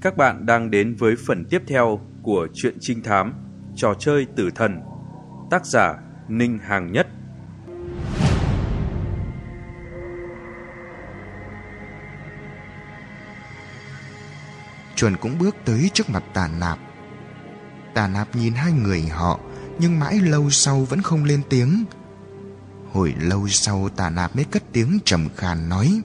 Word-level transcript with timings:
Các 0.00 0.16
bạn 0.16 0.46
đang 0.46 0.70
đến 0.70 0.94
với 0.94 1.14
phần 1.26 1.44
tiếp 1.50 1.62
theo 1.66 2.00
của 2.22 2.48
truyện 2.54 2.76
trinh 2.80 3.02
thám 3.02 3.34
Trò 3.76 3.94
chơi 3.98 4.26
tử 4.36 4.50
thần, 4.54 4.80
Tác 5.50 5.66
giả 5.66 5.94
Ninh 6.28 6.58
Hàng 6.58 6.92
Nhất. 6.92 7.06
Chuẩn 14.96 15.16
cũng 15.16 15.38
bước 15.38 15.56
tới 15.64 15.90
trước 15.94 16.10
mặt 16.10 16.22
tà 16.34 16.48
nạp. 16.60 16.78
Tà 17.94 18.08
nạp 18.08 18.36
nhìn 18.36 18.54
hai 18.54 18.72
người 18.72 19.02
họ, 19.02 19.40
Nhưng 19.78 19.98
mãi 19.98 20.20
lâu 20.20 20.50
sau 20.50 20.80
vẫn 20.80 21.02
không 21.02 21.24
lên 21.24 21.42
tiếng. 21.50 21.84
Hồi 22.92 23.14
lâu 23.20 23.48
sau, 23.48 23.88
tà 23.88 24.10
nạp 24.10 24.36
mới 24.36 24.44
cất 24.44 24.62
tiếng 24.72 24.98
trầm 25.04 25.28
khàn 25.36 25.68
nói, 25.68 26.02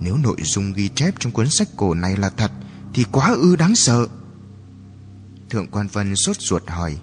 Nếu 0.00 0.16
nội 0.16 0.36
dung 0.42 0.72
ghi 0.72 0.88
chép 0.88 1.14
trong 1.18 1.32
cuốn 1.32 1.48
sách 1.50 1.68
cổ 1.76 1.94
này 1.94 2.16
là 2.16 2.30
thật 2.30 2.50
thì 2.98 3.04
quá 3.12 3.28
ư 3.28 3.56
đáng 3.56 3.74
sợ. 3.74 4.06
Thượng 5.50 5.66
quan 5.66 5.88
Vân 5.92 6.16
sốt 6.16 6.36
ruột 6.40 6.62
hỏi, 6.70 6.98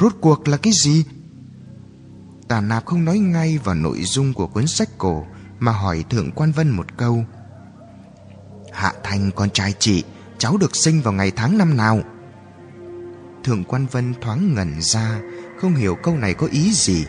Rốt 0.00 0.12
cuộc 0.20 0.48
là 0.48 0.56
cái 0.56 0.72
gì? 0.72 1.04
Tà 2.48 2.60
nạp 2.60 2.86
không 2.86 3.04
nói 3.04 3.18
ngay 3.18 3.58
vào 3.58 3.74
nội 3.74 4.02
dung 4.04 4.34
của 4.34 4.46
cuốn 4.46 4.66
sách 4.66 4.88
cổ 4.98 5.24
Mà 5.58 5.72
hỏi 5.72 6.04
Thượng 6.10 6.30
quan 6.32 6.52
Vân 6.52 6.70
một 6.70 6.86
câu, 6.96 7.24
Hạ 8.72 8.92
Thành 9.02 9.30
con 9.36 9.50
trai 9.50 9.74
chị, 9.78 10.04
Cháu 10.38 10.56
được 10.56 10.76
sinh 10.76 11.00
vào 11.00 11.12
ngày 11.12 11.30
tháng 11.30 11.58
năm 11.58 11.76
nào? 11.76 12.02
Thượng 13.44 13.64
quan 13.64 13.86
Vân 13.86 14.14
thoáng 14.20 14.54
ngẩn 14.54 14.80
ra, 14.80 15.20
Không 15.60 15.74
hiểu 15.74 15.96
câu 16.02 16.16
này 16.16 16.34
có 16.34 16.46
ý 16.46 16.72
gì. 16.72 17.06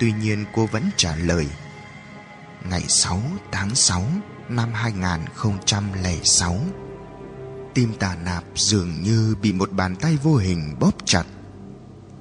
Tuy 0.00 0.12
nhiên 0.12 0.44
cô 0.54 0.66
vẫn 0.66 0.82
trả 0.96 1.16
lời, 1.16 1.46
Ngày 2.70 2.84
6 2.88 3.22
tháng 3.52 3.74
6 3.74 4.04
năm 4.48 4.68
2006 4.72 6.60
Tim 7.78 7.94
tà 7.98 8.16
nạp 8.24 8.44
dường 8.54 9.02
như 9.02 9.36
bị 9.42 9.52
một 9.52 9.72
bàn 9.72 9.96
tay 9.96 10.16
vô 10.22 10.36
hình 10.36 10.76
bóp 10.80 10.92
chặt. 11.04 11.24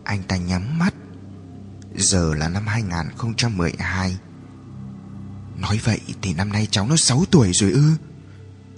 Anh 0.04 0.24
ta 0.24 0.38
nhắm 0.38 0.80
mắt. 0.80 0.94
Giờ 1.96 2.34
là 2.34 2.50
năm 2.50 2.68
2012 2.68 4.18
Nói 5.58 5.80
vậy 5.84 6.00
thì 6.22 6.34
năm 6.34 6.52
nay 6.52 6.68
cháu 6.72 6.88
nó 6.88 6.96
6 6.96 7.24
tuổi 7.32 7.52
rồi 7.54 7.72
ư? 7.72 7.92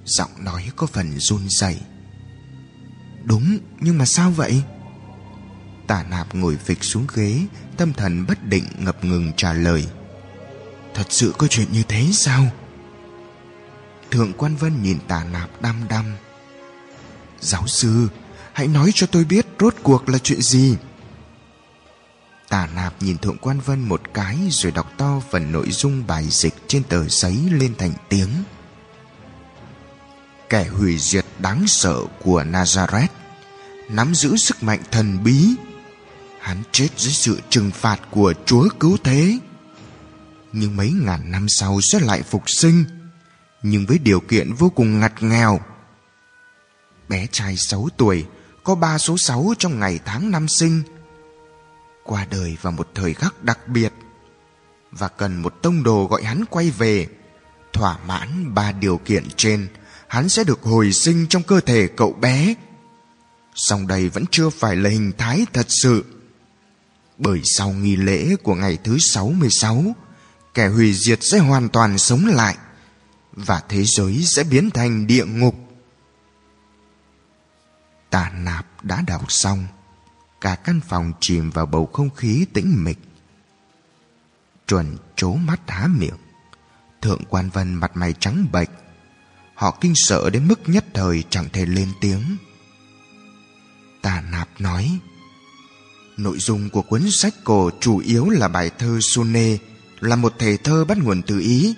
Giọng 0.06 0.30
nói 0.40 0.72
có 0.76 0.88
phần 0.88 1.20
run 1.20 1.50
rẩy. 1.50 1.80
Đúng, 3.24 3.58
nhưng 3.80 3.98
mà 3.98 4.06
sao 4.06 4.32
vậy? 4.32 4.64
Tả 5.88 6.04
nạp 6.04 6.36
ngồi 6.36 6.58
phịch 6.58 6.84
xuống 6.84 7.08
ghế, 7.16 7.46
Tâm 7.78 7.94
thần 7.94 8.26
bất 8.28 8.44
định 8.44 8.66
ngập 8.80 9.06
ngừng 9.06 9.32
trả 9.38 9.54
lời. 9.54 9.88
Thật 10.94 11.06
sự 11.10 11.34
có 11.38 11.48
chuyện 11.48 11.68
như 11.72 11.84
thế 11.88 12.10
sao? 12.14 12.46
Thượng 14.12 14.34
quan 14.34 14.56
Vân 14.56 14.84
nhìn 14.84 14.98
tả 15.08 15.24
nạp 15.24 15.62
đăm 15.62 15.76
đăm. 15.90 16.06
Giáo 17.42 17.68
sư, 17.68 18.08
Hãy 18.60 18.68
nói 18.68 18.92
cho 18.96 19.08
tôi 19.08 19.24
biết 19.24 19.48
rốt 19.60 19.76
cuộc 19.84 20.10
là 20.10 20.18
chuyện 20.18 20.42
gì. 20.42 20.78
Tả 22.50 22.68
nạp 22.76 23.02
nhìn 23.02 23.18
Thượng 23.18 23.38
quan 23.38 23.60
Vân 23.60 23.80
một 23.80 24.02
cái 24.14 24.38
Rồi 24.52 24.72
đọc 24.72 24.92
to 24.98 25.22
phần 25.32 25.52
nội 25.52 25.72
dung 25.72 26.08
bài 26.08 26.28
dịch 26.30 26.54
trên 26.68 26.84
tờ 26.84 27.08
giấy 27.08 27.38
lên 27.52 27.76
thành 27.78 27.94
tiếng. 28.10 28.30
Kẻ 30.50 30.68
hủy 30.68 30.98
diệt 30.98 31.26
đáng 31.40 31.68
sợ 31.68 32.00
của 32.24 32.44
Nazareth, 32.44 33.08
Nắm 33.90 34.16
giữ 34.16 34.38
sức 34.38 34.64
mạnh 34.64 34.80
thần 34.92 35.24
bí. 35.24 35.56
Hắn 36.40 36.64
chết 36.72 36.88
dưới 36.98 37.14
sự 37.14 37.42
trừng 37.50 37.72
phạt 37.72 38.00
của 38.12 38.34
Chúa 38.46 38.70
cứu 38.80 38.98
thế. 39.04 39.40
Nhưng 40.54 40.76
mấy 40.76 40.92
ngàn 40.92 41.32
năm 41.32 41.46
sau 41.50 41.80
sẽ 41.82 42.00
lại 42.00 42.22
phục 42.24 42.50
sinh, 42.50 42.84
Nhưng 43.64 43.86
với 43.86 43.98
điều 43.98 44.20
kiện 44.20 44.54
vô 44.54 44.70
cùng 44.70 45.00
ngặt 45.00 45.24
nghèo 45.24 45.60
Bé 47.10 47.28
trai 47.32 47.58
6 47.58 47.88
tuổi 47.98 48.26
Có 48.64 48.76
ba 48.76 48.98
số 48.98 49.18
6 49.18 49.54
trong 49.60 49.80
ngày 49.80 50.00
tháng 50.06 50.32
năm 50.32 50.48
sinh. 50.48 50.82
Qua 52.04 52.26
đời 52.32 52.58
vào 52.62 52.74
một 52.74 52.90
thời 52.96 53.14
khắc 53.14 53.44
đặc 53.44 53.68
biệt 53.68 53.94
Và 54.92 55.08
cần 55.08 55.42
một 55.42 55.54
tông 55.62 55.84
đồ 55.84 56.08
gọi 56.10 56.24
hắn 56.24 56.46
quay 56.50 56.72
về 56.72 57.08
Thỏa 57.74 57.98
mãn 57.98 58.54
ba 58.54 58.72
điều 58.72 58.98
kiện 58.98 59.28
trên 59.36 59.68
Hắn 60.10 60.30
sẽ 60.30 60.44
được 60.44 60.64
hồi 60.64 60.92
sinh 60.92 61.28
trong 61.30 61.44
cơ 61.44 61.60
thể 61.60 61.88
cậu 61.88 62.14
bé. 62.14 62.54
Song 63.56 63.88
đây 63.88 64.10
vẫn 64.10 64.26
chưa 64.32 64.50
phải 64.50 64.76
là 64.76 64.90
hình 64.90 65.12
thái 65.18 65.46
thật 65.54 65.66
sự. 65.70 66.06
Bởi 67.18 67.42
sau 67.44 67.72
nghi 67.72 67.96
lễ 67.96 68.36
của 68.44 68.56
ngày 68.56 68.78
thứ 68.84 68.98
66, 69.00 69.84
kẻ 70.54 70.68
hủy 70.68 70.94
diệt 70.94 71.20
sẽ 71.22 71.38
hoàn 71.38 71.70
toàn 71.70 71.98
sống 71.98 72.26
lại 72.26 72.56
và 73.32 73.64
thế 73.70 73.84
giới 73.86 74.24
sẽ 74.24 74.44
biến 74.44 74.70
thành 74.70 75.08
địa 75.08 75.26
ngục. 75.26 75.56
Tà 78.10 78.30
nạp 78.30 78.86
đã 78.86 79.02
đọc 79.08 79.26
xong, 79.28 79.68
cả 80.42 80.56
căn 80.56 80.80
phòng 80.88 81.14
chìm 81.20 81.50
vào 81.50 81.66
bầu 81.66 81.86
không 81.94 82.10
khí 82.10 82.46
tĩnh 82.54 82.84
mịch. 82.84 83.00
Chuẩn 84.68 84.98
chố 85.16 85.34
mắt 85.34 85.62
há 85.68 85.88
miệng, 85.88 86.18
thượng 87.02 87.24
quan 87.30 87.50
vân 87.50 87.74
mặt 87.74 87.92
mày 87.98 88.14
trắng 88.14 88.46
bệch. 88.52 88.70
Họ 89.56 89.78
kinh 89.82 89.94
sợ 89.96 90.30
đến 90.30 90.48
mức 90.48 90.60
nhất 90.66 90.86
thời 90.94 91.24
chẳng 91.30 91.50
thể 91.54 91.66
lên 91.66 91.92
tiếng. 92.02 92.38
Tà 94.02 94.22
nạp 94.22 94.50
nói, 94.60 95.00
Nội 96.20 96.38
dung 96.40 96.70
của 96.70 96.82
cuốn 96.82 97.12
sách 97.12 97.34
cổ 97.44 97.70
chủ 97.80 97.98
yếu 97.98 98.30
là 98.30 98.48
bài 98.48 98.72
thơ 98.80 99.00
Sune, 99.02 99.58
là 100.00 100.16
một 100.16 100.34
thể 100.40 100.58
thơ 100.58 100.86
bắt 100.86 100.98
nguồn 100.98 101.22
từ 101.22 101.40
Ý. 101.40 101.76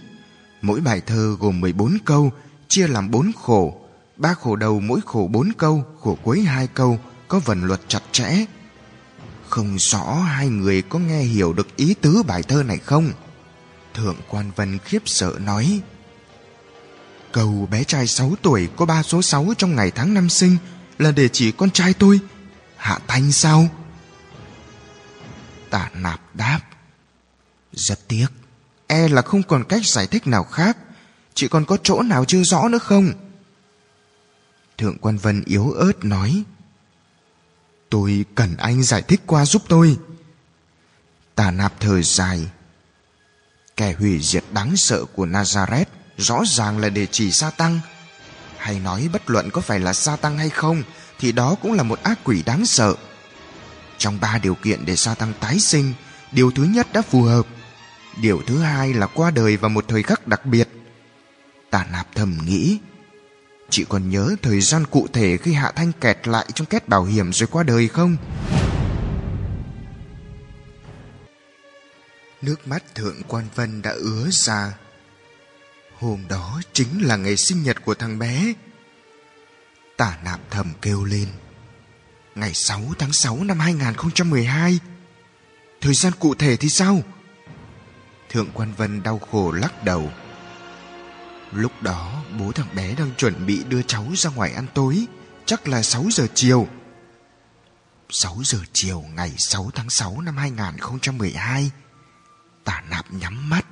Mỗi 0.61 0.81
bài 0.81 1.01
thơ 1.01 1.35
gồm 1.39 1.59
14 1.59 1.97
câu, 2.05 2.31
chia 2.67 2.87
làm 2.87 3.11
4 3.11 3.31
khổ. 3.35 3.80
Ba 4.21 4.33
khổ 4.33 4.55
đầu 4.55 4.79
mỗi 4.79 4.99
khổ 5.05 5.29
bốn 5.31 5.51
câu, 5.57 5.83
khổ 5.99 6.17
cuối 6.23 6.41
hai 6.41 6.67
câu, 6.67 6.99
có 7.27 7.39
vần 7.39 7.63
luật 7.63 7.79
chặt 7.87 8.01
chẽ. 8.11 8.45
Không 9.49 9.79
rõ 9.79 10.13
hai 10.13 10.49
người 10.49 10.81
có 10.81 10.99
nghe 10.99 11.21
hiểu 11.21 11.53
được 11.53 11.75
ý 11.75 11.93
tứ 12.01 12.23
bài 12.23 12.43
thơ 12.43 12.63
này 12.63 12.77
không? 12.77 13.11
Thượng 13.93 14.15
quan 14.29 14.51
Vân 14.55 14.79
khiếp 14.79 15.01
sợ 15.05 15.33
nói 15.39 15.81
Câu 17.31 17.67
bé 17.71 17.83
trai 17.83 18.07
sáu 18.07 18.33
tuổi 18.41 18.69
có 18.75 18.85
ba 18.85 19.03
số 19.03 19.21
sáu 19.21 19.47
trong 19.57 19.75
ngày 19.75 19.91
tháng 19.91 20.13
năm 20.13 20.29
sinh 20.29 20.57
là 20.97 21.11
để 21.11 21.29
chỉ 21.29 21.51
con 21.51 21.71
trai 21.71 21.93
tôi. 21.93 22.19
Hạ 22.77 22.99
Thanh 23.07 23.31
sao? 23.31 23.67
tạ 25.69 25.89
nạp 25.93 26.35
đáp 26.35 26.59
Rất 27.73 28.07
tiếc 28.07 28.27
E 28.87 29.07
là 29.07 29.21
không 29.21 29.43
còn 29.43 29.63
cách 29.63 29.85
giải 29.85 30.07
thích 30.07 30.27
nào 30.27 30.43
khác 30.43 30.77
Chỉ 31.33 31.47
còn 31.47 31.65
có 31.65 31.77
chỗ 31.83 32.01
nào 32.01 32.25
chưa 32.25 32.43
rõ 32.43 32.67
nữa 32.67 32.77
không 32.77 33.13
Thượng 34.81 34.97
quan 34.97 35.17
Vân 35.17 35.43
yếu 35.45 35.71
ớt 35.71 36.05
nói 36.05 36.43
Tôi 37.89 38.25
cần 38.35 38.57
anh 38.57 38.83
giải 38.83 39.01
thích 39.01 39.21
qua 39.25 39.45
giúp 39.45 39.61
tôi 39.67 39.97
Tà 41.35 41.51
nạp 41.51 41.79
thở 41.79 42.01
dài 42.01 42.47
Kẻ 43.77 43.93
hủy 43.93 44.19
diệt 44.21 44.43
đáng 44.53 44.77
sợ 44.77 45.05
của 45.05 45.25
Nazareth 45.25 45.85
Rõ 46.17 46.43
ràng 46.45 46.77
là 46.77 46.89
để 46.89 47.07
chỉ 47.11 47.31
sa 47.31 47.49
tăng 47.49 47.79
Hay 48.57 48.79
nói 48.79 49.09
bất 49.13 49.29
luận 49.29 49.49
có 49.53 49.61
phải 49.61 49.79
là 49.79 49.93
sa 49.93 50.15
tăng 50.15 50.37
hay 50.37 50.49
không 50.49 50.83
Thì 51.19 51.31
đó 51.31 51.55
cũng 51.61 51.73
là 51.73 51.83
một 51.83 52.03
ác 52.03 52.19
quỷ 52.23 52.43
đáng 52.45 52.65
sợ 52.65 52.95
trong 54.01 54.19
ba 54.21 54.39
điều 54.43 54.55
kiện 54.55 54.85
để 54.85 54.95
sa 54.95 55.13
tăng 55.13 55.33
tái 55.39 55.59
sinh, 55.59 55.93
điều 56.31 56.51
thứ 56.51 56.63
nhất 56.63 56.87
đã 56.93 57.01
phù 57.01 57.21
hợp. 57.21 57.47
Điều 58.21 58.41
thứ 58.47 58.59
hai 58.59 58.93
là 58.93 59.07
qua 59.07 59.31
đời 59.31 59.57
vào 59.57 59.69
một 59.69 59.85
thời 59.87 60.03
khắc 60.03 60.27
đặc 60.27 60.45
biệt. 60.45 60.69
Tà 61.69 61.85
nạp 61.91 62.15
thầm 62.15 62.37
nghĩ, 62.45 62.79
chị 63.71 63.85
còn 63.89 64.09
nhớ 64.09 64.35
thời 64.41 64.61
gian 64.61 64.85
cụ 64.85 65.07
thể 65.13 65.37
khi 65.37 65.53
Hạ 65.53 65.71
Thanh 65.75 65.91
kẹt 65.91 66.27
lại 66.27 66.45
trong 66.55 66.67
két 66.67 66.87
bảo 66.87 67.03
hiểm 67.03 67.33
rồi 67.33 67.47
qua 67.51 67.63
đời 67.63 67.87
không? 67.87 68.17
Nước 72.41 72.67
mắt 72.67 72.95
Thượng 72.95 73.21
Quan 73.27 73.47
Vân 73.55 73.81
đã 73.81 73.91
ứa 73.91 74.27
ra. 74.31 74.73
Hôm 75.99 76.23
đó 76.29 76.61
chính 76.73 77.01
là 77.01 77.15
ngày 77.15 77.37
sinh 77.37 77.63
nhật 77.63 77.85
của 77.85 77.93
thằng 77.93 78.19
bé. 78.19 78.53
Tả 79.97 80.17
nạp 80.23 80.39
thầm 80.51 80.73
kêu 80.81 81.03
lên 81.03 81.27
ngày 82.35 82.53
6 82.53 82.81
tháng 82.99 83.13
6 83.13 83.43
năm 83.43 83.59
2012. 83.59 84.79
Thời 85.81 85.93
gian 85.93 86.13
cụ 86.19 86.35
thể 86.35 86.55
thì 86.55 86.69
sao? 86.69 87.01
Thượng 88.29 88.47
quan 88.53 88.73
Vân 88.77 89.03
đau 89.03 89.19
khổ 89.31 89.51
lắc 89.51 89.83
đầu. 89.83 90.11
Lúc 91.51 91.71
đó 91.81 92.23
bố 92.39 92.51
thằng 92.51 92.75
bé 92.75 92.95
đang 92.95 93.11
chuẩn 93.17 93.45
bị 93.45 93.63
đưa 93.63 93.81
cháu 93.81 94.05
ra 94.15 94.29
ngoài 94.29 94.53
ăn 94.53 94.67
tối, 94.73 95.05
chắc 95.45 95.67
là 95.67 95.83
6 95.83 96.05
giờ 96.11 96.27
chiều. 96.33 96.67
6 98.09 98.37
giờ 98.43 98.59
chiều 98.73 99.03
ngày 99.15 99.33
6 99.37 99.71
tháng 99.75 99.89
6 99.89 100.21
năm 100.21 100.37
2012. 100.37 101.71
Tả 102.63 102.83
nạp 102.89 103.13
nhắm 103.13 103.49
mắt. 103.49 103.65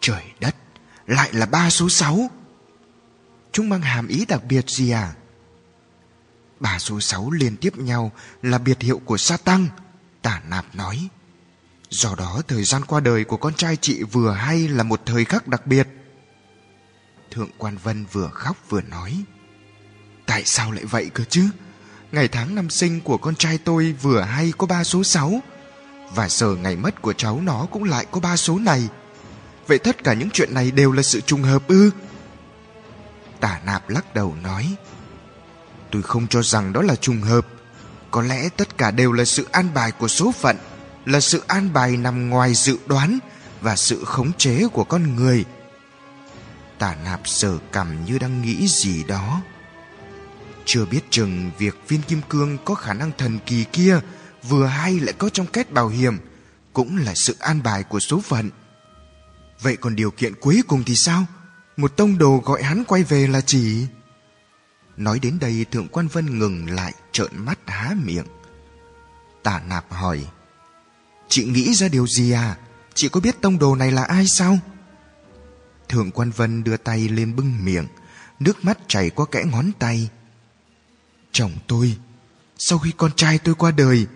Trời 0.00 0.24
đất, 0.40 0.56
lại 1.06 1.32
là 1.32 1.46
ba 1.46 1.70
số 1.70 1.88
6. 1.88 2.30
Chúng 3.52 3.68
mang 3.68 3.82
hàm 3.82 4.08
ý 4.08 4.26
đặc 4.26 4.44
biệt 4.44 4.64
gì 4.68 4.90
à? 4.90 5.14
Ba 6.60 6.78
số 6.78 7.00
6 7.00 7.30
liên 7.30 7.56
tiếp 7.56 7.76
nhau 7.76 8.12
là 8.42 8.58
biệt 8.58 8.80
hiệu 8.80 9.00
của 9.04 9.16
sa 9.16 9.36
tăng, 9.36 9.66
tả 10.22 10.42
nạp 10.48 10.74
nói. 10.74 11.08
Do 11.90 12.14
đó 12.14 12.42
thời 12.48 12.64
gian 12.64 12.84
qua 12.84 13.00
đời 13.00 13.24
của 13.24 13.36
con 13.36 13.54
trai 13.54 13.76
chị 13.76 14.02
vừa 14.02 14.32
hay 14.32 14.68
là 14.68 14.82
một 14.82 15.00
thời 15.06 15.24
khắc 15.24 15.48
đặc 15.48 15.66
biệt. 15.66 15.88
Thượng 17.34 17.50
quan 17.58 17.76
Vân 17.82 18.04
vừa 18.12 18.28
khóc 18.28 18.56
vừa 18.68 18.80
nói. 18.80 19.24
Tại 20.26 20.42
sao 20.44 20.72
lại 20.72 20.84
vậy 20.84 21.10
cơ 21.14 21.24
chứ? 21.24 21.48
Ngày 22.12 22.28
tháng 22.28 22.54
năm 22.54 22.70
sinh 22.70 23.00
của 23.00 23.16
con 23.16 23.34
trai 23.34 23.58
tôi 23.58 23.94
vừa 24.02 24.20
hay 24.20 24.52
có 24.58 24.66
ba 24.66 24.84
số 24.84 25.04
sáu 25.04 25.40
Và 26.14 26.28
giờ 26.28 26.56
ngày 26.56 26.76
mất 26.76 27.02
của 27.02 27.12
cháu 27.12 27.40
nó 27.44 27.66
cũng 27.70 27.84
lại 27.84 28.06
có 28.10 28.20
ba 28.20 28.36
số 28.36 28.58
này 28.58 28.88
Vậy 29.66 29.78
tất 29.78 30.04
cả 30.04 30.14
những 30.14 30.30
chuyện 30.30 30.54
này 30.54 30.70
đều 30.70 30.92
là 30.92 31.02
sự 31.02 31.20
trùng 31.20 31.42
hợp 31.42 31.68
ư? 31.68 31.90
Tả 33.40 33.60
nạp 33.66 33.90
lắc 33.90 34.14
đầu 34.14 34.36
nói 34.42 34.76
Tôi 35.90 36.02
không 36.02 36.26
cho 36.28 36.42
rằng 36.42 36.72
đó 36.72 36.82
là 36.82 36.96
trùng 36.96 37.20
hợp 37.20 37.46
Có 38.10 38.22
lẽ 38.22 38.48
tất 38.48 38.78
cả 38.78 38.90
đều 38.90 39.12
là 39.12 39.24
sự 39.24 39.46
an 39.52 39.68
bài 39.74 39.92
của 39.92 40.08
số 40.08 40.32
phận, 40.32 40.56
Là 41.06 41.20
sự 41.20 41.42
an 41.46 41.72
bài 41.72 41.96
nằm 41.96 42.30
ngoài 42.30 42.54
dự 42.54 42.78
đoán 42.86 43.18
Và 43.60 43.76
sự 43.76 44.04
khống 44.04 44.32
chế 44.32 44.68
của 44.72 44.84
con 44.84 45.16
người 45.16 45.44
Tả 46.78 46.96
nạp 47.04 47.20
sờ 47.28 47.58
cầm 47.72 48.04
như 48.04 48.18
đang 48.18 48.42
nghĩ 48.42 48.68
gì 48.68 49.04
đó 49.04 49.42
chưa 50.64 50.86
biết 50.86 51.00
chừng 51.10 51.50
việc 51.58 51.76
viên 51.88 52.02
kim 52.02 52.20
cương 52.28 52.58
có 52.64 52.74
khả 52.74 52.94
năng 52.94 53.10
thần 53.18 53.38
kỳ 53.46 53.64
kia 53.72 54.00
vừa 54.42 54.66
hay 54.66 55.00
lại 55.00 55.14
có 55.18 55.28
trong 55.28 55.46
kết 55.46 55.72
bảo 55.72 55.88
hiểm 55.88 56.18
cũng 56.72 56.96
là 56.96 57.12
sự 57.16 57.36
an 57.38 57.62
bài 57.62 57.82
của 57.82 58.00
số 58.00 58.20
phận. 58.20 58.50
Vậy 59.60 59.76
còn 59.76 59.96
điều 59.96 60.10
kiện 60.10 60.34
cuối 60.40 60.62
cùng 60.66 60.84
thì 60.86 60.94
sao? 60.96 61.24
Một 61.76 61.96
tông 61.96 62.18
đồ 62.18 62.42
gọi 62.44 62.62
hắn 62.62 62.84
quay 62.84 63.02
về 63.02 63.26
là 63.26 63.40
chỉ... 63.40 63.86
Nói 64.96 65.18
đến 65.18 65.38
đây, 65.40 65.66
Thượng 65.70 65.88
quan 65.88 66.08
Vân 66.08 66.38
ngừng 66.38 66.70
lại, 66.70 66.94
trợn 67.12 67.30
mắt 67.34 67.58
há 67.66 67.94
miệng. 68.04 68.26
Tả 69.42 69.60
nạp 69.68 69.92
hỏi, 69.92 70.26
Chị 71.28 71.44
nghĩ 71.44 71.74
ra 71.74 71.88
điều 71.88 72.06
gì 72.06 72.30
à? 72.30 72.56
Chị 72.94 73.08
có 73.08 73.20
biết 73.20 73.40
tông 73.40 73.58
đồ 73.58 73.74
này 73.74 73.90
là 73.90 74.04
ai 74.04 74.26
sao? 74.26 74.58
Thượng 75.94 76.10
quan 76.10 76.30
Vân 76.30 76.64
đưa 76.64 76.76
tay 76.76 77.08
lên 77.08 77.36
bưng 77.36 77.64
miệng. 77.64 77.86
Nước 78.40 78.64
mắt 78.64 78.78
chảy 78.88 79.10
qua 79.10 79.26
kẽ 79.26 79.44
ngón 79.52 79.70
tay. 79.78 80.08
Chồng 81.32 81.52
tôi, 81.66 81.96
Sau 82.58 82.78
khi 82.78 82.92
con 82.96 83.10
trai 83.16 83.38
tôi 83.38 83.54
qua 83.54 83.70
đời, 83.70 84.06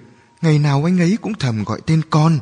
Ngày 0.43 0.59
nào 0.59 0.89
anh 0.89 1.01
ấy 1.01 1.19
cũng 1.21 1.35
thầm 1.35 1.65
gọi 1.65 1.81
tên 1.87 2.03
con. 2.11 2.39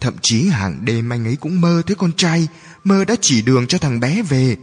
Thậm 0.00 0.14
chí 0.22 0.48
hàng 0.48 0.84
đêm 0.84 1.12
anh 1.12 1.24
ấy 1.24 1.36
cũng 1.36 1.60
mơ 1.60 1.82
thấy 1.86 1.96
con 1.96 2.12
trai, 2.16 2.48
Mơ 2.84 3.04
đã 3.04 3.14
chỉ 3.20 3.42
đường 3.42 3.66
cho 3.66 3.78
thằng 3.78 4.00
bé 4.00 4.22
về. 4.22 4.56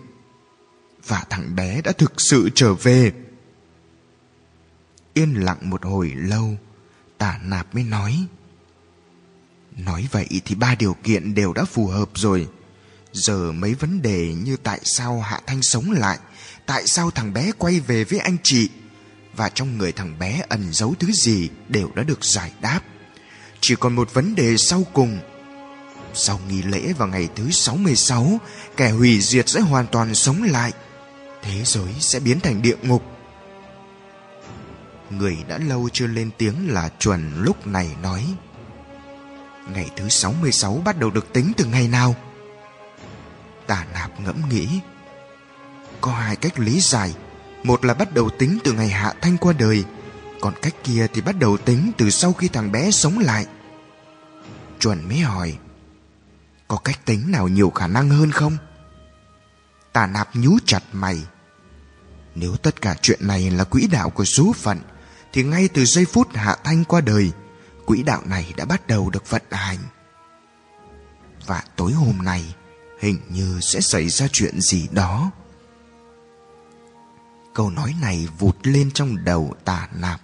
Và 1.07 1.25
thằng 1.29 1.55
bé 1.55 1.81
đã 1.81 1.91
thực 1.91 2.21
sự 2.21 2.49
trở 2.55 2.73
về. 2.73 3.13
Yên 5.13 5.33
lặng 5.33 5.69
một 5.69 5.85
hồi 5.85 6.13
lâu 6.15 6.57
Tả 7.17 7.39
nạp 7.43 7.75
mới 7.75 7.83
nói. 7.83 8.25
Nói 9.77 10.07
vậy 10.11 10.41
thì 10.45 10.55
ba 10.55 10.75
điều 10.75 10.95
kiện 11.03 11.35
đều 11.35 11.53
đã 11.53 11.65
phù 11.65 11.87
hợp 11.87 12.09
rồi. 12.15 12.49
Giờ 13.13 13.51
mấy 13.51 13.73
vấn 13.73 14.01
đề 14.01 14.33
như 14.43 14.57
tại 14.57 14.79
sao 14.83 15.21
Hạ 15.21 15.41
Thanh 15.47 15.61
sống 15.61 15.91
lại 15.91 16.17
Tại 16.69 16.87
sao 16.87 17.11
thằng 17.11 17.33
bé 17.33 17.51
quay 17.57 17.79
về 17.79 18.03
với 18.03 18.19
anh 18.19 18.37
chị 18.43 18.69
và 19.35 19.49
trong 19.49 19.77
người 19.77 19.91
thằng 19.91 20.19
bé 20.19 20.41
ẩn 20.49 20.73
giấu 20.73 20.95
thứ 20.99 21.11
gì 21.11 21.49
đều 21.67 21.89
đã 21.95 22.03
được 22.03 22.25
giải 22.25 22.51
đáp. 22.61 22.81
Chỉ 23.59 23.75
còn 23.75 23.95
một 23.95 24.13
vấn 24.13 24.35
đề 24.35 24.57
sau 24.57 24.83
cùng. 24.93 25.19
Sau 26.13 26.39
nghi 26.49 26.61
lễ 26.61 26.93
vào 26.97 27.07
ngày 27.07 27.29
thứ 27.35 27.51
66, 27.51 28.39
kẻ 28.77 28.91
hủy 28.91 29.21
diệt 29.21 29.49
sẽ 29.49 29.59
hoàn 29.59 29.87
toàn 29.87 30.15
sống 30.15 30.43
lại. 30.43 30.71
Thế 31.41 31.63
giới 31.65 31.93
sẽ 31.99 32.19
biến 32.19 32.39
thành 32.39 32.61
địa 32.61 32.77
ngục. 32.81 33.03
Người 35.09 35.37
đã 35.47 35.57
lâu 35.57 35.89
chưa 35.93 36.07
lên 36.07 36.29
tiếng 36.37 36.73
là 36.73 36.89
chuẩn 36.99 37.43
lúc 37.43 37.67
này 37.67 37.89
nói. 38.03 38.25
Ngày 39.73 39.89
thứ 39.95 40.09
66 40.09 40.81
bắt 40.85 40.99
đầu 40.99 41.09
được 41.09 41.33
tính 41.33 41.51
từ 41.57 41.65
ngày 41.65 41.87
nào? 41.87 42.15
Tà 43.69 43.85
nạp 43.93 44.19
ngẫm 44.19 44.49
nghĩ. 44.49 44.79
Có 46.01 46.11
hai 46.11 46.35
cách 46.35 46.59
lý 46.59 46.79
giải 46.79 47.15
một 47.63 47.85
là 47.85 47.93
bắt 47.93 48.13
đầu 48.13 48.29
tính 48.29 48.59
từ 48.63 48.73
ngày 48.73 48.89
Hạ 48.89 49.13
Thanh 49.21 49.37
qua 49.37 49.53
đời, 49.53 49.85
Còn 50.41 50.53
cách 50.61 50.75
kia 50.83 51.07
thì 51.13 51.21
bắt 51.21 51.35
đầu 51.39 51.57
tính 51.57 51.91
từ 51.97 52.09
sau 52.09 52.33
khi 52.33 52.47
thằng 52.47 52.71
bé 52.71 52.91
sống 52.91 53.19
lại 53.19 53.45
Chuẩn 54.79 55.07
mới 55.07 55.19
hỏi, 55.19 55.57
Có 56.67 56.77
cách 56.77 57.05
tính 57.05 57.31
nào 57.31 57.47
nhiều 57.47 57.69
khả 57.69 57.87
năng 57.87 58.09
hơn 58.09 58.31
không? 58.31 58.57
Tà 59.93 60.07
nạp 60.07 60.35
nhú 60.35 60.57
chặt 60.65 60.83
mày, 60.91 61.23
Nếu 62.35 62.55
tất 62.55 62.81
cả 62.81 62.95
chuyện 63.01 63.27
này 63.27 63.51
là 63.51 63.63
quỹ 63.63 63.87
đạo 63.87 64.09
của 64.09 64.25
số 64.25 64.53
phận, 64.53 64.79
Thì 65.33 65.43
ngay 65.43 65.69
từ 65.73 65.85
giây 65.85 66.05
phút 66.05 66.27
Hạ 66.33 66.55
Thanh 66.63 66.83
qua 66.83 67.01
đời, 67.01 67.31
Quỹ 67.85 68.03
đạo 68.03 68.21
này 68.25 68.53
đã 68.57 68.65
bắt 68.65 68.87
đầu 68.87 69.09
được 69.09 69.29
vận 69.29 69.43
hành 69.51 69.79
Và 71.45 71.63
tối 71.75 71.91
hôm 71.91 72.17
nay 72.17 72.55
Hình 72.99 73.17
như 73.29 73.59
sẽ 73.61 73.81
xảy 73.81 74.09
ra 74.09 74.27
chuyện 74.31 74.61
gì 74.61 74.87
đó. 74.91 75.31
Câu 77.53 77.69
nói 77.69 77.95
này 78.01 78.27
vụt 78.39 78.55
lên 78.63 78.91
trong 78.91 79.25
đầu 79.25 79.55
tà 79.65 79.89
nạp 79.95 80.21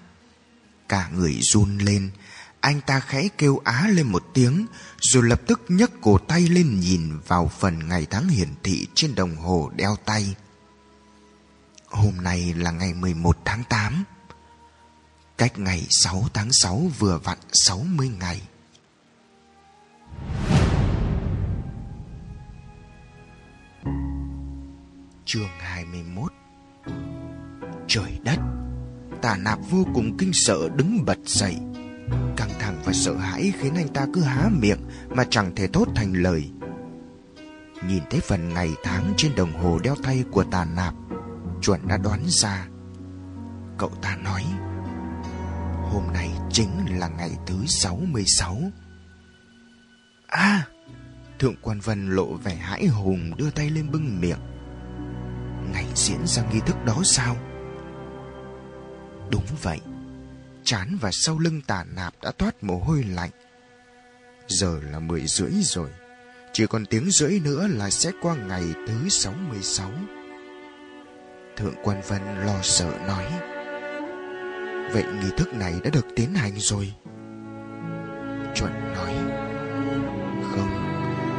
Cả 0.90 1.10
người 1.16 1.40
run 1.42 1.78
lên, 1.78 2.12
Anh 2.60 2.82
ta 2.82 3.00
khẽ 3.00 3.28
kêu 3.38 3.62
á 3.64 3.88
lên 3.88 4.08
một 4.08 4.24
tiếng, 4.34 4.66
Rồi 5.00 5.24
lập 5.24 5.42
tức 5.48 5.62
nhấc 5.68 5.92
cổ 6.02 6.18
tay 6.18 6.42
lên 6.42 6.80
nhìn 6.80 7.20
vào 7.28 7.52
phần 7.60 7.88
ngày 7.90 8.08
tháng 8.10 8.28
hiển 8.28 8.50
thị 8.64 8.88
trên 8.96 9.16
đồng 9.16 9.36
hồ 9.36 9.72
đeo 9.76 9.96
tay. 10.06 10.36
Hôm 11.88 12.14
nay 12.22 12.54
là 12.54 12.72
ngày 12.72 12.94
11 12.94 13.38
tháng 13.46 13.64
8 13.70 14.04
Cách 15.38 15.60
ngày 15.60 15.88
6 15.90 16.26
tháng 16.34 16.50
6 16.52 16.92
vừa 17.00 17.18
vặn 17.18 17.38
60 17.52 18.10
ngày. 18.20 18.42
Chương 25.28 25.48
21 25.60 26.32
Trời 27.88 28.20
đất, 28.24 28.40
Tà 29.22 29.38
nạp 29.38 29.60
vô 29.70 29.86
cùng 29.94 30.18
kinh 30.18 30.34
sợ 30.34 30.70
đứng 30.76 31.06
bật 31.06 31.18
dậy. 31.26 31.56
Căng 32.38 32.50
thẳng 32.60 32.82
và 32.86 32.94
sợ 32.94 33.18
hãi 33.18 33.54
khiến 33.60 33.76
anh 33.76 33.88
ta 33.88 34.06
cứ 34.14 34.22
há 34.22 34.50
miệng 34.52 34.80
Mà 35.10 35.24
chẳng 35.30 35.56
thể 35.56 35.68
thốt 35.68 35.88
thành 35.96 36.14
lời. 36.14 36.52
Nhìn 37.88 38.04
thấy 38.10 38.20
phần 38.20 38.54
ngày 38.54 38.74
tháng 38.84 39.14
trên 39.18 39.36
đồng 39.36 39.54
hồ 39.54 39.80
đeo 39.84 39.96
tay 40.04 40.24
của 40.32 40.44
tà 40.44 40.66
nạp, 40.66 40.94
Chuẩn 41.62 41.88
đã 41.88 41.98
đoán 41.98 42.22
ra. 42.28 42.68
Cậu 43.78 43.92
ta 44.02 44.16
nói, 44.16 44.44
Hôm 45.92 46.04
nay 46.14 46.30
chính 46.52 47.00
là 47.00 47.08
ngày 47.08 47.32
thứ 47.46 47.56
66 47.68 48.58
À 50.28 50.68
Thượng 51.40 51.56
quan 51.62 51.80
Vân 51.80 52.10
lộ 52.10 52.34
vẻ 52.34 52.56
hãi 52.56 52.86
hùng 52.86 53.32
đưa 53.38 53.50
tay 53.50 53.70
lên 53.70 53.92
bưng 53.92 54.22
miệng. 54.22 54.40
Ngày 55.74 55.86
diễn 55.96 56.28
ra 56.28 56.44
nghi 56.52 56.60
thức 56.66 56.76
đó 56.86 57.02
sao? 57.04 57.38
Đúng 59.32 59.46
vậy. 59.62 59.80
Chán 60.64 60.98
và 61.02 61.10
sau 61.14 61.40
lưng 61.40 61.62
tà 61.68 61.86
nạp 61.96 62.14
đã 62.24 62.32
toát 62.32 62.64
mồ 62.64 62.78
hôi 62.78 63.04
lạnh. 63.04 63.30
Giờ 64.48 64.80
là 64.92 65.00
mười 65.00 65.22
rưỡi 65.28 65.52
rồi. 65.62 65.90
Chỉ 66.54 66.68
còn 66.68 66.86
tiếng 66.86 67.12
rưỡi 67.12 67.40
nữa 67.40 67.68
là 67.68 67.90
sẽ 67.90 68.12
qua 68.22 68.36
ngày 68.36 68.64
thứ 68.88 69.10
sáu 69.10 69.34
mươi 69.50 69.60
sáu. 69.62 69.92
Thượng 71.58 71.76
quan 71.84 72.02
Vân 72.08 72.22
lo 72.46 72.62
sợ 72.62 72.92
nói, 73.08 73.26
Vậy 74.92 75.04
nghi 75.04 75.30
thức 75.38 75.54
này 75.54 75.74
đã 75.84 75.90
được 75.90 76.06
tiến 76.16 76.34
hành 76.34 76.54
rồi. 76.58 76.94
Chuẩn 78.56 78.94
nói, 78.94 79.14
Không, 80.52 80.70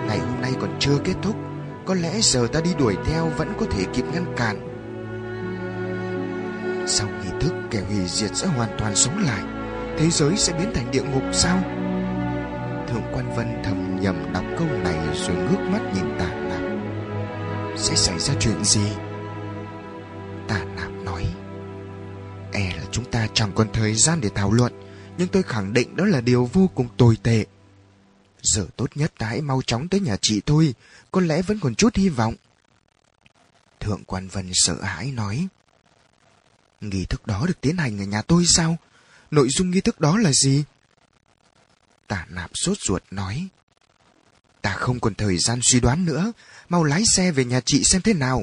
Ngày 0.07 0.19
hôm 0.19 0.41
nay 0.41 0.53
còn 0.61 0.77
chưa 0.81 0.99
kết 1.05 1.15
thúc. 1.23 1.46
Có 1.87 1.95
lẽ 1.95 2.21
giờ 2.21 2.49
ta 2.53 2.61
đi 2.61 2.75
đuổi 2.79 2.97
theo 3.07 3.29
Vẫn 3.37 3.55
có 3.61 3.67
thể 3.71 3.85
kịp 3.93 4.05
ngăn 4.13 4.35
cản. 4.37 4.77
Sau 6.87 7.09
nghi 7.09 7.31
thức, 7.41 7.53
kẻ 7.71 7.81
hủy 7.81 8.07
diệt 8.07 8.37
sẽ 8.37 8.47
hoàn 8.47 8.77
toàn 8.79 8.97
sống 8.97 9.19
lại. 9.19 9.43
Thế 9.99 10.11
giới 10.11 10.37
sẽ 10.37 10.53
biến 10.59 10.71
thành 10.75 10.91
địa 10.91 11.03
ngục 11.03 11.23
sao? 11.33 11.59
Thượng 12.89 13.03
quan 13.13 13.37
Vân 13.37 13.63
thầm 13.65 14.01
nhầm 14.01 14.33
đọc 14.33 14.45
câu 14.59 14.67
này 14.67 15.17
Rồi 15.27 15.37
ngước 15.37 15.61
mắt 15.61 15.81
nhìn 15.95 16.19
tả 16.19 16.35
nạp. 16.35 16.63
Sẽ 17.79 17.95
xảy 17.95 18.19
ra 18.19 18.35
chuyện 18.41 18.65
gì? 18.65 18.89
Tả 20.49 20.65
nạp 20.77 20.91
nói 21.05 21.25
E 22.53 22.77
là 22.77 22.85
chúng 22.93 23.05
ta 23.05 23.29
chẳng 23.35 23.53
còn 23.55 23.69
thời 23.73 23.95
gian 23.95 24.21
để 24.21 24.29
thảo 24.35 24.53
luận, 24.53 24.73
Nhưng 25.19 25.29
tôi 25.29 25.43
khẳng 25.43 25.73
định 25.73 25.97
đó 25.97 26.05
là 26.05 26.21
điều 26.21 26.51
vô 26.53 26.71
cùng 26.75 26.89
tồi 26.97 27.17
tệ. 27.23 27.45
Giờ 28.43 28.67
tốt 28.77 28.91
nhất 28.95 29.13
ta 29.19 29.27
hãy 29.27 29.41
mau 29.41 29.63
chóng 29.67 29.89
tới 29.89 30.01
nhà 30.01 30.17
chị 30.23 30.41
thôi 30.47 30.75
có 31.17 31.23
lẽ 31.23 31.43
vẫn 31.43 31.59
còn 31.61 31.75
chút 31.75 31.97
hy 31.97 32.09
vọng 32.09 32.35
Thượng 33.81 34.05
quan 34.05 34.29
Vân 34.29 34.51
sợ 34.55 34.83
hãi 34.83 35.11
nói, 35.11 35.49
Nghi 36.81 37.05
thức 37.05 37.27
đó 37.27 37.45
được 37.47 37.61
tiến 37.61 37.77
hành 37.77 38.01
ở 38.01 38.05
nhà 38.05 38.23
tôi 38.23 38.45
sao? 38.47 38.77
Nội 39.31 39.49
dung 39.51 39.71
nghi 39.71 39.81
thức 39.81 40.01
đó 40.01 40.19
là 40.19 40.33
gì? 40.33 40.65
Tả 42.07 42.27
nạp 42.29 42.51
sốt 42.55 42.79
ruột 42.81 43.03
nói. 43.11 43.49
Ta 44.63 44.73
không 44.73 45.01
còn 45.01 45.15
thời 45.15 45.39
gian 45.39 45.61
suy 45.63 45.81
đoán 45.81 46.05
nữa. 46.05 46.33
Mau 46.69 46.85
lái 46.85 47.03
xe 47.17 47.33
về 47.33 47.45
nhà 47.45 47.61
chị 47.61 47.85
xem 47.85 48.03
thế 48.03 48.13
nào. 48.13 48.43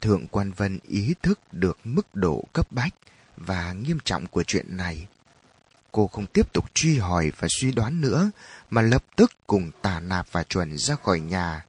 Thượng 0.00 0.26
quan 0.26 0.52
Vân 0.52 0.78
ý 0.88 1.14
thức 1.22 1.40
được 1.52 1.78
mức 1.84 2.14
độ 2.14 2.44
cấp 2.52 2.72
bách 2.72 2.94
và 3.36 3.72
nghiêm 3.72 3.98
trọng 4.04 4.26
của 4.26 4.42
chuyện 4.42 4.76
này. 4.76 5.06
Cô 5.96 6.06
không 6.06 6.26
tiếp 6.26 6.52
tục 6.52 6.64
truy 6.74 6.98
hỏi 6.98 7.32
và 7.38 7.48
suy 7.50 7.72
đoán 7.72 8.00
nữa, 8.00 8.30
mà 8.70 8.82
lập 8.82 9.04
tức 9.16 9.32
cùng 9.46 9.70
tà 9.82 10.00
nạp 10.00 10.26
và 10.32 10.42
chuẩn 10.42 10.78
ra 10.78 10.94
khỏi 10.94 11.20
nhà, 11.20 11.64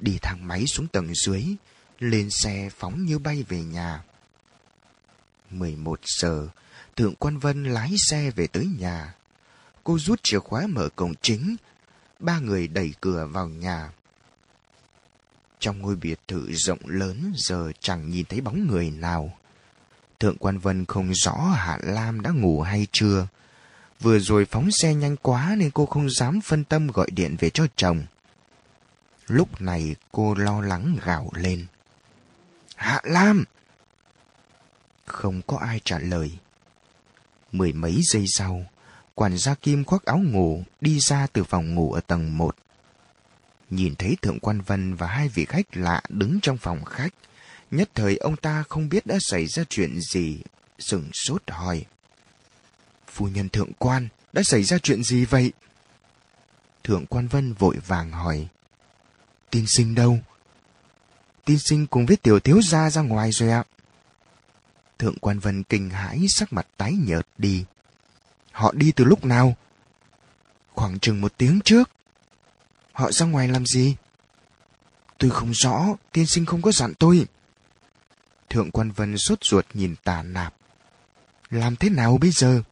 đi 0.00 0.18
thang 0.22 0.48
máy 0.48 0.66
xuống 0.66 0.86
tầng 0.86 1.14
dưới, 1.14 1.44
lên 1.98 2.28
xe 2.30 2.68
phóng 2.78 3.04
như 3.04 3.18
bay 3.18 3.44
về 3.48 3.62
nhà. 3.62 4.02
11 5.50 6.00
giờ, 6.04 6.48
Thượng 6.96 7.14
Quan 7.14 7.38
Vân 7.38 7.64
lái 7.64 7.94
xe 8.10 8.30
về 8.30 8.46
tới 8.46 8.68
nhà. 8.78 9.14
Cô 9.84 9.98
rút 9.98 10.20
chìa 10.22 10.38
khóa 10.38 10.66
mở 10.66 10.88
cổng 10.96 11.14
chính. 11.22 11.56
Ba 12.18 12.38
người 12.38 12.68
đẩy 12.68 12.94
cửa 13.00 13.28
vào 13.30 13.48
nhà. 13.48 13.90
Trong 15.58 15.78
ngôi 15.78 15.96
biệt 15.96 16.20
thự 16.28 16.52
rộng 16.52 16.80
lớn 16.86 17.32
giờ 17.36 17.72
chẳng 17.80 18.10
nhìn 18.10 18.24
thấy 18.24 18.40
bóng 18.40 18.66
người 18.66 18.90
nào. 18.90 19.38
Thượng 20.20 20.36
Quan 20.38 20.58
Vân 20.58 20.84
không 20.84 21.14
rõ 21.14 21.34
Hạ 21.34 21.78
Lam 21.82 22.20
đã 22.20 22.30
ngủ 22.30 22.62
hay 22.62 22.86
chưa. 22.92 23.26
Vừa 24.02 24.18
rồi 24.18 24.44
phóng 24.44 24.70
xe 24.70 24.94
nhanh 24.94 25.16
quá 25.16 25.54
nên 25.58 25.70
cô 25.70 25.86
không 25.86 26.10
dám 26.10 26.40
phân 26.40 26.64
tâm 26.64 26.86
gọi 26.86 27.06
điện 27.10 27.36
về 27.40 27.50
cho 27.50 27.66
chồng. 27.76 28.02
Lúc 29.26 29.60
này 29.60 29.96
cô 30.12 30.34
lo 30.34 30.60
lắng 30.60 30.98
gào 31.04 31.30
lên. 31.34 31.66
Hạ 32.76 33.00
Lam! 33.04 33.44
Không 35.06 35.42
có 35.46 35.56
ai 35.56 35.80
trả 35.84 35.98
lời. 35.98 36.32
Mười 37.52 37.72
mấy 37.72 38.00
giây 38.02 38.24
sau, 38.28 38.66
quản 39.14 39.38
gia 39.38 39.54
Kim 39.54 39.84
khoác 39.84 40.04
áo 40.04 40.18
ngủ 40.18 40.62
đi 40.80 40.98
ra 41.00 41.26
từ 41.32 41.44
phòng 41.44 41.74
ngủ 41.74 41.92
ở 41.92 42.00
tầng 42.00 42.38
một. 42.38 42.56
Nhìn 43.70 43.94
thấy 43.94 44.16
Thượng 44.22 44.38
Quan 44.40 44.60
Vân 44.60 44.94
và 44.94 45.06
hai 45.06 45.28
vị 45.28 45.44
khách 45.44 45.76
lạ 45.76 46.02
đứng 46.08 46.38
trong 46.42 46.58
phòng 46.58 46.84
khách, 46.84 47.14
nhất 47.70 47.90
thời 47.94 48.16
ông 48.16 48.36
ta 48.36 48.64
không 48.68 48.88
biết 48.88 49.06
đã 49.06 49.18
xảy 49.20 49.46
ra 49.46 49.64
chuyện 49.68 50.00
gì, 50.00 50.42
sừng 50.78 51.10
sốt 51.12 51.42
hỏi. 51.50 51.84
Phu 53.12 53.28
nhân 53.28 53.48
Thượng 53.48 53.72
Quan, 53.78 54.08
đã 54.32 54.42
xảy 54.44 54.62
ra 54.62 54.78
chuyện 54.78 55.04
gì 55.04 55.24
vậy? 55.24 55.52
Thượng 56.84 57.06
Quan 57.06 57.28
Vân 57.28 57.52
vội 57.52 57.76
vàng 57.86 58.12
hỏi. 58.12 58.48
Tiên 59.50 59.64
sinh 59.68 59.94
đâu? 59.94 60.18
Tiên 61.44 61.58
sinh 61.58 61.86
cùng 61.86 62.06
với 62.06 62.16
tiểu 62.16 62.40
thiếu 62.40 62.62
gia 62.62 62.90
ra 62.90 63.02
ngoài 63.02 63.30
rồi 63.32 63.50
ạ. 63.50 63.64
Thượng 64.98 65.18
quan 65.18 65.38
Vân 65.38 65.62
kinh 65.62 65.90
hãi 65.90 66.26
sắc 66.28 66.52
mặt 66.52 66.66
tái 66.76 66.92
nhợt 66.92 67.26
đi. 67.38 67.64
Họ 68.52 68.72
đi 68.72 68.92
từ 68.92 69.04
lúc 69.04 69.24
nào? 69.24 69.56
Khoảng 70.74 70.98
chừng 70.98 71.20
một 71.20 71.32
tiếng 71.36 71.60
trước. 71.64 71.90
Họ 72.92 73.12
ra 73.12 73.26
ngoài 73.26 73.48
làm 73.48 73.66
gì? 73.66 73.96
Tôi 75.18 75.30
không 75.30 75.50
rõ, 75.54 75.86
tiên 76.12 76.26
sinh 76.26 76.46
không 76.46 76.62
có 76.62 76.72
dặn 76.72 76.94
tôi. 76.94 77.26
Thượng 78.50 78.70
quan 78.70 78.90
Vân 78.90 79.18
sốt 79.18 79.38
ruột 79.44 79.66
nhìn 79.74 79.94
tà 80.04 80.22
nạp. 80.22 80.54
Làm 81.50 81.76
thế 81.76 81.90
nào 81.90 82.18
bây 82.18 82.30
giờ? 82.30 82.62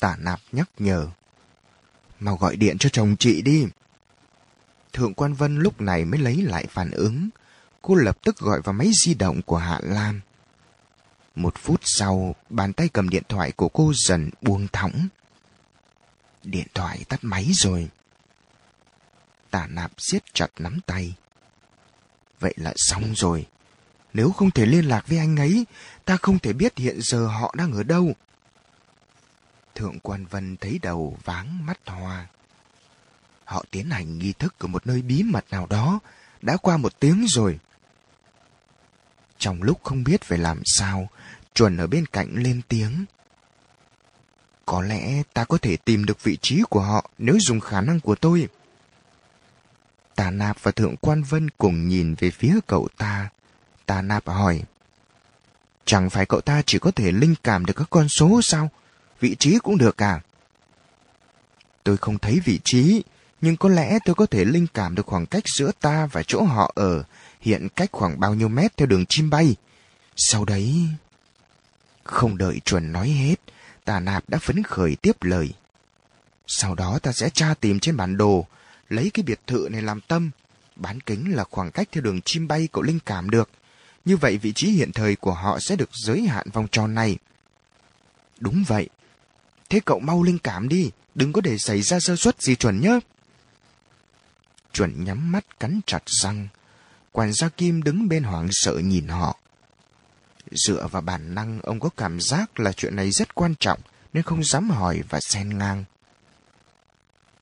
Tả 0.00 0.16
nạp 0.18 0.40
nhắc 0.52 0.68
nhở. 0.78 1.06
Mau 2.20 2.36
gọi 2.36 2.56
điện 2.56 2.78
cho 2.78 2.88
chồng 2.92 3.16
chị 3.18 3.42
đi. 3.42 3.66
Thượng 4.92 5.14
quan 5.14 5.34
Vân 5.34 5.58
lúc 5.58 5.80
này 5.80 6.04
mới 6.04 6.20
lấy 6.20 6.36
lại 6.42 6.66
phản 6.70 6.90
ứng. 6.90 7.28
Cô 7.82 7.94
lập 7.94 8.18
tức 8.22 8.38
gọi 8.38 8.60
vào 8.60 8.72
máy 8.72 8.90
di 9.04 9.14
động 9.14 9.42
của 9.42 9.56
Hạ 9.56 9.80
Lam. 9.82 10.20
Một 11.34 11.54
phút 11.58 11.80
sau, 11.84 12.34
bàn 12.50 12.72
tay 12.72 12.88
cầm 12.88 13.08
điện 13.08 13.22
thoại 13.28 13.52
của 13.52 13.68
cô 13.68 13.92
dần 14.06 14.30
buông 14.42 14.66
thõng. 14.72 15.08
Điện 16.44 16.66
thoại 16.74 17.04
tắt 17.08 17.20
máy 17.22 17.50
rồi. 17.54 17.88
Tả 19.50 19.66
nạp 19.66 19.92
siết 19.98 20.34
chặt 20.34 20.50
nắm 20.58 20.80
tay. 20.86 21.14
Vậy 22.40 22.54
là 22.56 22.72
xong 22.76 23.14
rồi. 23.16 23.46
Nếu 24.12 24.30
không 24.30 24.50
thể 24.50 24.66
liên 24.66 24.84
lạc 24.84 25.08
với 25.08 25.18
anh 25.18 25.36
ấy, 25.36 25.66
ta 26.04 26.16
không 26.16 26.38
thể 26.38 26.52
biết 26.52 26.78
hiện 26.78 26.98
giờ 27.02 27.26
họ 27.26 27.54
đang 27.56 27.72
ở 27.72 27.82
đâu. 27.82 28.14
Thượng 29.78 29.98
quan 30.00 30.24
Vân 30.26 30.56
thấy 30.56 30.78
đầu 30.82 31.16
váng 31.24 31.66
mắt 31.66 31.78
hoa. 31.86 32.26
Họ 33.44 33.64
tiến 33.70 33.90
hành 33.90 34.18
nghi 34.18 34.32
thức 34.32 34.54
ở 34.58 34.66
một 34.66 34.86
nơi 34.86 35.02
bí 35.02 35.22
mật 35.22 35.44
nào 35.50 35.66
đó, 35.70 35.98
đã 36.42 36.56
qua 36.56 36.76
một 36.76 37.00
tiếng 37.00 37.24
rồi. 37.28 37.58
Trong 39.38 39.62
lúc 39.62 39.80
không 39.84 40.04
biết 40.04 40.22
phải 40.22 40.38
làm 40.38 40.60
sao, 40.64 41.08
chuẩn 41.54 41.76
ở 41.76 41.86
bên 41.86 42.06
cạnh 42.06 42.34
lên 42.34 42.60
tiếng. 42.68 43.04
Có 44.66 44.82
lẽ 44.82 45.22
ta 45.32 45.44
có 45.44 45.58
thể 45.58 45.76
tìm 45.76 46.04
được 46.04 46.22
vị 46.22 46.38
trí 46.42 46.62
của 46.70 46.80
họ 46.80 47.10
nếu 47.18 47.36
dùng 47.40 47.60
khả 47.60 47.80
năng 47.80 48.00
của 48.00 48.14
tôi. 48.14 48.48
Tà 50.14 50.30
Nạp 50.30 50.62
và 50.62 50.70
Thượng 50.70 50.96
Quan 50.96 51.22
Vân 51.22 51.50
cùng 51.50 51.88
nhìn 51.88 52.14
về 52.14 52.30
phía 52.30 52.58
cậu 52.66 52.88
ta. 52.96 53.28
Tà 53.86 54.02
Nạp 54.02 54.28
hỏi. 54.28 54.62
Chẳng 55.84 56.10
phải 56.10 56.26
cậu 56.26 56.40
ta 56.40 56.62
chỉ 56.66 56.78
có 56.78 56.90
thể 56.90 57.12
linh 57.12 57.34
cảm 57.42 57.66
được 57.66 57.74
các 57.76 57.86
con 57.90 58.08
số 58.08 58.40
sao? 58.42 58.70
Vị 59.20 59.36
trí 59.38 59.58
cũng 59.58 59.78
được 59.78 59.96
cả. 59.96 60.20
Tôi 61.84 61.96
không 61.96 62.18
thấy 62.18 62.40
vị 62.44 62.60
trí, 62.64 63.02
nhưng 63.40 63.56
có 63.56 63.68
lẽ 63.68 63.98
tôi 64.04 64.14
có 64.14 64.26
thể 64.26 64.44
linh 64.44 64.66
cảm 64.74 64.94
được 64.94 65.06
khoảng 65.06 65.26
cách 65.26 65.44
giữa 65.58 65.70
ta 65.80 66.06
và 66.06 66.22
chỗ 66.22 66.42
họ 66.42 66.72
ở, 66.74 67.04
hiện 67.40 67.68
cách 67.76 67.92
khoảng 67.92 68.20
bao 68.20 68.34
nhiêu 68.34 68.48
mét 68.48 68.76
theo 68.76 68.86
đường 68.86 69.06
chim 69.06 69.30
bay. 69.30 69.56
Sau 70.16 70.44
đấy... 70.44 70.88
Không 72.04 72.38
đợi 72.38 72.60
chuẩn 72.64 72.92
nói 72.92 73.08
hết, 73.08 73.34
tà 73.84 74.00
nạp 74.00 74.28
đã 74.28 74.38
phấn 74.38 74.62
khởi 74.62 74.96
tiếp 74.96 75.22
lời. 75.22 75.50
Sau 76.46 76.74
đó 76.74 76.98
ta 77.02 77.12
sẽ 77.12 77.30
tra 77.30 77.54
tìm 77.60 77.80
trên 77.80 77.96
bản 77.96 78.16
đồ, 78.16 78.46
lấy 78.88 79.10
cái 79.14 79.22
biệt 79.22 79.40
thự 79.46 79.68
này 79.70 79.82
làm 79.82 80.00
tâm. 80.00 80.30
Bán 80.76 81.00
kính 81.00 81.36
là 81.36 81.44
khoảng 81.44 81.70
cách 81.70 81.88
theo 81.92 82.02
đường 82.02 82.20
chim 82.20 82.48
bay 82.48 82.68
cậu 82.72 82.82
linh 82.82 82.98
cảm 83.06 83.30
được. 83.30 83.50
Như 84.04 84.16
vậy 84.16 84.38
vị 84.38 84.52
trí 84.52 84.70
hiện 84.70 84.92
thời 84.92 85.16
của 85.16 85.32
họ 85.32 85.58
sẽ 85.60 85.76
được 85.76 85.90
giới 85.92 86.22
hạn 86.22 86.46
vòng 86.52 86.68
tròn 86.72 86.94
này. 86.94 87.18
Đúng 88.40 88.64
vậy. 88.66 88.88
Thế 89.68 89.80
cậu 89.84 90.00
mau 90.00 90.22
linh 90.22 90.38
cảm 90.38 90.68
đi, 90.68 90.90
đừng 91.14 91.32
có 91.32 91.40
để 91.40 91.58
xảy 91.58 91.82
ra 91.82 92.00
sơ 92.00 92.16
suất 92.16 92.42
gì 92.42 92.56
chuẩn 92.56 92.80
nhé. 92.80 92.98
Chuẩn 94.72 95.04
nhắm 95.04 95.32
mắt 95.32 95.60
cắn 95.60 95.80
chặt 95.86 96.02
răng. 96.06 96.48
Quản 97.12 97.32
gia 97.32 97.48
Kim 97.48 97.82
đứng 97.82 98.08
bên 98.08 98.22
hoảng 98.22 98.48
sợ 98.50 98.78
nhìn 98.78 99.08
họ. 99.08 99.38
Dựa 100.50 100.86
vào 100.90 101.02
bản 101.02 101.34
năng, 101.34 101.60
ông 101.60 101.80
có 101.80 101.88
cảm 101.96 102.20
giác 102.20 102.60
là 102.60 102.72
chuyện 102.72 102.96
này 102.96 103.10
rất 103.10 103.34
quan 103.34 103.54
trọng 103.60 103.80
nên 104.12 104.22
không 104.22 104.44
dám 104.44 104.70
hỏi 104.70 105.02
và 105.08 105.20
xen 105.20 105.58
ngang. 105.58 105.84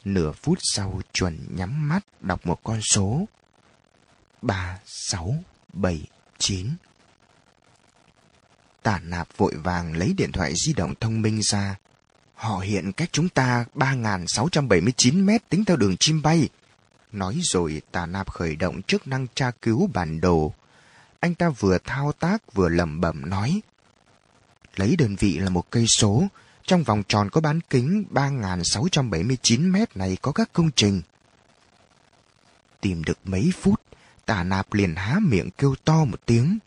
Nửa 0.04 0.32
phút 0.32 0.58
sau 0.62 1.00
chuẩn 1.12 1.46
nhắm 1.50 1.88
mắt 1.88 2.06
đọc 2.20 2.46
một 2.46 2.60
con 2.64 2.80
số. 2.82 3.28
Ba, 4.42 4.78
sáu, 4.86 5.34
bảy, 5.72 6.06
chín. 6.38 6.70
Tả 8.82 8.98
nạp 8.98 9.36
vội 9.36 9.54
vàng 9.54 9.96
lấy 9.96 10.14
điện 10.16 10.32
thoại 10.32 10.52
di 10.66 10.72
động 10.72 10.94
thông 11.00 11.22
minh 11.22 11.40
ra. 11.42 11.76
Họ 12.36 12.58
hiện 12.58 12.92
cách 12.92 13.08
chúng 13.12 13.28
ta 13.28 13.64
3.679 13.74 15.24
mét 15.24 15.48
tính 15.48 15.64
theo 15.64 15.76
đường 15.76 15.96
chim 16.00 16.22
bay. 16.22 16.48
Nói 17.12 17.40
rồi 17.42 17.82
tà 17.92 18.06
nạp 18.06 18.30
khởi 18.30 18.56
động 18.56 18.82
chức 18.82 19.08
năng 19.08 19.26
tra 19.34 19.50
cứu 19.50 19.90
bản 19.94 20.20
đồ 20.20 20.52
anh 21.20 21.34
ta 21.34 21.48
vừa 21.48 21.78
thao 21.84 22.12
tác 22.12 22.54
vừa 22.54 22.68
lẩm 22.68 23.00
bẩm 23.00 23.30
nói. 23.30 23.60
Lấy 24.76 24.96
đơn 24.96 25.16
vị 25.16 25.38
là 25.38 25.50
một 25.50 25.70
cây 25.70 25.86
số, 25.98 26.26
trong 26.66 26.82
vòng 26.82 27.02
tròn 27.08 27.30
có 27.30 27.40
bán 27.40 27.60
kính 27.60 28.04
3.679 28.10 29.72
mét 29.72 29.96
này 29.96 30.16
có 30.22 30.32
các 30.32 30.52
công 30.52 30.70
trình. 30.76 31.02
Tìm 32.80 33.04
được 33.04 33.18
mấy 33.24 33.52
phút, 33.60 33.80
tà 34.26 34.42
nạp 34.42 34.72
liền 34.72 34.94
há 34.94 35.18
miệng 35.22 35.50
kêu 35.50 35.74
to 35.84 36.04
một 36.04 36.20
tiếng. 36.26 36.58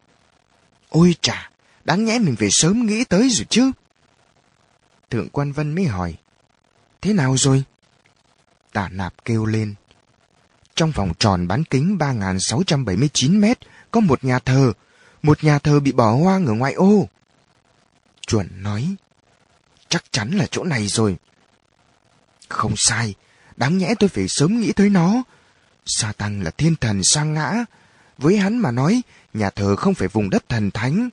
Ôi 0.89 1.15
chà, 1.21 1.49
đáng 1.85 2.05
nhẽ 2.05 2.19
mình 2.19 2.35
về 2.39 2.47
sớm 2.51 2.85
nghĩ 2.85 3.03
tới 3.03 3.29
rồi 3.29 3.45
chứ. 3.49 3.71
Thượng 5.09 5.29
quan 5.29 5.51
Vân 5.51 5.75
mới 5.75 5.85
hỏi, 5.85 6.15
thế 7.01 7.13
nào 7.13 7.37
rồi? 7.37 7.63
Tả 8.73 8.89
nạp 8.89 9.25
kêu 9.25 9.45
lên. 9.45 9.75
Trong 10.75 10.91
vòng 10.91 11.13
tròn 11.19 11.47
bán 11.47 11.63
kính 11.63 11.97
3.679 11.97 13.39
mét 13.39 13.59
có 13.91 13.99
một 13.99 14.23
nhà 14.23 14.39
thờ, 14.39 14.73
một 15.23 15.43
nhà 15.43 15.59
thờ 15.59 15.79
bị 15.79 15.91
bỏ 15.91 16.11
hoang 16.11 16.45
ở 16.45 16.53
ngoại 16.53 16.73
ô. 16.73 17.07
Chuẩn 18.27 18.63
nói, 18.63 18.95
chắc 19.89 20.03
chắn 20.11 20.31
là 20.31 20.47
chỗ 20.51 20.63
này 20.63 20.87
rồi. 20.87 21.17
Không 22.49 22.73
sai, 22.75 23.13
đáng 23.57 23.77
nhẽ 23.77 23.93
tôi 23.99 24.09
phải 24.09 24.25
sớm 24.27 24.59
nghĩ 24.59 24.71
tới 24.71 24.89
nó. 24.89 25.23
Sa 25.85 26.11
tăng 26.11 26.41
là 26.41 26.51
thiên 26.51 26.75
thần 26.75 27.01
sang 27.03 27.33
ngã. 27.33 27.65
Với 28.17 28.37
hắn 28.37 28.57
mà 28.57 28.71
nói, 28.71 29.01
nhà 29.33 29.49
thờ 29.49 29.75
không 29.75 29.93
phải 29.93 30.07
vùng 30.07 30.29
đất 30.29 30.49
thần 30.49 30.71
thánh. 30.71 31.09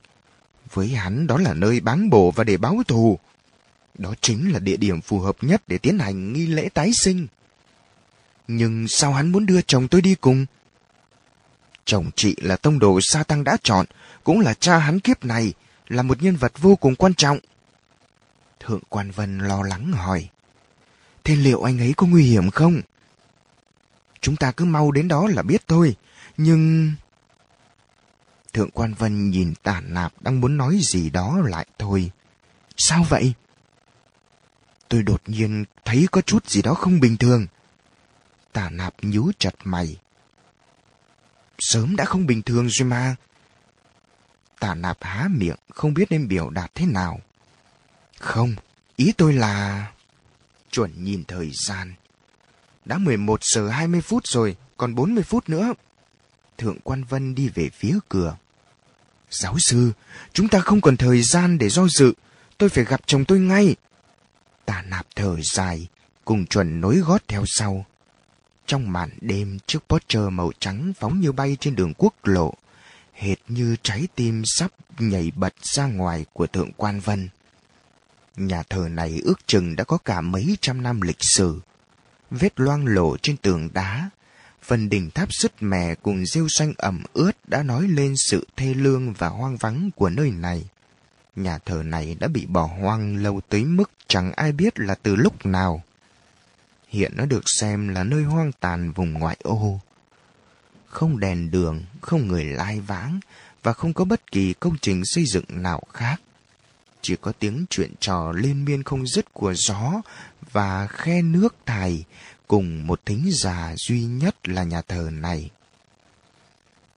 Với 0.73 0.89
hắn 0.89 1.27
đó 1.27 1.39
là 1.39 1.55
nơi 1.55 1.81
bán 1.81 2.11
bổ 2.11 2.31
và 2.31 2.45
để 2.45 2.57
báo 2.57 2.83
thù. 2.89 3.19
Đó 3.99 4.15
chính 4.21 4.53
là 4.53 4.59
địa 4.59 4.77
điểm 4.77 5.01
phù 5.01 5.21
hợp 5.21 5.37
nhất 5.41 5.63
để 5.67 5.79
tiến 5.79 5.99
hành 5.99 6.33
nghi 6.33 6.47
lễ 6.47 6.69
tái 6.75 6.91
sinh. 7.05 7.27
Nhưng 8.49 8.89
sao 8.89 9.13
hắn 9.13 9.33
muốn 9.33 9.47
đưa 9.47 9.63
chồng 9.63 9.89
tôi 9.89 10.01
đi 10.01 10.15
cùng? 10.15 10.47
Chồng 11.85 12.11
chị 12.17 12.37
là 12.43 12.57
tông 12.57 12.79
đồ 12.79 12.99
sa 13.03 13.23
tăng 13.23 13.45
đã 13.45 13.57
chọn, 13.63 13.87
cũng 14.25 14.41
là 14.41 14.55
cha 14.55 14.79
hắn 14.79 15.01
kiếp 15.01 15.25
này, 15.25 15.53
là 15.89 16.03
một 16.03 16.23
nhân 16.23 16.37
vật 16.37 16.53
vô 16.59 16.77
cùng 16.77 16.95
quan 16.95 17.15
trọng. 17.15 17.39
Thượng 18.61 18.81
quan 18.89 19.11
Vân 19.11 19.39
lo 19.39 19.63
lắng 19.63 19.93
hỏi. 19.93 20.29
Thế 21.25 21.37
liệu 21.37 21.63
anh 21.63 21.79
ấy 21.79 21.95
có 21.97 22.07
nguy 22.07 22.25
hiểm 22.25 22.51
không? 22.51 22.81
Chúng 24.21 24.37
ta 24.37 24.53
cứ 24.53 24.65
mau 24.65 24.91
đến 24.91 25.09
đó 25.09 25.29
là 25.29 25.43
biết 25.43 25.63
thôi, 25.69 25.97
nhưng... 26.37 26.93
Thượng 28.53 28.71
quan 28.71 28.95
Vân 28.95 29.31
nhìn 29.31 29.55
tản 29.63 29.95
nạp 29.95 30.23
đang 30.23 30.41
muốn 30.41 30.57
nói 30.57 30.79
gì 30.83 31.11
đó 31.11 31.39
lại 31.45 31.67
thôi. 31.79 32.11
Sao 32.77 33.07
vậy? 33.09 33.35
Tôi 34.89 35.03
đột 35.03 35.23
nhiên 35.27 35.65
thấy 35.85 36.07
có 36.13 36.21
chút 36.21 36.51
gì 36.51 36.63
đó 36.63 36.75
không 36.75 37.01
bình 37.01 37.17
thường. 37.17 37.47
Tả 38.53 38.71
nạp 38.71 38.95
nhú 39.03 39.33
chặt 39.39 39.55
mày. 39.65 39.97
sớm 41.59 41.97
đã 41.97 42.05
không 42.05 42.27
bình 42.27 42.43
thường 42.43 42.69
rồi 42.71 42.89
mà. 42.89 43.17
Tà 44.61 44.75
nạp 44.75 44.99
há 45.01 45.29
miệng 45.31 45.57
không 45.75 45.95
biết 45.95 46.11
nên 46.11 46.29
biểu 46.29 46.51
đạt 46.51 46.75
thế 46.75 46.87
nào. 46.87 47.21
Không, 48.19 48.55
ý 48.97 49.13
tôi 49.17 49.33
là... 49.33 49.87
Chuẩn 50.71 51.05
nhìn 51.05 51.25
thời 51.25 51.51
gian. 51.67 51.95
Đã 52.85 52.99
11 52.99 53.41
giờ 53.43 53.69
20 53.69 54.01
phút 54.01 54.27
rồi, 54.27 54.57
còn 54.77 54.95
40 54.95 55.23
phút 55.23 55.49
nữa. 55.49 55.75
Thượng 56.59 56.81
quan 56.81 57.05
Vân 57.05 57.35
đi 57.35 57.49
về 57.49 57.69
phía 57.69 57.99
cửa. 58.09 58.37
Giáo 59.31 59.57
sư, 59.59 59.93
chúng 60.33 60.49
ta 60.49 60.61
không 60.61 60.81
còn 60.81 60.97
thời 60.97 61.23
gian 61.23 61.59
để 61.59 61.69
do 61.69 61.89
dự. 61.89 62.13
Tôi 62.59 62.69
phải 62.69 62.85
gặp 62.85 63.01
chồng 63.07 63.25
tôi 63.25 63.39
ngay. 63.41 63.77
Tà 64.67 64.83
nạp 64.83 65.07
thở 65.17 65.37
dài, 65.55 65.87
cùng 66.25 66.47
chuẩn 66.47 66.81
nối 66.81 66.97
gót 66.97 67.23
theo 67.29 67.45
sau. 67.47 67.87
Trong 68.67 68.93
màn 68.93 69.11
đêm, 69.21 69.59
chiếc 69.67 69.79
Porsche 69.89 70.21
màu 70.31 70.51
trắng 70.59 70.93
phóng 70.99 71.21
như 71.21 71.33
bay 71.33 71.57
trên 71.61 71.77
đường 71.77 71.93
quốc 71.99 72.15
lộ, 72.25 72.55
hệt 73.13 73.39
như 73.49 73.77
trái 73.83 74.09
tim 74.15 74.43
sắp 74.45 74.71
nhảy 74.99 75.33
bật 75.37 75.55
ra 75.63 75.87
ngoài 75.87 76.25
của 76.33 76.47
thượng 76.47 76.73
quan 76.77 77.01
vân. 77.01 77.29
Nhà 78.37 78.63
thờ 78.63 78.89
này 78.91 79.21
ước 79.25 79.47
chừng 79.47 79.77
đã 79.77 79.85
có 79.85 79.99
cả 79.99 80.21
mấy 80.21 80.57
trăm 80.61 80.83
năm 80.83 81.01
lịch 81.01 81.21
sử. 81.21 81.61
Vết 82.31 82.61
loang 82.61 82.87
lổ 82.87 83.17
trên 83.17 83.37
tường 83.37 83.69
đá, 83.73 84.11
phần 84.63 84.89
đỉnh 84.89 85.11
tháp 85.11 85.29
sứt 85.33 85.63
mè 85.63 85.95
cùng 85.95 86.27
rêu 86.27 86.47
xanh 86.49 86.73
ẩm 86.79 87.03
ướt 87.13 87.33
đã 87.49 87.63
nói 87.63 87.89
lên 87.89 88.15
sự 88.31 88.47
thê 88.57 88.75
lương 88.75 89.13
và 89.13 89.29
hoang 89.29 89.57
vắng 89.57 89.91
của 89.97 90.09
nơi 90.09 90.31
này. 90.31 90.65
Nhà 91.37 91.59
thờ 91.59 91.83
này 91.83 92.17
đã 92.21 92.29
bị 92.29 92.47
bỏ 92.47 92.63
hoang 92.63 93.17
lâu 93.17 93.41
tới 93.49 93.65
mức 93.65 93.91
chẳng 94.09 94.33
ai 94.33 94.53
biết 94.53 94.79
là 94.79 94.95
từ 94.95 95.17
lúc 95.17 95.47
nào. 95.47 95.83
Hiện 96.89 97.13
nó 97.17 97.27
được 97.27 97.43
xem 97.61 97.89
là 97.89 98.05
nơi 98.05 98.23
hoang 98.23 98.53
tàn 98.53 98.93
vùng 98.93 99.13
ngoại 99.13 99.37
ô. 99.43 99.81
Không 100.87 101.21
đèn 101.21 101.51
đường, 101.51 101.85
không 102.01 102.29
người 102.29 102.45
lai 102.45 102.81
vãng 102.81 103.21
và 103.63 103.73
không 103.73 103.93
có 103.93 104.05
bất 104.05 104.33
kỳ 104.33 104.53
công 104.53 104.77
trình 104.83 105.03
xây 105.05 105.25
dựng 105.27 105.45
nào 105.49 105.83
khác. 105.93 106.21
Chỉ 107.03 107.17
có 107.21 107.33
tiếng 107.39 107.65
chuyện 107.71 107.93
trò 108.01 108.33
liên 108.37 108.65
miên 108.65 108.83
không 108.83 109.07
dứt 109.07 109.33
của 109.33 109.55
gió 109.55 110.03
và 110.53 110.87
khe 110.87 111.23
nước 111.23 111.55
thải 111.67 112.05
cùng 112.47 112.87
một 112.87 113.01
thính 113.07 113.31
già 113.33 113.75
duy 113.77 114.05
nhất 114.05 114.49
là 114.49 114.65
nhà 114.65 114.83
thờ 114.83 115.11
này. 115.13 115.51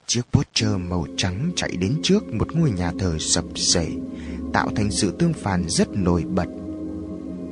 Chiếc 0.08 0.22
Porsche 0.32 0.68
màu 0.68 1.08
trắng 1.18 1.52
chạy 1.56 1.72
đến 1.72 2.00
trước 2.04 2.34
một 2.34 2.56
ngôi 2.56 2.72
nhà 2.72 2.92
thờ 3.00 3.18
sập 3.20 3.46
sệ, 3.56 3.88
tạo 4.54 4.70
thành 4.76 4.92
sự 4.92 5.16
tương 5.20 5.34
phản 5.34 5.70
rất 5.70 5.90
nổi 5.90 6.24
bật. 6.24 6.48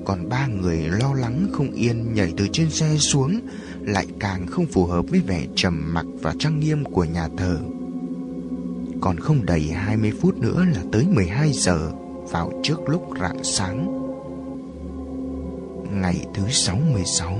Còn 0.07 0.29
ba 0.29 0.47
người 0.47 0.77
lo 0.77 1.13
lắng 1.13 1.47
không 1.53 1.71
yên 1.71 2.13
nhảy 2.13 2.33
từ 2.37 2.47
trên 2.53 2.69
xe 2.69 2.97
xuống, 2.97 3.39
lại 3.81 4.07
càng 4.19 4.47
không 4.47 4.65
phù 4.65 4.85
hợp 4.85 5.05
với 5.09 5.19
vẻ 5.19 5.45
trầm 5.55 5.93
mặc 5.93 6.05
và 6.21 6.33
trang 6.39 6.59
nghiêm 6.59 6.85
của 6.85 7.03
nhà 7.03 7.27
thờ. 7.37 7.59
Còn 9.01 9.19
không 9.19 9.45
đầy 9.45 9.61
20 9.61 10.11
phút 10.21 10.37
nữa 10.37 10.65
là 10.73 10.81
tới 10.91 11.05
12 11.09 11.51
giờ, 11.53 11.91
vào 12.31 12.61
trước 12.63 12.89
lúc 12.89 13.09
rạng 13.21 13.43
sáng. 13.43 14.07
Ngày 16.01 16.25
thứ 16.33 16.43
66, 16.49 17.37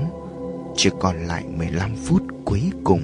chỉ 0.76 0.90
còn 1.00 1.16
lại 1.26 1.44
15 1.58 1.96
phút 2.04 2.22
cuối 2.44 2.62
cùng 2.84 3.02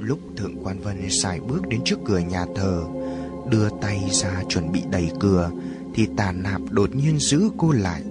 lúc 0.00 0.18
thượng 0.36 0.64
quan 0.64 0.80
vân 0.80 1.10
xài 1.10 1.40
bước 1.40 1.68
đến 1.68 1.80
trước 1.84 1.98
cửa 2.04 2.18
nhà 2.18 2.44
thờ 2.56 2.84
đưa 3.50 3.68
tay 3.80 4.08
ra 4.12 4.42
chuẩn 4.48 4.72
bị 4.72 4.82
đẩy 4.90 5.10
cửa 5.20 5.50
thì 5.94 6.08
tà 6.16 6.32
nạp 6.32 6.60
đột 6.70 6.94
nhiên 6.94 7.18
giữ 7.18 7.50
cô 7.56 7.72
lại 7.72 8.02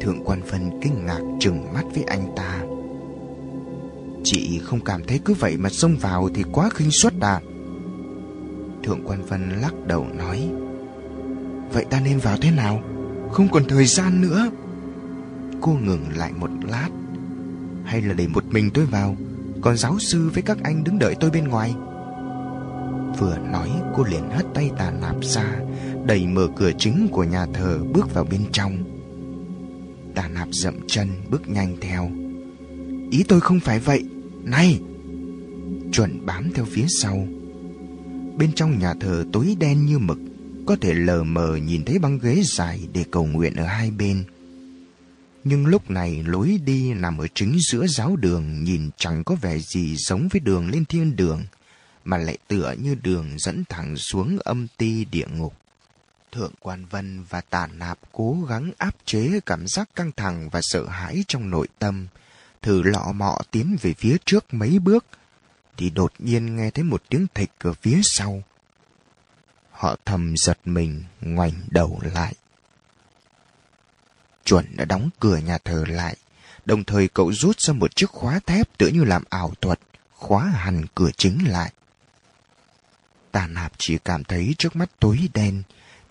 thượng 0.00 0.24
quan 0.24 0.42
vân 0.42 0.70
kinh 0.82 1.06
ngạc 1.06 1.20
trừng 1.40 1.72
mắt 1.74 1.84
với 1.94 2.04
anh 2.04 2.32
ta. 2.36 2.60
Chị 4.24 4.60
không 4.64 4.80
cảm 4.80 5.02
thấy 5.04 5.20
cứ 5.24 5.34
vậy 5.34 5.56
mà 5.56 5.68
xông 5.68 5.96
vào 5.96 6.28
thì 6.34 6.44
quá 6.52 6.70
khinh 6.74 6.90
suất 6.90 7.12
à? 7.20 7.40
Thượng 8.82 9.00
quan 9.04 9.24
vân 9.24 9.50
lắc 9.50 9.74
đầu 9.86 10.06
nói, 10.14 10.50
vậy 11.72 11.84
ta 11.90 12.00
nên 12.00 12.18
vào 12.18 12.36
thế 12.40 12.50
nào? 12.50 12.82
Không 13.32 13.48
còn 13.52 13.64
thời 13.68 13.86
gian 13.86 14.20
nữa. 14.20 14.50
Cô 15.60 15.72
ngừng 15.72 16.04
lại 16.16 16.32
một 16.32 16.50
lát. 16.70 16.88
Hay 17.84 18.02
là 18.02 18.14
để 18.14 18.26
một 18.26 18.44
mình 18.50 18.70
tôi 18.74 18.86
vào? 18.86 19.16
Còn 19.60 19.76
giáo 19.76 19.98
sư 19.98 20.30
với 20.34 20.42
các 20.42 20.58
anh 20.62 20.84
đứng 20.84 20.98
đợi 20.98 21.14
tôi 21.20 21.30
bên 21.30 21.48
ngoài. 21.48 21.74
Vừa 23.18 23.38
nói, 23.52 23.70
cô 23.96 24.04
liền 24.04 24.30
hất 24.30 24.46
tay 24.54 24.70
tà 24.78 24.90
nạp 24.90 25.24
ra, 25.24 25.60
Đẩy 26.06 26.26
mở 26.26 26.48
cửa 26.56 26.70
chính 26.78 27.08
của 27.12 27.24
nhà 27.24 27.46
thờ 27.54 27.78
bước 27.92 28.14
vào 28.14 28.24
bên 28.24 28.40
trong 28.52 28.97
tả 30.18 30.28
nạp 30.28 30.48
dậm 30.52 30.74
chân 30.86 31.08
bước 31.30 31.48
nhanh 31.48 31.76
theo. 31.80 32.10
Ý 33.10 33.24
tôi 33.28 33.40
không 33.40 33.60
phải 33.60 33.78
vậy. 33.78 34.04
Này! 34.44 34.80
Chuẩn 35.92 36.26
bám 36.26 36.52
theo 36.54 36.64
phía 36.64 36.86
sau. 37.02 37.28
Bên 38.36 38.52
trong 38.52 38.78
nhà 38.78 38.94
thờ 39.00 39.24
tối 39.32 39.56
đen 39.60 39.86
như 39.86 39.98
mực 39.98 40.18
Có 40.66 40.76
thể 40.80 40.94
lờ 40.94 41.24
mờ 41.24 41.56
nhìn 41.56 41.84
thấy 41.84 41.98
băng 41.98 42.18
ghế 42.18 42.42
dài 42.44 42.80
để 42.92 43.04
cầu 43.10 43.26
nguyện 43.26 43.54
ở 43.54 43.64
hai 43.64 43.90
bên. 43.90 44.24
Nhưng 45.44 45.66
lúc 45.66 45.90
này 45.90 46.24
lối 46.26 46.58
đi 46.64 46.94
nằm 46.94 47.18
ở 47.18 47.26
chính 47.34 47.56
giữa 47.70 47.86
giáo 47.86 48.16
đường 48.16 48.64
nhìn 48.64 48.90
chẳng 48.96 49.24
có 49.24 49.34
vẻ 49.34 49.58
gì 49.58 49.96
giống 49.96 50.28
với 50.28 50.40
đường 50.40 50.70
lên 50.70 50.84
thiên 50.84 51.16
đường, 51.16 51.42
mà 52.04 52.18
lại 52.18 52.38
tựa 52.48 52.74
như 52.82 52.96
đường 53.02 53.38
dẫn 53.38 53.64
thẳng 53.68 53.96
xuống 53.96 54.38
âm 54.44 54.66
ti 54.76 55.04
địa 55.04 55.26
ngục. 55.36 55.54
Thượng 56.32 56.52
quan 56.60 56.84
Vân 56.84 57.24
và 57.28 57.40
Tả 57.40 57.66
Nạp 57.66 57.98
cố 58.12 58.36
gắng 58.48 58.72
áp 58.78 58.96
chế 59.04 59.40
cảm 59.46 59.66
giác 59.66 59.88
căng 59.94 60.12
thẳng 60.12 60.48
và 60.48 60.60
sợ 60.62 60.86
hãi 60.86 61.24
trong 61.28 61.50
nội 61.50 61.68
tâm, 61.78 62.06
thử 62.62 62.82
lọ 62.82 63.12
mọ 63.14 63.38
tiến 63.50 63.76
về 63.82 63.94
phía 63.94 64.16
trước 64.24 64.54
mấy 64.54 64.78
bước, 64.78 65.04
thì 65.76 65.90
đột 65.90 66.12
nhiên 66.18 66.56
nghe 66.56 66.70
thấy 66.70 66.84
một 66.84 67.02
tiếng 67.08 67.26
thịch 67.34 67.50
ở 67.58 67.72
phía 67.72 68.00
sau. 68.02 68.42
Họ 69.70 69.96
thầm 70.04 70.34
giật 70.36 70.58
mình, 70.64 71.04
ngoảnh 71.20 71.52
đầu 71.70 72.00
lại 72.14 72.34
chuẩn 74.48 74.76
đã 74.76 74.84
đóng 74.84 75.10
cửa 75.20 75.36
nhà 75.36 75.58
thờ 75.58 75.84
lại. 75.88 76.16
Đồng 76.64 76.84
thời 76.84 77.08
cậu 77.08 77.32
rút 77.32 77.60
ra 77.60 77.74
một 77.74 77.96
chiếc 77.96 78.10
khóa 78.10 78.40
thép 78.46 78.78
tựa 78.78 78.86
như 78.86 79.04
làm 79.04 79.24
ảo 79.30 79.52
thuật, 79.60 79.80
khóa 80.12 80.44
hẳn 80.44 80.84
cửa 80.94 81.10
chính 81.16 81.48
lại. 81.48 81.72
Tà 83.32 83.46
nạp 83.46 83.72
chỉ 83.78 83.98
cảm 84.04 84.24
thấy 84.24 84.54
trước 84.58 84.76
mắt 84.76 84.90
tối 85.00 85.28
đen, 85.34 85.62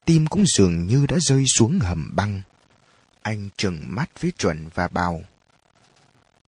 tim 0.07 0.27
cũng 0.27 0.43
dường 0.45 0.87
như 0.87 1.05
đã 1.05 1.17
rơi 1.19 1.43
xuống 1.47 1.79
hầm 1.79 2.15
băng. 2.15 2.41
Anh 3.21 3.49
trừng 3.57 3.83
mắt 3.87 4.21
với 4.21 4.31
chuẩn 4.37 4.69
và 4.73 4.87
bảo. 4.87 5.21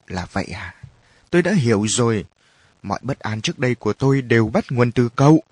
Là 0.08 0.28
vậy 0.32 0.46
à? 0.46 0.76
Tôi 1.30 1.42
đã 1.42 1.54
hiểu 1.54 1.86
rồi. 1.88 2.26
Mọi 2.84 3.00
bất 3.02 3.20
an 3.20 3.42
trước 3.42 3.60
đây 3.60 3.76
của 3.76 3.94
tôi 3.94 4.22
đều 4.22 4.48
bắt 4.48 4.66
nguồn 4.70 4.92
từ 4.92 5.10
cậu. 5.10 5.44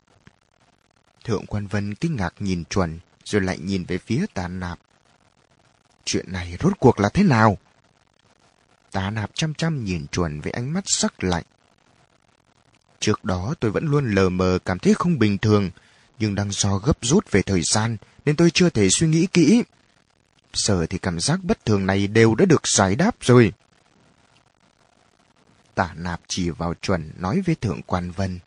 Thượng 1.24 1.46
quan 1.46 1.68
Vân 1.68 1.96
kinh 1.96 2.16
ngạc 2.16 2.34
nhìn 2.40 2.64
chuẩn, 2.66 3.00
rồi 3.24 3.42
lại 3.42 3.58
nhìn 3.58 3.84
về 3.84 3.98
phía 3.98 4.26
tà 4.34 4.48
nạp. 4.48 4.80
Chuyện 6.06 6.32
này 6.32 6.58
rốt 6.60 6.74
cuộc 6.80 7.00
là 7.00 7.10
thế 7.10 7.24
nào? 7.24 7.58
Tá 8.92 9.10
nạp 9.10 9.32
chăm 9.34 9.54
chăm 9.54 9.84
nhìn 9.84 10.08
chuẩn 10.08 10.42
với 10.42 10.52
ánh 10.52 10.74
mắt 10.74 10.84
sắc 10.86 11.24
lạnh. 11.24 11.44
Trước 13.00 13.26
đó 13.26 13.54
tôi 13.60 13.72
vẫn 13.72 13.86
luôn 13.86 14.12
lờ 14.12 14.30
mờ 14.30 14.60
cảm 14.66 14.80
thấy 14.80 14.94
không 14.94 15.20
bình 15.20 15.38
thường, 15.38 15.72
nhưng 16.20 16.36
đang 16.36 16.52
do 16.52 16.78
gấp 16.78 16.98
rút 17.02 17.32
về 17.32 17.42
thời 17.42 17.62
gian 17.62 17.98
nên 18.26 18.36
tôi 18.36 18.52
chưa 18.52 18.70
thể 18.70 18.88
suy 18.90 19.08
nghĩ 19.08 19.28
kỹ. 19.34 19.64
Giờ 20.54 20.86
thì 20.90 20.98
cảm 20.98 21.20
giác 21.20 21.44
bất 21.44 21.66
thường 21.66 21.86
này 21.86 22.08
đều 22.08 22.36
đã 22.36 22.46
được 22.46 22.68
giải 22.68 22.96
đáp 22.96 23.16
rồi. 23.22 23.54
Tả 25.76 25.94
nạp 25.96 26.22
chỉ 26.28 26.50
vào 26.50 26.74
chuẩn 26.82 27.12
nói 27.18 27.42
với 27.46 27.56
thượng 27.56 27.82
quan 27.82 28.12
vân. 28.12 28.40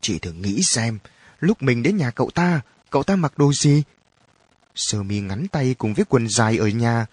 Chị 0.00 0.18
thử 0.18 0.32
nghĩ 0.32 0.60
xem, 0.62 0.98
lúc 1.40 1.62
mình 1.62 1.82
đến 1.82 1.96
nhà 1.96 2.10
cậu 2.10 2.30
ta, 2.34 2.60
cậu 2.90 3.02
ta 3.02 3.16
mặc 3.16 3.38
đồ 3.38 3.52
gì, 3.52 3.82
sơ 4.74 5.02
mi 5.02 5.20
ngắn 5.20 5.48
tay 5.48 5.74
cùng 5.78 5.94
với 5.94 6.04
quần 6.08 6.28
dài 6.28 6.56
ở 6.56 6.68
nhà. 6.68 7.06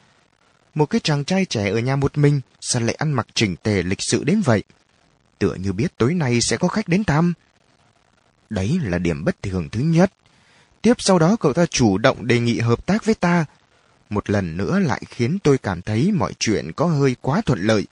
Một 0.76 0.86
cái 0.86 1.02
chàng 1.04 1.26
trai 1.26 1.46
trẻ 1.46 1.70
ở 1.70 1.80
nhà 1.80 1.96
một 1.96 2.18
mình, 2.18 2.42
sao 2.62 2.82
lại 2.82 2.96
ăn 2.96 3.14
mặc 3.14 3.28
chỉnh 3.34 3.56
tề 3.56 3.84
lịch 3.84 4.02
sự 4.02 4.24
đến 4.24 4.42
vậy? 4.42 4.64
Tựa 5.40 5.56
như 5.56 5.74
biết 5.74 5.98
tối 5.98 6.14
nay 6.14 6.40
sẽ 6.42 6.58
có 6.58 6.68
khách 6.68 6.88
đến 6.88 7.04
thăm. 7.04 7.34
Đấy 8.50 8.80
là 8.84 8.98
điểm 8.98 9.26
bất 9.26 9.44
thường 9.44 9.70
thứ 9.70 9.80
nhất. 9.80 10.12
Tiếp 10.82 10.94
sau 10.98 11.20
đó 11.20 11.36
cậu 11.36 11.54
ta 11.54 11.66
chủ 11.66 11.98
động 11.98 12.28
đề 12.28 12.40
nghị 12.40 12.60
hợp 12.60 12.86
tác 12.86 13.06
với 13.06 13.16
ta. 13.16 13.46
Một 14.10 14.30
lần 14.30 14.58
nữa 14.58 14.80
lại 14.80 15.02
khiến 15.10 15.38
tôi 15.44 15.58
cảm 15.58 15.82
thấy 15.82 16.12
mọi 16.12 16.34
chuyện 16.40 16.72
có 16.72 16.86
hơi 16.86 17.16
quá 17.22 17.42
thuận 17.46 17.60
lợi. 17.60 17.88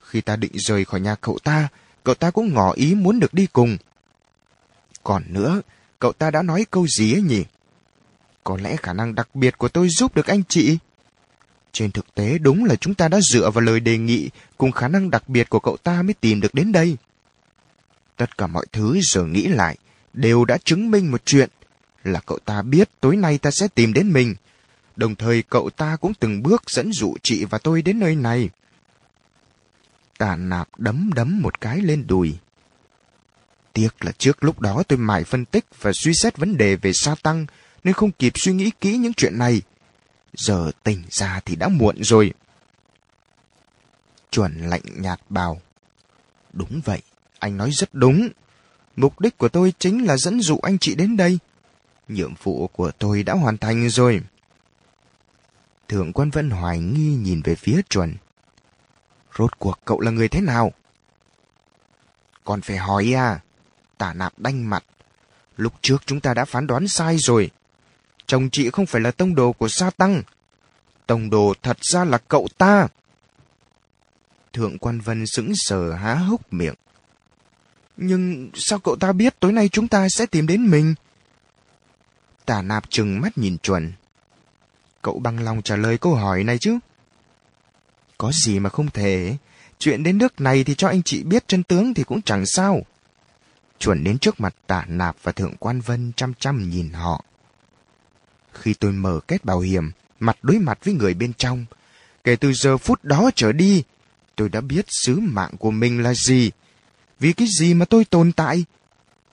Khi 0.00 0.20
ta 0.20 0.36
định 0.36 0.52
rời 0.54 0.84
khỏi 0.84 1.00
nhà 1.00 1.14
cậu 1.14 1.38
ta, 1.44 1.68
cậu 2.04 2.14
ta 2.14 2.30
cũng 2.30 2.54
ngỏ 2.54 2.72
ý 2.72 2.94
muốn 2.94 3.20
được 3.20 3.34
đi 3.34 3.46
cùng. 3.46 3.76
Còn 5.02 5.22
nữa, 5.28 5.60
cậu 5.98 6.12
ta 6.12 6.30
đã 6.30 6.42
nói 6.42 6.66
câu 6.70 6.86
gì 6.86 7.14
ấy 7.14 7.22
nhỉ? 7.22 7.44
Có 8.44 8.56
lẽ 8.62 8.76
khả 8.76 8.92
năng 8.92 9.14
đặc 9.14 9.28
biệt 9.34 9.58
của 9.58 9.68
tôi 9.68 9.88
giúp 9.88 10.14
được 10.14 10.26
anh 10.26 10.42
chị. 10.48 10.78
Trên 11.72 11.90
thực 11.90 12.14
tế 12.14 12.38
đúng 12.38 12.64
là 12.64 12.76
chúng 12.76 12.94
ta 12.94 13.08
đã 13.08 13.20
dựa 13.20 13.50
vào 13.50 13.60
lời 13.60 13.80
đề 13.80 13.98
nghị 13.98 14.30
cùng 14.58 14.72
khả 14.72 14.88
năng 14.88 15.10
đặc 15.10 15.28
biệt 15.28 15.50
của 15.50 15.60
cậu 15.60 15.76
ta 15.76 16.02
mới 16.02 16.14
tìm 16.14 16.40
được 16.40 16.54
đến 16.54 16.72
đây. 16.72 16.96
Tất 18.16 18.38
cả 18.38 18.46
mọi 18.46 18.66
thứ 18.72 19.00
giờ 19.02 19.24
nghĩ 19.24 19.46
lại 19.46 19.76
đều 20.12 20.44
đã 20.44 20.58
chứng 20.64 20.90
minh 20.90 21.10
một 21.10 21.22
chuyện 21.24 21.50
là 22.04 22.20
cậu 22.26 22.38
ta 22.38 22.62
biết 22.62 22.90
tối 23.00 23.16
nay 23.16 23.38
ta 23.38 23.50
sẽ 23.50 23.68
tìm 23.74 23.92
đến 23.92 24.12
mình. 24.12 24.34
Đồng 24.96 25.14
thời 25.14 25.42
cậu 25.42 25.70
ta 25.70 25.96
cũng 25.96 26.14
từng 26.14 26.42
bước 26.42 26.70
dẫn 26.70 26.92
dụ 26.92 27.16
chị 27.22 27.44
và 27.44 27.58
tôi 27.58 27.82
đến 27.82 27.98
nơi 27.98 28.14
này. 28.14 28.50
Tà 30.18 30.36
nạp 30.36 30.68
đấm 30.78 31.10
đấm 31.14 31.40
một 31.42 31.60
cái 31.60 31.80
lên 31.80 32.06
đùi. 32.06 32.36
Tiếc 33.72 34.04
là 34.04 34.12
trước 34.12 34.44
lúc 34.44 34.60
đó 34.60 34.82
tôi 34.88 34.98
mải 34.98 35.24
phân 35.24 35.44
tích 35.44 35.64
và 35.80 35.92
suy 35.94 36.12
xét 36.14 36.38
vấn 36.38 36.56
đề 36.56 36.76
về 36.76 36.92
sa 36.94 37.14
tăng 37.22 37.46
nên 37.84 37.94
không 37.94 38.12
kịp 38.12 38.32
suy 38.36 38.52
nghĩ 38.52 38.70
kỹ 38.80 38.96
những 38.96 39.14
chuyện 39.14 39.38
này. 39.38 39.62
Giờ 40.34 40.70
tỉnh 40.82 41.02
ra 41.10 41.40
thì 41.44 41.56
đã 41.56 41.68
muộn 41.68 41.96
rồi. 42.00 42.32
Chuẩn 44.30 44.68
lạnh 44.68 44.82
nhạt 44.96 45.20
bào 45.28 45.60
Đúng 46.52 46.80
vậy, 46.84 47.02
anh 47.38 47.56
nói 47.56 47.70
rất 47.72 47.94
đúng. 47.94 48.28
Mục 48.96 49.20
đích 49.20 49.38
của 49.38 49.48
tôi 49.48 49.72
chính 49.78 50.06
là 50.06 50.16
dẫn 50.16 50.40
dụ 50.40 50.58
anh 50.58 50.78
chị 50.78 50.94
đến 50.94 51.16
đây. 51.16 51.38
Nhiệm 52.08 52.34
vụ 52.42 52.66
của 52.66 52.90
tôi 52.90 53.22
đã 53.22 53.34
hoàn 53.34 53.58
thành 53.58 53.88
rồi. 53.88 54.20
Thượng 55.88 56.12
quan 56.12 56.30
Vân 56.30 56.50
hoài 56.50 56.78
nghi 56.78 57.14
nhìn 57.14 57.42
về 57.42 57.54
phía 57.54 57.80
chuẩn. 57.90 58.14
Rốt 59.38 59.58
cuộc 59.58 59.78
cậu 59.84 60.00
là 60.00 60.10
người 60.10 60.28
thế 60.28 60.40
nào? 60.40 60.72
Còn 62.44 62.60
phải 62.60 62.76
hỏi 62.76 63.14
à? 63.14 63.40
Tả 63.98 64.12
nạp 64.12 64.38
đanh 64.38 64.70
mặt. 64.70 64.84
Lúc 65.56 65.72
trước 65.82 66.02
chúng 66.06 66.20
ta 66.20 66.34
đã 66.34 66.44
phán 66.44 66.66
đoán 66.66 66.88
sai 66.88 67.16
rồi. 67.18 67.50
Chồng 68.26 68.48
chị 68.52 68.70
không 68.70 68.86
phải 68.86 69.00
là 69.00 69.10
tông 69.10 69.34
đồ 69.34 69.52
của 69.52 69.68
sa 69.68 69.90
tăng. 69.90 70.22
Tông 71.06 71.30
đồ 71.30 71.54
thật 71.62 71.78
ra 71.80 72.04
là 72.04 72.18
cậu 72.18 72.48
ta. 72.58 72.88
Thượng 74.52 74.78
quan 74.78 75.00
Vân 75.00 75.26
sững 75.26 75.52
sờ 75.56 75.92
há 75.92 76.14
hốc 76.14 76.52
miệng. 76.52 76.74
Nhưng 77.96 78.50
sao 78.54 78.78
cậu 78.78 78.96
ta 78.96 79.12
biết 79.12 79.40
tối 79.40 79.52
nay 79.52 79.68
chúng 79.68 79.88
ta 79.88 80.08
sẽ 80.08 80.26
tìm 80.26 80.46
đến 80.46 80.70
mình? 80.70 80.94
Tả 82.44 82.62
nạp 82.62 82.90
trừng 82.90 83.20
mắt 83.20 83.38
nhìn 83.38 83.58
chuẩn. 83.58 83.92
Cậu 85.02 85.18
bằng 85.18 85.44
lòng 85.44 85.62
trả 85.62 85.76
lời 85.76 85.98
câu 85.98 86.14
hỏi 86.14 86.44
này 86.44 86.58
chứ? 86.58 86.78
Có 88.18 88.32
gì 88.32 88.58
mà 88.58 88.70
không 88.70 88.90
thể. 88.90 89.36
Chuyện 89.78 90.02
đến 90.02 90.18
nước 90.18 90.40
này 90.40 90.64
thì 90.64 90.74
cho 90.74 90.88
anh 90.88 91.02
chị 91.02 91.22
biết 91.22 91.48
chân 91.48 91.62
tướng 91.62 91.94
thì 91.94 92.04
cũng 92.04 92.22
chẳng 92.22 92.46
sao. 92.46 92.82
Chuẩn 93.78 94.04
đến 94.04 94.18
trước 94.18 94.40
mặt 94.40 94.54
tả 94.66 94.84
nạp 94.88 95.16
và 95.22 95.32
thượng 95.32 95.56
quan 95.56 95.80
vân 95.80 96.12
chăm 96.16 96.34
chăm 96.34 96.70
nhìn 96.70 96.92
họ. 96.92 97.24
Khi 98.52 98.74
tôi 98.74 98.92
mở 98.92 99.20
kết 99.28 99.44
bảo 99.44 99.60
hiểm, 99.60 99.90
mặt 100.20 100.38
đối 100.42 100.58
mặt 100.58 100.78
với 100.84 100.94
người 100.94 101.14
bên 101.14 101.32
trong, 101.32 101.64
kể 102.24 102.36
từ 102.36 102.52
giờ 102.52 102.78
phút 102.78 103.04
đó 103.04 103.30
trở 103.34 103.52
đi, 103.52 103.82
tôi 104.36 104.48
đã 104.48 104.60
biết 104.60 104.86
sứ 104.88 105.20
mạng 105.20 105.50
của 105.58 105.70
mình 105.70 106.02
là 106.02 106.14
gì. 106.14 106.50
Vì 107.20 107.32
cái 107.32 107.48
gì 107.58 107.74
mà 107.74 107.84
tôi 107.84 108.04
tồn 108.04 108.32
tại? 108.32 108.64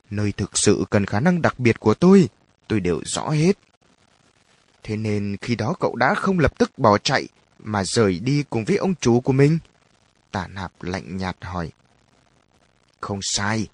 Nơi 0.10 0.32
thực 0.32 0.52
sự 0.54 0.86
cần 0.90 1.06
khả 1.06 1.20
năng 1.20 1.42
đặc 1.42 1.60
biệt 1.60 1.80
của 1.80 1.94
tôi, 1.94 2.30
tôi 2.68 2.80
đều 2.80 3.02
rõ 3.06 3.30
hết. 3.30 3.58
Thế 4.84 4.98
nên 4.98 5.38
khi 5.42 5.56
đó 5.56 5.74
cậu 5.80 5.96
đã 5.96 6.14
không 6.16 6.40
lập 6.40 6.58
tức 6.58 6.80
bỏ 6.80 6.98
chạy 6.98 7.28
mà 7.60 7.84
rời 7.84 8.20
đi 8.20 8.44
cùng 8.50 8.66
với 8.66 8.78
ông 8.78 8.96
chủ 8.96 9.20
của 9.20 9.34
mình. 9.34 9.60
Tả 10.32 10.48
nạp 10.48 10.84
lạnh 10.84 11.18
nhạt 11.18 11.38
hỏi. 11.42 11.72
Không 13.02 13.20
sai. 13.22 13.68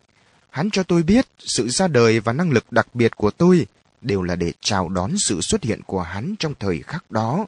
Hắn 0.50 0.70
cho 0.72 0.84
tôi 0.84 1.04
biết 1.04 1.28
sự 1.40 1.70
ra 1.70 1.88
đời 1.88 2.20
và 2.20 2.34
năng 2.34 2.52
lực 2.52 2.72
đặc 2.72 2.88
biệt 2.94 3.16
của 3.16 3.32
tôi 3.32 3.66
đều 4.02 4.24
là 4.24 4.36
để 4.36 4.54
chào 4.62 4.90
đón 4.90 5.12
sự 5.18 5.42
xuất 5.42 5.64
hiện 5.64 5.82
của 5.86 6.02
hắn 6.02 6.36
trong 6.40 6.54
thời 6.60 6.82
khắc 6.82 7.12
đó. 7.12 7.46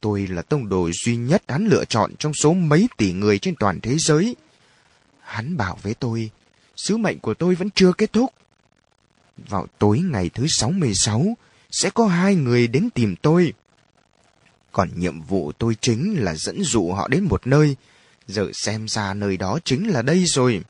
Tôi 0.00 0.26
là 0.26 0.42
tông 0.42 0.68
đồ 0.68 0.90
duy 1.04 1.16
nhất 1.16 1.42
hắn 1.48 1.66
lựa 1.66 1.84
chọn 1.84 2.12
trong 2.18 2.34
số 2.34 2.52
mấy 2.52 2.88
tỷ 2.96 3.12
người 3.12 3.38
trên 3.38 3.54
toàn 3.56 3.80
thế 3.80 3.96
giới. 3.98 4.36
Hắn 5.24 5.56
bảo 5.56 5.78
với 5.82 5.94
tôi, 5.94 6.30
sứ 6.76 6.96
mệnh 6.96 7.18
của 7.18 7.34
tôi 7.34 7.54
vẫn 7.54 7.70
chưa 7.74 7.92
kết 7.92 8.12
thúc. 8.12 8.32
Vào 9.36 9.66
tối 9.78 9.98
ngày 9.98 10.30
thứ 10.34 10.46
66, 10.48 11.36
sẽ 11.70 11.90
có 11.90 12.06
hai 12.06 12.34
người 12.34 12.66
đến 12.66 12.90
tìm 12.90 13.16
tôi. 13.16 13.52
Còn 14.72 14.88
nhiệm 14.96 15.22
vụ 15.22 15.52
tôi 15.52 15.76
chính 15.80 16.24
là 16.24 16.34
dẫn 16.34 16.62
dụ 16.62 16.92
họ 16.92 17.08
đến 17.08 17.24
một 17.24 17.46
nơi. 17.46 17.76
Giờ 18.26 18.50
xem 18.52 18.88
ra 18.88 19.14
nơi 19.14 19.36
đó 19.36 19.58
chính 19.64 19.88
là 19.88 20.02
đây 20.02 20.24
rồi. 20.26 20.62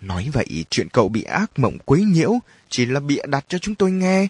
Nói 0.00 0.30
vậy 0.32 0.64
chuyện 0.70 0.88
cậu 0.88 1.08
bị 1.08 1.22
ác 1.22 1.58
mộng 1.58 1.78
quấy 1.84 2.02
nhiễu 2.02 2.32
chỉ 2.68 2.86
là 2.86 3.00
bịa 3.00 3.22
đặt 3.28 3.44
cho 3.48 3.58
chúng 3.58 3.74
tôi 3.74 3.90
nghe. 3.90 4.28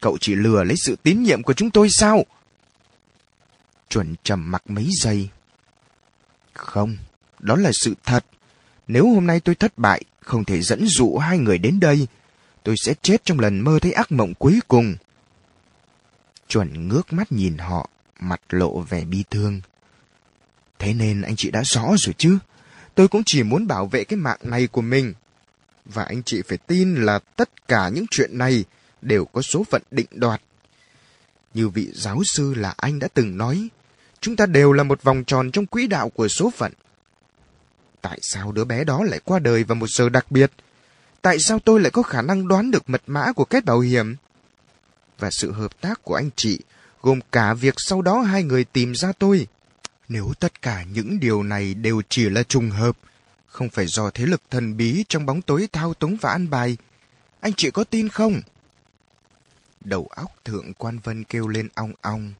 Cậu 0.00 0.18
chỉ 0.20 0.34
lừa 0.34 0.64
lấy 0.64 0.76
sự 0.76 0.96
tín 1.02 1.22
nhiệm 1.22 1.42
của 1.42 1.52
chúng 1.52 1.70
tôi 1.70 1.88
sao? 1.90 2.24
Chuẩn 3.88 4.14
trầm 4.24 4.50
mặc 4.50 4.62
mấy 4.66 4.88
giây. 5.02 5.28
Không, 6.54 6.96
đó 7.38 7.56
là 7.56 7.70
sự 7.72 7.94
thật. 8.04 8.24
Nếu 8.88 9.08
hôm 9.08 9.26
nay 9.26 9.40
tôi 9.40 9.54
thất 9.54 9.78
bại, 9.78 10.02
không 10.20 10.44
thể 10.44 10.62
dẫn 10.62 10.86
dụ 10.86 11.16
hai 11.16 11.38
người 11.38 11.58
đến 11.58 11.80
đây, 11.80 12.06
tôi 12.62 12.74
sẽ 12.78 12.94
chết 13.02 13.24
trong 13.24 13.40
lần 13.40 13.60
mơ 13.60 13.78
thấy 13.82 13.92
ác 13.92 14.12
mộng 14.12 14.34
cuối 14.34 14.60
cùng. 14.68 14.96
Chuẩn 16.48 16.88
ngước 16.88 17.12
mắt 17.12 17.32
nhìn 17.32 17.58
họ, 17.58 17.90
mặt 18.20 18.40
lộ 18.50 18.80
vẻ 18.80 19.04
bi 19.04 19.24
thương. 19.30 19.60
Thế 20.78 20.94
nên 20.94 21.22
anh 21.22 21.36
chị 21.36 21.50
đã 21.50 21.62
rõ 21.64 21.94
rồi 21.98 22.14
chứ? 22.18 22.38
Tôi 22.94 23.08
cũng 23.08 23.22
chỉ 23.26 23.42
muốn 23.42 23.66
bảo 23.66 23.86
vệ 23.86 24.04
cái 24.04 24.16
mạng 24.16 24.38
này 24.42 24.66
của 24.66 24.82
mình. 24.82 25.14
Và 25.84 26.04
anh 26.04 26.22
chị 26.22 26.42
phải 26.48 26.58
tin 26.58 26.94
là 26.94 27.18
tất 27.18 27.68
cả 27.68 27.88
những 27.88 28.06
chuyện 28.10 28.38
này 28.38 28.64
đều 29.02 29.24
có 29.24 29.42
số 29.42 29.64
phận 29.64 29.82
định 29.90 30.06
đoạt. 30.10 30.42
Như 31.54 31.68
vị 31.68 31.90
giáo 31.94 32.22
sư 32.24 32.54
là 32.54 32.74
anh 32.76 32.98
đã 32.98 33.08
từng 33.14 33.36
nói, 33.36 33.68
chúng 34.24 34.36
ta 34.36 34.46
đều 34.46 34.72
là 34.72 34.82
một 34.82 35.02
vòng 35.02 35.24
tròn 35.24 35.50
trong 35.50 35.66
quỹ 35.66 35.86
đạo 35.86 36.08
của 36.08 36.28
số 36.28 36.50
phận. 36.50 36.72
Tại 38.00 38.18
sao 38.22 38.52
đứa 38.52 38.64
bé 38.64 38.84
đó 38.84 39.04
lại 39.04 39.20
qua 39.24 39.38
đời 39.38 39.64
vào 39.64 39.74
một 39.74 39.86
giờ 39.90 40.08
đặc 40.08 40.26
biệt? 40.30 40.52
Tại 41.22 41.36
sao 41.40 41.58
tôi 41.58 41.80
lại 41.80 41.90
có 41.90 42.02
khả 42.02 42.22
năng 42.22 42.48
đoán 42.48 42.70
được 42.70 42.90
mật 42.90 43.02
mã 43.06 43.32
của 43.32 43.44
kết 43.44 43.64
bảo 43.64 43.80
hiểm? 43.80 44.16
Và 45.18 45.30
sự 45.30 45.52
hợp 45.52 45.80
tác 45.80 46.02
của 46.02 46.14
anh 46.14 46.30
chị, 46.36 46.60
gồm 47.02 47.20
cả 47.32 47.54
việc 47.54 47.74
sau 47.76 48.02
đó 48.02 48.20
hai 48.20 48.42
người 48.42 48.64
tìm 48.64 48.94
ra 48.94 49.12
tôi. 49.18 49.46
Nếu 50.08 50.32
tất 50.40 50.62
cả 50.62 50.84
những 50.92 51.20
điều 51.20 51.42
này 51.42 51.74
đều 51.74 52.02
chỉ 52.08 52.28
là 52.28 52.42
trùng 52.42 52.70
hợp, 52.70 52.96
không 53.46 53.68
phải 53.68 53.86
do 53.86 54.10
thế 54.10 54.26
lực 54.26 54.42
thần 54.50 54.76
bí 54.76 55.04
trong 55.08 55.26
bóng 55.26 55.42
tối 55.42 55.68
thao 55.72 55.94
túng 55.94 56.16
và 56.20 56.30
ăn 56.30 56.50
bài, 56.50 56.76
anh 57.40 57.52
chị 57.56 57.70
có 57.70 57.84
tin 57.84 58.08
không? 58.08 58.40
Đầu 59.80 60.06
óc 60.16 60.30
thượng 60.44 60.74
quan 60.74 60.98
vân 60.98 61.24
kêu 61.24 61.48
lên 61.48 61.68
ong 61.74 61.92
ong. 62.00 62.32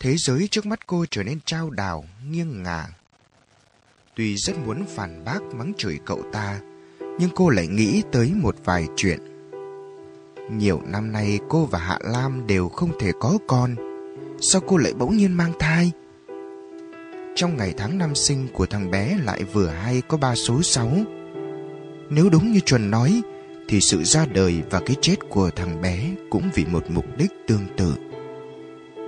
Thế 0.00 0.16
giới 0.16 0.48
trước 0.50 0.66
mắt 0.66 0.86
cô 0.86 1.04
trở 1.10 1.22
nên 1.22 1.38
trao 1.44 1.70
đảo, 1.70 2.04
nghiêng 2.30 2.62
ngả. 2.62 2.86
Tuy 4.16 4.36
rất 4.36 4.56
muốn 4.66 4.84
phản 4.96 5.24
bác 5.24 5.40
mắng 5.54 5.72
chửi 5.78 5.98
cậu 6.06 6.22
ta, 6.32 6.60
nhưng 7.18 7.30
cô 7.34 7.48
lại 7.48 7.66
nghĩ 7.66 8.02
tới 8.12 8.32
một 8.34 8.56
vài 8.64 8.86
chuyện. 8.96 9.18
Nhiều 10.50 10.82
năm 10.86 11.12
nay 11.12 11.38
cô 11.48 11.64
và 11.64 11.78
Hạ 11.78 11.98
Lam 12.04 12.46
đều 12.46 12.68
không 12.68 12.98
thể 13.00 13.12
có 13.20 13.38
con. 13.46 13.76
Sao 14.40 14.62
cô 14.66 14.76
lại 14.76 14.94
bỗng 14.94 15.16
nhiên 15.16 15.32
mang 15.32 15.52
thai? 15.58 15.92
Trong 17.34 17.56
ngày 17.56 17.74
tháng 17.76 17.98
năm 17.98 18.14
sinh 18.14 18.48
của 18.52 18.66
thằng 18.66 18.90
bé 18.90 19.18
lại 19.24 19.44
vừa 19.44 19.68
hay 19.68 20.02
có 20.08 20.16
ba 20.16 20.34
số 20.34 20.62
sáu. 20.62 20.90
Nếu 22.10 22.28
đúng 22.30 22.52
như 22.52 22.60
chuẩn 22.60 22.90
nói, 22.90 23.22
thì 23.68 23.80
sự 23.80 24.04
ra 24.04 24.26
đời 24.26 24.62
và 24.70 24.80
cái 24.86 24.96
chết 25.00 25.16
của 25.28 25.50
thằng 25.56 25.82
bé 25.82 26.14
cũng 26.30 26.50
vì 26.54 26.64
một 26.64 26.84
mục 26.88 27.04
đích 27.16 27.30
tương 27.46 27.66
tự. 27.76 27.94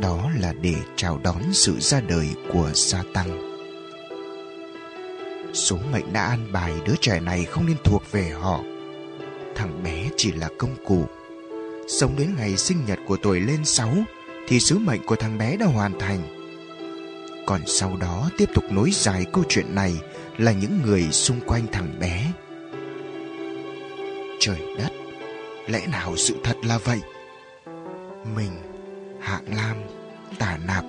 Đó 0.01 0.31
là 0.41 0.53
để 0.61 0.75
chào 0.97 1.21
đón 1.23 1.43
sự 1.53 1.77
ra 1.81 2.01
đời 2.01 2.29
của 2.53 2.71
Sa 2.75 3.03
Tăng. 3.15 3.51
Số 5.53 5.77
mệnh 5.93 6.13
đã 6.13 6.25
an 6.25 6.53
bài 6.53 6.73
đứa 6.87 6.95
trẻ 7.01 7.21
này 7.21 7.45
không 7.45 7.67
nên 7.67 7.77
thuộc 7.85 8.03
về 8.13 8.31
họ. 8.31 8.61
Thằng 9.55 9.83
bé 9.85 10.09
chỉ 10.17 10.33
là 10.33 10.49
công 10.59 10.77
cụ. 10.87 11.05
Sống 11.89 12.15
đến 12.19 12.35
ngày 12.39 12.57
sinh 12.57 12.79
nhật 12.87 12.99
của 13.07 13.17
tuổi 13.23 13.41
lên 13.41 13.65
sáu 13.65 13.95
thì 14.49 14.61
sứ 14.61 14.79
mệnh 14.79 15.01
của 15.07 15.17
thằng 15.17 15.39
bé 15.39 15.57
đã 15.57 15.67
hoàn 15.67 15.99
thành. 15.99 16.21
Còn 17.47 17.61
sau 17.67 17.97
đó 17.97 18.31
tiếp 18.39 18.49
tục 18.55 18.65
nối 18.71 18.91
dài 18.93 19.27
câu 19.33 19.45
chuyện 19.49 19.75
này 19.75 19.95
là 20.39 20.53
những 20.53 20.83
người 20.83 21.09
xung 21.13 21.41
quanh 21.41 21.67
thằng 21.73 21.99
bé. 22.01 22.33
Trời 24.41 24.61
đất, 24.79 24.93
lẽ 25.67 25.87
nào 25.87 26.17
sự 26.17 26.37
thật 26.45 26.57
là 26.65 26.79
vậy? 26.79 27.01
Mình, 28.37 28.70
Hạ 29.21 29.41
Lam, 29.47 29.77
Tả 30.39 30.59
Nạp, 30.67 30.85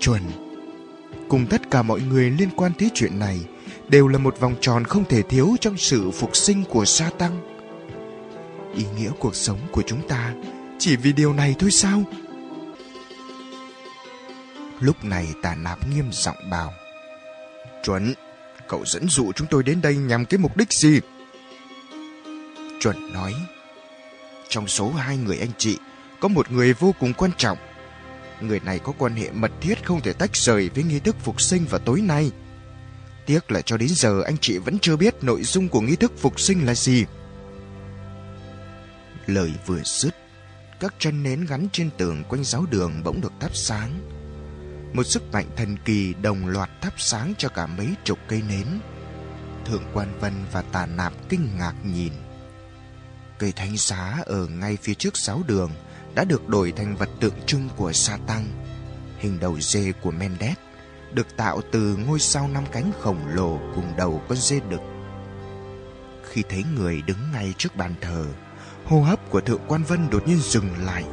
Chuẩn, 0.00 0.22
cùng 1.28 1.46
tất 1.46 1.70
cả 1.70 1.82
mọi 1.82 2.00
người 2.00 2.30
liên 2.30 2.48
quan 2.56 2.72
tới 2.78 2.90
chuyện 2.94 3.18
này 3.18 3.38
đều 3.88 4.08
là 4.08 4.18
một 4.18 4.40
vòng 4.40 4.54
tròn 4.60 4.84
không 4.84 5.04
thể 5.04 5.22
thiếu 5.22 5.56
trong 5.60 5.76
sự 5.76 6.10
phục 6.10 6.36
sinh 6.36 6.64
của 6.64 6.84
sa 6.84 7.10
tăng. 7.18 7.40
Ý 8.74 8.84
nghĩa 8.96 9.10
cuộc 9.18 9.34
sống 9.34 9.58
của 9.72 9.82
chúng 9.86 10.08
ta 10.08 10.34
chỉ 10.78 10.96
vì 10.96 11.12
điều 11.12 11.32
này 11.32 11.54
thôi 11.58 11.70
sao? 11.70 12.02
Lúc 14.80 15.04
này 15.04 15.26
tà 15.42 15.54
nạp 15.54 15.88
nghiêm 15.88 16.08
giọng 16.12 16.50
bảo 16.50 16.72
chuẩn 17.82 18.14
cậu 18.68 18.84
dẫn 18.86 19.08
dụ 19.08 19.32
chúng 19.32 19.46
tôi 19.50 19.62
đến 19.62 19.80
đây 19.80 19.96
nhằm 19.96 20.24
cái 20.24 20.38
mục 20.38 20.56
đích 20.56 20.72
gì? 20.72 21.00
Chuẩn 22.80 23.12
nói 23.12 23.34
trong 24.48 24.68
số 24.68 24.90
hai 24.90 25.16
người 25.16 25.38
anh 25.38 25.50
chị 25.58 25.78
có 26.20 26.28
một 26.28 26.52
người 26.52 26.72
vô 26.72 26.94
cùng 27.00 27.12
quan 27.12 27.30
trọng 27.36 27.58
người 28.40 28.60
này 28.60 28.78
có 28.78 28.92
quan 28.98 29.16
hệ 29.16 29.30
mật 29.30 29.50
thiết 29.60 29.84
không 29.84 30.00
thể 30.00 30.12
tách 30.12 30.36
rời 30.36 30.70
với 30.74 30.84
nghi 30.84 31.00
thức 31.00 31.16
phục 31.24 31.40
sinh 31.40 31.64
vào 31.64 31.78
tối 31.78 32.00
nay 32.00 32.30
Tiếc 33.28 33.50
là 33.50 33.62
cho 33.62 33.76
đến 33.76 33.88
giờ 33.88 34.22
anh 34.22 34.36
chị 34.40 34.58
vẫn 34.58 34.78
chưa 34.78 34.96
biết 34.96 35.14
nội 35.22 35.42
dung 35.42 35.68
của 35.68 35.80
nghi 35.80 35.96
thức 35.96 36.12
phục 36.18 36.40
sinh 36.40 36.66
là 36.66 36.74
gì. 36.74 37.04
Lời 39.26 39.52
vừa 39.66 39.80
dứt, 39.84 40.14
các 40.80 40.94
chân 40.98 41.22
nến 41.22 41.44
gắn 41.44 41.68
trên 41.72 41.90
tường 41.98 42.24
quanh 42.28 42.44
giáo 42.44 42.66
đường 42.70 43.02
bỗng 43.04 43.20
được 43.20 43.32
thắp 43.40 43.56
sáng. 43.56 44.00
Một 44.92 45.02
sức 45.06 45.22
mạnh 45.32 45.46
thần 45.56 45.76
kỳ 45.84 46.14
đồng 46.22 46.46
loạt 46.46 46.70
thắp 46.80 46.92
sáng 46.96 47.34
cho 47.38 47.48
cả 47.48 47.66
mấy 47.66 47.88
chục 48.04 48.18
cây 48.28 48.42
nến. 48.48 48.66
Thượng 49.64 49.84
quan 49.92 50.18
Vân 50.20 50.32
và 50.52 50.62
tà 50.62 50.86
nạp 50.86 51.12
kinh 51.28 51.48
ngạc 51.58 51.74
nhìn. 51.84 52.12
Cây 53.38 53.52
thánh 53.52 53.76
giá 53.76 54.22
ở 54.26 54.46
ngay 54.46 54.78
phía 54.82 54.94
trước 54.94 55.16
giáo 55.16 55.42
đường 55.46 55.70
đã 56.18 56.24
được 56.24 56.48
đổi 56.48 56.72
thành 56.72 56.96
vật 56.96 57.08
tượng 57.20 57.34
trưng 57.46 57.68
của 57.76 57.92
sa 57.92 58.18
tăng. 58.26 58.44
Hình 59.18 59.40
đầu 59.40 59.60
dê 59.60 59.92
của 59.92 60.10
Mendes 60.10 60.56
được 61.12 61.36
tạo 61.36 61.60
từ 61.72 61.96
ngôi 61.96 62.18
sao 62.20 62.48
năm 62.48 62.64
cánh 62.72 62.92
khổng 63.00 63.26
lồ 63.26 63.58
cùng 63.74 63.96
đầu 63.96 64.22
con 64.28 64.38
dê 64.38 64.60
đực. 64.70 64.80
Khi 66.22 66.42
thấy 66.48 66.64
người 66.74 67.02
đứng 67.02 67.18
ngay 67.32 67.54
trước 67.58 67.76
bàn 67.76 67.94
thờ, 68.00 68.26
hô 68.84 69.02
hấp 69.02 69.30
của 69.30 69.40
Thượng 69.40 69.60
quan 69.68 69.84
Vân 69.84 70.10
đột 70.10 70.28
nhiên 70.28 70.38
dừng 70.38 70.84
lại. 70.84 71.04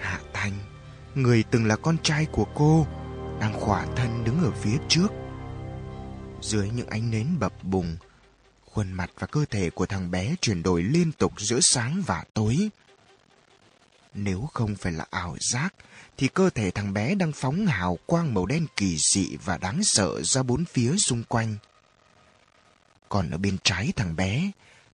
Hạ 0.00 0.20
Thanh, 0.32 0.52
người 1.14 1.44
từng 1.50 1.66
là 1.66 1.76
con 1.76 1.96
trai 2.02 2.26
của 2.26 2.46
cô, 2.54 2.86
đang 3.40 3.60
khỏa 3.60 3.86
thân 3.96 4.24
đứng 4.24 4.44
ở 4.44 4.50
phía 4.50 4.76
trước. 4.88 5.08
Dưới 6.42 6.70
những 6.70 6.88
ánh 6.88 7.10
nến 7.10 7.26
bập 7.40 7.64
bùng, 7.64 7.96
khuôn 8.72 8.92
mặt 8.92 9.10
và 9.18 9.26
cơ 9.26 9.44
thể 9.50 9.70
của 9.70 9.86
thằng 9.86 10.10
bé 10.10 10.34
chuyển 10.40 10.62
đổi 10.62 10.82
liên 10.82 11.12
tục 11.12 11.32
giữa 11.36 11.58
sáng 11.62 12.02
và 12.06 12.24
tối. 12.34 12.70
Nếu 14.18 14.48
không 14.54 14.76
phải 14.76 14.92
là 14.92 15.06
ảo 15.10 15.36
giác, 15.40 15.74
thì 16.16 16.28
cơ 16.28 16.50
thể 16.50 16.70
thằng 16.70 16.92
bé 16.92 17.14
đang 17.14 17.32
phóng 17.32 17.66
hào 17.66 17.98
quang 18.06 18.34
màu 18.34 18.46
đen 18.46 18.66
kỳ 18.76 18.96
dị 18.98 19.36
và 19.44 19.58
đáng 19.58 19.80
sợ 19.82 20.22
ra 20.22 20.42
bốn 20.42 20.64
phía 20.64 20.96
xung 20.96 21.22
quanh. 21.24 21.56
Còn 23.08 23.30
ở 23.30 23.38
bên 23.38 23.56
trái 23.64 23.92
thằng 23.96 24.16
bé, 24.16 24.50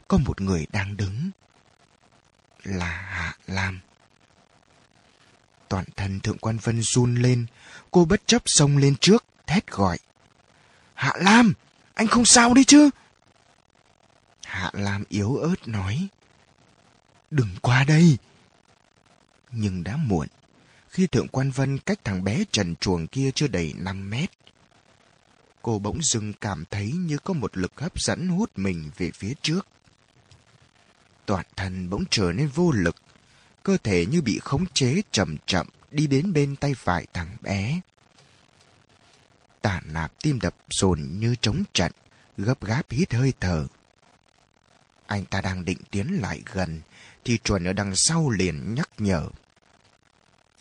có 0.08 0.18
một 0.18 0.40
người 0.40 0.66
đang 0.72 0.96
đứng. 0.96 1.30
Là 2.62 2.86
Hạ 2.86 3.36
Lam. 3.46 3.80
Toàn 5.68 5.84
thân 5.96 6.20
Thượng 6.20 6.38
Quan 6.38 6.58
Vân 6.58 6.82
run 6.82 7.14
lên, 7.14 7.46
cô 7.90 8.04
bất 8.04 8.22
chấp 8.26 8.42
xông 8.46 8.76
lên 8.76 8.96
trước, 9.00 9.24
thét 9.46 9.70
gọi. 9.70 9.98
Hạ 10.94 11.12
Lam, 11.16 11.52
anh 11.94 12.06
không 12.06 12.24
sao 12.24 12.54
đi 12.54 12.64
chứ? 12.64 12.90
Hạ 14.44 14.70
Lam 14.72 15.04
yếu 15.08 15.36
ớt 15.36 15.68
nói. 15.68 16.08
Đừng 17.30 17.56
qua 17.62 17.84
đây. 17.84 18.18
Nhưng 19.52 19.84
đã 19.84 19.96
muộn. 19.96 20.28
Khi 20.88 21.06
Thượng 21.06 21.28
Quan 21.28 21.50
Vân 21.50 21.78
cách 21.78 21.98
thằng 22.04 22.24
bé 22.24 22.44
trần 22.52 22.76
chuồng 22.76 23.06
kia 23.06 23.30
chưa 23.34 23.46
đầy 23.48 23.74
5 23.76 24.10
mét. 24.10 24.30
Cô 25.62 25.78
bỗng 25.78 26.02
dưng 26.02 26.32
cảm 26.40 26.64
thấy 26.70 26.92
như 26.92 27.18
có 27.18 27.34
một 27.34 27.56
lực 27.56 27.80
hấp 27.80 28.00
dẫn 28.00 28.28
hút 28.28 28.50
mình 28.56 28.90
về 28.98 29.10
phía 29.10 29.32
trước. 29.42 29.66
Toàn 31.26 31.46
thân 31.56 31.90
bỗng 31.90 32.04
trở 32.10 32.32
nên 32.32 32.48
vô 32.48 32.70
lực. 32.70 32.96
Cơ 33.62 33.76
thể 33.76 34.06
như 34.06 34.22
bị 34.22 34.38
khống 34.38 34.66
chế 34.66 35.02
chậm 35.10 35.36
chậm 35.46 35.66
đi 35.90 36.06
đến 36.06 36.32
bên 36.32 36.56
tay 36.56 36.74
phải 36.74 37.06
thằng 37.12 37.36
bé. 37.40 37.80
Tả 39.62 39.80
nạp 39.84 40.12
tim 40.22 40.40
đập 40.40 40.54
dồn 40.70 41.08
như 41.18 41.34
trống 41.34 41.64
trận, 41.72 41.92
gấp 42.36 42.64
gáp 42.64 42.90
hít 42.90 43.14
hơi 43.14 43.32
thở. 43.40 43.66
Anh 45.06 45.24
ta 45.24 45.40
đang 45.40 45.64
định 45.64 45.78
tiến 45.90 46.20
lại 46.20 46.42
gần, 46.52 46.80
thì 47.24 47.38
chuẩn 47.38 47.64
ở 47.64 47.72
đằng 47.72 47.92
sau 47.96 48.30
liền 48.30 48.74
nhắc 48.74 48.90
nhở. 48.98 49.28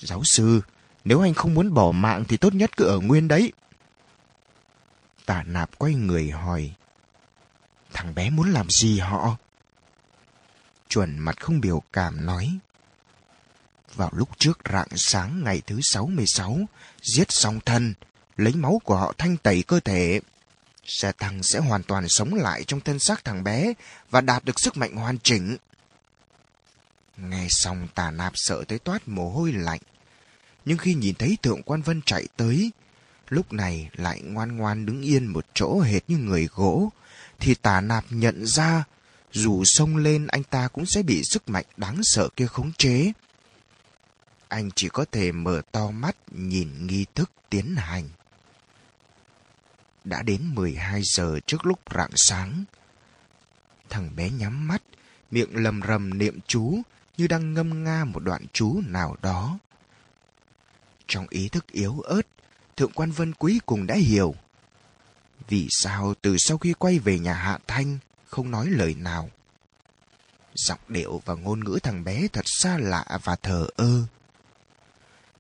Giáo 0.02 0.22
sư, 0.26 0.62
nếu 1.04 1.22
anh 1.22 1.34
không 1.34 1.54
muốn 1.54 1.74
bỏ 1.74 1.92
mạng 1.92 2.24
thì 2.28 2.38
tốt 2.38 2.54
nhất 2.54 2.78
cứ 2.78 2.86
ở 2.86 3.00
nguyên 3.00 3.28
đấy. 3.28 3.54
tạ 5.26 5.44
nạp 5.44 5.78
quay 5.78 5.94
người 5.94 6.30
hỏi. 6.30 6.74
Thằng 7.94 8.16
bé 8.16 8.30
muốn 8.30 8.52
làm 8.52 8.70
gì 8.70 9.00
họ? 9.00 9.38
Chuẩn 10.90 11.20
mặt 11.20 11.42
không 11.42 11.62
biểu 11.62 11.84
cảm 11.94 12.26
nói. 12.26 12.58
Vào 13.96 14.10
lúc 14.14 14.30
trước 14.38 14.60
rạng 14.74 14.88
sáng 14.96 15.44
ngày 15.44 15.62
thứ 15.68 15.80
66, 15.84 16.60
giết 17.02 17.28
xong 17.30 17.60
thân, 17.66 17.94
lấy 18.38 18.54
máu 18.54 18.82
của 18.84 18.96
họ 18.96 19.14
thanh 19.18 19.38
tẩy 19.38 19.64
cơ 19.64 19.80
thể. 19.80 20.20
Xe 20.86 21.12
tăng 21.12 21.44
sẽ 21.44 21.60
hoàn 21.60 21.84
toàn 21.84 22.10
sống 22.10 22.34
lại 22.34 22.64
trong 22.64 22.82
thân 22.82 23.00
xác 23.00 23.26
thằng 23.26 23.44
bé 23.44 23.74
và 24.10 24.22
đạt 24.22 24.46
được 24.46 24.60
sức 24.60 24.78
mạnh 24.78 24.96
hoàn 24.96 25.18
chỉnh. 25.20 25.58
Nghe 27.18 27.48
xong 27.50 27.88
tà 27.96 28.12
nạp 28.12 28.32
sợ 28.36 28.64
tới 28.68 28.80
toát 28.80 29.08
mồ 29.08 29.30
hôi 29.30 29.52
lạnh. 29.52 29.80
Nhưng 30.66 30.78
khi 30.78 30.94
nhìn 30.94 31.16
thấy 31.16 31.38
Thượng 31.42 31.64
Quan 31.64 31.82
Vân 31.82 32.02
chạy 32.06 32.28
tới, 32.38 32.72
lúc 33.30 33.54
này 33.54 33.90
lại 33.94 34.22
ngoan 34.22 34.58
ngoan 34.58 34.86
đứng 34.86 35.02
yên 35.02 35.26
một 35.26 35.46
chỗ 35.54 35.80
hệt 35.80 36.04
như 36.08 36.18
người 36.18 36.48
gỗ, 36.54 36.92
thì 37.40 37.56
tà 37.56 37.82
nạp 37.82 38.06
nhận 38.10 38.46
ra 38.46 38.84
dù 39.32 39.64
xông 39.66 39.98
lên 39.98 40.28
anh 40.28 40.44
ta 40.44 40.68
cũng 40.68 40.86
sẽ 40.86 41.04
bị 41.04 41.22
sức 41.24 41.50
mạnh 41.50 41.66
đáng 41.78 42.00
sợ 42.04 42.30
kia 42.36 42.48
khống 42.48 42.72
chế. 42.78 43.12
Anh 44.48 44.70
chỉ 44.76 44.90
có 44.90 45.06
thể 45.12 45.32
mở 45.32 45.62
to 45.72 45.92
mắt 45.92 46.16
nhìn 46.32 46.88
nghi 46.88 47.06
thức 47.16 47.32
tiến 47.50 47.76
hành. 47.76 48.10
Đã 50.04 50.22
đến 50.24 50.42
12 50.56 51.02
giờ 51.04 51.40
trước 51.46 51.66
lúc 51.66 51.80
rạng 51.96 52.12
sáng. 52.16 52.64
Thằng 53.90 54.16
bé 54.16 54.30
nhắm 54.30 54.68
mắt, 54.68 54.82
miệng 55.32 55.56
lầm 55.56 55.82
rầm 55.88 56.18
niệm 56.18 56.40
chú 56.48 56.82
như 57.18 57.28
đang 57.28 57.54
ngâm 57.54 57.84
nga 57.84 58.06
một 58.06 58.20
đoạn 58.20 58.46
chú 58.54 58.82
nào 58.88 59.18
đó. 59.22 59.60
Trong 61.12 61.26
ý 61.30 61.50
thức 61.50 61.68
yếu 61.72 62.00
ớt, 62.00 62.22
Thượng 62.78 62.92
quan 62.92 63.12
Vân 63.12 63.34
cuối 63.34 63.60
cùng 63.66 63.88
đã 63.88 63.96
hiểu. 63.96 64.36
Vì 65.48 65.68
sao 65.70 66.14
từ 66.22 66.36
sau 66.38 66.58
khi 66.58 66.74
quay 66.74 67.00
về 67.00 67.20
nhà 67.20 67.34
Hạ 67.34 67.60
Thanh 67.68 67.98
không 68.26 68.52
nói 68.52 68.68
lời 68.70 68.96
nào? 68.96 69.30
Giọng 70.56 70.80
điệu 70.88 71.22
và 71.26 71.34
ngôn 71.34 71.64
ngữ 71.64 71.80
thằng 71.84 72.04
bé 72.04 72.28
thật 72.34 72.46
xa 72.46 72.78
lạ 72.78 73.20
và 73.24 73.36
thờ 73.36 73.68
ơ 73.76 74.04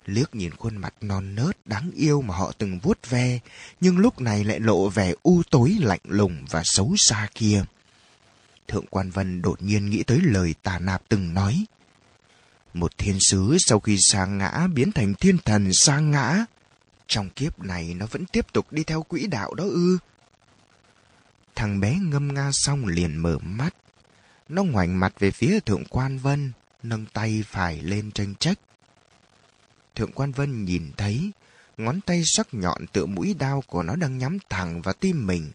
liếc 0.06 0.36
nhìn 0.36 0.52
khuôn 0.52 0.78
mặt 0.78 0.94
non 1.02 1.36
nớt 1.36 1.68
đáng 1.68 1.92
yêu 1.96 2.22
mà 2.22 2.36
họ 2.36 2.52
từng 2.58 2.80
vuốt 2.80 3.10
ve, 3.10 3.40
nhưng 3.82 3.98
lúc 3.98 4.22
này 4.22 4.44
lại 4.44 4.60
lộ 4.60 4.90
vẻ 4.90 5.14
u 5.24 5.44
tối 5.50 5.78
lạnh 5.80 6.00
lùng 6.04 6.46
và 6.50 6.62
xấu 6.66 6.94
xa 6.98 7.28
kia. 7.34 7.64
Thượng 8.68 8.86
quan 8.90 9.10
Vân 9.10 9.42
đột 9.42 9.62
nhiên 9.62 9.90
nghĩ 9.90 10.04
tới 10.04 10.20
lời 10.24 10.56
tà 10.64 10.80
nạp 10.80 11.02
từng 11.08 11.34
nói. 11.34 11.66
Một 12.74 12.98
thiên 12.98 13.18
sứ 13.20 13.58
sau 13.60 13.80
khi 13.80 13.98
sa 14.00 14.26
ngã 14.26 14.68
biến 14.74 14.92
thành 14.92 15.14
thiên 15.14 15.38
thần 15.38 15.70
sa 15.74 16.00
ngã. 16.00 16.46
Trong 17.08 17.30
kiếp 17.30 17.60
này 17.60 17.94
nó 17.94 18.06
vẫn 18.06 18.26
tiếp 18.26 18.54
tục 18.54 18.72
đi 18.72 18.84
theo 18.84 19.04
quỹ 19.04 19.28
đạo 19.28 19.54
đó 19.54 19.64
ư. 19.64 19.98
Thằng 21.56 21.80
bé 21.80 21.98
ngâm 22.02 22.34
nga 22.34 22.50
xong 22.54 22.86
liền 22.86 23.18
mở 23.18 23.38
mắt. 23.42 23.76
Nó 24.50 24.64
ngoảnh 24.64 25.00
mặt 25.00 25.14
về 25.20 25.32
phía 25.32 25.60
thượng 25.60 25.86
quan 25.86 26.18
Vân, 26.18 26.52
nâng 26.84 27.06
tay 27.06 27.44
phải 27.48 27.82
lên 27.82 28.12
tranh 28.12 28.36
trách. 28.36 28.60
Thượng 29.96 30.12
quan 30.12 30.32
Vân 30.32 30.66
nhìn 30.66 30.92
thấy 30.98 31.32
ngón 31.78 32.02
tay 32.02 32.24
sắc 32.26 32.48
nhọn 32.52 32.88
tựa 32.88 33.06
mũi 33.06 33.36
đao 33.40 33.64
của 33.68 33.84
nó 33.84 33.96
đang 33.96 34.18
nhắm 34.18 34.38
thẳng 34.50 34.82
vào 34.82 34.94
tim 34.94 35.28
mình. 35.28 35.52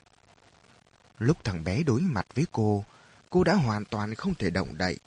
Lúc 1.19 1.45
thằng 1.45 1.65
bé 1.65 1.83
đối 1.83 2.01
mặt 2.01 2.27
với 2.35 2.47
cô, 2.53 2.85
cô 3.31 3.45
đã 3.45 3.55
hoàn 3.55 3.85
toàn 3.85 4.15
không 4.15 4.35
thể 4.35 4.51
động 4.51 4.79
đậy. 4.79 4.99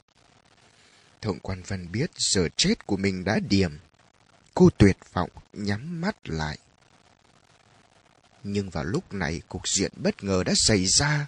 Thượng 1.22 1.38
quan 1.38 1.62
Vân 1.62 1.92
biết 1.92 2.10
giờ 2.16 2.48
chết 2.56 2.86
của 2.86 2.96
mình 2.96 3.24
đã 3.24 3.38
điểm. 3.48 3.78
Cô 4.54 4.70
tuyệt 4.78 4.96
vọng 5.12 5.30
nhắm 5.52 6.00
mắt 6.00 6.16
lại. 6.24 6.58
Nhưng 8.44 8.70
vào 8.70 8.84
lúc 8.84 9.12
này 9.12 9.42
cục 9.48 9.68
diện 9.68 9.92
bất 9.96 10.24
ngờ 10.24 10.42
đã 10.44 10.52
xảy 10.56 10.86
ra. 10.86 11.26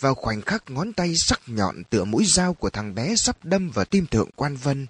Vào 0.00 0.14
khoảnh 0.14 0.42
khắc 0.42 0.70
ngón 0.70 0.92
tay 0.92 1.14
sắc 1.16 1.40
nhọn 1.46 1.84
tựa 1.84 2.04
mũi 2.04 2.24
dao 2.26 2.54
của 2.54 2.70
thằng 2.70 2.94
bé 2.94 3.16
sắp 3.16 3.44
đâm 3.44 3.70
vào 3.70 3.84
tim 3.84 4.06
thượng 4.06 4.30
quan 4.36 4.56
Vân, 4.56 4.86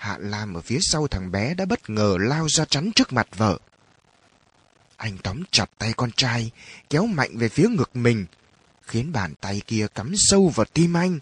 Hạ 0.00 0.16
Lam 0.20 0.54
ở 0.54 0.60
phía 0.60 0.78
sau 0.80 1.08
thằng 1.08 1.30
bé 1.30 1.54
đã 1.54 1.64
bất 1.64 1.90
ngờ 1.90 2.16
lao 2.20 2.48
ra 2.48 2.64
chắn 2.64 2.90
trước 2.94 3.12
mặt 3.12 3.28
vợ. 3.36 3.58
Anh 4.96 5.18
tóm 5.22 5.42
chặt 5.50 5.70
tay 5.78 5.92
con 5.96 6.10
trai, 6.16 6.50
kéo 6.90 7.06
mạnh 7.06 7.38
về 7.38 7.48
phía 7.48 7.68
ngực 7.68 7.96
mình, 7.96 8.26
khiến 8.82 9.12
bàn 9.12 9.34
tay 9.40 9.62
kia 9.66 9.86
cắm 9.94 10.12
sâu 10.16 10.48
vào 10.48 10.66
tim 10.72 10.96
anh. 10.96 11.18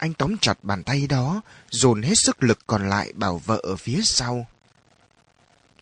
Anh 0.00 0.14
tóm 0.14 0.38
chặt 0.38 0.64
bàn 0.64 0.82
tay 0.82 1.06
đó, 1.06 1.40
dồn 1.70 2.02
hết 2.02 2.14
sức 2.16 2.42
lực 2.42 2.58
còn 2.66 2.88
lại 2.88 3.12
bảo 3.12 3.38
vợ 3.38 3.60
ở 3.62 3.76
phía 3.76 4.00
sau. 4.04 4.46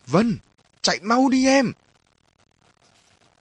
Vân, 0.07 0.37
chạy 0.81 0.99
mau 1.03 1.29
đi 1.29 1.47
em! 1.47 1.71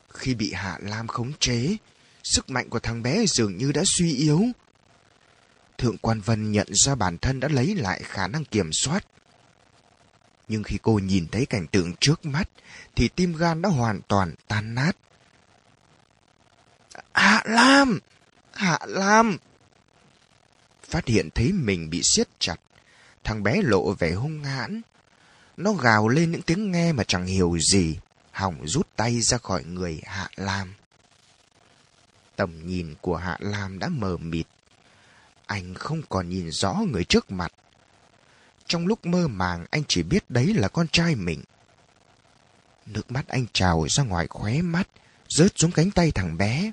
Khi 0.08 0.34
bị 0.34 0.52
Hạ 0.52 0.78
Lam 0.80 1.06
khống 1.06 1.32
chế, 1.40 1.76
sức 2.24 2.50
mạnh 2.50 2.68
của 2.68 2.78
thằng 2.78 3.02
bé 3.02 3.26
dường 3.26 3.56
như 3.56 3.72
đã 3.72 3.82
suy 3.84 4.14
yếu. 4.14 4.42
Thượng 5.78 5.98
quan 5.98 6.20
Vân 6.20 6.52
nhận 6.52 6.66
ra 6.70 6.94
bản 6.94 7.18
thân 7.18 7.40
đã 7.40 7.48
lấy 7.48 7.74
lại 7.74 8.02
khả 8.04 8.28
năng 8.28 8.44
kiểm 8.44 8.70
soát. 8.72 9.06
Nhưng 10.48 10.62
khi 10.62 10.78
cô 10.82 10.98
nhìn 10.98 11.26
thấy 11.32 11.46
cảnh 11.46 11.66
tượng 11.66 11.94
trước 12.00 12.26
mắt, 12.26 12.48
thì 12.96 13.08
tim 13.08 13.36
gan 13.36 13.62
đã 13.62 13.68
hoàn 13.68 14.00
toàn 14.08 14.34
tan 14.48 14.74
nát. 14.74 14.96
Hạ 17.12 17.42
Lam! 17.46 18.00
Hạ 18.52 18.78
Lam! 18.86 19.38
Phát 20.88 21.06
hiện 21.06 21.30
thấy 21.30 21.52
mình 21.52 21.90
bị 21.90 22.00
siết 22.04 22.28
chặt, 22.38 22.56
thằng 23.24 23.42
bé 23.42 23.62
lộ 23.62 23.92
vẻ 23.92 24.12
hung 24.12 24.44
hãn. 24.44 24.82
Nó 25.56 25.72
gào 25.72 26.08
lên 26.08 26.32
những 26.32 26.42
tiếng 26.42 26.72
nghe 26.72 26.92
mà 26.92 27.04
chẳng 27.04 27.26
hiểu 27.26 27.58
gì, 27.72 27.98
hỏng 28.32 28.66
rút 28.66 28.88
tay 28.96 29.20
ra 29.20 29.38
khỏi 29.38 29.64
người 29.64 30.00
Hạ 30.04 30.28
Lam. 30.36 30.74
Tầm 32.36 32.66
nhìn 32.66 32.94
của 33.00 33.16
Hạ 33.16 33.36
Lam 33.40 33.78
đã 33.78 33.88
mờ 33.88 34.16
mịt, 34.16 34.46
anh 35.46 35.74
không 35.74 36.02
còn 36.08 36.28
nhìn 36.28 36.50
rõ 36.50 36.72
người 36.72 37.04
trước 37.04 37.30
mặt. 37.30 37.52
Trong 38.66 38.86
lúc 38.86 39.06
mơ 39.06 39.28
màng 39.28 39.66
anh 39.70 39.82
chỉ 39.88 40.02
biết 40.02 40.30
đấy 40.30 40.54
là 40.54 40.68
con 40.68 40.88
trai 40.88 41.14
mình. 41.14 41.42
Nước 42.86 43.10
mắt 43.10 43.28
anh 43.28 43.46
trào 43.52 43.86
ra 43.88 44.04
ngoài 44.04 44.26
khóe 44.26 44.62
mắt, 44.62 44.88
rớt 45.28 45.52
xuống 45.58 45.70
cánh 45.70 45.90
tay 45.90 46.10
thằng 46.10 46.38
bé. 46.38 46.72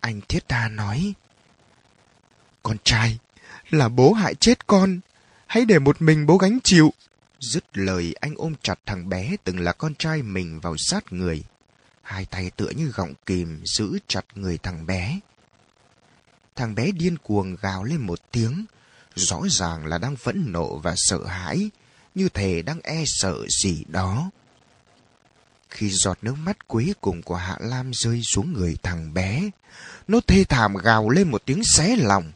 Anh 0.00 0.20
Thiết 0.28 0.48
Tha 0.48 0.68
nói, 0.68 1.14
con 2.64 2.76
trai, 2.84 3.18
là 3.70 3.88
bố 3.88 4.12
hại 4.12 4.34
chết 4.34 4.66
con, 4.66 5.00
hãy 5.46 5.64
để 5.64 5.78
một 5.78 6.02
mình 6.02 6.26
bố 6.26 6.36
gánh 6.36 6.58
chịu. 6.64 6.92
Dứt 7.40 7.64
lời 7.72 8.14
anh 8.20 8.34
ôm 8.36 8.54
chặt 8.62 8.78
thằng 8.86 9.08
bé 9.08 9.36
từng 9.44 9.60
là 9.60 9.72
con 9.72 9.94
trai 9.94 10.22
mình 10.22 10.60
vào 10.60 10.76
sát 10.78 11.12
người. 11.12 11.42
Hai 12.02 12.24
tay 12.24 12.50
tựa 12.56 12.68
như 12.68 12.86
gọng 12.86 13.14
kìm 13.26 13.62
giữ 13.64 13.98
chặt 14.08 14.24
người 14.34 14.58
thằng 14.58 14.86
bé. 14.86 15.20
Thằng 16.56 16.74
bé 16.74 16.90
điên 16.90 17.16
cuồng 17.18 17.56
gào 17.60 17.84
lên 17.84 18.00
một 18.00 18.18
tiếng, 18.32 18.64
rõ 19.14 19.40
ràng 19.50 19.86
là 19.86 19.98
đang 19.98 20.16
phẫn 20.16 20.52
nộ 20.52 20.78
và 20.78 20.94
sợ 20.96 21.26
hãi, 21.26 21.70
như 22.14 22.28
thể 22.28 22.62
đang 22.62 22.80
e 22.80 23.04
sợ 23.06 23.36
gì 23.62 23.84
đó. 23.88 24.30
Khi 25.70 25.90
giọt 25.90 26.18
nước 26.22 26.34
mắt 26.38 26.68
cuối 26.68 26.94
cùng 27.00 27.22
của 27.22 27.36
Hạ 27.36 27.56
Lam 27.60 27.90
rơi 27.94 28.20
xuống 28.22 28.52
người 28.52 28.76
thằng 28.82 29.14
bé, 29.14 29.50
nó 30.08 30.20
thê 30.26 30.44
thảm 30.44 30.74
gào 30.76 31.10
lên 31.10 31.30
một 31.30 31.42
tiếng 31.44 31.62
xé 31.64 31.96
lòng. 31.96 32.32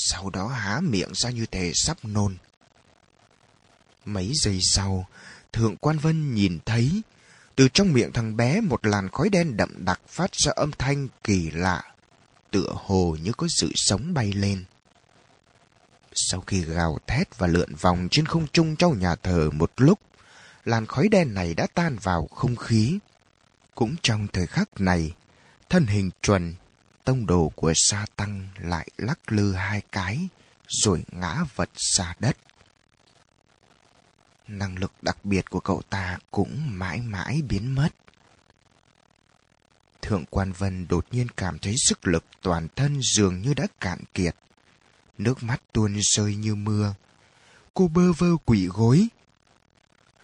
Sau 0.00 0.30
đó 0.30 0.46
há 0.48 0.80
miệng 0.80 1.10
ra 1.14 1.30
như 1.30 1.46
thể 1.46 1.72
sắp 1.74 1.96
nôn. 2.02 2.36
Mấy 4.04 4.32
giây 4.34 4.58
sau, 4.62 5.06
Thượng 5.52 5.76
Quan 5.76 5.98
Vân 5.98 6.34
nhìn 6.34 6.58
thấy 6.66 7.02
từ 7.56 7.68
trong 7.68 7.92
miệng 7.92 8.12
thằng 8.12 8.36
bé 8.36 8.60
một 8.60 8.86
làn 8.86 9.08
khói 9.08 9.28
đen 9.28 9.56
đậm 9.56 9.84
đặc 9.84 10.00
phát 10.08 10.30
ra 10.34 10.52
âm 10.56 10.70
thanh 10.72 11.08
kỳ 11.24 11.50
lạ, 11.50 11.82
tựa 12.50 12.74
hồ 12.74 13.16
như 13.22 13.32
có 13.32 13.46
sự 13.50 13.72
sống 13.74 14.14
bay 14.14 14.32
lên. 14.32 14.64
Sau 16.14 16.40
khi 16.40 16.60
gào 16.60 16.98
thét 17.06 17.38
và 17.38 17.46
lượn 17.46 17.74
vòng 17.74 18.08
trên 18.10 18.26
không 18.26 18.46
trung 18.52 18.76
trong 18.76 18.98
nhà 18.98 19.14
thờ 19.14 19.50
một 19.52 19.72
lúc, 19.76 19.98
làn 20.64 20.86
khói 20.86 21.08
đen 21.08 21.34
này 21.34 21.54
đã 21.54 21.66
tan 21.74 21.96
vào 22.02 22.26
không 22.26 22.56
khí. 22.56 22.98
Cũng 23.74 23.94
trong 24.02 24.26
thời 24.32 24.46
khắc 24.46 24.80
này, 24.80 25.12
thân 25.68 25.86
hình 25.86 26.10
chuẩn, 26.22 26.54
tông 27.08 27.26
đồ 27.26 27.52
của 27.56 27.72
sa 27.74 28.06
tăng 28.16 28.48
lại 28.58 28.88
lắc 28.96 29.32
lư 29.32 29.52
hai 29.52 29.82
cái, 29.92 30.28
rồi 30.68 31.04
ngã 31.12 31.44
vật 31.54 31.70
ra 31.74 32.14
đất. 32.20 32.36
Năng 34.48 34.78
lực 34.78 34.92
đặc 35.02 35.24
biệt 35.24 35.50
của 35.50 35.60
cậu 35.60 35.82
ta 35.90 36.18
cũng 36.30 36.78
mãi 36.78 37.00
mãi 37.00 37.42
biến 37.48 37.74
mất. 37.74 37.88
Thượng 40.02 40.24
quan 40.30 40.52
Vân 40.52 40.88
đột 40.88 41.06
nhiên 41.10 41.26
cảm 41.36 41.58
thấy 41.58 41.74
sức 41.88 42.06
lực 42.06 42.24
toàn 42.42 42.68
thân 42.76 43.00
dường 43.02 43.42
như 43.42 43.54
đã 43.54 43.66
cạn 43.80 43.98
kiệt. 44.14 44.36
Nước 45.18 45.42
mắt 45.42 45.62
tuôn 45.72 45.96
rơi 46.16 46.36
như 46.36 46.54
mưa. 46.54 46.94
Cô 47.74 47.88
bơ 47.88 48.12
vơ 48.12 48.36
quỷ 48.44 48.66
gối. 48.66 49.08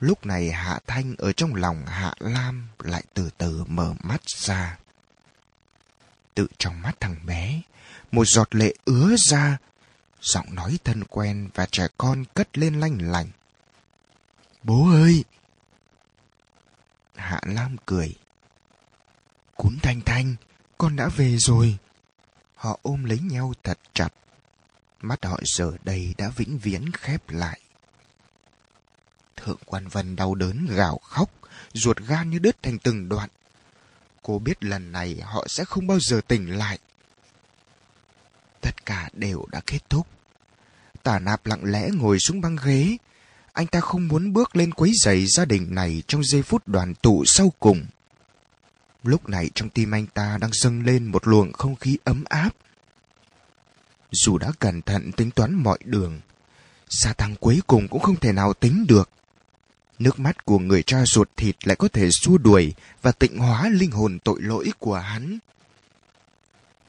Lúc 0.00 0.26
này 0.26 0.50
Hạ 0.50 0.78
Thanh 0.86 1.14
ở 1.18 1.32
trong 1.32 1.54
lòng 1.54 1.86
Hạ 1.86 2.14
Lam 2.18 2.68
lại 2.78 3.04
từ 3.14 3.30
từ 3.38 3.64
mở 3.64 3.94
mắt 4.02 4.20
ra. 4.26 4.78
Tự 6.34 6.46
trong 6.58 6.82
mắt 6.82 7.00
thằng 7.00 7.16
bé, 7.26 7.60
một 8.12 8.24
giọt 8.24 8.54
lệ 8.54 8.74
ứa 8.84 9.16
ra, 9.28 9.58
giọng 10.20 10.54
nói 10.54 10.78
thân 10.84 11.04
quen 11.04 11.48
và 11.54 11.66
trẻ 11.66 11.86
con 11.98 12.24
cất 12.34 12.58
lên 12.58 12.80
lanh 12.80 13.10
lành. 13.10 13.26
Bố 14.62 14.90
ơi! 14.90 15.24
Hạ 17.14 17.40
Lam 17.46 17.76
cười. 17.86 18.14
Cún 19.56 19.78
Thanh 19.82 20.00
Thanh, 20.00 20.36
con 20.78 20.96
đã 20.96 21.08
về 21.08 21.36
rồi. 21.38 21.78
Họ 22.54 22.78
ôm 22.82 23.04
lấy 23.04 23.18
nhau 23.18 23.52
thật 23.62 23.78
chặt. 23.92 24.08
Mắt 25.00 25.24
họ 25.24 25.40
giờ 25.44 25.72
đây 25.84 26.14
đã 26.18 26.28
vĩnh 26.28 26.58
viễn 26.58 26.92
khép 26.92 27.30
lại. 27.30 27.60
Thượng 29.36 29.58
quan 29.66 29.88
Vân 29.88 30.16
đau 30.16 30.34
đớn 30.34 30.66
gào 30.70 30.98
khóc, 30.98 31.30
ruột 31.72 31.98
gan 31.98 32.30
như 32.30 32.38
đứt 32.38 32.56
thành 32.62 32.78
từng 32.78 33.08
đoạn. 33.08 33.28
Cô 34.26 34.38
biết 34.38 34.64
lần 34.64 34.92
này 34.92 35.20
họ 35.22 35.46
sẽ 35.48 35.64
không 35.64 35.86
bao 35.86 35.98
giờ 36.00 36.20
tỉnh 36.28 36.58
lại. 36.58 36.78
Tất 38.60 38.86
cả 38.86 39.10
đều 39.12 39.46
đã 39.52 39.60
kết 39.66 39.78
thúc. 39.90 40.06
Tả 41.02 41.18
nạp 41.18 41.46
lặng 41.46 41.64
lẽ 41.64 41.88
ngồi 41.92 42.18
xuống 42.18 42.40
băng 42.40 42.56
ghế. 42.64 42.96
Anh 43.52 43.66
ta 43.66 43.80
không 43.80 44.08
muốn 44.08 44.32
bước 44.32 44.56
lên 44.56 44.74
quấy 44.74 44.92
giày 45.04 45.26
gia 45.26 45.44
đình 45.44 45.74
này 45.74 46.02
trong 46.06 46.24
giây 46.24 46.42
phút 46.42 46.68
đoàn 46.68 46.94
tụ 46.94 47.24
sau 47.26 47.52
cùng. 47.58 47.86
Lúc 49.02 49.28
này 49.28 49.50
trong 49.54 49.68
tim 49.68 49.94
anh 49.94 50.06
ta 50.06 50.38
đang 50.40 50.52
dâng 50.52 50.84
lên 50.84 51.06
một 51.06 51.26
luồng 51.26 51.52
không 51.52 51.76
khí 51.76 51.98
ấm 52.04 52.24
áp. 52.28 52.50
Dù 54.10 54.38
đã 54.38 54.52
cẩn 54.58 54.82
thận 54.82 55.12
tính 55.12 55.30
toán 55.30 55.54
mọi 55.54 55.78
đường, 55.84 56.20
Sa 56.88 57.12
tăng 57.12 57.36
cuối 57.36 57.60
cùng 57.66 57.88
cũng 57.88 58.02
không 58.02 58.20
thể 58.20 58.32
nào 58.32 58.52
tính 58.52 58.86
được. 58.88 59.10
Nước 60.04 60.20
mắt 60.20 60.44
của 60.44 60.58
người 60.58 60.82
cha 60.82 61.04
ruột 61.06 61.28
thịt 61.36 61.56
lại 61.66 61.76
có 61.76 61.88
thể 61.88 62.08
xua 62.10 62.38
đuổi 62.38 62.74
và 63.02 63.12
tịnh 63.12 63.38
hóa 63.38 63.68
linh 63.68 63.90
hồn 63.90 64.18
tội 64.24 64.42
lỗi 64.42 64.72
của 64.78 64.94
hắn. 64.98 65.38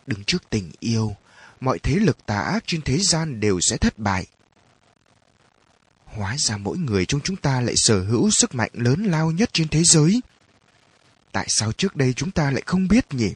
Đứng 0.08 0.24
trước 0.24 0.50
tình 0.50 0.72
yêu, 0.80 1.16
mọi 1.60 1.80
thế 1.80 1.96
lực 1.96 2.26
tà 2.26 2.40
ác 2.40 2.64
trên 2.68 2.82
thế 2.82 2.98
gian 2.98 3.40
đều 3.40 3.60
sẽ 3.62 3.78
thất 3.78 4.00
bại. 4.00 4.26
Hóa 6.06 6.36
ra 6.38 6.58
mỗi 6.58 6.78
người 6.78 7.06
trong 7.06 7.22
chúng 7.24 7.36
ta 7.36 7.62
lại 7.62 7.74
sở 7.78 8.04
hữu 8.04 8.30
sức 8.32 8.56
mạnh 8.56 8.72
lớn 8.74 9.04
lao 9.04 9.32
nhất 9.32 9.50
trên 9.54 9.68
thế 9.68 9.84
giới. 9.84 10.22
Tại 11.32 11.48
sao 11.50 11.72
trước 11.72 11.96
đây 11.96 12.14
chúng 12.14 12.32
ta 12.32 12.52
lại 12.52 12.64
không 12.66 12.88
biết 12.88 13.14
nhỉ? 13.14 13.34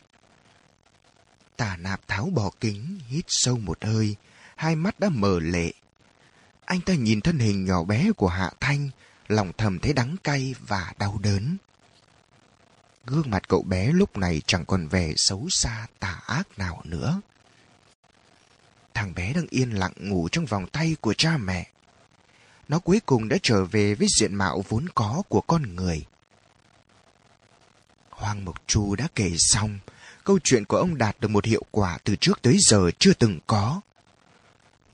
Tà 1.58 1.78
nạp 1.78 2.08
tháo 2.08 2.26
bỏ 2.26 2.52
kính, 2.60 3.00
hít 3.08 3.26
sâu 3.28 3.58
một 3.58 3.86
hơi, 3.86 4.16
hai 4.56 4.76
mắt 4.76 5.00
đã 5.00 5.10
mở 5.10 5.40
lệ. 5.40 5.72
Anh 6.66 6.82
ta 6.82 6.94
nhìn 6.94 7.22
thân 7.22 7.40
hình 7.40 7.66
nhỏ 7.66 7.84
bé 7.84 8.12
của 8.18 8.28
Hạ 8.28 8.52
Thanh, 8.60 8.90
lòng 9.30 9.52
thầm 9.58 9.80
thấy 9.80 9.94
đắng 9.94 10.16
cay 10.24 10.56
và 10.68 10.94
đau 10.98 11.20
đớn. 11.24 11.58
Gương 13.06 13.30
mặt 13.30 13.48
cậu 13.48 13.62
bé 13.64 13.92
lúc 13.92 14.18
này 14.18 14.42
chẳng 14.46 14.66
còn 14.66 14.88
vẻ 14.88 15.14
xấu 15.16 15.48
xa 15.50 15.88
tà 16.00 16.20
ác 16.28 16.58
nào 16.58 16.82
nữa. 16.84 17.22
Thằng 18.94 19.14
bé 19.16 19.34
đang 19.34 19.48
yên 19.50 19.72
lặng 19.72 19.94
ngủ 19.98 20.30
trong 20.32 20.46
vòng 20.46 20.68
tay 20.68 20.96
của 21.02 21.14
cha 21.14 21.38
mẹ. 21.38 21.72
Nó 22.68 22.80
cuối 22.80 23.02
cùng 23.06 23.30
đã 23.30 23.38
trở 23.44 23.66
về 23.66 23.96
với 23.96 24.08
diện 24.20 24.36
mạo 24.36 24.64
vốn 24.68 24.86
có 24.96 25.24
của 25.30 25.42
con 25.42 25.76
người. 25.76 26.06
Hoàng 28.10 28.46
Mộc 28.46 28.68
Chu 28.68 28.96
đã 28.96 29.08
kể 29.16 29.32
xong, 29.38 29.80
câu 30.24 30.40
chuyện 30.44 30.66
của 30.66 30.78
ông 30.78 30.98
đạt 30.98 31.20
được 31.20 31.28
một 31.28 31.46
hiệu 31.46 31.64
quả 31.72 31.98
từ 32.04 32.16
trước 32.16 32.42
tới 32.42 32.58
giờ 32.60 32.92
chưa 33.00 33.14
từng 33.14 33.40
có. 33.48 33.82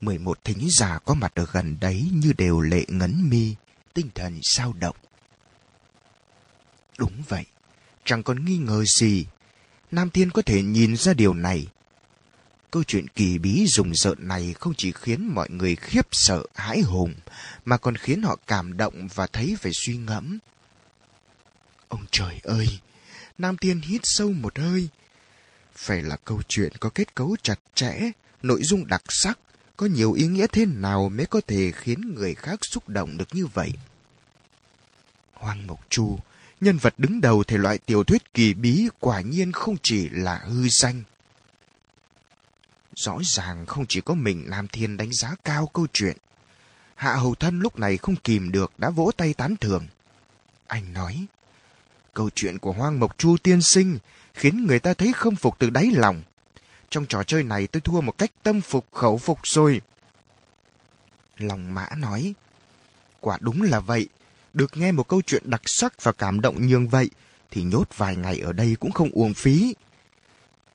mười 0.00 0.18
một 0.18 0.44
thính 0.44 0.68
giả 0.78 0.98
có 0.98 1.14
mặt 1.14 1.32
ở 1.34 1.46
gần 1.52 1.76
đấy 1.80 2.10
như 2.12 2.32
đều 2.38 2.60
lệ 2.60 2.84
ngấn 2.88 3.30
mi, 3.30 3.54
tinh 3.96 4.10
thần 4.14 4.40
sao 4.42 4.72
động. 4.72 4.96
Đúng 6.98 7.22
vậy, 7.28 7.44
chẳng 8.04 8.22
còn 8.22 8.44
nghi 8.44 8.56
ngờ 8.56 8.84
gì. 9.00 9.26
Nam 9.90 10.10
Thiên 10.10 10.30
có 10.30 10.42
thể 10.42 10.62
nhìn 10.62 10.96
ra 10.96 11.14
điều 11.14 11.34
này. 11.34 11.66
Câu 12.70 12.84
chuyện 12.84 13.08
kỳ 13.08 13.38
bí 13.38 13.66
rùng 13.66 13.94
rợn 13.94 14.28
này 14.28 14.54
không 14.60 14.74
chỉ 14.76 14.92
khiến 14.92 15.34
mọi 15.34 15.50
người 15.50 15.76
khiếp 15.76 16.06
sợ, 16.12 16.42
hãi 16.54 16.80
hùng, 16.80 17.14
mà 17.64 17.76
còn 17.76 17.96
khiến 17.96 18.22
họ 18.22 18.36
cảm 18.46 18.76
động 18.76 19.08
và 19.14 19.26
thấy 19.26 19.56
phải 19.60 19.72
suy 19.74 19.96
ngẫm. 19.96 20.38
Ông 21.88 22.04
trời 22.10 22.40
ơi! 22.42 22.78
Nam 23.38 23.56
Thiên 23.56 23.80
hít 23.80 24.00
sâu 24.04 24.32
một 24.32 24.58
hơi. 24.58 24.88
Phải 25.74 26.02
là 26.02 26.16
câu 26.16 26.42
chuyện 26.48 26.72
có 26.80 26.90
kết 26.94 27.14
cấu 27.14 27.36
chặt 27.42 27.60
chẽ, 27.74 28.10
nội 28.42 28.60
dung 28.62 28.86
đặc 28.86 29.02
sắc, 29.08 29.38
có 29.76 29.86
nhiều 29.86 30.12
ý 30.12 30.26
nghĩa 30.26 30.46
thế 30.46 30.66
nào 30.66 31.08
mới 31.08 31.26
có 31.26 31.40
thể 31.46 31.72
khiến 31.72 32.14
người 32.14 32.34
khác 32.34 32.60
xúc 32.62 32.88
động 32.88 33.16
được 33.18 33.28
như 33.34 33.46
vậy? 33.46 33.72
Hoàng 35.34 35.66
Mộc 35.66 35.80
Chu, 35.90 36.18
nhân 36.60 36.78
vật 36.78 36.94
đứng 36.98 37.20
đầu 37.20 37.44
thể 37.44 37.58
loại 37.58 37.78
tiểu 37.78 38.04
thuyết 38.04 38.34
kỳ 38.34 38.54
bí 38.54 38.88
quả 39.00 39.20
nhiên 39.20 39.52
không 39.52 39.76
chỉ 39.82 40.08
là 40.08 40.38
hư 40.44 40.68
danh. 40.68 41.02
Rõ 42.96 43.18
ràng 43.22 43.66
không 43.66 43.84
chỉ 43.88 44.00
có 44.00 44.14
mình 44.14 44.44
Nam 44.46 44.68
Thiên 44.68 44.96
đánh 44.96 45.12
giá 45.12 45.34
cao 45.44 45.66
câu 45.66 45.86
chuyện. 45.92 46.16
Hạ 46.94 47.14
Hầu 47.14 47.34
Thân 47.34 47.60
lúc 47.60 47.78
này 47.78 47.96
không 47.96 48.16
kìm 48.16 48.52
được 48.52 48.72
đã 48.78 48.90
vỗ 48.90 49.10
tay 49.16 49.34
tán 49.34 49.56
thưởng. 49.56 49.86
Anh 50.66 50.92
nói, 50.92 51.26
câu 52.14 52.30
chuyện 52.34 52.58
của 52.58 52.72
Hoang 52.72 53.00
Mộc 53.00 53.18
Chu 53.18 53.36
tiên 53.36 53.62
sinh 53.62 53.98
khiến 54.34 54.66
người 54.66 54.78
ta 54.78 54.94
thấy 54.94 55.12
không 55.12 55.36
phục 55.36 55.58
từ 55.58 55.70
đáy 55.70 55.90
lòng. 55.94 56.22
Trong 56.96 57.06
trò 57.06 57.22
chơi 57.22 57.42
này 57.42 57.66
tôi 57.66 57.80
thua 57.80 58.00
một 58.00 58.18
cách 58.18 58.30
tâm 58.42 58.60
phục 58.60 58.86
khẩu 58.92 59.18
phục 59.18 59.38
rồi. 59.42 59.80
Lòng 61.38 61.74
mã 61.74 61.88
nói, 61.96 62.34
quả 63.20 63.38
đúng 63.40 63.62
là 63.62 63.80
vậy. 63.80 64.08
Được 64.54 64.76
nghe 64.76 64.92
một 64.92 65.08
câu 65.08 65.22
chuyện 65.26 65.42
đặc 65.50 65.62
sắc 65.64 66.02
và 66.02 66.12
cảm 66.12 66.40
động 66.40 66.66
nhường 66.66 66.88
vậy, 66.88 67.10
thì 67.50 67.62
nhốt 67.62 67.88
vài 67.96 68.16
ngày 68.16 68.38
ở 68.38 68.52
đây 68.52 68.76
cũng 68.80 68.92
không 68.92 69.10
uổng 69.10 69.34
phí. 69.34 69.74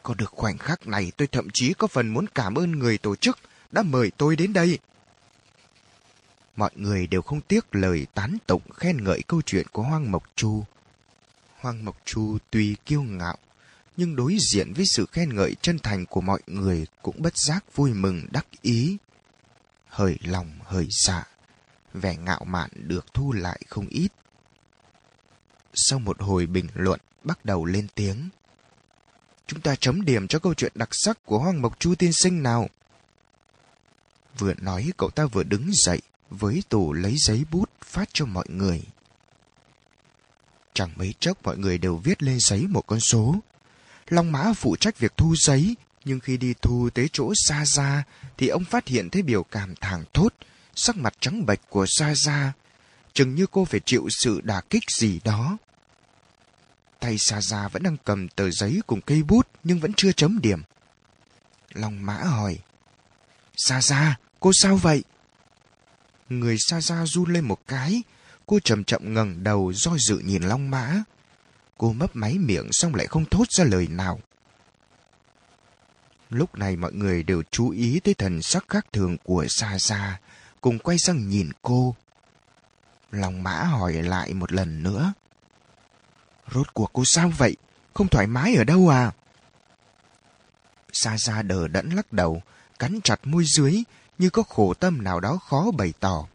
Có 0.03 0.13
được 0.13 0.31
khoảnh 0.31 0.57
khắc 0.57 0.87
này 0.87 1.11
tôi 1.17 1.27
thậm 1.27 1.47
chí 1.53 1.73
có 1.73 1.87
phần 1.87 2.07
muốn 2.07 2.25
cảm 2.35 2.55
ơn 2.55 2.71
người 2.71 2.97
tổ 2.97 3.15
chức 3.15 3.37
đã 3.71 3.83
mời 3.83 4.11
tôi 4.17 4.35
đến 4.35 4.53
đây. 4.53 4.79
Mọi 6.55 6.71
người 6.75 7.07
đều 7.07 7.21
không 7.21 7.41
tiếc 7.41 7.75
lời 7.75 8.07
tán 8.13 8.37
tụng 8.47 8.71
khen 8.73 9.03
ngợi 9.03 9.21
câu 9.27 9.41
chuyện 9.41 9.67
của 9.71 9.83
Hoang 9.83 10.11
Mộc 10.11 10.23
Chu. 10.35 10.63
Hoang 11.59 11.85
Mộc 11.85 11.97
Chu 12.05 12.37
tuy 12.51 12.75
kiêu 12.85 13.01
ngạo, 13.01 13.37
nhưng 14.01 14.15
đối 14.15 14.37
diện 14.51 14.73
với 14.73 14.85
sự 14.95 15.05
khen 15.11 15.35
ngợi 15.35 15.55
chân 15.61 15.79
thành 15.79 16.05
của 16.05 16.21
mọi 16.21 16.41
người 16.47 16.85
cũng 17.01 17.21
bất 17.21 17.37
giác 17.37 17.75
vui 17.75 17.93
mừng 17.93 18.27
đắc 18.31 18.45
ý. 18.61 18.97
Hời 19.87 20.17
lòng 20.23 20.59
hời 20.63 20.87
dạ, 21.05 21.27
vẻ 21.93 22.15
ngạo 22.15 22.43
mạn 22.43 22.69
được 22.73 23.13
thu 23.13 23.31
lại 23.31 23.61
không 23.69 23.87
ít. 23.87 24.07
Sau 25.73 25.99
một 25.99 26.21
hồi 26.21 26.45
bình 26.45 26.67
luận, 26.73 26.99
bắt 27.23 27.45
đầu 27.45 27.65
lên 27.65 27.87
tiếng. 27.95 28.29
Chúng 29.47 29.61
ta 29.61 29.75
chấm 29.75 30.05
điểm 30.05 30.27
cho 30.27 30.39
câu 30.39 30.53
chuyện 30.53 30.71
đặc 30.75 30.89
sắc 30.91 31.25
của 31.25 31.39
Hoàng 31.39 31.61
Mộc 31.61 31.79
Chu 31.79 31.95
tiên 31.95 32.13
sinh 32.13 32.43
nào. 32.43 32.69
Vừa 34.37 34.53
nói 34.53 34.91
cậu 34.97 35.09
ta 35.09 35.25
vừa 35.25 35.43
đứng 35.43 35.69
dậy 35.73 36.01
với 36.29 36.63
tủ 36.69 36.93
lấy 36.93 37.15
giấy 37.17 37.45
bút 37.51 37.69
phát 37.81 38.09
cho 38.13 38.25
mọi 38.25 38.45
người. 38.49 38.83
Chẳng 40.73 40.91
mấy 40.95 41.13
chốc 41.19 41.43
mọi 41.43 41.57
người 41.57 41.77
đều 41.77 41.97
viết 41.97 42.23
lên 42.23 42.37
giấy 42.39 42.67
một 42.67 42.87
con 42.87 42.99
số. 42.99 43.35
Long 44.11 44.31
Mã 44.31 44.53
phụ 44.53 44.75
trách 44.75 44.99
việc 44.99 45.17
thu 45.17 45.35
giấy, 45.35 45.75
nhưng 46.05 46.19
khi 46.19 46.37
đi 46.37 46.53
thu 46.61 46.89
tới 46.93 47.09
chỗ 47.13 47.33
Sa 47.35 47.65
Gia 47.65 48.03
thì 48.37 48.47
ông 48.47 48.65
phát 48.65 48.87
hiện 48.87 49.09
thấy 49.09 49.21
biểu 49.21 49.43
cảm 49.43 49.75
thảng 49.75 50.03
thốt, 50.13 50.33
sắc 50.75 50.97
mặt 50.97 51.13
trắng 51.19 51.45
bệch 51.45 51.59
của 51.69 51.85
Sa 51.87 52.13
Gia. 52.15 52.53
Chừng 53.13 53.35
như 53.35 53.45
cô 53.51 53.65
phải 53.65 53.79
chịu 53.79 54.07
sự 54.09 54.41
đả 54.43 54.61
kích 54.69 54.83
gì 54.99 55.19
đó. 55.23 55.57
Tay 56.99 57.17
Sa 57.17 57.41
Gia 57.41 57.67
vẫn 57.67 57.83
đang 57.83 57.97
cầm 58.05 58.27
tờ 58.29 58.51
giấy 58.51 58.81
cùng 58.87 59.01
cây 59.01 59.23
bút 59.23 59.47
nhưng 59.63 59.79
vẫn 59.79 59.93
chưa 59.97 60.11
chấm 60.11 60.39
điểm. 60.41 60.61
Long 61.73 62.05
Mã 62.05 62.13
hỏi. 62.13 62.59
Sa 63.55 63.81
Gia, 63.81 64.17
cô 64.39 64.51
sao 64.53 64.77
vậy? 64.77 65.03
Người 66.29 66.57
Sa 66.59 66.81
Gia 66.81 67.05
run 67.05 67.33
lên 67.33 67.45
một 67.45 67.59
cái, 67.67 68.03
cô 68.45 68.59
chậm 68.59 68.83
chậm 68.83 69.13
ngẩng 69.13 69.43
đầu 69.43 69.73
do 69.73 69.97
dự 69.97 70.17
nhìn 70.17 70.43
Long 70.43 70.71
Mã. 70.71 71.03
Cô 71.81 71.93
mấp 71.93 72.15
máy 72.15 72.37
miệng 72.37 72.67
xong 72.71 72.95
lại 72.95 73.07
không 73.07 73.25
thốt 73.25 73.43
ra 73.49 73.63
lời 73.63 73.87
nào. 73.87 74.19
Lúc 76.29 76.55
này 76.55 76.75
mọi 76.75 76.93
người 76.93 77.23
đều 77.23 77.43
chú 77.51 77.69
ý 77.69 77.99
tới 78.03 78.13
thần 78.13 78.41
sắc 78.41 78.65
khác 78.67 78.85
thường 78.93 79.17
của 79.23 79.45
Sa 79.49 79.77
Sa, 79.79 80.19
cùng 80.61 80.79
quay 80.79 80.97
sang 80.99 81.29
nhìn 81.29 81.49
cô. 81.61 81.95
Long 83.11 83.43
Mã 83.43 83.63
hỏi 83.63 83.93
lại 83.93 84.33
một 84.33 84.51
lần 84.51 84.83
nữa. 84.83 85.13
Rốt 86.51 86.73
cuộc 86.73 86.89
cô 86.93 87.03
sao 87.05 87.31
vậy? 87.37 87.55
Không 87.93 88.07
thoải 88.07 88.27
mái 88.27 88.55
ở 88.55 88.63
đâu 88.63 88.89
à? 88.89 89.11
Sa 90.93 91.17
Sa 91.17 91.41
đờ 91.41 91.67
đẫn 91.67 91.89
lắc 91.89 92.13
đầu, 92.13 92.41
cắn 92.79 92.99
chặt 93.03 93.27
môi 93.27 93.43
dưới 93.45 93.83
như 94.17 94.29
có 94.29 94.43
khổ 94.43 94.73
tâm 94.73 95.03
nào 95.03 95.19
đó 95.19 95.39
khó 95.49 95.71
bày 95.77 95.93
tỏ. 95.99 96.27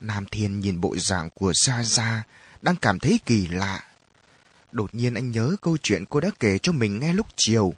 Nam 0.00 0.26
Thiên 0.30 0.60
nhìn 0.60 0.80
bộ 0.80 0.96
dạng 0.98 1.30
của 1.30 1.52
Sa 1.54 1.84
Sa, 1.84 2.22
đang 2.62 2.76
cảm 2.76 2.98
thấy 2.98 3.20
kỳ 3.26 3.48
lạ. 3.48 3.88
Đột 4.72 4.94
nhiên 4.94 5.14
anh 5.14 5.30
nhớ 5.30 5.56
câu 5.60 5.76
chuyện 5.82 6.04
cô 6.10 6.20
đã 6.20 6.30
kể 6.40 6.58
cho 6.58 6.72
mình 6.72 6.98
nghe 6.98 7.12
lúc 7.12 7.26
chiều. 7.36 7.74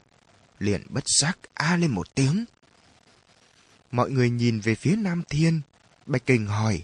Liền 0.59 0.83
bất 0.89 1.05
giác 1.21 1.39
a 1.55 1.77
lên 1.77 1.91
một 1.91 2.15
tiếng. 2.15 2.45
Mọi 3.93 4.11
người 4.11 4.31
nhìn 4.31 4.61
về 4.61 4.75
phía 4.75 4.97
Nam 4.97 5.23
Thiên. 5.29 5.61
Bạch 6.07 6.27
Kình 6.27 6.47
hỏi. 6.47 6.83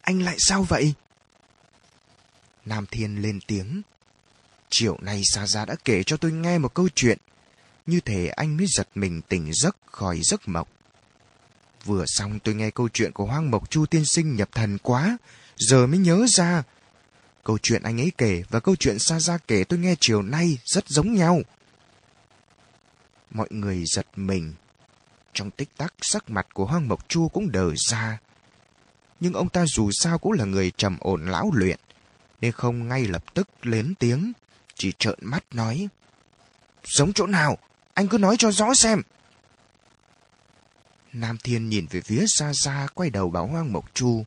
Anh 0.00 0.22
lại 0.22 0.36
sao 0.38 0.62
vậy? 0.62 0.94
Nam 2.64 2.86
Thiên 2.90 3.22
lên 3.22 3.40
tiếng. 3.46 3.82
Chiều 4.70 4.98
nay 5.00 5.22
Sa 5.24 5.46
Gia 5.46 5.64
đã 5.64 5.74
kể 5.84 6.02
cho 6.02 6.16
tôi 6.16 6.32
nghe 6.32 6.58
một 6.58 6.74
câu 6.74 6.88
chuyện. 6.94 7.18
Như 7.86 8.00
thể 8.00 8.28
anh 8.28 8.56
mới 8.56 8.66
giật 8.76 8.88
mình 8.94 9.20
tỉnh 9.28 9.50
giấc 9.52 9.76
khỏi 9.90 10.20
giấc 10.22 10.48
mộng. 10.48 10.68
Vừa 11.84 12.04
xong 12.06 12.38
tôi 12.38 12.54
nghe 12.54 12.70
câu 12.70 12.88
chuyện 12.88 13.12
của 13.12 13.24
Hoang 13.24 13.50
Mộc 13.50 13.70
Chu 13.70 13.86
tiên 13.86 14.02
sinh 14.14 14.36
nhập 14.36 14.48
thần 14.52 14.78
quá, 14.78 15.18
giờ 15.56 15.86
mới 15.86 15.98
nhớ 15.98 16.26
ra. 16.28 16.62
Câu 17.44 17.58
chuyện 17.62 17.82
anh 17.82 18.00
ấy 18.00 18.12
kể 18.18 18.42
và 18.50 18.60
câu 18.60 18.76
chuyện 18.76 18.98
Sa 18.98 19.20
Gia 19.20 19.38
kể 19.38 19.64
tôi 19.64 19.78
nghe 19.78 19.94
chiều 20.00 20.22
nay 20.22 20.58
rất 20.64 20.88
giống 20.88 21.14
nhau. 21.14 21.40
Mọi 23.30 23.48
người 23.50 23.84
giật 23.86 24.06
mình. 24.16 24.54
Trong 25.32 25.50
tích 25.50 25.68
tắc 25.76 25.94
sắc 26.00 26.30
mặt 26.30 26.46
của 26.54 26.64
Hoang 26.64 26.88
Mộc 26.88 27.08
Chu 27.08 27.28
cũng 27.28 27.52
đờ 27.52 27.70
ra. 27.76 28.18
Nhưng 29.20 29.32
ông 29.32 29.48
ta 29.48 29.64
dù 29.66 29.90
sao 29.92 30.18
cũng 30.18 30.32
là 30.32 30.44
người 30.44 30.72
trầm 30.76 30.96
ổn 31.00 31.26
lão 31.26 31.50
luyện, 31.54 31.78
nên 32.40 32.52
không 32.52 32.88
ngay 32.88 33.04
lập 33.06 33.34
tức 33.34 33.48
lên 33.62 33.94
tiếng, 33.98 34.32
chỉ 34.74 34.92
trợn 34.98 35.18
mắt 35.22 35.44
nói. 35.50 35.88
Giống 36.84 37.12
chỗ 37.12 37.26
nào? 37.26 37.58
Anh 37.94 38.08
cứ 38.08 38.18
nói 38.18 38.36
cho 38.38 38.52
rõ 38.52 38.74
xem. 38.74 39.02
Nam 41.12 41.38
Thiên 41.38 41.68
nhìn 41.68 41.86
về 41.90 42.00
phía 42.00 42.24
xa 42.26 42.52
xa 42.54 42.86
quay 42.94 43.10
đầu 43.10 43.30
bảo 43.30 43.46
Hoang 43.46 43.72
Mộc 43.72 43.94
Chu. 43.94 44.24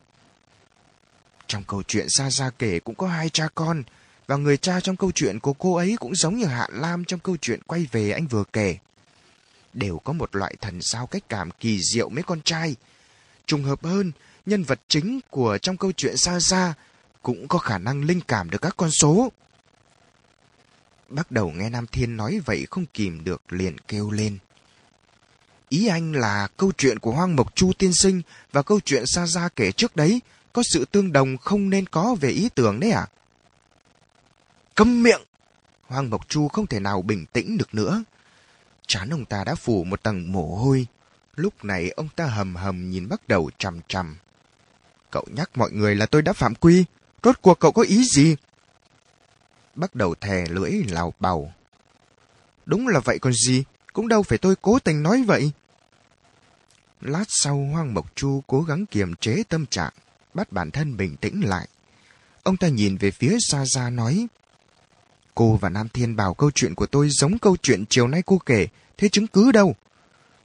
Trong 1.48 1.64
câu 1.64 1.84
chuyện 1.84 2.06
Sa 2.10 2.30
Gia 2.30 2.50
kể 2.50 2.80
cũng 2.80 2.96
có 2.96 3.08
hai 3.08 3.30
cha 3.30 3.48
con, 3.56 3.84
và 4.28 4.36
người 4.36 4.58
cha 4.58 4.80
trong 4.80 4.96
câu 4.96 5.12
chuyện 5.12 5.40
của 5.40 5.54
cô 5.54 5.76
ấy 5.76 5.96
cũng 6.00 6.16
giống 6.16 6.36
như 6.36 6.46
Hạ 6.46 6.68
Lam 6.72 7.06
trong 7.06 7.20
câu 7.20 7.38
chuyện 7.42 7.62
quay 7.68 7.88
về 7.92 8.12
anh 8.12 8.28
vừa 8.28 8.44
kể. 8.54 8.78
Đều 9.74 10.00
có 10.00 10.14
một 10.14 10.36
loại 10.36 10.56
thần 10.62 10.82
sao 10.82 11.08
cách 11.08 11.24
cảm 11.30 11.52
kỳ 11.52 11.80
diệu 11.82 12.10
mấy 12.10 12.24
con 12.24 12.42
trai. 12.42 12.76
Trùng 13.46 13.64
hợp 13.64 13.84
hơn, 13.84 14.12
nhân 14.46 14.64
vật 14.64 14.80
chính 14.88 15.20
của 15.30 15.58
trong 15.58 15.78
câu 15.78 15.92
chuyện 15.92 16.18
Sa 16.18 16.40
Gia 16.40 16.74
cũng 17.22 17.48
có 17.48 17.60
khả 17.60 17.78
năng 17.78 18.04
linh 18.04 18.22
cảm 18.28 18.50
được 18.50 18.62
các 18.62 18.74
con 18.78 18.92
số. 18.92 19.32
Bắt 21.10 21.32
đầu 21.32 21.52
nghe 21.52 21.70
Nam 21.70 21.88
Thiên 21.88 22.18
nói 22.18 22.40
vậy 22.46 22.68
không 22.72 22.86
kìm 22.94 23.24
được 23.24 23.42
liền 23.50 23.78
kêu 23.78 24.12
lên. 24.12 24.38
Ý 25.70 25.88
anh 25.88 26.12
là 26.12 26.48
câu 26.58 26.72
chuyện 26.78 27.00
của 27.00 27.12
Hoang 27.12 27.36
Mộc 27.36 27.56
Chu 27.56 27.72
tiên 27.74 27.94
sinh 27.94 28.22
và 28.52 28.62
câu 28.62 28.80
chuyện 28.86 29.04
Sa 29.06 29.28
Gia 29.28 29.50
kể 29.50 29.72
trước 29.72 29.96
đấy 29.96 30.22
có 30.56 30.64
sự 30.66 30.86
tương 30.86 31.14
đồng 31.14 31.38
không 31.38 31.70
nên 31.70 31.86
có 31.88 32.16
về 32.22 32.30
ý 32.30 32.50
tưởng 32.56 32.80
đấy 32.80 32.92
à? 32.92 33.08
Câm 34.76 35.04
miệng! 35.04 35.22
Hoang 35.88 36.10
Mộc 36.10 36.30
Chu 36.30 36.48
không 36.48 36.68
thể 36.68 36.80
nào 36.80 37.02
bình 37.02 37.26
tĩnh 37.34 37.58
được 37.58 37.76
nữa. 37.76 38.04
Chán 38.88 39.10
ông 39.10 39.26
ta 39.26 39.44
đã 39.44 39.56
phủ 39.56 39.84
một 39.84 40.04
tầng 40.04 40.32
mồ 40.32 40.56
hôi. 40.56 40.88
Lúc 41.36 41.66
này 41.66 41.90
ông 41.90 42.10
ta 42.16 42.26
hầm 42.26 42.56
hầm 42.56 42.90
nhìn 42.90 43.10
bắt 43.10 43.28
đầu 43.28 43.50
chằm 43.58 43.80
chằm. 43.88 44.18
Cậu 45.12 45.26
nhắc 45.36 45.50
mọi 45.56 45.72
người 45.72 45.96
là 45.96 46.06
tôi 46.06 46.22
đã 46.22 46.34
phạm 46.34 46.56
quy. 46.56 46.86
Rốt 47.24 47.42
cuộc 47.42 47.60
cậu 47.60 47.72
có 47.72 47.82
ý 47.82 48.04
gì? 48.04 48.36
Bắt 49.76 49.96
đầu 49.96 50.16
thè 50.16 50.46
lưỡi 50.50 50.72
lào 50.72 51.14
bào. 51.20 51.54
Đúng 52.66 52.88
là 52.88 53.00
vậy 53.00 53.20
còn 53.20 53.34
gì? 53.34 53.64
Cũng 53.94 54.08
đâu 54.08 54.24
phải 54.24 54.38
tôi 54.38 54.56
cố 54.62 54.80
tình 54.80 55.04
nói 55.04 55.24
vậy. 55.28 55.52
Lát 57.02 57.26
sau 57.28 57.56
Hoang 57.56 57.94
Mộc 57.94 58.16
Chu 58.16 58.44
cố 58.48 58.62
gắng 58.62 58.86
kiềm 58.86 59.16
chế 59.16 59.44
tâm 59.50 59.66
trạng, 59.66 59.94
bắt 60.36 60.52
bản 60.52 60.72
thân 60.72 60.98
bình 60.98 61.18
tĩnh 61.18 61.42
lại. 61.46 61.68
Ông 62.44 62.58
ta 62.58 62.68
nhìn 62.68 62.98
về 62.98 63.12
phía 63.12 63.38
xa 63.50 63.64
xa 63.74 63.90
nói, 63.90 64.28
Cô 65.36 65.58
và 65.62 65.70
Nam 65.70 65.90
Thiên 65.90 66.16
bảo 66.16 66.34
câu 66.34 66.52
chuyện 66.52 66.76
của 66.76 66.86
tôi 66.86 67.10
giống 67.10 67.40
câu 67.40 67.58
chuyện 67.62 67.86
chiều 67.90 68.08
nay 68.08 68.24
cô 68.26 68.38
kể, 68.46 68.68
thế 68.98 69.10
chứng 69.10 69.28
cứ 69.28 69.52
đâu? 69.52 69.76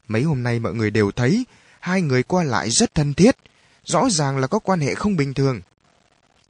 Mấy 0.08 0.22
hôm 0.22 0.42
nay 0.42 0.58
mọi 0.58 0.74
người 0.74 0.90
đều 0.90 1.10
thấy, 1.10 1.44
hai 1.80 2.02
người 2.02 2.22
qua 2.22 2.44
lại 2.44 2.70
rất 2.70 2.94
thân 2.94 3.14
thiết, 3.14 3.36
rõ 3.84 4.08
ràng 4.10 4.38
là 4.38 4.46
có 4.46 4.58
quan 4.58 4.80
hệ 4.80 4.94
không 4.94 5.16
bình 5.16 5.34
thường. 5.34 5.60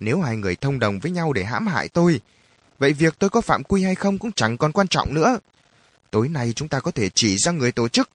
Nếu 0.00 0.20
hai 0.20 0.36
người 0.36 0.56
thông 0.56 0.78
đồng 0.78 1.00
với 1.00 1.12
nhau 1.12 1.32
để 1.32 1.44
hãm 1.44 1.66
hại 1.66 1.88
tôi, 1.88 2.20
vậy 2.78 2.92
việc 2.92 3.14
tôi 3.18 3.30
có 3.30 3.40
phạm 3.40 3.64
quy 3.64 3.84
hay 3.84 3.94
không 3.94 4.18
cũng 4.18 4.32
chẳng 4.32 4.58
còn 4.58 4.72
quan 4.72 4.88
trọng 4.88 5.14
nữa. 5.14 5.38
Tối 6.10 6.28
nay 6.28 6.52
chúng 6.56 6.68
ta 6.68 6.80
có 6.80 6.90
thể 6.90 7.08
chỉ 7.14 7.36
ra 7.36 7.52
người 7.52 7.72
tổ 7.72 7.88
chức. 7.88 8.10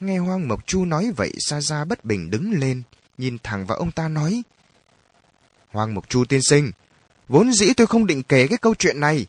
Nghe 0.00 0.18
Hoang 0.18 0.48
Mộc 0.48 0.66
Chu 0.66 0.84
nói 0.84 1.12
vậy, 1.16 1.32
Sa 1.38 1.60
Gia 1.60 1.84
bất 1.84 2.04
bình 2.04 2.30
đứng 2.30 2.52
lên, 2.52 2.82
nhìn 3.18 3.38
thẳng 3.42 3.66
vào 3.66 3.78
ông 3.78 3.90
ta 3.90 4.08
nói. 4.08 4.42
hoàng 5.70 5.94
Mộc 5.94 6.08
Chu 6.08 6.24
tiên 6.24 6.40
sinh, 6.42 6.72
vốn 7.28 7.52
dĩ 7.52 7.72
tôi 7.76 7.86
không 7.86 8.06
định 8.06 8.22
kể 8.22 8.46
cái 8.46 8.58
câu 8.58 8.74
chuyện 8.74 9.00
này. 9.00 9.26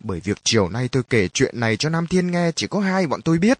Bởi 0.00 0.20
việc 0.20 0.38
chiều 0.44 0.68
nay 0.68 0.88
tôi 0.88 1.02
kể 1.10 1.28
chuyện 1.28 1.60
này 1.60 1.76
cho 1.76 1.88
Nam 1.88 2.06
Thiên 2.06 2.30
nghe 2.30 2.52
chỉ 2.56 2.66
có 2.66 2.80
hai 2.80 3.06
bọn 3.06 3.22
tôi 3.22 3.38
biết. 3.38 3.58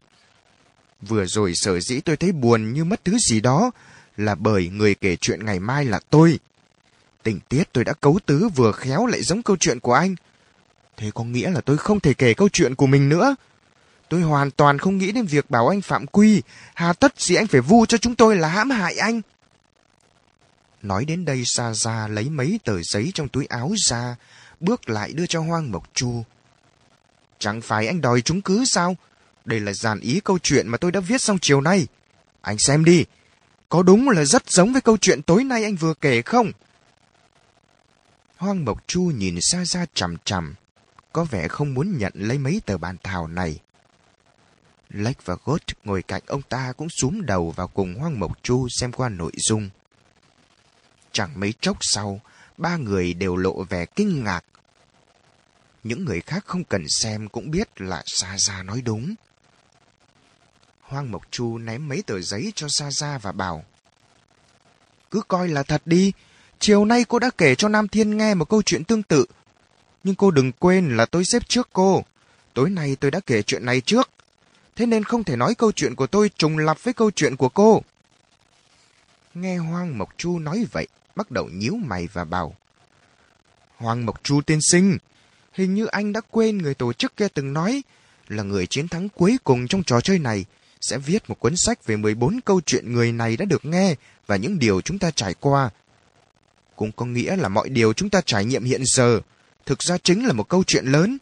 Vừa 1.01 1.27
rồi 1.27 1.53
sở 1.55 1.81
dĩ 1.81 2.01
tôi 2.01 2.17
thấy 2.17 2.33
buồn 2.33 2.73
như 2.73 2.85
mất 2.85 3.05
thứ 3.05 3.17
gì 3.31 3.41
đó 3.41 3.71
là 4.17 4.35
bởi 4.35 4.69
người 4.69 4.95
kể 4.95 5.17
chuyện 5.17 5.45
ngày 5.45 5.61
mai 5.61 5.85
là 5.85 6.01
tôi. 6.11 6.39
Tình 7.23 7.41
tiết 7.49 7.73
tôi 7.73 7.85
đã 7.85 7.93
cấu 7.93 8.19
tứ 8.27 8.49
vừa 8.49 8.73
khéo 8.73 9.07
lại 9.07 9.23
giống 9.23 9.43
câu 9.43 9.57
chuyện 9.57 9.81
của 9.81 9.95
anh. 9.95 10.15
Thế 10.97 11.11
có 11.15 11.25
nghĩa 11.25 11.51
là 11.51 11.61
tôi 11.61 11.79
không 11.79 12.01
thể 12.01 12.15
kể 12.15 12.35
câu 12.35 12.49
chuyện 12.49 12.75
của 12.75 12.87
mình 12.87 13.09
nữa. 13.09 13.37
Tôi 14.09 14.21
hoàn 14.21 14.51
toàn 14.51 14.79
không 14.79 14.99
nghĩ 14.99 15.13
đến 15.13 15.27
việc 15.27 15.51
bảo 15.51 15.69
anh 15.69 15.81
phạm 15.81 16.07
quy. 16.07 16.43
Hà 16.75 16.93
tất 16.93 17.21
gì 17.21 17.35
anh 17.35 17.47
phải 17.47 17.61
vu 17.61 17.87
cho 17.87 17.99
chúng 17.99 18.15
tôi 18.15 18.37
là 18.37 18.49
hãm 18.49 18.71
hại 18.71 18.97
anh. 18.97 19.21
Nói 20.83 21.05
đến 21.05 21.25
đây 21.25 21.43
Sa 21.47 21.75
Ra 21.75 22.09
lấy 22.09 22.31
mấy 22.31 22.61
tờ 22.65 22.83
giấy 22.83 23.11
trong 23.15 23.29
túi 23.29 23.47
áo 23.47 23.73
ra, 23.89 24.17
bước 24.61 24.89
lại 24.89 25.13
đưa 25.13 25.27
cho 25.27 25.41
Hoang 25.41 25.73
Mộc 25.73 25.95
Chu. 25.95 26.25
Chẳng 27.39 27.61
phải 27.61 27.87
anh 27.87 28.01
đòi 28.01 28.21
chúng 28.21 28.41
cứ 28.41 28.65
sao? 28.65 28.97
Đây 29.45 29.61
là 29.61 29.73
dàn 29.73 30.01
ý 30.01 30.21
câu 30.21 30.39
chuyện 30.39 30.69
mà 30.69 30.79
tôi 30.79 30.93
đã 30.93 31.01
viết 31.01 31.21
xong 31.21 31.39
chiều 31.43 31.61
nay. 31.61 31.87
Anh 32.41 32.59
xem 32.59 32.85
đi, 32.85 33.05
có 33.69 33.83
đúng 33.83 34.09
là 34.09 34.25
rất 34.25 34.51
giống 34.51 34.73
với 34.73 34.83
câu 34.83 34.97
chuyện 34.97 35.23
tối 35.23 35.45
nay 35.45 35.65
anh 35.65 35.77
vừa 35.77 35.95
kể 35.95 36.23
không? 36.23 36.53
Hoang 38.37 38.65
Mộc 38.65 38.89
Chu 38.89 39.03
nhìn 39.03 39.39
Sa 39.41 39.65
Ra 39.65 39.87
chằm 39.95 40.17
chằm, 40.25 40.55
có 41.13 41.25
vẻ 41.25 41.49
không 41.49 41.75
muốn 41.75 41.99
nhận 41.99 42.13
lấy 42.15 42.39
mấy 42.39 42.61
tờ 42.67 42.79
bàn 42.79 42.97
thảo 43.03 43.27
này. 43.27 43.59
Lách 44.91 45.27
và 45.27 45.37
Gốt 45.45 45.61
ngồi 45.85 46.03
cạnh 46.03 46.23
ông 46.27 46.43
ta 46.43 46.73
cũng 46.77 46.89
súm 46.91 47.21
đầu 47.27 47.51
vào 47.51 47.69
cùng 47.69 47.95
Hoang 47.95 48.21
Mộc 48.21 48.43
Chu 48.43 48.69
xem 48.81 48.93
qua 48.93 49.09
nội 49.09 49.33
dung. 49.37 49.71
Chẳng 51.13 51.41
mấy 51.41 51.55
chốc 51.61 51.77
sau, 51.81 52.21
ba 52.57 52.77
người 52.77 53.15
đều 53.15 53.37
lộ 53.37 53.63
vẻ 53.63 53.87
kinh 53.87 54.25
ngạc. 54.25 54.45
Những 55.85 56.05
người 56.05 56.21
khác 56.21 56.45
không 56.47 56.65
cần 56.65 56.85
xem 56.89 57.29
cũng 57.29 57.51
biết 57.51 57.81
là 57.81 58.03
Sa 58.07 58.37
Gia 58.39 58.63
nói 58.63 58.81
đúng. 58.81 59.15
Hoang 60.81 61.11
Mộc 61.11 61.23
Chu 61.31 61.59
ném 61.59 61.89
mấy 61.89 62.03
tờ 62.03 62.21
giấy 62.21 62.53
cho 62.55 62.67
Sa 62.71 62.91
Gia 62.91 63.19
và 63.19 63.33
bảo. 63.33 63.65
Cứ 65.11 65.21
coi 65.29 65.49
là 65.49 65.63
thật 65.63 65.83
đi, 65.85 66.13
Chiều 66.59 66.85
nay 66.85 67.05
cô 67.09 67.19
đã 67.19 67.31
kể 67.39 67.55
cho 67.55 67.69
Nam 67.69 67.89
Thiên 67.89 68.17
nghe 68.17 68.35
một 68.35 68.49
câu 68.49 68.63
chuyện 68.63 68.85
tương 68.85 69.03
tự. 69.03 69.25
Nhưng 70.05 70.15
cô 70.15 70.31
đừng 70.31 70.53
quên 70.53 70.97
là 70.97 71.07
tôi 71.07 71.25
xếp 71.25 71.49
trước 71.49 71.69
cô. 71.73 72.05
Tối 72.55 72.71
nay 72.71 72.97
tôi 73.01 73.11
đã 73.11 73.21
kể 73.27 73.43
chuyện 73.43 73.67
này 73.67 73.81
trước. 73.81 74.11
Thế 74.77 74.87
nên 74.87 75.05
không 75.05 75.25
thể 75.25 75.37
nói 75.37 75.55
câu 75.55 75.73
chuyện 75.73 75.95
của 75.95 76.07
tôi 76.07 76.31
trùng 76.37 76.59
lặp 76.59 76.83
với 76.83 76.95
câu 76.95 77.11
chuyện 77.11 77.37
của 77.37 77.49
cô. 77.49 77.83
Nghe 79.41 79.57
Hoang 79.57 79.99
Mộc 79.99 80.09
Chu 80.17 80.39
nói 80.39 80.67
vậy, 80.73 80.87
bắt 81.17 81.31
đầu 81.31 81.49
nhíu 81.53 81.77
mày 81.77 82.09
và 82.13 82.25
bảo. 82.25 82.55
Hoàng 83.77 84.07
Mộc 84.07 84.25
Chu 84.25 84.41
tiên 84.41 84.59
sinh, 84.71 84.99
hình 85.53 85.75
như 85.75 85.87
anh 85.87 86.13
đã 86.13 86.21
quên 86.31 86.59
người 86.59 86.75
tổ 86.75 86.93
chức 86.93 87.17
kia 87.17 87.29
từng 87.35 87.53
nói 87.53 87.83
là 88.29 88.43
người 88.43 88.67
chiến 88.67 88.89
thắng 88.89 89.09
cuối 89.09 89.39
cùng 89.45 89.69
trong 89.69 89.83
trò 89.83 90.01
chơi 90.01 90.19
này 90.19 90.45
sẽ 90.81 90.99
viết 90.99 91.31
một 91.31 91.41
cuốn 91.41 91.55
sách 91.57 91.87
về 91.87 91.97
14 91.97 92.41
câu 92.45 92.61
chuyện 92.67 92.93
người 92.93 93.13
này 93.13 93.37
đã 93.37 93.45
được 93.45 93.65
nghe 93.65 93.95
và 94.27 94.37
những 94.37 94.59
điều 94.59 94.81
chúng 94.81 94.99
ta 94.99 95.11
trải 95.11 95.35
qua. 95.35 95.71
Cũng 96.77 96.93
có 96.93 97.07
nghĩa 97.07 97.37
là 97.37 97.49
mọi 97.49 97.69
điều 97.69 97.93
chúng 97.93 98.11
ta 98.11 98.21
trải 98.21 98.45
nghiệm 98.45 98.65
hiện 98.65 98.83
giờ 98.85 99.21
thực 99.67 99.83
ra 99.83 99.99
chính 99.99 100.27
là 100.27 100.33
một 100.33 100.49
câu 100.49 100.65
chuyện 100.67 100.87
lớn. 100.87 101.19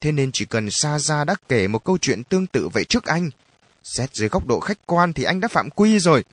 Thế 0.00 0.12
nên 0.12 0.30
chỉ 0.32 0.44
cần 0.44 0.68
Sa 0.70 0.98
Gia 0.98 1.24
đã 1.24 1.34
kể 1.48 1.68
một 1.68 1.84
câu 1.84 1.98
chuyện 1.98 2.24
tương 2.24 2.46
tự 2.46 2.68
vậy 2.68 2.84
trước 2.84 3.04
anh, 3.04 3.30
xét 3.84 4.14
dưới 4.14 4.28
góc 4.28 4.46
độ 4.46 4.60
khách 4.60 4.78
quan 4.86 5.12
thì 5.12 5.24
anh 5.24 5.40
đã 5.40 5.48
phạm 5.48 5.70
quy 5.70 5.98
rồi. 5.98 6.24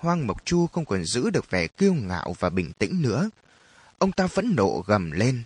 Hoang 0.00 0.26
Mộc 0.26 0.44
Chu 0.44 0.66
không 0.66 0.84
còn 0.84 1.04
giữ 1.04 1.30
được 1.30 1.50
vẻ 1.50 1.66
kiêu 1.66 1.94
ngạo 1.94 2.34
và 2.38 2.50
bình 2.50 2.72
tĩnh 2.78 3.02
nữa. 3.02 3.30
Ông 3.98 4.12
ta 4.12 4.26
phẫn 4.26 4.54
nộ 4.56 4.84
gầm 4.86 5.10
lên. 5.10 5.42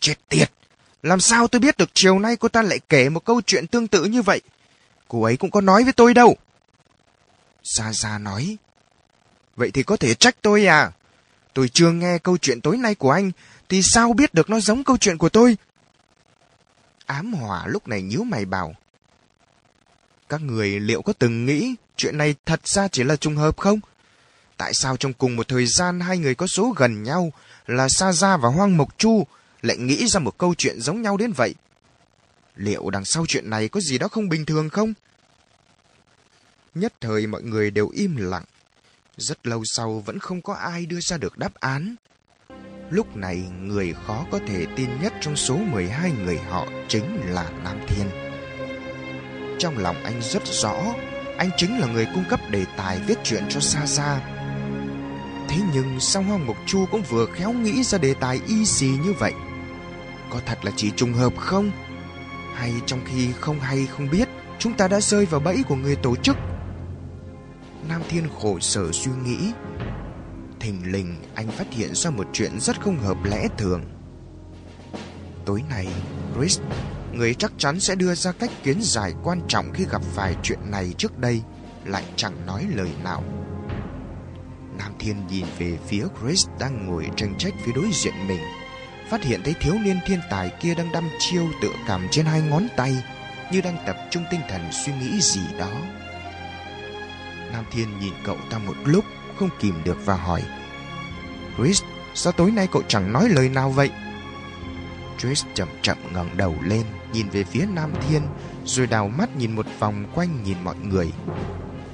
Chết 0.00 0.14
tiệt! 0.28 0.50
Làm 1.02 1.20
sao 1.20 1.48
tôi 1.48 1.60
biết 1.60 1.78
được 1.78 1.90
chiều 1.94 2.18
nay 2.18 2.36
cô 2.36 2.48
ta 2.48 2.62
lại 2.62 2.80
kể 2.88 3.08
một 3.08 3.24
câu 3.24 3.40
chuyện 3.42 3.66
tương 3.66 3.88
tự 3.88 4.04
như 4.04 4.22
vậy? 4.22 4.40
Cô 5.08 5.22
ấy 5.22 5.36
cũng 5.36 5.50
có 5.50 5.60
nói 5.60 5.84
với 5.84 5.92
tôi 5.92 6.14
đâu. 6.14 6.36
Sa 7.62 7.92
Sa 7.92 8.18
nói. 8.18 8.56
Vậy 9.56 9.70
thì 9.70 9.82
có 9.82 9.96
thể 9.96 10.14
trách 10.14 10.36
tôi 10.42 10.66
à? 10.66 10.92
Tôi 11.54 11.68
chưa 11.68 11.90
nghe 11.90 12.18
câu 12.18 12.38
chuyện 12.38 12.60
tối 12.60 12.76
nay 12.76 12.94
của 12.94 13.10
anh, 13.10 13.30
thì 13.68 13.82
sao 13.82 14.12
biết 14.12 14.34
được 14.34 14.50
nó 14.50 14.60
giống 14.60 14.84
câu 14.84 14.96
chuyện 14.96 15.18
của 15.18 15.28
tôi? 15.28 15.56
Ám 17.06 17.32
hỏa 17.32 17.66
lúc 17.66 17.88
này 17.88 18.02
nhíu 18.02 18.24
mày 18.24 18.44
bảo. 18.44 18.74
Các 20.28 20.40
người 20.40 20.80
liệu 20.80 21.02
có 21.02 21.12
từng 21.12 21.46
nghĩ 21.46 21.74
chuyện 21.98 22.18
này 22.18 22.34
thật 22.46 22.68
ra 22.68 22.88
chỉ 22.88 23.02
là 23.04 23.16
trùng 23.16 23.36
hợp 23.36 23.56
không? 23.56 23.80
Tại 24.56 24.74
sao 24.74 24.96
trong 24.96 25.12
cùng 25.12 25.36
một 25.36 25.48
thời 25.48 25.66
gian 25.66 26.00
hai 26.00 26.18
người 26.18 26.34
có 26.34 26.46
số 26.46 26.74
gần 26.76 27.02
nhau 27.02 27.32
là 27.66 27.88
Sa 27.88 28.12
Gia 28.12 28.36
và 28.36 28.48
Hoang 28.48 28.76
Mộc 28.76 28.98
Chu 28.98 29.26
lại 29.62 29.76
nghĩ 29.76 30.06
ra 30.06 30.20
một 30.20 30.38
câu 30.38 30.54
chuyện 30.58 30.80
giống 30.80 31.02
nhau 31.02 31.16
đến 31.16 31.32
vậy? 31.32 31.54
Liệu 32.56 32.90
đằng 32.90 33.04
sau 33.04 33.24
chuyện 33.28 33.50
này 33.50 33.68
có 33.68 33.80
gì 33.80 33.98
đó 33.98 34.08
không 34.08 34.28
bình 34.28 34.46
thường 34.46 34.70
không? 34.70 34.94
Nhất 36.74 36.92
thời 37.00 37.26
mọi 37.26 37.42
người 37.42 37.70
đều 37.70 37.88
im 37.88 38.16
lặng. 38.16 38.44
Rất 39.16 39.46
lâu 39.46 39.62
sau 39.64 40.02
vẫn 40.06 40.18
không 40.18 40.42
có 40.42 40.54
ai 40.54 40.86
đưa 40.86 41.00
ra 41.00 41.16
được 41.16 41.38
đáp 41.38 41.54
án. 41.54 41.96
Lúc 42.90 43.16
này 43.16 43.36
người 43.60 43.94
khó 44.06 44.26
có 44.30 44.40
thể 44.46 44.66
tin 44.76 44.90
nhất 45.02 45.12
trong 45.20 45.36
số 45.36 45.56
12 45.56 46.12
người 46.12 46.38
họ 46.38 46.66
chính 46.88 47.20
là 47.24 47.50
Nam 47.64 47.80
Thiên. 47.88 48.10
Trong 49.58 49.78
lòng 49.78 50.04
anh 50.04 50.22
rất 50.22 50.42
rõ, 50.46 50.94
anh 51.38 51.50
chính 51.56 51.80
là 51.80 51.86
người 51.86 52.06
cung 52.14 52.24
cấp 52.28 52.40
đề 52.50 52.64
tài 52.76 52.98
viết 53.06 53.18
chuyện 53.24 53.44
cho 53.48 53.60
Sa 53.60 53.86
Sa. 53.86 54.20
Thế 55.48 55.56
nhưng 55.74 56.00
sao 56.00 56.22
hoàng 56.22 56.46
Mộc 56.46 56.56
Chu 56.66 56.86
cũng 56.90 57.02
vừa 57.02 57.26
khéo 57.26 57.52
nghĩ 57.52 57.82
ra 57.82 57.98
đề 57.98 58.14
tài 58.14 58.40
y 58.46 58.64
xì 58.64 58.86
như 58.86 59.12
vậy? 59.12 59.32
Có 60.30 60.40
thật 60.46 60.64
là 60.64 60.70
chỉ 60.76 60.90
trùng 60.90 61.12
hợp 61.12 61.32
không? 61.36 61.70
Hay 62.54 62.72
trong 62.86 63.00
khi 63.04 63.32
không 63.40 63.60
hay 63.60 63.86
không 63.86 64.10
biết, 64.10 64.28
chúng 64.58 64.72
ta 64.72 64.88
đã 64.88 65.00
rơi 65.00 65.26
vào 65.26 65.40
bẫy 65.40 65.62
của 65.68 65.76
người 65.76 65.96
tổ 65.96 66.16
chức? 66.16 66.36
Nam 67.88 68.02
Thiên 68.08 68.28
khổ 68.40 68.58
sở 68.60 68.92
suy 68.92 69.12
nghĩ. 69.24 69.52
Thình 70.60 70.92
lình 70.92 71.16
anh 71.34 71.48
phát 71.48 71.66
hiện 71.70 71.94
ra 71.94 72.10
một 72.10 72.26
chuyện 72.32 72.60
rất 72.60 72.80
không 72.80 72.98
hợp 72.98 73.16
lẽ 73.24 73.48
thường. 73.58 73.82
Tối 75.44 75.62
nay, 75.70 75.88
Chris, 76.36 76.60
người 77.18 77.34
chắc 77.34 77.52
chắn 77.58 77.80
sẽ 77.80 77.94
đưa 77.94 78.14
ra 78.14 78.32
cách 78.32 78.50
kiến 78.62 78.78
giải 78.80 79.12
quan 79.24 79.40
trọng 79.48 79.72
khi 79.72 79.84
gặp 79.90 80.02
phải 80.02 80.34
chuyện 80.42 80.58
này 80.70 80.94
trước 80.98 81.18
đây, 81.18 81.42
lại 81.84 82.04
chẳng 82.16 82.46
nói 82.46 82.66
lời 82.74 82.90
nào. 83.04 83.22
Nam 84.78 84.92
Thiên 84.98 85.26
nhìn 85.26 85.46
về 85.58 85.78
phía 85.86 86.04
Chris 86.20 86.46
đang 86.60 86.86
ngồi 86.86 87.10
tranh 87.16 87.34
trách 87.38 87.52
phía 87.64 87.72
đối 87.72 87.90
diện 87.92 88.14
mình, 88.28 88.40
phát 89.10 89.24
hiện 89.24 89.40
thấy 89.44 89.54
thiếu 89.60 89.74
niên 89.74 89.98
thiên 90.06 90.20
tài 90.30 90.52
kia 90.60 90.74
đang 90.74 90.92
đăm 90.92 91.08
chiêu 91.18 91.46
tựa 91.62 91.72
cầm 91.86 92.08
trên 92.10 92.26
hai 92.26 92.40
ngón 92.40 92.66
tay, 92.76 93.04
như 93.52 93.60
đang 93.60 93.76
tập 93.86 93.96
trung 94.10 94.24
tinh 94.30 94.40
thần 94.48 94.62
suy 94.72 94.92
nghĩ 94.92 95.20
gì 95.20 95.42
đó. 95.58 95.72
Nam 97.52 97.64
Thiên 97.70 97.98
nhìn 98.00 98.14
cậu 98.24 98.36
ta 98.50 98.58
một 98.58 98.74
lúc 98.84 99.04
Không 99.36 99.50
kìm 99.60 99.74
được 99.84 99.96
và 100.04 100.16
hỏi 100.16 100.42
Chris, 101.58 101.82
sao 102.14 102.32
tối 102.32 102.50
nay 102.50 102.68
cậu 102.72 102.82
chẳng 102.88 103.12
nói 103.12 103.28
lời 103.28 103.48
nào 103.48 103.70
vậy? 103.70 103.90
Chris 105.18 105.44
chậm 105.54 105.68
chậm 105.82 105.98
ngẩng 106.12 106.36
đầu 106.36 106.56
lên 106.62 106.84
Nhìn 107.12 107.28
về 107.28 107.44
phía 107.44 107.66
Nam 107.66 107.92
Thiên, 108.08 108.22
Rồi 108.64 108.86
đào 108.86 109.08
mắt 109.08 109.36
nhìn 109.36 109.56
một 109.56 109.66
vòng 109.78 110.04
quanh 110.14 110.42
nhìn 110.44 110.56
mọi 110.64 110.76
người 110.76 111.12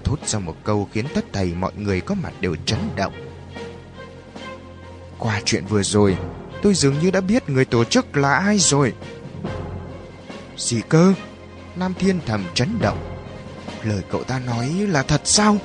Thốt 0.04 0.16
ra 0.26 0.38
một 0.38 0.56
câu 0.64 0.88
khiến 0.92 1.06
tất 1.14 1.24
thầy 1.32 1.54
mọi 1.54 1.72
người 1.76 2.00
có 2.00 2.14
mặt 2.14 2.32
đều 2.40 2.56
chấn 2.66 2.78
động 2.96 3.12
Qua 5.18 5.40
chuyện 5.44 5.66
vừa 5.66 5.82
rồi, 5.82 6.16
Tôi 6.62 6.74
dường 6.74 6.98
như 6.98 7.10
đã 7.10 7.20
biết 7.20 7.48
người 7.48 7.64
tổ 7.64 7.84
chức 7.84 8.16
là 8.16 8.36
ai 8.36 8.58
rồi 8.58 8.92
Gì 10.56 10.82
cơ? 10.88 11.14
Nam 11.76 11.94
Thiên 11.98 12.20
thầm 12.26 12.44
chấn 12.54 12.78
động 12.80 12.98
Lời 13.84 14.02
cậu 14.10 14.24
ta 14.24 14.38
nói 14.46 14.68
là 14.68 15.02
thật 15.02 15.20
sao? 15.24 15.56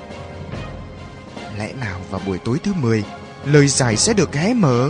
Lẽ 1.58 1.74
nào 1.74 2.00
vào 2.10 2.22
buổi 2.26 2.38
tối 2.38 2.58
thứ 2.64 2.74
10 2.74 3.04
Lời 3.46 3.68
giải 3.68 3.98
sẽ 3.98 4.14
được 4.14 4.36
hé 4.36 4.54
mở 4.54 4.90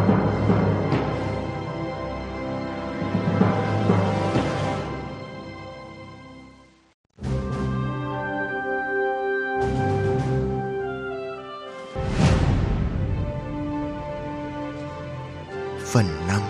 Phần 15.91 16.27
5 16.27 16.41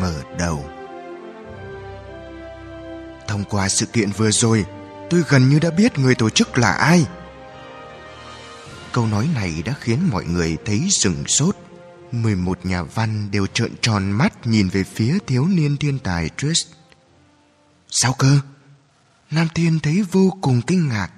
Mở 0.00 0.22
đầu 0.38 0.64
Thông 3.28 3.44
qua 3.50 3.68
sự 3.68 3.86
kiện 3.86 4.10
vừa 4.10 4.30
rồi, 4.30 4.66
Tôi 5.10 5.22
gần 5.28 5.48
như 5.48 5.58
đã 5.58 5.70
biết 5.70 5.98
người 5.98 6.14
tổ 6.14 6.30
chức 6.30 6.58
là 6.58 6.72
ai 6.72 7.06
Câu 8.92 9.06
nói 9.06 9.28
này 9.34 9.62
đã 9.64 9.74
khiến 9.80 9.98
mọi 10.10 10.24
người 10.24 10.56
thấy 10.64 10.86
sừng 10.90 11.26
sốt 11.26 11.56
11 12.12 12.66
nhà 12.66 12.82
văn 12.82 13.30
đều 13.30 13.46
trợn 13.46 13.72
tròn 13.80 14.10
mắt 14.10 14.46
nhìn 14.46 14.68
về 14.68 14.84
phía 14.84 15.18
thiếu 15.26 15.46
niên 15.46 15.76
thiên 15.76 15.98
tài 15.98 16.30
Trish. 16.36 16.68
Sao 17.90 18.14
cơ? 18.18 18.38
Nam 19.30 19.48
Thiên 19.54 19.80
thấy 19.80 20.02
vô 20.12 20.32
cùng 20.40 20.62
kinh 20.62 20.88
ngạc. 20.88 21.10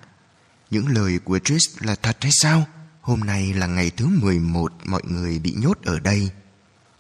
Những 0.70 0.88
lời 0.88 1.18
của 1.24 1.38
Trish 1.38 1.82
là 1.82 1.95
thật 1.95 2.16
hay 2.20 2.32
sao? 2.34 2.66
Hôm 3.01 3.20
nay 3.20 3.53
là 3.53 3.66
ngày 3.66 3.90
thứ 3.90 4.07
11 4.07 4.72
mọi 4.84 5.03
người 5.05 5.38
bị 5.38 5.55
nhốt 5.57 5.78
ở 5.84 6.01
đây. 6.01 6.30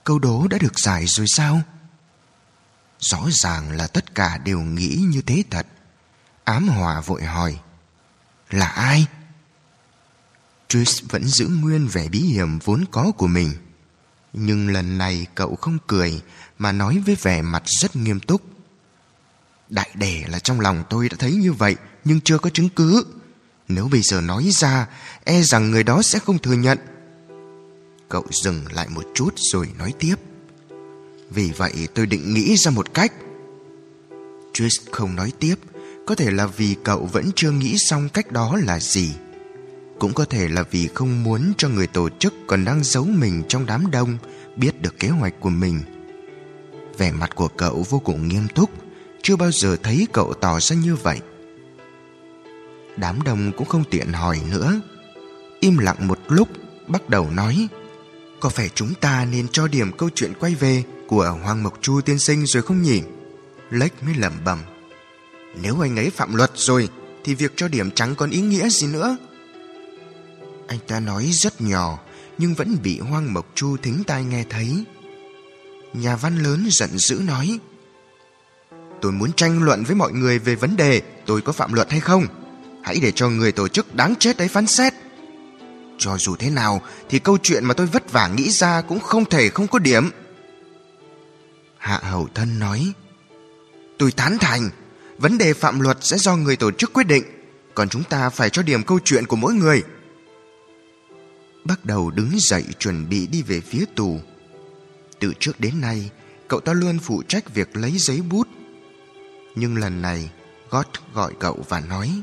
Câu 0.04 0.18
đố 0.18 0.46
đã 0.48 0.58
được 0.58 0.78
giải 0.78 1.06
rồi 1.06 1.26
sao? 1.28 1.62
Rõ 2.98 3.26
ràng 3.30 3.70
là 3.70 3.86
tất 3.86 4.14
cả 4.14 4.38
đều 4.38 4.60
nghĩ 4.60 5.04
như 5.08 5.22
thế 5.22 5.44
thật. 5.50 5.66
Ám 6.44 6.68
hòa 6.68 7.00
vội 7.00 7.24
hỏi. 7.24 7.60
Là 8.50 8.66
ai? 8.66 9.06
Trish 10.68 11.10
vẫn 11.10 11.24
giữ 11.24 11.46
nguyên 11.46 11.88
vẻ 11.88 12.08
bí 12.08 12.18
hiểm 12.20 12.58
vốn 12.58 12.84
có 12.90 13.12
của 13.16 13.26
mình. 13.26 13.52
Nhưng 14.32 14.72
lần 14.72 14.98
này 14.98 15.26
cậu 15.34 15.56
không 15.56 15.78
cười 15.86 16.22
mà 16.58 16.72
nói 16.72 17.02
với 17.06 17.16
vẻ 17.22 17.42
mặt 17.42 17.62
rất 17.66 17.96
nghiêm 17.96 18.20
túc. 18.20 18.42
Đại 19.68 19.90
đề 19.94 20.24
là 20.28 20.38
trong 20.38 20.60
lòng 20.60 20.84
tôi 20.90 21.08
đã 21.08 21.16
thấy 21.18 21.32
như 21.32 21.52
vậy 21.52 21.76
nhưng 22.04 22.20
chưa 22.20 22.38
có 22.38 22.50
chứng 22.50 22.68
cứ. 22.68 23.06
Nếu 23.68 23.88
bây 23.88 24.02
giờ 24.02 24.20
nói 24.20 24.50
ra, 24.52 24.86
e 25.24 25.42
rằng 25.42 25.70
người 25.70 25.82
đó 25.82 26.02
sẽ 26.02 26.18
không 26.18 26.38
thừa 26.38 26.52
nhận. 26.52 26.78
Cậu 28.14 28.24
dừng 28.30 28.60
lại 28.72 28.88
một 28.88 29.04
chút 29.14 29.30
rồi 29.36 29.68
nói 29.78 29.92
tiếp. 29.98 30.14
Vì 31.30 31.52
vậy 31.56 31.88
tôi 31.94 32.06
định 32.06 32.34
nghĩ 32.34 32.56
ra 32.56 32.70
một 32.70 32.94
cách. 32.94 33.12
Trish 34.52 34.92
không 34.92 35.16
nói 35.16 35.32
tiếp, 35.38 35.54
có 36.06 36.14
thể 36.14 36.30
là 36.30 36.46
vì 36.46 36.76
cậu 36.84 37.08
vẫn 37.12 37.30
chưa 37.34 37.50
nghĩ 37.50 37.78
xong 37.78 38.08
cách 38.08 38.32
đó 38.32 38.58
là 38.62 38.80
gì. 38.80 39.12
Cũng 39.98 40.14
có 40.14 40.24
thể 40.24 40.48
là 40.48 40.62
vì 40.70 40.88
không 40.94 41.24
muốn 41.24 41.52
cho 41.56 41.68
người 41.68 41.86
tổ 41.86 42.08
chức 42.08 42.34
còn 42.46 42.64
đang 42.64 42.84
giấu 42.84 43.04
mình 43.04 43.42
trong 43.48 43.66
đám 43.66 43.90
đông 43.90 44.18
biết 44.56 44.82
được 44.82 44.98
kế 44.98 45.08
hoạch 45.08 45.40
của 45.40 45.50
mình. 45.50 45.80
Vẻ 46.98 47.12
mặt 47.12 47.30
của 47.34 47.48
cậu 47.48 47.86
vô 47.90 47.98
cùng 47.98 48.28
nghiêm 48.28 48.48
túc, 48.54 48.70
Chưa 49.22 49.36
bao 49.36 49.50
giờ 49.50 49.76
thấy 49.82 50.06
cậu 50.12 50.34
tỏ 50.34 50.60
ra 50.60 50.76
như 50.76 50.94
vậy 50.94 51.20
Đám 52.96 53.22
đông 53.22 53.52
cũng 53.56 53.68
không 53.68 53.84
tiện 53.90 54.12
hỏi 54.12 54.40
nữa 54.50 54.80
Im 55.60 55.78
lặng 55.78 56.08
một 56.08 56.18
lúc 56.28 56.48
Bắt 56.88 57.08
đầu 57.08 57.30
nói 57.30 57.68
có 58.44 58.50
phải 58.50 58.70
chúng 58.74 58.94
ta 58.94 59.24
nên 59.24 59.48
cho 59.48 59.68
điểm 59.68 59.92
câu 59.98 60.10
chuyện 60.14 60.32
quay 60.40 60.54
về 60.54 60.82
Của 61.06 61.38
Hoàng 61.42 61.62
Mộc 61.62 61.78
Chu 61.82 62.00
tiên 62.00 62.18
sinh 62.18 62.46
rồi 62.46 62.62
không 62.62 62.82
nhỉ 62.82 63.02
Lách 63.70 64.02
mới 64.02 64.14
lẩm 64.14 64.32
bẩm 64.44 64.58
Nếu 65.62 65.84
anh 65.84 65.96
ấy 65.96 66.10
phạm 66.10 66.34
luật 66.34 66.50
rồi, 66.54 66.88
Thì 67.24 67.34
việc 67.34 67.52
cho 67.56 67.68
điểm 67.68 67.90
trắng 67.90 68.14
còn 68.14 68.30
ý 68.30 68.40
nghĩa 68.40 68.68
gì 68.68 68.86
nữa 68.86 69.16
Anh 70.68 70.78
ta 70.88 71.00
nói 71.00 71.30
rất 71.32 71.60
nhỏ, 71.60 71.98
Nhưng 72.38 72.54
vẫn 72.54 72.76
bị 72.82 72.98
Hoàng 72.98 73.34
Mộc 73.34 73.46
Chu 73.54 73.76
thính 73.76 74.02
tai 74.06 74.24
nghe 74.24 74.44
thấy 74.50 74.84
Nhà 75.92 76.16
văn 76.16 76.42
lớn 76.42 76.66
giận 76.70 76.98
dữ 76.98 77.20
nói, 77.26 77.58
Tôi 79.00 79.12
muốn 79.12 79.32
tranh 79.32 79.62
luận 79.62 79.84
với 79.84 79.96
mọi 79.96 80.12
người 80.12 80.38
về 80.38 80.54
vấn 80.54 80.76
đề 80.76 81.02
tôi 81.26 81.40
có 81.40 81.52
phạm 81.52 81.72
luật 81.72 81.90
hay 81.90 82.00
không. 82.00 82.26
Hãy 82.82 82.98
để 83.02 83.12
cho 83.12 83.28
người 83.28 83.52
tổ 83.52 83.68
chức 83.68 83.94
đáng 83.94 84.14
chết 84.18 84.38
ấy 84.38 84.48
phán 84.48 84.66
xét. 84.66 84.94
Cho 85.98 86.16
dù 86.18 86.36
thế 86.36 86.50
nào, 86.50 86.82
thì 87.08 87.18
câu 87.18 87.38
chuyện 87.42 87.64
mà 87.64 87.74
tôi 87.74 87.86
vất 87.86 88.12
vả 88.12 88.28
nghĩ 88.28 88.50
ra 88.50 88.80
cũng 88.80 89.00
không 89.00 89.24
thể 89.24 89.48
không 89.48 89.66
có 89.66 89.78
điểm. 89.78 90.10
Hạ 91.78 92.00
Hầu 92.02 92.28
Thân 92.34 92.58
nói, 92.58 92.92
Tôi 93.98 94.12
tán 94.12 94.38
thành, 94.40 94.70
Vấn 95.18 95.38
đề 95.38 95.54
phạm 95.54 95.80
luật 95.80 95.98
sẽ 96.00 96.18
do 96.18 96.36
người 96.36 96.56
tổ 96.56 96.70
chức 96.70 96.92
quyết 96.92 97.06
định, 97.06 97.24
Còn 97.74 97.88
chúng 97.88 98.04
ta 98.04 98.30
phải 98.30 98.50
cho 98.50 98.62
điểm 98.62 98.82
câu 98.82 98.98
chuyện 99.04 99.26
của 99.26 99.36
mỗi 99.36 99.54
người. 99.54 99.82
Bắt 101.64 101.84
đầu 101.84 102.10
đứng 102.10 102.30
dậy 102.38 102.64
chuẩn 102.78 103.08
bị 103.08 103.26
đi 103.26 103.42
về 103.42 103.60
phía 103.60 103.84
tù. 103.94 104.20
Từ 105.20 105.32
trước 105.38 105.60
đến 105.60 105.80
nay, 105.80 106.10
Cậu 106.48 106.60
ta 106.60 106.72
luôn 106.72 106.98
phụ 106.98 107.22
trách 107.28 107.54
việc 107.54 107.76
lấy 107.76 107.98
giấy 107.98 108.20
bút. 108.20 108.48
Nhưng 109.54 109.76
lần 109.76 110.02
này, 110.02 110.30
Gót 110.70 110.86
gọi 111.14 111.32
cậu 111.40 111.64
và 111.68 111.80
nói, 111.80 112.22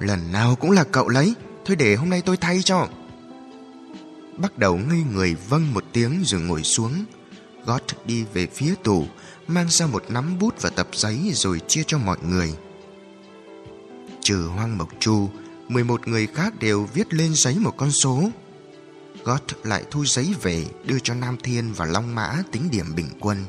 Lần 0.00 0.32
nào 0.32 0.56
cũng 0.60 0.70
là 0.70 0.84
cậu 0.84 1.08
lấy 1.08 1.34
Thôi 1.64 1.76
để 1.76 1.94
hôm 1.94 2.10
nay 2.10 2.22
tôi 2.26 2.36
thay 2.36 2.62
cho. 2.62 2.88
Bắt 4.36 4.58
đầu 4.58 4.76
ngây 4.76 5.02
người 5.12 5.36
vâng 5.48 5.74
một 5.74 5.84
tiếng 5.92 6.22
rồi 6.24 6.40
ngồi 6.40 6.62
xuống. 6.62 7.04
Gót 7.64 7.82
đi 8.04 8.24
về 8.34 8.46
phía 8.46 8.74
tủ 8.84 9.06
Mang 9.46 9.66
ra 9.68 9.86
một 9.86 10.04
nắm 10.08 10.38
bút 10.38 10.54
và 10.60 10.70
tập 10.70 10.88
giấy 10.92 11.30
Rồi 11.34 11.60
chia 11.68 11.82
cho 11.86 11.98
mọi 11.98 12.16
người. 12.22 12.54
Trừ 14.20 14.46
Hoang 14.54 14.78
Mộc 14.78 14.88
Chu 14.98 15.28
11 15.68 16.08
người 16.08 16.26
khác 16.26 16.58
đều 16.60 16.88
viết 16.94 17.14
lên 17.14 17.34
giấy 17.34 17.58
một 17.58 17.74
con 17.76 17.90
số. 17.90 18.30
Gót 19.24 19.42
lại 19.64 19.84
thu 19.90 20.04
giấy 20.04 20.34
về 20.42 20.64
Đưa 20.84 20.98
cho 20.98 21.14
Nam 21.14 21.36
Thiên 21.42 21.72
và 21.72 21.86
Long 21.86 22.14
Mã 22.14 22.42
tính 22.52 22.68
điểm 22.70 22.86
bình 22.96 23.08
quân. 23.20 23.44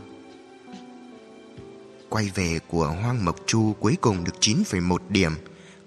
Quay 2.09 2.31
về 2.35 2.59
của 2.67 2.87
Hoang 2.87 3.25
Mộc 3.25 3.35
Chu 3.45 3.75
cuối 3.79 3.97
cùng 4.01 4.23
được 4.23 4.35
9,1 4.39 4.97
điểm, 5.09 5.31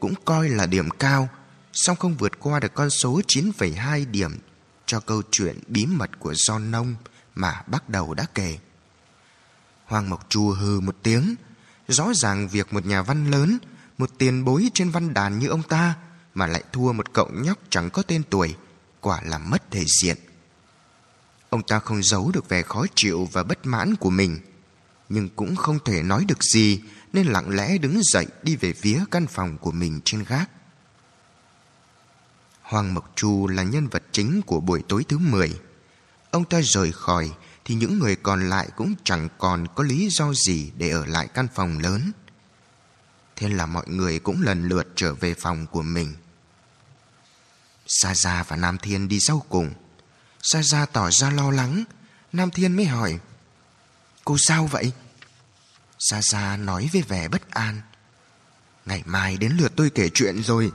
cũng 0.01 0.14
coi 0.25 0.49
là 0.49 0.66
điểm 0.66 0.91
cao, 0.91 1.29
song 1.75 1.97
không 1.97 2.16
vượt 2.16 2.33
qua 2.41 2.61
được 2.61 2.75
con 2.75 2.91
số 2.91 3.20
9,2 3.27 4.11
điểm 4.11 4.39
cho 4.87 5.01
câu 5.01 5.22
chuyện 5.31 5.59
bí 5.66 5.87
mật 5.87 6.11
của 6.18 6.33
John 6.33 6.70
Nông 6.70 6.95
mà 7.35 7.62
bắt 7.66 7.89
đầu 7.89 8.14
đã 8.14 8.27
kể. 8.35 8.59
Hoàng 9.85 10.11
Mộc 10.11 10.31
Chu 10.31 10.51
hừ 10.51 10.81
một 10.81 10.97
tiếng, 11.03 11.35
rõ 11.89 12.12
ràng 12.14 12.49
việc 12.49 12.72
một 12.72 12.87
nhà 12.87 13.03
văn 13.03 13.31
lớn, 13.31 13.59
một 13.99 14.11
tiền 14.18 14.45
bối 14.45 14.70
trên 14.75 14.91
văn 14.91 15.14
đàn 15.14 15.39
như 15.39 15.49
ông 15.49 15.62
ta 15.62 15.95
mà 16.35 16.47
lại 16.47 16.64
thua 16.72 16.93
một 16.93 17.12
cậu 17.12 17.31
nhóc 17.33 17.59
chẳng 17.70 17.91
có 17.91 18.03
tên 18.03 18.22
tuổi, 18.31 18.55
quả 19.01 19.20
là 19.25 19.39
mất 19.39 19.70
thể 19.70 19.85
diện. 20.03 20.16
Ông 21.51 21.62
ta 21.62 21.79
không 21.79 22.03
giấu 22.03 22.31
được 22.35 22.49
vẻ 22.49 22.62
khó 22.62 22.87
chịu 22.95 23.29
và 23.33 23.43
bất 23.43 23.66
mãn 23.66 23.97
của 23.97 24.11
mình 24.11 24.39
nhưng 25.09 25.29
cũng 25.29 25.57
không 25.57 25.79
thể 25.85 26.03
nói 26.03 26.25
được 26.25 26.45
gì 26.45 26.81
nên 27.12 27.27
lặng 27.27 27.49
lẽ 27.49 27.79
đứng 27.79 28.01
dậy 28.03 28.27
đi 28.43 28.57
về 28.57 28.72
phía 28.72 29.05
căn 29.11 29.27
phòng 29.27 29.59
của 29.59 29.70
mình 29.70 30.01
trên 30.05 30.25
gác. 30.29 30.51
Hoàng 32.75 32.95
Mộc 32.95 33.12
Chu 33.16 33.47
là 33.47 33.62
nhân 33.62 33.89
vật 33.89 34.03
chính 34.12 34.43
của 34.43 34.61
buổi 34.61 34.83
tối 34.89 35.05
thứ 35.09 35.18
10. 35.18 35.61
Ông 36.31 36.45
ta 36.45 36.61
rời 36.64 36.93
khỏi 36.93 37.33
thì 37.64 37.75
những 37.75 37.99
người 37.99 38.16
còn 38.16 38.49
lại 38.49 38.68
cũng 38.77 38.95
chẳng 39.05 39.29
còn 39.39 39.66
có 39.75 39.85
lý 39.85 40.09
do 40.11 40.33
gì 40.35 40.72
để 40.77 40.91
ở 40.91 41.07
lại 41.07 41.29
căn 41.35 41.49
phòng 41.55 41.79
lớn. 41.79 42.12
Thế 43.37 43.49
là 43.49 43.66
mọi 43.66 43.85
người 43.89 44.18
cũng 44.18 44.43
lần 44.43 44.68
lượt 44.68 44.89
trở 44.97 45.14
về 45.14 45.35
phòng 45.35 45.66
của 45.66 45.83
mình. 45.83 46.14
Sa 47.87 48.14
Gia 48.14 48.43
và 48.43 48.57
Nam 48.57 48.79
Thiên 48.79 49.09
đi 49.09 49.20
sau 49.20 49.45
cùng. 49.49 49.72
Sa 50.43 50.62
Gia 50.62 50.87
tỏ 50.87 51.11
ra 51.11 51.31
lo 51.31 51.51
lắng. 51.51 51.85
Nam 52.33 52.51
Thiên 52.51 52.77
mới 52.77 52.85
hỏi, 52.85 53.18
Cô 54.25 54.37
sao 54.39 54.66
vậy? 54.66 54.93
Sa 55.99 56.22
Gia 56.22 56.57
nói 56.57 56.91
với 56.93 57.03
vẻ 57.03 57.29
bất 57.29 57.51
an, 57.51 57.81
Ngày 58.87 59.03
mai 59.07 59.37
đến 59.37 59.53
lượt 59.53 59.72
tôi 59.77 59.91
kể 59.91 60.11
chuyện 60.14 60.43
rồi 60.43 60.72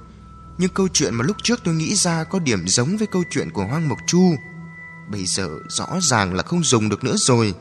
nhưng 0.60 0.74
câu 0.74 0.88
chuyện 0.94 1.16
mà 1.16 1.26
lúc 1.26 1.38
trước 1.44 1.60
tôi 1.64 1.76
nghĩ 1.76 1.96
ra 1.96 2.24
Có 2.24 2.40
điểm 2.40 2.68
giống 2.68 2.98
với 2.98 3.08
câu 3.08 3.24
chuyện 3.30 3.52
của 3.52 3.66
Hoang 3.66 3.90
Mộc 3.90 4.00
Chu. 4.08 4.36
Bây 5.08 5.26
giờ 5.26 5.50
rõ 5.70 5.88
ràng 6.02 6.34
là 6.34 6.44
không 6.44 6.64
dùng 6.64 6.90
được 6.90 7.04
nữa 7.04 7.16
rồi. 7.18 7.54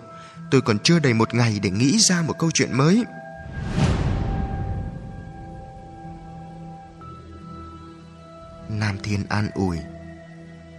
Tôi 0.50 0.60
còn 0.60 0.78
chưa 0.78 0.98
đầy 0.98 1.14
một 1.14 1.34
ngày 1.34 1.58
để 1.62 1.70
nghĩ 1.70 1.98
ra 1.98 2.22
một 2.22 2.34
câu 2.38 2.50
chuyện 2.50 2.76
mới. 2.76 3.04
Nam 8.68 8.98
Thiên 9.02 9.24
an 9.28 9.50
ủi. 9.54 9.78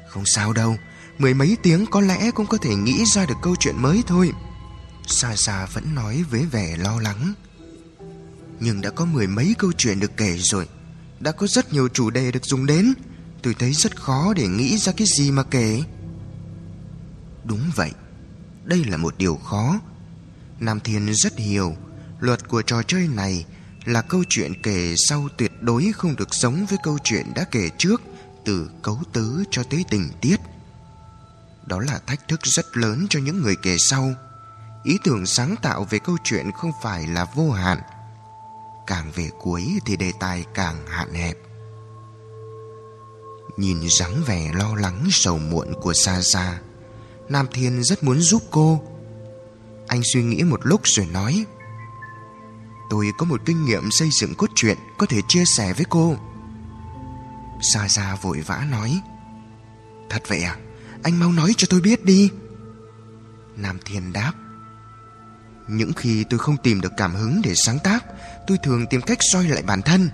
Không 0.09 0.26
sao 0.26 0.53
đâu, 0.53 0.76
Mười 1.20 1.34
mấy 1.34 1.57
tiếng 1.63 1.86
có 1.86 2.01
lẽ 2.01 2.32
cũng 2.32 2.45
có 2.45 2.57
thể 2.57 2.76
nghĩ 2.76 3.05
ra 3.05 3.26
được 3.26 3.36
câu 3.41 3.55
chuyện 3.59 3.76
mới 3.78 4.03
thôi. 4.07 4.32
Sa 5.07 5.36
Sa 5.36 5.67
vẫn 5.74 5.95
nói 5.95 6.24
với 6.30 6.45
vẻ 6.45 6.78
lo 6.78 6.99
lắng. 6.99 7.34
Nhưng 8.59 8.82
đã 8.82 8.89
có 8.89 9.05
mười 9.05 9.28
mấy 9.28 9.55
câu 9.57 9.72
chuyện 9.78 9.99
được 9.99 10.17
kể 10.17 10.38
rồi. 10.38 10.67
Đã 11.20 11.32
có 11.32 11.47
rất 11.47 11.74
nhiều 11.74 11.88
chủ 11.88 12.09
đề 12.09 12.32
được 12.32 12.45
dùng 12.45 12.65
đến. 12.65 12.93
Tôi 13.41 13.55
thấy 13.59 13.74
rất 13.74 14.01
khó 14.01 14.34
để 14.34 14.47
nghĩ 14.47 14.78
ra 14.78 14.93
cái 14.97 15.07
gì 15.17 15.32
mà 15.32 15.43
kể. 15.43 15.84
Đúng 17.43 17.72
vậy, 17.76 17.91
Đây 18.63 18.86
là 18.86 18.97
một 18.97 19.17
điều 19.17 19.36
khó. 19.36 19.80
Nam 20.59 20.80
Thiên 20.80 21.13
rất 21.13 21.38
hiểu, 21.38 21.76
Luật 22.20 22.47
của 22.47 22.61
trò 22.61 22.84
chơi 22.84 23.07
này 23.07 23.45
Là 23.86 24.01
câu 24.01 24.24
chuyện 24.30 24.61
kể 24.63 24.95
sau 24.97 25.28
tuyệt 25.38 25.51
đối 25.61 25.91
không 25.95 26.15
được 26.15 26.34
giống 26.34 26.65
với 26.65 26.78
câu 26.84 26.97
chuyện 27.03 27.34
đã 27.36 27.43
kể 27.43 27.70
trước, 27.78 28.01
Từ 28.45 28.70
cấu 28.82 28.99
tứ 29.13 29.43
cho 29.51 29.63
tới 29.63 29.86
tình 29.89 30.09
tiết. 30.22 30.38
Đó 31.65 31.80
là 31.80 31.99
thách 32.07 32.28
thức 32.28 32.39
rất 32.43 32.78
lớn 32.78 33.05
cho 33.09 33.20
những 33.20 33.41
người 33.41 33.55
kể 33.61 33.78
sau. 33.80 34.13
Ý 34.84 34.97
tưởng 35.03 35.26
sáng 35.26 35.55
tạo 35.61 35.88
về 35.89 35.99
câu 35.99 36.17
chuyện 36.24 36.51
không 36.51 36.72
phải 36.84 37.07
là 37.07 37.26
vô 37.36 37.51
hạn 37.51 37.78
càng 38.89 39.11
về 39.15 39.29
cuối 39.39 39.79
thì 39.85 39.95
đề 39.97 40.11
tài 40.19 40.45
càng 40.53 40.87
hạn 40.87 41.13
hẹp. 41.13 41.37
Nhìn 43.57 43.77
dáng 43.99 44.23
vẻ 44.25 44.51
lo 44.53 44.75
lắng 44.75 45.07
sầu 45.11 45.37
muộn 45.37 45.73
của 45.81 45.93
sa 45.93 46.21
sa 46.21 46.59
nam 47.29 47.47
thiên 47.53 47.83
rất 47.83 48.03
muốn 48.03 48.19
giúp 48.19 48.43
cô. 48.51 48.81
Anh 49.87 50.01
suy 50.03 50.23
nghĩ 50.23 50.43
một 50.43 50.59
lúc 50.63 50.81
rồi 50.83 51.05
nói, 51.05 51.45
tôi 52.89 53.11
có 53.17 53.25
một 53.25 53.41
kinh 53.45 53.65
nghiệm 53.65 53.91
xây 53.91 54.09
dựng 54.11 54.35
cốt 54.35 54.49
truyện 54.55 54.77
có 54.97 55.05
thể 55.05 55.19
chia 55.27 55.43
sẻ 55.57 55.73
với 55.73 55.85
cô. 55.89 56.15
Sa 57.61 57.87
sa 57.87 58.17
vội 58.21 58.41
vã 58.41 58.67
nói, 58.71 59.01
thật 60.09 60.23
vậy 60.27 60.43
à? 60.43 60.57
Anh 61.03 61.19
mau 61.19 61.31
nói 61.31 61.53
cho 61.57 61.67
tôi 61.69 61.81
biết 61.81 62.05
đi. 62.05 62.29
Nam 63.55 63.79
thiên 63.85 64.13
đáp, 64.13 64.33
những 65.67 65.93
khi 65.93 66.25
tôi 66.29 66.39
không 66.39 66.57
tìm 66.63 66.81
được 66.81 66.91
cảm 66.97 67.15
hứng 67.15 67.41
để 67.43 67.53
sáng 67.55 67.79
tác 67.83 68.05
Tôi 68.50 68.58
thường 68.58 68.88
tìm 68.88 69.02
cách 69.02 69.18
soi 69.32 69.43
lại 69.43 69.62
bản 69.62 69.82
thân. 69.82 70.10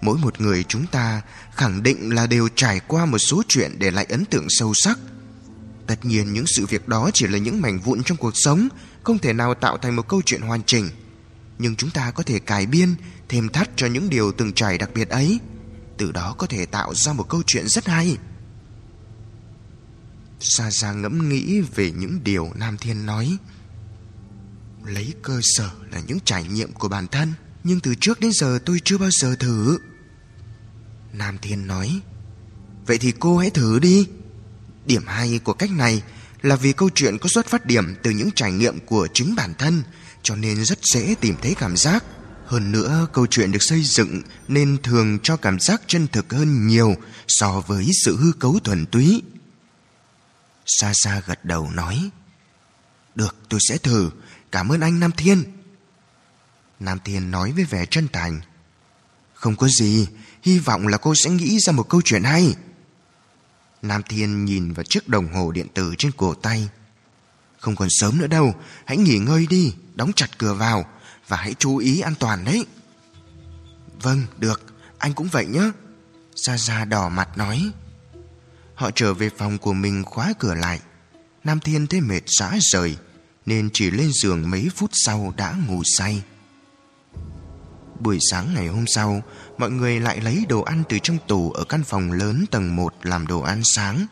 Mỗi 0.00 0.18
một 0.18 0.40
người 0.40 0.64
chúng 0.64 0.86
ta 0.86 1.22
khẳng 1.54 1.82
định 1.82 2.14
là 2.14 2.26
đều 2.26 2.48
trải 2.54 2.80
qua 2.80 3.06
một 3.06 3.18
số 3.18 3.42
chuyện 3.48 3.78
để 3.78 3.90
lại 3.90 4.06
ấn 4.08 4.24
tượng 4.24 4.46
sâu 4.48 4.74
sắc. 4.74 4.98
Tất 5.86 6.04
nhiên, 6.04 6.32
những 6.32 6.46
sự 6.46 6.66
việc 6.66 6.88
đó 6.88 7.10
chỉ 7.14 7.26
là 7.26 7.38
những 7.38 7.60
mảnh 7.60 7.80
vụn 7.80 8.02
trong 8.02 8.16
cuộc 8.16 8.32
sống, 8.34 8.68
Không 9.02 9.18
thể 9.18 9.32
nào 9.32 9.54
tạo 9.54 9.78
thành 9.78 9.96
một 9.96 10.08
câu 10.08 10.22
chuyện 10.26 10.40
hoàn 10.40 10.62
chỉnh. 10.62 10.90
Nhưng 11.58 11.76
chúng 11.76 11.90
ta 11.90 12.10
có 12.10 12.22
thể 12.22 12.38
cải 12.38 12.66
biên, 12.66 12.94
Thêm 13.28 13.48
thắt 13.48 13.70
cho 13.76 13.86
những 13.86 14.10
điều 14.10 14.32
từng 14.32 14.52
trải 14.52 14.78
đặc 14.78 14.90
biệt 14.94 15.08
ấy. 15.08 15.40
Từ 15.98 16.12
đó 16.12 16.34
có 16.38 16.46
thể 16.46 16.66
tạo 16.66 16.94
ra 16.94 17.12
một 17.12 17.28
câu 17.28 17.42
chuyện 17.46 17.68
rất 17.68 17.86
hay. 17.86 18.16
Xa 20.40 20.70
xa 20.70 20.92
ngẫm 20.92 21.28
nghĩ 21.28 21.60
về 21.60 21.90
những 21.90 22.24
điều 22.24 22.50
Nam 22.54 22.76
Thiên 22.76 23.06
nói. 23.06 23.38
Lấy 24.84 25.14
cơ 25.22 25.40
sở 25.42 25.70
là 25.92 26.00
những 26.06 26.18
trải 26.24 26.44
nghiệm 26.44 26.72
của 26.72 26.88
bản 26.88 27.06
thân 27.06 27.32
nhưng 27.68 27.80
từ 27.80 27.94
trước 27.94 28.20
đến 28.20 28.32
giờ 28.32 28.58
tôi 28.64 28.80
chưa 28.84 28.98
bao 28.98 29.10
giờ 29.10 29.36
thử. 29.36 29.78
Nam 31.12 31.38
thiên 31.42 31.66
nói, 31.66 32.00
vậy 32.86 32.98
thì 32.98 33.12
cô 33.18 33.38
hãy 33.38 33.50
thử 33.50 33.78
đi. 33.78 34.06
Điểm 34.86 35.06
hay 35.06 35.40
của 35.44 35.52
cách 35.52 35.70
này 35.70 36.02
là 36.42 36.56
vì 36.56 36.72
câu 36.72 36.90
chuyện 36.94 37.18
có 37.18 37.28
xuất 37.28 37.46
phát 37.46 37.66
điểm 37.66 37.94
từ 38.02 38.10
những 38.10 38.30
trải 38.34 38.52
nghiệm 38.52 38.80
của 38.80 39.08
chính 39.14 39.34
bản 39.34 39.54
thân, 39.58 39.82
cho 40.22 40.36
nên 40.36 40.64
rất 40.64 40.78
dễ 40.82 41.14
tìm 41.20 41.34
thấy 41.42 41.54
cảm 41.58 41.76
giác. 41.76 42.04
Hơn 42.46 42.72
nữa, 42.72 43.06
câu 43.12 43.26
chuyện 43.26 43.52
được 43.52 43.62
xây 43.62 43.82
dựng 43.82 44.22
nên 44.48 44.78
thường 44.82 45.18
cho 45.22 45.36
cảm 45.36 45.60
giác 45.60 45.82
chân 45.86 46.06
thực 46.12 46.32
hơn 46.32 46.66
nhiều 46.66 46.94
so 47.28 47.60
với 47.66 47.90
sự 48.04 48.16
hư 48.16 48.32
cấu 48.32 48.58
thuần 48.64 48.86
túy. 48.86 49.22
Sa 50.66 50.92
sa 50.94 51.22
gật 51.26 51.44
đầu 51.44 51.70
nói, 51.70 52.10
được, 53.14 53.36
tôi 53.48 53.60
sẽ 53.68 53.78
thử. 53.78 54.10
Cảm 54.52 54.68
ơn 54.68 54.80
anh, 54.80 55.00
Nam 55.00 55.12
Thiên. 55.16 55.57
Nam 56.80 56.98
Thiên 57.04 57.30
nói 57.30 57.52
với 57.52 57.64
vẻ 57.64 57.86
chân 57.86 58.08
thành. 58.12 58.40
Không 59.34 59.56
có 59.56 59.68
gì, 59.68 60.06
hy 60.42 60.58
vọng 60.58 60.86
là 60.86 60.98
cô 60.98 61.14
sẽ 61.14 61.30
nghĩ 61.30 61.58
ra 61.58 61.72
một 61.72 61.88
câu 61.88 62.02
chuyện 62.04 62.22
hay. 62.22 62.54
Nam 63.82 64.02
Thiên 64.08 64.44
nhìn 64.44 64.72
vào 64.72 64.84
chiếc 64.84 65.08
đồng 65.08 65.34
hồ 65.34 65.52
điện 65.52 65.66
tử 65.74 65.94
trên 65.98 66.12
cổ 66.12 66.34
tay. 66.34 66.68
Không 67.58 67.76
còn 67.76 67.88
sớm 67.90 68.18
nữa 68.18 68.26
đâu, 68.26 68.54
hãy 68.84 68.96
nghỉ 68.96 69.18
ngơi 69.18 69.46
đi, 69.50 69.74
đóng 69.94 70.12
chặt 70.12 70.38
cửa 70.38 70.54
vào 70.54 70.84
và 71.28 71.36
hãy 71.36 71.54
chú 71.58 71.76
ý 71.76 72.00
an 72.00 72.14
toàn 72.18 72.44
đấy. 72.44 72.66
Vâng, 74.02 74.22
được, 74.38 74.62
anh 74.98 75.14
cũng 75.14 75.28
vậy 75.28 75.46
nhé. 75.46 75.70
Gia 76.34 76.56
Gia 76.56 76.84
đỏ 76.84 77.08
mặt 77.08 77.38
nói. 77.38 77.70
Họ 78.74 78.90
trở 78.94 79.14
về 79.14 79.30
phòng 79.38 79.58
của 79.58 79.72
mình 79.72 80.04
khóa 80.04 80.32
cửa 80.38 80.54
lại. 80.54 80.80
Nam 81.44 81.60
Thiên 81.60 81.86
thấy 81.86 82.00
mệt 82.00 82.22
rã 82.26 82.52
rời 82.60 82.96
nên 83.46 83.70
chỉ 83.72 83.90
lên 83.90 84.10
giường 84.12 84.50
mấy 84.50 84.68
phút 84.76 84.90
sau 84.92 85.34
đã 85.36 85.54
ngủ 85.66 85.82
say. 85.84 86.22
Buổi 88.00 88.18
sáng 88.30 88.54
ngày 88.54 88.66
hôm 88.66 88.84
sau, 88.86 89.22
mọi 89.58 89.70
người 89.70 90.00
lại 90.00 90.20
lấy 90.20 90.46
đồ 90.48 90.62
ăn 90.62 90.82
từ 90.88 90.98
trong 90.98 91.18
tủ 91.28 91.50
ở 91.50 91.64
căn 91.64 91.84
phòng 91.84 92.12
lớn 92.12 92.44
tầng 92.50 92.76
1 92.76 92.94
làm 93.02 93.26
đồ 93.26 93.40
ăn 93.40 93.60
sáng. 93.64 94.06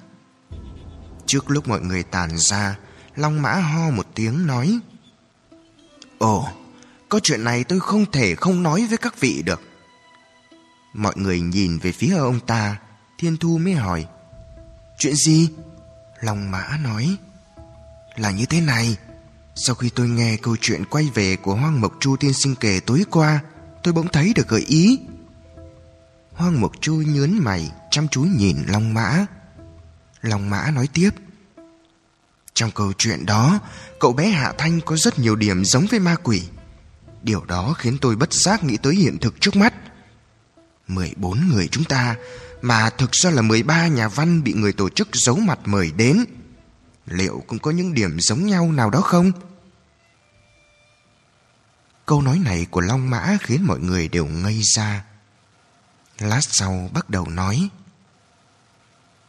Trước 1.26 1.50
lúc 1.50 1.68
mọi 1.68 1.80
người 1.80 2.02
tàn 2.02 2.30
ra, 2.38 2.76
Long 3.16 3.42
Mã 3.42 3.52
ho 3.52 3.90
một 3.90 4.06
tiếng 4.14 4.46
nói 4.46 4.78
Ồ, 6.18 6.48
có 7.08 7.20
chuyện 7.22 7.44
này 7.44 7.64
tôi 7.64 7.80
không 7.80 8.10
thể 8.12 8.34
không 8.34 8.62
nói 8.62 8.86
với 8.88 8.98
các 8.98 9.20
vị 9.20 9.42
được. 9.42 9.60
Mọi 10.94 11.14
người 11.16 11.40
nhìn 11.40 11.78
về 11.78 11.92
phía 11.92 12.16
ông 12.16 12.40
ta, 12.40 12.76
Thiên 13.18 13.36
Thu 13.36 13.58
mới 13.58 13.74
hỏi 13.74 14.06
Chuyện 14.98 15.14
gì? 15.16 15.48
Long 16.20 16.50
Mã 16.50 16.78
nói 16.82 17.16
Là 18.16 18.30
như 18.30 18.46
thế 18.46 18.60
này 18.60 18.96
Sau 19.54 19.74
khi 19.74 19.90
tôi 19.94 20.08
nghe 20.08 20.36
câu 20.42 20.56
chuyện 20.60 20.84
quay 20.84 21.10
về 21.14 21.36
của 21.36 21.54
Hoang 21.54 21.80
Mộc 21.80 21.92
Chu 22.00 22.16
tiên 22.16 22.32
sinh 22.32 22.54
kể 22.54 22.80
tối 22.86 23.04
qua 23.10 23.40
Tôi 23.86 23.92
bỗng 23.92 24.08
thấy 24.08 24.32
được 24.34 24.48
gợi 24.48 24.64
ý. 24.66 24.98
Hoang 26.32 26.60
Mộc 26.60 26.72
Chu 26.80 26.94
nhớn 26.94 27.38
mày, 27.44 27.72
Chăm 27.90 28.08
chú 28.08 28.22
nhìn 28.22 28.56
Long 28.66 28.94
Mã. 28.94 29.26
Long 30.22 30.50
Mã 30.50 30.70
nói 30.70 30.88
tiếp, 30.92 31.10
Trong 32.54 32.70
câu 32.70 32.92
chuyện 32.98 33.26
đó, 33.26 33.58
Cậu 34.00 34.12
bé 34.12 34.28
Hạ 34.28 34.52
Thanh 34.58 34.80
có 34.80 34.96
rất 34.96 35.18
nhiều 35.18 35.36
điểm 35.36 35.64
giống 35.64 35.86
với 35.90 36.00
ma 36.00 36.16
quỷ. 36.22 36.42
Điều 37.22 37.44
đó 37.44 37.74
khiến 37.78 37.98
tôi 38.00 38.16
bất 38.16 38.32
giác 38.32 38.64
nghĩ 38.64 38.76
tới 38.76 38.94
hiện 38.94 39.18
thực 39.18 39.40
trước 39.40 39.56
mắt. 39.56 39.74
14 40.88 41.48
người 41.48 41.68
chúng 41.68 41.84
ta, 41.84 42.16
Mà 42.62 42.90
thực 42.90 43.12
ra 43.12 43.30
là 43.30 43.42
13 43.42 43.86
nhà 43.86 44.08
văn 44.08 44.44
bị 44.44 44.52
người 44.52 44.72
tổ 44.72 44.88
chức 44.88 45.08
giấu 45.12 45.36
mặt 45.36 45.58
mời 45.64 45.92
đến. 45.96 46.24
Liệu 47.06 47.42
cũng 47.46 47.58
có 47.58 47.70
những 47.70 47.94
điểm 47.94 48.20
giống 48.20 48.46
nhau 48.46 48.72
nào 48.72 48.90
đó 48.90 49.00
không? 49.00 49.32
Câu 52.06 52.22
nói 52.22 52.38
này 52.38 52.66
của 52.70 52.80
Long 52.80 53.10
Mã 53.10 53.36
khiến 53.40 53.62
mọi 53.66 53.78
người 53.78 54.08
đều 54.08 54.26
ngây 54.26 54.60
ra. 54.62 55.04
Lát 56.18 56.40
sau 56.40 56.90
bắt 56.94 57.10
đầu 57.10 57.28
nói, 57.28 57.68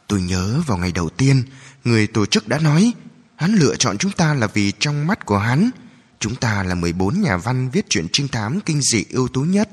Tôi 0.06 0.20
nhớ 0.20 0.62
vào 0.66 0.78
ngày 0.78 0.92
đầu 0.92 1.08
tiên, 1.08 1.42
Người 1.84 2.06
tổ 2.06 2.26
chức 2.26 2.48
đã 2.48 2.58
nói, 2.58 2.92
Hắn 3.36 3.54
lựa 3.54 3.76
chọn 3.76 3.98
chúng 3.98 4.12
ta 4.12 4.34
là 4.34 4.46
vì 4.46 4.72
trong 4.72 5.06
mắt 5.06 5.26
của 5.26 5.38
hắn, 5.38 5.70
Chúng 6.18 6.36
ta 6.36 6.62
là 6.62 6.74
14 6.74 7.20
nhà 7.20 7.36
văn 7.36 7.70
viết 7.70 7.86
truyện 7.88 8.06
trinh 8.12 8.28
thám 8.28 8.60
kinh 8.60 8.80
dị 8.82 9.04
ưu 9.10 9.28
tú 9.28 9.40
nhất, 9.40 9.68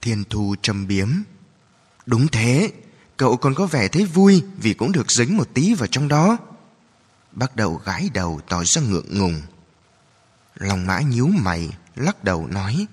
Thiên 0.00 0.24
Thu 0.30 0.54
trầm 0.62 0.86
biếm. 0.86 1.08
Đúng 2.06 2.28
thế, 2.28 2.72
Cậu 3.16 3.36
còn 3.36 3.54
có 3.54 3.66
vẻ 3.66 3.88
thấy 3.88 4.04
vui 4.04 4.42
Vì 4.56 4.74
cũng 4.74 4.92
được 4.92 5.10
dính 5.10 5.36
một 5.36 5.48
tí 5.54 5.74
vào 5.74 5.86
trong 5.86 6.08
đó. 6.08 6.38
Bắt 7.32 7.56
đầu 7.56 7.80
gái 7.84 8.10
đầu 8.14 8.40
tỏ 8.48 8.64
ra 8.64 8.82
ngượng 8.82 9.18
ngùng. 9.18 9.42
Lòng 10.54 10.86
mã 10.86 11.00
nhíu 11.00 11.26
mày. 11.26 11.70
Lắc 11.96 12.24
đầu 12.24 12.46
nói, 12.46 12.86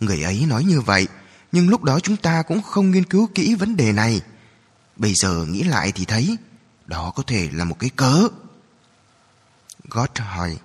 Người 0.00 0.22
ấy 0.22 0.44
nói 0.46 0.64
như 0.64 0.80
vậy, 0.80 1.08
Nhưng 1.52 1.68
lúc 1.68 1.82
đó 1.82 2.00
chúng 2.00 2.16
ta 2.16 2.42
cũng 2.42 2.62
không 2.62 2.90
nghiên 2.90 3.04
cứu 3.04 3.28
kỹ 3.34 3.54
vấn 3.54 3.76
đề 3.76 3.92
này. 3.92 4.20
Bây 4.96 5.14
giờ 5.14 5.46
nghĩ 5.48 5.62
lại 5.62 5.92
thì 5.92 6.04
thấy, 6.04 6.36
Đó 6.86 7.12
có 7.16 7.22
thể 7.26 7.48
là 7.52 7.64
một 7.64 7.78
cái 7.78 7.90
cớ. 7.90 8.28
Gót 9.88 10.18
hỏi, 10.18 10.56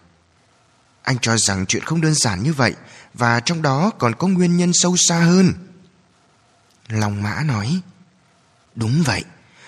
Anh 1.02 1.18
cho 1.22 1.38
rằng 1.38 1.66
chuyện 1.66 1.84
không 1.84 2.02
đơn 2.02 2.14
giản 2.14 2.44
như 2.44 2.54
vậy, 2.54 2.74
Và 3.14 3.40
trong 3.40 3.62
đó 3.62 3.92
còn 3.98 4.16
có 4.16 4.28
nguyên 4.28 4.58
nhân 4.58 4.72
sâu 4.74 4.96
xa 4.98 5.20
hơn. 5.20 5.54
Long 6.90 7.24
Mã 7.24 7.44
nói, 7.44 7.82
Đúng 8.76 9.04
vậy, 9.06 9.24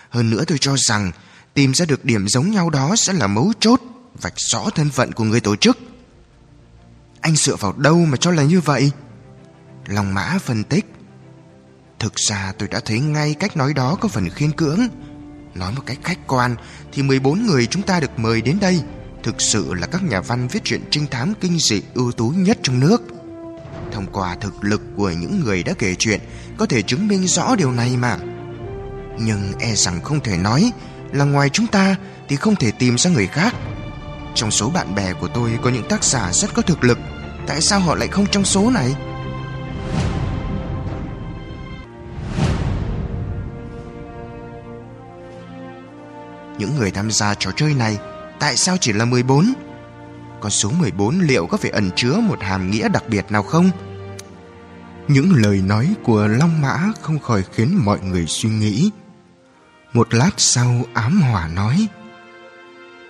Hơn 0.09 0.29
nữa 0.29 0.43
tôi 0.47 0.57
cho 0.57 0.75
rằng 0.77 1.11
Tìm 1.53 1.73
ra 1.73 1.85
được 1.85 2.05
điểm 2.05 2.27
giống 2.27 2.51
nhau 2.51 2.69
đó 2.69 2.95
sẽ 2.95 3.13
là 3.13 3.27
mấu 3.27 3.53
chốt, 3.59 3.81
Vạch 4.21 4.33
rõ 4.37 4.69
thân 4.75 4.89
phận 4.89 5.11
của 5.11 5.23
người 5.23 5.39
tổ 5.39 5.55
chức. 5.55 5.77
Anh 7.27 7.35
dựa 7.35 7.55
vào 7.55 7.73
đâu 7.77 7.95
mà 7.95 8.17
cho 8.17 8.31
là 8.31 8.43
như 8.43 8.59
vậy? 8.59 8.91
Long 9.87 10.13
Mã 10.13 10.37
phân 10.41 10.63
tích. 10.63 10.85
Thực 11.99 12.15
ra 12.15 12.53
tôi 12.57 12.67
đã 12.67 12.79
thấy 12.85 12.99
ngay 12.99 13.33
cách 13.33 13.57
nói 13.57 13.73
đó 13.73 13.97
có 14.01 14.07
phần 14.07 14.29
khiên 14.29 14.51
cưỡng. 14.51 14.79
Nói 15.55 15.71
một 15.75 15.81
cách 15.85 15.97
khách 16.03 16.27
quan 16.27 16.55
Thì 16.91 17.03
14 17.03 17.45
người 17.45 17.65
chúng 17.65 17.83
ta 17.83 17.99
được 17.99 18.19
mời 18.19 18.41
đến 18.41 18.57
đây 18.61 18.81
Thực 19.23 19.41
sự 19.41 19.73
là 19.73 19.87
các 19.87 20.03
nhà 20.03 20.21
văn 20.21 20.47
viết 20.47 20.63
truyện 20.63 20.81
trinh 20.91 21.07
thám 21.11 21.33
kinh 21.41 21.59
dị 21.59 21.81
ưu 21.93 22.11
tú 22.11 22.29
nhất 22.29 22.59
trong 22.63 22.79
nước. 22.79 23.01
Thông 23.91 24.05
qua 24.11 24.35
thực 24.35 24.63
lực 24.63 24.81
của 24.97 25.09
những 25.09 25.39
người 25.39 25.63
đã 25.63 25.73
kể 25.79 25.95
chuyện, 25.95 26.19
Có 26.57 26.65
thể 26.65 26.81
chứng 26.81 27.07
minh 27.07 27.27
rõ 27.27 27.55
điều 27.55 27.71
này 27.71 27.97
mà. 27.97 28.17
Nhưng 29.19 29.53
e 29.59 29.75
rằng 29.75 30.01
không 30.01 30.19
thể 30.19 30.37
nói 30.37 30.71
Là 31.11 31.25
ngoài 31.25 31.49
chúng 31.49 31.67
ta 31.67 31.95
thì 32.29 32.35
không 32.35 32.55
thể 32.55 32.71
tìm 32.71 32.97
ra 32.97 33.11
người 33.11 33.27
khác. 33.27 33.55
Trong 34.35 34.51
số 34.51 34.69
bạn 34.69 34.95
bè 34.95 35.13
của 35.13 35.27
tôi 35.27 35.59
có 35.63 35.69
những 35.69 35.87
tác 35.89 36.03
giả 36.03 36.33
rất 36.33 36.53
có 36.53 36.61
thực 36.61 36.83
lực. 36.83 36.97
Tại 37.47 37.61
sao 37.61 37.79
họ 37.79 37.95
lại 37.95 38.07
không 38.07 38.25
trong 38.31 38.45
số 38.45 38.69
này 38.69 38.95
Những 46.57 46.75
người 46.77 46.91
tham 46.91 47.11
gia 47.11 47.33
trò 47.33 47.51
chơi 47.55 47.73
này 47.73 47.97
Tại 48.39 48.57
sao 48.57 48.77
chỉ 48.81 48.93
là 48.93 49.05
14 49.05 49.53
Con 50.41 50.51
số 50.51 50.71
14 50.79 51.19
liệu 51.19 51.47
có 51.47 51.57
phải 51.57 51.71
ẩn 51.71 51.89
chứa 51.95 52.13
một 52.13 52.41
hàm 52.41 52.71
nghĩa 52.71 52.89
đặc 52.89 53.03
biệt 53.09 53.31
nào 53.31 53.43
không 53.43 53.71
những 55.07 55.33
lời 55.35 55.61
nói 55.61 55.95
của 56.03 56.27
Long 56.27 56.61
Mã 56.61 56.91
không 57.01 57.19
khỏi 57.19 57.43
khiến 57.53 57.79
mọi 57.85 57.99
người 57.99 58.25
suy 58.27 58.49
nghĩ. 58.49 58.91
Một 59.93 60.13
lát 60.13 60.31
sau 60.37 60.85
ám 60.93 61.21
hỏa 61.21 61.47
nói 61.47 61.87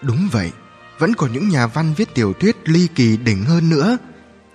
Đúng 0.02 0.28
vậy, 0.32 0.52
vẫn 1.00 1.14
còn 1.14 1.34
những 1.34 1.50
nhà 1.50 1.68
văn 1.68 1.94
viết 1.98 2.16
tiểu 2.16 2.34
thuyết 2.34 2.56
ly 2.66 2.88
kỳ 2.96 3.18
đỉnh 3.18 3.46
hơn 3.46 3.70
nữa. 3.70 3.98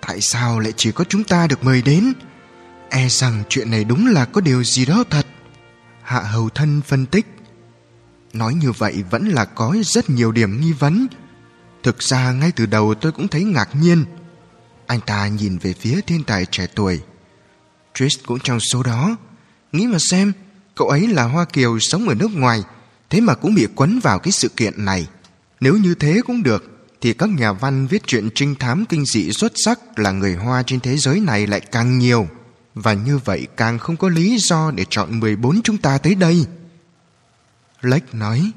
Tại 0.06 0.20
sao 0.20 0.60
lại 0.60 0.72
chỉ 0.76 0.92
có 0.92 1.04
chúng 1.08 1.24
ta 1.24 1.46
được 1.46 1.64
mời 1.64 1.82
đến? 1.82 2.12
E 2.90 3.08
rằng 3.08 3.42
chuyện 3.48 3.70
này 3.70 3.84
đúng 3.84 4.06
là 4.06 4.24
có 4.24 4.40
điều 4.40 4.64
gì 4.64 4.86
đó 4.86 5.04
thật. 5.10 5.26
Hạ 6.02 6.20
Hầu 6.20 6.48
Thân 6.48 6.80
phân 6.86 7.06
tích 7.06 7.26
Nói 8.32 8.54
như 8.54 8.72
vậy 8.72 9.04
vẫn 9.10 9.28
là 9.28 9.44
có 9.44 9.76
rất 9.84 10.10
nhiều 10.10 10.32
điểm 10.32 10.60
nghi 10.60 10.72
vấn. 10.72 11.06
Thực 11.82 12.02
ra 12.02 12.32
ngay 12.32 12.52
từ 12.56 12.66
đầu 12.66 12.94
tôi 12.94 13.12
cũng 13.12 13.28
thấy 13.28 13.44
ngạc 13.44 13.68
nhiên. 13.74 14.04
Anh 14.86 15.00
ta 15.00 15.26
nhìn 15.26 15.58
về 15.58 15.72
phía 15.72 16.00
thiên 16.06 16.24
tài 16.24 16.46
trẻ 16.46 16.66
tuổi 16.74 17.00
Trish 17.94 18.26
cũng 18.26 18.38
trong 18.40 18.60
số 18.60 18.82
đó. 18.82 19.16
Nghĩ 19.72 19.86
mà 19.86 19.98
xem, 19.98 20.32
cậu 20.74 20.88
ấy 20.88 21.06
là 21.06 21.24
Hoa 21.24 21.44
Kiều 21.44 21.78
sống 21.78 22.08
ở 22.08 22.14
nước 22.14 22.30
ngoài, 22.34 22.62
thế 23.10 23.20
mà 23.20 23.34
cũng 23.34 23.54
bị 23.54 23.66
quấn 23.74 24.00
vào 24.00 24.18
cái 24.18 24.32
sự 24.32 24.48
kiện 24.48 24.84
này. 24.84 25.06
Nếu 25.60 25.76
như 25.76 25.94
thế 25.94 26.20
cũng 26.26 26.42
được, 26.42 26.71
thì 27.02 27.12
các 27.12 27.28
nhà 27.28 27.52
văn 27.52 27.86
viết 27.86 28.02
chuyện 28.06 28.28
trinh 28.34 28.54
thám 28.54 28.84
kinh 28.86 29.04
dị 29.04 29.32
xuất 29.32 29.52
sắc 29.64 29.98
là 29.98 30.10
người 30.10 30.34
Hoa 30.34 30.62
trên 30.62 30.80
thế 30.80 30.96
giới 30.96 31.20
này 31.20 31.46
lại 31.46 31.60
càng 31.60 31.98
nhiều. 31.98 32.28
Và 32.74 32.92
như 32.92 33.18
vậy 33.18 33.46
càng 33.56 33.78
không 33.78 33.96
có 33.96 34.08
lý 34.08 34.38
do 34.38 34.70
để 34.70 34.84
chọn 34.90 35.20
14 35.20 35.62
chúng 35.62 35.78
ta 35.78 35.98
tới 35.98 36.14
đây. 36.14 36.46
Lách 37.80 38.14
nói, 38.14 38.52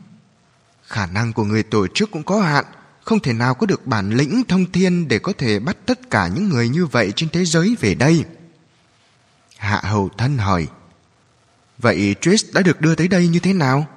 khả 0.88 1.06
năng 1.06 1.34
của 1.34 1.43
người 1.43 1.64
tổ 1.64 1.88
chức 1.88 2.12
cũng 2.12 2.24
có 2.24 2.41
hạn, 2.41 2.66
không 3.02 3.20
thể 3.20 3.34
nào 3.34 3.54
có 3.54 3.66
được 3.66 3.88
bản 3.88 4.10
lĩnh 4.10 4.43
thông 4.48 4.72
thiên 4.72 5.08
để 5.08 5.20
có 5.20 5.34
thể 5.38 5.60
bắt 5.60 5.78
tất 5.86 6.10
cả 6.10 6.28
những 6.28 6.50
người 6.50 6.70
như 6.70 6.86
vậy 6.86 7.14
trên 7.16 7.30
thế 7.30 7.46
giới 7.46 7.76
về 7.80 7.96
đây. 7.96 8.24
Hạ 9.58 9.82
hầu 9.84 10.10
thân 10.18 10.38
hỏi 10.38 10.68
Vậy 11.78 12.16
Trish 12.22 12.54
đã 12.54 12.62
được 12.62 12.82
đưa 12.82 12.96
tới 12.96 13.08
đây 13.08 13.28
như 13.28 13.39
thế 13.39 13.54
nào? 13.54 13.88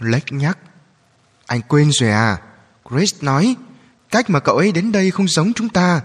Lách 0.00 0.32
nhắc 0.32 0.58
Anh 1.46 1.60
quên 1.68 1.90
rồi 1.92 2.10
à 2.10 2.38
Chris 2.90 3.14
nói, 3.22 3.56
Cách 4.10 4.30
mà 4.30 4.40
cậu 4.40 4.56
ấy 4.56 4.72
đến 4.72 4.92
đây 4.92 5.10
không 5.10 5.28
giống 5.28 5.52
chúng 5.52 5.68
ta. 5.68 6.00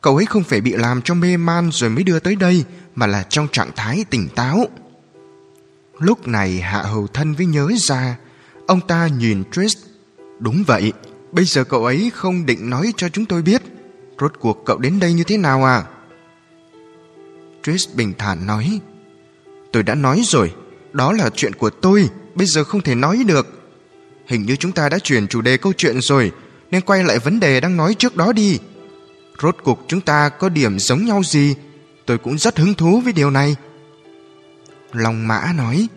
Cậu 0.00 0.16
ấy 0.16 0.26
không 0.26 0.44
phải 0.44 0.60
bị 0.60 0.72
làm 0.72 1.02
cho 1.02 1.14
mê 1.14 1.36
man 1.36 1.70
rồi 1.72 1.90
mới 1.90 2.04
đưa 2.04 2.18
tới 2.18 2.36
đây, 2.36 2.64
Mà 2.94 3.06
là 3.06 3.22
trong 3.28 3.48
trạng 3.52 3.70
thái 3.76 4.04
tỉnh 4.10 4.28
táo. 4.28 4.66
Lúc 5.98 6.28
này 6.28 6.60
Hạ 6.60 6.82
Hầu 6.82 7.06
Thân 7.06 7.34
mới 7.38 7.46
nhớ 7.46 7.68
ra, 7.76 8.16
Ông 8.66 8.80
ta 8.80 9.06
nhìn 9.06 9.44
Trish 9.52 9.78
Đúng 10.38 10.64
vậy, 10.66 10.92
Bây 11.32 11.44
giờ 11.44 11.64
cậu 11.64 11.84
ấy 11.84 12.10
không 12.14 12.46
định 12.46 12.70
nói 12.70 12.92
cho 12.96 13.08
chúng 13.08 13.24
tôi 13.24 13.42
biết. 13.42 13.62
Rốt 14.20 14.32
cuộc 14.40 14.62
cậu 14.66 14.78
đến 14.78 15.00
đây 15.00 15.12
như 15.12 15.24
thế 15.24 15.36
nào 15.36 15.64
à? 15.64 15.84
Trish 17.62 17.94
bình 17.94 18.12
thản 18.18 18.46
nói, 18.46 18.80
Tôi 19.72 19.82
đã 19.82 19.94
nói 19.94 20.22
rồi, 20.24 20.54
Đó 20.92 21.12
là 21.12 21.30
chuyện 21.34 21.54
của 21.54 21.70
tôi, 21.70 22.08
Bây 22.34 22.46
giờ 22.46 22.64
không 22.64 22.80
thể 22.80 22.94
nói 22.94 23.24
được. 23.26 23.57
Hình 24.28 24.42
như 24.42 24.56
chúng 24.56 24.72
ta 24.72 24.88
đã 24.88 24.98
chuyển 24.98 25.28
chủ 25.28 25.40
đề 25.40 25.56
câu 25.56 25.72
chuyện 25.76 26.00
rồi 26.00 26.32
Nên 26.70 26.80
quay 26.80 27.04
lại 27.04 27.18
vấn 27.18 27.40
đề 27.40 27.60
đang 27.60 27.76
nói 27.76 27.94
trước 27.94 28.16
đó 28.16 28.32
đi 28.32 28.58
Rốt 29.42 29.56
cuộc 29.62 29.84
chúng 29.88 30.00
ta 30.00 30.28
có 30.28 30.48
điểm 30.48 30.78
giống 30.78 31.04
nhau 31.04 31.22
gì? 31.24 31.54
Tôi 32.06 32.18
cũng 32.18 32.38
rất 32.38 32.58
hứng 32.58 32.74
thú 32.74 33.00
với 33.00 33.12
điều 33.12 33.30
này. 33.30 33.56
Long 34.92 35.28
Mã 35.28 35.52
nói, 35.56 35.88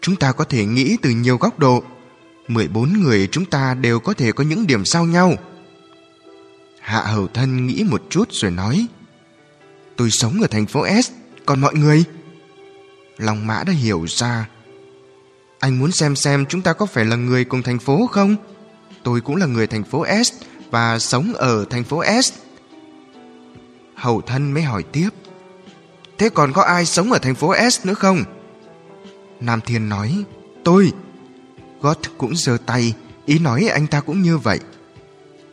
chúng 0.00 0.16
ta 0.16 0.32
có 0.32 0.44
thể 0.44 0.64
nghĩ 0.64 0.96
từ 1.02 1.10
nhiều 1.10 1.36
góc 1.36 1.58
độ. 1.58 1.82
14 2.48 2.92
người 2.92 3.28
chúng 3.32 3.44
ta 3.44 3.74
đều 3.74 4.00
có 4.00 4.14
thể 4.14 4.32
có 4.32 4.44
những 4.44 4.66
điểm 4.66 4.84
giao 4.84 5.04
nhau. 5.04 5.34
Hạ 6.80 7.00
Hầu 7.00 7.26
Thân 7.26 7.66
nghĩ 7.66 7.84
một 7.90 8.02
chút 8.10 8.28
rồi 8.32 8.50
nói, 8.50 8.86
tôi 9.96 10.10
sống 10.10 10.40
ở 10.40 10.46
thành 10.46 10.66
phố 10.66 10.86
S, 11.02 11.10
còn 11.46 11.60
mọi 11.60 11.74
người? 11.74 12.04
Long 13.18 13.46
Mã 13.46 13.64
đã 13.64 13.72
hiểu 13.72 14.04
ra. 14.08 14.48
Anh 15.58 15.78
muốn 15.78 15.92
xem 15.92 16.16
xem 16.16 16.46
chúng 16.48 16.62
ta 16.62 16.72
có 16.72 16.86
phải 16.86 17.04
là 17.04 17.16
người 17.16 17.44
cùng 17.44 17.62
thành 17.62 17.78
phố 17.78 18.06
không? 18.06 18.36
Tôi 19.02 19.20
cũng 19.20 19.36
là 19.36 19.46
người 19.46 19.66
thành 19.66 19.84
phố 19.84 20.06
S 20.24 20.32
và 20.70 20.98
sống 20.98 21.32
ở 21.34 21.64
thành 21.70 21.84
phố 21.84 22.04
S. 22.22 22.32
hậu 23.94 24.20
thân 24.20 24.52
mới 24.52 24.62
hỏi 24.62 24.82
tiếp. 24.92 25.08
Thế 26.18 26.28
còn 26.28 26.52
có 26.52 26.62
ai 26.62 26.86
sống 26.86 27.12
ở 27.12 27.18
thành 27.18 27.34
phố 27.34 27.54
S 27.70 27.86
nữa 27.86 27.94
không? 27.94 28.24
Nam 29.40 29.60
Thiên 29.60 29.88
nói, 29.88 30.24
tôi. 30.64 30.92
Gót 31.80 31.98
cũng 32.18 32.36
giơ 32.36 32.56
tay, 32.66 32.94
ý 33.26 33.38
nói 33.38 33.68
anh 33.72 33.86
ta 33.86 34.00
cũng 34.00 34.22
như 34.22 34.38
vậy. 34.38 34.60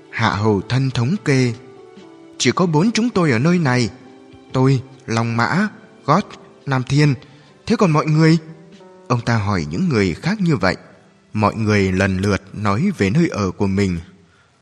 Hạ 0.10 0.30
hầu 0.30 0.62
thân 0.62 0.91
thống 0.91 1.16
kê. 1.26 1.53
Chỉ 2.38 2.51
có 2.51 2.66
bốn 2.66 2.91
chúng 2.91 3.10
tôi 3.10 3.32
ở 3.32 3.39
nơi 3.39 3.60
này. 3.60 3.89
Tôi, 4.53 4.82
Long 5.06 5.38
Mã, 5.38 5.68
Gót, 6.06 6.26
Nam 6.66 6.84
Thiên. 6.84 7.14
Thế 7.66 7.76
còn 7.76 7.91
mọi 7.91 8.06
người? 8.06 8.38
Ông 9.08 9.22
ta 9.22 9.38
hỏi 9.38 9.66
những 9.70 9.89
người 9.89 10.14
khác 10.14 10.41
như 10.41 10.56
vậy. 10.56 10.76
Mọi 11.34 11.56
người 11.56 11.91
lần 11.91 12.18
lượt 12.18 12.41
nói 12.53 12.91
về 12.97 13.10
nơi 13.10 13.28
ở 13.28 13.51
của 13.51 13.68
mình. 13.68 13.99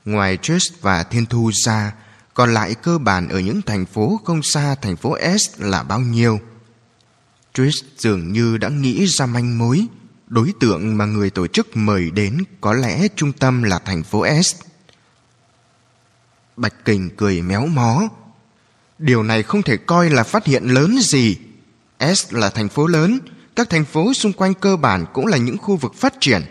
Ngoài 0.05 0.37
Trish 0.41 0.81
và 0.81 1.03
Thiên 1.03 1.25
Thu 1.25 1.51
ra, 1.53 1.93
còn 2.33 2.53
lại 2.53 2.75
cơ 2.75 2.97
bản 2.97 3.29
ở 3.29 3.39
những 3.39 3.61
thành 3.61 3.85
phố 3.85 4.21
không 4.25 4.43
xa 4.43 4.75
thành 4.75 4.95
phố 4.95 5.17
S 5.37 5.49
là 5.57 5.83
bao 5.83 5.99
nhiêu. 5.99 6.39
Trish 7.53 7.85
dường 7.97 8.33
như 8.33 8.57
đã 8.57 8.69
nghĩ 8.69 9.05
ra 9.07 9.25
manh 9.25 9.57
mối. 9.57 9.85
Đối 10.27 10.53
tượng 10.59 10.97
mà 10.97 11.05
người 11.05 11.29
tổ 11.29 11.47
chức 11.47 11.77
mời 11.77 12.11
đến 12.11 12.37
có 12.61 12.73
lẽ 12.73 13.07
trung 13.15 13.33
tâm 13.33 13.63
là 13.63 13.79
thành 13.79 14.03
phố 14.03 14.25
S. 14.43 14.55
Bạch 16.57 16.85
Kình 16.85 17.09
cười 17.17 17.41
méo 17.41 17.65
mó. 17.65 18.09
Điều 18.99 19.23
này 19.23 19.43
không 19.43 19.63
thể 19.63 19.77
coi 19.77 20.09
là 20.09 20.23
phát 20.23 20.45
hiện 20.45 20.63
lớn 20.63 20.99
gì. 21.01 21.37
S 22.15 22.33
là 22.33 22.49
thành 22.49 22.69
phố 22.69 22.87
lớn, 22.87 23.19
các 23.55 23.69
thành 23.69 23.85
phố 23.85 24.13
xung 24.13 24.33
quanh 24.33 24.53
cơ 24.53 24.75
bản 24.75 25.05
cũng 25.13 25.27
là 25.27 25.37
những 25.37 25.57
khu 25.57 25.75
vực 25.75 25.95
phát 25.95 26.13
triển. 26.19 26.41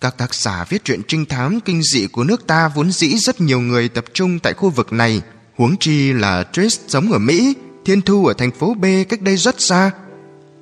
Các 0.00 0.18
tác 0.18 0.34
giả 0.34 0.64
viết 0.68 0.84
truyện 0.84 1.02
trinh 1.08 1.26
thám 1.26 1.60
kinh 1.60 1.82
dị 1.82 2.06
của 2.06 2.24
nước 2.24 2.46
ta 2.46 2.68
vốn 2.68 2.92
dĩ 2.92 3.16
rất 3.16 3.40
nhiều 3.40 3.60
người 3.60 3.88
tập 3.88 4.04
trung 4.12 4.38
tại 4.38 4.52
khu 4.52 4.70
vực 4.70 4.92
này. 4.92 5.22
Huống 5.56 5.76
chi 5.76 6.12
là 6.12 6.44
Trace 6.52 6.82
sống 6.88 7.12
ở 7.12 7.18
Mỹ, 7.18 7.54
Thiên 7.84 8.02
Thu 8.02 8.26
ở 8.26 8.34
thành 8.34 8.50
phố 8.50 8.74
B 8.74 8.84
cách 9.08 9.22
đây 9.22 9.36
rất 9.36 9.60
xa. 9.60 9.90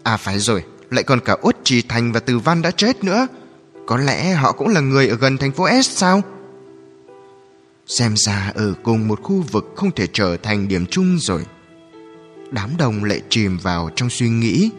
À 0.03 0.17
phải 0.17 0.39
rồi, 0.39 0.65
lại 0.91 1.03
còn 1.03 1.21
cả 1.21 1.37
Út 1.41 1.57
Trì 1.65 1.83
Thành 1.83 2.13
và 2.13 2.21
Từ 2.21 2.39
Văn 2.39 2.63
đã 2.63 2.71
chết 2.71 3.05
nữa. 3.05 3.27
Có 3.87 3.97
lẽ 3.97 4.33
họ 4.33 4.53
cũng 4.53 4.69
là 4.69 4.81
người 4.81 5.09
ở 5.09 5.17
gần 5.17 5.37
thành 5.37 5.53
phố 5.53 5.69
S 5.83 5.91
sao? 5.91 6.23
Xem 7.87 8.15
ra 8.17 8.53
ở 8.55 8.75
cùng 8.83 9.09
một 9.09 9.23
khu 9.23 9.45
vực 9.53 9.73
không 9.77 9.91
thể 9.91 10.07
trở 10.13 10.37
thành 10.37 10.69
điểm 10.69 10.87
chung 10.87 11.19
rồi. 11.21 11.45
Đám 12.51 12.77
đồng 12.79 13.05
lại 13.05 13.21
chìm 13.29 13.59
vào 13.59 13.91
trong 13.97 14.11
suy 14.11 14.29
nghĩ. 14.29 14.71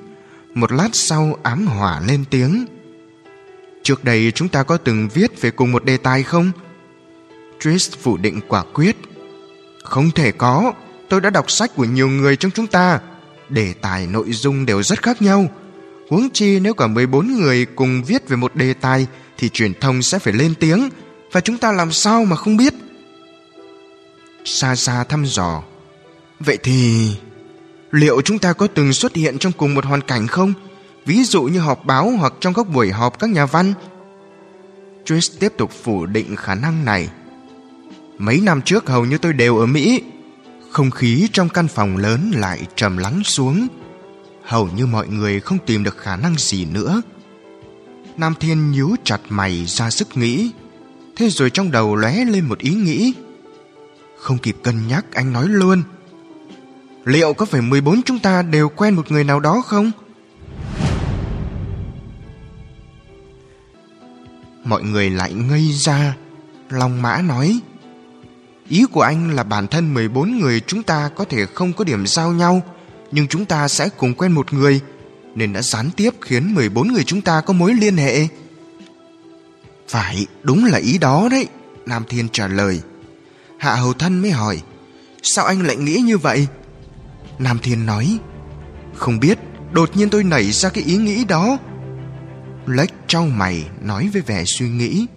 Một 0.60 0.72
lát 0.72 0.90
sau 0.94 1.38
ám 1.44 1.68
hỏa 1.68 2.02
lên 2.08 2.26
tiếng. 2.30 2.66
Trước 3.84 4.04
đây 4.04 4.32
chúng 4.36 4.50
ta 4.50 4.64
có 4.64 4.78
từng 4.78 5.10
viết 5.14 5.42
về 5.42 5.52
cùng 5.52 5.72
một 5.72 5.86
đề 5.86 5.98
tài 5.98 6.24
không? 6.24 6.52
tris 7.60 7.92
phủ 8.02 8.18
định 8.18 8.40
quả 8.48 8.64
quyết. 8.74 8.96
Không 9.84 10.12
thể 10.12 10.32
có, 10.32 10.74
tôi 11.10 11.22
đã 11.22 11.30
đọc 11.30 11.52
sách 11.52 11.76
của 11.76 11.86
nhiều 11.86 12.08
người 12.10 12.36
trong 12.36 12.52
chúng 12.52 12.68
ta. 12.68 13.00
Đề 13.50 13.74
tài 13.74 14.08
nội 14.08 14.32
dung 14.32 14.66
đều 14.66 14.84
rất 14.84 15.04
khác 15.04 15.22
nhau. 15.22 15.48
Huống 16.10 16.30
chi 16.30 16.60
nếu 16.60 16.74
cả 16.74 16.88
14 16.88 17.28
người 17.28 17.66
cùng 17.66 18.04
viết 18.04 18.30
về 18.30 18.36
một 18.36 18.56
đề 18.56 18.74
tài 18.74 19.08
thì 19.38 19.50
truyền 19.50 19.74
thông 19.74 20.02
sẽ 20.02 20.20
phải 20.20 20.34
lên 20.34 20.54
tiếng 20.60 20.90
và 21.32 21.42
chúng 21.42 21.58
ta 21.58 21.72
làm 21.72 21.92
sao 21.92 22.26
mà 22.26 22.36
không 22.36 22.58
biết. 22.58 22.74
Xa 24.46 24.76
xa 24.76 25.04
thăm 25.04 25.26
dò. 25.26 25.64
Vậy 26.40 26.58
thì 26.64 27.10
liệu 27.92 28.22
chúng 28.22 28.40
ta 28.40 28.54
có 28.54 28.68
từng 28.68 28.94
xuất 28.94 29.16
hiện 29.16 29.38
trong 29.38 29.52
cùng 29.52 29.76
một 29.76 29.86
hoàn 29.86 30.02
cảnh 30.02 30.28
không? 30.28 30.54
ví 31.10 31.24
dụ 31.24 31.44
như 31.44 31.60
họp 31.60 31.86
báo 31.86 32.12
hoặc 32.20 32.34
trong 32.40 32.54
các 32.54 32.70
buổi 32.70 32.92
họp 32.92 33.20
các 33.20 33.30
nhà 33.30 33.46
văn. 33.46 33.74
Trish 35.06 35.40
tiếp 35.40 35.54
tục 35.58 35.72
phủ 35.84 36.06
định 36.06 36.36
khả 36.36 36.56
năng 36.56 36.86
này. 36.86 37.10
Mấy 38.18 38.40
năm 38.40 38.62
trước 38.62 38.90
hầu 38.90 39.06
như 39.06 39.18
tôi 39.18 39.34
đều 39.34 39.58
ở 39.58 39.66
Mỹ. 39.66 40.04
Không 40.72 40.92
khí 40.92 41.28
trong 41.34 41.50
căn 41.50 41.68
phòng 41.68 41.98
lớn 41.98 42.32
lại 42.36 42.62
trầm 42.76 42.98
lắng 42.98 43.22
xuống. 43.24 43.68
Hầu 44.44 44.70
như 44.76 44.86
mọi 44.86 45.08
người 45.08 45.40
không 45.40 45.58
tìm 45.66 45.84
được 45.84 45.98
khả 45.98 46.16
năng 46.16 46.36
gì 46.38 46.66
nữa. 46.66 47.02
Nam 48.18 48.34
Thiên 48.40 48.72
nhíu 48.72 48.96
chặt 49.04 49.20
mày 49.30 49.66
ra 49.66 49.90
sức 49.90 50.18
nghĩ. 50.18 50.52
Thế 51.16 51.30
rồi 51.30 51.50
trong 51.50 51.72
đầu 51.72 51.96
lóe 51.96 52.26
lên 52.26 52.46
một 52.46 52.60
ý 52.60 52.74
nghĩ. 52.74 53.14
Không 54.18 54.38
kịp 54.38 54.56
cân 54.64 54.88
nhắc, 54.88 55.06
anh 55.14 55.34
nói 55.34 55.48
luôn. 55.48 55.84
Liệu 57.06 57.34
có 57.34 57.46
phải 57.46 57.62
14 57.62 58.02
chúng 58.02 58.20
ta 58.20 58.42
đều 58.42 58.70
quen 58.70 58.94
một 58.94 59.12
người 59.12 59.24
nào 59.24 59.40
đó 59.40 59.62
không? 59.66 59.92
Mọi 64.64 64.84
người 64.84 65.10
lại 65.10 65.34
ngây 65.34 65.72
ra 65.74 66.16
Long 66.70 67.02
Mã 67.02 67.22
nói 67.22 67.60
Ý 68.70 68.86
của 68.92 69.02
anh 69.02 69.36
là 69.36 69.44
bản 69.44 69.68
thân 69.68 69.94
14 69.94 70.40
người 70.40 70.62
chúng 70.68 70.84
ta 70.84 71.10
có 71.16 71.26
thể 71.26 71.46
không 71.46 71.74
có 71.74 71.84
điểm 71.84 72.08
giao 72.08 72.32
nhau 72.32 72.62
Nhưng 73.12 73.28
chúng 73.28 73.46
ta 73.46 73.68
sẽ 73.68 73.90
cùng 73.98 74.14
quen 74.14 74.32
một 74.32 74.54
người 74.54 74.82
Nên 75.36 75.54
đã 75.54 75.62
gián 75.62 75.90
tiếp 75.96 76.14
khiến 76.22 76.56
14 76.56 76.88
người 76.88 77.04
chúng 77.04 77.22
ta 77.22 77.42
có 77.42 77.54
mối 77.54 77.74
liên 77.74 77.98
hệ. 77.98 78.28
Phải, 79.88 80.28
đúng 80.44 80.66
là 80.66 80.78
ý 80.78 80.98
đó 80.98 81.28
đấy 81.32 81.48
Nam 81.86 82.04
Thiên 82.10 82.30
trả 82.30 82.48
lời. 82.48 82.82
Hạ 83.58 83.76
Hầu 83.76 83.94
Thân 83.94 84.22
mới 84.22 84.32
hỏi 84.32 84.62
Sao 85.22 85.46
anh 85.46 85.62
lại 85.62 85.76
nghĩ 85.76 85.96
như 85.96 86.18
vậy? 86.18 86.48
Nam 87.40 87.60
Thiên 87.60 87.86
nói 87.86 88.20
Không 88.96 89.20
biết, 89.20 89.40
đột 89.72 89.90
nhiên 89.94 90.10
tôi 90.10 90.24
nảy 90.24 90.52
ra 90.52 90.70
cái 90.70 90.84
ý 90.84 90.98
nghĩ 90.98 91.26
đó. 91.26 91.58
Lách 92.66 92.90
trao 93.08 93.26
mày 93.26 93.70
nói 93.82 94.10
với 94.14 94.22
vẻ 94.22 94.44
suy 94.46 94.70
nghĩ 94.70 95.08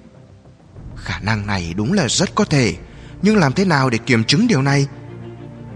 Khả 0.96 1.18
năng 1.18 1.46
này 1.46 1.74
đúng 1.76 1.92
là 1.92 2.08
rất 2.08 2.34
có 2.34 2.44
thể 2.44 2.74
Nhưng 3.22 3.36
làm 3.36 3.52
thế 3.52 3.64
nào 3.64 3.90
để 3.90 3.98
kiểm 3.98 4.24
chứng 4.24 4.46
điều 4.46 4.62
này? 4.62 4.86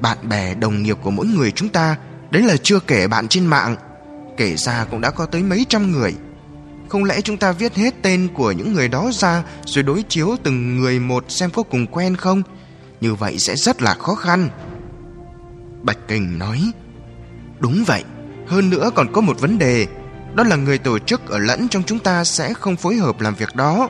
Bạn 0.01 0.28
bè 0.28 0.55
đồng 0.55 0.82
nghiệp 0.82 0.97
của 1.03 1.11
mỗi 1.11 1.26
người 1.26 1.53
chúng 1.53 1.68
ta 1.68 1.97
Đấy 2.30 2.42
là 2.42 2.57
chưa 2.62 2.80
kể 2.80 3.09
bạn 3.09 3.28
trên 3.28 3.47
mạng 3.47 3.76
Kể 4.36 4.57
ra 4.57 4.84
cũng 4.90 5.01
đã 5.01 5.11
có 5.11 5.26
tới 5.26 5.42
mấy 5.42 5.66
trăm 5.68 5.92
người. 5.92 6.14
Không 6.88 7.05
lẽ 7.05 7.20
chúng 7.20 7.36
ta 7.36 7.53
viết 7.53 7.74
hết 7.74 7.94
tên 8.03 8.28
của 8.34 8.53
những 8.53 8.72
người 8.72 8.88
đó 8.88 9.11
ra 9.12 9.42
Rồi 9.64 9.82
đối 9.82 10.03
chiếu 10.03 10.36
từng 10.42 10.76
người 10.76 11.01
một 11.01 11.24
xem 11.28 11.51
có 11.51 11.62
cùng 11.62 11.86
quen 11.86 12.16
không? 12.16 12.42
Như 13.01 13.14
vậy 13.14 13.38
sẽ 13.38 13.57
rất 13.57 13.82
là 13.82 13.94
khó 13.94 14.14
khăn. 14.14 14.49
Bạch 15.82 15.98
Kình 16.08 16.38
nói 16.38 16.72
Đúng 17.58 17.84
vậy 17.86 18.04
Hơn 18.46 18.70
nữa 18.70 18.90
còn 18.94 19.12
có 19.12 19.20
một 19.20 19.40
vấn 19.40 19.58
đề 19.58 19.86
đó 20.36 20.44
là 20.44 20.56
người 20.56 20.78
tổ 20.78 20.98
chức 20.98 21.28
ở 21.28 21.38
lẫn 21.38 21.68
trong 21.68 21.82
chúng 21.82 21.98
ta 21.98 22.24
sẽ 22.24 22.54
không 22.54 22.76
phối 22.76 22.96
hợp 22.96 23.20
làm 23.20 23.34
việc 23.34 23.56
đó. 23.56 23.88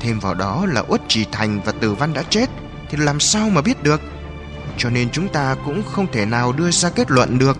Thêm 0.00 0.18
vào 0.18 0.34
đó 0.34 0.66
là 0.66 0.82
Uất 0.88 1.00
Trì 1.08 1.24
Thành 1.32 1.60
và 1.64 1.72
Từ 1.80 1.94
Văn 1.94 2.12
đã 2.12 2.22
chết 2.30 2.50
thì 2.90 2.98
làm 2.98 3.20
sao 3.20 3.50
mà 3.50 3.60
biết 3.60 3.82
được? 3.82 4.00
Cho 4.78 4.90
nên 4.90 5.10
chúng 5.10 5.28
ta 5.28 5.56
cũng 5.64 5.82
không 5.82 6.06
thể 6.12 6.26
nào 6.26 6.52
đưa 6.52 6.70
ra 6.70 6.90
kết 6.90 7.10
luận 7.10 7.38
được. 7.38 7.58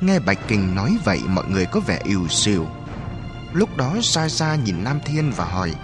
Nghe 0.00 0.18
Bạch 0.18 0.48
Kình 0.48 0.74
nói 0.74 0.96
vậy 1.04 1.20
mọi 1.28 1.44
người 1.48 1.66
có 1.66 1.80
vẻ 1.80 2.00
ưu 2.04 2.28
xìu. 2.28 2.66
Lúc 3.52 3.76
đó 3.76 3.96
Sa 4.02 4.28
Sa 4.28 4.54
nhìn 4.54 4.84
Nam 4.84 5.00
Thiên 5.04 5.32
và 5.36 5.44
hỏi 5.44 5.74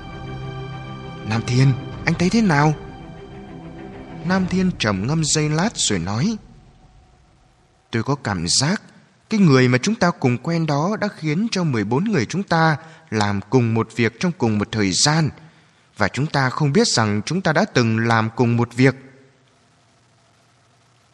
Nam 1.29 1.43
Thiên, 1.47 1.73
anh 2.05 2.15
thấy 2.19 2.31
thế 2.31 2.43
nào? 2.43 2.75
Nam 4.25 4.47
Thiên 4.51 4.71
trầm 4.79 5.07
ngâm 5.07 5.25
giây 5.25 5.49
lát 5.49 5.71
rồi 5.77 5.99
nói 5.99 6.37
Tôi 7.91 8.03
có 8.03 8.15
cảm 8.15 8.47
giác 8.49 8.83
cái 9.31 9.41
người 9.41 9.69
mà 9.69 9.79
chúng 9.79 9.95
ta 9.95 10.11
cùng 10.11 10.39
quen 10.39 10.67
đó 10.67 10.97
đã 11.01 11.09
khiến 11.17 11.49
cho 11.51 11.65
14 11.65 12.05
người 12.05 12.27
chúng 12.27 12.43
ta 12.43 12.77
làm 13.11 13.41
cùng 13.51 13.75
một 13.75 13.89
việc 13.97 14.21
trong 14.21 14.33
cùng 14.39 14.59
một 14.59 14.69
thời 14.73 14.93
gian 14.93 15.31
và 15.97 16.09
chúng 16.09 16.27
ta 16.27 16.51
không 16.51 16.73
biết 16.73 16.89
rằng 16.89 17.21
chúng 17.27 17.41
ta 17.41 17.53
đã 17.53 17.65
từng 17.65 17.99
làm 17.99 18.31
cùng 18.37 18.57
một 18.57 18.75
việc. 18.75 18.95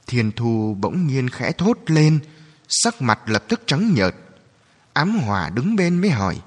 Thiên 0.07 0.33
Thu 0.33 0.77
bỗng 0.81 1.07
nhiên 1.07 1.31
khẽ 1.31 1.53
thốt 1.53 1.79
lên, 1.87 2.21
sắc 2.69 3.03
mặt 3.03 3.21
lập 3.27 3.45
tức 3.49 3.63
trắng 3.67 3.95
nhợt. 3.95 4.15
Ám 4.93 5.19
Hòa 5.19 5.51
đứng 5.51 5.77
bên 5.77 6.01
mới 6.01 6.11
hỏi: 6.11 6.41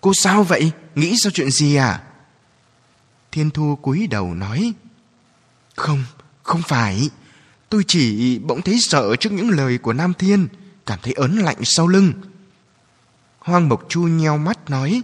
"Cô 0.00 0.12
sao 0.14 0.44
vậy? 0.44 0.72
Nghĩ 0.94 1.16
sao 1.18 1.30
chuyện 1.34 1.50
gì 1.50 1.76
à?" 1.76 2.02
Thiên 3.32 3.50
Thu 3.50 3.76
cúi 3.82 4.06
đầu 4.06 4.34
nói: 4.34 4.74
"Không, 5.80 6.04
không 6.42 6.62
phải." 6.62 7.10
Tôi 7.70 7.84
chỉ 7.86 8.38
bỗng 8.38 8.62
thấy 8.62 8.78
sợ 8.80 9.16
trước 9.16 9.32
những 9.32 9.50
lời 9.50 9.78
của 9.78 9.92
Nam 9.92 10.12
Thiên 10.18 10.48
Cảm 10.86 10.98
thấy 11.02 11.12
ớn 11.12 11.36
lạnh 11.36 11.56
sau 11.62 11.86
lưng 11.86 12.12
Hoang 13.38 13.68
Mộc 13.68 13.86
Chu 13.88 14.02
nheo 14.02 14.38
mắt 14.38 14.70
nói 14.70 15.02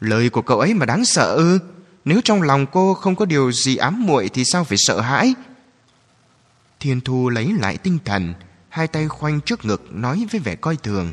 Lời 0.00 0.30
của 0.30 0.42
cậu 0.42 0.60
ấy 0.60 0.74
mà 0.74 0.86
đáng 0.86 1.04
sợ 1.04 1.34
ư 1.34 1.58
Nếu 2.04 2.20
trong 2.24 2.42
lòng 2.42 2.66
cô 2.66 2.94
không 2.94 3.16
có 3.16 3.24
điều 3.24 3.52
gì 3.52 3.76
ám 3.76 4.06
muội 4.06 4.28
thì 4.28 4.44
sao 4.44 4.64
phải 4.64 4.78
sợ 4.78 5.00
hãi? 5.00 5.34
Thiên 6.80 7.00
Thu 7.00 7.28
lấy 7.28 7.52
lại 7.60 7.76
tinh 7.76 7.98
thần, 8.04 8.34
hai 8.68 8.86
tay 8.86 9.08
khoanh 9.08 9.40
trước 9.40 9.64
ngực 9.64 9.94
nói 9.94 10.26
với 10.30 10.40
vẻ 10.40 10.56
coi 10.56 10.76
thường. 10.76 11.12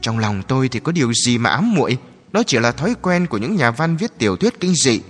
Trong 0.00 0.18
lòng 0.18 0.42
tôi 0.48 0.68
thì 0.68 0.80
có 0.80 0.92
điều 0.92 1.12
gì 1.12 1.38
mà 1.38 1.50
ám 1.50 1.74
muội, 1.74 1.98
đó 2.32 2.42
chỉ 2.46 2.58
là 2.58 2.72
thói 2.72 2.94
quen 3.02 3.26
của 3.26 3.38
những 3.38 3.56
nhà 3.56 3.70
văn 3.70 3.96
viết 3.96 4.18
tiểu 4.18 4.36
thuyết 4.36 4.60
kinh 4.60 4.74
dị, 4.84 5.00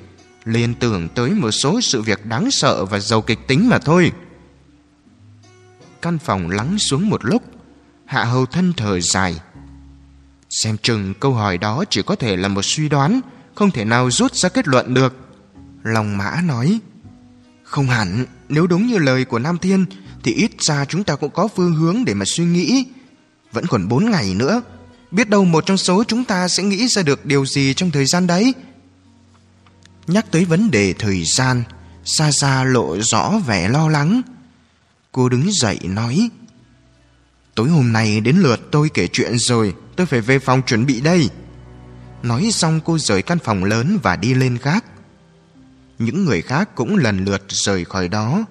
liên 0.45 0.75
tưởng 0.75 1.09
tới 1.09 1.31
một 1.31 1.51
số 1.51 1.81
sự 1.81 2.03
việc 2.03 2.27
đáng 2.27 2.51
sợ 2.51 2.85
và 2.85 2.99
giàu 2.99 3.23
kịch 3.23 3.39
tính 3.49 3.69
mà 3.69 3.79
thôi. 3.79 4.13
Căn 6.03 6.19
phòng 6.19 6.51
lắng 6.51 6.79
xuống 6.79 7.09
một 7.11 7.25
lúc, 7.25 7.43
Hạ 8.05 8.25
Hầu 8.25 8.47
Thân 8.47 8.73
thở 8.77 9.01
dài. 9.01 9.41
Xem 10.51 10.77
chừng 10.83 11.15
câu 11.15 11.35
hỏi 11.35 11.59
đó 11.59 11.85
chỉ 11.91 12.03
có 12.03 12.17
thể 12.17 12.37
là 12.37 12.49
một 12.49 12.63
suy 12.63 12.89
đoán, 12.89 13.21
không 13.55 13.71
thể 13.71 13.85
nào 13.85 14.11
rút 14.11 14.35
ra 14.35 14.49
kết 14.49 14.69
luận 14.69 14.95
được. 14.95 15.15
Lòng 15.83 16.19
Mã 16.19 16.41
nói, 16.45 16.81
không 17.63 17.87
hẳn, 17.87 18.27
nếu 18.49 18.67
đúng 18.67 18.87
như 18.87 18.99
lời 18.99 19.25
của 19.25 19.39
Nam 19.39 19.59
Thiên 19.59 19.87
thì 20.23 20.33
ít 20.33 20.51
ra 20.61 20.85
chúng 20.85 21.05
ta 21.05 21.17
cũng 21.17 21.31
có 21.31 21.49
phương 21.49 21.75
hướng 21.75 22.05
để 22.05 22.15
mà 22.15 22.25
suy 22.25 22.45
nghĩ. 22.45 22.87
Vẫn 23.53 23.67
còn 23.67 23.89
bốn 23.89 24.11
ngày 24.11 24.35
nữa, 24.35 24.63
biết 25.11 25.29
đâu 25.29 25.45
một 25.45 25.67
trong 25.67 25.77
số 25.77 26.05
chúng 26.05 26.25
ta 26.25 26.49
sẽ 26.49 26.63
nghĩ 26.63 26.89
ra 26.89 27.03
được 27.03 27.27
điều 27.27 27.47
gì 27.47 27.75
trong 27.75 27.91
thời 27.91 28.07
gian 28.07 28.27
đấy. 28.27 28.55
Nhắc 30.07 30.27
tới 30.31 30.45
vấn 30.45 30.71
đề 30.71 30.93
thời 30.93 31.25
gian, 31.25 31.63
xa 32.05 32.31
xa 32.31 32.65
lộ 32.65 32.97
rõ 33.01 33.33
vẻ 33.47 33.69
lo 33.69 33.89
lắng. 33.89 34.23
Cô 35.13 35.29
đứng 35.29 35.53
dậy 35.53 35.79
nói, 35.83 36.31
Tối 37.55 37.69
hôm 37.69 37.93
nay 37.93 38.21
đến 38.21 38.37
lượt 38.37 38.61
tôi 38.71 38.91
kể 38.95 39.09
chuyện 39.13 39.39
rồi, 39.39 39.75
tôi 39.97 40.07
phải 40.07 40.21
về 40.21 40.39
phòng 40.39 40.63
chuẩn 40.63 40.87
bị 40.87 41.01
đây. 41.01 41.29
Nói 42.23 42.51
xong 42.53 42.81
cô 42.85 42.99
rời 42.99 43.23
căn 43.23 43.39
phòng 43.39 43.65
lớn 43.65 43.99
và 44.03 44.17
đi 44.17 44.35
lên 44.35 44.59
gác. 44.63 44.85
Những 45.99 46.25
người 46.25 46.43
khác 46.43 46.75
cũng 46.75 46.97
lần 46.97 47.25
lượt 47.25 47.43
rời 47.49 47.85
khỏi 47.85 48.09
đó. 48.09 48.45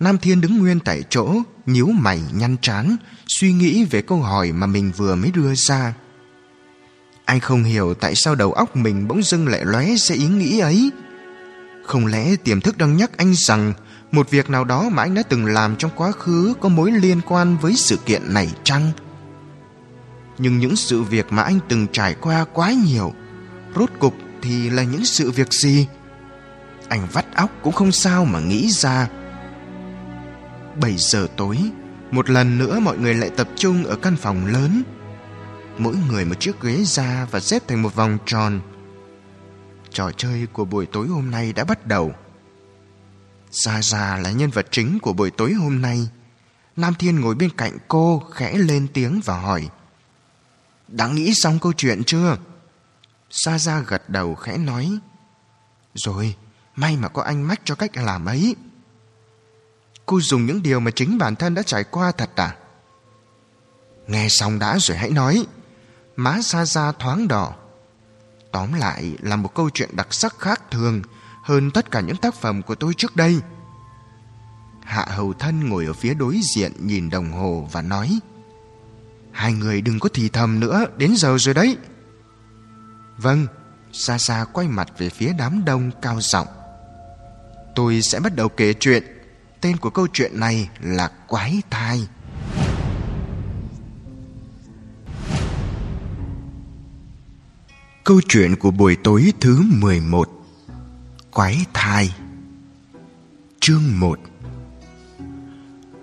Nam 0.00 0.18
Thiên 0.18 0.40
đứng 0.40 0.58
nguyên 0.58 0.80
tại 0.80 1.02
chỗ, 1.10 1.34
nhíu 1.66 1.86
mày 1.86 2.20
nhăn 2.32 2.56
trán, 2.62 2.96
suy 3.26 3.52
nghĩ 3.52 3.84
về 3.84 4.02
câu 4.02 4.20
hỏi 4.20 4.52
mà 4.52 4.66
mình 4.66 4.92
vừa 4.96 5.14
mới 5.14 5.30
đưa 5.30 5.54
ra. 5.54 5.94
Anh 7.24 7.40
không 7.40 7.64
hiểu 7.64 7.94
tại 7.94 8.14
sao 8.14 8.34
đầu 8.34 8.52
óc 8.52 8.76
mình 8.76 9.08
bỗng 9.08 9.22
dưng 9.22 9.48
lại 9.48 9.64
lóe 9.64 9.86
ra 9.96 10.14
ý 10.14 10.26
nghĩ 10.26 10.58
ấy. 10.58 10.90
Không 11.84 12.06
lẽ 12.06 12.36
tiềm 12.36 12.60
thức 12.60 12.78
đang 12.78 12.96
nhắc 12.96 13.10
anh 13.16 13.34
rằng 13.34 13.72
một 14.12 14.30
việc 14.30 14.50
nào 14.50 14.64
đó 14.64 14.88
mà 14.92 15.02
anh 15.02 15.14
đã 15.14 15.22
từng 15.22 15.46
làm 15.46 15.76
trong 15.76 15.90
quá 15.96 16.12
khứ 16.12 16.54
có 16.60 16.68
mối 16.68 16.90
liên 16.92 17.20
quan 17.26 17.56
với 17.56 17.74
sự 17.76 17.96
kiện 17.96 18.34
này 18.34 18.50
chăng? 18.64 18.90
Nhưng 20.38 20.58
những 20.58 20.76
sự 20.76 21.02
việc 21.02 21.26
mà 21.32 21.42
anh 21.42 21.58
từng 21.68 21.86
trải 21.92 22.14
qua 22.20 22.44
quá 22.52 22.72
nhiều, 22.86 23.12
rốt 23.76 23.90
cục 23.98 24.14
thì 24.42 24.70
là 24.70 24.82
những 24.82 25.04
sự 25.04 25.30
việc 25.30 25.52
gì? 25.52 25.86
Anh 26.88 27.08
vắt 27.12 27.26
óc 27.34 27.50
cũng 27.62 27.72
không 27.72 27.92
sao 27.92 28.24
mà 28.24 28.40
nghĩ 28.40 28.70
ra. 28.70 29.08
7 30.80 30.94
giờ 30.98 31.26
tối, 31.36 31.58
một 32.10 32.30
lần 32.30 32.58
nữa 32.58 32.80
mọi 32.80 32.98
người 32.98 33.14
lại 33.14 33.30
tập 33.36 33.48
trung 33.56 33.84
ở 33.84 33.96
căn 33.96 34.16
phòng 34.16 34.46
lớn. 34.46 34.82
Mỗi 35.78 35.96
người 36.08 36.24
một 36.24 36.34
chiếc 36.40 36.60
ghế 36.60 36.84
ra 36.84 37.26
và 37.30 37.40
xếp 37.40 37.62
thành 37.68 37.82
một 37.82 37.94
vòng 37.94 38.18
tròn. 38.26 38.60
Trò 39.90 40.10
chơi 40.16 40.46
của 40.52 40.64
buổi 40.64 40.86
tối 40.86 41.06
hôm 41.06 41.30
nay 41.30 41.52
đã 41.52 41.64
bắt 41.64 41.86
đầu. 41.86 42.12
Gia 43.50 43.82
Gia 43.82 44.16
là 44.16 44.30
nhân 44.30 44.50
vật 44.50 44.66
chính 44.70 44.98
của 44.98 45.12
buổi 45.12 45.30
tối 45.30 45.52
hôm 45.52 45.82
nay. 45.82 46.08
Nam 46.76 46.94
Thiên 46.98 47.20
ngồi 47.20 47.34
bên 47.34 47.50
cạnh 47.56 47.78
cô 47.88 48.22
khẽ 48.32 48.58
lên 48.58 48.88
tiếng 48.92 49.20
và 49.24 49.40
hỏi. 49.40 49.68
Đã 50.88 51.08
nghĩ 51.08 51.32
xong 51.34 51.58
câu 51.58 51.72
chuyện 51.72 52.04
chưa? 52.04 52.36
Sa 53.30 53.58
Gia 53.58 53.80
gật 53.80 54.10
đầu 54.10 54.34
khẽ 54.34 54.58
nói. 54.58 54.98
Rồi, 55.94 56.34
may 56.76 56.96
mà 56.96 57.08
có 57.08 57.22
anh 57.22 57.42
mách 57.42 57.60
cho 57.64 57.74
cách 57.74 57.96
làm 57.96 58.24
ấy. 58.24 58.56
Cô 60.06 60.20
dùng 60.20 60.46
những 60.46 60.62
điều 60.62 60.80
mà 60.80 60.90
chính 60.90 61.18
bản 61.18 61.36
thân 61.36 61.54
đã 61.54 61.62
trải 61.62 61.84
qua 61.84 62.12
thật 62.12 62.30
à? 62.36 62.56
Nghe 64.06 64.26
xong 64.30 64.58
đã 64.58 64.78
rồi 64.78 64.98
hãy 64.98 65.10
nói. 65.10 65.46
Má 66.16 66.40
Sa 66.42 66.64
xa 66.64 66.92
thoáng 66.92 67.28
đỏ. 67.28 67.54
Tóm 68.52 68.72
lại 68.72 69.16
là 69.20 69.36
một 69.36 69.54
câu 69.54 69.70
chuyện 69.70 69.90
đặc 69.92 70.14
sắc 70.14 70.38
khác 70.38 70.62
thường 70.70 71.02
hơn 71.42 71.70
tất 71.70 71.90
cả 71.90 72.00
những 72.00 72.16
tác 72.16 72.34
phẩm 72.34 72.62
của 72.62 72.74
tôi 72.74 72.94
trước 72.94 73.16
đây. 73.16 73.40
Hạ 74.84 75.06
Hầu 75.08 75.32
Thân 75.32 75.68
ngồi 75.68 75.86
ở 75.86 75.92
phía 75.92 76.14
đối 76.14 76.40
diện 76.54 76.72
nhìn 76.78 77.10
đồng 77.10 77.32
hồ 77.32 77.68
và 77.72 77.82
nói 77.82 78.20
Hai 79.32 79.52
người 79.52 79.80
đừng 79.80 80.00
có 80.00 80.08
thì 80.14 80.28
thầm 80.28 80.60
nữa, 80.60 80.86
đến 80.96 81.14
giờ 81.16 81.38
rồi 81.38 81.54
đấy. 81.54 81.76
Vâng, 83.16 83.46
xa 83.92 84.18
xa 84.18 84.44
quay 84.52 84.68
mặt 84.68 84.88
về 84.98 85.08
phía 85.08 85.32
đám 85.38 85.64
đông 85.64 85.90
cao 86.02 86.20
giọng. 86.20 86.46
Tôi 87.74 88.02
sẽ 88.02 88.20
bắt 88.20 88.36
đầu 88.36 88.48
kể 88.48 88.74
chuyện. 88.74 89.02
Tên 89.60 89.76
của 89.76 89.90
câu 89.90 90.06
chuyện 90.12 90.40
này 90.40 90.68
là 90.80 91.10
Quái 91.28 91.62
Thai. 91.70 92.08
Câu 98.04 98.20
chuyện 98.28 98.56
của 98.56 98.70
buổi 98.70 98.96
tối 98.96 99.32
thứ 99.40 99.62
11 99.68 100.28
Quái 101.30 101.66
thai. 101.74 102.14
Chương 103.60 104.00
1 104.00 104.18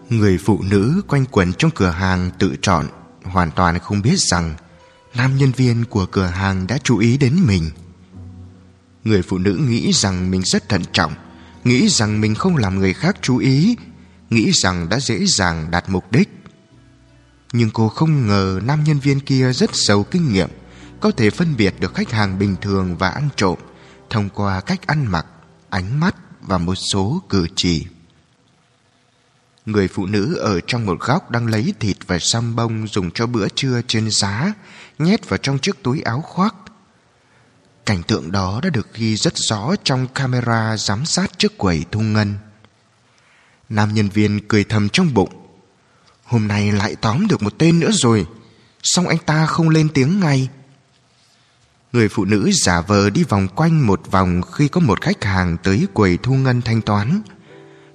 Người 0.10 0.38
phụ 0.38 0.62
nữ 0.62 1.02
quanh 1.08 1.26
quẩn 1.32 1.54
trong 1.54 1.72
cửa 1.72 1.90
hàng 1.90 2.32
tự 2.40 2.56
chọn, 2.62 2.88
Hoàn 3.24 3.52
toàn 3.52 3.80
không 3.80 4.02
biết 4.02 4.20
rằng 4.20 4.56
Nam 5.16 5.38
nhân 5.38 5.52
viên 5.52 5.86
của 5.86 6.06
cửa 6.06 6.26
hàng 6.26 6.68
đã 6.68 6.78
chú 6.84 6.98
ý 6.98 7.18
đến 7.18 7.36
mình. 7.48 7.70
Người 9.04 9.22
phụ 9.22 9.38
nữ 9.38 9.56
nghĩ 9.70 9.92
rằng 9.94 10.32
mình 10.32 10.42
rất 10.46 10.70
thận 10.70 10.82
trọng, 10.94 11.14
Nghĩ 11.64 11.90
rằng 11.90 12.22
mình 12.22 12.36
không 12.36 12.58
làm 12.58 12.80
người 12.80 12.94
khác 12.94 13.18
chú 13.22 13.38
ý, 13.38 13.76
Nghĩ 14.30 14.52
rằng 14.54 14.90
đã 14.90 15.00
dễ 15.00 15.26
dàng 15.26 15.72
đạt 15.72 15.90
mục 15.90 16.12
đích. 16.12 16.30
Nhưng 17.54 17.70
cô 17.70 17.88
không 17.90 18.28
ngờ 18.28 18.60
nam 18.64 18.84
nhân 18.84 19.00
viên 19.00 19.20
kia 19.20 19.54
rất 19.54 19.76
giàu 19.76 20.04
kinh 20.04 20.34
nghiệm. 20.34 20.50
Có 21.02 21.12
thể 21.12 21.30
phân 21.30 21.58
biệt 21.58 21.76
được 21.80 21.96
khách 21.96 22.12
hàng 22.12 22.40
bình 22.40 22.56
thường 22.62 22.98
và 22.98 23.10
ăn 23.10 23.30
trộm 23.36 23.60
thông 24.10 24.30
qua 24.30 24.62
cách 24.62 24.88
ăn 24.88 25.06
mặc, 25.06 25.26
ánh 25.70 26.00
mắt 26.00 26.16
và 26.42 26.58
một 26.58 26.76
số 26.76 27.22
cử 27.30 27.48
chỉ. 27.56 27.86
Người 29.66 29.88
phụ 29.88 30.06
nữ 30.06 30.36
ở 30.36 30.60
trong 30.68 30.86
một 30.86 31.00
góc 31.00 31.32
đang 31.32 31.48
lấy 31.48 31.74
thịt 31.80 31.98
và 32.08 32.18
xăm 32.20 32.56
bông 32.56 32.88
dùng 32.88 33.12
cho 33.12 33.28
bữa 33.28 33.48
trưa 33.50 33.82
trên 33.88 34.12
giá, 34.12 34.54
nhét 35.00 35.30
vào 35.30 35.38
trong 35.38 35.60
chiếc 35.60 35.84
túi 35.84 36.02
áo 36.02 36.22
khoác. 36.22 36.56
Cảnh 37.86 38.04
tượng 38.04 38.32
đó 38.32 38.60
đã 38.64 38.70
được 38.70 38.94
ghi 38.94 39.16
rất 39.16 39.38
rõ 39.38 39.76
trong 39.84 40.08
camera 40.08 40.78
giám 40.78 41.06
sát 41.06 41.38
trước 41.38 41.58
quầy 41.58 41.86
thu 41.92 42.00
ngân. 42.00 42.36
Nam 43.70 43.94
nhân 43.94 44.10
viên 44.10 44.48
cười 44.48 44.64
thầm 44.64 44.90
trong 44.90 45.14
bụng. 45.14 45.48
Hôm 46.24 46.48
nay 46.48 46.72
lại 46.72 46.96
tóm 47.02 47.28
được 47.28 47.44
một 47.44 47.54
tên 47.58 47.80
nữa 47.80 47.92
rồi. 47.92 48.26
Xong 48.84 49.08
anh 49.08 49.18
ta 49.26 49.46
không 49.46 49.70
lên 49.70 49.90
tiếng 49.94 50.20
ngay 50.20 50.50
Người 51.92 52.10
phụ 52.10 52.26
nữ 52.26 52.52
giả 52.54 52.82
vờ 52.82 53.10
đi 53.10 53.24
vòng 53.24 53.48
quanh 53.56 53.88
một 53.88 54.12
vòng 54.12 54.42
khi 54.52 54.68
có 54.68 54.82
một 54.82 55.02
khách 55.02 55.24
hàng 55.24 55.58
tới 55.64 55.88
quầy 55.94 56.18
thu 56.18 56.34
ngân 56.34 56.62
thanh 56.62 56.82
toán. 56.82 57.22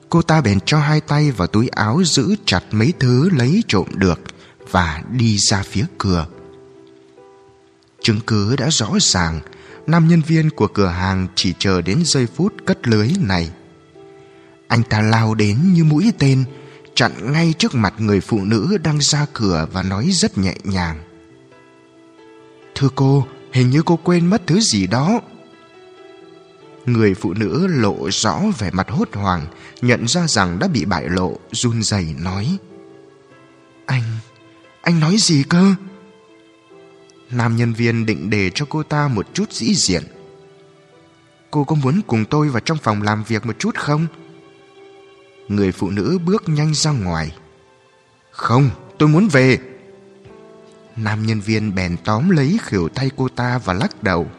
Cô 0.09 0.23
ta 0.23 0.41
bèn 0.41 0.61
cho 0.61 0.79
hai 0.79 1.01
tay 1.01 1.31
vào 1.31 1.49
túi 1.49 1.69
áo 1.69 2.05
giữ 2.05 2.37
chặt 2.45 2.61
mấy 2.71 2.93
thứ 3.01 3.31
lấy 3.31 3.63
trộm 3.69 3.87
được 3.95 4.21
và 4.71 5.03
đi 5.11 5.37
ra 5.39 5.63
phía 5.63 5.85
cửa. 5.99 6.27
Chứng 8.03 8.21
cứ 8.27 8.57
đã 8.57 8.71
rõ 8.71 8.91
ràng, 9.01 9.41
nam 9.87 10.09
nhân 10.09 10.23
viên 10.27 10.51
của 10.51 10.67
cửa 10.67 10.87
hàng 10.87 11.27
chỉ 11.35 11.55
chờ 11.59 11.83
đến 11.83 12.03
giây 12.05 12.27
phút 12.27 12.55
cất 12.67 12.89
lưới 12.89 13.11
này. 13.21 13.51
Anh 14.69 14.83
ta 14.83 15.01
lao 15.01 15.35
đến 15.35 15.73
như 15.73 15.85
mũi 15.85 16.13
tên, 16.19 16.45
chặn 16.95 17.33
ngay 17.33 17.55
trước 17.59 17.75
mặt 17.75 17.95
người 17.99 18.21
phụ 18.21 18.45
nữ 18.45 18.79
đang 18.83 19.01
ra 19.01 19.27
cửa 19.33 19.67
và 19.73 19.83
nói 19.83 20.09
rất 20.13 20.39
nhẹ 20.39 20.55
nhàng. 20.65 20.99
Thưa 22.75 22.89
cô, 22.95 23.27
Hình 23.57 23.71
như 23.71 23.83
cô 23.83 23.97
quên 23.97 24.27
mất 24.27 24.43
thứ 24.47 24.61
gì 24.61 24.87
đó. 24.87 25.21
Người 26.87 27.15
phụ 27.15 27.35
nữ 27.35 27.67
lộ 27.67 28.11
rõ 28.11 28.41
vẻ 28.59 28.71
mặt 28.73 28.91
hốt 28.91 29.09
hoảng 29.13 29.47
Nhận 29.81 30.09
ra 30.09 30.27
rằng 30.27 30.59
đã 30.59 30.69
bị 30.69 30.85
bại 30.85 31.09
lộ 31.09 31.37
Run 31.53 31.83
rẩy 31.83 32.15
nói. 32.19 32.59
Anh 33.87 34.03
Anh 34.83 35.01
nói 35.01 35.17
gì 35.19 35.45
cơ? 35.49 35.75
Nam 37.31 37.57
nhân 37.57 37.73
viên 37.73 38.07
định 38.07 38.31
để 38.31 38.51
cho 38.55 38.67
cô 38.69 38.83
ta 38.83 39.09
một 39.09 39.27
chút 39.35 39.53
dĩ 39.53 39.75
diện. 39.75 40.03
Cô 41.51 41.65
có 41.65 41.75
muốn 41.75 42.01
cùng 42.07 42.25
tôi 42.25 42.49
vào 42.49 42.61
trong 42.61 42.79
phòng 42.79 43.03
làm 43.03 43.25
việc 43.25 43.47
một 43.47 43.59
chút 43.59 43.77
không? 43.77 44.07
Người 45.49 45.73
phụ 45.73 45.91
nữ 45.91 46.19
bước 46.25 46.49
nhanh 46.49 46.75
ra 46.75 46.91
ngoài. 46.91 47.37
Không, 48.31 48.71
tôi 48.99 49.09
muốn 49.09 49.29
về. 49.29 49.59
Nam 50.97 51.27
nhân 51.27 51.41
viên 51.41 51.75
bèn 51.75 51.97
tóm 52.05 52.31
lấy 52.31 52.59
khỉu 52.63 52.89
tay 52.89 53.11
cô 53.17 53.29
ta 53.29 53.59
và 53.59 53.73
lắc 53.73 54.03
đầu. 54.03 54.31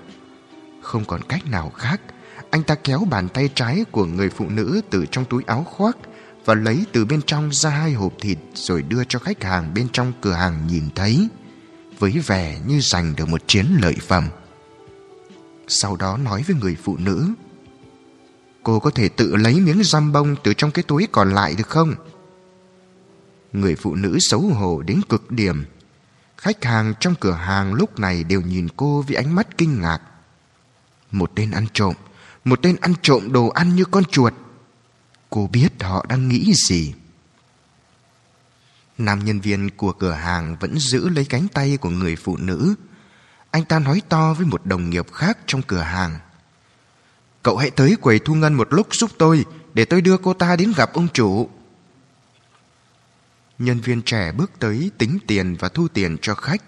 Không 0.82 1.06
còn 1.06 1.22
cách 1.30 1.46
nào 1.46 1.70
khác, 1.70 2.02
Anh 2.50 2.64
ta 2.64 2.76
kéo 2.76 3.08
bàn 3.10 3.30
tay 3.30 3.50
trái 3.56 3.86
của 3.92 4.06
người 4.06 4.30
phụ 4.30 4.50
nữ 4.50 4.82
từ 4.90 5.06
trong 5.12 5.26
túi 5.26 5.44
áo 5.48 5.64
khoác 5.64 5.98
Và 6.46 6.56
lấy 6.56 6.86
từ 6.92 7.06
bên 7.06 7.22
trong 7.22 7.50
ra 7.52 7.70
hai 7.70 7.94
hộp 7.94 8.14
thịt 8.20 8.38
Rồi 8.54 8.82
đưa 8.82 9.04
cho 9.04 9.20
khách 9.20 9.44
hàng 9.44 9.74
bên 9.74 9.88
trong 9.94 10.14
cửa 10.22 10.34
hàng 10.34 10.68
nhìn 10.68 10.84
thấy, 10.96 11.28
Với 12.00 12.12
vẻ 12.12 12.60
như 12.68 12.80
giành 12.82 13.16
được 13.16 13.30
một 13.30 13.48
chiến 13.48 13.66
lợi 13.82 13.96
phẩm. 14.02 14.28
Sau 15.68 15.96
đó 15.96 16.18
nói 16.18 16.44
với 16.48 16.56
người 16.56 16.78
phụ 16.84 16.98
nữ, 16.98 17.28
Cô 18.64 18.80
có 18.80 18.90
thể 18.90 19.10
tự 19.10 19.36
lấy 19.36 19.60
miếng 19.60 19.84
giam 19.84 20.12
bông 20.12 20.36
từ 20.44 20.54
trong 20.54 20.72
cái 20.72 20.84
túi 20.84 21.08
còn 21.12 21.34
lại 21.34 21.56
được 21.58 21.68
không? 21.68 21.94
Người 23.54 23.76
phụ 23.76 23.96
nữ 23.96 24.18
xấu 24.20 24.42
hổ 24.42 24.82
đến 24.82 25.02
cực 25.10 25.32
điểm. 25.32 25.66
Khách 26.38 26.66
hàng 26.66 26.94
trong 27.00 27.16
cửa 27.16 27.32
hàng 27.34 27.74
lúc 27.74 28.00
này 28.00 28.24
đều 28.24 28.42
nhìn 28.42 28.68
cô 28.78 29.02
với 29.02 29.16
ánh 29.16 29.36
mắt 29.36 29.58
kinh 29.58 29.82
ngạc. 29.82 30.00
Một 31.12 31.32
tên 31.36 31.52
ăn 31.52 31.68
trộm, 31.74 31.94
Một 32.46 32.60
tên 32.62 32.76
ăn 32.82 32.94
trộm 33.02 33.32
đồ 33.32 33.48
ăn 33.48 33.76
như 33.76 33.86
con 33.86 34.04
chuột. 34.06 34.34
Cô 35.30 35.50
biết 35.52 35.84
họ 35.84 36.06
đang 36.10 36.28
nghĩ 36.28 36.54
gì. 36.56 36.94
Nam 38.98 39.26
nhân 39.26 39.40
viên 39.40 39.70
của 39.70 39.92
cửa 39.92 40.12
hàng 40.12 40.56
vẫn 40.60 40.80
giữ 40.80 41.10
lấy 41.10 41.26
cánh 41.26 41.48
tay 41.48 41.78
của 41.78 41.90
người 41.90 42.16
phụ 42.16 42.38
nữ. 42.38 42.76
Anh 43.52 43.66
ta 43.66 43.80
nói 43.80 44.02
to 44.10 44.34
với 44.34 44.46
một 44.46 44.66
đồng 44.66 44.90
nghiệp 44.90 45.14
khác 45.14 45.38
trong 45.46 45.62
cửa 45.62 45.82
hàng. 45.82 46.20
Cậu 47.44 47.58
hãy 47.58 47.70
tới 47.70 47.96
quầy 48.02 48.20
thu 48.20 48.36
ngân 48.36 48.54
một 48.54 48.74
lúc 48.74 48.96
giúp 48.96 49.12
tôi, 49.18 49.46
Để 49.74 49.86
tôi 49.86 50.02
đưa 50.02 50.18
cô 50.18 50.34
ta 50.34 50.56
đến 50.56 50.74
gặp 50.78 50.94
ông 50.94 51.08
chủ. 51.14 51.50
Nhân 53.60 53.80
viên 53.80 54.02
trẻ 54.02 54.32
bước 54.32 54.52
tới 54.60 54.92
tính 54.98 55.18
tiền 55.28 55.56
và 55.60 55.70
thu 55.70 55.88
tiền 55.88 56.18
cho 56.22 56.36
khách. 56.36 56.62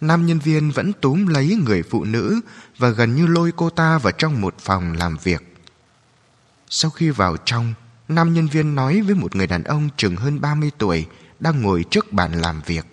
Nam 0.00 0.26
nhân 0.26 0.38
viên 0.38 0.70
vẫn 0.70 0.92
túm 1.00 1.26
lấy 1.26 1.56
người 1.66 1.82
phụ 1.82 2.04
nữ 2.04 2.40
Và 2.78 2.88
gần 2.88 3.14
như 3.14 3.26
lôi 3.26 3.52
cô 3.56 3.70
ta 3.70 3.98
vào 3.98 4.12
trong 4.12 4.40
một 4.40 4.54
phòng 4.58 4.92
làm 4.92 5.16
việc. 5.22 5.56
Sau 6.70 6.90
khi 6.90 7.10
vào 7.10 7.36
trong, 7.36 7.74
Nam 8.08 8.34
nhân 8.34 8.46
viên 8.46 8.74
nói 8.74 9.00
với 9.00 9.14
một 9.14 9.36
người 9.36 9.46
đàn 9.46 9.64
ông 9.64 9.88
chừng 9.96 10.16
hơn 10.16 10.40
30 10.40 10.70
tuổi 10.78 11.06
Đang 11.40 11.62
ngồi 11.62 11.84
trước 11.90 12.12
bàn 12.12 12.32
làm 12.32 12.60
việc. 12.66 12.86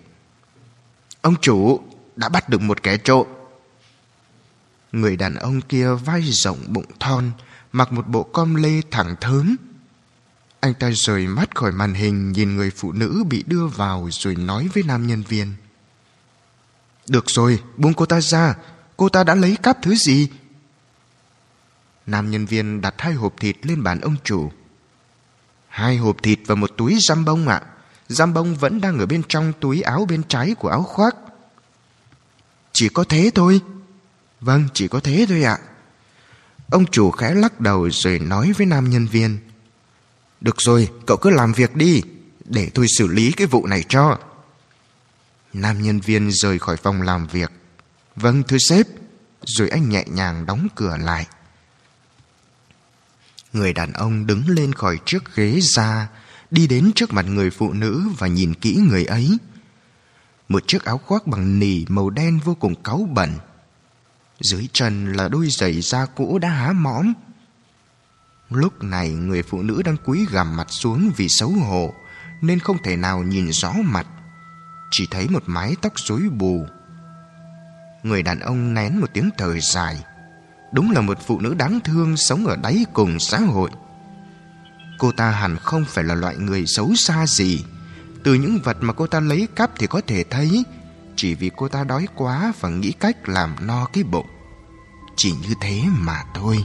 Ông 1.20 1.34
chủ, 1.40 1.80
đã 2.16 2.28
bắt 2.28 2.48
được 2.48 2.60
một 2.60 2.82
kẻ 2.82 2.96
trộm. 2.96 3.26
Người 4.92 5.16
đàn 5.16 5.34
ông 5.34 5.60
kia 5.60 5.88
vai 5.90 6.22
rộng 6.22 6.58
bụng 6.66 6.86
thon, 7.00 7.30
Mặc 7.72 7.92
một 7.92 8.08
bộ 8.08 8.22
com 8.22 8.54
lê 8.54 8.80
thẳng 8.90 9.14
thớm. 9.20 9.56
Anh 10.66 10.74
ta 10.74 10.90
rời 10.94 11.26
mắt 11.26 11.54
khỏi 11.54 11.72
màn 11.72 11.94
hình 11.94 12.32
Nhìn 12.32 12.56
người 12.56 12.70
phụ 12.70 12.92
nữ 12.92 13.24
bị 13.28 13.44
đưa 13.46 13.66
vào 13.66 14.08
Rồi 14.12 14.34
nói 14.34 14.68
với 14.74 14.82
nam 14.82 15.06
nhân 15.06 15.22
viên. 15.22 15.54
Được 17.08 17.24
rồi 17.28 17.62
buông 17.76 17.94
cô 17.94 18.06
ta 18.06 18.20
ra. 18.20 18.54
Cô 18.96 19.08
ta 19.08 19.24
đã 19.24 19.34
lấy 19.34 19.56
cắp 19.62 19.82
thứ 19.82 19.94
gì? 19.94 20.28
Nam 22.06 22.30
nhân 22.30 22.46
viên 22.46 22.80
đặt 22.80 22.94
hai 22.98 23.12
hộp 23.12 23.34
thịt 23.40 23.56
lên 23.62 23.82
bàn 23.82 24.00
ông 24.00 24.16
chủ. 24.24 24.52
Hai 25.68 25.96
hộp 25.96 26.22
thịt 26.22 26.38
và 26.46 26.54
một 26.54 26.70
túi 26.76 26.98
giam 27.08 27.24
bông 27.24 27.48
ạ. 27.48 27.62
Giam 28.08 28.34
bông 28.34 28.56
vẫn 28.56 28.80
đang 28.80 28.98
ở 28.98 29.06
bên 29.06 29.22
trong 29.28 29.52
túi 29.60 29.82
áo 29.82 30.06
bên 30.08 30.22
trái 30.28 30.54
của 30.54 30.68
áo 30.68 30.82
khoác. 30.82 31.16
Chỉ 32.72 32.88
có 32.88 33.04
thế 33.04 33.30
thôi. 33.34 33.60
Vâng, 34.40 34.68
chỉ 34.74 34.88
có 34.88 35.00
thế 35.00 35.26
thôi 35.28 35.42
ạ. 35.42 35.58
Ông 36.70 36.86
chủ 36.86 37.10
khẽ 37.10 37.34
lắc 37.34 37.60
đầu 37.60 37.90
rồi 37.90 38.18
nói 38.18 38.52
với 38.52 38.66
nam 38.66 38.90
nhân 38.90 39.06
viên. 39.06 39.38
Được 40.40 40.56
rồi, 40.58 40.90
cậu 41.06 41.16
cứ 41.16 41.30
làm 41.30 41.52
việc 41.52 41.76
đi, 41.76 42.02
để 42.44 42.70
tôi 42.74 42.86
xử 42.98 43.06
lý 43.06 43.32
cái 43.32 43.46
vụ 43.46 43.66
này 43.66 43.84
cho. 43.88 44.18
Nam 45.52 45.82
nhân 45.82 46.00
viên 46.00 46.30
rời 46.32 46.58
khỏi 46.58 46.76
phòng 46.76 47.02
làm 47.02 47.26
việc. 47.26 47.50
Vâng, 48.16 48.42
thưa 48.42 48.58
sếp. 48.68 48.86
Rồi 49.42 49.68
anh 49.68 49.88
nhẹ 49.88 50.04
nhàng 50.06 50.46
đóng 50.46 50.68
cửa 50.74 50.96
lại. 50.96 51.26
Người 53.52 53.72
đàn 53.72 53.92
ông 53.92 54.26
đứng 54.26 54.42
lên 54.48 54.72
khỏi 54.72 54.98
chiếc 55.06 55.34
ghế 55.34 55.58
ra, 55.60 56.08
đi 56.50 56.66
đến 56.66 56.92
trước 56.94 57.12
mặt 57.12 57.26
người 57.26 57.50
phụ 57.50 57.72
nữ 57.72 58.08
và 58.18 58.26
nhìn 58.26 58.54
kỹ 58.54 58.80
người 58.88 59.04
ấy. 59.04 59.38
Một 60.48 60.62
chiếc 60.66 60.84
áo 60.84 60.98
khoác 60.98 61.26
bằng 61.26 61.58
nỉ 61.58 61.84
màu 61.88 62.10
đen 62.10 62.40
vô 62.44 62.54
cùng 62.54 62.82
cáu 62.82 63.08
bẩn 63.12 63.30
dưới 64.40 64.68
chân 64.72 65.12
là 65.12 65.28
đôi 65.28 65.48
giày 65.50 65.80
da 65.80 66.06
cũ 66.06 66.38
đã 66.38 66.48
há 66.48 66.72
mõm 66.72 67.12
Lúc 68.50 68.82
này 68.82 69.10
người 69.10 69.42
phụ 69.42 69.62
nữ 69.62 69.82
đang 69.82 69.96
cúi 69.96 70.26
gằm 70.30 70.56
mặt 70.56 70.66
xuống 70.70 71.12
vì 71.16 71.28
xấu 71.28 71.50
hổ, 71.50 71.94
Nên 72.42 72.58
không 72.58 72.76
thể 72.82 72.96
nào 72.96 73.22
nhìn 73.22 73.52
rõ 73.52 73.72
mặt, 73.72 74.06
Chỉ 74.90 75.06
thấy 75.10 75.28
một 75.28 75.42
mái 75.46 75.76
tóc 75.82 75.92
rối 75.96 76.20
bù. 76.20 76.66
Người 78.02 78.22
đàn 78.22 78.40
ông 78.40 78.74
nén 78.74 79.00
một 79.00 79.06
tiếng 79.12 79.30
thở 79.38 79.60
dài. 79.60 80.04
Đúng 80.72 80.90
là 80.90 81.00
một 81.00 81.18
phụ 81.26 81.40
nữ 81.40 81.54
đáng 81.54 81.80
thương 81.84 82.16
sống 82.16 82.46
ở 82.46 82.56
đáy 82.56 82.84
cùng 82.92 83.18
xã 83.20 83.38
hội. 83.38 83.70
Cô 84.98 85.12
ta 85.12 85.30
hẳn 85.30 85.56
không 85.56 85.84
phải 85.84 86.04
là 86.04 86.14
loại 86.14 86.36
người 86.36 86.66
xấu 86.66 86.94
xa 86.94 87.26
gì. 87.26 87.64
Từ 88.24 88.34
những 88.34 88.58
vật 88.64 88.76
mà 88.80 88.92
cô 88.92 89.06
ta 89.06 89.20
lấy 89.20 89.48
cắp 89.56 89.70
thì 89.78 89.86
có 89.86 90.00
thể 90.06 90.24
thấy, 90.30 90.64
chỉ 91.16 91.34
vì 91.34 91.50
cô 91.56 91.68
ta 91.68 91.84
đói 91.84 92.06
quá 92.14 92.52
và 92.60 92.68
nghĩ 92.68 92.92
cách 92.92 93.28
làm 93.28 93.56
no 93.60 93.84
cái 93.84 94.04
bụng. 94.04 94.26
Chỉ 95.16 95.32
như 95.32 95.54
thế 95.60 95.82
mà 95.98 96.22
thôi. 96.34 96.64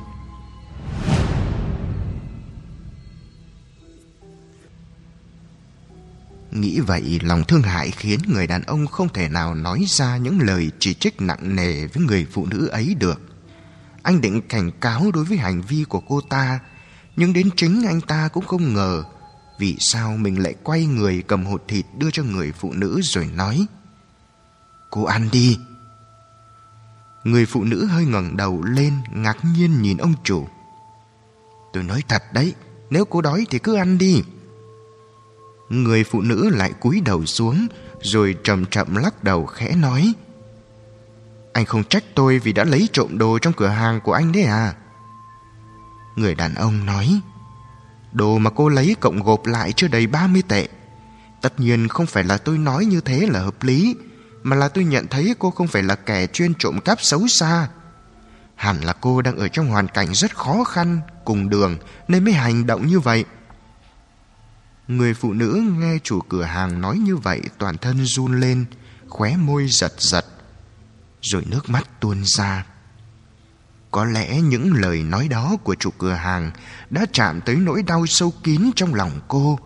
Nghĩ 6.51 6.79
vậy 6.79 7.19
lòng 7.23 7.43
thương 7.43 7.61
hại 7.61 7.91
khiến 7.91 8.19
người 8.27 8.47
đàn 8.47 8.63
ông 8.63 8.87
không 8.87 9.09
thể 9.09 9.29
nào 9.29 9.55
nói 9.55 9.85
ra 9.87 10.17
những 10.17 10.41
lời 10.41 10.71
chỉ 10.79 10.93
trích 10.93 11.21
nặng 11.21 11.55
nề 11.55 11.87
với 11.87 12.03
người 12.03 12.27
phụ 12.31 12.45
nữ 12.45 12.67
ấy 12.67 12.95
được. 12.99 13.21
Anh 14.03 14.21
định 14.21 14.41
cảnh 14.41 14.71
cáo 14.81 15.11
đối 15.13 15.23
với 15.23 15.37
hành 15.37 15.61
vi 15.61 15.83
của 15.89 15.99
cô 15.99 16.21
ta, 16.21 16.59
nhưng 17.15 17.33
đến 17.33 17.49
chính 17.55 17.83
anh 17.87 18.01
ta 18.01 18.27
cũng 18.27 18.45
không 18.45 18.73
ngờ 18.73 19.03
vì 19.59 19.75
sao 19.79 20.17
mình 20.17 20.43
lại 20.43 20.55
quay 20.63 20.85
người 20.85 21.23
cầm 21.27 21.45
hột 21.45 21.63
thịt 21.67 21.85
đưa 21.97 22.11
cho 22.11 22.23
người 22.23 22.51
phụ 22.51 22.73
nữ 22.73 23.01
rồi 23.03 23.29
nói 23.35 23.65
Cô 24.89 25.03
ăn 25.03 25.29
đi. 25.31 25.59
Người 27.23 27.45
phụ 27.45 27.63
nữ 27.63 27.85
hơi 27.85 28.05
ngẩng 28.05 28.37
đầu 28.37 28.63
lên 28.63 28.93
Ngạc 29.13 29.37
nhiên 29.55 29.81
nhìn 29.81 29.97
ông 29.97 30.13
chủ. 30.23 30.47
Tôi 31.73 31.83
nói 31.83 32.03
thật 32.07 32.23
đấy 32.33 32.53
Nếu 32.89 33.05
cô 33.05 33.21
đói 33.21 33.45
thì 33.49 33.59
cứ 33.59 33.75
ăn 33.75 33.97
đi. 33.97 34.23
Người 35.71 36.03
phụ 36.03 36.21
nữ 36.21 36.49
lại 36.49 36.73
cúi 36.79 37.01
đầu 37.05 37.25
xuống 37.25 37.67
Rồi 38.01 38.35
chậm 38.43 38.65
chậm 38.65 38.95
lắc 38.95 39.23
đầu 39.23 39.45
khẽ 39.45 39.75
nói 39.75 40.13
Anh 41.53 41.65
không 41.65 41.83
trách 41.83 42.03
tôi 42.15 42.39
vì 42.39 42.53
đã 42.53 42.63
lấy 42.63 42.89
trộm 42.93 43.17
đồ 43.17 43.39
trong 43.39 43.53
cửa 43.53 43.67
hàng 43.67 44.01
của 44.01 44.13
anh 44.13 44.31
đấy 44.31 44.43
à 44.43 44.73
Người 46.15 46.35
đàn 46.35 46.55
ông 46.55 46.85
nói 46.85 47.21
Đồ 48.11 48.37
mà 48.37 48.49
cô 48.49 48.69
lấy 48.69 48.95
cộng 48.99 49.23
gộp 49.23 49.45
lại 49.45 49.73
chưa 49.73 49.87
đầy 49.87 50.07
30 50.07 50.43
tệ 50.47 50.67
Tất 51.41 51.59
nhiên 51.59 51.87
không 51.87 52.05
phải 52.05 52.23
là 52.23 52.37
tôi 52.37 52.57
nói 52.57 52.85
như 52.85 53.01
thế 53.01 53.27
là 53.31 53.39
hợp 53.39 53.63
lý 53.63 53.95
mà 54.43 54.55
là 54.55 54.67
tôi 54.67 54.83
nhận 54.83 55.07
thấy 55.07 55.35
cô 55.39 55.51
không 55.51 55.67
phải 55.67 55.83
là 55.83 55.95
kẻ 55.95 56.27
chuyên 56.27 56.53
trộm 56.59 56.79
cắp 56.79 57.01
xấu 57.01 57.27
xa. 57.27 57.67
Hẳn 58.55 58.83
là 58.83 58.93
cô 58.93 59.21
đang 59.21 59.37
ở 59.37 59.47
trong 59.47 59.67
hoàn 59.67 59.87
cảnh 59.87 60.13
rất 60.13 60.35
khó 60.35 60.63
khăn, 60.63 61.01
cùng 61.25 61.49
đường 61.49 61.77
nên 62.07 62.23
mới 62.23 62.33
hành 62.33 62.67
động 62.67 62.87
như 62.87 62.99
vậy. 62.99 63.25
Người 64.97 65.13
phụ 65.13 65.33
nữ 65.33 65.63
nghe 65.79 65.97
chủ 66.03 66.21
cửa 66.21 66.43
hàng 66.43 66.81
nói 66.81 66.97
như 66.97 67.17
vậy 67.17 67.41
toàn 67.57 67.77
thân 67.77 68.05
run 68.05 68.39
lên, 68.39 68.65
khóe 69.09 69.37
môi 69.37 69.67
giật 69.67 69.93
giật, 69.97 70.25
rồi 71.21 71.43
nước 71.47 71.69
mắt 71.69 72.01
tuôn 72.01 72.25
ra. 72.25 72.65
Có 73.91 74.05
lẽ 74.05 74.41
những 74.41 74.73
lời 74.73 75.03
nói 75.03 75.27
đó 75.27 75.57
của 75.63 75.75
chủ 75.75 75.89
cửa 75.97 76.13
hàng 76.13 76.51
đã 76.89 77.05
chạm 77.13 77.41
tới 77.41 77.55
nỗi 77.55 77.83
đau 77.83 78.05
sâu 78.05 78.33
kín 78.43 78.71
trong 78.75 78.95
lòng 78.95 79.19
cô. 79.27 79.59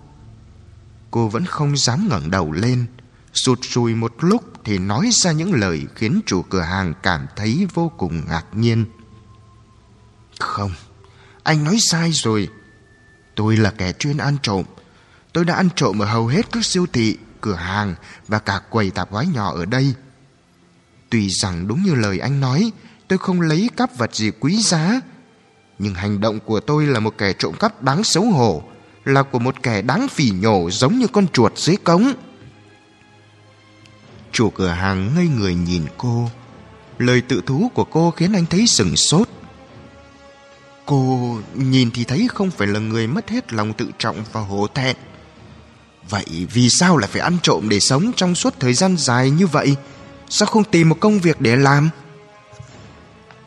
Cô 1.11 1.27
vẫn 1.27 1.45
không 1.45 1.77
dám 1.77 2.07
ngẩng 2.09 2.31
đầu 2.31 2.51
lên, 2.51 2.85
sụt 3.33 3.59
sùi 3.61 3.95
một 3.95 4.13
lúc 4.19 4.43
thì 4.63 4.77
nói 4.77 5.09
ra 5.11 5.31
những 5.31 5.53
lời 5.53 5.87
khiến 5.95 6.21
chủ 6.25 6.41
cửa 6.41 6.61
hàng 6.61 6.93
cảm 7.03 7.25
thấy 7.35 7.67
vô 7.73 7.91
cùng 7.97 8.21
ngạc 8.27 8.45
nhiên. 8.53 8.85
Không, 10.39 10.71
anh 11.43 11.63
nói 11.63 11.77
sai 11.79 12.11
rồi. 12.11 12.49
Tôi 13.35 13.57
là 13.57 13.71
kẻ 13.71 13.93
chuyên 13.93 14.17
ăn 14.17 14.37
trộm. 14.41 14.65
Tôi 15.35 15.45
đã 15.45 15.55
ăn 15.55 15.69
trộm 15.75 15.99
ở 15.99 16.05
hầu 16.05 16.27
hết 16.27 16.51
các 16.51 16.65
siêu 16.65 16.85
thị, 16.93 17.17
cửa 17.41 17.53
hàng 17.53 17.95
và 18.27 18.39
cả 18.39 18.61
quầy 18.69 18.91
tạp 18.91 19.11
hóa 19.11 19.23
nhỏ 19.33 19.51
ở 19.55 19.65
đây. 19.65 19.93
Tuy 21.09 21.29
rằng 21.29 21.67
đúng 21.67 21.83
như 21.83 21.95
lời 21.95 22.19
anh 22.19 22.39
nói, 22.39 22.71
tôi 23.07 23.19
không 23.19 23.41
lấy 23.41 23.69
cắp 23.77 23.97
vật 23.97 24.15
gì 24.15 24.31
quý 24.39 24.57
giá. 24.61 25.01
Nhưng 25.79 25.93
hành 25.93 26.21
động 26.21 26.39
của 26.39 26.59
tôi 26.59 26.85
là 26.85 26.99
một 26.99 27.13
kẻ 27.17 27.33
trộm 27.33 27.53
cắp 27.59 27.83
đáng 27.83 28.03
xấu 28.03 28.23
hổ, 28.23 28.63
là 29.05 29.23
của 29.23 29.39
một 29.39 29.55
kẻ 29.63 29.81
đáng 29.81 30.07
phỉ 30.07 30.29
nhổ 30.29 30.69
giống 30.71 30.99
như 30.99 31.07
con 31.07 31.27
chuột 31.27 31.57
dưới 31.57 31.75
cống. 31.75 32.13
Chủ 34.31 34.49
cửa 34.49 34.69
hàng 34.69 35.15
ngây 35.15 35.27
người 35.27 35.55
nhìn 35.55 35.85
cô 35.97 36.29
Lời 36.97 37.21
tự 37.21 37.41
thú 37.45 37.71
của 37.73 37.85
cô 37.85 38.11
khiến 38.11 38.33
anh 38.33 38.45
thấy 38.45 38.67
sừng 38.67 38.95
sốt 38.95 39.29
Cô 40.85 41.19
nhìn 41.53 41.91
thì 41.91 42.03
thấy 42.03 42.27
không 42.33 42.51
phải 42.51 42.67
là 42.67 42.79
người 42.79 43.07
mất 43.07 43.29
hết 43.29 43.53
lòng 43.53 43.73
tự 43.73 43.91
trọng 43.97 44.23
và 44.31 44.41
hổ 44.41 44.67
thẹn 44.67 44.95
Vậy 46.09 46.47
vì 46.53 46.69
sao 46.69 46.97
lại 46.97 47.09
phải 47.13 47.21
ăn 47.21 47.37
trộm 47.43 47.69
để 47.69 47.79
sống 47.79 48.11
trong 48.15 48.35
suốt 48.35 48.53
thời 48.59 48.73
gian 48.73 48.97
dài 48.97 49.29
như 49.29 49.47
vậy? 49.47 49.75
Sao 50.29 50.47
không 50.47 50.63
tìm 50.63 50.89
một 50.89 50.97
công 50.99 51.19
việc 51.19 51.41
để 51.41 51.55
làm? 51.55 51.89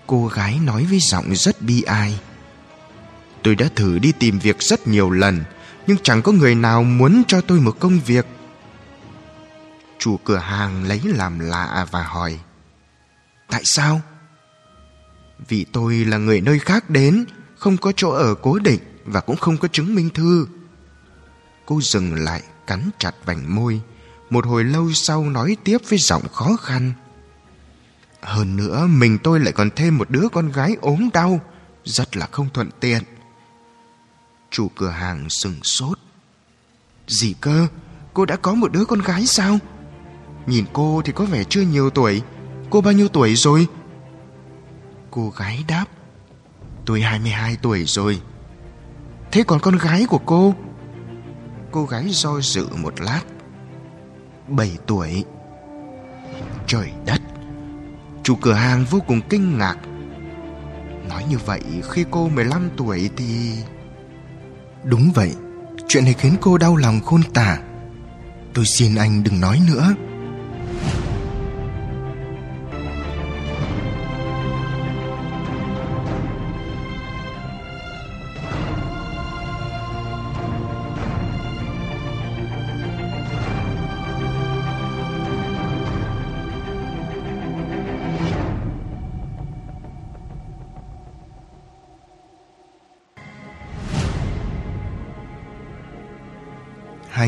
Cô 0.06 0.26
gái 0.26 0.59
nói 0.64 0.85
với 0.90 0.98
giọng 1.01 1.35
rất 1.35 1.62
bi 1.62 1.82
ai. 1.82 2.20
Tôi 3.43 3.55
đã 3.55 3.68
thử 3.76 3.98
đi 3.98 4.12
tìm 4.12 4.39
việc 4.39 4.62
rất 4.62 4.89
nhiều 4.89 5.10
lần, 5.10 5.44
Nhưng 5.86 5.98
chẳng 6.02 6.22
có 6.22 6.32
người 6.32 6.55
nào 6.55 6.82
muốn 6.82 7.22
cho 7.28 7.40
tôi 7.40 7.60
một 7.60 7.76
công 7.78 8.01
việc. 8.06 8.26
Chủ 9.98 10.16
cửa 10.16 10.36
hàng 10.36 10.85
lấy 10.85 11.01
làm 11.05 11.39
lạ 11.39 11.86
và 11.90 12.02
hỏi, 12.02 12.39
Tại 13.48 13.62
sao? 13.64 14.01
Vì 15.48 15.64
tôi 15.64 15.94
là 15.94 16.16
người 16.16 16.40
nơi 16.40 16.59
khác 16.59 16.90
đến, 16.90 17.24
Không 17.56 17.76
có 17.76 17.93
chỗ 17.97 18.10
ở 18.10 18.35
cố 18.35 18.59
định 18.59 18.80
Và 19.05 19.20
cũng 19.20 19.36
không 19.36 19.56
có 19.56 19.68
chứng 19.68 19.94
minh 19.94 20.10
thư. 20.10 20.47
Cô 21.69 21.81
dừng 21.81 22.15
lại, 22.15 22.43
cắn 22.66 22.90
chặt 22.99 23.15
vành 23.24 23.55
môi. 23.55 23.81
Một 24.31 24.47
hồi 24.47 24.65
lâu 24.65 24.93
sau 24.93 25.24
nói 25.24 25.57
tiếp 25.65 25.78
với 25.89 25.99
giọng 25.99 26.28
khó 26.32 26.57
khăn. 26.57 26.93
Hơn 28.20 28.57
nữa, 28.57 28.86
mình 28.86 29.19
tôi 29.23 29.40
lại 29.40 29.53
còn 29.53 29.70
thêm 29.77 29.99
một 29.99 30.11
đứa 30.11 30.28
con 30.32 30.53
gái 30.53 30.77
ốm 30.81 31.09
đau. 31.12 31.40
Rất 31.85 32.16
là 32.16 32.27
không 32.27 32.49
thuận 32.55 32.70
tiện. 32.81 33.03
Chủ 34.51 34.70
cửa 34.77 34.89
hàng 34.89 35.31
sừng 35.31 35.62
sốt. 35.62 35.99
Gì 37.07 37.35
cơ, 37.40 37.66
Cô 38.15 38.24
đã 38.24 38.36
có 38.36 38.55
một 38.55 38.73
đứa 38.73 38.85
con 38.85 39.01
gái 39.01 39.27
sao? 39.27 39.59
Nhìn 40.47 40.65
cô 40.73 41.03
thì 41.05 41.12
có 41.12 41.24
vẻ 41.24 41.45
chưa 41.45 41.62
nhiều 41.62 41.90
tuổi. 41.90 42.23
Cô 42.70 42.81
bao 42.81 42.93
nhiêu 42.93 43.09
tuổi 43.09 43.36
rồi? 43.36 43.66
Cô 45.11 45.31
gái 45.31 45.65
đáp. 45.69 45.85
Tôi 46.86 47.01
22 47.01 47.57
tuổi 47.62 47.85
rồi. 47.85 48.20
Thế 49.32 49.43
còn 49.47 49.61
con 49.61 49.77
gái 49.77 50.07
của 50.07 50.20
cô? 50.27 50.55
Cô 51.70 51.85
gái 51.85 52.05
do 52.09 52.40
dự 52.40 52.69
một 52.77 53.01
lát. 53.01 53.23
Bảy 54.49 54.78
tuổi. 54.86 55.24
Trời 56.66 56.90
đất. 57.07 57.20
Chủ 58.23 58.35
cửa 58.35 58.53
hàng 58.53 58.85
vô 58.90 58.99
cùng 59.07 59.20
kinh 59.28 59.59
ngạc. 59.59 59.77
Nói 61.09 61.24
như 61.31 61.39
vậy, 61.39 61.62
khi 61.90 62.05
cô 62.11 62.28
15 62.28 62.70
tuổi 62.77 63.11
thì 63.16 63.53
Đúng 64.85 65.12
vậy. 65.15 65.35
Chuyện 65.89 66.05
này 66.05 66.15
khiến 66.19 66.36
cô 66.40 66.59
đau 66.59 66.77
lòng 66.77 67.01
khôn 67.01 67.23
tả. 67.35 67.59
Tôi 68.55 68.65
xin 68.65 68.95
anh 68.95 69.24
đừng 69.24 69.40
nói 69.40 69.61
nữa. 69.69 69.95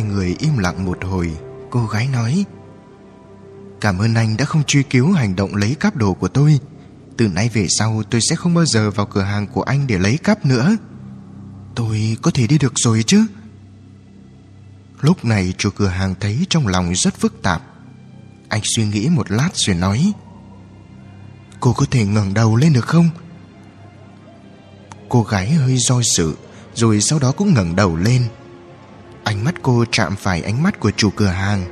Hai 0.00 0.08
người 0.08 0.36
im 0.38 0.58
lặng 0.58 0.84
một 0.84 1.04
hồi, 1.04 1.36
Cô 1.70 1.86
gái 1.86 2.08
nói, 2.08 2.44
Cảm 3.80 3.98
ơn 3.98 4.14
anh 4.14 4.36
đã 4.36 4.44
không 4.44 4.64
truy 4.64 4.82
cứu 4.82 5.12
hành 5.12 5.36
động 5.36 5.54
lấy 5.54 5.74
cắp 5.74 5.96
đồ 5.96 6.14
của 6.14 6.28
tôi. 6.28 6.60
Từ 7.16 7.28
nay 7.28 7.48
về 7.48 7.66
sau 7.68 8.02
tôi 8.10 8.20
sẽ 8.20 8.36
không 8.36 8.54
bao 8.54 8.66
giờ 8.66 8.90
vào 8.90 9.06
cửa 9.06 9.22
hàng 9.22 9.46
của 9.46 9.62
anh 9.62 9.86
để 9.86 9.98
lấy 9.98 10.16
cắp 10.16 10.46
nữa. 10.46 10.76
Tôi 11.74 12.16
có 12.22 12.30
thể 12.30 12.46
đi 12.46 12.58
được 12.58 12.72
rồi 12.76 13.02
chứ? 13.06 13.26
Lúc 15.00 15.24
này 15.24 15.54
chủ 15.58 15.70
cửa 15.76 15.88
hàng 15.88 16.14
thấy 16.20 16.46
trong 16.48 16.66
lòng 16.66 16.92
rất 16.94 17.14
phức 17.14 17.42
tạp. 17.42 17.62
Anh 18.48 18.60
suy 18.64 18.86
nghĩ 18.86 19.08
một 19.08 19.30
lát 19.30 19.50
rồi 19.54 19.76
nói, 19.76 20.12
Cô 21.60 21.72
có 21.72 21.86
thể 21.90 22.04
ngẩng 22.04 22.34
đầu 22.34 22.56
lên 22.56 22.72
được 22.72 22.86
không? 22.86 23.08
Cô 25.08 25.22
gái 25.22 25.50
hơi 25.50 25.76
do 25.76 26.02
dự, 26.02 26.34
Rồi 26.74 27.00
sau 27.00 27.18
đó 27.18 27.32
cũng 27.32 27.54
ngẩng 27.54 27.76
đầu 27.76 27.96
lên. 27.96 28.28
Ánh 29.30 29.44
mắt 29.44 29.54
cô 29.62 29.84
chạm 29.92 30.16
phải 30.16 30.42
ánh 30.42 30.62
mắt 30.62 30.80
của 30.80 30.90
chủ 30.90 31.10
cửa 31.10 31.26
hàng. 31.26 31.64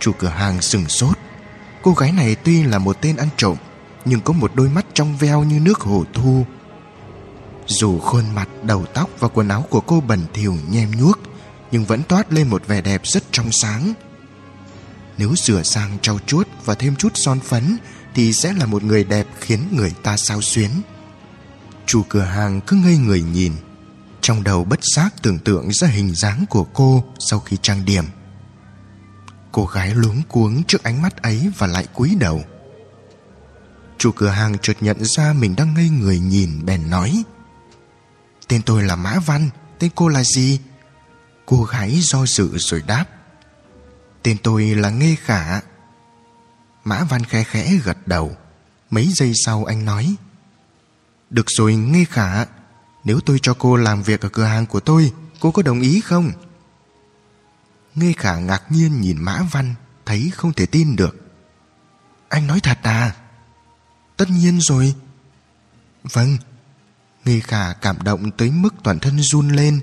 Chủ 0.00 0.12
cửa 0.18 0.28
hàng 0.28 0.62
sừng 0.62 0.88
sốt. 0.88 1.18
Cô 1.82 1.92
gái 1.92 2.12
này 2.12 2.36
tuy 2.44 2.62
là 2.62 2.78
một 2.78 2.96
tên 3.00 3.16
ăn 3.16 3.28
trộm 3.36 3.56
Nhưng 4.04 4.20
có 4.20 4.32
một 4.32 4.52
đôi 4.54 4.68
mắt 4.68 4.86
trong 4.94 5.16
veo 5.16 5.42
như 5.42 5.60
nước 5.60 5.80
hồ 5.80 6.04
thu. 6.14 6.46
Dù 7.66 7.98
khuôn 7.98 8.34
mặt, 8.34 8.48
đầu 8.62 8.86
tóc 8.94 9.10
và 9.18 9.28
quần 9.28 9.48
áo 9.48 9.64
của 9.70 9.80
cô 9.80 10.00
bẩn 10.00 10.20
thỉu 10.34 10.56
nhem 10.70 10.90
nhuốc 10.90 11.18
Nhưng 11.70 11.84
vẫn 11.84 12.02
toát 12.02 12.32
lên 12.32 12.48
một 12.48 12.66
vẻ 12.66 12.80
đẹp 12.80 13.00
rất 13.04 13.22
trong 13.30 13.52
sáng. 13.52 13.92
Nếu 15.18 15.34
sửa 15.34 15.62
sang 15.62 15.98
trau 16.02 16.18
chuốt 16.26 16.48
và 16.64 16.74
thêm 16.74 16.96
chút 16.96 17.12
son 17.14 17.40
phấn 17.40 17.76
Thì 18.14 18.32
sẽ 18.32 18.52
là 18.52 18.66
một 18.66 18.82
người 18.82 19.04
đẹp 19.04 19.26
khiến 19.40 19.60
người 19.72 19.92
ta 20.02 20.16
sao 20.16 20.42
xuyến. 20.42 20.70
Chủ 21.86 22.02
cửa 22.08 22.24
hàng 22.24 22.60
cứ 22.60 22.76
ngây 22.76 22.96
người 22.96 23.22
nhìn 23.22 23.52
trong 24.22 24.44
đầu 24.44 24.64
bất 24.64 24.80
giác 24.94 25.14
tưởng 25.22 25.38
tượng 25.38 25.72
ra 25.72 25.88
hình 25.88 26.14
dáng 26.14 26.44
của 26.50 26.64
cô 26.64 27.04
sau 27.18 27.40
khi 27.40 27.56
trang 27.62 27.84
điểm. 27.84 28.04
Cô 29.52 29.66
gái 29.66 29.94
luống 29.94 30.22
cuống 30.28 30.62
trước 30.64 30.82
ánh 30.82 31.02
mắt 31.02 31.22
ấy 31.22 31.50
và 31.58 31.66
lại 31.66 31.86
cúi 31.94 32.16
đầu. 32.20 32.44
Chủ 33.98 34.12
cửa 34.12 34.28
hàng 34.28 34.58
chợt 34.58 34.76
nhận 34.80 35.04
ra 35.04 35.32
mình 35.32 35.56
đang 35.56 35.74
ngây 35.74 35.88
người 35.88 36.18
nhìn, 36.18 36.64
bèn 36.64 36.90
nói, 36.90 37.22
tên 38.48 38.62
tôi 38.62 38.82
là 38.82 38.96
mã 38.96 39.18
văn, 39.26 39.50
tên 39.78 39.90
cô 39.94 40.08
là 40.08 40.24
gì? 40.24 40.60
Cô 41.46 41.64
gái 41.64 41.98
do 42.02 42.26
dự 42.26 42.58
rồi 42.58 42.82
đáp, 42.86 43.04
tên 44.22 44.36
tôi 44.42 44.64
là 44.64 44.90
nghê 44.90 45.16
khả. 45.20 45.60
Mã 46.84 47.04
văn 47.04 47.24
khẽ 47.24 47.44
khẽ 47.44 47.76
gật 47.84 48.06
đầu. 48.06 48.36
Mấy 48.90 49.06
giây 49.14 49.32
sau 49.44 49.64
anh 49.64 49.84
nói, 49.84 50.14
được 51.30 51.46
rồi, 51.48 51.74
nghê 51.74 52.04
khả 52.04 52.44
nếu 53.04 53.20
tôi 53.20 53.38
cho 53.42 53.54
cô 53.58 53.76
làm 53.76 54.02
việc 54.02 54.20
ở 54.20 54.28
cửa 54.28 54.44
hàng 54.44 54.66
của 54.66 54.80
tôi, 54.80 55.12
Cô 55.42 55.50
có 55.50 55.62
đồng 55.62 55.80
ý 55.80 56.00
không? 56.00 56.32
Nghe 57.94 58.12
khả 58.16 58.38
ngạc 58.38 58.62
nhiên 58.72 59.00
nhìn 59.00 59.16
Mã 59.20 59.42
Văn, 59.50 59.74
Thấy 60.06 60.30
không 60.34 60.52
thể 60.52 60.66
tin 60.66 60.96
được. 60.96 61.16
Anh 62.28 62.46
nói 62.46 62.60
thật 62.60 62.78
à? 62.82 63.16
Tất 64.16 64.30
nhiên 64.30 64.58
rồi. 64.60 64.94
Vâng. 66.04 66.36
Nghe 67.24 67.40
khả 67.40 67.72
cảm 67.72 68.02
động 68.02 68.30
tới 68.30 68.50
mức 68.50 68.74
toàn 68.82 68.98
thân 68.98 69.22
run 69.22 69.48
lên. 69.48 69.80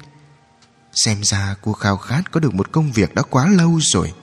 Xem 0.93 1.23
ra 1.23 1.55
cô 1.61 1.73
khao 1.73 1.97
khát 1.97 2.31
có 2.31 2.39
được 2.39 2.53
một 2.53 2.71
công 2.71 2.91
việc 2.91 3.15
đã 3.15 3.21
quá 3.21 3.47
lâu 3.47 3.79
rồi. 3.81 4.13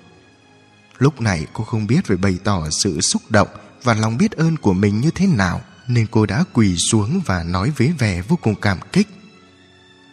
Lúc 0.98 1.20
này 1.20 1.46
cô 1.52 1.64
không 1.64 1.86
biết 1.86 2.06
phải 2.06 2.16
bày 2.16 2.38
tỏ 2.44 2.70
sự 2.70 3.00
xúc 3.00 3.22
động 3.28 3.48
Và 3.82 3.94
lòng 3.94 4.18
biết 4.18 4.32
ơn 4.32 4.56
của 4.56 4.72
mình 4.72 5.00
như 5.00 5.10
thế 5.10 5.26
nào 5.26 5.60
nên 5.88 6.06
cô 6.10 6.26
đã 6.26 6.44
quỳ 6.52 6.76
xuống 6.76 7.20
và 7.26 7.42
nói 7.42 7.72
với 7.76 7.92
vẻ 7.98 8.22
vô 8.22 8.38
cùng 8.42 8.54
cảm 8.54 8.78
kích. 8.92 9.08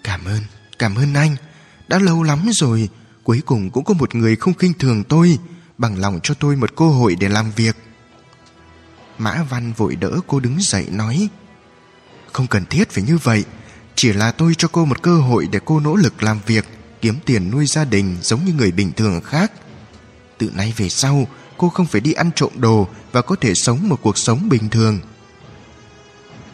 Cảm 0.03 0.25
ơn 0.25 0.41
cảm 0.83 0.95
ơn 0.95 1.13
anh. 1.13 1.35
Đã 1.87 1.99
lâu 1.99 2.23
lắm 2.23 2.49
rồi, 2.51 2.89
cuối 3.23 3.41
cùng 3.45 3.69
cũng 3.69 3.83
có 3.83 3.93
một 3.93 4.15
người 4.15 4.35
không 4.35 4.53
khinh 4.53 4.73
thường 4.73 5.03
tôi, 5.03 5.37
bằng 5.77 5.99
lòng 5.99 6.19
cho 6.23 6.33
tôi 6.33 6.55
một 6.55 6.75
cơ 6.75 6.85
hội 6.85 7.15
để 7.19 7.29
làm 7.29 7.51
việc. 7.51 7.75
Mã 9.17 9.43
văn 9.49 9.73
vội 9.73 9.95
đỡ 9.95 10.19
cô 10.27 10.39
đứng 10.39 10.57
dậy 10.59 10.87
nói, 10.91 11.29
không 12.31 12.47
cần 12.47 12.65
thiết 12.65 12.89
phải 12.89 13.03
như 13.03 13.17
vậy. 13.17 13.43
Chỉ 13.95 14.13
là 14.13 14.31
tôi 14.31 14.53
cho 14.57 14.67
cô 14.67 14.85
một 14.85 15.01
cơ 15.01 15.17
hội 15.17 15.47
để 15.51 15.59
cô 15.65 15.79
nỗ 15.79 15.95
lực 15.95 16.23
làm 16.23 16.39
việc, 16.45 16.65
kiếm 17.01 17.15
tiền 17.25 17.51
nuôi 17.51 17.65
gia 17.65 17.85
đình 17.85 18.17
giống 18.21 18.45
như 18.45 18.53
người 18.53 18.71
bình 18.71 18.91
thường 18.91 19.21
khác. 19.21 19.51
Từ 20.37 20.51
nay 20.53 20.73
về 20.77 20.89
sau, 20.89 21.27
cô 21.57 21.69
không 21.69 21.85
phải 21.85 22.01
đi 22.01 22.13
ăn 22.13 22.31
trộm 22.35 22.51
đồ 22.55 22.87
và 23.11 23.21
có 23.21 23.35
thể 23.41 23.53
sống 23.53 23.89
một 23.89 23.99
cuộc 24.01 24.17
sống 24.17 24.49
bình 24.49 24.69
thường. 24.69 24.99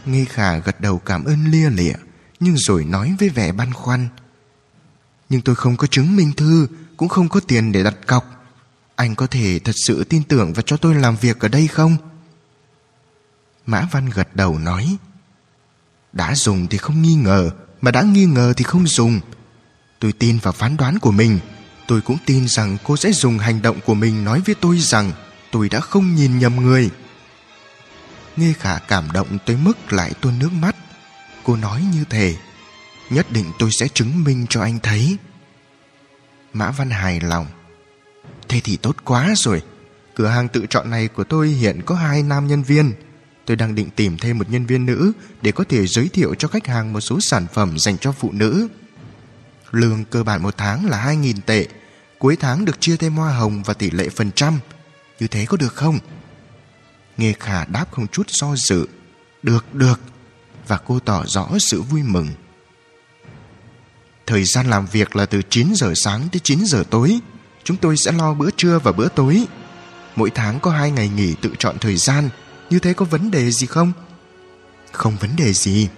Nghi 0.05 0.25
Khả 0.25 0.57
gật 0.57 0.81
đầu 0.81 0.99
cảm 0.99 1.23
ơn 1.23 1.45
lia 1.45 1.69
lịa, 1.69 1.93
Nhưng 2.39 2.57
rồi 2.57 2.85
nói 2.85 3.15
với 3.19 3.29
vẻ 3.29 3.51
băn 3.51 3.73
khoăn. 3.73 4.07
Nhưng 5.29 5.41
tôi 5.41 5.55
không 5.55 5.77
có 5.77 5.87
chứng 5.87 6.15
minh 6.15 6.33
thư, 6.37 6.67
Cũng 6.97 7.09
không 7.09 7.29
có 7.29 7.39
tiền 7.39 7.71
để 7.71 7.83
đặt 7.83 7.95
cọc. 8.07 8.25
Anh 8.95 9.15
có 9.15 9.27
thể 9.27 9.59
thật 9.59 9.75
sự 9.87 10.03
tin 10.03 10.23
tưởng 10.23 10.53
Và 10.53 10.61
cho 10.65 10.77
tôi 10.77 10.95
làm 10.95 11.15
việc 11.15 11.39
ở 11.39 11.47
đây 11.47 11.67
không? 11.67 11.97
Mã 13.65 13.87
Văn 13.91 14.09
gật 14.13 14.35
đầu 14.35 14.59
nói, 14.59 14.97
Đã 16.13 16.35
dùng 16.35 16.67
thì 16.67 16.77
không 16.77 17.01
nghi 17.01 17.15
ngờ, 17.15 17.49
Mà 17.81 17.91
đã 17.91 18.01
nghi 18.01 18.25
ngờ 18.25 18.53
thì 18.57 18.63
không 18.63 18.87
dùng. 18.87 19.19
Tôi 19.99 20.13
tin 20.13 20.37
vào 20.37 20.53
phán 20.53 20.77
đoán 20.77 20.99
của 20.99 21.11
mình. 21.11 21.39
Tôi 21.87 22.01
cũng 22.01 22.17
tin 22.25 22.47
rằng 22.47 22.77
cô 22.83 22.97
sẽ 22.97 23.11
dùng 23.11 23.37
hành 23.37 23.61
động 23.61 23.79
của 23.85 23.93
mình 23.93 24.23
Nói 24.23 24.41
với 24.45 24.55
tôi 24.55 24.79
rằng 24.79 25.11
Tôi 25.51 25.69
đã 25.69 25.79
không 25.79 26.15
nhìn 26.15 26.39
nhầm 26.39 26.55
người. 26.55 26.89
Nghe 28.39 28.53
khả 28.53 28.79
cảm 28.79 29.11
động 29.11 29.37
tới 29.45 29.57
mức 29.57 29.93
lại 29.93 30.11
tuôn 30.21 30.39
nước 30.39 30.53
mắt. 30.53 30.75
Cô 31.43 31.55
nói 31.55 31.83
như 31.93 32.03
thế 32.09 32.35
Nhất 33.09 33.31
định 33.31 33.45
tôi 33.59 33.71
sẽ 33.71 33.87
chứng 33.87 34.23
minh 34.23 34.45
cho 34.49 34.61
anh 34.61 34.79
thấy. 34.83 35.17
Mã 36.53 36.71
Văn 36.71 36.89
hài 36.89 37.19
lòng. 37.19 37.47
Thế 38.47 38.61
thì 38.63 38.77
tốt 38.77 38.95
quá 39.03 39.33
rồi. 39.35 39.61
Cửa 40.15 40.27
hàng 40.27 40.47
tự 40.47 40.65
chọn 40.69 40.89
này 40.89 41.07
của 41.07 41.23
tôi 41.23 41.47
hiện 41.47 41.81
có 41.85 41.95
hai 41.95 42.23
nam 42.23 42.47
nhân 42.47 42.63
viên. 42.63 42.93
Tôi 43.45 43.57
đang 43.57 43.75
định 43.75 43.89
tìm 43.95 44.17
thêm 44.17 44.37
một 44.37 44.49
nhân 44.49 44.65
viên 44.65 44.85
nữ 44.85 45.11
Để 45.41 45.51
có 45.51 45.63
thể 45.69 45.87
giới 45.87 46.07
thiệu 46.07 46.35
cho 46.35 46.47
khách 46.47 46.67
hàng 46.67 46.93
một 46.93 47.01
số 47.01 47.19
sản 47.21 47.47
phẩm 47.53 47.79
dành 47.79 47.97
cho 47.97 48.11
phụ 48.11 48.31
nữ. 48.31 48.67
Lương 49.71 50.05
cơ 50.05 50.23
bản 50.23 50.43
một 50.43 50.57
tháng 50.57 50.85
là 50.85 51.05
2.000 51.05 51.35
tệ, 51.45 51.67
Cuối 52.19 52.35
tháng 52.35 52.65
được 52.65 52.81
chia 52.81 52.97
thêm 52.97 53.15
hoa 53.15 53.33
hồng 53.33 53.63
và 53.63 53.73
tỷ 53.73 53.91
lệ 53.91 54.09
phần 54.09 54.31
trăm. 54.31 54.59
Như 55.19 55.27
thế 55.27 55.45
có 55.45 55.57
được 55.57 55.73
không? 55.73 55.99
Nghe 57.19 57.33
khả 57.39 57.65
đáp 57.65 57.85
không 57.91 58.07
chút 58.07 58.29
do 58.29 58.55
dự 58.55 58.87
Được 59.43 59.75
được 59.75 59.99
Và 60.67 60.77
cô 60.77 60.99
tỏ 60.99 61.23
rõ 61.25 61.47
sự 61.59 61.81
vui 61.81 62.03
mừng 62.03 62.27
Thời 64.25 64.43
gian 64.43 64.69
làm 64.69 64.85
việc 64.85 65.15
là 65.15 65.25
từ 65.25 65.41
9 65.49 65.67
giờ 65.75 65.93
sáng 65.95 66.27
tới 66.31 66.39
9 66.43 66.65
giờ 66.65 66.83
tối 66.89 67.19
Chúng 67.63 67.77
tôi 67.77 67.97
sẽ 67.97 68.11
lo 68.11 68.33
bữa 68.33 68.49
trưa 68.57 68.79
và 68.79 68.91
bữa 68.91 69.07
tối 69.07 69.45
Mỗi 70.15 70.29
tháng 70.29 70.59
có 70.59 70.71
hai 70.71 70.91
ngày 70.91 71.09
nghỉ 71.09 71.35
tự 71.41 71.51
chọn 71.59 71.77
thời 71.81 71.97
gian 71.97 72.29
Như 72.69 72.79
thế 72.79 72.93
có 72.93 73.05
vấn 73.05 73.31
đề 73.31 73.51
gì 73.51 73.67
không? 73.67 73.91
Không 74.91 75.15
vấn 75.15 75.35
đề 75.35 75.53
gì. 75.53 75.89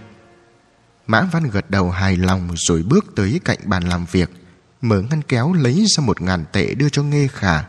Mã 1.07 1.21
Văn 1.21 1.43
gật 1.43 1.69
đầu 1.69 1.89
hài 1.89 2.17
lòng 2.17 2.49
rồi 2.55 2.83
bước 2.83 3.05
tới 3.15 3.39
cạnh 3.45 3.57
bàn 3.65 3.83
làm 3.83 4.05
việc, 4.11 4.29
mở 4.81 5.01
ngăn 5.01 5.21
kéo 5.21 5.53
lấy 5.53 5.85
ra 5.87 6.03
một 6.03 6.21
ngàn 6.21 6.45
tệ 6.51 6.73
đưa 6.73 6.89
cho 6.89 7.03
Nghê 7.03 7.27
Khả. 7.27 7.63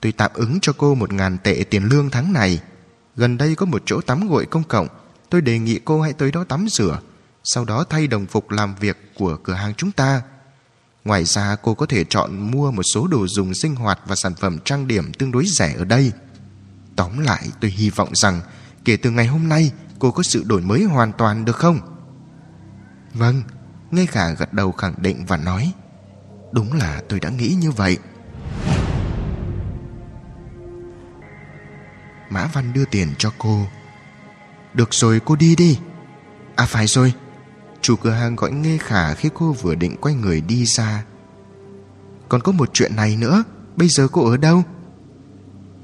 Tôi 0.00 0.12
tạm 0.12 0.30
ứng 0.34 0.58
cho 0.62 0.72
cô 0.78 0.94
một 0.94 1.12
ngàn 1.12 1.38
tệ 1.38 1.64
tiền 1.70 1.84
lương 1.84 2.10
tháng 2.10 2.32
này. 2.32 2.60
Gần 3.16 3.38
đây 3.38 3.54
có 3.54 3.66
một 3.66 3.82
chỗ 3.86 4.00
tắm 4.00 4.28
gội 4.28 4.46
công 4.46 4.64
cộng, 4.64 4.88
tôi 5.30 5.40
đề 5.40 5.58
nghị 5.58 5.80
cô 5.84 6.00
hãy 6.00 6.12
tới 6.12 6.32
đó 6.32 6.44
tắm 6.44 6.66
rửa, 6.68 7.00
sau 7.44 7.64
đó 7.64 7.84
thay 7.90 8.06
đồng 8.06 8.26
phục 8.26 8.50
làm 8.50 8.74
việc 8.74 9.12
của 9.14 9.36
cửa 9.36 9.52
hàng 9.52 9.74
chúng 9.74 9.92
ta. 9.92 10.22
Ngoài 11.04 11.24
ra 11.24 11.56
cô 11.62 11.74
có 11.74 11.86
thể 11.86 12.04
chọn 12.04 12.50
mua 12.50 12.70
một 12.70 12.82
số 12.94 13.06
đồ 13.06 13.26
dùng 13.26 13.54
sinh 13.54 13.74
hoạt 13.74 14.00
và 14.06 14.16
sản 14.16 14.34
phẩm 14.34 14.58
trang 14.64 14.88
điểm 14.88 15.12
tương 15.12 15.32
đối 15.32 15.44
rẻ 15.46 15.74
ở 15.78 15.84
đây. 15.84 16.12
Tóm 16.96 17.18
lại 17.18 17.48
tôi 17.60 17.70
hy 17.70 17.90
vọng 17.90 18.14
rằng 18.14 18.40
kể 18.84 18.96
từ 18.96 19.10
ngày 19.10 19.26
hôm 19.26 19.48
nay 19.48 19.72
cô 19.98 20.10
có 20.10 20.22
sự 20.22 20.44
đổi 20.46 20.60
mới 20.60 20.84
hoàn 20.84 21.12
toàn 21.12 21.44
được 21.44 21.56
không? 21.56 21.80
Vâng, 23.14 23.42
ngay 23.90 24.06
khả 24.06 24.30
gật 24.30 24.52
đầu 24.52 24.72
khẳng 24.72 24.94
định 24.98 25.24
và 25.26 25.36
nói 25.36 25.72
Đúng 26.52 26.72
là 26.72 27.02
tôi 27.08 27.20
đã 27.20 27.30
nghĩ 27.30 27.56
như 27.60 27.70
vậy 27.70 27.98
Mã 32.30 32.46
Văn 32.46 32.72
đưa 32.72 32.84
tiền 32.84 33.08
cho 33.18 33.32
cô. 33.38 33.66
Được 34.74 34.88
rồi, 34.94 35.20
cô 35.24 35.36
đi 35.36 35.56
đi. 35.56 35.78
À 36.56 36.66
phải 36.66 36.86
rồi. 36.86 37.14
Chủ 37.82 37.96
cửa 37.96 38.10
hàng 38.10 38.36
gọi 38.36 38.52
nghe 38.52 38.78
Khả 38.78 39.14
khi 39.14 39.30
cô 39.34 39.52
vừa 39.52 39.74
định 39.74 39.96
quay 40.00 40.14
người 40.14 40.40
đi 40.40 40.64
ra. 40.64 41.04
Còn 42.28 42.40
có 42.40 42.52
một 42.52 42.70
chuyện 42.72 42.96
này 42.96 43.16
nữa. 43.16 43.44
Bây 43.76 43.88
giờ 43.88 44.08
cô 44.12 44.30
ở 44.30 44.36
đâu? 44.36 44.62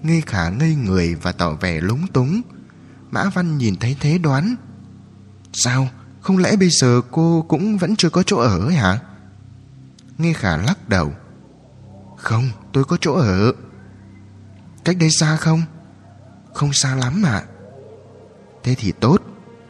Nghe 0.02 0.20
Khả 0.20 0.48
ngây 0.48 0.74
người 0.74 1.14
và 1.14 1.32
tỏ 1.32 1.52
vẻ 1.52 1.80
lúng 1.80 2.06
túng. 2.06 2.40
Mã 3.10 3.24
Văn 3.34 3.58
nhìn 3.58 3.76
thấy 3.76 3.96
thế 4.00 4.18
đoán. 4.18 4.56
Sao? 5.52 5.88
Không 6.20 6.38
lẽ 6.38 6.56
bây 6.56 6.70
giờ 6.70 7.00
cô 7.10 7.44
cũng 7.48 7.78
vẫn 7.78 7.96
chưa 7.96 8.10
có 8.10 8.22
chỗ 8.22 8.36
ở 8.36 8.58
ấy 8.66 8.74
hả? 8.74 8.98
Nghe 10.18 10.32
Khả 10.32 10.56
lắc 10.56 10.88
đầu. 10.88 11.12
Không, 12.16 12.50
tôi 12.72 12.84
có 12.84 12.96
chỗ 13.00 13.14
ở. 13.14 13.52
Cách 14.84 14.96
đây 15.00 15.10
xa 15.10 15.36
không? 15.36 15.62
Không 16.56 16.72
xa 16.72 16.94
lắm 16.94 17.22
ạ 17.26 17.42
Thế 18.62 18.74
thì 18.74 18.92
tốt, 18.92 19.18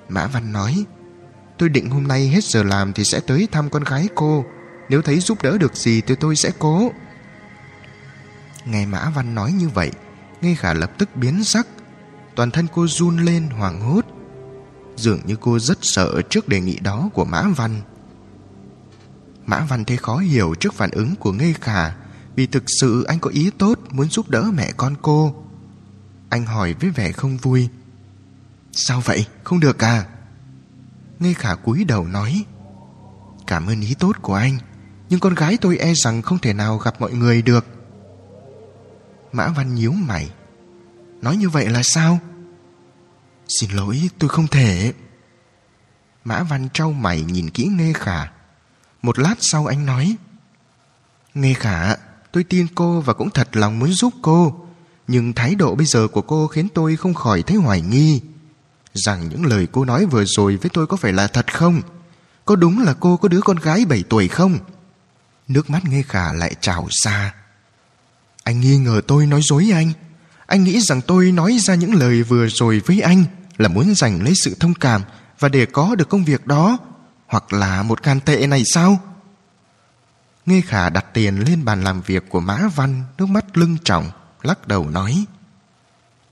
Mã 0.09 0.27
Văn 0.27 0.53
nói. 0.53 0.85
Tôi 1.59 1.69
định 1.69 1.91
hôm 1.91 2.09
nay 2.09 2.29
hết 2.29 2.45
giờ 2.45 2.63
làm 2.63 2.93
thì 2.93 3.05
sẽ 3.05 3.21
tới 3.21 3.49
thăm 3.53 3.71
con 3.71 3.85
gái 3.85 4.09
cô. 4.15 4.45
Nếu 4.89 5.03
thấy 5.03 5.21
giúp 5.21 5.43
đỡ 5.43 5.59
được 5.59 5.77
gì 5.77 6.01
thì 6.01 6.15
tôi 6.15 6.37
sẽ 6.37 6.51
cố. 6.59 6.91
Nghe 8.65 8.87
Mã 8.87 9.11
Văn 9.15 9.35
nói 9.35 9.53
như 9.53 9.69
vậy 9.69 9.91
Nghe 10.41 10.55
khả 10.55 10.75
lập 10.75 10.91
tức 10.99 11.17
biến 11.17 11.45
sắc. 11.45 11.67
Toàn 12.35 12.51
thân 12.51 12.67
cô 12.75 12.87
run 12.87 13.17
lên 13.17 13.49
hoảng 13.49 13.81
hốt. 13.81 14.05
Dường 14.97 15.21
như 15.27 15.37
cô 15.41 15.59
rất 15.59 15.79
sợ 15.83 16.23
trước 16.31 16.49
đề 16.49 16.61
nghị 16.61 16.79
đó 16.79 17.11
của 17.15 17.25
Mã 17.25 17.43
Văn. 17.57 17.83
Mã 19.47 19.67
Văn 19.69 19.85
thấy 19.85 19.97
khó 19.97 20.17
hiểu 20.17 20.55
trước 20.61 20.75
phản 20.75 20.91
ứng 20.91 21.17
của 21.17 21.33
Ngây 21.33 21.55
Khả, 21.61 21.95
Vì 22.37 22.47
thực 22.47 22.65
sự 22.81 23.05
anh 23.05 23.19
có 23.19 23.31
ý 23.31 23.51
tốt 23.59 23.79
muốn 23.91 24.09
giúp 24.09 24.29
đỡ 24.29 24.51
mẹ 24.55 24.73
con 24.77 24.95
cô. 25.03 25.46
Anh 26.29 26.47
hỏi 26.47 26.75
với 26.81 26.91
vẻ 26.91 27.13
không 27.13 27.37
vui. 27.37 27.69
Sao 28.73 29.01
vậy? 29.01 29.27
Không 29.45 29.61
được 29.61 29.85
à? 29.85 30.07
nghe 31.19 31.35
Khả 31.35 31.55
cúi 31.55 31.85
đầu 31.85 32.07
nói. 32.07 32.45
Cảm 33.47 33.67
ơn 33.67 33.81
ý 33.81 33.95
tốt 33.95 34.17
của 34.23 34.35
anh, 34.35 34.59
Nhưng 35.09 35.21
con 35.21 35.35
gái 35.35 35.59
tôi 35.61 35.79
e 35.79 35.95
rằng 35.95 36.23
không 36.23 36.39
thể 36.39 36.53
nào 36.53 36.79
gặp 36.79 37.01
mọi 37.01 37.13
người 37.13 37.43
được. 37.43 37.67
Mã 39.33 39.49
Văn 39.49 39.75
nhíu 39.75 39.93
mày. 39.93 40.31
Nói 41.23 41.37
như 41.37 41.49
vậy 41.49 41.69
là 41.69 41.83
sao? 41.83 42.19
Xin 43.49 43.71
lỗi, 43.71 44.11
tôi 44.19 44.31
không 44.31 44.47
thể. 44.47 44.93
Mã 46.25 46.43
Văn 46.43 46.69
trao 46.73 46.93
mày 46.93 47.21
nhìn 47.21 47.51
kỹ 47.51 47.67
Nghe 47.67 47.93
Khả. 47.93 48.27
Một 49.03 49.19
lát 49.19 49.35
sau 49.41 49.67
anh 49.67 49.87
nói. 49.87 50.17
Nghe 51.35 51.55
Khả, 51.55 51.97
Tôi 52.37 52.45
tin 52.45 52.67
cô 52.75 53.01
và 53.01 53.13
cũng 53.13 53.31
thật 53.31 53.57
lòng 53.57 53.79
muốn 53.79 53.93
giúp 53.93 54.15
cô. 54.23 54.66
Nhưng 55.09 55.33
thái 55.33 55.55
độ 55.55 55.75
bây 55.75 55.87
giờ 55.87 56.09
của 56.09 56.23
cô 56.23 56.47
khiến 56.47 56.69
tôi 56.75 56.97
không 56.97 57.15
khỏi 57.15 57.43
thấy 57.43 57.57
hoài 57.57 57.81
nghi. 57.81 58.21
Rằng 58.95 59.29
những 59.29 59.47
lời 59.47 59.69
cô 59.73 59.85
nói 59.85 60.07
vừa 60.07 60.25
rồi 60.25 60.57
với 60.57 60.71
tôi 60.73 60.87
có 60.87 60.97
phải 60.97 61.13
là 61.13 61.27
thật 61.27 61.55
không? 61.55 61.83
Có 62.45 62.57
đúng 62.57 62.85
là 62.85 62.95
cô 63.01 63.17
có 63.17 63.29
đứa 63.29 63.41
con 63.41 63.57
gái 63.57 63.85
7 63.85 64.05
tuổi 64.09 64.29
không? 64.29 64.59
Nước 65.49 65.71
mắt 65.71 65.85
Nghe 65.85 66.03
Khả 66.03 66.33
lại 66.33 66.55
trào 66.61 66.89
ra. 66.91 67.35
Anh 68.45 68.61
nghi 68.61 68.77
ngờ 68.77 69.01
tôi 69.07 69.27
nói 69.27 69.41
dối 69.43 69.71
anh. 69.75 69.93
Anh 70.47 70.65
nghĩ 70.65 70.81
rằng 70.81 71.01
tôi 71.03 71.33
nói 71.33 71.59
ra 71.61 71.75
những 71.75 71.95
lời 71.95 72.23
vừa 72.23 72.47
rồi 72.49 72.83
với 72.87 73.01
anh 73.01 73.25
là 73.57 73.69
muốn 73.69 73.95
giành 73.95 74.23
lấy 74.23 74.33
sự 74.45 74.57
thông 74.61 74.75
cảm 74.75 75.03
và 75.39 75.49
để 75.49 75.67
có 75.67 75.95
được 75.95 76.09
công 76.09 76.25
việc 76.25 76.47
đó, 76.47 76.79
hoặc 77.27 77.53
là 77.53 77.83
một 77.83 78.03
can 78.03 78.21
tệ 78.21 78.47
này 78.47 78.63
sao? 78.65 78.99
Nghe 80.47 80.61
khả 80.61 80.91
đặt 80.91 81.05
tiền 81.15 81.39
lên 81.39 81.65
bàn 81.65 81.85
làm 81.85 82.03
việc 82.03 82.29
của 82.29 82.41
Mã 82.41 82.69
Văn, 82.75 83.05
nước 83.19 83.27
mắt 83.27 83.57
lưng 83.57 83.77
trọng 83.85 84.11
lắc 84.47 84.69
đầu 84.69 84.91
nói 84.91 85.25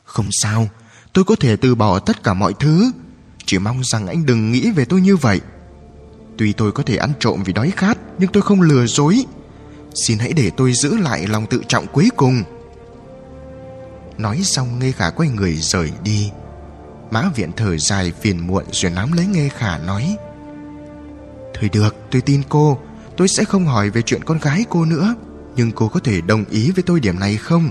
Không 0.04 0.26
sao, 0.30 0.68
tôi 1.12 1.24
có 1.24 1.36
thể 1.36 1.56
từ 1.56 1.74
bỏ 1.74 1.98
tất 1.98 2.22
cả 2.22 2.34
mọi 2.34 2.54
thứ 2.60 2.92
chỉ 3.46 3.58
mong 3.58 3.84
rằng 3.84 4.06
anh 4.06 4.26
đừng 4.26 4.52
nghĩ 4.52 4.70
về 4.70 4.84
tôi 4.84 5.00
như 5.00 5.16
vậy. 5.16 5.40
Tuy 6.38 6.52
tôi 6.52 6.72
có 6.72 6.82
thể 6.82 6.96
ăn 6.96 7.12
trộm 7.20 7.42
vì 7.44 7.52
đói 7.52 7.70
khát 7.70 7.98
Nhưng 8.18 8.32
tôi 8.32 8.42
không 8.42 8.62
lừa 8.62 8.86
dối. 8.86 9.24
Xin 9.94 10.18
hãy 10.18 10.32
để 10.32 10.50
tôi 10.56 10.72
giữ 10.72 10.96
lại 10.96 11.26
lòng 11.26 11.46
tự 11.46 11.62
trọng 11.68 11.86
cuối 11.86 12.10
cùng. 12.16 12.42
Nói 14.18 14.40
xong 14.44 14.78
nghe 14.78 14.92
Khả 14.92 15.10
quay 15.10 15.28
người 15.28 15.54
rời 15.54 15.92
đi. 16.04 16.30
Mã 17.10 17.30
viện 17.34 17.50
thở 17.56 17.78
dài 17.78 18.12
phiền 18.20 18.46
muộn 18.46 18.64
Rồi 18.72 18.92
nắm 18.92 19.12
lấy 19.12 19.26
nghe 19.26 19.48
Khả 19.48 19.78
nói 19.78 20.16
Thôi 21.54 21.70
được 21.72 21.96
tôi 22.10 22.22
tin 22.22 22.42
cô. 22.48 22.78
Tôi 23.16 23.28
sẽ 23.28 23.44
không 23.44 23.66
hỏi 23.66 23.90
về 23.90 24.02
chuyện 24.02 24.24
con 24.24 24.38
gái 24.38 24.64
cô 24.70 24.84
nữa 24.84 25.14
Nhưng 25.56 25.72
cô 25.72 25.88
có 25.88 26.00
thể 26.00 26.20
đồng 26.20 26.44
ý 26.50 26.70
với 26.70 26.82
tôi 26.82 27.00
điểm 27.00 27.20
này 27.20 27.36
không? 27.36 27.70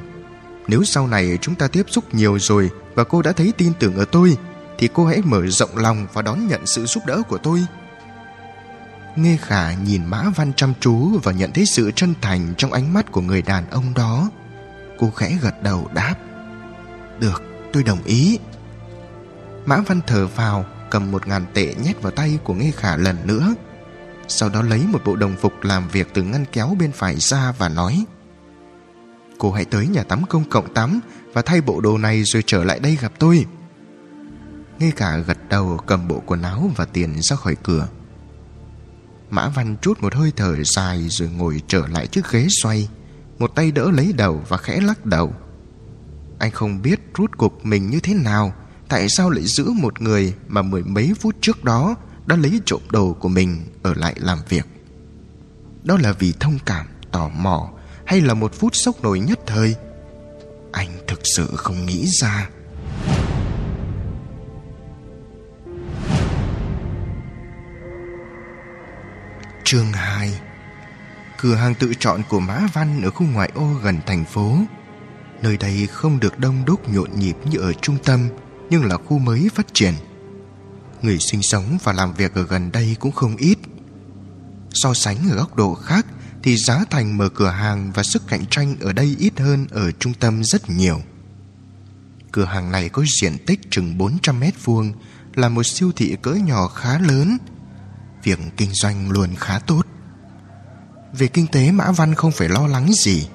Nếu 0.67 0.83
sau 0.83 1.07
này 1.07 1.37
chúng 1.41 1.55
ta 1.55 1.67
tiếp 1.67 1.85
xúc 1.89 2.13
nhiều 2.13 2.39
rồi 2.39 2.69
Và 2.95 3.03
cô 3.03 3.21
đã 3.21 3.31
thấy 3.31 3.53
tin 3.57 3.73
tưởng 3.79 3.95
ở 3.95 4.05
tôi, 4.05 4.37
Thì 4.77 4.89
cô 4.93 5.05
hãy 5.05 5.21
mở 5.21 5.47
rộng 5.47 5.77
lòng 5.77 6.07
Và 6.13 6.21
đón 6.21 6.47
nhận 6.47 6.65
sự 6.65 6.85
giúp 6.85 7.05
đỡ 7.05 7.21
của 7.27 7.37
tôi. 7.37 7.65
Nghe 9.15 9.37
khả 9.41 9.73
nhìn 9.73 10.05
Mã 10.05 10.23
Văn 10.35 10.53
chăm 10.55 10.73
chú 10.79 11.19
Và 11.23 11.31
nhận 11.31 11.51
thấy 11.51 11.65
sự 11.65 11.91
chân 11.91 12.13
thành 12.21 12.53
Trong 12.57 12.73
ánh 12.73 12.93
mắt 12.93 13.11
của 13.11 13.21
người 13.21 13.41
đàn 13.41 13.69
ông 13.69 13.93
đó, 13.93 14.29
Cô 14.99 15.11
khẽ 15.11 15.37
gật 15.41 15.63
đầu 15.63 15.89
đáp, 15.93 16.15
được, 17.19 17.43
tôi 17.73 17.83
đồng 17.83 18.03
ý. 18.03 18.39
Mã 19.65 19.77
Văn 19.77 20.01
thở 20.07 20.27
vào, 20.27 20.65
Cầm 20.89 21.11
một 21.11 21.27
ngàn 21.27 21.45
tệ 21.53 21.75
nhét 21.83 22.01
vào 22.01 22.11
tay 22.11 22.39
của 22.43 22.53
Nghe 22.53 22.71
Khả 22.71 22.97
lần 22.97 23.17
nữa, 23.27 23.55
Sau 24.27 24.49
đó 24.49 24.61
lấy 24.61 24.81
một 24.87 24.99
bộ 25.05 25.15
đồng 25.15 25.35
phục 25.41 25.63
làm 25.63 25.87
việc 25.87 26.07
từ 26.13 26.23
ngăn 26.23 26.45
kéo 26.51 26.75
bên 26.79 26.91
phải 26.91 27.15
ra 27.15 27.53
và 27.57 27.69
nói 27.69 28.05
Cô 29.43 29.51
hãy 29.51 29.65
tới 29.65 29.87
nhà 29.87 30.03
tắm 30.03 30.23
công 30.29 30.49
cộng 30.49 30.73
tắm 30.73 30.99
Và 31.33 31.41
thay 31.41 31.61
bộ 31.61 31.81
đồ 31.81 31.97
này 31.97 32.23
rồi 32.23 32.43
trở 32.45 32.63
lại 32.63 32.79
đây 32.79 32.97
gặp 33.01 33.11
tôi. 33.19 33.45
Ngay 34.79 34.91
cả 34.95 35.17
gật 35.17 35.37
đầu 35.49 35.79
cầm 35.85 36.07
bộ 36.07 36.21
quần 36.25 36.41
áo 36.41 36.71
và 36.75 36.85
tiền 36.85 37.21
ra 37.21 37.35
khỏi 37.35 37.55
cửa. 37.63 37.87
Mã 39.29 39.49
Văn 39.49 39.75
chút 39.81 40.01
một 40.01 40.15
hơi 40.15 40.31
thở 40.35 40.63
dài 40.63 41.09
rồi 41.09 41.29
ngồi 41.29 41.61
trở 41.67 41.87
lại 41.87 42.07
chiếc 42.07 42.31
ghế 42.31 42.47
xoay 42.61 42.89
Một 43.39 43.55
tay 43.55 43.71
đỡ 43.71 43.91
lấy 43.91 44.13
đầu 44.17 44.43
và 44.47 44.57
khẽ 44.57 44.79
lắc 44.81 45.05
đầu. 45.05 45.33
Anh 46.39 46.51
không 46.51 46.81
biết 46.81 46.99
rút 47.15 47.37
cục 47.37 47.65
mình 47.65 47.89
như 47.89 47.99
thế 47.99 48.13
nào 48.13 48.53
Tại 48.89 49.09
sao 49.09 49.29
lại 49.29 49.43
giữ 49.43 49.71
một 49.71 50.01
người 50.01 50.33
Mà 50.47 50.61
mười 50.61 50.83
mấy 50.83 51.13
phút 51.19 51.35
trước 51.41 51.63
đó 51.63 51.95
Đã 52.25 52.35
lấy 52.35 52.61
trộm 52.65 52.81
đồ 52.91 53.13
của 53.13 53.29
mình 53.29 53.65
Ở 53.81 53.93
lại 53.93 54.15
làm 54.17 54.39
việc. 54.49 54.65
Đó 55.83 55.97
là 56.01 56.11
vì 56.11 56.33
thông 56.39 56.59
cảm, 56.65 56.87
tò 57.11 57.29
mò 57.29 57.72
hay 58.05 58.21
là 58.21 58.33
một 58.33 58.53
phút 58.53 58.75
sốc 58.75 59.03
nổi 59.03 59.19
nhất 59.19 59.39
thời? 59.45 59.75
Anh 60.71 60.89
thực 61.07 61.19
sự 61.35 61.47
không 61.55 61.85
nghĩ 61.85 62.05
ra. 62.07 62.49
Chương 69.63 69.91
2 69.93 70.39
Cửa 71.37 71.55
hàng 71.55 71.75
tự 71.75 71.93
chọn 71.99 72.21
của 72.29 72.39
Mã 72.39 72.67
Văn 72.73 73.01
ở 73.03 73.09
khu 73.09 73.25
ngoại 73.33 73.51
ô 73.55 73.73
gần 73.83 73.99
thành 74.05 74.25
phố. 74.25 74.57
Nơi 75.41 75.57
đây 75.57 75.87
không 75.87 76.19
được 76.19 76.39
đông 76.39 76.65
đúc 76.65 76.89
nhộn 76.89 77.09
nhịp 77.19 77.35
như 77.51 77.59
ở 77.59 77.73
trung 77.73 77.97
tâm, 78.03 78.29
Nhưng 78.69 78.85
là 78.85 78.97
khu 78.97 79.17
mới 79.17 79.49
phát 79.55 79.73
triển. 79.73 79.93
Người 81.01 81.17
sinh 81.19 81.41
sống 81.41 81.77
và 81.83 81.93
làm 81.93 82.13
việc 82.13 82.33
ở 82.33 82.43
gần 82.43 82.71
đây 82.71 82.95
cũng 82.99 83.11
không 83.11 83.35
ít. 83.35 83.57
So 84.73 84.93
sánh 84.93 85.17
ở 85.31 85.35
góc 85.35 85.55
độ 85.55 85.73
khác 85.73 86.05
thì 86.43 86.57
giá 86.57 86.85
thành 86.89 87.17
mở 87.17 87.29
cửa 87.29 87.49
hàng 87.49 87.91
và 87.91 88.03
sức 88.03 88.23
cạnh 88.27 88.45
tranh 88.45 88.75
ở 88.79 88.93
đây 88.93 89.15
ít 89.19 89.39
hơn 89.39 89.67
ở 89.71 89.91
trung 89.91 90.13
tâm 90.13 90.43
rất 90.43 90.69
nhiều. 90.69 91.01
Cửa 92.31 92.45
hàng 92.45 92.71
này 92.71 92.89
có 92.89 93.03
diện 93.21 93.37
tích 93.45 93.59
chừng 93.69 93.97
400 93.97 94.39
mét 94.39 94.53
vuông, 94.65 94.93
Là 95.35 95.49
một 95.49 95.63
siêu 95.63 95.91
thị 95.95 96.15
cỡ 96.21 96.31
nhỏ 96.31 96.67
khá 96.67 96.99
lớn. 96.99 97.37
Việc 98.23 98.39
kinh 98.57 98.69
doanh 98.73 99.11
luôn 99.11 99.35
khá 99.35 99.59
tốt. 99.59 99.87
Về 101.13 101.27
kinh 101.27 101.47
tế, 101.47 101.71
Mã 101.71 101.91
Văn 101.91 102.15
không 102.15 102.31
phải 102.31 102.49
lo 102.49 102.67
lắng 102.67 102.91
gì. 102.93 103.27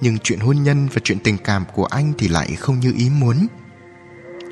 Nhưng 0.00 0.18
chuyện 0.18 0.40
hôn 0.40 0.62
nhân 0.62 0.88
và 0.88 1.00
chuyện 1.04 1.18
tình 1.18 1.38
cảm 1.38 1.64
của 1.74 1.84
anh 1.84 2.12
thì 2.18 2.28
lại 2.28 2.56
không 2.56 2.80
như 2.80 2.92
ý 2.96 3.10
muốn. 3.10 3.46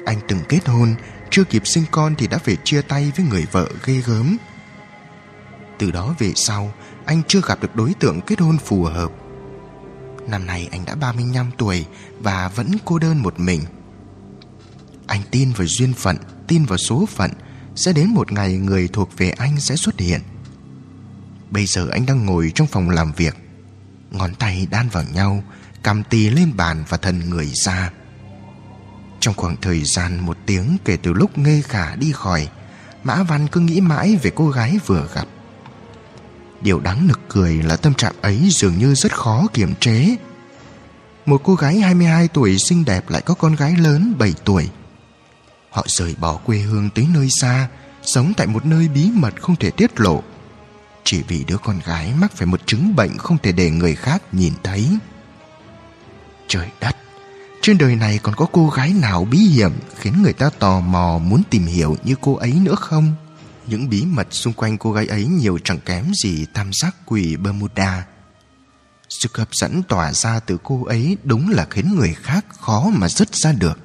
Anh 0.05 0.21
từng 0.29 0.41
kết 0.49 0.69
hôn, 0.69 0.95
Chưa 1.31 1.45
kịp 1.45 1.63
sinh 1.67 1.85
con 1.91 2.15
thì 2.19 2.27
đã 2.27 2.39
phải 2.39 2.57
chia 2.65 2.83
tay 2.83 3.13
với 3.17 3.27
người 3.27 3.47
vợ 3.53 3.69
ghê 3.85 4.03
gớm. 4.07 4.37
Từ 5.79 5.91
đó 5.91 6.15
về 6.19 6.33
sau 6.37 6.73
anh 7.07 7.23
chưa 7.29 7.41
gặp 7.47 7.63
được 7.63 7.77
đối 7.77 7.95
tượng 7.95 8.21
kết 8.21 8.41
hôn 8.41 8.59
phù 8.59 8.83
hợp. 8.83 9.11
Năm 10.29 10.47
nay 10.47 10.69
anh 10.73 10.85
đã 10.85 10.95
35 10.95 11.51
tuổi 11.59 11.87
Và 12.21 12.49
vẫn 12.49 12.71
cô 12.85 12.99
đơn 12.99 13.23
một 13.23 13.41
mình. 13.41 13.61
Anh 15.07 15.21
tin 15.31 15.53
vào 15.53 15.67
duyên 15.67 15.93
phận, 15.93 16.17
Tin 16.47 16.65
vào 16.65 16.79
số 16.79 17.07
phận, 17.07 17.31
Sẽ 17.77 17.93
đến 17.93 18.09
một 18.09 18.33
ngày 18.33 18.53
người 18.53 18.89
thuộc 18.89 19.11
về 19.17 19.31
anh 19.31 19.61
sẽ 19.61 19.77
xuất 19.77 20.01
hiện. 20.01 20.21
Bây 21.51 21.67
giờ 21.67 21.89
anh 21.91 22.07
đang 22.07 22.27
ngồi 22.27 22.53
trong 22.55 22.67
phòng 22.67 22.91
làm 22.91 23.13
việc. 23.13 23.37
Ngón 24.11 24.35
tay 24.35 24.67
đan 24.71 24.89
vào 24.89 25.05
nhau 25.13 25.45
Cầm 25.83 26.03
tì 26.03 26.31
lên 26.31 26.57
bàn 26.57 26.85
và 26.89 26.97
thần 26.97 27.31
người 27.31 27.47
ra. 27.55 27.91
Trong 29.21 29.35
khoảng 29.35 29.57
thời 29.63 29.85
gian 29.85 30.21
một 30.21 30.37
tiếng 30.47 30.77
kể 30.85 30.97
từ 30.97 31.13
lúc 31.13 31.39
ngây 31.39 31.63
khả 31.63 31.97
đi 31.97 32.13
khỏi, 32.13 32.49
Mã 33.05 33.23
Văn 33.23 33.47
cứ 33.53 33.61
nghĩ 33.61 33.81
mãi 33.81 34.19
về 34.23 34.31
cô 34.35 34.51
gái 34.51 34.79
vừa 34.87 35.09
gặp. 35.15 35.27
Điều 36.65 36.81
đáng 36.81 37.07
nực 37.07 37.21
cười 37.29 37.63
là 37.63 37.77
tâm 37.77 37.95
trạng 37.95 38.15
ấy 38.23 38.49
dường 38.51 38.79
như 38.79 38.95
rất 38.95 39.13
khó 39.13 39.47
kiềm 39.53 39.75
chế. 39.81 40.17
Một 41.27 41.41
cô 41.45 41.55
gái 41.55 41.81
22 41.81 42.29
tuổi 42.29 42.59
xinh 42.59 42.85
đẹp 42.85 43.11
lại 43.11 43.23
có 43.23 43.35
con 43.35 43.55
gái 43.55 43.77
lớn 43.77 44.15
7 44.19 44.33
tuổi. 44.45 44.69
Họ 45.71 45.85
rời 45.89 46.15
bỏ 46.21 46.37
quê 46.37 46.59
hương 46.59 46.91
tới 46.91 47.07
nơi 47.15 47.29
xa, 47.31 47.69
Sống 48.03 48.33
tại 48.37 48.47
một 48.47 48.67
nơi 48.67 48.89
bí 48.89 49.11
mật 49.15 49.43
không 49.43 49.57
thể 49.57 49.71
tiết 49.71 50.01
lộ. 50.01 50.23
Chỉ 51.05 51.23
vì 51.29 51.45
đứa 51.45 51.57
con 51.59 51.81
gái 51.85 52.13
mắc 52.21 52.33
phải 52.33 52.47
một 52.47 52.61
chứng 52.67 52.97
bệnh 52.97 53.19
không 53.19 53.39
thể 53.39 53.53
để 53.53 53.71
người 53.71 53.95
khác 53.95 54.23
nhìn 54.33 54.53
thấy. 54.63 54.99
Trời 56.49 56.69
đất, 56.81 56.97
Trên 57.63 57.79
đời 57.79 57.97
này 57.97 58.19
còn 58.23 58.35
có 58.35 58.47
cô 58.53 58.69
gái 58.69 58.93
nào 59.01 59.25
bí 59.25 59.39
hiểm 59.39 59.73
Khiến 59.99 60.23
người 60.23 60.33
ta 60.33 60.51
tò 60.59 60.81
mò 60.81 61.19
muốn 61.19 61.43
tìm 61.51 61.67
hiểu 61.67 61.97
như 62.05 62.15
cô 62.21 62.35
ấy 62.35 62.53
nữa 62.53 62.75
không? 62.75 63.15
Những 63.67 63.89
bí 63.89 64.05
mật 64.05 64.27
xung 64.31 64.53
quanh 64.53 64.79
cô 64.79 64.93
gái 64.93 65.07
ấy 65.07 65.27
nhiều 65.27 65.59
chẳng 65.65 65.81
kém 65.81 66.05
gì 66.23 66.47
tam 66.55 66.71
giác 66.73 66.97
quỷ 67.07 67.37
Bermuda 67.37 68.07
Sức 69.09 69.37
hấp 69.37 69.49
dẫn 69.55 69.83
tỏa 69.83 70.13
ra 70.13 70.41
từ 70.41 70.59
cô 70.63 70.85
ấy 70.85 71.17
đúng 71.25 71.51
là 71.51 71.67
khiến 71.71 71.95
người 71.97 72.15
khác 72.15 72.45
khó 72.61 72.91
mà 72.93 73.09
dứt 73.09 73.35
ra 73.35 73.53
được 73.53 73.79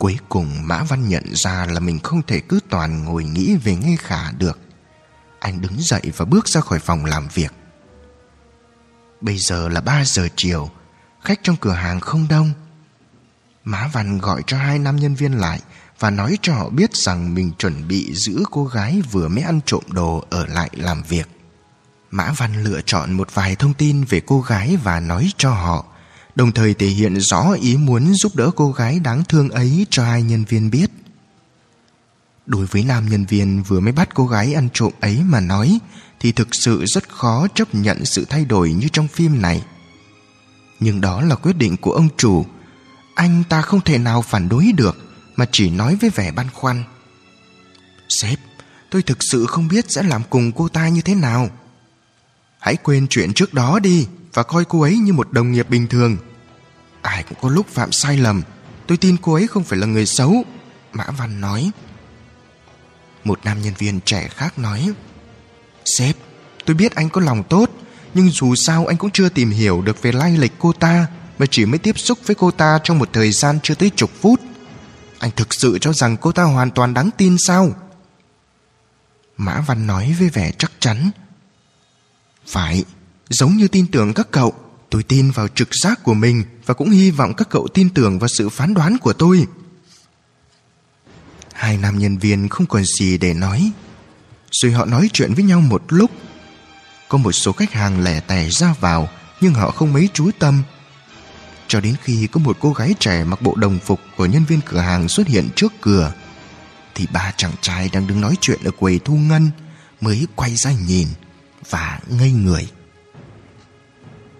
Cuối 0.00 0.18
cùng 0.28 0.68
Mã 0.68 0.82
Văn 0.82 1.08
nhận 1.08 1.24
ra 1.34 1.66
là 1.66 1.80
mình 1.80 1.98
không 1.98 2.22
thể 2.22 2.40
cứ 2.40 2.60
toàn 2.68 3.04
ngồi 3.04 3.24
nghĩ 3.24 3.56
về 3.56 3.76
Nghe 3.76 3.96
Khả 3.96 4.32
được. 4.32 4.58
Anh 5.40 5.60
đứng 5.60 5.76
dậy 5.78 6.12
và 6.16 6.24
bước 6.24 6.48
ra 6.48 6.60
khỏi 6.60 6.78
phòng 6.78 7.04
làm 7.04 7.28
việc. 7.34 7.52
Bây 9.20 9.38
giờ 9.38 9.68
là 9.68 9.80
3 9.80 10.04
giờ 10.04 10.28
chiều, 10.36 10.70
khách 11.22 11.40
trong 11.42 11.56
cửa 11.56 11.72
hàng 11.72 12.00
không 12.00 12.28
đông. 12.28 12.52
Mã 13.64 13.90
Văn 13.92 14.18
gọi 14.18 14.42
cho 14.46 14.58
hai 14.58 14.78
nam 14.78 14.96
nhân 14.96 15.14
viên 15.14 15.32
lại 15.32 15.60
và 16.00 16.10
nói 16.10 16.38
cho 16.42 16.54
họ 16.54 16.68
biết 16.68 16.96
rằng 16.96 17.34
mình 17.34 17.52
chuẩn 17.58 17.88
bị 17.88 18.14
giữ 18.14 18.44
cô 18.50 18.64
gái 18.64 19.02
vừa 19.10 19.28
mới 19.28 19.42
ăn 19.42 19.60
trộm 19.66 19.82
đồ 19.88 20.24
ở 20.30 20.46
lại 20.46 20.70
làm 20.72 21.02
việc. 21.08 21.28
Mã 22.10 22.32
Văn 22.36 22.64
lựa 22.64 22.80
chọn 22.86 23.12
một 23.12 23.34
vài 23.34 23.56
thông 23.56 23.74
tin 23.74 24.04
về 24.04 24.20
cô 24.20 24.40
gái 24.40 24.76
và 24.76 25.00
nói 25.00 25.32
cho 25.36 25.50
họ, 25.50 25.84
đồng 26.34 26.52
thời 26.52 26.74
thể 26.74 26.86
hiện 26.86 27.20
rõ 27.20 27.52
ý 27.60 27.76
muốn 27.76 28.14
giúp 28.14 28.36
đỡ 28.36 28.50
cô 28.56 28.72
gái 28.72 29.00
đáng 29.00 29.24
thương 29.28 29.50
ấy 29.50 29.86
cho 29.90 30.04
hai 30.04 30.22
nhân 30.22 30.44
viên 30.44 30.70
biết. 30.70 30.90
Đối 32.46 32.66
với 32.66 32.84
nam 32.84 33.08
nhân 33.08 33.24
viên 33.24 33.62
vừa 33.62 33.80
mới 33.80 33.92
bắt 33.92 34.14
cô 34.14 34.26
gái 34.26 34.54
ăn 34.54 34.68
trộm 34.74 34.92
ấy 35.00 35.22
mà 35.24 35.40
nói, 35.40 35.78
thì 36.20 36.32
thực 36.32 36.48
sự 36.52 36.84
rất 36.86 37.08
khó 37.08 37.46
chấp 37.54 37.74
nhận 37.74 38.04
sự 38.04 38.24
thay 38.28 38.44
đổi 38.44 38.72
như 38.72 38.88
trong 38.92 39.08
phim 39.08 39.42
này. 39.42 39.62
Nhưng 40.80 41.00
đó 41.00 41.22
là 41.22 41.34
quyết 41.34 41.56
định 41.56 41.76
của 41.76 41.92
ông 41.92 42.08
chủ. 42.16 42.46
Anh 43.14 43.42
ta 43.48 43.62
không 43.62 43.80
thể 43.80 43.98
nào 43.98 44.22
phản 44.22 44.48
đối 44.48 44.72
được 44.72 45.09
mà 45.40 45.46
chỉ 45.52 45.70
nói 45.70 45.96
với 46.00 46.10
vẻ 46.10 46.30
băn 46.30 46.50
khoăn. 46.50 46.84
Sếp, 48.08 48.38
tôi 48.90 49.02
thực 49.02 49.18
sự 49.20 49.46
không 49.46 49.68
biết 49.68 49.84
sẽ 49.88 50.02
làm 50.02 50.22
cùng 50.30 50.52
cô 50.52 50.68
ta 50.68 50.88
như 50.88 51.00
thế 51.00 51.14
nào. 51.14 51.50
Hãy 52.58 52.76
quên 52.76 53.06
chuyện 53.10 53.32
trước 53.32 53.54
đó 53.54 53.78
đi 53.78 54.06
và 54.34 54.42
coi 54.42 54.64
cô 54.64 54.80
ấy 54.80 54.98
như 54.98 55.12
một 55.12 55.32
đồng 55.32 55.52
nghiệp 55.52 55.70
bình 55.70 55.86
thường. 55.86 56.16
Ai 57.02 57.22
cũng 57.22 57.38
có 57.40 57.48
lúc 57.48 57.68
phạm 57.68 57.92
sai 57.92 58.16
lầm, 58.16 58.42
tôi 58.86 58.98
tin 58.98 59.16
cô 59.22 59.34
ấy 59.34 59.46
không 59.46 59.64
phải 59.64 59.78
là 59.78 59.86
người 59.86 60.06
xấu, 60.06 60.44
Mã 60.92 61.04
Văn 61.18 61.40
nói. 61.40 61.70
Một 63.24 63.40
nam 63.44 63.62
nhân 63.62 63.74
viên 63.78 64.00
trẻ 64.00 64.28
khác 64.28 64.58
nói, 64.58 64.92
Sếp, 65.84 66.16
tôi 66.64 66.76
biết 66.76 66.94
anh 66.94 67.10
có 67.10 67.20
lòng 67.20 67.42
tốt, 67.48 67.70
nhưng 68.14 68.30
dù 68.30 68.54
sao 68.54 68.86
anh 68.86 68.96
cũng 68.96 69.10
chưa 69.10 69.28
tìm 69.28 69.50
hiểu 69.50 69.82
được 69.82 70.02
về 70.02 70.12
lai 70.12 70.38
lịch 70.38 70.52
cô 70.58 70.72
ta 70.72 71.06
mà 71.38 71.46
chỉ 71.50 71.64
mới 71.66 71.78
tiếp 71.78 71.98
xúc 71.98 72.18
với 72.26 72.34
cô 72.34 72.50
ta 72.50 72.78
trong 72.84 72.98
một 72.98 73.08
thời 73.12 73.32
gian 73.32 73.58
chưa 73.62 73.74
tới 73.74 73.90
chục 73.96 74.10
phút. 74.20 74.40
Anh 75.20 75.30
thực 75.36 75.54
sự 75.54 75.78
cho 75.80 75.92
rằng 75.92 76.16
cô 76.16 76.32
ta 76.32 76.42
hoàn 76.42 76.70
toàn 76.70 76.94
đáng 76.94 77.10
tin 77.16 77.36
sao? 77.38 77.74
Mã 79.36 79.60
Văn 79.60 79.86
nói 79.86 80.16
với 80.18 80.28
vẻ 80.28 80.52
chắc 80.58 80.72
chắn. 80.80 81.10
Phải, 82.46 82.84
Giống 83.30 83.56
như 83.56 83.68
tin 83.68 83.86
tưởng 83.86 84.14
các 84.14 84.28
cậu 84.30 84.54
Tôi 84.90 85.02
tin 85.02 85.30
vào 85.30 85.48
trực 85.48 85.68
giác 85.82 86.02
của 86.02 86.14
mình 86.14 86.44
Và 86.66 86.74
cũng 86.74 86.90
hy 86.90 87.10
vọng 87.10 87.34
các 87.34 87.48
cậu 87.50 87.68
tin 87.74 87.90
tưởng 87.90 88.18
vào 88.18 88.28
sự 88.28 88.48
phán 88.48 88.74
đoán 88.74 88.98
của 88.98 89.12
tôi 89.12 89.46
Hai 91.52 91.76
nam 91.76 91.98
nhân 91.98 92.18
viên 92.18 92.48
không 92.48 92.66
còn 92.66 92.84
gì 92.84 93.18
để 93.18 93.34
nói 93.34 93.72
Rồi 94.50 94.72
họ 94.72 94.84
nói 94.84 95.10
chuyện 95.12 95.34
với 95.34 95.44
nhau 95.44 95.60
một 95.60 95.82
lúc 95.88 96.10
Có 97.08 97.18
một 97.18 97.32
số 97.32 97.52
khách 97.52 97.72
hàng 97.72 98.04
lẻ 98.04 98.20
tẻ 98.20 98.48
ra 98.50 98.74
vào 98.80 99.08
Nhưng 99.40 99.54
họ 99.54 99.70
không 99.70 99.92
mấy 99.92 100.08
chú 100.12 100.30
tâm 100.38 100.62
cho 101.70 101.80
đến 101.80 101.94
khi 102.02 102.28
có 102.32 102.40
một 102.40 102.56
cô 102.60 102.72
gái 102.72 102.94
trẻ 102.98 103.24
mặc 103.24 103.42
bộ 103.42 103.54
đồng 103.54 103.78
phục 103.78 104.00
của 104.16 104.26
nhân 104.26 104.44
viên 104.44 104.60
cửa 104.66 104.80
hàng 104.80 105.08
xuất 105.08 105.26
hiện 105.26 105.48
trước 105.56 105.72
cửa 105.80 106.12
Thì 106.94 107.06
ba 107.12 107.32
chàng 107.36 107.52
trai 107.60 107.90
đang 107.92 108.06
đứng 108.06 108.20
nói 108.20 108.34
chuyện 108.40 108.60
ở 108.64 108.70
quầy 108.70 108.98
thu 108.98 109.14
ngân 109.14 109.50
Mới 110.00 110.26
quay 110.36 110.56
ra 110.56 110.72
nhìn 110.72 111.08
Và 111.70 112.00
ngây 112.08 112.30
người 112.30 112.68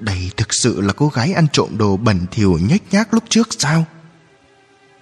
đây 0.01 0.31
thực 0.37 0.49
sự 0.51 0.81
là 0.81 0.93
cô 0.93 1.09
gái 1.09 1.33
ăn 1.33 1.47
trộm 1.53 1.79
đồ 1.79 1.97
bẩn 1.97 2.27
thỉu 2.31 2.59
nhếch 2.69 2.83
nhác 2.91 3.15
lúc 3.15 3.25
trước 3.29 3.49
sao? 3.59 3.85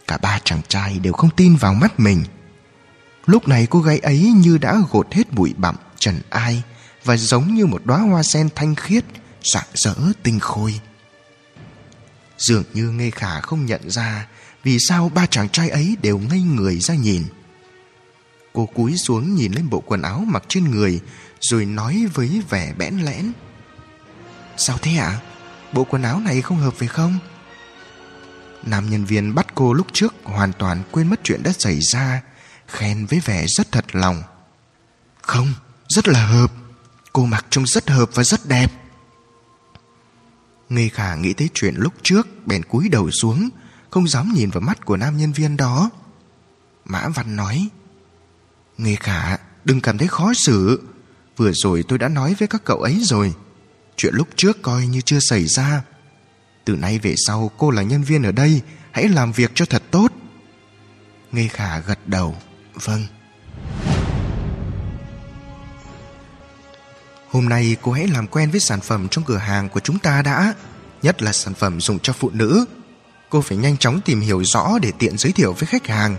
Cả 0.06 0.18
ba 0.18 0.38
chàng 0.44 0.62
trai 0.68 0.98
đều 0.98 1.12
không 1.12 1.30
tin 1.36 1.56
vào 1.56 1.74
mắt 1.74 2.00
mình. 2.00 2.24
Lúc 3.26 3.48
này 3.48 3.66
cô 3.70 3.80
gái 3.80 3.98
ấy 3.98 4.18
như 4.18 4.58
đã 4.58 4.76
gột 4.90 5.14
hết 5.14 5.32
bụi 5.32 5.54
bặm, 5.56 5.76
trần 5.98 6.20
ai 6.30 6.62
và 7.04 7.16
giống 7.16 7.54
như 7.54 7.66
một 7.66 7.80
đóa 7.84 7.98
hoa 7.98 8.22
sen 8.22 8.48
thanh 8.54 8.74
khiết, 8.74 9.04
rạng 9.42 9.66
rỡ 9.74 9.94
tinh 10.22 10.40
khôi. 10.40 10.80
Dường 12.38 12.64
như 12.74 12.90
ngây 12.90 13.10
khả 13.10 13.40
không 13.40 13.66
nhận 13.66 13.90
ra 13.90 14.26
vì 14.64 14.78
sao 14.88 15.08
ba 15.14 15.26
chàng 15.26 15.48
trai 15.48 15.70
ấy 15.70 15.96
đều 16.02 16.18
ngây 16.18 16.40
người 16.40 16.78
ra 16.80 16.94
nhìn. 16.94 17.24
Cô 18.52 18.66
cúi 18.66 18.96
xuống 18.96 19.34
nhìn 19.34 19.52
lên 19.52 19.70
bộ 19.70 19.80
quần 19.80 20.02
áo 20.02 20.24
mặc 20.26 20.42
trên 20.48 20.70
người 20.70 21.00
rồi 21.40 21.64
nói 21.64 22.06
với 22.14 22.42
vẻ 22.50 22.74
bẽn 22.78 22.98
lẽn. 22.98 23.32
Sao 24.56 24.78
thế 24.82 24.96
ạ? 24.96 25.06
À? 25.06 25.20
Bộ 25.72 25.84
quần 25.84 26.02
áo 26.02 26.20
này 26.20 26.42
không 26.42 26.58
hợp 26.58 26.74
phải 26.74 26.88
không? 26.88 27.18
Nam 28.62 28.90
nhân 28.90 29.04
viên 29.04 29.34
bắt 29.34 29.46
cô 29.54 29.72
lúc 29.72 29.86
trước 29.92 30.14
hoàn 30.24 30.52
toàn 30.52 30.82
quên 30.90 31.08
mất 31.08 31.20
chuyện 31.24 31.42
đã 31.42 31.52
xảy 31.58 31.80
ra, 31.80 32.22
khen 32.66 33.06
với 33.06 33.20
vẻ 33.20 33.46
rất 33.48 33.72
thật 33.72 33.84
lòng. 33.92 34.22
Không, 35.22 35.52
rất 35.88 36.08
là 36.08 36.26
hợp. 36.26 36.52
Cô 37.12 37.26
mặc 37.26 37.46
trông 37.50 37.66
rất 37.66 37.90
hợp 37.90 38.10
và 38.14 38.24
rất 38.24 38.46
đẹp. 38.46 38.72
Ngây 40.68 40.88
khả 40.88 41.14
nghĩ 41.14 41.32
tới 41.32 41.48
chuyện 41.54 41.74
lúc 41.76 41.94
trước, 42.02 42.46
bèn 42.46 42.62
cúi 42.62 42.88
đầu 42.88 43.10
xuống, 43.10 43.48
không 43.90 44.08
dám 44.08 44.32
nhìn 44.34 44.50
vào 44.50 44.60
mắt 44.60 44.84
của 44.84 44.96
nam 44.96 45.16
nhân 45.16 45.32
viên 45.32 45.56
đó. 45.56 45.90
Mã 46.84 47.08
Văn 47.08 47.36
nói, 47.36 47.68
Ngây 48.78 48.96
khả, 48.96 49.36
đừng 49.64 49.80
cảm 49.80 49.98
thấy 49.98 50.08
khó 50.08 50.32
xử. 50.34 50.82
Vừa 51.36 51.52
rồi 51.54 51.84
tôi 51.88 51.98
đã 51.98 52.08
nói 52.08 52.34
với 52.38 52.48
các 52.48 52.64
cậu 52.64 52.78
ấy 52.78 53.00
rồi. 53.02 53.34
Chuyện 53.98 54.14
lúc 54.14 54.28
trước 54.36 54.62
coi 54.62 54.86
như 54.86 55.00
chưa 55.00 55.18
xảy 55.20 55.46
ra 55.46 55.82
Từ 56.64 56.76
nay 56.76 56.98
về 56.98 57.14
sau 57.26 57.50
cô 57.58 57.70
là 57.70 57.82
nhân 57.82 58.02
viên 58.02 58.22
ở 58.22 58.32
đây 58.32 58.60
Hãy 58.90 59.08
làm 59.08 59.32
việc 59.32 59.50
cho 59.54 59.64
thật 59.64 59.82
tốt 59.90 60.12
Ngây 61.32 61.48
khả 61.48 61.78
gật 61.78 61.98
đầu 62.06 62.36
Vâng 62.74 63.02
Hôm 67.38 67.48
nay 67.48 67.76
cô 67.82 67.92
hãy 67.92 68.06
làm 68.06 68.26
quen 68.26 68.50
với 68.50 68.60
sản 68.60 68.80
phẩm 68.80 69.08
trong 69.08 69.24
cửa 69.24 69.36
hàng 69.36 69.68
của 69.68 69.80
chúng 69.80 69.98
ta 69.98 70.22
đã, 70.22 70.54
Nhất 71.02 71.22
là 71.22 71.32
sản 71.32 71.54
phẩm 71.54 71.80
dùng 71.80 71.98
cho 71.98 72.12
phụ 72.12 72.30
nữ. 72.30 72.64
Cô 73.30 73.40
phải 73.40 73.58
nhanh 73.58 73.76
chóng 73.76 74.00
tìm 74.00 74.20
hiểu 74.20 74.44
rõ 74.44 74.78
để 74.82 74.92
tiện 74.98 75.18
giới 75.18 75.32
thiệu 75.32 75.52
với 75.52 75.66
khách 75.66 75.86
hàng. 75.86 76.16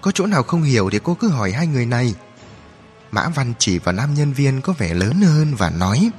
Có 0.00 0.10
chỗ 0.10 0.26
nào 0.26 0.42
không 0.42 0.62
hiểu 0.62 0.90
thì 0.90 1.00
cô 1.02 1.14
cứ 1.14 1.28
hỏi 1.28 1.52
hai 1.52 1.66
người 1.66 1.86
này. 1.86 2.14
Mã 3.10 3.28
Văn 3.28 3.52
chỉ 3.58 3.78
vào 3.78 3.92
nam 3.92 4.14
nhân 4.14 4.32
viên 4.32 4.60
có 4.60 4.72
vẻ 4.78 4.94
lớn 4.94 5.20
hơn 5.20 5.54
và 5.54 5.70
nói, 5.70 6.10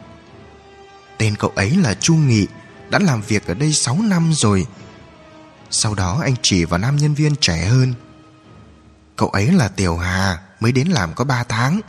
Tên 1.17 1.35
cậu 1.35 1.51
ấy 1.55 1.69
là 1.69 1.93
Chu 1.93 2.15
Nghị, 2.15 2.47
Đã 2.89 2.99
làm 2.99 3.21
việc 3.21 3.47
ở 3.47 3.53
đây 3.53 3.73
6 3.73 3.97
năm 4.01 4.33
rồi. 4.33 4.65
Sau 5.69 5.95
đó 5.95 6.19
anh 6.23 6.35
chỉ 6.41 6.65
vào 6.65 6.77
nam 6.77 6.95
nhân 6.95 7.13
viên 7.13 7.35
trẻ 7.35 7.65
hơn, 7.65 7.93
Cậu 9.15 9.29
ấy 9.29 9.51
là 9.51 9.67
Tiểu 9.67 9.97
Hà, 9.97 10.39
Mới 10.59 10.71
đến 10.71 10.87
làm 10.87 11.13
có 11.13 11.23
3 11.23 11.43
tháng. 11.43 11.81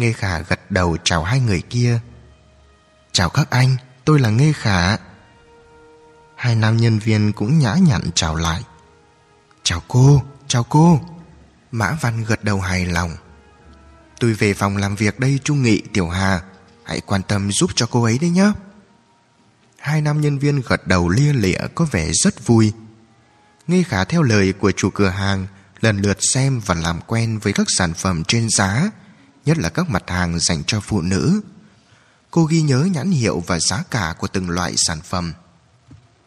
Nghe 0.00 0.12
Khả 0.12 0.38
gật 0.38 0.70
đầu 0.70 0.96
chào 1.04 1.24
hai 1.24 1.40
người 1.40 1.62
kia. 1.70 2.00
Chào 3.12 3.30
các 3.30 3.50
anh 3.50 3.76
Tôi 4.04 4.18
là 4.18 4.30
Nghe 4.30 4.52
Khả. 4.52 4.96
Hai 6.36 6.54
nam 6.54 6.76
nhân 6.76 6.98
viên 6.98 7.32
cũng 7.32 7.58
nhã 7.58 7.74
nhặn 7.74 8.00
chào 8.14 8.36
lại. 8.36 8.62
Chào 9.62 9.82
cô, 9.88 10.22
chào 10.48 10.62
cô. 10.62 11.00
Mã 11.70 11.96
Văn 12.00 12.24
gật 12.24 12.44
đầu 12.44 12.60
hài 12.60 12.86
lòng. 12.86 13.10
Tôi 14.20 14.32
về 14.32 14.54
phòng 14.54 14.76
làm 14.76 14.96
việc 14.96 15.20
đây 15.20 15.38
Trung 15.44 15.62
Nghị, 15.62 15.82
Tiểu 15.92 16.08
Hà. 16.08 16.42
Hãy 16.84 17.00
quan 17.00 17.22
tâm 17.22 17.52
giúp 17.52 17.70
cho 17.74 17.86
cô 17.90 18.02
ấy 18.02 18.18
đấy 18.18 18.30
nhé. 18.30 18.52
Hai 19.78 20.00
nam 20.00 20.20
nhân 20.20 20.38
viên 20.38 20.62
gật 20.68 20.86
đầu 20.86 21.08
lia 21.08 21.32
lịa 21.32 21.60
có 21.74 21.84
vẻ 21.90 22.10
rất 22.12 22.46
vui. 22.46 22.72
Nghe 23.66 23.82
khả 23.82 24.04
theo 24.04 24.22
lời 24.22 24.52
của 24.52 24.72
chủ 24.72 24.90
cửa 24.90 25.08
hàng 25.08 25.46
Lần 25.80 26.00
lượt 26.00 26.18
xem 26.20 26.60
và 26.66 26.74
làm 26.74 27.00
quen 27.06 27.38
với 27.38 27.52
các 27.52 27.66
sản 27.70 27.94
phẩm 27.94 28.24
trên 28.24 28.48
giá. 28.50 28.90
Nhất 29.50 29.58
là 29.58 29.68
các 29.68 29.90
mặt 29.90 30.02
hàng 30.06 30.38
dành 30.40 30.64
cho 30.64 30.80
phụ 30.80 31.00
nữ 31.00 31.40
Cô 32.30 32.44
ghi 32.44 32.62
nhớ 32.62 32.88
nhãn 32.92 33.10
hiệu 33.10 33.42
và 33.46 33.60
giá 33.60 33.82
cả 33.90 34.14
của 34.18 34.26
từng 34.26 34.50
loại 34.50 34.74
sản 34.76 35.00
phẩm 35.00 35.32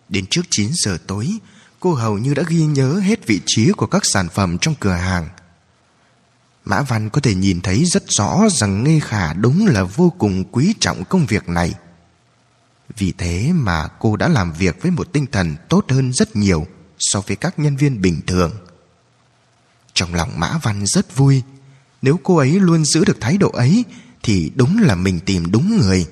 Đến 0.09 0.25
trước 0.29 0.41
9 0.49 0.71
giờ 0.73 0.97
tối, 1.07 1.37
Cô 1.79 1.93
hầu 1.93 2.17
như 2.17 2.33
đã 2.33 2.43
ghi 2.47 2.65
nhớ 2.65 2.99
hết 2.99 3.27
vị 3.27 3.41
trí 3.45 3.71
của 3.71 3.85
các 3.85 4.05
sản 4.05 4.29
phẩm 4.29 4.57
trong 4.57 4.75
cửa 4.79 4.93
hàng 4.93 5.29
Mã 6.65 6.81
Văn 6.81 7.09
có 7.09 7.21
thể 7.21 7.35
nhìn 7.35 7.61
thấy 7.61 7.85
rất 7.85 8.03
rõ 8.07 8.41
rằng 8.51 8.83
Nghê 8.83 8.99
Khả 8.99 9.33
đúng 9.33 9.67
là 9.67 9.83
vô 9.83 10.13
cùng 10.17 10.43
quý 10.51 10.73
trọng 10.79 11.03
công 11.05 11.25
việc 11.25 11.49
này. 11.49 11.73
Vì 12.97 13.13
thế 13.17 13.51
mà 13.53 13.87
cô 13.87 14.15
đã 14.15 14.27
làm 14.27 14.53
việc 14.53 14.81
với 14.81 14.91
một 14.91 15.13
tinh 15.13 15.25
thần 15.31 15.55
tốt 15.69 15.85
hơn 15.89 16.13
rất 16.13 16.35
nhiều 16.35 16.67
so 16.99 17.21
với 17.21 17.35
các 17.35 17.59
nhân 17.59 17.75
viên 17.75 18.01
bình 18.01 18.21
thường. 18.27 18.51
Trong 19.93 20.13
lòng 20.13 20.39
Mã 20.39 20.59
Văn 20.63 20.85
rất 20.85 21.15
vui. 21.15 21.43
Nếu 22.03 22.19
cô 22.23 22.37
ấy 22.37 22.59
luôn 22.59 22.85
giữ 22.85 23.05
được 23.05 23.17
thái 23.21 23.37
độ 23.37 23.49
ấy 23.49 23.85
thì 24.23 24.51
đúng 24.55 24.79
là 24.81 24.95
mình 24.95 25.19
tìm 25.19 25.51
đúng 25.51 25.77
người. 25.77 26.05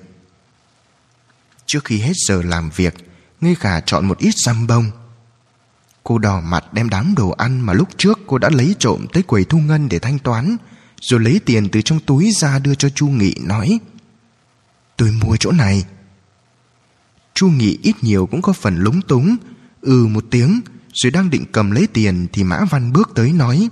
Trước 1.65 1.85
khi 1.85 1.97
hết 1.97 2.13
giờ 2.27 2.41
làm 2.41 2.69
việc, 2.75 2.93
Nghê 3.41 3.55
Khả 3.55 3.79
chọn 3.79 4.05
một 4.05 4.17
ít 4.17 4.35
răm 4.37 4.67
bông 4.67 4.91
Cô 6.03 6.17
đỏ 6.17 6.41
mặt 6.41 6.73
đem 6.73 6.89
đám 6.89 7.13
đồ 7.17 7.29
ăn 7.29 7.59
mà 7.59 7.73
lúc 7.73 7.89
trước 7.97 8.19
cô 8.27 8.37
đã 8.37 8.49
lấy 8.49 8.75
trộm 8.79 9.05
tới 9.13 9.23
quầy 9.23 9.43
thu 9.43 9.59
ngân 9.59 9.89
để 9.89 9.99
thanh 9.99 10.19
toán, 10.19 10.57
rồi 11.01 11.19
lấy 11.19 11.39
tiền 11.45 11.69
từ 11.69 11.81
trong 11.81 11.99
túi 11.99 12.31
ra 12.31 12.59
đưa 12.59 12.75
cho 12.75 12.89
Chu 12.89 13.07
Nghị 13.07 13.35
nói 13.41 13.79
Tôi 14.97 15.11
mua 15.11 15.37
chỗ 15.37 15.51
này. 15.51 15.85
Chu 17.33 17.49
Nghị 17.49 17.77
ít 17.83 17.95
nhiều 18.01 18.25
cũng 18.25 18.41
có 18.41 18.53
phần 18.53 18.77
lúng 18.77 19.01
túng, 19.01 19.35
ừ 19.81 20.07
một 20.07 20.25
tiếng, 20.31 20.61
rồi 20.93 21.11
đang 21.11 21.29
định 21.29 21.45
cầm 21.51 21.71
lấy 21.71 21.87
tiền 21.87 22.27
thì 22.33 22.43
Mã 22.43 22.65
Văn 22.69 22.93
bước 22.93 23.11
tới 23.15 23.33
nói 23.33 23.69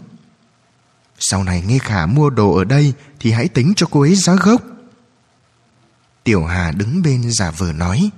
sau 1.20 1.44
này 1.44 1.64
nghe 1.68 1.80
khả 1.80 2.06
mua 2.06 2.30
đồ 2.30 2.56
ở 2.56 2.64
đây 2.64 2.94
thì 3.20 3.32
hãy 3.32 3.48
tính 3.48 3.74
cho 3.76 3.88
cô 3.92 4.02
ấy 4.02 4.16
giá 4.16 4.36
gốc. 4.36 4.62
Tiểu 6.24 6.46
Hà 6.46 6.72
đứng 6.72 7.02
bên 7.02 7.32
giả 7.32 7.52
vờ 7.52 7.74
nói 7.74 8.10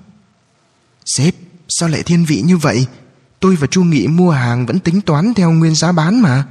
Sếp, 1.06 1.36
sao 1.70 1.90
lại 1.90 2.04
thiên 2.04 2.26
vị 2.26 2.42
như 2.42 2.58
vậy? 2.58 2.88
Tôi 3.40 3.56
và 3.56 3.68
Chu 3.68 3.84
Nghị 3.84 4.08
mua 4.08 4.32
hàng 4.32 4.66
vẫn 4.66 4.80
tính 4.80 5.02
toán 5.02 5.34
theo 5.34 5.52
nguyên 5.52 5.76
giá 5.76 5.92
bán 5.92 6.22
mà. 6.22 6.46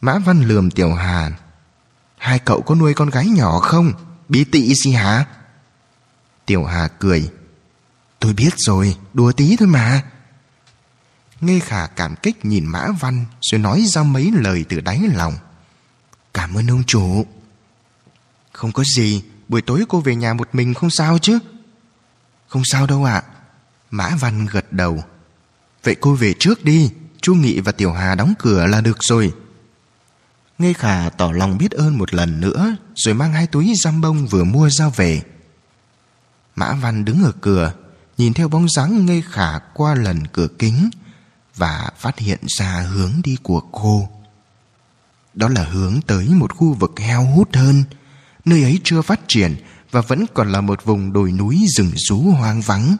Mã 0.00 0.18
Văn 0.18 0.48
lườm 0.48 0.70
Tiểu 0.70 0.94
Hà. 0.94 1.30
Hai 2.18 2.38
cậu 2.38 2.60
có 2.60 2.74
nuôi 2.74 2.94
con 2.94 3.10
gái 3.10 3.26
nhỏ 3.26 3.58
không? 3.58 3.92
Bí 4.28 4.44
tị 4.44 4.74
gì 4.74 4.92
hả? 4.92 5.24
Tiểu 6.46 6.64
Hà 6.64 6.88
cười. 6.88 7.30
Tôi 8.20 8.32
biết 8.32 8.50
rồi, 8.56 8.96
đùa 9.14 9.32
tí 9.32 9.56
thôi 9.56 9.68
mà. 9.68 10.02
Nghe 11.46 11.58
khả 11.60 11.86
cảm 11.86 12.14
kích 12.22 12.44
nhìn 12.44 12.66
Mã 12.66 12.86
Văn 13.00 13.24
rồi 13.40 13.58
nói 13.58 13.84
ra 13.86 14.02
mấy 14.02 14.30
lời 14.34 14.64
từ 14.68 14.80
đáy 14.80 15.00
lòng. 15.14 15.34
Cảm 16.34 16.54
ơn 16.54 16.70
ông 16.70 16.84
chủ. 16.86 17.26
Không 18.52 18.72
có 18.72 18.84
gì, 18.84 19.22
buổi 19.48 19.62
tối 19.62 19.84
cô 19.88 20.00
về 20.00 20.16
nhà 20.16 20.34
một 20.34 20.48
mình 20.52 20.74
không 20.74 20.90
sao 20.90 21.18
chứ? 21.18 21.38
Không 22.48 22.62
sao 22.64 22.86
đâu 22.86 23.04
ạ. 23.04 23.22
Mã 23.90 24.16
Văn 24.20 24.46
gật 24.46 24.72
đầu. 24.72 25.04
Vậy 25.84 25.96
cô 26.00 26.14
về 26.14 26.34
trước 26.38 26.64
đi 26.64 26.90
Chu 27.20 27.34
Nghị 27.34 27.60
và 27.60 27.72
Tiểu 27.72 27.92
Hà 27.92 28.14
đóng 28.14 28.34
cửa 28.38 28.66
là 28.66 28.80
được 28.80 28.98
rồi 29.00 29.34
nghe 30.58 30.72
Khả 30.72 31.08
tỏ 31.08 31.32
lòng 31.32 31.58
biết 31.58 31.70
ơn 31.70 31.98
một 31.98 32.14
lần 32.14 32.40
nữa 32.40 32.76
Rồi 32.94 33.14
mang 33.14 33.32
hai 33.32 33.46
túi 33.46 33.74
giam 33.84 34.00
bông 34.00 34.26
vừa 34.26 34.44
mua 34.44 34.70
ra 34.70 34.88
về 34.88 35.22
Mã 36.56 36.72
Văn 36.72 37.04
đứng 37.04 37.24
ở 37.24 37.32
cửa 37.40 37.72
Nhìn 38.18 38.32
theo 38.32 38.48
bóng 38.48 38.68
dáng 38.68 39.06
nghe 39.06 39.20
khả 39.30 39.58
qua 39.58 39.94
lần 39.94 40.26
cửa 40.32 40.48
kính 40.58 40.90
và 41.56 41.90
phát 41.98 42.18
hiện 42.18 42.38
ra 42.58 42.86
hướng 42.90 43.12
đi 43.24 43.36
của 43.42 43.60
cô. 43.60 44.08
Đó 45.34 45.48
là 45.48 45.64
hướng 45.64 46.00
tới 46.06 46.28
một 46.28 46.56
khu 46.56 46.72
vực 46.72 47.00
heo 47.00 47.24
hút 47.24 47.48
hơn, 47.54 47.84
Nơi 48.46 48.62
ấy 48.62 48.80
chưa 48.84 49.02
phát 49.02 49.20
triển 49.28 49.56
Và 49.90 50.00
vẫn 50.00 50.26
còn 50.34 50.52
là 50.52 50.60
một 50.60 50.84
vùng 50.84 51.12
đồi 51.12 51.32
núi 51.32 51.66
rừng 51.68 51.92
rú 51.94 52.18
hoang 52.18 52.60
vắng. 52.60 52.96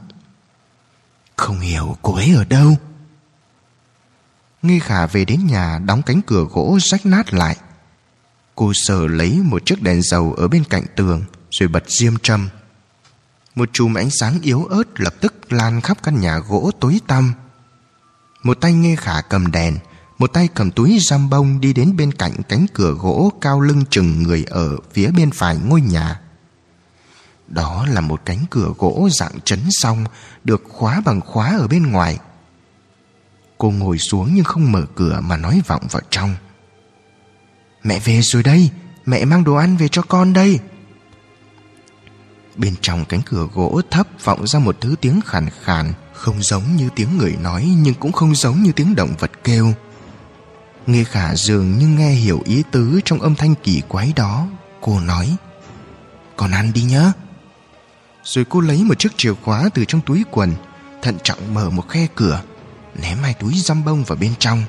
Không 1.37 1.61
hiểu 1.61 1.97
cô 2.03 2.15
ấy 2.15 2.35
ở 2.35 2.45
đâu. 2.45 2.77
Nghi 4.63 4.79
khả 4.79 5.07
về 5.07 5.25
đến 5.25 5.47
nhà 5.47 5.79
Đóng 5.79 6.03
cánh 6.03 6.21
cửa 6.27 6.45
gỗ 6.51 6.79
rách 6.81 7.07
nát 7.07 7.35
lại. 7.35 7.57
Cô 8.55 8.73
sờ 8.75 9.07
lấy 9.07 9.41
một 9.43 9.67
chiếc 9.67 9.83
đèn 9.83 10.03
dầu 10.03 10.35
Ở 10.37 10.49
bên 10.49 10.65
cạnh 10.65 10.85
tường 10.97 11.25
Rồi 11.51 11.69
bật 11.69 11.85
diêm 11.87 12.19
châm 12.19 12.49
Một 13.55 13.69
chùm 13.73 13.95
ánh 13.95 14.11
sáng 14.11 14.41
yếu 14.43 14.65
ớt 14.65 15.01
Lập 15.01 15.15
tức 15.21 15.53
lan 15.53 15.81
khắp 15.81 16.03
căn 16.03 16.21
nhà 16.21 16.39
gỗ 16.39 16.71
tối 16.81 17.01
tăm. 17.07 17.35
Một 18.47 18.61
tay 18.61 18.73
nghe 18.73 18.97
khả 18.97 19.21
cầm 19.21 19.53
đèn, 19.53 19.79
Một 20.19 20.33
tay 20.33 20.49
cầm 20.55 20.71
túi 20.71 20.99
giam 21.09 21.31
bông 21.31 21.61
Đi 21.61 21.73
đến 21.73 21.97
bên 21.97 22.13
cạnh 22.13 22.33
cánh 22.49 22.67
cửa 22.75 22.93
gỗ 22.93 23.33
Cao 23.41 23.61
lưng 23.61 23.85
chừng 23.91 24.23
người 24.23 24.45
ở 24.45 24.77
phía 24.93 25.11
bên 25.11 25.31
phải 25.31 25.57
ngôi 25.57 25.81
nhà. 25.81 26.21
Đó 27.49 27.87
là 27.87 28.01
một 28.01 28.21
cánh 28.25 28.45
cửa 28.51 28.73
gỗ 28.79 29.09
dạng 29.13 29.41
chấn 29.45 29.59
xong 29.71 30.05
Được 30.45 30.63
khóa 30.69 31.03
bằng 31.05 31.21
khóa 31.21 31.57
ở 31.59 31.69
bên 31.69 31.93
ngoài. 31.93 32.19
Cô 33.59 33.71
ngồi 33.71 33.99
xuống 33.99 34.31
nhưng 34.35 34.45
không 34.45 34.73
mở 34.73 34.83
cửa 34.95 35.21
mà 35.23 35.37
nói 35.37 35.63
vọng 35.67 35.83
vào 35.91 36.03
trong. 36.11 36.35
Mẹ 37.83 38.01
về 38.05 38.21
rồi 38.23 38.43
đây, 38.43 38.71
Mẹ 39.07 39.25
mang 39.25 39.45
đồ 39.45 39.55
ăn 39.55 39.77
về 39.77 39.89
cho 39.89 40.03
con 40.03 40.33
đây. 40.33 40.59
Bên 42.57 42.75
trong 42.81 43.05
cánh 43.05 43.23
cửa 43.23 43.49
gỗ 43.55 43.81
thấp 43.91 44.09
vọng 44.25 44.47
ra 44.47 44.59
một 44.59 44.77
thứ 44.81 44.95
tiếng 45.01 45.21
khàn 45.21 45.49
khàn. 45.63 45.93
Không 46.17 46.43
giống 46.43 46.77
như 46.77 46.89
tiếng 46.97 47.19
người 47.19 47.37
nói, 47.41 47.69
Nhưng 47.77 47.95
cũng 47.95 48.13
không 48.13 48.35
giống 48.35 48.63
như 48.63 48.73
tiếng 48.73 48.95
động 48.95 49.15
vật 49.19 49.31
kêu. 49.45 49.73
Nghe 50.87 51.05
khả 51.05 51.35
dường 51.35 51.79
như 51.79 51.87
nghe 51.87 52.11
hiểu 52.11 52.43
ý 52.45 52.63
tứ 52.71 53.01
Trong 53.05 53.21
âm 53.21 53.35
thanh 53.35 53.55
kỳ 53.55 53.83
quái 53.89 54.13
đó, 54.17 54.47
Cô 54.81 55.01
nói 55.01 55.37
còn 56.37 56.51
ăn 56.51 56.73
đi 56.73 56.83
nhé 56.83 57.13
rồi 58.27 58.45
cô 58.49 58.61
lấy 58.61 58.85
một 58.85 58.99
chiếc 58.99 59.17
chìa 59.17 59.35
khóa 59.35 59.69
từ 59.75 59.85
trong 59.85 60.01
túi 60.01 60.25
quần, 60.31 60.55
Thận 61.03 61.19
trọng 61.23 61.55
mở 61.55 61.71
một 61.71 61.89
khe 61.89 62.07
cửa, 62.15 62.43
Ném 62.95 63.19
hai 63.19 63.35
túi 63.35 63.55
răm 63.55 63.85
bông 63.85 64.05
vào 64.05 64.19
bên 64.21 64.35
trong. 64.39 64.63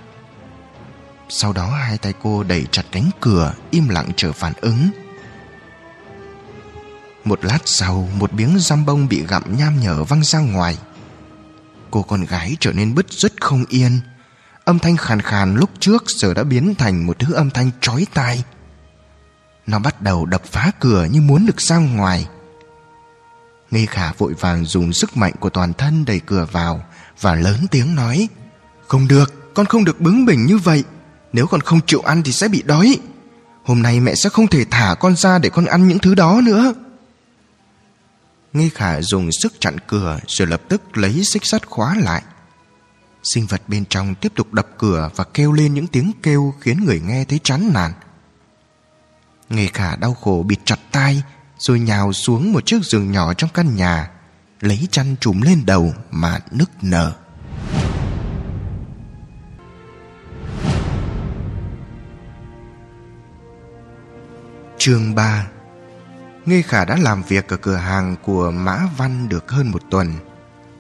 Sau 1.30 1.54
đó 1.54 1.70
hai 1.70 1.98
tay 1.98 2.14
cô 2.24 2.44
đẩy 2.44 2.66
chặt 2.72 2.84
cánh 2.92 3.10
cửa, 3.20 3.54
Im 3.72 3.90
lặng 3.90 4.12
chờ 4.16 4.32
phản 4.32 4.54
ứng. 4.62 4.90
Một 7.24 7.46
lát 7.46 7.60
sau, 7.66 8.10
Một 8.20 8.34
miếng 8.34 8.60
răm 8.60 8.86
bông 8.86 9.08
bị 9.08 9.26
gặm 9.26 9.58
nham 9.58 9.80
nhở 9.80 10.04
văng 10.04 10.24
ra 10.24 10.40
ngoài. 10.40 10.78
Cô 11.92 12.02
con 12.02 12.26
gái 12.26 12.58
trở 12.60 12.72
nên 12.74 12.96
bứt 12.96 13.06
rứt 13.10 13.34
không 13.42 13.66
yên. 13.70 14.00
Âm 14.64 14.80
thanh 14.80 14.98
khàn 14.98 15.22
khàn 15.22 15.56
lúc 15.56 15.70
trước 15.80 16.04
Giờ 16.08 16.34
đã 16.34 16.44
biến 16.44 16.76
thành 16.76 17.08
một 17.08 17.20
thứ 17.20 17.34
âm 17.34 17.50
thanh 17.50 17.72
chói 17.82 18.06
tai. 18.14 18.44
Nó 19.68 19.80
bắt 19.80 20.02
đầu 20.02 20.26
đập 20.26 20.42
phá 20.46 20.72
cửa 20.80 21.08
như 21.12 21.22
muốn 21.22 21.46
được 21.46 21.62
ra 21.62 21.78
ngoài. 21.78 22.28
Nghi 23.72 23.86
khả 23.86 24.12
vội 24.12 24.34
vàng 24.40 24.66
dùng 24.66 24.94
sức 24.94 25.18
mạnh 25.18 25.34
của 25.40 25.50
toàn 25.50 25.74
thân 25.74 26.06
đẩy 26.06 26.20
cửa 26.20 26.48
vào 26.52 26.86
Và 27.22 27.36
lớn 27.36 27.66
tiếng 27.72 27.96
nói 27.96 28.28
Không 28.88 29.08
được, 29.08 29.54
con 29.54 29.66
không 29.66 29.86
được 29.86 30.02
bướng 30.02 30.26
bỉnh 30.26 30.46
như 30.46 30.58
vậy. 30.58 30.84
Nếu 31.34 31.48
con 31.48 31.62
không 31.62 31.80
chịu 31.86 32.02
ăn 32.02 32.24
thì 32.24 32.32
sẽ 32.32 32.48
bị 32.48 32.62
đói. 32.66 33.00
Hôm 33.64 33.82
nay 33.82 34.00
mẹ 34.00 34.16
sẽ 34.16 34.30
không 34.30 34.48
thể 34.48 34.66
thả 34.72 34.96
con 35.00 35.16
ra 35.16 35.40
để 35.40 35.50
con 35.50 35.66
ăn 35.66 35.88
những 35.88 36.00
thứ 36.00 36.16
đó 36.16 36.42
nữa. 36.44 36.74
Nghi 38.58 38.70
khả 38.70 39.02
dùng 39.02 39.32
sức 39.32 39.54
chặn 39.60 39.78
cửa 39.88 40.20
Rồi 40.28 40.48
lập 40.48 40.62
tức 40.70 40.98
lấy 40.98 41.24
xích 41.24 41.46
sắt 41.46 41.68
khóa 41.68 41.96
lại. 41.96 42.24
Sinh 43.24 43.46
vật 43.46 43.62
bên 43.68 43.86
trong 43.86 44.16
tiếp 44.16 44.32
tục 44.36 44.54
đập 44.54 44.68
cửa 44.78 45.10
Và 45.16 45.24
kêu 45.34 45.52
lên 45.52 45.74
những 45.74 45.88
tiếng 45.88 46.12
kêu 46.24 46.54
Khiến 46.60 46.86
người 46.86 47.00
nghe 47.00 47.26
thấy 47.26 47.40
chán 47.44 47.74
nản. 47.74 47.94
Nghi 49.50 49.68
khả 49.68 49.96
đau 49.96 50.14
khổ 50.14 50.44
bịt 50.48 50.60
chặt 50.66 50.80
tai 50.92 51.24
rồi 51.58 51.80
nhào 51.80 52.14
xuống 52.14 52.54
một 52.54 52.66
chiếc 52.66 52.84
giường 52.84 53.12
nhỏ 53.12 53.34
trong 53.34 53.50
căn 53.54 53.76
nhà, 53.76 54.12
lấy 54.62 54.88
chăn 54.92 55.16
trùm 55.20 55.42
lên 55.42 55.66
đầu 55.66 55.94
mà 56.12 56.40
nức 56.52 56.70
nở. 56.82 57.14
Chương 64.78 65.16
3 65.16 65.48
Nghê 66.48 66.62
Khả 66.62 66.86
đã 66.86 66.98
làm 66.98 67.24
việc 67.24 67.48
ở 67.48 67.58
cửa 67.58 67.76
hàng 67.76 68.16
của 68.24 68.52
Mã 68.52 68.80
Văn 68.98 69.30
được 69.30 69.52
hơn 69.52 69.72
một 69.72 69.82
tuần. 69.90 70.14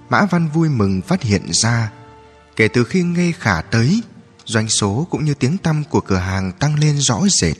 Mã 0.09 0.25
Văn 0.25 0.49
vui 0.53 0.69
mừng 0.69 1.01
phát 1.01 1.21
hiện 1.21 1.53
ra, 1.53 1.91
kể 2.55 2.67
từ 2.67 2.83
khi 2.83 3.03
Nghê 3.03 3.31
Khả 3.31 3.61
tới, 3.61 4.01
doanh 4.45 4.69
số 4.69 5.07
cũng 5.09 5.25
như 5.25 5.33
tiếng 5.33 5.57
tăm 5.57 5.83
của 5.83 6.01
cửa 6.01 6.17
hàng 6.17 6.51
tăng 6.51 6.79
lên 6.79 6.97
rõ 6.97 7.21
rệt. 7.41 7.55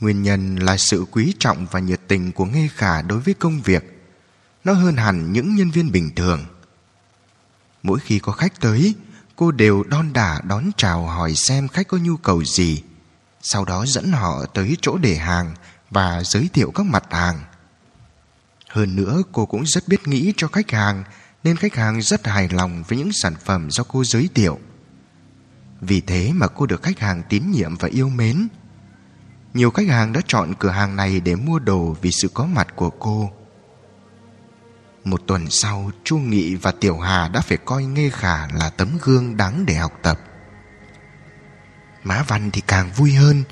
Nguyên 0.00 0.22
nhân 0.22 0.56
là 0.56 0.76
sự 0.76 1.04
quý 1.10 1.34
trọng 1.38 1.66
và 1.70 1.80
nhiệt 1.80 2.00
tình 2.08 2.32
của 2.32 2.44
Nghê 2.44 2.68
Khả 2.74 3.02
đối 3.02 3.20
với 3.20 3.34
công 3.34 3.60
việc. 3.60 4.02
Nó 4.64 4.72
hơn 4.72 4.96
hẳn 4.96 5.32
những 5.32 5.54
nhân 5.54 5.70
viên 5.70 5.92
bình 5.92 6.10
thường. 6.16 6.44
Mỗi 7.82 7.98
khi 8.00 8.18
có 8.18 8.32
khách 8.32 8.60
tới 8.60 8.94
Cô 9.36 9.50
đều 9.50 9.82
đon 9.82 10.12
đả 10.12 10.40
đón 10.44 10.70
chào 10.76 11.06
hỏi 11.06 11.34
xem 11.34 11.68
khách 11.68 11.88
có 11.88 11.98
nhu 11.98 12.16
cầu 12.16 12.44
gì 12.44 12.82
Sau 13.42 13.64
đó 13.64 13.86
dẫn 13.86 14.12
họ 14.12 14.44
tới 14.54 14.76
chỗ 14.80 14.98
để 14.98 15.16
hàng 15.16 15.54
và 15.92 16.22
giới 16.24 16.48
thiệu 16.52 16.70
các 16.74 16.86
mặt 16.86 17.04
hàng 17.10 17.40
Hơn 18.68 18.96
nữa 18.96 19.22
cô 19.32 19.46
cũng 19.46 19.66
rất 19.66 19.88
biết 19.88 20.08
nghĩ 20.08 20.32
cho 20.36 20.48
khách 20.48 20.70
hàng 20.70 21.04
Nên 21.44 21.56
khách 21.56 21.74
hàng 21.74 22.02
rất 22.02 22.26
hài 22.26 22.48
lòng 22.48 22.82
với 22.88 22.98
những 22.98 23.12
sản 23.12 23.34
phẩm 23.44 23.70
do 23.70 23.84
cô 23.88 24.04
giới 24.04 24.28
thiệu 24.34 24.58
Vì 25.80 26.00
thế 26.00 26.32
mà 26.34 26.46
cô 26.46 26.66
được 26.66 26.82
khách 26.82 26.98
hàng 26.98 27.22
tín 27.28 27.50
nhiệm 27.50 27.76
và 27.76 27.88
yêu 27.88 28.08
mến 28.08 28.48
Nhiều 29.54 29.70
khách 29.70 29.88
hàng 29.88 30.12
đã 30.12 30.20
chọn 30.26 30.54
cửa 30.58 30.70
hàng 30.70 30.96
này 30.96 31.20
để 31.20 31.34
mua 31.34 31.58
đồ 31.58 31.96
vì 32.02 32.10
sự 32.10 32.28
có 32.34 32.46
mặt 32.46 32.68
của 32.76 32.90
cô 32.90 33.30
một 35.04 35.22
tuần 35.26 35.50
sau, 35.50 35.90
Chu 36.04 36.18
Nghị 36.18 36.54
và 36.54 36.72
Tiểu 36.72 36.98
Hà 36.98 37.28
đã 37.28 37.40
phải 37.40 37.58
coi 37.64 37.84
Nghê 37.84 38.10
Khả 38.10 38.46
là 38.46 38.70
tấm 38.70 38.98
gương 39.02 39.36
đáng 39.36 39.66
để 39.66 39.74
học 39.74 39.92
tập. 40.02 40.18
Mã 42.04 42.22
Văn 42.28 42.50
thì 42.50 42.60
càng 42.66 42.90
vui 42.96 43.12
hơn. 43.12 43.42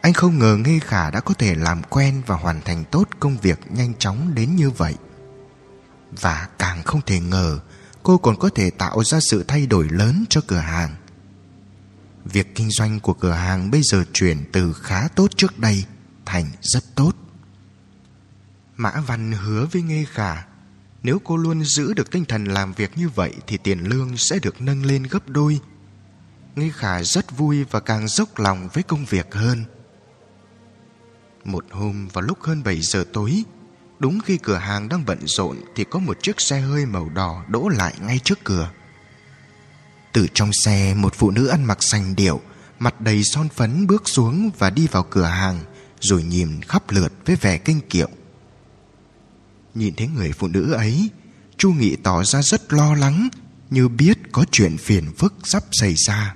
Anh 0.00 0.12
không 0.12 0.38
ngờ 0.38 0.56
Nghê 0.56 0.78
Khả 0.78 1.10
đã 1.10 1.20
có 1.20 1.34
thể 1.34 1.54
làm 1.54 1.82
quen 1.82 2.22
và 2.26 2.36
hoàn 2.36 2.60
thành 2.60 2.84
tốt 2.90 3.08
công 3.20 3.38
việc 3.38 3.58
nhanh 3.70 3.94
chóng 3.98 4.34
đến 4.34 4.56
như 4.56 4.70
vậy. 4.70 4.94
Và 6.20 6.48
càng 6.58 6.82
không 6.82 7.00
thể 7.06 7.20
ngờ, 7.20 7.58
cô 8.02 8.18
còn 8.18 8.38
có 8.38 8.50
thể 8.54 8.70
tạo 8.70 9.04
ra 9.04 9.18
sự 9.30 9.44
thay 9.48 9.66
đổi 9.66 9.88
lớn 9.88 10.24
cho 10.28 10.40
cửa 10.46 10.58
hàng. 10.58 10.94
Việc 12.24 12.54
kinh 12.54 12.70
doanh 12.70 13.00
của 13.00 13.14
cửa 13.14 13.32
hàng 13.32 13.70
bây 13.70 13.80
giờ 13.82 14.04
chuyển 14.12 14.44
từ 14.52 14.72
khá 14.72 15.08
tốt 15.08 15.30
trước 15.36 15.58
đây 15.58 15.84
thành 16.26 16.46
rất 16.60 16.84
tốt. 16.94 17.12
Mã 18.76 18.92
Văn 19.06 19.32
hứa 19.32 19.66
với 19.72 19.82
Nghê 19.82 20.04
Khả, 20.12 20.44
nếu 21.02 21.18
cô 21.24 21.36
luôn 21.36 21.64
giữ 21.64 21.94
được 21.94 22.10
tinh 22.10 22.24
thần 22.24 22.44
làm 22.44 22.72
việc 22.72 22.98
như 22.98 23.08
vậy 23.08 23.34
thì 23.46 23.56
tiền 23.56 23.80
lương 23.80 24.16
sẽ 24.16 24.38
được 24.42 24.60
nâng 24.60 24.84
lên 24.86 25.02
gấp 25.02 25.28
đôi. 25.28 25.60
Nghi 26.56 26.70
Khả 26.74 27.02
rất 27.02 27.38
vui 27.38 27.64
và 27.64 27.80
càng 27.80 28.08
dốc 28.08 28.38
lòng 28.38 28.68
với 28.72 28.82
công 28.82 29.04
việc 29.04 29.34
hơn. 29.34 29.64
Một 31.44 31.64
hôm 31.70 32.08
vào 32.08 32.22
lúc 32.22 32.42
hơn 32.42 32.62
7 32.62 32.80
giờ 32.80 33.04
tối, 33.12 33.44
đúng 33.98 34.20
khi 34.20 34.38
cửa 34.38 34.56
hàng 34.56 34.88
đang 34.88 35.04
bận 35.06 35.18
rộn 35.24 35.56
thì 35.74 35.84
có 35.84 35.98
một 35.98 36.22
chiếc 36.22 36.40
xe 36.40 36.60
hơi 36.60 36.86
màu 36.86 37.08
đỏ 37.08 37.44
đỗ 37.48 37.68
lại 37.68 37.94
ngay 38.00 38.18
trước 38.24 38.44
cửa. 38.44 38.70
Từ 40.12 40.26
trong 40.34 40.52
xe, 40.52 40.94
một 40.94 41.14
phụ 41.14 41.30
nữ 41.30 41.46
ăn 41.46 41.64
mặc 41.64 41.82
sành 41.82 42.16
điệu, 42.16 42.40
mặt 42.78 43.00
đầy 43.00 43.22
son 43.24 43.48
phấn 43.48 43.86
bước 43.86 44.08
xuống 44.08 44.50
và 44.58 44.70
đi 44.70 44.86
vào 44.86 45.02
cửa 45.10 45.24
hàng, 45.24 45.60
rồi 46.00 46.22
nhìn 46.22 46.62
khắp 46.62 46.90
lượt 46.90 47.12
với 47.26 47.36
vẻ 47.36 47.58
kinh 47.58 47.80
kiệu. 47.80 48.08
Nhìn 49.74 49.94
thấy 49.94 50.08
người 50.08 50.32
phụ 50.32 50.48
nữ 50.48 50.72
ấy 50.72 51.10
Chu 51.56 51.72
Nghị 51.72 51.96
tỏ 51.96 52.24
ra 52.24 52.42
rất 52.42 52.72
lo 52.72 52.94
lắng 52.94 53.28
Như 53.70 53.88
biết 53.88 54.18
có 54.32 54.44
chuyện 54.50 54.76
phiền 54.78 55.12
phức 55.18 55.34
sắp 55.44 55.62
xảy 55.72 55.94
ra 55.94 56.34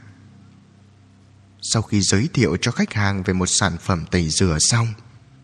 sau 1.66 1.82
khi 1.82 2.00
giới 2.00 2.28
thiệu 2.34 2.56
cho 2.60 2.70
khách 2.70 2.94
hàng 2.94 3.22
Về 3.22 3.34
một 3.34 3.46
sản 3.46 3.76
phẩm 3.80 4.04
tẩy 4.10 4.28
rửa 4.28 4.58
xong 4.60 4.86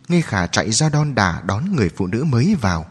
Nghe 0.08 0.20
khả 0.20 0.46
chạy 0.46 0.72
ra 0.72 0.88
đon 0.88 1.14
đả 1.14 1.42
Đón 1.46 1.76
người 1.76 1.90
phụ 1.96 2.06
nữ 2.06 2.24
mới 2.24 2.54
vào. 2.60 2.86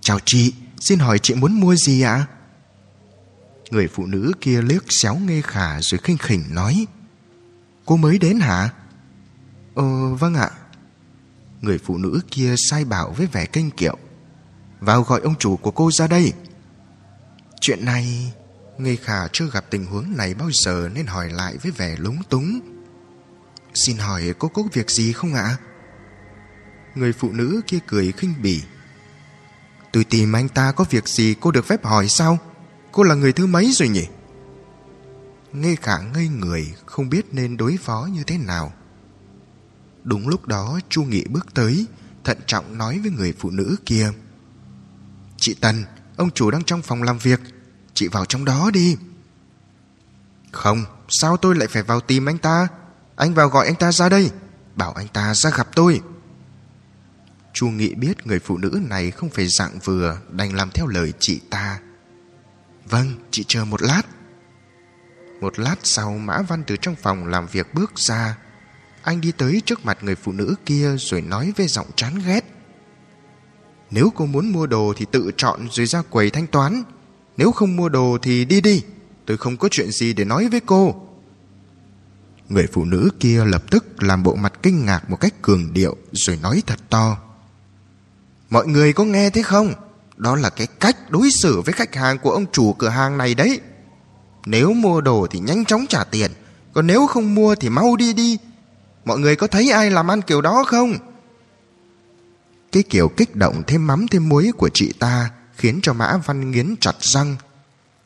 Chào 0.00 0.18
chị, 0.24 0.54
Xin 0.80 0.98
hỏi 0.98 1.18
chị 1.18 1.34
muốn 1.34 1.60
mua 1.60 1.76
gì 1.76 2.02
ạ? 2.02 2.26
Người 3.70 3.88
phụ 3.88 4.06
nữ 4.06 4.32
kia 4.40 4.62
liếc 4.62 4.84
xéo 4.88 5.16
nghe 5.16 5.40
khả 5.40 5.80
Rồi 5.80 5.98
khinh 5.98 6.18
khỉnh 6.18 6.44
nói, 6.50 6.86
Cô 7.86 7.96
mới 7.96 8.18
đến 8.18 8.40
hả? 8.40 8.70
Ờ 9.74 10.14
vâng 10.14 10.34
ạ. 10.34 10.50
Người 11.60 11.78
phụ 11.78 11.98
nữ 11.98 12.20
kia 12.30 12.54
sai 12.56 12.84
bảo 12.84 13.10
với 13.16 13.26
vẻ 13.26 13.46
kênh 13.46 13.70
kiệu, 13.70 13.96
Vào 14.80 15.02
gọi 15.02 15.20
ông 15.20 15.34
chủ 15.38 15.56
của 15.56 15.70
cô 15.70 15.90
ra 15.90 16.06
đây. 16.06 16.32
Chuyện 17.60 17.84
này 17.84 18.32
người 18.78 18.96
khả 18.96 19.28
chưa 19.28 19.50
gặp 19.52 19.64
tình 19.70 19.86
huống 19.86 20.16
này 20.16 20.34
bao 20.34 20.50
giờ 20.52 20.88
Nên 20.94 21.06
hỏi 21.06 21.30
lại 21.30 21.56
với 21.62 21.72
vẻ 21.72 21.96
lúng 21.98 22.22
túng. 22.28 22.60
Xin 23.74 23.96
hỏi 23.98 24.34
cô 24.38 24.48
có 24.48 24.62
việc 24.72 24.90
gì 24.90 25.12
không 25.12 25.34
ạ? 25.34 25.56
Người 26.94 27.12
phụ 27.12 27.32
nữ 27.32 27.60
kia 27.66 27.78
cười 27.86 28.12
khinh 28.12 28.34
bỉ. 28.42 28.62
Tôi 29.92 30.04
tìm 30.04 30.36
anh 30.36 30.48
ta 30.48 30.72
có 30.72 30.84
việc 30.90 31.08
gì 31.08 31.34
cô 31.40 31.50
được 31.50 31.66
phép 31.66 31.84
hỏi 31.84 32.08
sao? 32.08 32.38
Cô 32.92 33.02
là 33.02 33.14
người 33.14 33.32
thứ 33.32 33.46
mấy 33.46 33.72
rồi 33.72 33.88
nhỉ? 33.88 34.06
Nghe 35.52 35.76
khả 35.76 35.98
ngây 35.98 36.28
người, 36.28 36.74
Không 36.86 37.08
biết 37.08 37.26
nên 37.32 37.56
đối 37.56 37.76
phó 37.76 38.08
như 38.12 38.24
thế 38.24 38.38
nào. 38.38 38.72
Đúng 40.04 40.28
lúc 40.28 40.46
đó, 40.46 40.80
Chu 40.88 41.02
Nghị 41.02 41.24
bước 41.24 41.54
tới, 41.54 41.86
Thận 42.24 42.38
trọng 42.46 42.78
nói 42.78 42.98
với 42.98 43.10
người 43.10 43.34
phụ 43.38 43.50
nữ 43.50 43.76
kia. 43.86 44.10
Chị 45.36 45.54
Tần, 45.60 45.84
Ông 46.16 46.30
chủ 46.30 46.50
đang 46.50 46.64
trong 46.64 46.82
phòng 46.82 47.02
làm 47.02 47.18
việc. 47.18 47.40
Chị 47.94 48.08
vào 48.08 48.24
trong 48.24 48.44
đó 48.44 48.70
đi. 48.70 48.96
Không, 50.52 50.84
Sao 51.08 51.36
tôi 51.36 51.54
lại 51.54 51.68
phải 51.68 51.82
vào 51.82 52.00
tìm 52.00 52.28
anh 52.28 52.38
ta? 52.38 52.68
Anh 53.16 53.34
vào 53.34 53.48
gọi 53.48 53.66
anh 53.66 53.74
ta 53.74 53.92
ra 53.92 54.08
đây, 54.08 54.30
Bảo 54.76 54.92
anh 54.92 55.08
ta 55.08 55.34
ra 55.34 55.50
gặp 55.50 55.68
tôi. 55.74 56.00
Chu 57.52 57.68
Nghị 57.68 57.94
biết 57.94 58.26
người 58.26 58.38
phụ 58.38 58.58
nữ 58.58 58.80
này 58.88 59.10
không 59.10 59.30
phải 59.30 59.46
dạng 59.48 59.78
vừa, 59.84 60.18
Đành 60.30 60.54
làm 60.54 60.70
theo 60.70 60.86
lời 60.86 61.12
chị 61.18 61.40
ta. 61.50 61.80
Vâng 62.84 63.14
chị 63.30 63.44
chờ 63.48 63.64
một 63.64 63.82
lát. 63.82 64.02
Một 65.40 65.58
lát 65.58 65.76
sau, 65.82 66.10
Mã 66.18 66.42
Văn 66.42 66.62
từ 66.66 66.76
trong 66.76 66.94
phòng 66.94 67.26
làm 67.26 67.46
việc 67.46 67.74
bước 67.74 67.92
ra. 67.96 68.38
Anh 69.02 69.20
đi 69.20 69.32
tới 69.32 69.62
trước 69.66 69.84
mặt 69.84 69.98
người 70.00 70.14
phụ 70.14 70.32
nữ 70.32 70.54
kia 70.66 70.96
rồi 70.96 71.20
nói 71.20 71.52
với 71.56 71.66
giọng 71.66 71.90
chán 71.96 72.18
ghét. 72.26 72.44
Nếu 73.90 74.12
cô 74.16 74.26
muốn 74.26 74.52
mua 74.52 74.66
đồ 74.66 74.92
thì 74.96 75.06
tự 75.12 75.30
chọn 75.36 75.68
rồi 75.70 75.86
ra 75.86 76.02
quầy 76.02 76.30
thanh 76.30 76.46
toán. 76.46 76.82
Nếu 77.36 77.52
không 77.52 77.76
mua 77.76 77.88
đồ 77.88 78.18
thì 78.22 78.44
đi 78.44 78.60
đi. 78.60 78.82
Tôi 79.26 79.36
không 79.36 79.56
có 79.56 79.68
chuyện 79.70 79.90
gì 79.90 80.12
để 80.12 80.24
nói 80.24 80.48
với 80.48 80.60
cô. 80.60 80.94
Người 82.48 82.66
phụ 82.72 82.84
nữ 82.84 83.10
kia 83.20 83.44
lập 83.44 83.62
tức 83.70 84.02
làm 84.02 84.22
bộ 84.22 84.34
mặt 84.34 84.52
kinh 84.62 84.84
ngạc 84.84 85.10
một 85.10 85.16
cách 85.20 85.42
cường 85.42 85.72
điệu 85.72 85.96
rồi 86.12 86.38
nói 86.42 86.62
thật 86.66 86.78
to. 86.90 87.16
Mọi 88.50 88.66
người 88.66 88.92
có 88.92 89.04
nghe 89.04 89.30
thế 89.30 89.42
không? 89.42 89.72
Đó 90.16 90.36
là 90.36 90.50
cái 90.50 90.66
cách 90.66 91.10
đối 91.10 91.30
xử 91.30 91.60
với 91.60 91.72
khách 91.72 91.94
hàng 91.94 92.18
của 92.18 92.30
ông 92.30 92.44
chủ 92.52 92.72
cửa 92.72 92.88
hàng 92.88 93.18
này 93.18 93.34
đấy. 93.34 93.60
Nếu 94.46 94.72
mua 94.72 95.00
đồ 95.00 95.26
thì 95.30 95.38
nhanh 95.38 95.64
chóng 95.64 95.86
trả 95.88 96.04
tiền. 96.04 96.30
Còn 96.72 96.86
nếu 96.86 97.06
không 97.06 97.34
mua 97.34 97.54
thì 97.54 97.68
mau 97.68 97.96
đi 97.96 98.12
đi 98.12 98.38
Mọi 99.04 99.18
người 99.18 99.36
có 99.36 99.46
thấy 99.46 99.70
ai 99.70 99.90
làm 99.90 100.10
ăn 100.10 100.22
kiểu 100.22 100.40
đó 100.40 100.64
không? 100.66 100.94
Cái 102.72 102.82
kiểu 102.82 103.08
kích 103.08 103.36
động, 103.36 103.62
thêm 103.66 103.86
mắm, 103.86 104.06
thêm 104.08 104.28
muối 104.28 104.52
của 104.56 104.68
chị 104.74 104.92
ta 104.98 105.30
khiến 105.64 105.80
cho 105.82 105.92
Mã 105.92 106.16
Văn 106.16 106.50
nghiến 106.50 106.74
chặt 106.80 106.96
răng. 107.00 107.36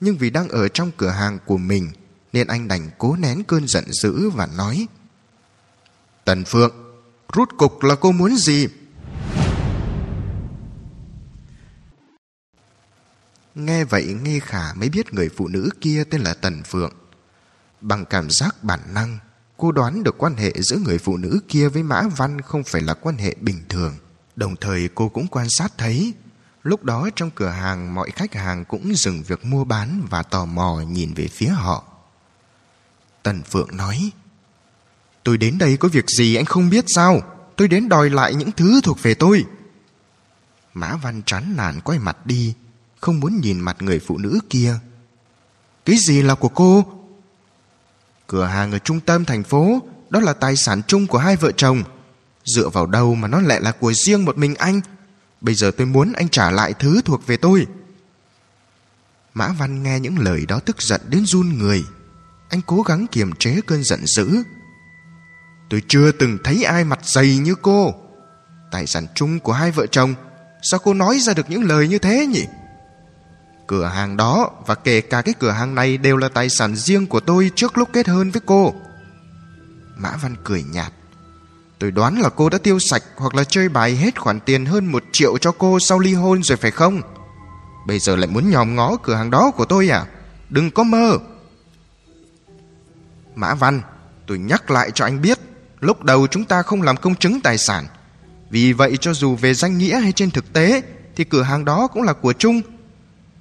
Nhưng 0.01 0.17
vì 0.17 0.31
đang 0.31 0.49
ở 0.49 0.69
trong 0.69 0.91
cửa 0.97 1.09
hàng 1.09 1.39
của 1.47 1.57
mình 1.57 1.91
nên 2.33 2.47
anh 2.47 2.69
đành 2.69 2.91
cố 2.99 3.17
nén 3.17 3.45
cơn 3.45 3.69
giận 3.69 3.85
dữ 3.93 4.31
và 4.31 4.47
nói 4.47 4.87
Tần 6.25 6.45
Phượng, 6.45 6.73
rút 7.33 7.49
cục 7.57 7.83
là 7.83 7.95
cô 7.95 8.13
muốn 8.13 8.37
gì? 8.37 8.69
Nghe 13.55 13.85
vậy 13.85 14.17
Nghe 14.23 14.41
Khả 14.41 14.75
mới 14.75 14.89
biết 14.89 15.15
người 15.15 15.29
phụ 15.37 15.49
nữ 15.49 15.71
kia 15.81 16.05
tên 16.11 16.21
là 16.21 16.35
Tần 16.35 16.63
Phượng. 16.63 16.93
Bằng 17.81 18.05
cảm 18.05 18.31
giác 18.31 18.65
bản 18.65 18.81
năng, 18.95 19.19
Cô 19.57 19.73
đoán 19.73 20.03
được 20.03 20.19
quan 20.19 20.35
hệ 20.35 20.53
giữa 20.57 20.77
người 20.77 20.99
phụ 20.99 21.17
nữ 21.17 21.41
kia 21.49 21.69
với 21.69 21.83
Mã 21.83 22.03
Văn 22.17 22.41
không 22.41 22.65
phải 22.65 22.83
là 22.83 22.95
quan 22.95 23.17
hệ 23.17 23.35
bình 23.41 23.63
thường. 23.69 23.95
Đồng 24.37 24.57
thời 24.57 24.89
cô 24.95 25.09
cũng 25.09 25.27
quan 25.27 25.47
sát 25.51 25.73
thấy 25.79 26.15
Lúc 26.69 26.85
đó 26.85 27.09
trong 27.17 27.31
cửa 27.31 27.49
hàng 27.49 27.95
mọi 27.95 28.11
khách 28.11 28.35
hàng 28.35 28.65
cũng 28.65 28.97
dừng 28.97 29.23
việc 29.23 29.45
mua 29.45 29.65
bán 29.65 30.07
và 30.11 30.23
tò 30.23 30.45
mò 30.45 30.81
nhìn 30.81 31.15
về 31.15 31.29
phía 31.29 31.49
họ. 31.49 31.85
Tần 33.23 33.43
Phượng 33.43 33.77
nói 33.77 34.11
Tôi 35.23 35.39
đến 35.39 35.59
đây 35.59 35.77
có 35.77 35.89
việc 35.89 36.05
gì 36.09 36.35
anh 36.35 36.45
không 36.45 36.71
biết 36.71 36.85
sao? 36.89 37.21
Tôi 37.57 37.69
đến 37.69 37.89
đòi 37.89 38.11
lại 38.11 38.35
những 38.35 38.53
thứ 38.53 38.81
thuộc 38.81 39.03
về 39.03 39.15
tôi. 39.15 39.45
Mã 40.75 40.97
Văn 40.97 41.23
chán 41.27 41.55
nản 41.57 41.81
quay 41.81 41.99
mặt 41.99 42.27
đi, 42.27 42.55
không 43.01 43.21
muốn 43.21 43.41
nhìn 43.41 43.61
mặt 43.61 43.77
người 43.81 43.99
phụ 43.99 44.19
nữ 44.19 44.41
kia. 44.51 44.75
Cái 45.85 45.97
gì 46.07 46.23
là 46.23 46.35
của 46.35 46.49
cô? 46.49 46.85
Cửa 48.27 48.45
hàng 48.45 48.73
ở 48.73 48.79
trung 48.79 49.01
tâm 49.01 49.25
thành 49.25 49.45
phố 49.45 49.83
Đó 50.11 50.21
là 50.21 50.33
tài 50.33 50.57
sản 50.57 50.83
chung 50.87 51.07
của 51.07 51.19
hai 51.19 51.37
vợ 51.37 51.53
chồng 51.53 51.83
Dựa 52.45 52.69
vào 52.69 52.87
đâu 52.87 53.15
mà 53.15 53.29
nó 53.29 53.41
lại 53.41 53.61
là 53.61 53.73
của 53.73 53.93
riêng 53.93 54.25
một 54.25 54.39
mình 54.39 54.55
anh 54.55 54.81
Bây 55.41 55.55
giờ 55.55 55.71
tôi 55.71 55.87
muốn 55.87 56.13
anh 56.13 56.29
trả 56.29 56.51
lại 56.51 56.75
thứ 56.79 57.01
thuộc 57.05 57.27
về 57.27 57.37
tôi. 57.37 57.67
Mã 59.35 59.49
Văn 59.49 59.83
nghe 59.83 60.01
những 60.01 60.19
lời 60.19 60.47
đó 60.47 60.61
tức 60.61 60.83
giận 60.83 61.01
đến 61.09 61.27
run 61.27 61.59
người. 61.59 61.85
Anh 62.49 62.61
cố 62.67 62.83
gắng 62.83 63.07
kiềm 63.13 63.33
chế 63.33 63.61
cơn 63.67 63.85
giận 63.85 64.07
dữ. 64.07 64.43
Tôi 65.71 65.83
chưa 65.89 66.13
từng 66.13 66.39
thấy 66.45 66.65
ai 66.65 66.85
mặt 66.85 66.99
dày 67.03 67.37
như 67.37 67.55
cô. 67.55 67.95
Tài 68.71 68.87
sản 68.87 69.07
chung 69.15 69.41
của 69.41 69.53
hai 69.53 69.71
vợ 69.71 69.87
chồng, 69.87 70.15
Sao 70.63 70.81
cô 70.85 70.95
nói 70.95 71.19
ra 71.19 71.35
được 71.35 71.51
những 71.51 71.65
lời 71.65 71.89
như 71.89 71.99
thế 71.99 72.27
nhỉ? 72.27 72.47
Cửa 73.67 73.87
hàng 73.87 74.17
đó 74.17 74.51
và 74.67 74.75
kể 74.75 75.01
cả 75.01 75.23
cái 75.23 75.35
cửa 75.39 75.51
hàng 75.51 75.75
này 75.75 75.99
đều 75.99 76.17
là 76.17 76.29
tài 76.29 76.49
sản 76.49 76.77
riêng 76.77 77.07
của 77.07 77.21
tôi 77.21 77.51
trước 77.55 77.79
lúc 77.79 77.89
kết 77.93 78.09
hôn 78.09 78.31
với 78.31 78.43
cô. 78.47 78.75
Mã 79.97 80.17
Văn 80.23 80.37
cười 80.45 80.63
nhạt. 80.63 80.93
Tôi 81.79 81.91
đoán 81.91 82.21
là 82.21 82.29
cô 82.29 82.49
đã 82.49 82.59
tiêu 82.59 82.79
sạch 82.79 83.03
hoặc 83.17 83.35
là 83.35 83.45
chơi 83.45 83.69
bài 83.69 83.97
hết 83.97 84.21
khoản 84.21 84.41
tiền 84.41 84.67
hơn 84.67 84.87
một 84.87 85.05
triệu 85.13 85.39
cho 85.39 85.53
cô 85.53 85.79
sau 85.81 85.99
ly 85.99 86.15
hôn 86.15 86.43
rồi 86.43 86.57
phải 86.57 86.71
không? 86.71 87.01
Bây 87.87 87.99
giờ 87.99 88.17
lại 88.17 88.27
muốn 88.27 88.51
nhòm 88.51 88.77
ngó 88.77 88.97
cửa 88.97 89.15
hàng 89.15 89.31
đó 89.31 89.51
của 89.51 89.65
tôi 89.65 89.89
à? 89.89 90.07
Đừng 90.49 90.71
có 90.71 90.83
mơ. 90.83 91.19
Mã 93.35 93.55
Văn, 93.55 93.83
Tôi 94.27 94.39
nhắc 94.39 94.71
lại 94.71 94.91
cho 94.95 95.05
anh 95.05 95.23
biết, 95.23 95.39
Lúc 95.81 96.05
đầu 96.05 96.27
chúng 96.27 96.45
ta 96.45 96.63
không 96.63 96.83
làm 96.83 96.97
công 96.97 97.15
chứng 97.15 97.41
tài 97.41 97.59
sản. 97.59 97.87
Vì 98.51 98.73
vậy 98.73 98.97
cho 99.01 99.15
dù 99.15 99.37
về 99.37 99.55
danh 99.55 99.79
nghĩa 99.79 100.01
hay 100.01 100.13
trên 100.13 100.31
thực 100.31 100.53
tế, 100.53 100.83
Thì 101.17 101.25
cửa 101.25 101.43
hàng 101.43 101.65
đó 101.65 101.87
cũng 101.87 102.03
là 102.03 102.13
của 102.13 102.33
Trung. 102.33 102.61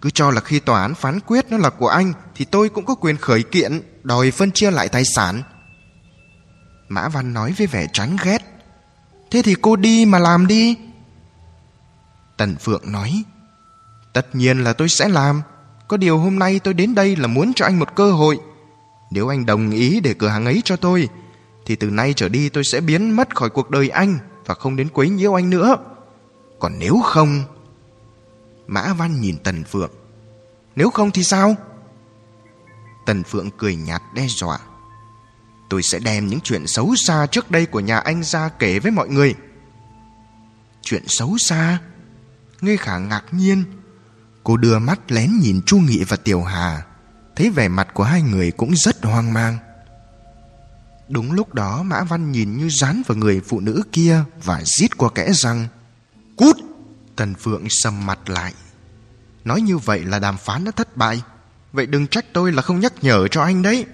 Cứ 0.02 0.10
cho 0.10 0.32
là 0.32 0.42
khi 0.42 0.60
tòa 0.60 0.82
án 0.82 0.96
phán 0.96 1.20
quyết 1.20 1.46
nó 1.50 1.58
là 1.58 1.70
của 1.70 1.88
anh, 1.88 2.14
Thì 2.36 2.46
tôi 2.46 2.70
cũng 2.70 2.86
có 2.86 2.96
quyền 2.96 3.18
khởi 3.18 3.44
kiện, 3.44 3.82
Đòi 4.04 4.32
phân 4.32 4.52
chia 4.52 4.72
lại 4.72 4.90
tài 4.90 5.04
sản. 5.16 5.44
Mã 6.90 7.10
Văn 7.10 7.34
nói 7.34 7.54
với 7.58 7.68
vẻ 7.68 7.88
chán 7.94 8.18
ghét. 8.24 8.38
Thế 9.32 9.42
thì 9.42 9.56
cô 9.62 9.76
đi 9.76 10.06
mà 10.06 10.20
làm 10.20 10.48
đi. 10.48 10.78
Tần 12.38 12.56
Phượng 12.56 12.92
nói, 12.92 13.24
Tất 14.14 14.36
nhiên 14.36 14.64
là 14.64 14.74
tôi 14.74 14.90
sẽ 14.90 15.08
làm. 15.08 15.42
Có 15.88 15.98
điều 15.98 16.18
hôm 16.18 16.40
nay 16.40 16.60
tôi 16.60 16.74
đến 16.74 16.96
đây 16.96 17.16
là 17.16 17.28
muốn 17.28 17.54
cho 17.54 17.66
anh 17.66 17.80
một 17.80 17.96
cơ 17.96 18.12
hội. 18.12 18.40
Nếu 19.12 19.28
anh 19.28 19.46
đồng 19.46 19.72
ý 19.72 20.00
để 20.00 20.14
cửa 20.14 20.28
hàng 20.28 20.46
ấy 20.46 20.62
cho 20.66 20.76
tôi, 20.76 21.10
Thì 21.66 21.76
từ 21.76 21.90
nay 21.90 22.14
trở 22.14 22.30
đi 22.30 22.50
tôi 22.50 22.64
sẽ 22.64 22.82
biến 22.82 23.12
mất 23.12 23.36
khỏi 23.36 23.50
cuộc 23.50 23.70
đời 23.70 23.90
anh 23.90 24.20
Và 24.46 24.56
không 24.56 24.76
đến 24.76 24.90
quấy 24.94 25.10
nhiễu 25.10 25.38
anh 25.38 25.50
nữa. 25.50 25.78
Còn 26.60 26.80
nếu 26.80 27.00
không 27.04 27.44
Mã 28.68 28.94
Văn 28.94 29.22
nhìn 29.22 29.38
Tần 29.38 29.64
Phượng. 29.64 29.92
Nếu 30.76 30.90
không 30.90 31.12
thì 31.12 31.24
sao? 31.24 31.56
Tần 33.06 33.24
Phượng 33.24 33.50
cười 33.58 33.76
nhạt 33.76 34.02
đe 34.16 34.28
dọa. 34.28 34.60
Tôi 35.70 35.84
sẽ 35.84 36.00
đem 36.00 36.28
những 36.28 36.40
chuyện 36.40 36.68
xấu 36.68 36.96
xa 36.96 37.28
trước 37.32 37.52
đây 37.52 37.66
của 37.66 37.80
nhà 37.80 37.98
anh 37.98 38.24
ra 38.24 38.50
kể 38.50 38.80
với 38.80 38.92
mọi 38.92 39.10
người. 39.10 39.36
Chuyện 40.82 41.04
xấu 41.08 41.38
xa? 41.38 41.80
Nghe 42.62 42.78
khả 42.78 42.98
ngạc 42.98 43.24
nhiên. 43.32 43.64
Cô 44.44 44.58
đưa 44.58 44.80
mắt 44.80 45.12
lén 45.12 45.40
nhìn 45.40 45.62
Chu 45.66 45.78
Nghị 45.78 46.04
và 46.04 46.18
Tiểu 46.18 46.44
Hà. 46.44 46.86
Thấy 47.36 47.50
vẻ 47.50 47.68
mặt 47.68 47.88
của 47.94 48.04
hai 48.04 48.22
người 48.22 48.52
cũng 48.52 48.76
rất 48.76 49.04
hoang 49.04 49.34
mang. 49.34 49.58
Đúng 51.10 51.32
lúc 51.32 51.54
đó, 51.54 51.84
Mã 51.84 52.04
Văn 52.04 52.32
nhìn 52.32 52.58
như 52.58 52.70
dán 52.70 53.02
vào 53.08 53.18
người 53.18 53.42
phụ 53.48 53.60
nữ 53.60 53.84
kia 53.92 54.24
Và 54.44 54.62
rít 54.66 54.98
qua 54.98 55.10
kẽ 55.16 55.30
răng. 55.34 55.68
Cút! 56.36 56.58
Tần 57.16 57.36
Phượng 57.36 57.64
sầm 57.70 58.06
mặt 58.06 58.30
lại. 58.30 58.54
Nói 59.46 59.62
như 59.62 59.78
vậy 59.78 60.04
là 60.04 60.20
đàm 60.20 60.38
phán 60.38 60.64
đã 60.64 60.72
thất 60.72 60.98
bại. 60.98 61.22
Vậy 61.74 61.86
đừng 61.86 62.08
trách 62.08 62.26
tôi 62.34 62.52
là 62.52 62.62
không 62.62 62.80
nhắc 62.80 62.94
nhở 63.02 63.28
cho 63.28 63.42
anh 63.42 63.62
đấy. 63.62 63.86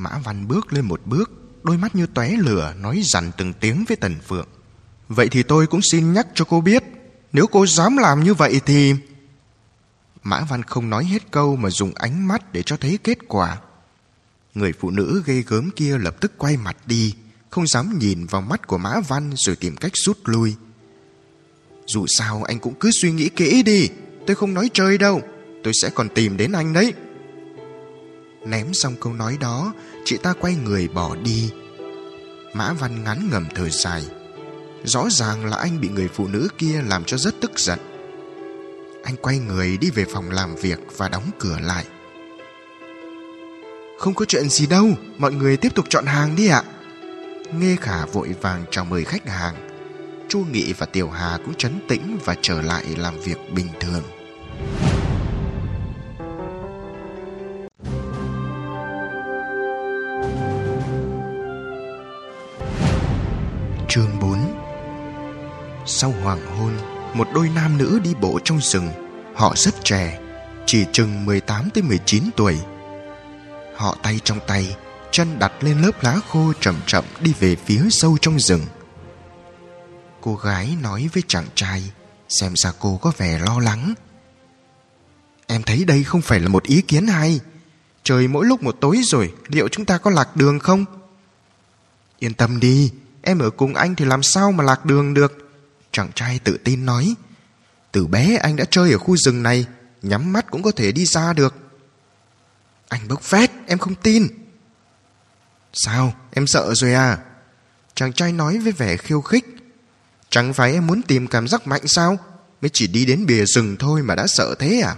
Mã 0.00 0.18
Văn 0.24 0.48
bước 0.48 0.72
lên 0.72 0.84
một 0.84 1.00
bước, 1.04 1.30
Đôi 1.62 1.78
mắt 1.78 1.94
như 1.94 2.06
tóe 2.06 2.30
lửa, 2.30 2.74
Nói 2.78 3.02
dằn 3.04 3.30
từng 3.36 3.52
tiếng 3.52 3.84
với 3.88 3.96
Tần 3.96 4.16
Phượng. 4.28 4.48
Vậy 5.08 5.28
thì 5.28 5.42
tôi 5.42 5.66
cũng 5.66 5.82
xin 5.82 6.12
nhắc 6.12 6.26
cho 6.34 6.44
cô 6.44 6.60
biết, 6.60 6.84
Nếu 7.32 7.46
cô 7.46 7.66
dám 7.66 7.96
làm 7.96 8.24
như 8.24 8.34
vậy 8.34 8.60
thì 8.66 8.94
Mã 10.22 10.40
Văn 10.48 10.62
không 10.62 10.90
nói 10.90 11.04
hết 11.04 11.30
câu 11.30 11.56
Mà 11.56 11.70
dùng 11.70 11.94
ánh 11.94 12.28
mắt 12.28 12.52
để 12.52 12.62
cho 12.62 12.76
thấy 12.76 12.98
kết 13.04 13.18
quả. 13.28 13.58
Người 14.54 14.72
phụ 14.80 14.90
nữ 14.90 15.22
gây 15.26 15.44
gớm 15.46 15.70
kia 15.76 15.98
lập 15.98 16.16
tức 16.20 16.32
quay 16.38 16.56
mặt 16.56 16.76
đi, 16.86 17.14
Không 17.50 17.66
dám 17.66 17.98
nhìn 17.98 18.26
vào 18.26 18.42
mắt 18.42 18.66
của 18.66 18.78
Mã 18.78 19.00
Văn 19.08 19.30
Rồi 19.36 19.56
tìm 19.56 19.76
cách 19.76 19.92
rút 19.94 20.18
lui. 20.24 20.54
Dù 21.86 22.06
sao 22.08 22.42
anh 22.42 22.58
cũng 22.58 22.74
cứ 22.80 22.90
suy 22.90 23.12
nghĩ 23.12 23.28
kỹ 23.28 23.62
đi, 23.62 23.88
Tôi 24.26 24.36
không 24.36 24.54
nói 24.54 24.70
chơi 24.72 24.98
đâu, 24.98 25.20
Tôi 25.64 25.72
sẽ 25.82 25.90
còn 25.90 26.08
tìm 26.08 26.36
đến 26.36 26.52
anh 26.52 26.72
đấy. 26.72 26.94
Ném 28.44 28.74
xong 28.74 28.94
câu 29.00 29.12
nói 29.12 29.36
đó, 29.40 29.72
Chị 30.04 30.16
ta 30.16 30.32
quay 30.40 30.54
người 30.54 30.88
bỏ 30.88 31.16
đi. 31.16 31.50
Mã 32.54 32.72
Văn 32.72 33.04
ngắn 33.04 33.28
ngầm 33.32 33.46
thở 33.54 33.68
dài. 33.68 34.04
Rõ 34.84 35.08
ràng 35.10 35.46
là 35.46 35.56
anh 35.56 35.80
bị 35.80 35.88
người 35.88 36.08
phụ 36.08 36.28
nữ 36.28 36.48
kia 36.58 36.82
làm 36.86 37.04
cho 37.04 37.16
rất 37.16 37.34
tức 37.40 37.58
giận. 37.58 37.78
Anh 39.04 39.16
quay 39.16 39.38
người 39.38 39.76
đi 39.76 39.90
về 39.90 40.04
phòng 40.12 40.30
làm 40.30 40.56
việc 40.56 40.78
và 40.96 41.08
đóng 41.08 41.30
cửa 41.38 41.56
lại. 41.62 41.84
Không 43.98 44.14
có 44.14 44.24
chuyện 44.24 44.48
gì 44.48 44.66
đâu, 44.66 44.88
Mọi 45.18 45.32
người 45.32 45.56
tiếp 45.56 45.74
tục 45.74 45.84
chọn 45.88 46.06
hàng 46.06 46.36
đi 46.36 46.48
ạ. 46.48 46.62
Nghe 47.52 47.76
khả 47.80 48.06
vội 48.06 48.34
vàng 48.40 48.64
chào 48.70 48.84
mời 48.84 49.04
khách 49.04 49.28
hàng. 49.28 49.54
Chu 50.28 50.44
Nghị 50.52 50.72
và 50.72 50.86
Tiểu 50.86 51.10
Hà 51.10 51.38
cũng 51.44 51.54
trấn 51.54 51.80
tĩnh 51.88 52.18
và 52.24 52.36
trở 52.42 52.62
lại 52.62 52.84
làm 52.96 53.20
việc 53.20 53.38
bình 53.54 53.68
thường. 53.80 54.02
Sau 66.00 66.14
hoàng 66.22 66.46
hôn, 66.46 66.72
Một 67.14 67.28
đôi 67.34 67.48
nam 67.54 67.78
nữ 67.78 68.00
đi 68.04 68.14
bộ 68.20 68.38
trong 68.44 68.60
rừng. 68.60 68.88
Họ 69.34 69.54
rất 69.56 69.74
trẻ, 69.84 70.20
Chỉ 70.66 70.86
chừng 70.92 71.24
18 71.24 71.70
tới 71.74 71.82
19 71.82 72.30
tuổi. 72.36 72.58
Họ 73.76 73.96
tay 74.02 74.20
trong 74.24 74.38
tay, 74.46 74.76
Chân 75.10 75.38
đặt 75.38 75.52
lên 75.60 75.82
lớp 75.82 76.02
lá 76.02 76.20
khô 76.28 76.52
chậm 76.60 76.80
chậm 76.86 77.04
đi 77.20 77.34
về 77.40 77.56
phía 77.56 77.82
sâu 77.90 78.18
trong 78.20 78.40
rừng. 78.40 78.66
Cô 80.20 80.34
gái 80.34 80.76
nói 80.82 81.08
với 81.12 81.22
chàng 81.28 81.46
trai, 81.54 81.82
Xem 82.28 82.52
ra 82.56 82.72
cô 82.78 82.98
có 83.02 83.12
vẻ 83.16 83.38
lo 83.38 83.58
lắng. 83.58 83.94
Em 85.46 85.62
thấy 85.62 85.84
đây 85.84 86.04
không 86.04 86.22
phải 86.22 86.40
là 86.40 86.48
một 86.48 86.62
ý 86.62 86.82
kiến 86.82 87.06
hay. 87.06 87.40
Trời 88.02 88.28
mỗi 88.28 88.46
lúc 88.46 88.62
một 88.62 88.76
tối 88.80 89.00
rồi, 89.04 89.32
Liệu 89.48 89.68
chúng 89.68 89.84
ta 89.84 89.98
có 89.98 90.10
lạc 90.10 90.36
đường 90.36 90.58
không? 90.58 90.84
Yên 92.18 92.34
tâm 92.34 92.60
đi, 92.60 92.92
Em 93.22 93.38
ở 93.38 93.50
cùng 93.50 93.74
anh 93.74 93.94
thì 93.94 94.04
làm 94.04 94.22
sao 94.22 94.52
mà 94.52 94.64
lạc 94.64 94.84
đường 94.84 95.14
được? 95.14 95.49
Chàng 95.92 96.12
trai 96.14 96.38
tự 96.38 96.58
tin 96.64 96.86
nói, 96.86 97.14
Từ 97.92 98.06
bé 98.06 98.36
anh 98.36 98.56
đã 98.56 98.64
chơi 98.70 98.92
ở 98.92 98.98
khu 98.98 99.16
rừng 99.16 99.42
này, 99.42 99.66
Nhắm 100.02 100.32
mắt 100.32 100.46
cũng 100.50 100.62
có 100.62 100.70
thể 100.70 100.92
đi 100.92 101.04
ra 101.04 101.32
được. 101.32 101.54
Anh 102.88 103.08
bốc 103.08 103.22
phét, 103.22 103.50
Em 103.66 103.78
không 103.78 103.94
tin. 103.94 104.26
Sao, 105.72 106.14
em 106.30 106.46
sợ 106.46 106.74
rồi 106.74 106.94
à? 106.94 107.18
Chàng 107.94 108.12
trai 108.12 108.32
nói 108.32 108.58
với 108.58 108.72
vẻ 108.72 108.96
khiêu 108.96 109.20
khích. 109.20 109.44
Chẳng 110.30 110.52
phải 110.52 110.72
em 110.72 110.86
muốn 110.86 111.02
tìm 111.02 111.26
cảm 111.26 111.48
giác 111.48 111.66
mạnh 111.66 111.86
sao? 111.86 112.18
Mới 112.60 112.70
chỉ 112.72 112.86
đi 112.86 113.06
đến 113.06 113.26
bìa 113.26 113.44
rừng 113.44 113.76
thôi 113.78 114.02
mà 114.02 114.14
đã 114.14 114.26
sợ 114.26 114.54
thế 114.58 114.80
à? 114.80 114.96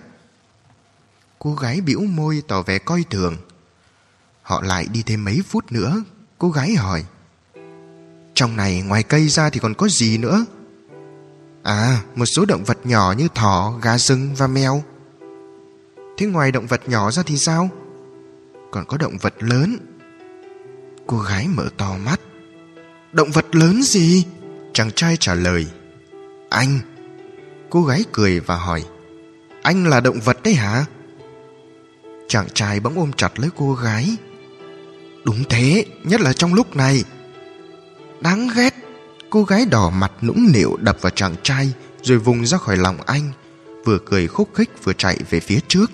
Cô 1.39 1.55
gái 1.55 1.81
bĩu 1.81 2.01
môi 2.01 2.43
tỏ 2.49 2.63
vẻ 2.63 2.79
coi 2.79 3.05
thường. 3.11 3.37
Họ 4.43 4.63
lại 4.63 4.87
đi 4.93 5.03
thêm 5.07 5.25
mấy 5.25 5.43
phút 5.49 5.73
nữa, 5.73 6.03
Cô 6.43 6.51
gái 6.51 6.75
hỏi, 6.75 7.05
trong 8.35 8.57
này 8.57 8.83
ngoài 8.83 9.03
cây 9.03 9.29
ra 9.29 9.51
thì 9.51 9.61
còn 9.61 9.75
có 9.75 9.89
gì 9.89 10.19
nữa? 10.19 10.45
À 11.63 12.03
một 12.15 12.27
số 12.27 12.45
động 12.45 12.65
vật 12.65 12.79
nhỏ 12.85 13.15
như 13.19 13.29
thỏ, 13.35 13.79
gà 13.83 13.99
rừng 13.99 14.35
và 14.35 14.47
mèo. 14.47 14.83
Thế 16.17 16.27
ngoài 16.27 16.53
động 16.53 16.67
vật 16.67 16.89
nhỏ 16.89 17.11
ra 17.11 17.23
thì 17.27 17.37
sao? 17.37 17.69
Còn 18.71 18.85
có 18.85 18.97
động 18.97 19.19
vật 19.21 19.35
lớn. 19.39 19.77
Cô 21.07 21.19
gái 21.19 21.49
mở 21.49 21.69
to 21.77 21.97
mắt. 22.05 22.21
Động 23.13 23.31
vật 23.31 23.55
lớn 23.55 23.83
gì? 23.83 24.25
Chàng 24.73 24.91
trai 24.91 25.17
trả 25.17 25.35
lời. 25.35 25.67
Anh. 26.51 26.79
Cô 27.71 27.83
gái 27.85 28.05
cười 28.13 28.41
và 28.41 28.57
hỏi. 28.57 28.85
Anh 29.63 29.87
là 29.87 30.01
động 30.01 30.21
vật 30.21 30.43
đấy 30.43 30.55
hả? 30.55 30.85
Chàng 32.29 32.49
trai 32.55 32.81
bỗng 32.81 32.99
ôm 32.99 33.13
chặt 33.13 33.39
lấy 33.39 33.51
cô 33.57 33.75
gái. 33.75 34.17
Đúng 35.25 35.45
thế 35.49 35.85
Nhất 36.05 36.21
là 36.21 36.33
trong 36.33 36.55
lúc 36.55 36.77
này. 36.77 37.05
Đáng 38.21 38.49
ghét. 38.57 38.75
Cô 39.33 39.45
gái 39.45 39.67
đỏ 39.67 39.91
mặt 39.91 40.13
nũng 40.23 40.53
nịu 40.53 40.77
đập 40.81 40.97
vào 41.01 41.11
chàng 41.11 41.35
trai, 41.43 41.73
Rồi 42.03 42.19
vùng 42.19 42.47
ra 42.47 42.59
khỏi 42.59 42.77
lòng 42.77 42.97
anh, 43.07 43.33
Vừa 43.85 43.99
cười 44.07 44.27
khúc 44.27 44.49
khích 44.55 44.71
vừa 44.85 44.93
chạy 44.93 45.19
về 45.31 45.41
phía 45.41 45.61
trước. 45.69 45.91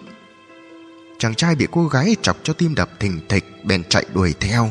Chàng 1.19 1.35
trai 1.35 1.55
bị 1.55 1.67
cô 1.71 1.89
gái 1.89 2.17
chọc 2.23 2.37
cho 2.43 2.53
tim 2.53 2.75
đập 2.75 2.91
thình 3.01 3.21
thịch, 3.29 3.45
Bèn 3.65 3.85
chạy 3.85 4.05
đuổi 4.15 4.35
theo. 4.41 4.71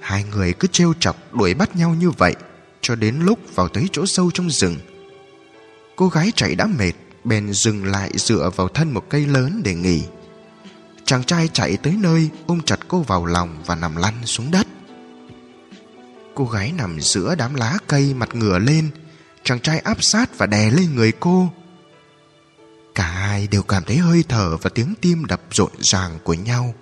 Hai 0.00 0.24
người 0.24 0.52
cứ 0.52 0.68
trêu 0.68 0.94
chọc, 1.00 1.34
đuổi 1.34 1.54
bắt 1.54 1.76
nhau 1.76 1.94
như 1.94 2.10
vậy, 2.10 2.34
Cho 2.80 2.94
đến 2.94 3.16
lúc 3.20 3.38
vào 3.54 3.68
tới 3.68 3.88
chỗ 3.92 4.06
sâu 4.06 4.30
trong 4.34 4.50
rừng. 4.50 4.76
Cô 5.96 6.08
gái 6.08 6.32
chạy 6.36 6.54
đã 6.54 6.66
mệt, 6.66 6.92
Bèn 7.24 7.52
dừng 7.52 7.84
lại 7.84 8.10
dựa 8.14 8.50
vào 8.56 8.68
thân 8.68 8.94
một 8.94 9.04
cây 9.08 9.26
lớn 9.26 9.60
để 9.64 9.74
nghỉ. 9.74 10.02
Chàng 11.04 11.24
trai 11.24 11.48
chạy 11.48 11.76
tới 11.76 11.94
nơi, 11.98 12.28
Ôm 12.46 12.60
chặt 12.60 12.78
cô 12.88 13.00
vào 13.00 13.26
lòng 13.26 13.62
và 13.66 13.74
nằm 13.74 13.96
lăn 13.96 14.14
xuống 14.24 14.50
đất. 14.50 14.66
Cô 16.34 16.44
gái 16.44 16.72
nằm 16.72 17.00
giữa 17.00 17.34
đám 17.34 17.54
lá 17.54 17.78
cây 17.86 18.14
mặt 18.14 18.34
ngửa 18.34 18.58
lên 18.58 18.90
Chàng 19.44 19.60
trai 19.60 19.78
áp 19.78 20.02
sát 20.02 20.38
và 20.38 20.46
đè 20.46 20.70
lên 20.70 20.94
người 20.94 21.12
cô. 21.20 21.52
Cả 22.94 23.04
hai 23.04 23.46
đều 23.46 23.62
cảm 23.62 23.84
thấy 23.84 23.96
hơi 23.96 24.24
thở 24.28 24.56
và 24.56 24.70
tiếng 24.74 24.94
tim 25.00 25.24
đập 25.24 25.40
rộn 25.50 25.70
ràng 25.80 26.18
của 26.24 26.34
nhau. 26.34 26.74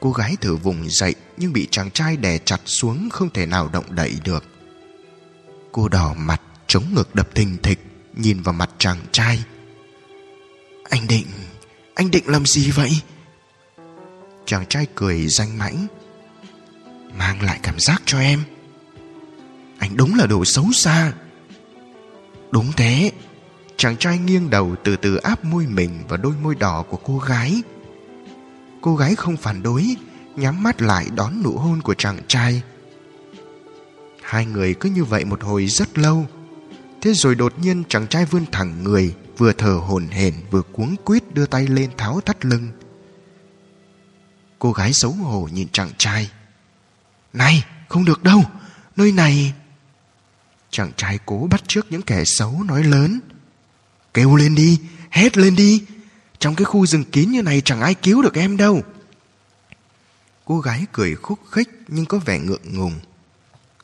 Cô 0.00 0.12
gái 0.12 0.36
thử 0.40 0.56
vùng 0.56 0.90
dậy 0.90 1.14
nhưng 1.36 1.52
bị 1.52 1.68
chàng 1.70 1.90
trai 1.90 2.16
đè 2.16 2.38
chặt 2.38 2.60
xuống 2.64 3.08
không 3.10 3.30
thể 3.30 3.46
nào 3.46 3.68
động 3.72 3.94
đậy 3.94 4.12
được. 4.24 4.44
Cô 5.72 5.88
đỏ 5.88 6.14
mặt 6.14 6.42
chống 6.66 6.84
ngực 6.94 7.14
đập 7.14 7.34
thình 7.34 7.56
thịch 7.62 7.78
nhìn 8.16 8.42
vào 8.42 8.52
mặt 8.52 8.70
chàng 8.78 8.98
trai. 9.12 9.44
Anh 10.90 11.06
định, 11.08 11.26
anh 11.94 12.10
định 12.10 12.24
làm 12.26 12.46
gì 12.46 12.70
vậy? 12.70 12.90
Chàng 14.46 14.66
trai 14.66 14.86
cười 14.94 15.26
danh 15.28 15.58
mãnh 15.58 15.86
mang 17.18 17.42
lại 17.42 17.60
cảm 17.62 17.78
giác 17.78 18.02
cho 18.04 18.18
em. 18.18 18.42
Anh 19.78 19.96
đúng 19.96 20.14
là 20.14 20.26
đồ 20.26 20.44
xấu 20.44 20.72
xa. 20.72 21.12
Đúng 22.50 22.72
thế. 22.76 23.12
Chàng 23.76 23.96
trai 23.96 24.18
nghiêng 24.18 24.50
đầu 24.50 24.74
từ 24.84 24.96
từ 24.96 25.16
áp 25.16 25.44
môi 25.44 25.66
mình 25.66 25.90
vào 26.08 26.16
đôi 26.16 26.32
môi 26.42 26.54
đỏ 26.54 26.84
của 26.88 26.96
cô 26.96 27.18
gái. 27.18 27.62
Cô 28.80 28.96
gái 28.96 29.14
không 29.14 29.36
phản 29.36 29.62
đối, 29.62 29.96
Nhắm 30.36 30.62
mắt 30.62 30.82
lại 30.82 31.06
đón 31.14 31.42
nụ 31.42 31.58
hôn 31.58 31.82
của 31.82 31.94
chàng 31.94 32.18
trai. 32.28 32.62
Hai 34.22 34.46
người 34.46 34.74
cứ 34.74 34.90
như 34.90 35.04
vậy 35.04 35.24
một 35.24 35.42
hồi 35.42 35.66
rất 35.66 35.98
lâu. 35.98 36.26
Thế 37.00 37.12
rồi 37.14 37.34
đột 37.34 37.58
nhiên 37.58 37.84
chàng 37.88 38.06
trai 38.06 38.24
vươn 38.24 38.44
thẳng 38.52 38.84
người, 38.84 39.14
Vừa 39.38 39.52
thở 39.52 39.72
hổn 39.72 40.08
hển, 40.08 40.34
vừa 40.50 40.62
cuống 40.62 40.96
quýt 41.04 41.34
đưa 41.34 41.46
tay 41.46 41.66
lên 41.66 41.90
tháo 41.96 42.20
thắt 42.20 42.44
lưng. 42.44 42.68
Cô 44.58 44.72
gái 44.72 44.92
xấu 44.92 45.12
hổ 45.12 45.48
nhìn 45.52 45.68
chàng 45.72 45.90
trai. 45.98 46.30
Này, 47.36 47.64
không 47.88 48.04
được 48.04 48.22
đâu. 48.22 48.44
Nơi 48.96 49.12
này. 49.12 49.54
Chàng 50.70 50.92
trai 50.96 51.18
cố 51.26 51.48
bắt 51.50 51.62
trước 51.66 51.86
những 51.90 52.02
kẻ 52.02 52.24
xấu 52.24 52.62
nói 52.62 52.84
lớn. 52.84 53.20
Kêu 54.14 54.36
lên 54.36 54.54
đi, 54.54 54.80
Hét 55.10 55.36
lên 55.36 55.56
đi. 55.56 55.84
Trong 56.38 56.54
cái 56.54 56.64
khu 56.64 56.86
rừng 56.86 57.04
kín 57.04 57.30
như 57.30 57.42
này 57.42 57.62
chẳng 57.64 57.80
ai 57.80 57.94
cứu 57.94 58.22
được 58.22 58.34
em 58.34 58.56
đâu. 58.56 58.82
Cô 60.44 60.60
gái 60.60 60.86
cười 60.92 61.14
khúc 61.14 61.38
khích 61.50 61.68
Nhưng 61.88 62.06
có 62.06 62.18
vẻ 62.18 62.38
ngượng 62.38 62.76
ngùng. 62.76 63.00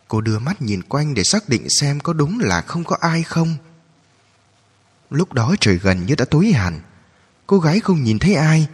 Cô 0.08 0.20
đưa 0.20 0.38
mắt 0.38 0.62
nhìn 0.62 0.82
quanh 0.82 1.14
để 1.14 1.24
xác 1.24 1.48
định 1.48 1.68
xem 1.80 2.00
có 2.00 2.12
đúng 2.12 2.40
là 2.40 2.60
không 2.60 2.84
có 2.84 2.96
ai 3.00 3.22
không. 3.22 3.56
Lúc 5.10 5.32
đó 5.32 5.54
trời 5.60 5.78
gần 5.78 6.06
như 6.06 6.14
đã 6.14 6.24
tối 6.24 6.52
hẳn. 6.52 6.80
Cô 7.46 7.58
gái 7.58 7.80
không 7.80 8.02
nhìn 8.02 8.18
thấy 8.18 8.34
ai, 8.34 8.66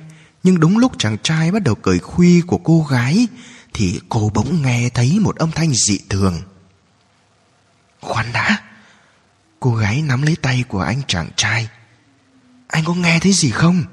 Nhưng 0.42 0.60
đúng 0.60 0.78
lúc 0.78 0.92
chàng 0.98 1.16
trai 1.22 1.50
bắt 1.50 1.62
đầu 1.62 1.74
cười 1.74 1.98
khuy 1.98 2.40
của 2.40 2.59
cô 2.59 2.86
gái 2.90 3.28
thì 3.74 4.00
cô 4.08 4.30
bỗng 4.34 4.62
nghe 4.62 4.88
thấy 4.88 5.18
một 5.20 5.36
âm 5.36 5.50
thanh 5.50 5.74
dị 5.74 5.98
thường. 6.08 6.42
Khoan 8.00 8.32
đã, 8.32 8.62
Cô 9.60 9.74
gái 9.74 10.02
nắm 10.02 10.22
lấy 10.22 10.36
tay 10.36 10.64
của 10.68 10.80
anh 10.80 11.02
chàng 11.06 11.30
trai. 11.36 11.68
Anh 12.68 12.84
có 12.84 12.94
nghe 12.94 13.18
thấy 13.20 13.32
gì 13.32 13.50
không? 13.50 13.84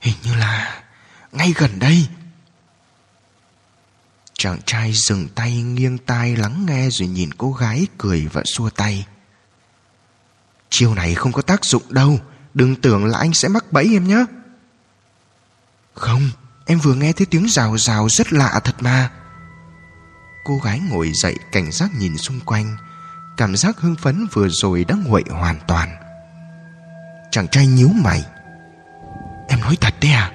Hình 0.00 0.14
như 0.22 0.34
là 0.34 0.82
Ngay 1.32 1.54
gần 1.56 1.78
đây. 1.78 2.08
Chàng 4.34 4.58
trai 4.66 4.92
dừng 4.94 5.28
tay 5.28 5.62
nghiêng 5.62 5.98
tai 5.98 6.36
lắng 6.36 6.66
nghe 6.66 6.90
rồi 6.90 7.08
nhìn 7.08 7.34
cô 7.34 7.52
gái 7.52 7.86
cười 7.98 8.26
và 8.32 8.42
xua 8.44 8.70
tay. 8.70 9.06
Chiêu 10.70 10.94
này 10.94 11.14
không 11.14 11.32
có 11.32 11.42
tác 11.42 11.64
dụng 11.64 11.82
đâu, 11.88 12.20
Đừng 12.56 12.76
tưởng 12.76 13.04
là 13.04 13.18
anh 13.18 13.32
sẽ 13.32 13.48
mắc 13.48 13.72
bẫy 13.72 13.88
em 13.92 14.08
nhé 14.08 14.24
Không 15.94 16.30
Em 16.66 16.78
vừa 16.78 16.94
nghe 16.94 17.12
thấy 17.12 17.26
tiếng 17.26 17.46
rào 17.48 17.78
rào 17.78 18.08
rất 18.08 18.32
lạ 18.32 18.60
thật 18.64 18.74
mà. 18.80 19.10
Cô 20.44 20.58
gái 20.58 20.80
ngồi 20.80 21.12
dậy 21.14 21.36
cảnh 21.52 21.72
giác 21.72 21.90
nhìn 21.94 22.16
xung 22.16 22.40
quanh, 22.40 22.76
Cảm 23.36 23.56
giác 23.56 23.78
hưng 23.78 23.96
phấn 23.96 24.26
vừa 24.32 24.48
rồi 24.48 24.84
đã 24.84 24.94
nguội 25.06 25.24
hoàn 25.30 25.58
toàn. 25.66 25.96
Chàng 27.30 27.48
trai 27.48 27.66
nhíu 27.66 27.88
mày. 27.88 28.24
Em 29.48 29.60
nói 29.60 29.76
thật 29.80 29.94
đấy 30.00 30.12
à? 30.12 30.32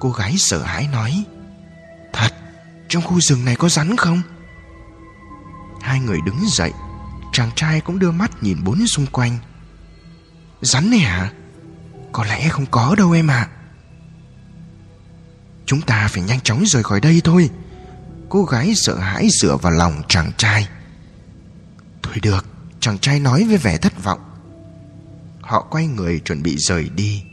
Cô 0.00 0.10
gái 0.10 0.34
sợ 0.38 0.62
hãi 0.62 0.88
nói. 0.92 1.24
Thật, 2.12 2.34
Trong 2.88 3.02
khu 3.02 3.20
rừng 3.20 3.44
này 3.44 3.56
có 3.56 3.68
rắn 3.68 3.96
không? 3.96 4.22
Hai 5.80 6.00
người 6.00 6.18
đứng 6.26 6.38
dậy, 6.48 6.72
Chàng 7.32 7.50
trai 7.56 7.80
cũng 7.80 7.98
đưa 7.98 8.10
mắt 8.10 8.42
nhìn 8.42 8.64
bốn 8.64 8.86
xung 8.86 9.06
quanh. 9.06 9.38
Rắn 10.60 10.90
này 10.90 11.00
hả? 11.00 11.32
Có 12.14 12.24
lẽ 12.24 12.48
không 12.48 12.66
có 12.66 12.94
đâu 12.98 13.12
em 13.12 13.30
ạ. 13.30 13.48
Chúng 15.66 15.80
ta 15.82 16.08
phải 16.08 16.22
nhanh 16.22 16.40
chóng 16.40 16.62
rời 16.66 16.82
khỏi 16.82 17.00
đây 17.00 17.20
thôi. 17.24 17.50
Cô 18.28 18.44
gái 18.44 18.72
sợ 18.74 18.98
hãi 18.98 19.28
dựa 19.40 19.56
vào 19.56 19.72
lòng 19.72 20.02
chàng 20.08 20.32
trai. 20.36 20.68
Thôi 22.02 22.14
được, 22.22 22.46
Chàng 22.80 22.98
trai 22.98 23.20
nói 23.20 23.44
với 23.44 23.56
vẻ 23.56 23.76
thất 23.78 24.04
vọng. 24.04 24.20
Họ 25.40 25.66
quay 25.70 25.86
người 25.86 26.20
chuẩn 26.20 26.42
bị 26.42 26.56
rời 26.56 26.88
đi. 26.96 27.24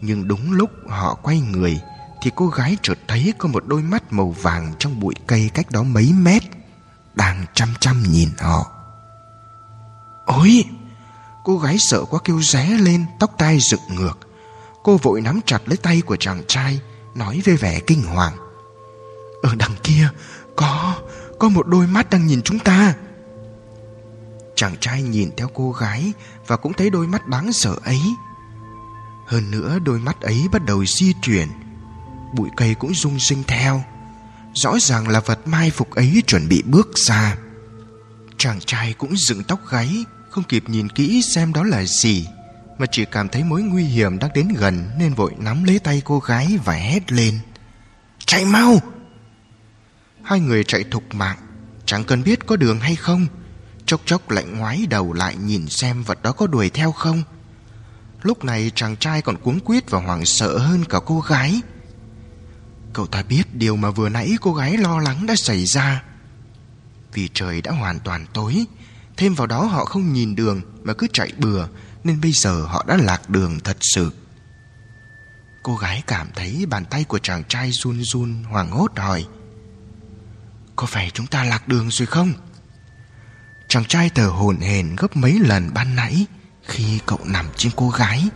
Nhưng 0.00 0.28
đúng 0.28 0.52
lúc 0.52 0.70
họ 0.88 1.14
quay 1.14 1.40
người, 1.40 1.80
Thì 2.22 2.30
cô 2.34 2.46
gái 2.46 2.76
chợt 2.82 2.98
thấy 3.08 3.32
có 3.38 3.48
một 3.48 3.64
đôi 3.66 3.82
mắt 3.82 4.12
màu 4.12 4.30
vàng 4.30 4.72
Trong 4.78 5.00
bụi 5.00 5.14
cây 5.26 5.50
cách 5.54 5.70
đó 5.70 5.82
mấy 5.82 6.12
mét, 6.12 6.42
Đang 7.14 7.44
chăm 7.54 7.68
chăm 7.80 8.02
nhìn 8.02 8.28
họ. 8.38 8.70
Ôi 10.26 10.64
Cô 11.44 11.58
gái 11.58 11.78
sợ 11.78 12.04
quá 12.04 12.20
kêu 12.24 12.42
ré 12.42 12.68
lên, 12.80 13.06
Tóc 13.18 13.30
tai 13.38 13.58
dựng 13.60 13.80
ngược. 13.88 14.18
Cô 14.82 14.96
vội 14.96 15.20
nắm 15.20 15.40
chặt 15.46 15.62
lấy 15.66 15.76
tay 15.76 16.00
của 16.00 16.16
chàng 16.16 16.42
trai, 16.48 16.80
Nói 17.14 17.42
với 17.44 17.56
vẻ 17.56 17.80
kinh 17.80 18.02
hoàng. 18.02 18.36
Ở 19.42 19.54
đằng 19.58 19.74
kia, 19.82 20.08
Có 20.56 20.96
Có 21.38 21.48
một 21.48 21.66
đôi 21.66 21.86
mắt 21.86 22.10
đang 22.10 22.26
nhìn 22.26 22.42
chúng 22.42 22.58
ta. 22.58 22.94
Chàng 24.54 24.76
trai 24.80 25.02
nhìn 25.02 25.30
theo 25.36 25.48
cô 25.54 25.72
gái 25.72 26.12
Và 26.46 26.56
cũng 26.56 26.72
thấy 26.72 26.90
đôi 26.90 27.06
mắt 27.06 27.26
đáng 27.26 27.52
sợ 27.52 27.76
ấy. 27.84 28.00
Hơn 29.26 29.50
nữa, 29.50 29.78
đôi 29.78 29.98
mắt 29.98 30.20
ấy 30.20 30.46
bắt 30.52 30.64
đầu 30.64 30.84
di 30.86 31.12
chuyển, 31.22 31.48
Bụi 32.34 32.50
cây 32.56 32.74
cũng 32.74 32.94
rung 32.94 33.18
sinh 33.18 33.42
theo. 33.46 33.84
Rõ 34.54 34.78
ràng 34.80 35.08
là 35.08 35.20
vật 35.20 35.48
mai 35.48 35.70
phục 35.70 35.90
ấy 35.90 36.22
chuẩn 36.26 36.48
bị 36.48 36.62
bước 36.66 36.88
ra. 36.94 37.36
Chàng 38.38 38.60
trai 38.60 38.92
cũng 38.92 39.16
dựng 39.16 39.44
tóc 39.44 39.60
gáy 39.70 40.04
không 40.30 40.44
kịp 40.44 40.64
nhìn 40.66 40.88
kỹ 40.88 41.22
xem 41.22 41.52
đó 41.52 41.62
là 41.64 41.84
gì, 41.84 42.28
Mà 42.78 42.86
chỉ 42.86 43.04
cảm 43.04 43.28
thấy 43.28 43.44
mối 43.44 43.62
nguy 43.62 43.84
hiểm 43.84 44.18
đang 44.18 44.30
đến 44.34 44.48
gần 44.48 44.90
Nên 44.98 45.14
vội 45.14 45.34
nắm 45.38 45.64
lấy 45.64 45.78
tay 45.78 46.02
cô 46.04 46.18
gái 46.18 46.58
và 46.64 46.72
hét 46.72 47.12
lên. 47.12 47.38
Chạy 48.26 48.44
mau! 48.44 48.80
Hai 50.22 50.40
người 50.40 50.64
chạy 50.64 50.84
thục 50.84 51.14
mạng, 51.14 51.38
Chẳng 51.86 52.04
cần 52.04 52.22
biết 52.22 52.46
có 52.46 52.56
đường 52.56 52.80
hay 52.80 52.96
không, 52.96 53.26
Chốc 53.86 54.00
chốc 54.04 54.30
lại 54.30 54.44
ngoái 54.44 54.86
đầu 54.90 55.12
lại 55.12 55.36
nhìn 55.36 55.68
xem 55.68 56.02
vật 56.02 56.22
đó 56.22 56.32
có 56.32 56.46
đuổi 56.46 56.70
theo 56.70 56.92
không. 56.92 57.22
Lúc 58.22 58.44
này 58.44 58.72
chàng 58.74 58.96
trai 58.96 59.22
còn 59.22 59.36
cuống 59.36 59.60
quýt 59.60 59.90
và 59.90 60.00
hoảng 60.00 60.24
sợ 60.24 60.58
hơn 60.58 60.84
cả 60.84 60.98
cô 61.06 61.20
gái. 61.20 61.60
Cậu 62.92 63.06
ta 63.06 63.22
biết 63.22 63.54
điều 63.54 63.76
mà 63.76 63.90
vừa 63.90 64.08
nãy 64.08 64.36
cô 64.40 64.54
gái 64.54 64.76
lo 64.76 64.98
lắng 64.98 65.26
đã 65.26 65.34
xảy 65.36 65.64
ra. 65.64 66.02
Vì 67.12 67.28
trời 67.34 67.62
đã 67.62 67.72
hoàn 67.72 68.00
toàn 68.00 68.26
tối 68.32 68.64
Thêm 69.20 69.34
vào 69.34 69.46
đó 69.46 69.64
họ 69.64 69.84
không 69.84 70.12
nhìn 70.12 70.36
đường 70.36 70.62
mà 70.82 70.92
cứ 70.94 71.06
chạy 71.12 71.32
bừa, 71.38 71.66
Nên 72.04 72.20
bây 72.20 72.32
giờ 72.32 72.62
họ 72.62 72.84
đã 72.88 72.96
lạc 72.96 73.30
đường 73.30 73.60
thật 73.60 73.76
sự. 73.80 74.12
Cô 75.62 75.76
gái 75.76 76.02
cảm 76.06 76.28
thấy 76.34 76.66
bàn 76.66 76.84
tay 76.84 77.04
của 77.04 77.18
chàng 77.18 77.44
trai 77.44 77.70
run 77.72 78.02
run, 78.02 78.42
hoảng 78.42 78.70
hốt 78.70 78.92
hỏi, 78.96 79.26
Có 80.76 80.86
phải 80.86 81.10
chúng 81.14 81.26
ta 81.26 81.44
lạc 81.44 81.68
đường 81.68 81.90
rồi 81.90 82.06
không? 82.06 82.32
Chàng 83.68 83.84
trai 83.84 84.10
thở 84.14 84.26
hổn 84.26 84.56
hển 84.56 84.96
gấp 84.96 85.16
mấy 85.16 85.38
lần 85.38 85.74
ban 85.74 85.96
nãy 85.96 86.26
Khi 86.62 87.00
cậu 87.06 87.20
nằm 87.24 87.46
trên 87.56 87.72
cô 87.76 87.90
gái. 87.90 88.28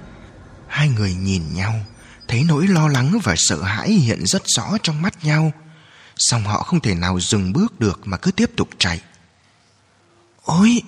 Hai 0.69 0.89
người 0.89 1.15
nhìn 1.15 1.43
nhau, 1.55 1.75
Thấy 2.29 2.45
nỗi 2.45 2.67
lo 2.67 2.89
lắng 2.89 3.19
và 3.23 3.35
sợ 3.37 3.63
hãi 3.63 3.89
hiện 3.89 4.27
rất 4.27 4.43
rõ 4.47 4.79
trong 4.83 5.03
mắt 5.03 5.25
nhau, 5.25 5.53
Song 6.17 6.45
họ 6.45 6.63
không 6.63 6.81
thể 6.81 6.95
nào 6.95 7.21
dừng 7.21 7.53
bước 7.53 7.81
được 7.81 8.01
mà 8.05 8.17
cứ 8.17 8.31
tiếp 8.31 8.51
tục 8.57 8.69
chạy. 8.79 9.01
Ôi, 10.45 10.83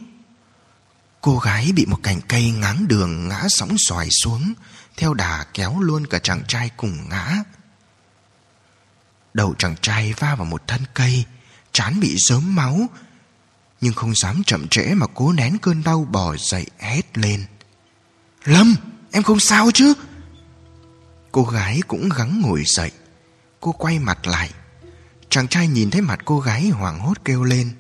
Cô 1.21 1.39
gái 1.39 1.73
bị 1.75 1.87
một 1.87 1.99
cành 2.03 2.21
cây 2.29 2.51
ngáng 2.51 2.89
đường 2.89 3.29
ngã 3.29 3.45
sóng 3.49 3.77
xoài 3.79 4.09
xuống, 4.11 4.53
Theo 4.97 5.15
đà 5.15 5.45
kéo 5.55 5.81
luôn 5.81 6.07
cả 6.07 6.19
chàng 6.19 6.43
trai 6.49 6.71
cùng 6.77 7.09
ngã. 7.09 7.43
Đầu 9.35 9.55
chàng 9.59 9.77
trai 9.83 10.13
va 10.13 10.35
vào 10.35 10.45
một 10.45 10.63
thân 10.67 10.81
cây, 10.95 11.25
Chán 11.73 12.01
bị 12.01 12.17
dớm 12.29 12.55
máu, 12.55 12.87
Nhưng 13.81 13.93
không 13.95 14.15
dám 14.15 14.43
chậm 14.47 14.69
trễ 14.69 14.95
mà 14.95 15.07
cố 15.15 15.33
nén 15.33 15.59
cơn 15.59 15.83
đau 15.83 16.05
bò 16.11 16.37
dậy 16.37 16.67
hét 16.79 17.19
lên. 17.19 17.47
Lâm, 18.45 18.77
em 19.13 19.23
không 19.23 19.41
sao 19.41 19.71
chứ? 19.75 19.95
Cô 21.33 21.45
gái 21.45 21.81
cũng 21.89 22.09
gắng 22.09 22.41
ngồi 22.41 22.63
dậy, 22.67 22.91
Cô 23.61 23.73
quay 23.73 23.99
mặt 23.99 24.27
lại. 24.27 24.51
Chàng 25.29 25.49
trai 25.49 25.69
nhìn 25.69 25.91
thấy 25.91 26.01
mặt 26.01 26.21
cô 26.25 26.41
gái 26.41 26.69
hoảng 26.69 27.01
hốt 27.01 27.19
kêu 27.25 27.45
lên. 27.45 27.73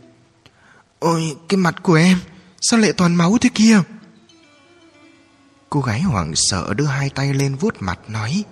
Ôi, 0.98 1.36
cái 1.48 1.58
mặt 1.58 1.82
của 1.82 1.94
em, 1.94 2.18
Sao 2.60 2.80
lại 2.80 2.92
toàn 2.92 3.14
máu 3.14 3.38
thế 3.40 3.50
kia? 3.54 3.80
Cô 5.70 5.80
gái 5.80 6.02
hoảng 6.02 6.32
sợ 6.34 6.74
đưa 6.74 6.86
hai 6.86 7.10
tay 7.10 7.34
lên 7.34 7.54
vuốt 7.54 7.74
mặt 7.80 7.98
nói, 8.08 8.44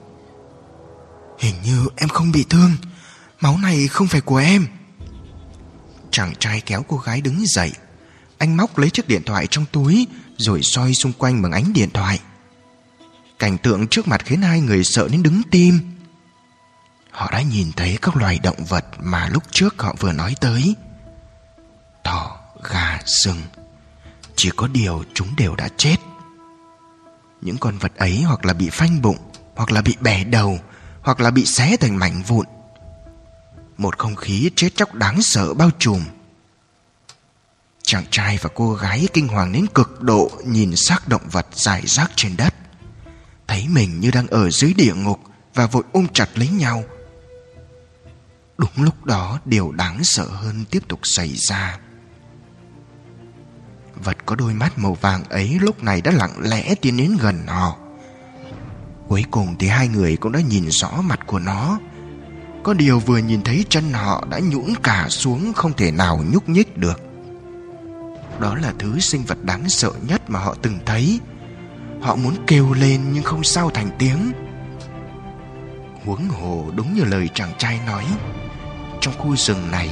Hình 1.38 1.54
như 1.64 1.86
em 1.96 2.08
không 2.08 2.32
bị 2.32 2.44
thương, 2.50 2.70
Máu 3.40 3.58
này 3.58 3.88
không 3.88 4.06
phải 4.06 4.20
của 4.20 4.36
em. 4.36 4.66
Chàng 6.10 6.34
trai 6.38 6.60
kéo 6.60 6.84
cô 6.88 6.96
gái 6.96 7.20
đứng 7.20 7.46
dậy. 7.46 7.72
Anh 8.38 8.56
móc 8.56 8.78
lấy 8.78 8.90
chiếc 8.90 9.08
điện 9.08 9.22
thoại 9.26 9.46
trong 9.46 9.64
túi, 9.72 10.06
Rồi 10.36 10.60
soi 10.62 10.94
xung 10.94 11.12
quanh 11.12 11.42
bằng 11.42 11.52
ánh 11.52 11.72
điện 11.72 11.90
thoại. 11.90 12.20
Cảnh 13.38 13.58
tượng 13.58 13.88
trước 13.88 14.08
mặt 14.08 14.22
khiến 14.24 14.42
hai 14.42 14.60
người 14.60 14.84
sợ 14.84 15.08
đến 15.08 15.22
đứng 15.22 15.42
tim. 15.50 15.80
Họ 17.10 17.30
đã 17.30 17.42
nhìn 17.42 17.72
thấy 17.72 17.98
các 18.02 18.16
loài 18.16 18.38
động 18.42 18.64
vật 18.68 18.84
mà 19.00 19.28
lúc 19.28 19.42
trước 19.50 19.82
họ 19.82 19.94
vừa 20.00 20.12
nói 20.12 20.34
tới. 20.40 20.74
Thỏ, 22.04 22.38
gà, 22.70 22.98
rừng 23.04 23.42
Chỉ 24.36 24.50
có 24.56 24.66
điều 24.66 25.04
chúng 25.14 25.28
đều 25.36 25.54
đã 25.56 25.68
chết 25.76 25.96
Những 27.40 27.56
con 27.58 27.78
vật 27.78 27.96
ấy 27.96 28.22
hoặc 28.22 28.44
là 28.44 28.52
bị 28.52 28.70
phanh 28.70 29.02
bụng 29.02 29.18
Hoặc 29.54 29.72
là 29.72 29.82
bị 29.82 29.96
bẻ 30.00 30.24
đầu 30.24 30.58
Hoặc 31.02 31.20
là 31.20 31.30
bị 31.30 31.46
xé 31.46 31.76
thành 31.76 31.96
mảnh 31.96 32.22
vụn 32.22 32.46
Một 33.76 33.98
không 33.98 34.16
khí 34.16 34.50
chết 34.56 34.68
chóc 34.76 34.94
đáng 34.94 35.22
sợ 35.22 35.54
bao 35.54 35.70
trùm 35.78 36.04
Chàng 37.86 38.04
trai 38.10 38.38
và 38.42 38.50
cô 38.54 38.74
gái 38.74 39.08
kinh 39.12 39.28
hoàng 39.28 39.52
đến 39.52 39.66
cực 39.74 40.02
độ 40.02 40.30
nhìn 40.44 40.76
xác 40.76 41.08
động 41.08 41.28
vật 41.30 41.46
dài 41.52 41.82
rác 41.86 42.10
trên 42.16 42.36
đất. 42.36 42.54
Thấy 43.46 43.66
mình 43.68 44.00
như 44.00 44.10
đang 44.10 44.26
ở 44.26 44.50
dưới 44.50 44.74
địa 44.74 44.94
ngục 44.94 45.20
và 45.54 45.66
vội 45.66 45.82
ôm 45.92 46.06
chặt 46.12 46.38
lấy 46.38 46.48
nhau. 46.48 46.84
Đúng 48.58 48.70
lúc 48.76 49.04
đó 49.04 49.40
điều 49.44 49.72
đáng 49.72 50.04
sợ 50.04 50.26
hơn 50.28 50.64
tiếp 50.70 50.88
tục 50.88 51.00
xảy 51.02 51.34
ra. 51.36 51.78
Vật 53.96 54.16
có 54.26 54.36
đôi 54.36 54.54
mắt 54.54 54.78
màu 54.78 54.94
vàng 54.94 55.24
ấy 55.24 55.58
lúc 55.60 55.82
này 55.82 56.00
đã 56.00 56.10
lặng 56.10 56.34
lẽ 56.40 56.74
tiến 56.74 56.96
đến 56.96 57.16
gần 57.20 57.46
họ. 57.46 57.76
Cuối 59.08 59.24
cùng 59.30 59.56
thì 59.58 59.68
hai 59.68 59.88
người 59.88 60.16
cũng 60.16 60.32
đã 60.32 60.40
nhìn 60.40 60.70
rõ 60.70 60.90
mặt 60.90 61.20
của 61.26 61.38
nó. 61.38 61.78
Có 62.62 62.74
điều 62.74 62.98
vừa 62.98 63.18
nhìn 63.18 63.42
thấy 63.42 63.64
chân 63.68 63.92
họ 63.92 64.24
đã 64.30 64.38
nhũn 64.38 64.74
cả 64.82 65.06
xuống 65.08 65.52
không 65.52 65.72
thể 65.72 65.90
nào 65.90 66.24
nhúc 66.32 66.48
nhích 66.48 66.78
được. 66.78 67.00
Đó 68.40 68.54
là 68.54 68.72
thứ 68.78 69.00
sinh 69.00 69.22
vật 69.22 69.44
đáng 69.44 69.68
sợ 69.68 69.90
nhất 70.08 70.30
mà 70.30 70.38
họ 70.38 70.56
từng 70.62 70.78
thấy. 70.86 71.20
Họ 72.00 72.16
muốn 72.16 72.34
kêu 72.46 72.72
lên 72.72 73.00
nhưng 73.12 73.24
không 73.24 73.44
sao 73.44 73.70
thành 73.70 73.90
tiếng. 73.98 74.32
Huống 76.04 76.28
hồ 76.28 76.70
đúng 76.76 76.94
như 76.94 77.04
lời 77.04 77.28
chàng 77.34 77.52
trai 77.58 77.80
nói, 77.86 78.04
trong 79.00 79.14
khu 79.18 79.36
rừng 79.36 79.70
này, 79.70 79.90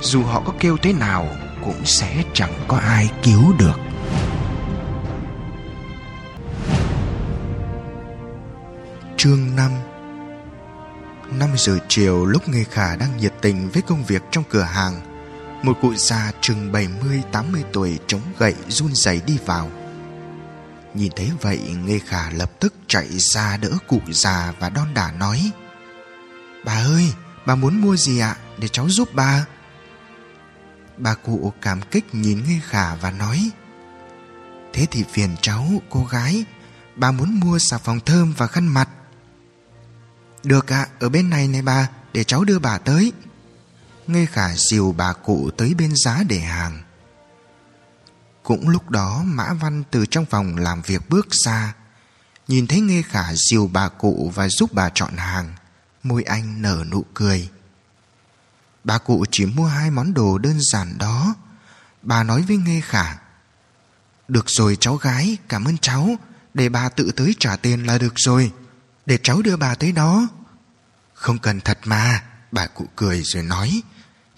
dù 0.00 0.22
họ 0.22 0.42
có 0.44 0.52
kêu 0.60 0.76
thế 0.82 0.92
nào 0.92 1.28
cũng 1.64 1.84
sẽ 1.84 2.22
chẳng 2.34 2.64
có 2.68 2.76
ai 2.76 3.10
cứu 3.22 3.52
được. 3.58 3.78
Chương 9.16 9.56
5 9.56 9.70
5 11.38 11.48
giờ 11.56 11.78
chiều 11.88 12.26
lúc 12.26 12.48
Nghê 12.48 12.64
Khả 12.64 12.96
đang 12.96 13.16
nhiệt 13.16 13.32
tình 13.40 13.70
với 13.70 13.82
công 13.82 14.04
việc 14.04 14.22
trong 14.30 14.44
cửa 14.50 14.62
hàng 14.62 15.00
Một 15.62 15.78
cụ 15.82 15.94
già 15.94 16.32
chừng 16.40 16.72
70-80 16.72 16.82
tuổi 17.72 17.98
chống 18.06 18.20
gậy 18.38 18.54
run 18.68 18.94
rẩy 18.94 19.20
đi 19.26 19.38
vào. 19.46 19.70
Nhìn 20.94 21.12
thấy 21.16 21.30
vậy 21.40 21.60
Nghê 21.84 21.98
Khả 21.98 22.30
lập 22.30 22.50
tức 22.60 22.74
chạy 22.86 23.08
ra 23.08 23.56
đỡ 23.56 23.70
cụ 23.88 24.00
già 24.10 24.52
và 24.58 24.68
đon 24.68 24.94
đả 24.94 25.12
nói 25.12 25.50
Bà 26.64 26.72
ơi, 26.72 27.12
bà 27.46 27.54
muốn 27.54 27.80
mua 27.80 27.96
gì 27.96 28.18
ạ? 28.18 28.36
Để 28.58 28.68
cháu 28.68 28.88
giúp 28.88 29.08
bà. 29.14 29.46
Bà 30.98 31.14
cụ 31.14 31.52
cảm 31.62 31.80
kích 31.90 32.14
nhìn 32.14 32.44
nghe 32.48 32.60
Khả 32.64 32.94
và 32.94 33.10
nói 33.10 33.50
Thế 34.72 34.86
thì 34.90 35.04
phiền 35.12 35.36
cháu, 35.42 35.66
cô 35.90 36.04
gái 36.04 36.44
Bà 36.96 37.10
muốn 37.10 37.40
mua 37.40 37.58
xà 37.58 37.78
phòng 37.78 38.00
thơm 38.00 38.34
và 38.36 38.46
khăn 38.46 38.68
mặt 38.68 38.88
được 40.44 40.72
ạ, 40.72 40.86
ở 41.00 41.08
bên 41.08 41.30
này 41.30 41.48
này 41.48 41.62
bà, 41.62 41.88
để 42.12 42.24
cháu 42.24 42.44
đưa 42.44 42.58
bà 42.58 42.78
tới. 42.78 43.12
Nghe 44.06 44.26
khả 44.26 44.56
dìu 44.56 44.92
bà 44.92 45.12
cụ 45.12 45.50
tới 45.56 45.74
bên 45.74 45.92
giá 45.96 46.22
để 46.28 46.38
hàng. 46.38 46.82
Cũng 48.42 48.68
lúc 48.68 48.90
đó 48.90 49.22
Mã 49.24 49.52
Văn 49.52 49.82
từ 49.90 50.06
trong 50.06 50.24
phòng 50.24 50.56
làm 50.56 50.82
việc 50.82 51.08
bước 51.08 51.26
ra. 51.44 51.74
Nhìn 52.48 52.66
thấy 52.66 52.80
Nghe 52.80 53.02
khả 53.02 53.24
dìu 53.34 53.70
bà 53.72 53.88
cụ 53.88 54.32
và 54.34 54.48
giúp 54.48 54.72
bà 54.72 54.90
chọn 54.94 55.16
hàng. 55.16 55.54
Môi 56.02 56.22
anh 56.22 56.62
nở 56.62 56.84
nụ 56.90 57.04
cười. 57.14 57.48
Bà 58.84 58.98
cụ 58.98 59.24
chỉ 59.30 59.46
mua 59.46 59.66
hai 59.66 59.90
món 59.90 60.14
đồ 60.14 60.38
đơn 60.38 60.58
giản 60.72 60.98
đó. 60.98 61.34
Bà 62.02 62.22
nói 62.22 62.42
với 62.42 62.56
Nghe 62.56 62.80
khả. 62.80 63.16
Được 64.28 64.44
rồi 64.48 64.76
cháu 64.80 64.96
gái, 64.96 65.36
cảm 65.48 65.64
ơn 65.64 65.78
cháu. 65.78 66.16
Để 66.54 66.68
bà 66.68 66.88
tự 66.88 67.12
tới 67.16 67.34
trả 67.38 67.56
tiền 67.56 67.86
là 67.86 67.98
được 67.98 68.12
rồi. 68.16 68.52
Để 69.06 69.18
cháu 69.22 69.42
đưa 69.42 69.56
bà 69.56 69.74
tới 69.74 69.92
đó 69.92 70.28
Không 71.14 71.38
cần 71.38 71.60
thật 71.60 71.78
mà 71.84 72.22
Bà 72.52 72.66
cụ 72.66 72.86
cười 72.96 73.22
rồi 73.24 73.42
nói 73.42 73.82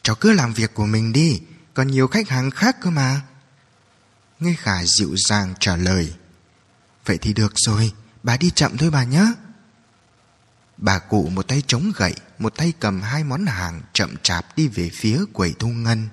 Cháu 0.02 0.16
cứ 0.16 0.32
làm 0.32 0.52
việc 0.52 0.74
của 0.74 0.86
mình 0.86 1.12
đi 1.12 1.40
Còn 1.74 1.86
nhiều 1.86 2.08
khách 2.08 2.28
hàng 2.28 2.50
khác 2.50 2.76
cơ 2.80 2.90
mà 2.90 3.20
Nghe 4.40 4.54
khả 4.58 4.84
dịu 4.84 5.14
dàng 5.28 5.54
trả 5.60 5.76
lời 5.76 6.14
Vậy 7.04 7.18
thì 7.18 7.32
được 7.32 7.52
rồi 7.56 7.92
Bà 8.22 8.36
đi 8.36 8.50
chậm 8.50 8.76
thôi 8.76 8.90
bà 8.90 9.04
nhé 9.04 9.26
Bà 10.76 10.98
cụ 10.98 11.28
một 11.28 11.48
tay 11.48 11.62
chống 11.66 11.92
gậy 11.96 12.14
một 12.38 12.56
tay 12.56 12.72
cầm 12.80 13.02
hai 13.02 13.24
món 13.24 13.46
hàng 13.46 13.80
Chậm 13.92 14.14
chạp 14.22 14.56
đi 14.56 14.68
về 14.68 14.90
phía 14.92 15.20
quầy 15.32 15.54
thu 15.58 15.68
ngân 15.68 16.08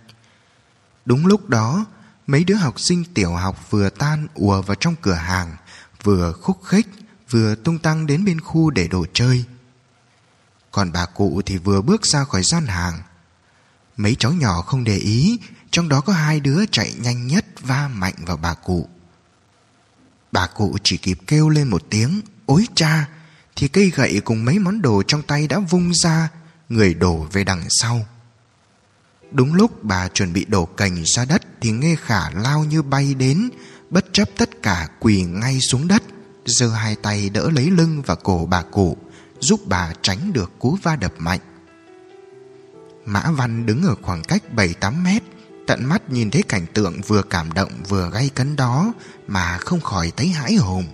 Đúng 1.05 1.25
lúc 1.25 1.49
đó 1.49 1.85
Mấy 2.27 2.43
đứa 2.43 2.55
học 2.55 2.79
sinh 2.79 3.03
tiểu 3.13 3.33
học 3.33 3.71
vừa 3.71 3.89
tan 3.89 4.27
ùa 4.33 4.61
vào 4.61 4.75
trong 4.75 4.95
cửa 5.01 5.13
hàng 5.13 5.55
Vừa 6.03 6.33
khúc 6.33 6.63
khích 6.63 6.87
vừa 7.33 7.55
tung 7.55 7.79
tăng 7.79 8.07
đến 8.07 8.25
bên 8.25 8.41
khu 8.41 8.69
để 8.69 8.87
đồ 8.87 9.05
chơi. 9.13 9.45
Còn 10.71 10.91
bà 10.91 11.05
cụ 11.05 11.41
thì 11.45 11.57
vừa 11.57 11.81
bước 11.81 12.05
ra 12.05 12.23
khỏi 12.23 12.43
gian 12.43 12.65
hàng. 12.65 13.01
Mấy 13.97 14.15
cháu 14.19 14.33
nhỏ 14.33 14.61
không 14.61 14.83
để 14.83 14.97
ý, 14.97 15.39
trong 15.71 15.89
đó 15.89 16.01
có 16.01 16.13
hai 16.13 16.39
đứa 16.39 16.65
chạy 16.71 16.93
nhanh 16.99 17.27
nhất 17.27 17.45
va 17.61 17.87
mạnh 17.87 18.13
vào 18.17 18.37
bà 18.37 18.53
cụ. 18.53 18.89
Bà 20.31 20.47
cụ 20.47 20.77
chỉ 20.83 20.97
kịp 20.97 21.17
kêu 21.27 21.49
lên 21.49 21.67
một 21.67 21.83
tiếng, 21.89 22.21
ối 22.45 22.65
cha, 22.75 23.07
thì 23.55 23.67
cây 23.67 23.91
gậy 23.95 24.21
cùng 24.25 24.45
mấy 24.45 24.59
món 24.59 24.81
đồ 24.81 25.03
trong 25.07 25.21
tay 25.21 25.47
đã 25.47 25.59
vung 25.59 25.91
ra, 25.93 26.29
người 26.69 26.93
đổ 26.93 27.27
về 27.31 27.43
đằng 27.43 27.63
sau. 27.69 28.05
Đúng 29.31 29.53
lúc 29.53 29.83
bà 29.83 30.07
chuẩn 30.07 30.33
bị 30.33 30.45
đổ 30.45 30.65
cành 30.65 31.03
ra 31.05 31.25
đất 31.25 31.41
thì 31.61 31.71
nghe 31.71 31.95
khả 31.95 32.29
lao 32.29 32.63
như 32.63 32.81
bay 32.81 33.13
đến, 33.13 33.49
bất 33.89 34.05
chấp 34.13 34.29
tất 34.37 34.49
cả 34.61 34.87
quỳ 34.99 35.21
ngay 35.21 35.59
xuống 35.59 35.87
đất 35.87 36.03
giơ 36.45 36.69
hai 36.69 36.95
tay 36.95 37.29
đỡ 37.29 37.49
lấy 37.49 37.69
lưng 37.69 38.01
và 38.05 38.15
cổ 38.15 38.47
bà 38.49 38.61
cụ, 38.61 38.97
giúp 39.39 39.59
bà 39.65 39.93
tránh 40.01 40.33
được 40.33 40.51
cú 40.59 40.77
va 40.83 40.95
đập 40.95 41.13
mạnh. 41.17 41.39
Mã 43.05 43.31
Văn 43.31 43.65
đứng 43.65 43.83
ở 43.83 43.95
khoảng 44.01 44.23
cách 44.23 44.43
7-8 44.55 45.03
mét, 45.03 45.23
tận 45.67 45.85
mắt 45.85 46.09
nhìn 46.09 46.31
thấy 46.31 46.43
cảnh 46.43 46.65
tượng 46.73 47.01
vừa 47.01 47.21
cảm 47.21 47.51
động 47.51 47.71
vừa 47.87 48.09
gay 48.09 48.29
cấn 48.29 48.55
đó 48.55 48.93
mà 49.27 49.57
không 49.57 49.81
khỏi 49.81 50.11
thấy 50.17 50.27
hãi 50.27 50.55
hùng. 50.55 50.85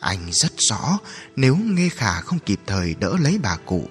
Anh 0.00 0.32
rất 0.32 0.52
rõ, 0.58 0.98
nếu 1.36 1.56
Nghe 1.56 1.88
Khả 1.88 2.20
không 2.20 2.38
kịp 2.38 2.60
thời 2.66 2.94
đỡ 2.94 3.16
lấy 3.20 3.38
bà 3.42 3.56
cụ, 3.56 3.88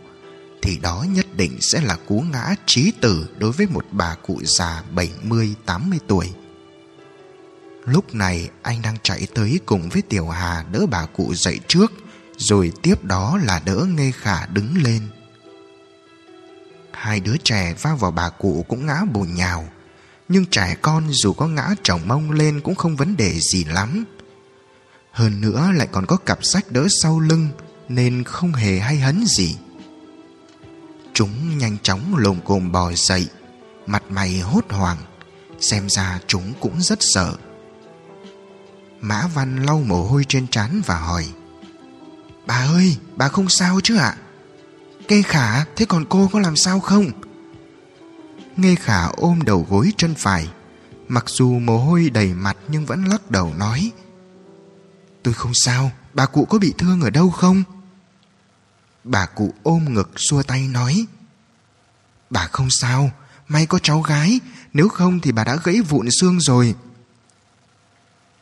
thì 0.61 0.77
đó 0.77 1.05
nhất 1.09 1.25
định 1.35 1.57
sẽ 1.61 1.81
là 1.81 1.97
cú 2.07 2.21
ngã 2.21 2.55
trí 2.65 2.91
tử 3.01 3.29
đối 3.37 3.51
với 3.51 3.67
một 3.67 3.85
bà 3.91 4.15
cụ 4.15 4.41
già 4.43 4.83
70-80 4.95 5.99
tuổi. 6.07 6.33
Lúc 7.85 8.15
này 8.15 8.49
anh 8.61 8.81
đang 8.81 8.97
chạy 9.03 9.27
tới 9.33 9.59
cùng 9.65 9.89
với 9.89 10.01
Tiểu 10.01 10.29
Hà 10.29 10.65
đỡ 10.71 10.85
bà 10.85 11.05
cụ 11.05 11.33
dậy 11.35 11.59
trước, 11.67 11.91
Rồi 12.37 12.71
tiếp 12.81 13.03
đó 13.03 13.39
là 13.43 13.61
đỡ 13.65 13.85
nghe 13.89 14.11
Khả 14.11 14.45
đứng 14.45 14.83
lên 14.83 15.01
Hai 16.91 17.19
đứa 17.19 17.37
trẻ 17.37 17.73
va 17.81 17.95
vào 17.95 18.11
bà 18.11 18.29
cụ 18.29 18.65
cũng 18.67 18.85
ngã 18.85 19.01
bùn 19.13 19.35
nhào, 19.35 19.69
Nhưng 20.27 20.45
trẻ 20.45 20.75
con 20.81 21.07
dù 21.11 21.33
có 21.33 21.47
ngã 21.47 21.69
chồng 21.83 22.01
mông 22.07 22.31
lên 22.31 22.61
cũng 22.61 22.75
không 22.75 22.95
vấn 22.95 23.17
đề 23.17 23.39
gì 23.39 23.63
lắm 23.63 24.05
hơn 25.19 25.41
nữa 25.41 25.71
lại 25.73 25.87
còn 25.91 26.05
có 26.05 26.17
cặp 26.17 26.45
sách 26.45 26.71
đỡ 26.71 26.87
sau 27.01 27.19
lưng 27.19 27.49
Nên 27.89 28.23
không 28.23 28.53
hề 28.53 28.79
hay 28.79 28.99
hấn 28.99 29.25
gì 29.25 29.57
Chúng 31.13 31.57
nhanh 31.57 31.77
chóng 31.83 32.15
lồm 32.15 32.39
cồm 32.45 32.71
bò 32.71 32.91
dậy 32.93 33.27
Mặt 33.85 34.03
mày 34.09 34.39
hốt 34.39 34.65
hoảng 34.69 34.97
Xem 35.59 35.89
ra 35.89 36.19
chúng 36.27 36.53
cũng 36.59 36.81
rất 36.81 36.99
sợ 37.01 37.35
Mã 39.01 39.27
Văn 39.33 39.65
lau 39.65 39.81
mồ 39.81 40.03
hôi 40.03 40.25
trên 40.27 40.47
trán 40.47 40.81
và 40.85 40.99
hỏi 40.99 41.25
Bà 42.47 42.55
ơi, 42.55 42.97
bà 43.15 43.27
không 43.27 43.49
sao 43.49 43.79
chứ 43.83 43.97
ạ? 43.97 44.17
Nghe 45.07 45.21
khả, 45.21 45.65
thế 45.65 45.85
còn 45.85 46.05
cô 46.09 46.29
có 46.33 46.39
làm 46.39 46.55
sao 46.55 46.79
không? 46.79 47.05
Nghe 48.57 48.75
khả 48.75 49.05
ôm 49.05 49.41
đầu 49.45 49.67
gối 49.69 49.91
chân 49.97 50.15
phải 50.15 50.47
Mặc 51.07 51.25
dù 51.27 51.59
mồ 51.59 51.77
hôi 51.77 52.09
đầy 52.09 52.33
mặt 52.33 52.57
nhưng 52.67 52.85
vẫn 52.85 53.05
lắc 53.05 53.31
đầu 53.31 53.53
nói 53.57 53.91
Tôi 55.23 55.33
không 55.33 55.51
sao, 55.53 55.91
bà 56.13 56.25
cụ 56.25 56.45
có 56.45 56.59
bị 56.59 56.73
thương 56.77 57.01
ở 57.01 57.09
đâu 57.09 57.29
không? 57.29 57.63
Bà 59.03 59.25
cụ 59.25 59.53
ôm 59.63 59.93
ngực 59.93 60.11
xua 60.15 60.43
tay 60.43 60.67
nói. 60.67 61.05
Bà 62.29 62.47
không 62.47 62.67
sao, 62.69 63.11
may 63.47 63.65
có 63.65 63.79
cháu 63.79 64.01
gái. 64.01 64.39
Nếu 64.73 64.89
không 64.89 65.19
thì 65.19 65.31
bà 65.31 65.43
đã 65.43 65.57
gãy 65.63 65.81
vụn 65.81 66.07
xương 66.11 66.39
rồi. 66.39 66.75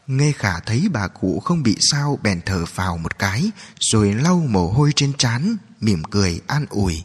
Nghe 0.07 0.31
khả 0.31 0.59
thấy 0.59 0.87
bà 0.91 1.07
cụ 1.07 1.39
không 1.39 1.63
bị 1.63 1.75
sao 1.79 2.19
bèn 2.23 2.41
thở 2.45 2.65
vào 2.75 2.97
một 2.97 3.19
cái 3.19 3.51
Rồi 3.79 4.13
lau 4.13 4.39
mồ 4.39 4.71
hôi 4.71 4.91
trên 4.95 5.13
trán 5.13 5.57
Mỉm 5.81 6.03
cười 6.03 6.41
an 6.47 6.65
ủi. 6.69 7.03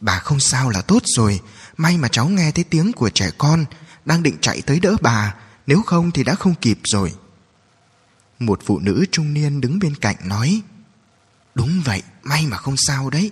Bà 0.00 0.18
không 0.18 0.40
sao 0.40 0.70
là 0.70 0.82
tốt 0.82 1.02
rồi. 1.04 1.40
May 1.76 1.98
mà 1.98 2.08
cháu 2.08 2.28
nghe 2.28 2.50
thấy 2.50 2.64
tiếng 2.64 2.92
của 2.92 3.10
trẻ 3.10 3.30
con 3.38 3.64
Đang 4.04 4.22
định 4.22 4.36
chạy 4.40 4.62
tới 4.62 4.80
đỡ 4.80 4.96
bà. 5.00 5.34
Nếu 5.66 5.82
không 5.82 6.10
thì 6.10 6.24
đã 6.24 6.34
không 6.34 6.54
kịp 6.54 6.78
rồi. 6.84 7.12
Một 8.38 8.60
phụ 8.64 8.78
nữ 8.78 9.04
trung 9.12 9.34
niên 9.34 9.60
đứng 9.60 9.78
bên 9.78 9.94
cạnh 9.94 10.16
nói, 10.24 10.62
Đúng 11.54 11.82
vậy, 11.84 12.02
May 12.22 12.46
mà 12.46 12.56
không 12.56 12.74
sao 12.76 13.10
đấy. 13.10 13.30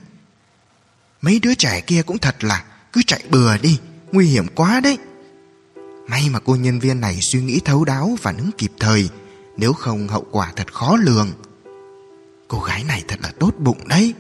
Mấy 1.22 1.40
đứa 1.40 1.55
trẻ 1.55 1.81
kia 1.81 2.02
cũng 2.02 2.18
thật 2.18 2.44
là, 2.44 2.64
Cứ 2.93 3.02
chạy 3.06 3.22
bừa 3.31 3.59
đi, 3.59 3.78
Nguy 4.12 4.26
hiểm 4.26 4.47
quá 4.55 4.81
đấy. 4.81 4.98
May 6.09 6.31
mà 6.31 6.39
cô 6.40 6.56
nhân 6.56 6.78
viên 6.78 7.01
này 7.01 7.18
suy 7.20 7.43
nghĩ 7.43 7.60
thấu 7.64 7.85
đáo 7.85 8.16
và 8.22 8.35
ứng 8.39 8.51
kịp 8.59 8.72
thời, 8.81 9.09
Nếu 9.56 9.72
không 9.72 10.09
hậu 10.09 10.26
quả 10.31 10.52
thật 10.56 10.72
khó 10.72 10.97
lường. 10.97 11.31
Cô 12.48 12.60
gái 12.60 12.85
này 12.85 13.05
thật 13.09 13.20
là 13.22 13.32
tốt 13.40 13.55
bụng 13.59 13.89
đấy. 13.89 14.14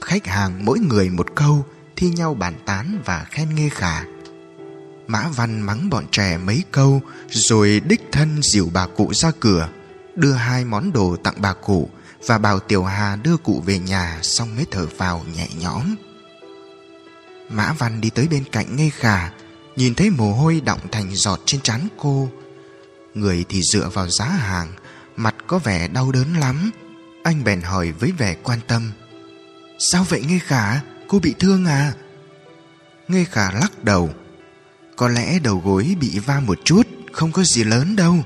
Khách 0.00 0.26
hàng 0.26 0.64
mỗi 0.64 0.78
người 0.78 1.10
một 1.10 1.26
câu, 1.34 1.66
Thi 1.96 2.10
nhau 2.10 2.34
bàn 2.34 2.54
tán 2.66 3.02
và 3.04 3.26
khen 3.30 3.54
nghe 3.54 3.68
khả. 3.68 4.04
Mã 5.12 5.28
Văn 5.28 5.60
mắng 5.60 5.90
bọn 5.90 6.04
trẻ 6.10 6.38
mấy 6.38 6.64
câu, 6.70 7.02
Rồi 7.30 7.80
đích 7.86 8.00
thân 8.12 8.42
dìu 8.42 8.70
bà 8.72 8.86
cụ 8.86 9.14
ra 9.14 9.30
cửa, 9.40 9.68
Đưa 10.14 10.32
hai 10.32 10.64
món 10.64 10.92
đồ 10.92 11.16
tặng 11.16 11.34
bà 11.38 11.52
cụ 11.52 11.90
Và 12.26 12.38
bảo 12.38 12.60
Tiểu 12.60 12.84
Hà 12.84 13.16
đưa 13.16 13.36
cụ 13.36 13.62
về 13.66 13.78
nhà, 13.78 14.18
Xong 14.22 14.56
mới 14.56 14.66
thở 14.70 14.86
vào 14.96 15.24
nhẹ 15.36 15.48
nhõm. 15.60 15.94
Mã 17.50 17.72
Văn 17.72 18.00
đi 18.00 18.10
tới 18.10 18.28
bên 18.28 18.44
cạnh 18.52 18.76
ngây 18.76 18.90
khả 18.90 19.30
Nhìn 19.76 19.94
thấy 19.94 20.10
mồ 20.10 20.32
hôi 20.32 20.62
đọng 20.64 20.80
thành 20.92 21.10
giọt 21.14 21.40
trên 21.46 21.60
trán 21.60 21.88
cô. 21.96 22.28
Người 23.14 23.44
thì 23.48 23.62
dựa 23.62 23.88
vào 23.88 24.08
giá 24.08 24.24
hàng, 24.24 24.72
Mặt 25.16 25.34
có 25.46 25.58
vẻ 25.58 25.88
đau 25.88 26.12
đớn 26.12 26.34
lắm. 26.40 26.70
Anh 27.22 27.44
bèn 27.44 27.60
hỏi 27.60 27.92
với 27.92 28.12
vẻ 28.18 28.36
quan 28.42 28.58
tâm. 28.66 28.92
Sao 29.78 30.06
vậy 30.08 30.22
Nghe 30.28 30.38
Khả 30.38 30.80
Cô 31.08 31.18
bị 31.18 31.34
thương 31.38 31.66
à? 31.66 31.92
Nghe 33.08 33.24
Khả 33.24 33.50
lắc 33.52 33.84
đầu. 33.84 34.10
Có 35.02 35.08
lẽ 35.08 35.38
đầu 35.38 35.62
gối 35.64 35.96
bị 36.00 36.18
va 36.18 36.40
một 36.40 36.58
chút, 36.64 36.88
Không 37.12 37.32
có 37.32 37.42
gì 37.44 37.64
lớn 37.64 37.96
đâu. 37.96 38.16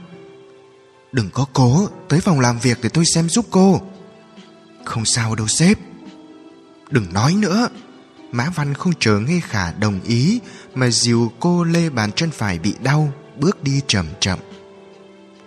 Đừng 1.12 1.30
có 1.30 1.46
cố, 1.52 1.88
Tới 2.08 2.20
phòng 2.20 2.40
làm 2.40 2.58
việc 2.58 2.78
để 2.82 2.88
tôi 2.88 3.04
xem 3.04 3.28
giúp 3.28 3.46
cô. 3.50 3.80
Không 4.84 5.04
sao 5.04 5.34
đâu 5.34 5.46
sếp. 5.46 5.78
Đừng 6.90 7.12
nói 7.12 7.34
nữa. 7.34 7.68
Mã 8.32 8.50
Văn 8.54 8.74
không 8.74 8.92
chờ 8.98 9.18
nghe 9.18 9.40
Khả 9.40 9.72
đồng 9.72 10.00
ý, 10.00 10.40
Mà 10.74 10.90
dìu 10.90 11.32
cô 11.40 11.64
lê 11.64 11.90
bàn 11.90 12.12
chân 12.12 12.30
phải 12.30 12.58
bị 12.58 12.74
đau, 12.82 13.12
Bước 13.36 13.62
đi 13.62 13.80
chậm 13.86 14.06
chậm. 14.20 14.38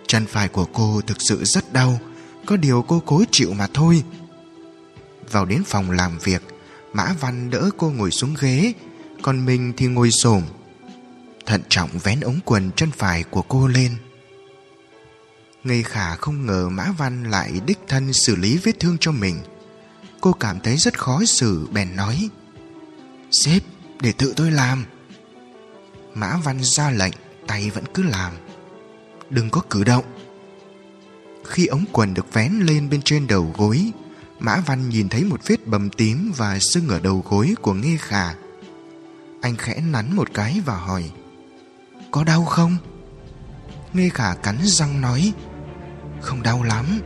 Chân 0.06 0.26
phải 0.26 0.48
của 0.48 0.64
cô 0.64 1.00
thực 1.06 1.16
sự 1.20 1.44
rất 1.44 1.72
đau, 1.72 1.98
Có 2.46 2.56
điều 2.56 2.84
cô 2.88 3.02
cố 3.06 3.24
chịu 3.30 3.52
mà 3.52 3.66
thôi. 3.74 4.02
Vào 5.30 5.44
đến 5.44 5.62
phòng 5.66 5.90
làm 5.90 6.18
việc, 6.18 6.42
Mã 6.92 7.14
Văn 7.20 7.50
đỡ 7.50 7.70
cô 7.76 7.90
ngồi 7.90 8.10
xuống 8.10 8.34
ghế, 8.40 8.72
Còn 9.22 9.46
mình 9.46 9.72
thì 9.76 9.86
ngồi 9.86 10.10
xổm. 10.10 10.42
Thận 11.50 11.62
trọng 11.68 11.90
vén 12.02 12.20
ống 12.20 12.38
quần 12.44 12.70
chân 12.76 12.90
phải 12.90 13.22
của 13.22 13.42
cô 13.42 13.66
lên. 13.66 13.96
Ngây 15.64 15.82
khả 15.82 16.16
không 16.16 16.46
ngờ 16.46 16.68
Mã 16.68 16.92
Văn 16.98 17.30
lại 17.30 17.60
đích 17.66 17.78
thân 17.88 18.12
xử 18.12 18.36
lý 18.36 18.58
vết 18.58 18.80
thương 18.80 18.96
cho 19.00 19.12
mình. 19.12 19.38
Cô 20.20 20.32
cảm 20.32 20.60
thấy 20.60 20.76
rất 20.76 20.98
khó 20.98 21.24
xử, 21.24 21.68
bèn 21.72 21.96
nói, 21.96 22.28
Sếp, 23.30 23.62
để 24.00 24.12
tự 24.12 24.32
tôi 24.36 24.50
làm. 24.50 24.84
Mã 26.14 26.36
Văn 26.44 26.58
ra 26.62 26.90
lệnh, 26.90 27.12
Tay 27.46 27.70
vẫn 27.70 27.84
cứ 27.94 28.02
làm. 28.02 28.32
Đừng 29.30 29.50
có 29.50 29.62
cử 29.70 29.84
động. 29.84 30.04
Khi 31.44 31.66
ống 31.66 31.84
quần 31.92 32.14
được 32.14 32.32
vén 32.32 32.52
lên 32.52 32.90
bên 32.90 33.02
trên 33.02 33.26
đầu 33.26 33.54
gối, 33.56 33.92
Mã 34.38 34.62
Văn 34.66 34.88
nhìn 34.88 35.08
thấy 35.08 35.24
một 35.24 35.40
vết 35.46 35.66
bầm 35.66 35.90
tím 35.90 36.32
Và 36.36 36.58
sưng 36.58 36.88
ở 36.88 37.00
đầu 37.00 37.24
gối 37.28 37.54
của 37.62 37.74
Nghê 37.74 37.96
Khả. 38.00 38.34
Anh 39.40 39.56
khẽ 39.56 39.80
nắn 39.80 40.16
một 40.16 40.34
cái 40.34 40.60
và 40.66 40.76
hỏi 40.76 41.10
có 42.10 42.24
đau 42.24 42.44
không? 42.44 42.76
Nghe 43.92 44.08
Khả 44.08 44.34
cắn 44.34 44.56
răng 44.62 45.00
nói, 45.00 45.32
Không 46.20 46.42
đau 46.42 46.62
lắm. 46.62 47.00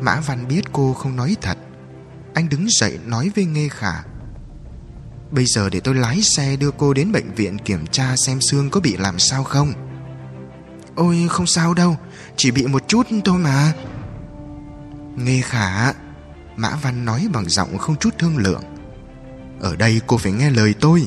Mã 0.00 0.20
Văn 0.20 0.48
biết 0.48 0.62
cô 0.72 0.92
không 0.92 1.16
nói 1.16 1.36
thật. 1.42 1.58
Anh 2.34 2.48
đứng 2.48 2.66
dậy 2.68 2.98
nói 3.06 3.30
với 3.36 3.44
Nghe 3.44 3.68
Khả, 3.68 4.02
Bây 5.30 5.44
giờ 5.44 5.68
để 5.70 5.80
tôi 5.80 5.94
lái 5.94 6.22
xe 6.22 6.56
đưa 6.56 6.70
cô 6.70 6.94
đến 6.94 7.12
bệnh 7.12 7.34
viện 7.34 7.58
kiểm 7.58 7.86
tra 7.86 8.16
xem 8.16 8.40
xương 8.40 8.70
có 8.70 8.80
bị 8.80 8.96
làm 8.96 9.18
sao 9.18 9.44
không? 9.44 9.72
Ôi, 10.94 11.26
không 11.30 11.46
sao 11.46 11.74
đâu, 11.74 11.96
Chỉ 12.36 12.50
bị 12.50 12.66
một 12.66 12.88
chút 12.88 13.06
thôi 13.24 13.38
mà. 13.38 13.72
Nghe 15.16 15.40
khả, 15.40 15.92
Mã 16.56 16.70
Văn 16.82 17.04
nói 17.04 17.28
bằng 17.32 17.48
giọng 17.48 17.78
không 17.78 17.96
chút 17.96 18.14
thương 18.18 18.36
lượng, 18.36 18.62
Ở 19.60 19.76
đây 19.76 20.00
cô 20.06 20.16
phải 20.16 20.32
nghe 20.32 20.50
lời 20.50 20.74
tôi. 20.80 21.06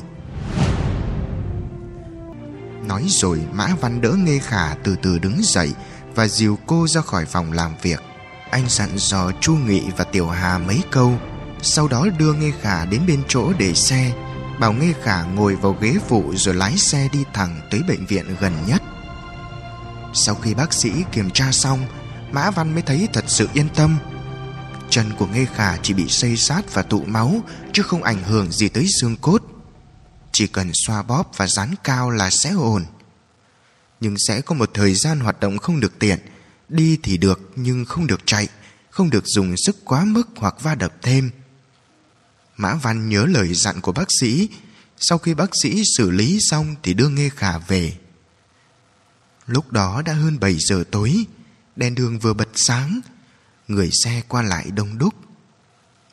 Nói 2.86 3.04
rồi, 3.08 3.40
Mã 3.52 3.68
Văn 3.80 4.00
đỡ 4.00 4.12
Nghe 4.12 4.38
Khả 4.38 4.74
từ 4.74 4.96
từ 5.02 5.18
đứng 5.18 5.40
dậy 5.42 5.72
Và 6.14 6.28
dìu 6.28 6.58
cô 6.66 6.86
ra 6.88 7.00
khỏi 7.00 7.24
phòng 7.24 7.52
làm 7.52 7.70
việc. 7.82 8.00
Anh 8.50 8.64
dặn 8.68 8.90
dò 8.96 9.32
Chu 9.40 9.54
Nghị 9.54 9.82
và 9.96 10.04
Tiểu 10.04 10.28
Hà 10.28 10.58
mấy 10.58 10.80
câu, 10.90 11.18
Sau 11.62 11.88
đó 11.88 12.06
đưa 12.18 12.32
Nghe 12.32 12.50
Khả 12.60 12.84
đến 12.84 13.00
bên 13.06 13.22
chỗ 13.28 13.52
để 13.58 13.74
xe. 13.74 14.12
Bảo 14.60 14.72
Nghe 14.72 14.92
Khả 15.02 15.22
ngồi 15.22 15.56
vào 15.56 15.76
ghế 15.80 15.94
phụ 16.08 16.32
Rồi 16.36 16.54
lái 16.54 16.76
xe 16.76 17.08
đi 17.12 17.24
thẳng 17.34 17.60
tới 17.70 17.80
bệnh 17.88 18.06
viện 18.06 18.36
gần 18.40 18.52
nhất. 18.66 18.82
Sau 20.14 20.34
khi 20.34 20.54
bác 20.54 20.72
sĩ 20.72 20.90
kiểm 21.12 21.30
tra 21.30 21.52
xong, 21.52 21.86
Mã 22.32 22.50
Văn 22.50 22.72
mới 22.72 22.82
thấy 22.82 23.08
thật 23.12 23.24
sự 23.26 23.48
yên 23.54 23.68
tâm. 23.74 23.98
Chân 24.90 25.06
của 25.18 25.26
Nghê 25.26 25.46
Khả 25.54 25.76
chỉ 25.76 25.94
bị 25.94 26.08
xây 26.08 26.36
sát 26.36 26.74
và 26.74 26.82
tụ 26.82 27.04
máu, 27.06 27.42
Chứ 27.72 27.82
không 27.82 28.02
ảnh 28.02 28.22
hưởng 28.22 28.52
gì 28.52 28.68
tới 28.68 28.86
xương 29.00 29.16
cốt. 29.16 29.42
Chỉ 30.32 30.46
cần 30.46 30.70
xoa 30.74 31.02
bóp 31.02 31.30
và 31.36 31.46
dán 31.46 31.74
cao 31.84 32.10
là 32.10 32.30
sẽ 32.30 32.50
ổn. 32.50 32.84
Nhưng 34.00 34.16
sẽ 34.28 34.40
có 34.40 34.54
một 34.54 34.70
thời 34.74 34.94
gian 34.94 35.20
hoạt 35.20 35.40
động 35.40 35.58
không 35.58 35.80
được 35.80 35.98
tiện. 35.98 36.18
Đi 36.68 36.98
thì 37.02 37.16
được, 37.16 37.50
nhưng 37.56 37.84
không 37.84 38.06
được 38.06 38.20
chạy. 38.26 38.48
Không 38.90 39.10
được 39.10 39.24
dùng 39.26 39.54
sức 39.56 39.76
quá 39.84 40.04
mức 40.04 40.28
hoặc 40.36 40.54
va 40.62 40.74
đập 40.74 40.94
thêm. 41.02 41.30
Mã 42.56 42.74
Văn 42.74 43.08
nhớ 43.08 43.26
lời 43.26 43.54
dặn 43.54 43.80
của 43.80 43.92
bác 43.92 44.08
sĩ. 44.20 44.48
Sau 44.96 45.18
khi 45.18 45.34
bác 45.34 45.50
sĩ 45.62 45.82
xử 45.96 46.10
lý 46.10 46.38
xong 46.40 46.74
Thì 46.82 46.94
đưa 46.94 47.08
nghe 47.08 47.28
Khả 47.28 47.58
về. 47.58 47.96
Lúc 49.46 49.72
đó 49.72 50.02
đã 50.02 50.12
hơn 50.12 50.40
7 50.40 50.56
giờ 50.58 50.84
tối. 50.90 51.24
Đèn 51.76 51.94
đường 51.94 52.18
vừa 52.18 52.34
bật 52.34 52.48
sáng. 52.54 53.00
Người 53.68 53.90
xe 54.04 54.22
qua 54.28 54.42
lại 54.42 54.70
đông 54.70 54.98
đúc. 54.98 55.14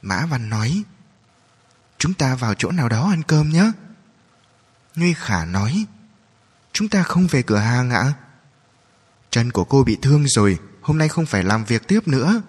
Mã 0.01 0.25
Văn 0.25 0.49
nói, 0.49 0.83
Chúng 1.99 2.13
ta 2.13 2.35
vào 2.35 2.53
chỗ 2.53 2.71
nào 2.71 2.89
đó 2.89 3.09
ăn 3.09 3.23
cơm 3.23 3.49
nhé. 3.49 3.71
Nguy 4.99 5.13
Khả 5.13 5.45
nói, 5.45 5.85
Chúng 6.73 6.89
ta 6.89 7.03
không 7.03 7.27
về 7.27 7.41
cửa 7.41 7.57
hàng 7.57 7.89
ạ. 7.89 8.13
Chân 9.30 9.51
của 9.51 9.63
cô 9.63 9.84
bị 9.84 9.97
thương 10.01 10.26
rồi, 10.27 10.59
Hôm 10.81 10.97
nay 10.97 11.07
không 11.07 11.26
phải 11.26 11.43
làm 11.43 11.65
việc 11.65 11.88
tiếp 11.88 12.07
nữa. 12.07 12.41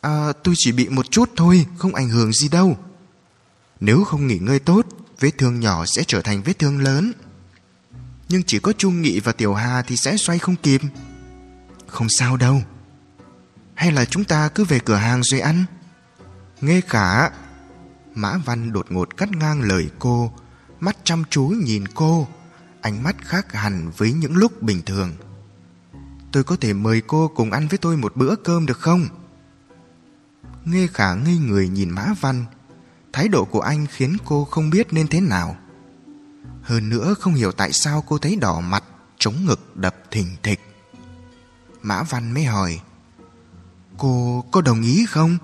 À 0.00 0.32
tôi 0.44 0.54
chỉ 0.58 0.72
bị 0.72 0.88
một 0.88 1.10
chút 1.10 1.30
thôi, 1.36 1.66
Không 1.78 1.94
ảnh 1.94 2.08
hưởng 2.08 2.32
gì 2.32 2.48
đâu. 2.48 2.78
Nếu 3.80 4.04
không 4.04 4.26
nghỉ 4.26 4.38
ngơi 4.38 4.58
tốt, 4.58 4.86
Vết 5.20 5.30
thương 5.38 5.60
nhỏ 5.60 5.86
sẽ 5.86 6.04
trở 6.06 6.22
thành 6.22 6.42
vết 6.42 6.58
thương 6.58 6.80
lớn. 6.80 7.12
Nhưng 8.28 8.42
chỉ 8.42 8.58
có 8.58 8.72
Trung 8.78 9.02
Nghị 9.02 9.20
và 9.20 9.32
Tiểu 9.32 9.54
Hà 9.54 9.82
thì 9.82 9.96
sẽ 9.96 10.16
xoay 10.16 10.38
không 10.38 10.56
kịp. 10.56 10.80
Không 11.86 12.08
sao 12.08 12.36
đâu. 12.36 12.62
Hay 13.74 13.92
là 13.92 14.04
chúng 14.04 14.24
ta 14.24 14.48
cứ 14.48 14.64
về 14.64 14.78
cửa 14.78 14.96
hàng 14.96 15.22
rồi 15.24 15.40
ăn? 15.40 15.64
Nghe 16.60 16.80
cả 16.80 17.30
Mã 18.14 18.38
Văn 18.44 18.72
đột 18.72 18.86
ngột 18.90 19.16
cắt 19.16 19.30
ngang 19.30 19.62
lời 19.62 19.88
cô 19.98 20.32
Mắt 20.82 20.96
chăm 21.04 21.24
chú 21.30 21.42
nhìn 21.42 21.84
cô, 21.94 22.28
Ánh 22.80 23.02
mắt 23.02 23.16
khác 23.24 23.52
hẳn 23.52 23.90
với 23.96 24.12
những 24.12 24.36
lúc 24.36 24.62
bình 24.62 24.82
thường 24.86 25.12
Tôi 26.32 26.44
có 26.44 26.56
thể 26.56 26.72
mời 26.72 27.02
cô 27.06 27.28
cùng 27.28 27.50
ăn 27.50 27.68
với 27.68 27.78
tôi 27.78 27.96
một 27.96 28.16
bữa 28.16 28.36
cơm 28.36 28.66
được 28.66 28.78
không? 28.78 29.08
Nghe 30.64 30.86
khả 30.86 31.14
ngây 31.14 31.36
người 31.36 31.68
nhìn 31.68 31.90
Mã 31.90 32.06
Văn, 32.20 32.44
Thái 33.12 33.28
độ 33.28 33.44
của 33.44 33.60
anh 33.60 33.86
khiến 33.86 34.16
cô 34.24 34.44
không 34.44 34.70
biết 34.70 34.92
nên 34.92 35.08
thế 35.08 35.20
nào 35.20 35.56
hơn 36.62 36.88
nữa 36.88 37.14
không 37.20 37.34
hiểu 37.34 37.52
tại 37.52 37.72
sao 37.72 38.04
cô 38.08 38.18
thấy 38.18 38.36
đỏ 38.36 38.60
mặt, 38.60 38.84
Chống 39.18 39.34
ngực 39.44 39.76
đập 39.76 39.96
thình 40.10 40.36
thịch 40.42 40.60
Mã 41.82 42.02
Văn 42.02 42.34
mới 42.34 42.44
hỏi, 42.44 42.80
Cô 43.98 44.44
có 44.50 44.60
đồng 44.60 44.82
ý 44.82 45.06
không? 45.06 45.38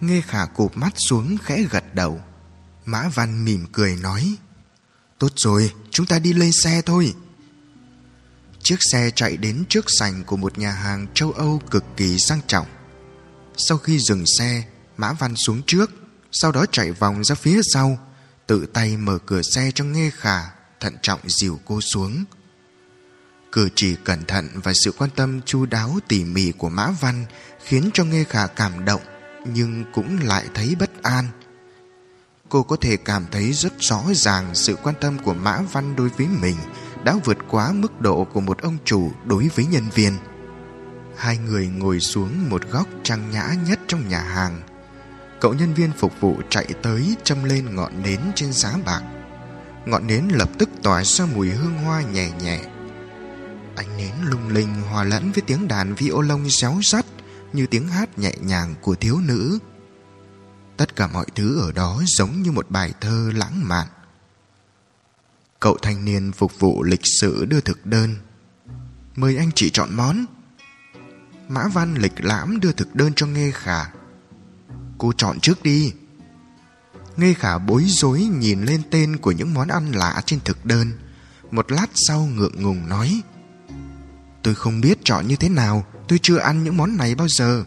Nghe 0.00 0.20
khả 0.20 0.46
cụp 0.46 0.76
mắt 0.76 0.92
xuống 0.96 1.36
khẽ 1.42 1.62
gật 1.70 1.94
đầu 1.94 2.20
Mã 2.84 3.08
Văn 3.14 3.44
mỉm 3.44 3.66
cười 3.72 3.96
nói 3.96 4.36
Tốt 5.18 5.32
rồi, 5.36 5.72
chúng 5.90 6.06
ta 6.06 6.18
đi 6.18 6.32
lên 6.32 6.52
xe 6.52 6.82
thôi 6.82 7.14
Chiếc 8.62 8.78
xe 8.92 9.10
chạy 9.10 9.36
đến 9.36 9.64
trước 9.68 9.84
sảnh 9.98 10.24
của 10.24 10.36
một 10.36 10.58
nhà 10.58 10.72
hàng 10.72 11.06
châu 11.14 11.32
Âu 11.32 11.62
cực 11.70 11.84
kỳ 11.96 12.18
sang 12.18 12.40
trọng 12.46 12.66
Sau 13.56 13.78
khi 13.78 13.98
dừng 13.98 14.24
xe 14.38 14.64
Mã 14.96 15.12
Văn 15.12 15.36
xuống 15.36 15.62
trước 15.66 15.90
Sau 16.32 16.52
đó 16.52 16.66
chạy 16.72 16.92
vòng 16.92 17.24
ra 17.24 17.34
phía 17.34 17.60
sau 17.72 17.98
tự 18.46 18.66
tay 18.66 18.96
mở 18.96 19.18
cửa 19.26 19.42
xe 19.42 19.70
cho 19.74 19.84
Nghe 19.84 20.10
Khả, 20.10 20.40
thận 20.80 20.96
trọng 21.02 21.20
dìu 21.26 21.60
cô 21.64 21.80
xuống. 21.80 22.24
Cử 23.52 23.68
chỉ 23.74 23.96
cẩn 24.04 24.24
thận 24.24 24.48
và 24.54 24.72
sự 24.84 24.92
quan 24.98 25.10
tâm 25.16 25.40
chu 25.42 25.66
đáo 25.66 25.98
tỉ 26.08 26.24
mỉ 26.24 26.52
của 26.52 26.68
Mã 26.68 26.90
Văn 27.00 27.24
khiến 27.64 27.90
cho 27.94 28.04
Nghe 28.04 28.24
Khả 28.24 28.46
cảm 28.46 28.84
động 28.84 29.00
nhưng 29.46 29.84
cũng 29.94 30.18
lại 30.22 30.44
thấy 30.54 30.74
bất 30.78 31.02
an. 31.02 31.28
Cô 32.54 32.62
có 32.62 32.76
thể 32.76 32.96
cảm 32.96 33.24
thấy 33.32 33.52
rất 33.52 33.72
rõ 33.78 34.02
ràng 34.14 34.54
sự 34.54 34.76
quan 34.82 34.94
tâm 35.00 35.18
của 35.18 35.34
Mã 35.34 35.60
Văn 35.72 35.96
đối 35.96 36.08
với 36.08 36.26
mình 36.26 36.56
đã 37.04 37.16
vượt 37.24 37.38
quá 37.50 37.72
mức 37.72 38.00
độ 38.00 38.24
của 38.24 38.40
một 38.40 38.62
ông 38.62 38.78
chủ 38.84 39.12
đối 39.24 39.48
với 39.48 39.66
nhân 39.66 39.84
viên. 39.94 40.12
Hai 41.16 41.38
người 41.38 41.66
ngồi 41.66 42.00
xuống 42.00 42.50
một 42.50 42.62
góc 42.70 42.86
trang 43.02 43.30
nhã 43.30 43.54
nhất 43.66 43.80
trong 43.86 44.08
nhà 44.08 44.20
hàng. 44.20 44.62
Cậu 45.40 45.54
nhân 45.54 45.74
viên 45.74 45.92
phục 45.98 46.12
vụ 46.20 46.36
chạy 46.50 46.66
tới 46.82 47.16
châm 47.24 47.44
lên 47.44 47.74
ngọn 47.74 48.02
nến 48.02 48.20
trên 48.34 48.52
giá 48.52 48.74
bạc. 48.84 49.02
Ngọn 49.86 50.06
nến 50.06 50.24
lập 50.28 50.48
tức 50.58 50.68
tỏa 50.82 51.04
ra 51.04 51.26
mùi 51.34 51.50
hương 51.50 51.78
hoa 51.78 52.02
nhẹ 52.02 52.30
nhẹ. 52.42 52.60
Ánh 53.76 53.96
nến 53.96 54.12
lung 54.22 54.48
linh 54.48 54.82
hòa 54.90 55.04
lẫn 55.04 55.32
với 55.32 55.42
tiếng 55.46 55.68
đàn 55.68 55.94
violon 55.94 56.50
réo 56.50 56.80
rắt 56.82 57.06
Như 57.52 57.66
tiếng 57.66 57.88
hát 57.88 58.18
nhẹ 58.18 58.32
nhàng 58.40 58.74
của 58.80 58.94
thiếu 58.94 59.20
nữ. 59.26 59.58
Tất 60.76 60.96
cả 60.96 61.06
mọi 61.06 61.26
thứ 61.34 61.60
ở 61.60 61.72
đó 61.72 62.02
giống 62.06 62.42
như 62.42 62.52
một 62.52 62.70
bài 62.70 62.92
thơ 63.00 63.30
lãng 63.34 63.68
mạn. 63.68 63.86
Cậu 65.60 65.78
thanh 65.82 66.04
niên 66.04 66.32
phục 66.32 66.58
vụ 66.58 66.82
lịch 66.82 67.00
sự 67.20 67.44
đưa 67.44 67.60
thực 67.60 67.86
đơn. 67.86 68.14
Mời 69.16 69.36
anh 69.36 69.50
chị 69.54 69.70
chọn 69.70 69.96
món. 69.96 70.24
Mã 71.48 71.68
Văn 71.68 71.94
lịch 71.94 72.24
lãm 72.24 72.60
đưa 72.60 72.72
thực 72.72 72.94
đơn 72.94 73.12
cho 73.16 73.26
nghe 73.26 73.50
Khả. 73.50 73.84
Cô 74.98 75.12
chọn 75.12 75.40
trước 75.40 75.62
đi. 75.62 75.92
Nghe 77.16 77.34
Khả 77.34 77.58
bối 77.58 77.84
rối 77.88 78.20
nhìn 78.22 78.64
lên 78.64 78.82
tên 78.90 79.16
của 79.16 79.32
những 79.32 79.54
món 79.54 79.68
ăn 79.68 79.92
lạ 79.92 80.22
trên 80.26 80.40
thực 80.40 80.66
đơn. 80.66 80.92
Một 81.50 81.72
lát 81.72 81.86
sau 81.94 82.20
ngượng 82.20 82.62
ngùng 82.62 82.88
nói, 82.88 83.22
Tôi 84.42 84.54
không 84.54 84.80
biết 84.80 84.98
chọn 85.04 85.28
như 85.28 85.36
thế 85.36 85.48
nào, 85.48 85.86
Tôi 86.08 86.18
chưa 86.22 86.38
ăn 86.38 86.64
những 86.64 86.76
món 86.76 86.96
này 86.96 87.14
bao 87.14 87.28
giờ. 87.28 87.64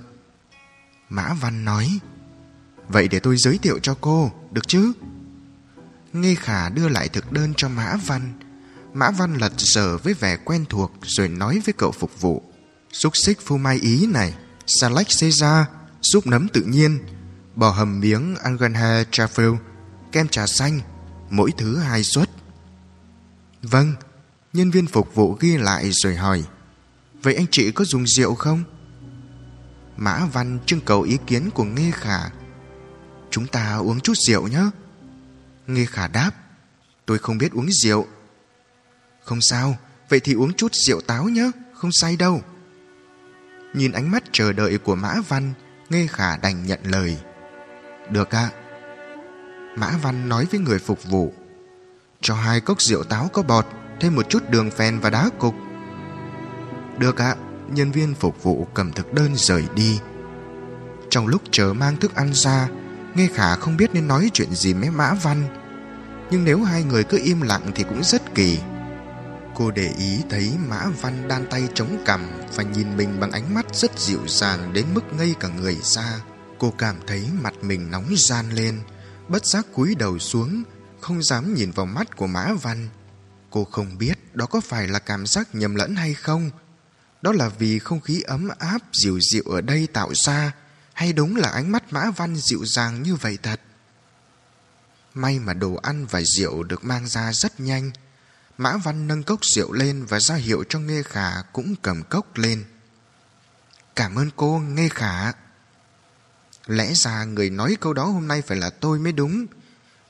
Mã 1.10 1.34
Văn 1.34 1.66
nói 1.66 2.00
Vậy 2.88 3.08
để 3.08 3.20
tôi 3.20 3.38
giới 3.38 3.58
thiệu 3.58 3.80
cho 3.80 3.98
cô, 4.02 4.32
Được 4.52 4.68
chứ? 4.68 4.94
Nghe 6.14 6.36
Khả 6.36 6.70
đưa 6.70 6.90
lại 6.90 7.10
thực 7.10 7.32
đơn 7.32 7.54
cho 7.58 7.70
Mã 7.70 7.96
Văn. 8.06 8.34
Mã 8.94 9.12
Văn 9.12 9.38
lật 9.38 9.54
dở 9.58 9.98
với 9.98 10.14
vẻ 10.14 10.38
quen 10.46 10.66
thuộc 10.70 10.92
Rồi 11.02 11.28
nói 11.28 11.62
với 11.66 11.74
cậu 11.78 11.92
phục 11.92 12.22
vụ. 12.22 12.44
Xúc 12.92 13.18
xích 13.18 13.42
phô 13.42 13.58
mai 13.58 13.78
ý 13.78 14.08
này 14.08 14.34
Salad 14.68 15.22
Caesar, 15.22 15.66
Súp 16.02 16.28
nấm 16.28 16.48
tự 16.48 16.62
nhiên, 16.62 17.00
Bò 17.56 17.70
hầm 17.70 18.00
miếng 18.00 18.36
Angenha 18.36 19.04
Truffle 19.12 19.58
Kem 20.12 20.28
trà 20.28 20.48
xanh, 20.48 20.80
Mỗi 21.30 21.52
thứ 21.58 21.78
hai 21.78 22.04
suất. 22.04 22.30
Vâng 23.62 23.94
Nhân 24.54 24.72
viên 24.72 24.88
phục 24.88 25.16
vụ 25.16 25.38
ghi 25.40 25.58
lại 25.58 25.92
rồi 25.92 26.16
hỏi. 26.16 26.44
Vậy 27.24 27.36
anh 27.36 27.46
chị 27.52 27.72
có 27.72 27.86
dùng 27.86 28.08
rượu 28.08 28.36
không? 28.36 28.64
Mã 29.98 30.26
Văn 30.26 30.60
trưng 30.66 30.82
cầu 30.82 31.02
ý 31.02 31.18
kiến 31.28 31.50
của 31.54 31.64
nghe 31.64 31.92
Khả. 31.92 32.30
Chúng 33.38 33.48
ta 33.48 33.78
uống 33.78 34.00
chút 34.00 34.14
rượu 34.18 34.48
nhé. 34.48 34.62
Nghe 35.68 35.86
Khả 35.86 36.08
đáp, 36.08 36.32
Tôi 37.06 37.18
không 37.18 37.38
biết 37.38 37.52
uống 37.52 37.68
rượu. 37.72 38.08
Không 39.24 39.42
sao, 39.42 39.78
Vậy 40.10 40.20
thì 40.20 40.34
uống 40.34 40.54
chút 40.54 40.74
rượu 40.74 41.02
táo 41.02 41.24
nhé, 41.24 41.52
Không 41.74 41.92
say 41.92 42.16
đâu. 42.16 42.42
Nhìn 43.74 43.92
ánh 43.92 44.12
mắt 44.12 44.24
chờ 44.32 44.54
đợi 44.54 44.78
của 44.78 44.96
Mã 44.96 45.16
Văn 45.28 45.54
Nghe 45.90 46.08
Khả 46.08 46.38
đành 46.38 46.66
nhận 46.66 46.80
lời. 46.84 47.18
Được 48.10 48.36
ạ. 48.36 48.50
Mã 49.76 49.92
Văn 50.02 50.30
nói 50.30 50.46
với 50.52 50.60
người 50.60 50.80
phục 50.80 51.04
vụ, 51.04 51.34
Cho 52.22 52.36
hai 52.36 52.62
cốc 52.62 52.82
rượu 52.82 53.04
táo 53.04 53.30
có 53.34 53.44
bọt, 53.44 53.66
Thêm 54.00 54.16
một 54.16 54.30
chút 54.30 54.50
đường 54.50 54.72
phèn 54.72 55.00
và 55.00 55.10
đá 55.10 55.30
cục. 55.40 55.56
Được 56.98 57.22
ạ, 57.22 57.36
Nhân 57.70 57.92
viên 57.92 58.16
phục 58.16 58.44
vụ 58.44 58.68
cầm 58.74 58.92
thực 58.92 59.14
đơn 59.14 59.36
rời 59.36 59.64
đi. 59.76 60.00
Trong 61.10 61.28
lúc 61.28 61.42
chờ 61.52 61.74
mang 61.74 61.98
thức 61.98 62.16
ăn 62.16 62.34
ra 62.34 62.70
Nghe 63.18 63.28
Khả 63.28 63.56
không 63.56 63.78
biết 63.78 63.94
nên 63.94 64.08
nói 64.08 64.30
chuyện 64.34 64.56
gì 64.56 64.74
với 64.74 64.90
Mã 64.90 65.14
Văn. 65.14 65.44
Nhưng 66.32 66.44
nếu 66.44 66.64
hai 66.64 66.84
người 66.84 67.04
cứ 67.04 67.20
im 67.24 67.42
lặng 67.42 67.72
thì 67.76 67.84
cũng 67.84 68.04
rất 68.04 68.36
kỳ. 68.36 68.60
Cô 69.56 69.72
để 69.72 69.94
ý 69.98 70.20
thấy 70.30 70.54
Mã 70.68 70.86
Văn 71.02 71.28
đan 71.28 71.48
tay 71.50 71.68
chống 71.74 72.04
cằm 72.06 72.22
Và 72.56 72.64
nhìn 72.64 72.98
mình 72.98 73.20
bằng 73.20 73.32
ánh 73.32 73.54
mắt 73.54 73.66
rất 73.74 74.00
dịu 74.00 74.20
dàng 74.28 74.74
Đến 74.74 74.86
mức 74.94 75.02
ngây 75.18 75.36
cả 75.40 75.48
người 75.48 75.78
ra. 75.82 76.20
Cô 76.60 76.74
cảm 76.78 76.96
thấy 77.08 77.28
mặt 77.42 77.54
mình 77.62 77.92
nóng 77.92 78.16
gian 78.18 78.50
lên, 78.50 78.80
Bất 79.28 79.46
giác 79.46 79.66
cúi 79.74 79.96
đầu 79.96 80.20
xuống, 80.20 80.64
Không 81.02 81.24
dám 81.24 81.54
nhìn 81.54 81.72
vào 81.72 81.86
mắt 81.86 82.18
của 82.18 82.28
Mã 82.28 82.54
Văn. 82.62 82.90
Cô 83.50 83.64
không 83.64 83.98
biết 83.98 84.36
đó 84.36 84.46
có 84.46 84.62
phải 84.62 84.88
là 84.88 85.00
cảm 85.00 85.26
giác 85.26 85.56
nhầm 85.56 85.76
lẫn 85.76 85.96
hay 85.96 86.14
không. 86.14 86.50
Đó 87.22 87.32
là 87.32 87.50
vì 87.50 87.80
không 87.80 88.02
khí 88.02 88.22
ấm 88.22 88.50
áp 88.60 88.82
dịu 88.94 89.20
dịu 89.32 89.44
ở 89.44 89.62
đây 89.62 89.88
tạo 89.94 90.14
ra 90.14 90.54
hay 90.98 91.14
đúng 91.14 91.36
là 91.36 91.50
ánh 91.50 91.72
mắt 91.72 91.94
Mã 91.94 92.12
Văn 92.12 92.36
dịu 92.36 92.66
dàng 92.66 93.04
như 93.04 93.16
vậy 93.16 93.38
thật? 93.44 93.62
May 95.14 95.40
mà 95.40 95.54
đồ 95.54 95.76
ăn 95.76 96.06
và 96.06 96.22
rượu 96.22 96.64
được 96.64 96.86
mang 96.86 97.08
ra 97.08 97.34
rất 97.34 97.60
nhanh. 97.60 97.92
Mã 98.58 98.78
Văn 98.78 99.08
nâng 99.08 99.24
cốc 99.24 99.40
rượu 99.46 99.74
lên 99.74 100.06
và 100.06 100.20
ra 100.20 100.36
hiệu 100.36 100.64
cho 100.70 100.80
Nghe 100.80 101.04
Khả 101.04 101.42
cũng 101.54 101.76
cầm 101.82 102.04
cốc 102.04 102.38
lên. 102.38 102.66
Cảm 103.96 104.16
ơn 104.16 104.30
cô, 104.36 104.60
Nghe 104.60 104.90
Khả. 104.90 105.32
Lẽ 106.68 106.94
ra 106.94 107.24
người 107.24 107.50
nói 107.50 107.78
câu 107.80 107.94
đó 107.94 108.06
hôm 108.06 108.28
nay 108.28 108.42
phải 108.42 108.58
là 108.58 108.70
tôi 108.70 109.00
mới 109.00 109.12
đúng. 109.12 109.46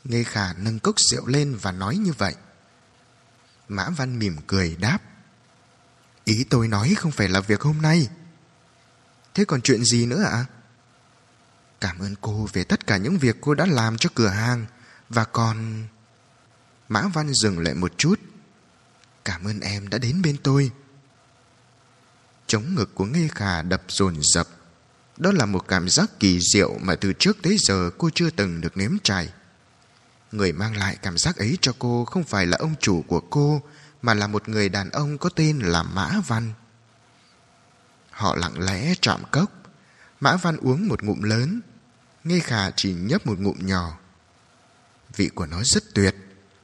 Nghe 0.03 0.23
Khả 0.23 0.53
nâng 0.53 0.79
cốc 0.79 0.99
rượu 0.99 1.27
lên 1.27 1.57
và 1.61 1.71
nói 1.71 1.97
như 1.97 2.13
vậy. 2.17 2.35
Mã 3.67 3.89
Văn 3.89 4.19
mỉm 4.19 4.37
cười 4.47 4.75
đáp. 4.75 4.99
Ý 6.25 6.43
tôi 6.43 6.67
nói 6.67 6.95
không 6.97 7.11
phải 7.11 7.29
là 7.29 7.39
việc 7.39 7.61
hôm 7.61 7.81
nay. 7.81 8.07
Thế 9.33 9.45
còn 9.45 9.61
chuyện 9.61 9.83
gì 9.83 10.05
nữa 10.05 10.23
ạ? 10.23 10.31
À? 10.31 10.45
Cảm 11.81 11.99
ơn 11.99 12.15
cô 12.21 12.47
về 12.53 12.63
tất 12.63 12.87
cả 12.87 12.97
những 12.97 13.17
việc 13.17 13.37
cô 13.41 13.53
đã 13.53 13.65
làm 13.65 13.97
cho 13.97 14.09
cửa 14.15 14.27
hàng. 14.27 14.65
Và 15.09 15.23
còn... 15.23 15.87
Mã 16.89 17.01
Văn 17.01 17.33
dừng 17.33 17.59
lại 17.59 17.73
một 17.73 17.93
chút. 17.97 18.19
Cảm 19.25 19.47
ơn 19.47 19.59
em 19.59 19.87
đã 19.87 19.97
đến 19.97 20.21
bên 20.21 20.37
tôi. 20.43 20.71
Chống 22.47 22.75
ngực 22.75 22.95
của 22.95 23.05
Nghê 23.05 23.27
Khả 23.35 23.61
đập 23.61 23.83
dồn 23.87 24.15
dập. 24.21 24.47
Đó 25.17 25.31
là 25.31 25.45
một 25.45 25.67
cảm 25.67 25.89
giác 25.89 26.09
kỳ 26.19 26.39
diệu 26.39 26.77
Mà 26.81 26.95
từ 26.95 27.13
trước 27.13 27.37
tới 27.41 27.57
giờ 27.59 27.89
cô 27.97 28.09
chưa 28.15 28.29
từng 28.29 28.61
được 28.61 28.77
nếm 28.77 28.91
trải. 29.03 29.29
Người 30.31 30.51
mang 30.51 30.77
lại 30.77 30.97
cảm 31.01 31.17
giác 31.17 31.35
ấy 31.35 31.57
cho 31.61 31.73
cô 31.79 32.05
Không 32.05 32.23
phải 32.23 32.45
là 32.45 32.57
ông 32.57 32.75
chủ 32.79 33.03
của 33.07 33.19
cô, 33.19 33.61
Mà 34.01 34.13
là 34.13 34.27
một 34.27 34.49
người 34.49 34.69
đàn 34.69 34.89
ông 34.89 35.17
có 35.17 35.29
tên 35.29 35.59
là 35.59 35.83
Mã 35.83 36.11
Văn. 36.27 36.53
Họ 38.11 38.35
lặng 38.35 38.59
lẽ 38.59 38.93
chạm 39.01 39.23
cốc. 39.31 39.51
Mã 40.19 40.35
Văn 40.35 40.57
uống 40.57 40.87
một 40.87 41.03
ngụm 41.03 41.21
lớn 41.21 41.61
Nghe 42.23 42.39
khả 42.39 42.71
chỉ 42.71 42.93
nhấp 42.93 43.27
một 43.27 43.39
ngụm 43.39 43.57
nhỏ. 43.59 43.97
Vị 45.15 45.29
của 45.35 45.45
nó 45.45 45.63
rất 45.63 45.83
tuyệt, 45.93 46.15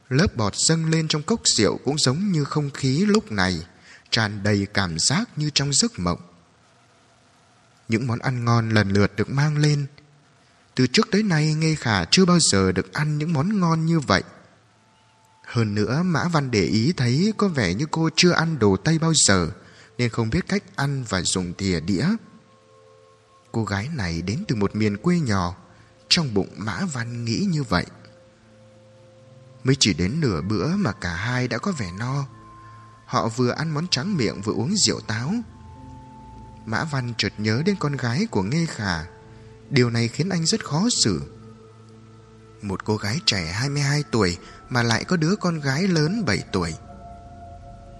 Lớp 0.08 0.36
bọt 0.36 0.56
dâng 0.56 0.90
lên 0.90 1.08
trong 1.08 1.22
cốc 1.22 1.40
rượu 1.44 1.78
Cũng 1.84 1.98
giống 1.98 2.32
như 2.32 2.44
không 2.44 2.70
khí 2.70 3.06
lúc 3.06 3.32
này, 3.32 3.66
tràn 4.10 4.42
đầy 4.42 4.66
cảm 4.74 4.98
giác 4.98 5.28
như 5.36 5.50
trong 5.54 5.72
giấc 5.72 5.98
mộng. 5.98 6.20
Những 7.88 8.06
món 8.06 8.18
ăn 8.18 8.44
ngon 8.44 8.70
lần 8.70 8.88
lượt 8.88 9.16
được 9.16 9.30
mang 9.30 9.58
lên. 9.58 9.86
Từ 10.74 10.86
trước 10.86 11.08
tới 11.10 11.22
nay 11.22 11.54
Nghe 11.54 11.74
Khả 11.74 12.04
chưa 12.04 12.24
bao 12.24 12.38
giờ 12.40 12.72
được 12.72 12.92
ăn 12.92 13.18
những 13.18 13.32
món 13.32 13.60
ngon 13.60 13.86
như 13.86 14.00
vậy. 14.00 14.22
Hơn 15.44 15.74
nữa, 15.74 16.02
Mã 16.02 16.28
Văn 16.28 16.50
để 16.50 16.64
ý 16.64 16.92
thấy 16.92 17.32
Có 17.36 17.48
vẻ 17.48 17.74
như 17.74 17.86
cô 17.90 18.10
chưa 18.16 18.32
ăn 18.32 18.58
đồ 18.58 18.76
Tây 18.76 18.98
bao 18.98 19.12
giờ, 19.26 19.50
Nên 19.98 20.10
không 20.10 20.30
biết 20.30 20.48
cách 20.48 20.62
ăn 20.76 21.04
và 21.08 21.22
dùng 21.22 21.52
thìa 21.58 21.80
đĩa. 21.80 22.06
Cô 23.54 23.64
gái 23.64 23.88
này 23.92 24.22
đến 24.22 24.44
từ 24.48 24.56
một 24.56 24.76
miền 24.76 24.96
quê 24.96 25.20
nhỏ. 25.20 25.56
Trong 26.08 26.34
bụng 26.34 26.48
Mã 26.56 26.80
Văn 26.92 27.24
nghĩ 27.24 27.46
như 27.50 27.62
vậy. 27.62 27.86
Mới 29.64 29.76
chỉ 29.80 29.94
đến 29.94 30.20
nửa 30.20 30.40
bữa 30.40 30.76
mà 30.76 30.92
cả 30.92 31.14
hai 31.14 31.48
đã 31.48 31.58
có 31.58 31.72
vẻ 31.72 31.90
no. 31.98 32.24
Họ 33.06 33.28
vừa 33.28 33.50
ăn 33.50 33.74
món 33.74 33.88
trắng 33.88 34.16
miệng 34.16 34.40
vừa 34.42 34.52
uống 34.52 34.76
rượu 34.76 35.00
táo. 35.00 35.32
Mã 36.66 36.84
Văn 36.84 37.12
chợt 37.18 37.32
nhớ 37.38 37.62
đến 37.66 37.76
con 37.78 37.96
gái 37.96 38.26
của 38.30 38.42
Nghê 38.42 38.66
Khả. 38.66 39.04
Điều 39.70 39.90
này 39.90 40.08
khiến 40.08 40.28
anh 40.28 40.46
rất 40.46 40.64
khó 40.64 40.88
xử. 40.90 41.22
Một 42.62 42.84
cô 42.84 42.96
gái 42.96 43.20
trẻ 43.26 43.52
22 43.52 44.04
tuổi 44.10 44.38
Mà 44.68 44.82
lại 44.82 45.04
có 45.04 45.16
đứa 45.16 45.36
con 45.36 45.60
gái 45.60 45.88
lớn 45.88 46.24
7 46.26 46.38
tuổi. 46.52 46.74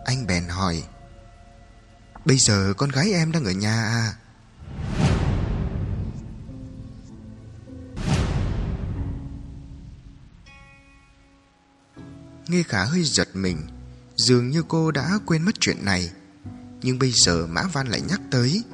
Anh 0.05 0.27
bèn 0.27 0.49
hỏi, 0.49 0.83
Bây 2.25 2.39
giờ 2.39 2.75
con 2.77 2.91
gái 2.91 3.13
em 3.13 3.33
đang 3.33 3.45
ở 3.45 3.53
nhà 3.53 3.85
à? 3.85 4.15
Nghe 12.49 12.63
khả 12.63 12.85
hơi 12.85 13.05
giật 13.05 13.29
mình, 13.35 13.59
Dường 14.17 14.51
như 14.51 14.63
cô 14.69 14.91
đã 14.91 15.19
quên 15.27 15.43
mất 15.43 15.61
chuyện 15.61 15.85
này. 15.85 16.11
Nhưng 16.83 16.99
bây 16.99 17.13
giờ 17.13 17.47
Mã 17.47 17.63
Văn 17.73 17.89
lại 17.89 18.01
nhắc 18.09 18.21
tới. 18.31 18.65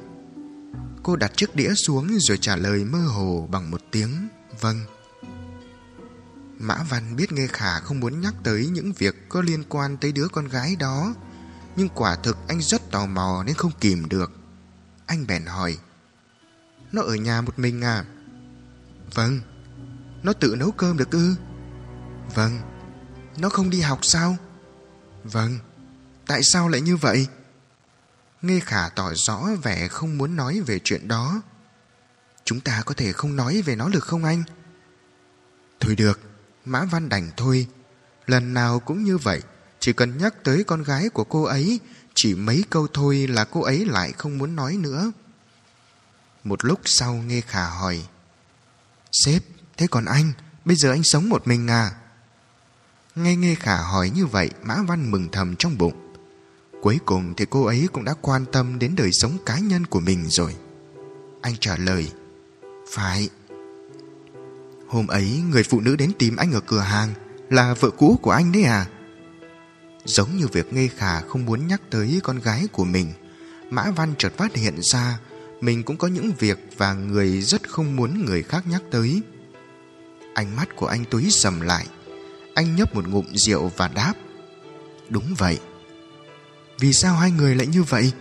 Cô 1.03 1.15
đặt 1.15 1.31
chiếc 1.35 1.55
đĩa 1.55 1.73
xuống 1.73 2.17
rồi 2.19 2.37
trả 2.37 2.55
lời 2.55 2.85
mơ 2.85 2.99
hồ 2.99 3.47
bằng 3.51 3.71
một 3.71 3.81
tiếng 3.91 4.27
Vâng. 4.61 4.79
Mã 6.59 6.75
Văn 6.89 7.15
biết 7.15 7.31
Nghe 7.31 7.47
Khả 7.47 7.79
không 7.79 7.99
muốn 7.99 8.21
nhắc 8.21 8.33
tới 8.43 8.67
những 8.67 8.93
việc 8.93 9.29
có 9.29 9.41
liên 9.41 9.63
quan 9.69 9.97
tới 9.97 10.11
đứa 10.11 10.27
con 10.27 10.47
gái 10.47 10.75
đó, 10.75 11.15
Nhưng 11.75 11.89
quả 11.89 12.15
thực 12.15 12.37
anh 12.47 12.61
rất 12.61 12.91
tò 12.91 13.05
mò 13.05 13.43
nên 13.45 13.55
không 13.55 13.71
kìm 13.79 14.09
được. 14.09 14.31
Anh 15.05 15.27
bèn 15.27 15.45
hỏi, 15.45 15.77
Nó 16.91 17.01
ở 17.01 17.15
nhà 17.15 17.41
một 17.41 17.59
mình 17.59 17.81
à? 17.81 18.05
Vâng. 19.13 19.39
Nó 20.23 20.33
tự 20.33 20.55
nấu 20.55 20.71
cơm 20.71 20.97
được 20.97 21.11
ư? 21.11 21.35
Vâng 22.35 22.70
nó 23.37 23.49
không 23.49 23.69
đi 23.69 23.81
học 23.81 23.99
sao? 24.05 24.37
Vâng, 25.23 25.59
tại 26.27 26.43
sao 26.43 26.67
lại 26.67 26.81
như 26.81 26.97
vậy? 26.97 27.27
Nghe 28.41 28.59
khả 28.59 28.89
tỏ 28.89 29.11
rõ 29.15 29.47
vẻ 29.63 29.87
không 29.87 30.17
muốn 30.17 30.35
nói 30.35 30.61
về 30.61 30.79
chuyện 30.83 31.07
đó. 31.07 31.41
Chúng 32.45 32.59
ta 32.59 32.83
có 32.85 32.93
thể 32.93 33.11
không 33.11 33.35
nói 33.35 33.61
về 33.61 33.75
nó 33.75 33.89
được 33.89 34.03
không 34.03 34.23
anh? 34.23 34.43
Thôi 35.79 35.95
được, 35.95 36.19
Mã 36.65 36.83
Văn 36.83 37.09
đành 37.09 37.31
thôi. 37.37 37.67
Lần 38.27 38.53
nào 38.53 38.79
cũng 38.79 39.03
như 39.03 39.17
vậy, 39.17 39.41
chỉ 39.79 39.93
cần 39.93 40.17
nhắc 40.17 40.43
tới 40.43 40.63
con 40.63 40.83
gái 40.83 41.09
của 41.09 41.23
cô 41.23 41.43
ấy, 41.43 41.79
chỉ 42.15 42.35
mấy 42.35 42.63
câu 42.69 42.87
thôi 42.93 43.27
là 43.27 43.45
cô 43.45 43.61
ấy 43.61 43.85
lại 43.85 44.11
không 44.11 44.37
muốn 44.37 44.55
nói 44.55 44.77
nữa. 44.77 45.11
Một 46.43 46.65
lúc 46.65 46.79
sau 46.85 47.13
nghe 47.13 47.41
khả 47.41 47.69
hỏi 47.69 48.07
Sếp, 49.11 49.43
thế 49.77 49.87
còn 49.87 50.05
anh, 50.05 50.31
bây 50.65 50.75
giờ 50.75 50.91
anh 50.91 51.03
sống 51.03 51.29
một 51.29 51.47
mình 51.47 51.67
à? 51.67 52.00
Nghe 53.15 53.35
Nghe 53.35 53.55
Khả 53.55 53.75
hỏi 53.75 54.11
như 54.15 54.25
vậy, 54.25 54.49
Mã 54.63 54.75
Văn 54.87 55.11
mừng 55.11 55.29
thầm 55.31 55.55
trong 55.55 55.77
bụng. 55.77 56.13
Cuối 56.81 56.99
cùng 57.05 57.33
thì 57.37 57.45
cô 57.49 57.65
ấy 57.65 57.87
cũng 57.93 58.03
đã 58.03 58.13
quan 58.21 58.45
tâm 58.51 58.79
đến 58.79 58.95
đời 58.95 59.11
sống 59.11 59.37
cá 59.45 59.59
nhân 59.59 59.85
của 59.85 59.99
mình 59.99 60.25
rồi. 60.29 60.55
Anh 61.41 61.55
trả 61.59 61.75
lời, 61.77 62.11
Phải. 62.91 63.29
Hôm 64.87 65.07
ấy, 65.07 65.41
người 65.49 65.63
phụ 65.63 65.79
nữ 65.79 65.95
đến 65.95 66.11
tìm 66.19 66.35
anh 66.35 66.51
ở 66.51 66.59
cửa 66.59 66.79
hàng 66.79 67.13
Là 67.49 67.73
vợ 67.73 67.89
cũ 67.89 68.19
của 68.21 68.31
anh 68.31 68.51
đấy 68.51 68.63
à? 68.63 68.87
Giống 70.05 70.37
như 70.37 70.47
việc 70.47 70.73
Nghe 70.73 70.87
Khả 70.87 71.21
không 71.21 71.45
muốn 71.45 71.67
nhắc 71.67 71.81
tới 71.89 72.19
con 72.23 72.39
gái 72.39 72.67
của 72.71 72.85
mình, 72.85 73.13
Mã 73.69 73.91
Văn 73.91 74.13
chợt 74.17 74.33
phát 74.37 74.55
hiện 74.55 74.75
ra 74.81 75.19
Mình 75.61 75.83
cũng 75.83 75.97
có 75.97 76.07
những 76.07 76.31
việc 76.39 76.59
và 76.77 76.93
người 76.93 77.41
rất 77.41 77.69
không 77.69 77.95
muốn 77.95 78.25
người 78.25 78.43
khác 78.43 78.63
nhắc 78.67 78.81
tới. 78.91 79.21
Ánh 80.33 80.55
mắt 80.55 80.75
của 80.75 80.87
anh 80.87 81.05
túi 81.05 81.27
sầm 81.29 81.61
lại. 81.61 81.87
Anh 82.53 82.75
nhấp 82.75 82.95
một 82.95 83.07
ngụm 83.07 83.25
rượu 83.33 83.71
và 83.77 83.87
đáp, 83.87 84.13
Đúng 85.09 85.33
vậy. 85.37 85.59
Vì 86.79 86.93
sao 86.93 87.15
hai 87.15 87.31
người 87.31 87.55
lại 87.55 87.67
như 87.67 87.83
vậy? 87.83 88.11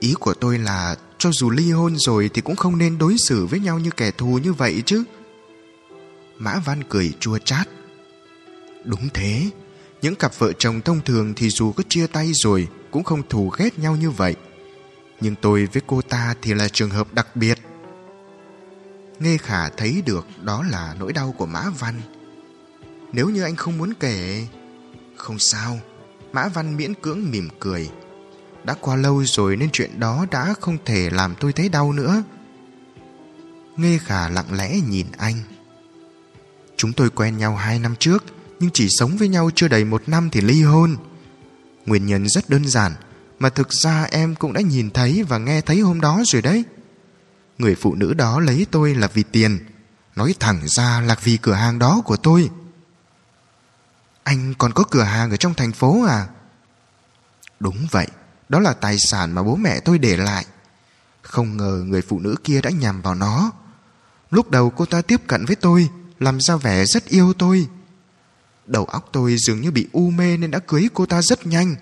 Ý 0.00 0.14
của 0.20 0.34
tôi 0.34 0.58
là 0.58 0.96
Cho 1.18 1.30
dù 1.32 1.50
ly 1.50 1.70
hôn 1.70 1.96
rồi 1.98 2.30
Thì 2.34 2.40
cũng 2.40 2.56
không 2.56 2.78
nên 2.78 2.98
đối 2.98 3.16
xử 3.18 3.46
với 3.46 3.60
nhau 3.60 3.78
như 3.78 3.90
kẻ 3.90 4.10
thù 4.10 4.38
như 4.44 4.52
vậy 4.52 4.82
chứ. 4.86 5.04
Mã 6.38 6.58
Văn 6.64 6.82
cười 6.88 7.12
chua 7.20 7.38
chát. 7.38 7.68
Đúng 8.84 9.08
thế, 9.14 9.50
Những 10.02 10.14
cặp 10.14 10.38
vợ 10.38 10.52
chồng 10.52 10.80
thông 10.80 11.00
thường 11.00 11.34
Thì 11.36 11.50
dù 11.50 11.72
có 11.72 11.82
chia 11.88 12.06
tay 12.06 12.30
rồi 12.34 12.68
Cũng 12.90 13.04
không 13.04 13.22
thù 13.28 13.48
ghét 13.58 13.78
nhau 13.78 13.96
như 13.96 14.10
vậy. 14.10 14.36
Nhưng 15.20 15.34
tôi 15.34 15.66
với 15.66 15.82
cô 15.86 16.02
ta 16.02 16.34
thì 16.42 16.54
là 16.54 16.68
trường 16.68 16.90
hợp 16.90 17.14
đặc 17.14 17.36
biệt. 17.36 17.58
Nghe 19.20 19.38
khả 19.38 19.68
thấy 19.68 20.02
được 20.06 20.26
đó 20.42 20.64
là 20.70 20.94
nỗi 20.98 21.12
đau 21.12 21.34
của 21.38 21.46
Mã 21.46 21.64
Văn. 21.78 22.00
Nếu 23.12 23.30
như 23.30 23.42
anh 23.42 23.56
không 23.56 23.78
muốn 23.78 23.92
kể... 24.00 24.46
Không 25.16 25.38
sao, 25.38 25.80
Mã 26.32 26.48
Văn 26.48 26.76
miễn 26.76 26.94
cưỡng 26.94 27.30
mỉm 27.30 27.48
cười. 27.60 27.90
Đã 28.64 28.74
qua 28.80 28.96
lâu 28.96 29.24
rồi 29.24 29.56
nên 29.56 29.70
chuyện 29.72 30.00
đó 30.00 30.26
đã 30.30 30.54
không 30.60 30.78
thể 30.84 31.10
làm 31.10 31.34
tôi 31.40 31.52
thấy 31.52 31.68
đau 31.68 31.92
nữa. 31.92 32.22
Nghe 33.76 33.98
khả 33.98 34.28
lặng 34.28 34.52
lẽ 34.52 34.80
nhìn 34.88 35.06
anh. 35.18 35.34
Chúng 36.76 36.92
tôi 36.92 37.10
quen 37.10 37.38
nhau 37.38 37.56
hai 37.56 37.78
năm 37.78 37.94
trước, 37.98 38.24
nhưng 38.60 38.70
chỉ 38.74 38.88
sống 38.90 39.16
với 39.16 39.28
nhau 39.28 39.50
chưa 39.54 39.68
đầy 39.68 39.84
một 39.84 40.02
năm 40.06 40.30
thì 40.30 40.40
ly 40.40 40.62
hôn. 40.62 40.96
Nguyên 41.86 42.06
nhân 42.06 42.28
rất 42.28 42.50
đơn 42.50 42.68
giản, 42.68 42.92
mà 43.38 43.48
thực 43.48 43.72
ra 43.72 44.04
em 44.10 44.34
cũng 44.34 44.52
đã 44.52 44.60
nhìn 44.60 44.90
thấy 44.90 45.22
và 45.28 45.38
nghe 45.38 45.60
thấy 45.60 45.80
hôm 45.80 46.00
đó 46.00 46.22
rồi 46.26 46.42
đấy. 46.42 46.64
Người 47.58 47.74
phụ 47.74 47.94
nữ 47.94 48.14
đó 48.14 48.40
lấy 48.40 48.66
tôi 48.70 48.94
là 48.94 49.08
vì 49.14 49.22
tiền 49.22 49.58
Nói 50.18 50.34
thẳng 50.40 50.60
ra 50.64 51.00
là 51.00 51.16
vì 51.22 51.36
cửa 51.36 51.52
hàng 51.52 51.78
đó 51.78 52.02
của 52.04 52.16
tôi 52.16 52.50
anh 54.28 54.54
còn 54.58 54.72
có 54.72 54.84
cửa 54.90 55.02
hàng 55.02 55.30
ở 55.30 55.36
trong 55.36 55.54
thành 55.54 55.72
phố 55.72 56.04
à? 56.08 56.26
Đúng 57.60 57.86
vậy, 57.90 58.06
Đó 58.48 58.60
là 58.60 58.72
tài 58.72 58.96
sản 58.98 59.32
mà 59.32 59.42
bố 59.42 59.56
mẹ 59.56 59.80
tôi 59.80 59.98
để 59.98 60.16
lại 60.16 60.46
Không 61.22 61.56
ngờ 61.56 61.82
người 61.86 62.02
phụ 62.02 62.20
nữ 62.20 62.36
kia 62.44 62.60
đã 62.60 62.70
nhằm 62.70 63.02
vào 63.02 63.14
nó 63.14 63.50
Lúc 64.30 64.50
đầu 64.50 64.70
cô 64.70 64.84
ta 64.84 65.02
tiếp 65.02 65.20
cận 65.26 65.44
với 65.44 65.56
tôi, 65.56 65.88
Làm 66.18 66.40
ra 66.40 66.56
vẻ 66.56 66.84
rất 66.84 67.04
yêu 67.04 67.32
tôi 67.32 67.68
Đầu 68.66 68.84
óc 68.84 69.08
tôi 69.12 69.36
dường 69.38 69.60
như 69.60 69.70
bị 69.70 69.88
u 69.92 70.10
mê 70.10 70.36
Nên 70.36 70.50
đã 70.50 70.58
cưới 70.58 70.88
cô 70.94 71.06
ta 71.06 71.22
rất 71.22 71.46
nhanh 71.46 71.76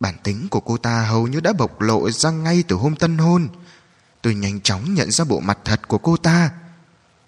Bản 0.00 0.14
tính 0.22 0.48
của 0.48 0.60
cô 0.60 0.76
ta 0.76 1.02
hầu 1.02 1.26
như 1.26 1.40
đã 1.40 1.52
bộc 1.52 1.80
lộ 1.80 2.10
ra 2.10 2.30
ngay 2.30 2.64
từ 2.68 2.76
hôm 2.76 2.96
tân 2.96 3.18
hôn 3.18 3.48
Tôi 4.22 4.34
nhanh 4.34 4.60
chóng 4.60 4.94
nhận 4.94 5.10
ra 5.10 5.24
bộ 5.24 5.40
mặt 5.40 5.58
thật 5.64 5.88
của 5.88 5.98
cô 5.98 6.16
ta. 6.16 6.50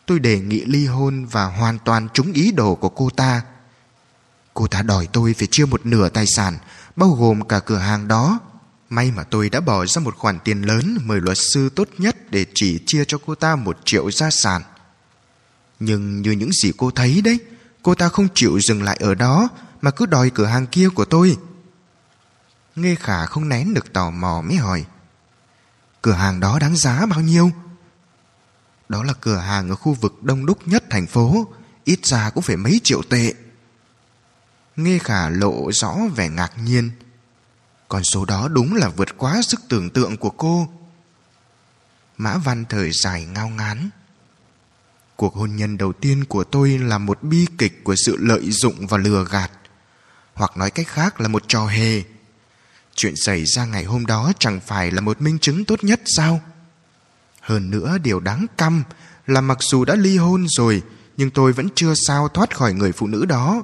Tôi 0.07 0.19
đề 0.19 0.41
nghị 0.41 0.65
ly 0.65 0.87
hôn 0.87 1.27
và 1.27 1.45
hoàn 1.45 1.79
toàn 1.79 2.09
trúng 2.15 2.33
ý 2.33 2.53
đồ 2.53 2.75
của 2.75 2.89
cô 2.89 3.11
ta. 3.11 3.43
Cô 4.57 4.67
ta 4.67 4.83
đòi 4.83 5.09
tôi 5.13 5.35
phải 5.39 5.49
chia 5.51 5.65
một 5.65 5.87
nửa 5.87 6.09
tài 6.09 6.27
sản, 6.27 6.59
bao 6.97 7.11
gồm 7.11 7.49
cả 7.49 7.61
cửa 7.61 7.79
hàng 7.79 8.09
đó. 8.09 8.39
May 8.89 9.11
mà 9.11 9.23
tôi 9.23 9.51
đã 9.51 9.61
bỏ 9.61 9.87
ra 9.87 10.03
một 10.03 10.17
khoản 10.17 10.39
tiền 10.45 10.63
lớn 10.63 10.99
mời 11.05 11.21
luật 11.21 11.39
sư 11.39 11.69
tốt 11.69 11.89
nhất 11.99 12.31
để 12.31 12.47
chỉ 12.55 12.81
chia 12.87 13.05
cho 13.05 13.19
cô 13.27 13.35
ta 13.35 13.57
một 13.57 13.79
triệu 13.85 14.11
gia 14.11 14.31
sản. 14.31 14.63
Nhưng 15.81 16.23
như 16.23 16.31
những 16.31 16.53
gì 16.53 16.73
cô 16.77 16.91
thấy 16.91 17.21
đấy, 17.21 17.39
cô 17.83 17.95
ta 17.95 18.09
không 18.09 18.29
chịu 18.35 18.61
dừng 18.61 18.83
lại 18.83 18.97
ở 19.01 19.15
đó 19.15 19.49
mà 19.83 19.91
cứ 19.91 20.07
đòi 20.07 20.31
cửa 20.31 20.47
hàng 20.47 20.67
kia 20.67 20.89
của 20.89 21.05
tôi. 21.05 21.37
Nghe 22.77 22.95
khả 22.95 23.27
không 23.27 23.49
nén 23.49 23.75
được 23.75 23.93
tò 23.93 24.11
mò 24.11 24.43
mới 24.47 24.57
hỏi. 24.57 24.85
Cửa 26.03 26.13
hàng 26.13 26.41
đó 26.41 26.59
đáng 26.59 26.77
giá 26.77 27.07
bao 27.07 27.21
nhiêu? 27.21 27.51
Đó 28.89 29.03
là 29.03 29.13
cửa 29.21 29.37
hàng 29.37 29.69
ở 29.69 29.75
khu 29.75 29.93
vực 29.93 30.23
đông 30.23 30.47
đúc 30.47 30.59
nhất 30.69 30.85
thành 30.91 31.07
phố 31.07 31.47
Ít 31.85 32.07
ra 32.07 32.31
cũng 32.31 32.43
phải 32.43 32.57
mấy 32.57 32.81
triệu 32.85 33.03
tệ 33.03 33.35
Nghe 34.77 34.99
khả 34.99 35.29
lộ 35.29 35.73
rõ 35.73 35.97
vẻ 36.17 36.29
ngạc 36.29 36.53
nhiên 36.65 36.91
Con 37.89 38.03
số 38.05 38.25
đó 38.25 38.49
đúng 38.49 38.75
là 38.75 38.89
vượt 38.89 39.09
quá 39.17 39.43
sức 39.43 39.61
tưởng 39.69 39.91
tượng 39.91 40.17
của 40.17 40.31
cô 40.31 40.69
Mã 42.17 42.37
Văn 42.37 42.65
thời 42.69 42.91
dài 42.93 43.25
ngao 43.25 43.49
ngán 43.49 43.91
Cuộc 45.17 45.35
hôn 45.35 45.57
nhân 45.57 45.79
đầu 45.79 45.93
tiên 45.93 46.25
của 46.25 46.45
tôi 46.45 46.79
là 46.79 46.99
một 46.99 47.23
bi 47.23 47.47
kịch 47.59 47.85
của 47.85 47.95
sự 48.07 48.17
lợi 48.21 48.51
dụng 48.51 48.87
và 48.87 48.99
lừa 48.99 49.25
gạt, 49.31 49.51
Hoặc 50.35 50.57
nói 50.57 50.71
cách 50.71 50.89
khác 50.89 51.21
là 51.21 51.29
một 51.29 51.49
trò 51.49 51.67
hề 51.67 52.03
Chuyện 52.95 53.15
xảy 53.17 53.45
ra 53.45 53.65
ngày 53.65 53.85
hôm 53.85 54.07
đó 54.07 54.33
chẳng 54.39 54.61
phải 54.61 54.91
là 54.91 55.01
một 55.01 55.21
minh 55.21 55.39
chứng 55.39 55.65
tốt 55.65 55.85
nhất 55.85 56.01
sao? 56.05 56.41
Hơn 57.41 57.71
nữa, 57.71 57.99
điều 58.03 58.21
đáng 58.21 58.47
căm 58.57 58.83
là 59.27 59.41
mặc 59.41 59.59
dù 59.61 59.85
đã 59.85 59.95
ly 59.95 60.17
hôn 60.17 60.47
rồi, 60.49 60.83
nhưng 61.17 61.31
tôi 61.31 61.53
vẫn 61.53 61.69
chưa 61.75 61.95
sao 62.07 62.29
thoát 62.29 62.57
khỏi 62.57 62.73
người 62.73 62.93
phụ 62.93 63.07
nữ 63.07 63.25
đó. 63.25 63.63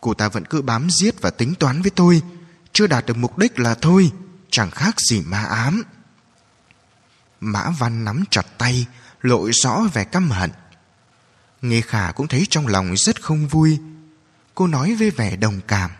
Cô 0.00 0.14
ta 0.14 0.28
vẫn 0.28 0.44
cứ 0.44 0.62
bám 0.62 0.88
giết 0.90 1.22
và 1.22 1.30
tính 1.30 1.54
toán 1.54 1.82
với 1.82 1.90
tôi, 1.90 2.22
chưa 2.72 2.86
đạt 2.86 3.06
được 3.06 3.16
mục 3.16 3.38
đích 3.38 3.58
là 3.58 3.74
thôi, 3.74 4.12
chẳng 4.50 4.70
khác 4.70 5.00
gì 5.00 5.22
ma 5.22 5.44
ám. 5.44 5.82
Mã 7.40 7.70
Văn 7.78 8.04
nắm 8.04 8.24
chặt 8.30 8.46
tay, 8.58 8.86
lộ 9.20 9.50
rõ 9.52 9.82
vẻ 9.92 10.04
căm 10.04 10.30
hận. 10.30 10.50
Nghe 11.62 11.80
khả 11.80 12.12
cũng 12.12 12.28
thấy 12.28 12.46
trong 12.50 12.66
lòng 12.66 12.94
rất 12.96 13.22
không 13.22 13.48
vui. 13.48 13.78
Cô 14.54 14.66
nói 14.66 14.94
với 14.94 15.10
vẻ 15.10 15.36
đồng 15.36 15.60
cảm. 15.68 15.90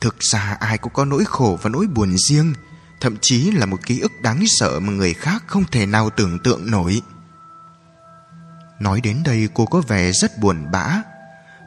Thực 0.00 0.20
ra 0.20 0.56
ai 0.60 0.78
cũng 0.78 0.92
có 0.92 1.04
nỗi 1.04 1.24
khổ 1.24 1.58
và 1.62 1.70
nỗi 1.70 1.86
buồn 1.86 2.16
riêng 2.18 2.54
Thậm 3.02 3.16
chí 3.20 3.50
là 3.50 3.66
một 3.66 3.86
ký 3.86 4.00
ức 4.00 4.12
đáng 4.20 4.44
sợ 4.46 4.80
mà 4.80 4.92
người 4.92 5.14
khác 5.14 5.44
không 5.46 5.64
thể 5.70 5.86
nào 5.86 6.10
tưởng 6.10 6.38
tượng 6.38 6.70
nổi 6.70 7.02
Nói 8.80 9.00
đến 9.00 9.22
đây 9.24 9.48
cô 9.54 9.66
có 9.66 9.80
vẻ 9.80 10.12
rất 10.12 10.38
buồn 10.38 10.70
bã 10.72 11.02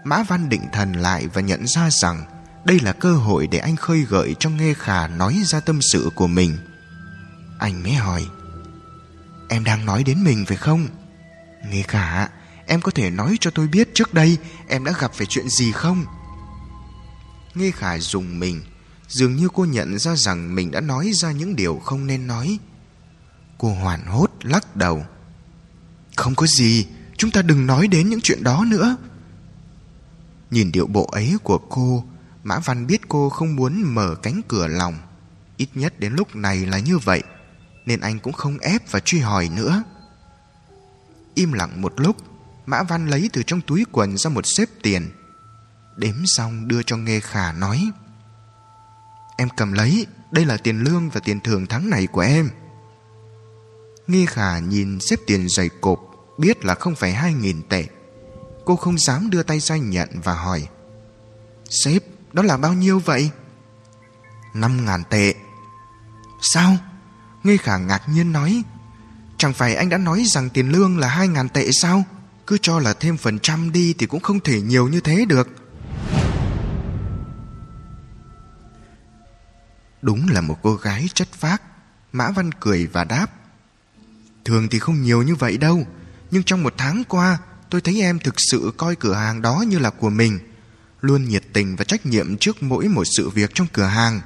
Mã 0.06 0.23
Văn 0.23 0.49
định 0.49 0.61
thần 0.73 0.94
lại 0.94 1.27
và 1.27 1.41
nhận 1.41 1.68
ra 1.68 1.90
rằng 1.90 2.26
Đây 2.65 2.80
là 2.80 2.94
cơ 2.94 3.15
hội 3.15 3.48
để 3.48 3.57
anh 3.57 3.76
khơi 3.76 4.02
gợi 4.02 4.36
cho 4.40 4.49
Nghe 4.49 4.73
Khả 4.73 5.07
nói 5.07 5.41
ra 5.45 5.60
tâm 5.60 5.80
sự 5.82 6.10
của 6.15 6.27
mình 6.27 6.57
Anh 7.60 7.84
mới 7.84 7.94
hỏi, 7.94 8.26
Em 9.49 9.64
đang 9.64 9.86
nói 9.86 10.03
đến 10.03 10.23
mình 10.23 10.45
phải 10.45 10.57
không? 10.57 10.88
Nghe 11.72 11.82
Khả, 11.82 12.27
Em 12.65 12.82
có 12.82 12.91
thể 12.91 13.10
nói 13.10 13.38
cho 13.40 13.52
tôi 13.52 13.68
biết 13.68 13.90
trước 13.94 14.14
đây 14.14 14.38
Em 14.68 14.86
đã 14.86 14.94
gặp 14.99 15.14
phải 15.14 15.27
chuyện 15.30 15.49
gì 15.49 15.72
không? 15.72 16.06
Nghe 17.56 17.72
Khả 17.72 17.98
dùng 17.98 18.40
mình, 18.40 18.61
Dường 19.07 19.36
như 19.36 19.49
cô 19.53 19.65
nhận 19.65 19.99
ra 19.99 20.15
rằng 20.15 20.56
Mình 20.56 20.72
đã 20.72 20.82
nói 20.82 21.11
ra 21.14 21.32
những 21.32 21.56
điều 21.56 21.82
không 21.86 22.07
nên 22.07 22.27
nói 22.27 22.60
Cô 23.57 23.73
hoảng 23.73 24.06
hốt 24.06 24.32
lắc 24.41 24.76
đầu, 24.76 25.06
Không 26.15 26.36
có 26.36 26.48
gì, 26.48 26.88
Chúng 27.18 27.32
ta 27.32 27.41
đừng 27.41 27.68
nói 27.68 27.88
đến 27.88 28.10
những 28.10 28.22
chuyện 28.22 28.44
đó 28.44 28.65
nữa 28.68 28.98
Nhìn 30.56 30.72
điệu 30.72 30.88
bộ 30.88 31.06
ấy 31.06 31.38
của 31.44 31.57
cô, 31.57 32.03
Mã 32.44 32.60
Văn 32.60 32.88
biết 32.88 33.02
cô 33.10 33.30
không 33.30 33.56
muốn 33.56 33.82
mở 33.95 34.15
cánh 34.23 34.41
cửa 34.48 34.68
lòng. 34.68 34.98
Ít 35.57 35.68
nhất 35.76 35.99
đến 35.99 36.14
lúc 36.14 36.36
này 36.36 36.65
là 36.65 36.80
như 36.80 36.98
vậy, 36.98 37.23
Nên 37.86 37.99
anh 37.99 38.19
cũng 38.19 38.34
không 38.34 38.57
ép 38.57 38.91
và 38.91 38.99
truy 38.99 39.19
hỏi 39.19 39.49
nữa. 39.56 39.84
Im 41.34 41.53
lặng 41.53 41.82
một 41.82 41.94
lúc, 41.98 42.15
Mã 42.65 42.84
Văn 42.84 43.07
lấy 43.07 43.30
từ 43.34 43.44
trong 43.44 43.61
túi 43.61 43.86
quần 43.91 44.18
ra 44.18 44.30
một 44.30 44.44
xếp 44.57 44.69
tiền. 44.84 45.11
Đếm 45.98 46.15
xong 46.26 46.68
đưa 46.68 46.84
cho 46.84 46.98
Nghê 46.98 47.19
Khả 47.19 47.52
nói, 47.52 47.91
Em 49.38 49.49
cầm 49.57 49.73
lấy, 49.73 50.07
Đây 50.32 50.45
là 50.45 50.57
tiền 50.57 50.80
lương 50.80 51.10
và 51.10 51.19
tiền 51.19 51.40
thưởng 51.40 51.65
tháng 51.68 51.90
này 51.90 52.07
của 52.07 52.22
em. 52.22 52.49
Nghi 54.07 54.26
Khả 54.26 54.60
nhìn 54.60 54.99
xếp 54.99 55.19
tiền 55.27 55.48
dày 55.49 55.69
cộp, 55.82 55.99
Biết 56.38 56.65
là 56.65 56.76
không 56.76 56.95
phải 56.95 57.14
hai 57.14 57.34
nghìn 57.34 57.61
tệ. 57.69 57.88
Cô 58.65 58.75
không 58.75 58.97
dám 58.97 59.29
đưa 59.29 59.43
tay 59.43 59.59
ra 59.59 59.77
nhận 59.77 60.09
và 60.23 60.33
hỏi, 60.33 60.67
Sếp, 61.69 62.03
đó 62.33 62.43
là 62.43 62.57
bao 62.57 62.73
nhiêu 62.73 62.99
vậy? 62.99 63.31
Năm 64.53 64.85
ngàn 64.85 65.03
tệ. 65.09 65.33
Sao? 66.41 66.77
Nghê 67.43 67.57
Khả 67.57 67.77
ngạc 67.77 68.09
nhiên 68.09 68.31
nói, 68.31 68.63
Chẳng 69.37 69.53
phải 69.53 69.75
anh 69.75 69.89
đã 69.89 69.97
nói 69.97 70.23
rằng 70.25 70.49
tiền 70.49 70.69
lương 70.69 70.97
là 70.97 71.07
hai 71.07 71.27
ngàn 71.27 71.49
tệ 71.49 71.71
sao? 71.71 72.03
Cứ 72.47 72.57
cho 72.61 72.79
là 72.79 72.93
thêm 72.93 73.17
phần 73.17 73.39
trăm 73.39 73.71
đi 73.71 73.93
Thì 73.97 74.05
cũng 74.05 74.21
không 74.21 74.39
thể 74.39 74.61
nhiều 74.61 74.87
như 74.87 74.99
thế 74.99 75.25
được. 75.25 75.47
Đúng 80.01 80.29
là 80.29 80.41
một 80.41 80.57
cô 80.61 80.75
gái 80.75 81.09
chất 81.13 81.27
phác, 81.31 81.61
Mã 82.11 82.31
Văn 82.31 82.51
cười 82.59 82.87
và 82.87 83.03
đáp, 83.03 83.27
Thường 84.45 84.67
thì 84.71 84.79
không 84.79 85.01
nhiều 85.01 85.23
như 85.23 85.35
vậy 85.35 85.57
đâu, 85.57 85.83
Nhưng 86.31 86.43
trong 86.43 86.63
một 86.63 86.73
tháng 86.77 87.03
qua 87.09 87.37
tôi 87.69 87.81
thấy 87.81 88.01
em 88.01 88.19
thực 88.19 88.35
sự 88.37 88.71
coi 88.77 88.95
cửa 88.95 89.13
hàng 89.13 89.41
đó 89.41 89.63
như 89.67 89.79
là 89.79 89.89
của 89.89 90.09
mình, 90.09 90.39
luôn 91.01 91.25
nhiệt 91.25 91.43
tình 91.53 91.75
và 91.75 91.83
trách 91.83 92.05
nhiệm 92.05 92.37
trước 92.37 92.63
mỗi 92.63 92.87
một 92.87 93.03
sự 93.17 93.29
việc 93.29 93.51
trong 93.53 93.67
cửa 93.73 93.83
hàng. 93.83 94.21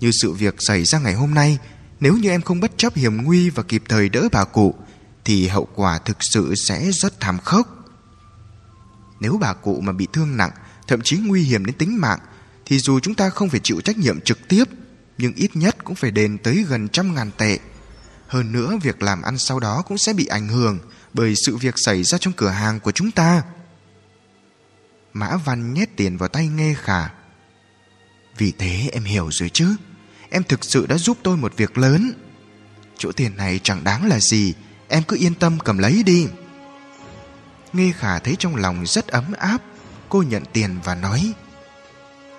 Như 0.00 0.10
sự 0.22 0.32
việc 0.32 0.54
xảy 0.58 0.84
ra 0.84 0.98
ngày 0.98 1.14
hôm 1.14 1.34
nay, 1.34 1.58
nếu 2.00 2.16
như 2.16 2.30
em 2.30 2.42
không 2.42 2.60
bất 2.60 2.72
chấp 2.76 2.94
hiểm 2.94 3.16
nguy 3.24 3.50
và 3.50 3.62
kịp 3.62 3.82
thời 3.88 4.08
đỡ 4.08 4.28
bà 4.32 4.44
cụ, 4.44 4.74
thì 5.24 5.48
hậu 5.48 5.68
quả 5.74 5.98
thực 5.98 6.16
sự 6.20 6.54
sẽ 6.68 6.90
rất 6.92 7.20
thảm 7.20 7.38
khốc. 7.38 7.74
Nếu 9.20 9.38
bà 9.40 9.52
cụ 9.52 9.80
mà 9.80 9.92
bị 9.92 10.06
thương 10.12 10.36
nặng, 10.36 10.50
thậm 10.86 11.00
chí 11.04 11.16
nguy 11.16 11.42
hiểm 11.42 11.64
đến 11.64 11.76
tính 11.76 12.00
mạng, 12.00 12.18
thì 12.66 12.78
dù 12.78 13.00
chúng 13.00 13.14
ta 13.14 13.30
không 13.30 13.48
phải 13.48 13.60
chịu 13.62 13.80
trách 13.80 13.98
nhiệm 13.98 14.20
trực 14.20 14.48
tiếp, 14.48 14.64
nhưng 15.18 15.32
ít 15.34 15.56
nhất 15.56 15.84
cũng 15.84 15.96
phải 15.96 16.10
đền 16.10 16.38
tới 16.38 16.64
gần 16.68 16.88
trăm 16.88 17.14
ngàn 17.14 17.30
tệ. 17.38 17.58
Hơn 18.26 18.52
nữa, 18.52 18.78
việc 18.82 19.02
làm 19.02 19.22
ăn 19.22 19.38
sau 19.38 19.60
đó 19.60 19.82
cũng 19.88 19.98
sẽ 19.98 20.12
bị 20.12 20.26
ảnh 20.26 20.48
hưởng 20.48 20.78
bởi 21.14 21.34
sự 21.46 21.56
việc 21.56 21.74
xảy 21.78 22.02
ra 22.02 22.18
trong 22.18 22.32
cửa 22.32 22.48
hàng 22.48 22.80
của 22.80 22.92
chúng 22.92 23.10
ta. 23.10 23.42
Mã 25.12 25.36
Văn 25.36 25.74
nhét 25.74 25.96
tiền 25.96 26.16
vào 26.16 26.28
tay 26.28 26.48
nghe 26.48 26.74
khả. 26.74 27.08
Vì 28.38 28.52
thế 28.58 28.88
em 28.92 29.04
hiểu 29.04 29.28
rồi 29.32 29.50
chứ. 29.52 29.76
Em 30.30 30.42
thực 30.42 30.64
sự 30.64 30.86
đã 30.86 30.98
giúp 30.98 31.18
tôi 31.22 31.36
một 31.36 31.56
việc 31.56 31.78
lớn. 31.78 32.12
Chỗ 32.98 33.12
tiền 33.12 33.36
này 33.36 33.60
chẳng 33.62 33.84
đáng 33.84 34.08
là 34.08 34.20
gì, 34.20 34.54
em 34.88 35.02
cứ 35.02 35.16
yên 35.16 35.34
tâm 35.34 35.58
cầm 35.64 35.78
lấy 35.78 36.02
đi. 36.02 36.26
Nghe 37.72 37.92
khả 37.92 38.18
thấy 38.18 38.36
trong 38.38 38.56
lòng 38.56 38.86
rất 38.86 39.06
ấm 39.06 39.32
áp, 39.38 39.62
cô 40.08 40.22
nhận 40.22 40.42
tiền 40.52 40.78
và 40.84 40.94
nói 40.94 41.32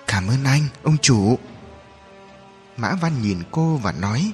Cảm 0.06 0.28
ơn 0.28 0.44
anh, 0.44 0.62
ông 0.82 0.96
chủ. 0.98 1.38
Mã 2.76 2.94
Văn 2.94 3.22
nhìn 3.22 3.42
cô 3.50 3.76
và 3.76 3.92
nói 3.92 4.32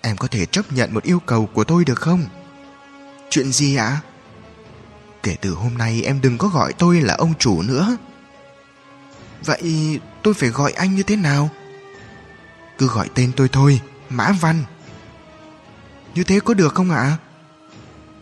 Em 0.00 0.16
có 0.16 0.28
thể 0.28 0.46
chấp 0.46 0.72
nhận 0.72 0.94
một 0.94 1.02
yêu 1.02 1.20
cầu 1.20 1.48
của 1.54 1.64
tôi 1.64 1.84
được 1.84 2.00
không? 2.00 2.24
Chuyện 3.32 3.52
gì 3.52 3.76
ạ? 3.76 4.00
Kể 5.22 5.36
từ 5.40 5.50
hôm 5.50 5.78
nay 5.78 6.02
em 6.02 6.20
đừng 6.20 6.38
có 6.38 6.48
gọi 6.48 6.72
tôi 6.72 7.00
là 7.00 7.14
ông 7.14 7.34
chủ 7.38 7.62
nữa. 7.62 7.96
Vậy 9.44 10.00
tôi 10.22 10.34
phải 10.34 10.48
gọi 10.48 10.72
anh 10.72 10.94
như 10.94 11.02
thế 11.02 11.16
nào? 11.16 11.50
Cứ 12.78 12.86
gọi 12.86 13.08
tên 13.14 13.32
tôi 13.36 13.48
thôi, 13.48 13.80
Mã 14.10 14.32
Văn. 14.40 14.64
Như 16.14 16.24
thế 16.24 16.40
có 16.40 16.54
được 16.54 16.74
không 16.74 16.90
ạ? 16.90 17.16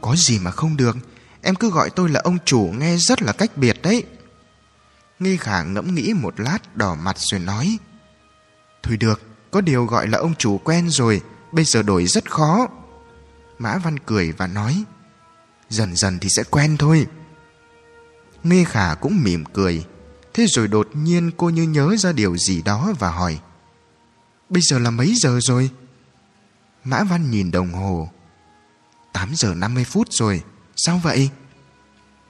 Có 0.00 0.16
gì 0.16 0.38
mà 0.38 0.50
không 0.50 0.76
được. 0.76 0.96
Em 1.42 1.54
cứ 1.54 1.70
gọi 1.70 1.90
tôi 1.90 2.08
là 2.08 2.20
ông 2.24 2.38
chủ 2.44 2.72
nghe 2.78 2.96
rất 2.96 3.22
là 3.22 3.32
cách 3.32 3.56
biệt 3.56 3.82
đấy. 3.82 4.04
Nghi 5.18 5.36
khả 5.36 5.62
ngẫm 5.62 5.94
nghĩ 5.94 6.12
một 6.14 6.40
lát, 6.40 6.76
đỏ 6.76 6.94
mặt 6.94 7.18
rồi 7.18 7.40
nói. 7.40 7.78
Thôi 8.82 8.96
được, 8.96 9.22
Có 9.50 9.60
điều 9.60 9.84
gọi 9.84 10.08
là 10.08 10.18
ông 10.18 10.34
chủ 10.34 10.58
quen 10.58 10.90
rồi, 10.90 11.20
Bây 11.52 11.64
giờ 11.64 11.82
đổi 11.82 12.06
rất 12.06 12.30
khó. 12.30 12.68
Mã 13.58 13.78
Văn 13.78 13.98
cười 13.98 14.32
và 14.32 14.46
nói. 14.46 14.84
Dần 15.70 15.96
dần 15.96 16.18
thì 16.18 16.28
sẽ 16.28 16.42
quen 16.50 16.76
thôi. 16.76 17.06
Nghe 18.42 18.64
khả 18.64 18.94
cũng 18.94 19.22
mỉm 19.22 19.44
cười. 19.44 19.84
Thế 20.34 20.46
rồi 20.46 20.68
đột 20.68 20.88
nhiên 20.94 21.30
cô 21.36 21.50
như 21.50 21.62
nhớ 21.62 21.96
ra 21.98 22.12
điều 22.12 22.36
gì 22.36 22.62
đó 22.62 22.92
và 22.98 23.10
hỏi, 23.10 23.40
Bây 24.50 24.62
giờ 24.62 24.78
là 24.78 24.90
mấy 24.90 25.14
giờ 25.14 25.38
rồi? 25.42 25.70
Mã 26.84 27.04
Văn 27.04 27.30
nhìn 27.30 27.50
đồng 27.50 27.72
hồ. 27.72 28.10
Tám 29.12 29.30
giờ 29.34 29.54
50 29.54 29.84
phút 29.84 30.08
rồi. 30.10 30.42
Sao 30.76 30.98
vậy? 30.98 31.30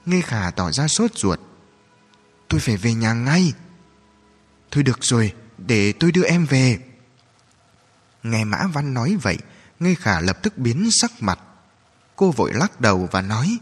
Nghe 0.05 0.21
khả 0.21 0.51
tỏ 0.51 0.71
ra 0.71 0.87
sốt 0.87 1.11
ruột. 1.15 1.39
Tôi 2.47 2.59
phải 2.59 2.77
về 2.77 2.93
nhà 2.93 3.13
ngay. 3.13 3.53
Thôi 4.71 4.83
được 4.83 4.99
rồi, 5.01 5.33
Để 5.57 5.93
tôi 5.93 6.11
đưa 6.11 6.23
em 6.23 6.45
về. 6.45 6.79
Nghe 8.23 8.43
Mã 8.43 8.67
Văn 8.73 8.93
nói 8.93 9.17
vậy 9.21 9.37
Nghe 9.79 9.95
khả 9.95 10.21
lập 10.21 10.37
tức 10.43 10.57
biến 10.57 10.89
sắc 10.91 11.11
mặt. 11.19 11.39
Cô 12.21 12.31
vội 12.31 12.53
lắc 12.53 12.81
đầu 12.81 13.09
và 13.11 13.21
nói 13.21 13.57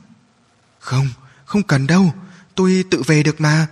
Không, 0.80 1.08
không 1.46 1.64
cần 1.64 1.88
đâu 1.88 2.14
Tôi 2.56 2.84
tự 2.92 3.02
về 3.08 3.24
được 3.24 3.42
mà. 3.42 3.68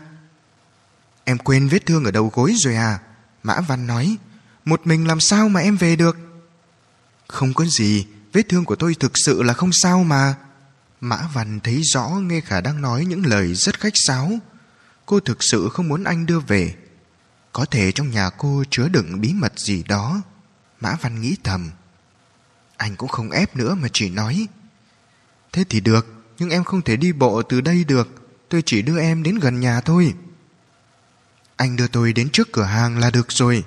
Em 1.23 1.38
quên 1.38 1.68
vết 1.68 1.85
thương 1.85 2.03
ở 2.03 2.11
đầu 2.11 2.31
gối 2.34 2.53
rồi 2.57 2.76
à? 2.76 2.99
Mã 3.43 3.61
Văn 3.61 3.88
nói 3.88 4.18
Một 4.65 4.88
mình 4.88 5.07
làm 5.07 5.19
sao 5.19 5.49
mà 5.49 5.59
em 5.59 5.77
về 5.77 5.95
được? 5.95 6.18
Không 7.27 7.53
có 7.53 7.65
gì 7.65 8.07
Vết 8.34 8.49
thương 8.49 8.65
của 8.65 8.76
tôi 8.76 8.95
thực 8.99 9.11
sự 9.26 9.43
là 9.43 9.53
không 9.53 9.72
sao 9.72 10.03
mà. 10.03 10.35
Mã 11.01 11.30
Văn 11.34 11.59
thấy 11.59 11.81
rõ 11.84 12.09
Nghe 12.09 12.41
Khả 12.41 12.61
đang 12.61 12.81
nói 12.81 13.05
những 13.05 13.26
lời 13.26 13.53
rất 13.53 13.80
khách 13.80 13.93
sáo. 13.95 14.31
Cô 15.05 15.19
thực 15.19 15.43
sự 15.43 15.69
không 15.73 15.88
muốn 15.88 16.03
anh 16.03 16.26
đưa 16.26 16.39
về. 16.39 16.76
Có 17.53 17.65
thể 17.65 17.91
trong 17.91 18.11
nhà 18.11 18.30
cô 18.30 18.64
chứa 18.69 18.88
đựng 18.88 19.22
bí 19.22 19.34
mật 19.34 19.59
gì 19.59 19.84
đó. 19.84 20.22
Mã 20.81 20.95
Văn 21.01 21.22
nghĩ 21.22 21.35
thầm. 21.43 21.72
Anh 22.77 22.95
cũng 22.95 23.09
không 23.09 23.31
ép 23.31 23.55
nữa 23.55 23.76
mà 23.76 23.88
chỉ 23.93 24.09
nói. 24.09 24.47
Thế 25.53 25.63
thì 25.69 25.79
được, 25.79 26.05
Nhưng 26.39 26.49
em 26.49 26.63
không 26.63 26.81
thể 26.81 26.97
đi 26.97 27.11
bộ 27.11 27.41
từ 27.41 27.61
đây 27.61 27.83
được. 27.83 28.07
Tôi 28.49 28.63
chỉ 28.65 28.81
đưa 28.81 28.99
em 28.99 29.23
đến 29.23 29.39
gần 29.39 29.59
nhà 29.59 29.81
thôi. 29.81 30.13
Anh 31.55 31.75
đưa 31.75 31.87
tôi 31.87 32.13
đến 32.13 32.29
trước 32.29 32.51
cửa 32.51 32.63
hàng 32.63 32.97
là 32.99 33.11
được 33.11 33.31
rồi. 33.31 33.63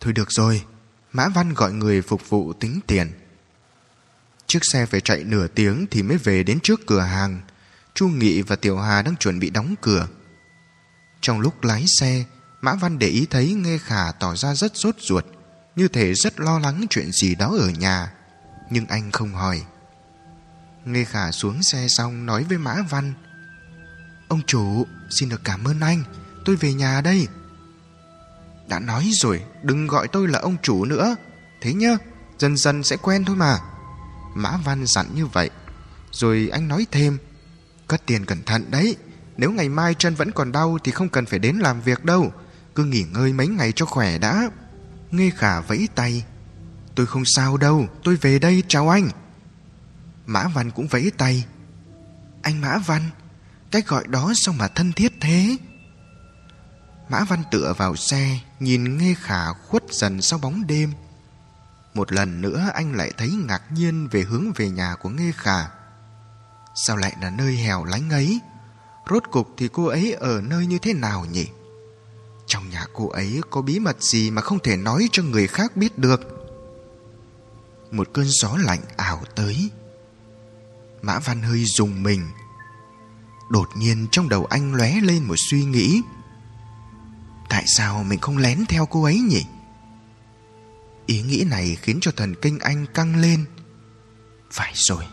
Thôi 0.00 0.12
được 0.12 0.30
rồi, 0.30 0.64
Mã 1.12 1.28
Văn 1.28 1.54
gọi 1.54 1.72
người 1.72 2.02
phục 2.02 2.28
vụ 2.28 2.52
tính 2.52 2.80
tiền. 2.86 3.12
Chiếc 4.46 4.64
xe 4.72 4.86
phải 4.86 5.00
chạy 5.00 5.24
nửa 5.24 5.46
tiếng 5.46 5.86
Thì 5.90 6.02
mới 6.02 6.18
về 6.18 6.42
đến 6.42 6.60
trước 6.62 6.80
cửa 6.86 7.00
hàng. 7.00 7.40
Chu 7.94 8.08
Nghị 8.08 8.42
và 8.42 8.56
Tiểu 8.56 8.78
Hà 8.78 9.02
đang 9.02 9.16
chuẩn 9.16 9.38
bị 9.38 9.50
đóng 9.50 9.74
cửa. 9.80 10.08
Trong 11.20 11.40
lúc 11.40 11.64
lái 11.64 11.84
xe, 12.00 12.24
Mã 12.60 12.74
Văn 12.74 12.98
để 12.98 13.06
ý 13.06 13.26
thấy 13.30 13.54
Nghe 13.54 13.78
Khả 13.78 14.12
tỏ 14.12 14.36
ra 14.36 14.54
rất 14.54 14.72
sốt 14.74 14.96
ruột, 14.98 15.24
Như 15.76 15.88
thể 15.88 16.14
rất 16.14 16.40
lo 16.40 16.58
lắng 16.58 16.86
chuyện 16.90 17.12
gì 17.12 17.34
đó 17.34 17.56
ở 17.60 17.68
nhà. 17.68 18.12
Nhưng 18.70 18.86
anh 18.86 19.10
không 19.10 19.34
hỏi. 19.34 19.62
Nghe 20.84 21.04
Khả 21.04 21.32
xuống 21.32 21.62
xe 21.62 21.88
xong 21.88 22.26
nói 22.26 22.44
với 22.48 22.58
Mã 22.58 22.76
Văn. 22.90 23.12
Ông 24.28 24.40
chủ, 24.46 24.86
xin 25.10 25.28
được 25.28 25.40
cảm 25.44 25.64
ơn 25.64 25.80
anh. 25.80 26.02
Tôi 26.44 26.56
về 26.56 26.72
nhà 26.74 27.00
đây. 27.00 27.28
Đã 28.68 28.78
nói 28.78 29.10
rồi, 29.12 29.42
Đừng 29.62 29.86
gọi 29.86 30.08
tôi 30.08 30.28
là 30.28 30.38
ông 30.38 30.56
chủ 30.62 30.84
nữa. 30.84 31.16
Thế 31.60 31.74
nhá, 31.74 31.96
Dần 32.38 32.56
dần 32.56 32.82
sẽ 32.82 32.96
quen 32.96 33.24
thôi 33.24 33.36
mà. 33.36 33.58
Mã 34.34 34.56
Văn 34.64 34.86
dặn 34.86 35.06
như 35.14 35.26
vậy. 35.26 35.50
Rồi 36.12 36.48
anh 36.52 36.68
nói 36.68 36.86
thêm. 36.90 37.18
Cất 37.88 38.06
tiền 38.06 38.24
cẩn 38.24 38.42
thận 38.42 38.70
đấy. 38.70 38.96
Nếu 39.36 39.50
ngày 39.50 39.68
mai 39.68 39.94
chân 39.94 40.14
vẫn 40.14 40.32
còn 40.32 40.52
đau 40.52 40.78
Thì 40.84 40.92
không 40.92 41.08
cần 41.08 41.26
phải 41.26 41.38
đến 41.38 41.56
làm 41.56 41.80
việc 41.80 42.04
đâu. 42.04 42.32
Cứ 42.74 42.84
nghỉ 42.84 43.04
ngơi 43.12 43.32
mấy 43.32 43.48
ngày 43.48 43.72
cho 43.72 43.86
khỏe 43.86 44.18
đã. 44.18 44.50
Nghe 45.10 45.30
khả 45.30 45.60
vẫy 45.60 45.88
tay. 45.94 46.24
Tôi 46.94 47.06
không 47.06 47.22
sao 47.24 47.56
đâu. 47.56 47.86
Tôi 48.04 48.16
về 48.16 48.38
đây, 48.38 48.62
chào 48.68 48.88
anh. 48.88 49.10
Mã 50.26 50.48
Văn 50.48 50.70
cũng 50.70 50.86
vẫy 50.86 51.12
tay. 51.18 51.44
Anh 52.42 52.60
Mã 52.60 52.78
Văn, 52.78 53.10
cái 53.70 53.82
gọi 53.86 54.04
đó 54.06 54.32
sao 54.36 54.54
mà 54.58 54.68
thân 54.68 54.92
thiết 54.92 55.12
thế? 55.20 55.56
Mã 57.08 57.24
Văn 57.24 57.42
tựa 57.50 57.74
vào 57.78 57.96
xe, 57.96 58.38
Nhìn 58.60 58.98
nghe 58.98 59.14
khả 59.14 59.52
khuất 59.52 59.82
dần 59.90 60.22
sau 60.22 60.38
bóng 60.38 60.66
đêm. 60.66 60.92
Một 61.94 62.12
lần 62.12 62.40
nữa 62.40 62.70
anh 62.74 62.92
lại 62.92 63.12
thấy 63.16 63.30
ngạc 63.30 63.62
nhiên 63.72 64.08
Về 64.08 64.22
hướng 64.22 64.52
về 64.56 64.70
nhà 64.70 64.94
của 64.94 65.08
nghe 65.08 65.32
khả. 65.36 65.68
Sao 66.74 66.96
lại 66.96 67.16
là 67.22 67.30
nơi 67.30 67.56
hẻo 67.56 67.84
lánh 67.84 68.10
ấy? 68.10 68.40
Rốt 69.10 69.22
cục 69.30 69.48
thì 69.56 69.68
cô 69.72 69.86
ấy 69.86 70.12
ở 70.12 70.40
nơi 70.40 70.66
như 70.66 70.78
thế 70.78 70.92
nào 70.92 71.26
nhỉ? 71.32 71.46
Trong 72.46 72.70
nhà 72.70 72.86
cô 72.92 73.08
ấy 73.08 73.40
có 73.50 73.62
bí 73.62 73.78
mật 73.78 74.02
gì 74.02 74.30
Mà 74.30 74.42
không 74.42 74.58
thể 74.58 74.76
nói 74.76 75.08
cho 75.12 75.22
người 75.22 75.46
khác 75.46 75.76
biết 75.76 75.98
được? 75.98 76.20
Một 77.90 78.08
cơn 78.12 78.26
gió 78.28 78.56
lạnh 78.56 78.80
ảo 78.96 79.22
tới. 79.34 79.70
Mã 81.04 81.18
Văn 81.18 81.42
hơi 81.42 81.64
dùng 81.64 82.02
mình. 82.02 82.30
Đột 83.50 83.68
nhiên 83.76 84.06
trong 84.12 84.28
đầu 84.28 84.44
anh 84.44 84.74
lóe 84.74 85.00
lên 85.00 85.24
một 85.24 85.34
suy 85.50 85.64
nghĩ. 85.64 86.02
Tại 87.48 87.64
sao 87.66 88.04
mình 88.04 88.20
không 88.20 88.38
lén 88.38 88.64
theo 88.68 88.86
cô 88.86 89.04
ấy 89.04 89.18
nhỉ? 89.18 89.44
Ý 91.06 91.22
nghĩ 91.22 91.44
này 91.50 91.76
khiến 91.82 91.98
cho 92.00 92.10
thần 92.16 92.34
kinh 92.42 92.58
anh 92.58 92.86
căng 92.94 93.16
lên. 93.16 93.44
Phải 94.52 94.72
rồi, 94.74 95.04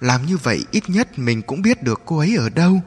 Làm 0.00 0.26
như 0.26 0.36
vậy 0.36 0.64
ít 0.70 0.90
nhất 0.90 1.18
mình 1.18 1.42
cũng 1.42 1.62
biết 1.62 1.82
được 1.82 2.00
cô 2.06 2.18
ấy 2.18 2.36
ở 2.36 2.48
đâu. 2.48 2.80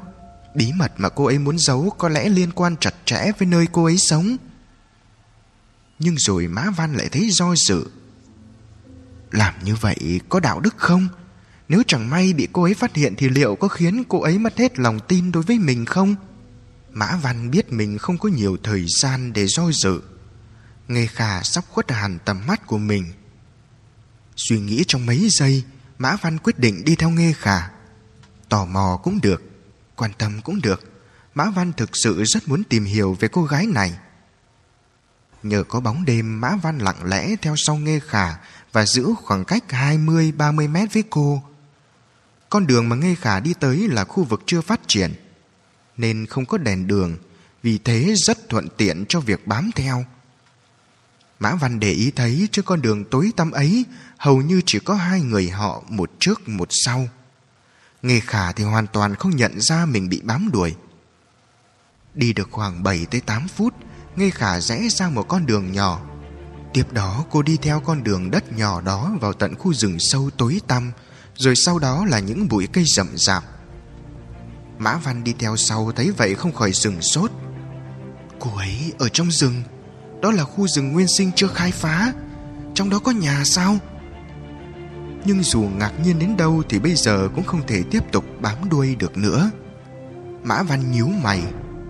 Bí 0.56 0.72
mật 0.74 0.92
mà 0.98 1.10
cô 1.10 1.26
ấy 1.26 1.40
muốn 1.40 1.60
giấu 1.60 1.90
có 1.98 2.10
lẽ 2.10 2.30
liên 2.30 2.52
quan 2.52 2.78
chặt 2.78 2.94
chẽ 3.06 3.32
với 3.40 3.48
nơi 3.48 3.68
cô 3.72 3.86
ấy 3.86 3.98
sống. 3.98 4.38
Nhưng 6.00 6.16
rồi 6.18 6.48
Mã 6.48 6.70
Văn 6.70 6.94
lại 6.94 7.10
thấy 7.12 7.30
do 7.32 7.56
dự. 7.56 7.86
Làm 9.32 9.54
như 9.64 9.76
vậy 9.76 10.20
có 10.30 10.40
đạo 10.40 10.60
đức 10.60 10.78
không? 10.78 11.08
Nếu 11.70 11.84
chẳng 11.88 12.10
may 12.10 12.34
bị 12.34 12.48
cô 12.54 12.64
ấy 12.64 12.74
phát 12.74 12.96
hiện 12.96 13.16
Thì 13.18 13.30
liệu 13.30 13.56
có 13.56 13.68
khiến 13.68 14.04
cô 14.10 14.22
ấy 14.22 14.40
mất 14.40 14.58
hết 14.58 14.80
lòng 14.80 15.00
tin 15.08 15.32
đối 15.32 15.44
với 15.44 15.60
mình 15.60 15.86
không? 15.86 16.16
Mã 16.92 17.20
Văn 17.22 17.52
biết 17.52 17.74
mình 17.74 17.98
không 17.98 18.18
có 18.18 18.30
nhiều 18.30 18.58
thời 18.64 18.86
gian 19.02 19.34
để 19.34 19.48
do 19.48 19.72
dự. 19.72 20.02
Nghe 20.88 21.08
khả 21.08 21.44
sắp 21.44 21.64
khuất 21.70 21.92
hẳn 21.92 22.20
tầm 22.26 22.42
mắt 22.48 22.68
của 22.68 22.78
mình. 22.78 23.14
Suy 24.36 24.60
nghĩ 24.60 24.84
trong 24.88 25.06
mấy 25.06 25.28
giây, 25.32 25.64
Mã 25.98 26.16
Văn 26.22 26.38
quyết 26.38 26.60
định 26.60 26.86
đi 26.86 26.96
theo 26.96 27.10
Nghe 27.10 27.34
khả 27.38 27.70
Tò 28.50 28.66
mò 28.66 29.00
cũng 29.04 29.22
được, 29.22 29.44
Quan 29.96 30.12
tâm 30.18 30.42
cũng 30.42 30.62
được. 30.62 30.84
Mã 31.36 31.50
Văn 31.50 31.74
thực 31.74 31.90
sự 31.94 32.24
rất 32.24 32.48
muốn 32.48 32.64
tìm 32.64 32.86
hiểu 32.86 33.18
về 33.20 33.28
cô 33.28 33.44
gái 33.44 33.66
này. 33.66 33.98
Nhờ 35.44 35.64
có 35.64 35.80
bóng 35.80 36.06
đêm, 36.06 36.42
Mã 36.42 36.56
Văn 36.56 36.78
lặng 36.78 37.04
lẽ 37.04 37.36
theo 37.42 37.56
sau 37.58 37.76
Nghe 37.76 38.00
khả 38.00 38.36
Và 38.72 38.86
giữ 38.86 39.14
khoảng 39.24 39.46
cách 39.46 39.64
20-30 39.70 40.72
mét 40.72 40.94
với 40.94 41.04
cô. 41.10 41.44
Con 42.50 42.68
đường 42.68 42.90
mà 42.90 42.96
Nghe 42.96 43.16
Khả 43.16 43.40
đi 43.40 43.54
tới 43.60 43.88
là 43.88 44.04
khu 44.04 44.24
vực 44.24 44.44
chưa 44.46 44.62
phát 44.62 44.82
triển, 44.88 45.14
nên 45.98 46.26
không 46.26 46.46
có 46.46 46.58
đèn 46.58 46.88
đường, 46.88 47.18
vì 47.64 47.78
thế 47.78 48.14
rất 48.16 48.50
thuận 48.50 48.68
tiện 48.78 49.06
cho 49.10 49.20
việc 49.20 49.48
bám 49.48 49.72
theo. 49.76 50.06
Mã 51.40 51.56
Văn 51.56 51.80
để 51.80 51.92
ý 51.92 52.12
thấy 52.12 52.48
trên 52.52 52.66
con 52.66 52.82
đường 52.82 53.06
tối 53.06 53.32
tăm 53.36 53.52
ấy 53.52 53.86
hầu 54.18 54.42
như 54.42 54.62
chỉ 54.66 54.80
có 54.80 54.94
hai 54.94 55.22
người 55.22 55.50
họ 55.50 55.84
một 55.90 56.12
trước 56.20 56.50
một 56.50 56.68
sau. 56.72 57.08
Nghe 58.02 58.20
Khả 58.20 58.52
thì 58.52 58.64
hoàn 58.64 58.88
toàn 58.88 59.16
không 59.16 59.36
nhận 59.36 59.62
ra 59.62 59.86
mình 59.86 60.10
bị 60.10 60.22
bám 60.24 60.50
đuổi. 60.52 60.76
Đi 62.14 62.34
được 62.34 62.48
khoảng 62.52 62.84
7 62.84 63.06
tới 63.12 63.22
8 63.22 63.48
phút, 63.48 63.74
Nghe 64.16 64.30
Khả 64.30 64.60
rẽ 64.60 64.90
sang 64.90 65.16
một 65.16 65.24
con 65.28 65.46
đường 65.46 65.72
nhỏ. 65.72 66.02
Tiếp 66.74 66.92
đó 66.92 67.26
cô 67.30 67.42
đi 67.42 67.58
theo 67.62 67.80
con 67.80 68.04
đường 68.04 68.32
đất 68.32 68.58
nhỏ 68.58 68.82
đó 68.82 69.12
vào 69.22 69.34
tận 69.34 69.56
khu 69.56 69.74
rừng 69.74 69.98
sâu 70.00 70.30
tối 70.38 70.62
tăm, 70.68 70.92
rồi 71.38 71.56
sau 71.56 71.80
đó 71.80 72.06
là 72.06 72.20
những 72.20 72.48
bụi 72.48 72.68
cây 72.74 72.84
rậm 72.88 73.08
rạp. 73.16 73.44
Mã 74.78 74.98
Văn 74.98 75.24
đi 75.24 75.34
theo 75.40 75.56
sau 75.58 75.92
thấy 75.96 76.12
vậy 76.12 76.36
không 76.36 76.54
khỏi 76.54 76.72
dừng 76.72 77.02
sốt. 77.02 77.32
Cô 78.40 78.58
ấy 78.58 78.94
ở 79.00 79.10
trong 79.10 79.32
rừng, 79.32 79.64
đó 80.22 80.32
là 80.32 80.44
khu 80.44 80.68
rừng 80.68 80.92
nguyên 80.92 81.08
sinh 81.08 81.32
chưa 81.36 81.48
khai 81.48 81.72
phá, 81.72 82.14
trong 82.74 82.90
đó 82.90 83.00
có 83.00 83.12
nhà 83.12 83.44
sao? 83.46 83.78
Nhưng 85.26 85.44
dù 85.44 85.62
ngạc 85.62 85.92
nhiên 86.04 86.20
đến 86.20 86.38
đâu 86.38 86.64
thì 86.70 86.80
bây 86.80 86.96
giờ 86.96 87.30
cũng 87.36 87.44
không 87.44 87.68
thể 87.68 87.84
tiếp 87.92 88.12
tục 88.12 88.26
bám 88.42 88.70
đuôi 88.70 88.96
được 88.96 89.18
nữa. 89.18 89.52
Mã 90.44 90.64
Văn 90.64 90.92
nhíu 90.92 91.08
mày, 91.08 91.44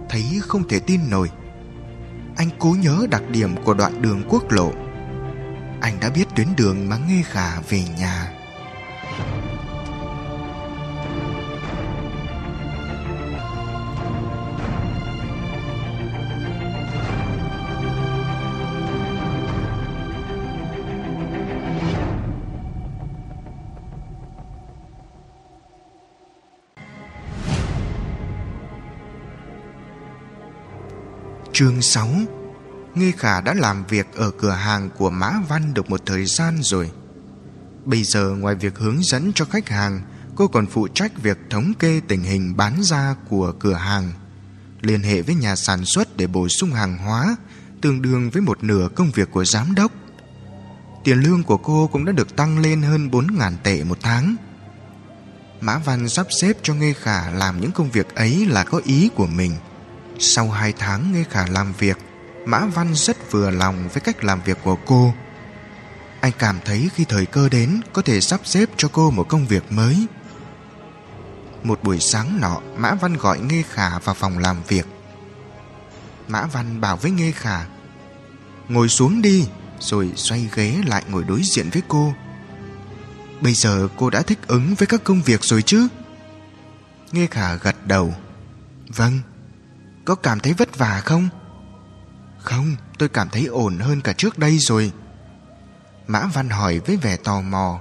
thấy 0.10 0.24
không 0.48 0.68
thể 0.68 0.80
tin 0.80 1.10
nổi. 1.10 1.30
Anh 2.38 2.50
cố 2.60 2.76
nhớ 2.80 3.08
đặc 3.12 3.24
điểm 3.30 3.64
của 3.64 3.74
đoạn 3.74 4.02
đường 4.02 4.24
quốc 4.30 4.52
lộ. 4.52 4.72
Anh 5.82 6.00
đã 6.02 6.10
biết 6.10 6.26
tuyến 6.36 6.48
đường 6.58 6.90
mà 6.90 6.98
nghe 6.98 7.24
Khả 7.24 7.60
về 7.60 7.84
nhà. 8.00 8.35
Chương 31.56 31.82
6 31.82 32.08
Nghe 32.96 33.12
Khả 33.18 33.42
đã 33.42 33.54
làm 33.54 33.86
việc 33.86 34.08
ở 34.16 34.32
cửa 34.32 34.52
hàng 34.52 34.90
của 34.98 35.10
Mã 35.10 35.32
Văn 35.50 35.74
được 35.74 35.90
một 35.90 36.02
thời 36.06 36.26
gian 36.26 36.58
rồi. 36.62 36.92
Bây 37.86 38.04
giờ 38.04 38.30
ngoài 38.30 38.56
việc 38.56 38.78
hướng 38.78 39.04
dẫn 39.04 39.32
cho 39.36 39.46
khách 39.46 39.70
hàng, 39.70 40.02
cô 40.36 40.48
còn 40.48 40.66
phụ 40.66 40.88
trách 40.88 41.22
việc 41.24 41.38
thống 41.50 41.74
kê 41.80 42.02
tình 42.08 42.24
hình 42.24 42.58
bán 42.58 42.84
ra 42.84 43.16
của 43.30 43.54
cửa 43.60 43.74
hàng, 43.74 44.12
liên 44.82 45.02
hệ 45.02 45.22
với 45.22 45.36
nhà 45.36 45.56
sản 45.56 45.86
xuất 45.86 46.18
để 46.18 46.28
bổ 46.28 46.48
sung 46.48 46.72
hàng 46.72 46.98
hóa, 46.98 47.36
tương 47.82 48.02
đương 48.02 48.30
với 48.30 48.42
một 48.42 48.64
nửa 48.64 48.88
công 48.96 49.12
việc 49.12 49.32
của 49.32 49.46
giám 49.46 49.76
đốc. 49.76 49.92
Tiền 51.04 51.18
lương 51.18 51.44
của 51.44 51.58
cô 51.58 51.90
cũng 51.92 52.06
đã 52.06 52.12
được 52.12 52.36
tăng 52.36 52.60
lên 52.60 52.82
hơn 52.82 53.10
4.000 53.10 53.52
tệ 53.64 53.84
một 53.84 53.98
tháng. 54.02 54.36
Mã 55.62 55.78
Văn 55.78 56.10
sắp 56.10 56.28
xếp 56.30 56.58
cho 56.64 56.74
Nghe 56.74 56.94
Khả 56.94 57.32
làm 57.32 57.62
những 57.62 57.72
công 57.72 57.92
việc 57.92 58.16
ấy 58.16 58.46
là 58.46 58.64
có 58.64 58.82
ý 58.86 59.10
của 59.16 59.28
mình– 59.28 59.52
sau 60.20 60.50
hai 60.50 60.74
tháng 60.80 61.12
nghe 61.14 61.24
khả 61.30 61.46
làm 61.48 61.74
việc 61.80 61.98
Mã 62.46 62.66
Văn 62.66 62.96
rất 62.96 63.32
vừa 63.32 63.50
lòng 63.50 63.90
với 63.94 64.02
cách 64.02 64.24
làm 64.24 64.42
việc 64.46 64.58
của 64.64 64.78
cô 64.86 65.14
anh 66.26 66.34
cảm 66.40 66.60
thấy 66.66 66.90
khi 66.94 67.06
thời 67.06 67.26
cơ 67.26 67.50
đến 67.50 67.82
Có 67.94 68.02
thể 68.02 68.22
sắp 68.22 68.42
xếp 68.44 68.70
cho 68.78 68.90
cô 68.92 69.12
một 69.12 69.30
công 69.30 69.46
việc 69.46 69.72
mới. 69.72 70.06
Một 71.64 71.84
buổi 71.84 72.00
sáng 72.00 72.42
nọ 72.42 72.62
Mã 72.78 72.94
Văn 72.94 73.18
gọi 73.18 73.40
Nghê 73.40 73.64
Khả 73.70 74.00
vào 74.00 74.16
phòng 74.16 74.38
làm 74.38 74.58
việc. 74.68 74.88
Mã 76.28 76.46
Văn 76.46 76.82
bảo 76.82 76.98
với 76.98 77.12
Nghê 77.12 77.32
Khả 77.32 77.66
Ngồi 78.70 78.90
xuống 78.90 79.22
đi 79.22 79.48
Rồi 79.80 80.12
xoay 80.16 80.50
ghế 80.56 80.82
lại 80.86 81.04
ngồi 81.10 81.24
đối 81.24 81.42
diện 81.44 81.70
với 81.70 81.82
cô. 81.88 82.14
Bây 83.42 83.54
giờ 83.54 83.88
cô 83.98 84.10
đã 84.10 84.22
thích 84.22 84.40
ứng 84.48 84.76
với 84.76 84.88
các 84.88 85.04
công 85.04 85.22
việc 85.22 85.44
rồi 85.44 85.62
chứ? 85.62 85.88
Nghê 87.12 87.28
Khả 87.28 87.56
gật 87.56 87.88
đầu 87.88 88.14
Vâng. 88.88 89.20
Có 90.06 90.16
cảm 90.16 90.40
thấy 90.40 90.54
vất 90.54 90.78
vả 90.78 91.02
không? 91.06 91.30
Không, 92.40 92.76
tôi 92.98 93.10
cảm 93.10 93.30
thấy 93.30 93.46
ổn 93.46 93.78
hơn 93.78 94.02
cả 94.02 94.14
trước 94.14 94.40
đây 94.40 94.58
rồi. 94.58 94.92
Mã 96.08 96.26
Văn 96.34 96.50
hỏi 96.50 96.80
với 96.86 96.98
vẻ 96.98 97.18
tò 97.18 97.42
mò. 97.42 97.80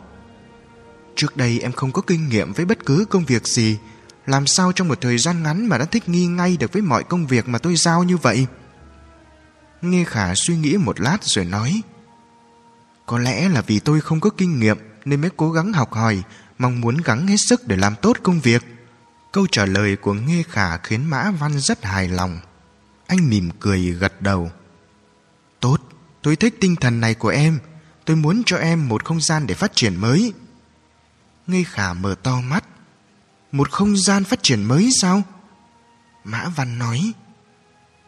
Trước 1.17 1.37
đây 1.37 1.61
em 1.61 1.73
không 1.73 1.93
có 1.93 2.03
kinh 2.03 2.29
nghiệm 2.29 2.53
với 2.53 2.65
bất 2.65 2.87
cứ 2.87 3.05
công 3.11 3.25
việc 3.25 3.47
gì, 3.47 3.79
làm 4.27 4.47
sao 4.47 4.73
trong 4.73 4.89
một 4.89 5.01
thời 5.01 5.19
gian 5.19 5.43
ngắn 5.43 5.67
mà 5.67 5.79
đã 5.79 5.85
thích 5.85 6.09
nghi 6.09 6.27
ngay 6.27 6.57
được 6.57 6.73
với 6.73 6.83
mọi 6.83 7.05
công 7.05 7.27
việc 7.27 7.49
mà 7.49 7.59
tôi 7.59 7.77
giao 7.77 8.05
như 8.05 8.17
vậy? 8.17 8.47
Nghe 9.83 10.05
Khả 10.05 10.35
suy 10.35 10.57
nghĩ 10.57 10.77
một 10.77 11.01
lát 11.01 11.19
rồi 11.25 11.45
nói. 11.45 11.83
Có 13.07 13.19
lẽ 13.19 13.49
là 13.49 13.61
vì 13.61 13.81
tôi 13.81 14.01
không 14.01 14.21
có 14.21 14.31
kinh 14.31 14.61
nghiệm 14.61 14.79
nên 15.05 15.21
mới 15.21 15.31
cố 15.37 15.53
gắng 15.53 15.73
học 15.73 15.93
hỏi, 15.93 16.23
mong 16.59 16.81
muốn 16.81 16.97
gắng 16.97 17.27
hết 17.27 17.37
sức 17.37 17.69
để 17.69 17.77
làm 17.77 17.95
tốt 18.03 18.17
công 18.23 18.41
việc. 18.41 18.63
Câu 19.33 19.47
trả 19.53 19.67
lời 19.67 19.97
của 19.97 20.13
nghe 20.13 20.43
Khả 20.49 20.77
khiến 20.77 21.11
Mã 21.11 21.31
Văn 21.31 21.61
rất 21.61 21.85
hài 21.85 22.09
lòng. 22.09 22.41
Anh 23.07 23.31
mỉm 23.31 23.51
cười 23.61 23.81
gật 23.81 24.23
đầu. 24.23 24.51
Tốt, 25.61 25.77
tôi 26.23 26.37
thích 26.37 26.55
tinh 26.61 26.77
thần 26.77 27.01
này 27.01 27.15
của 27.15 27.29
em. 27.29 27.59
Tôi 28.05 28.17
muốn 28.17 28.43
cho 28.47 28.57
em 28.57 28.89
một 28.89 29.05
không 29.05 29.21
gian 29.21 29.47
để 29.47 29.55
phát 29.55 29.75
triển 29.75 29.97
mới. 29.97 30.33
ngây 31.47 31.65
Khả 31.65 31.93
mở 31.93 32.15
to 32.23 32.41
mắt. 32.41 32.65
Một 33.53 33.71
không 33.71 33.97
gian 33.97 34.25
phát 34.25 34.43
triển 34.43 34.65
mới 34.65 34.91
sao? 35.01 35.23
Mã 36.25 36.49
Văn 36.57 36.79
nói. 36.79 37.13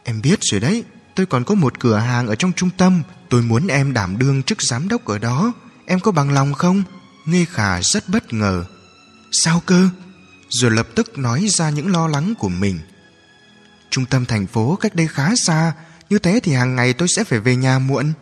Em 0.04 0.22
biết 0.22 0.38
rồi 0.42 0.60
đấy, 0.60 0.84
tôi 1.14 1.26
còn 1.26 1.44
có 1.44 1.54
một 1.54 1.80
cửa 1.80 1.96
hàng 1.96 2.26
ở 2.26 2.34
trong 2.34 2.52
trung 2.52 2.70
tâm. 2.76 3.02
Tôi 3.28 3.42
muốn 3.42 3.66
em 3.66 3.92
đảm 3.92 4.18
đương 4.18 4.42
chức 4.42 4.62
giám 4.62 4.88
đốc 4.88 5.04
ở 5.04 5.18
đó. 5.18 5.52
Em 5.86 6.00
có 6.00 6.12
bằng 6.12 6.30
lòng 6.30 6.54
không? 6.54 6.82
ngây 7.26 7.46
Khả 7.46 7.82
rất 7.82 8.08
bất 8.08 8.32
ngờ. 8.32 8.64
Sao 9.32 9.62
cơ? 9.66 9.88
rồi 10.48 10.70
lập 10.70 10.88
tức 10.94 11.18
nói 11.18 11.46
ra 11.48 11.70
những 11.70 11.92
lo 11.92 12.08
lắng 12.08 12.34
của 12.38 12.48
mình. 12.48 12.78
Trung 13.90 14.06
tâm 14.06 14.24
thành 14.24 14.46
phố 14.46 14.76
cách 14.76 14.94
đây 14.94 15.06
khá 15.06 15.30
xa, 15.36 15.72
như 16.10 16.18
thế 16.18 16.40
thì 16.42 16.52
hàng 16.52 16.76
ngày 16.76 16.92
tôi 16.92 17.08
sẽ 17.08 17.24
phải 17.24 17.40
về 17.40 17.56
nhà 17.56 17.78
muộn. 17.78 18.12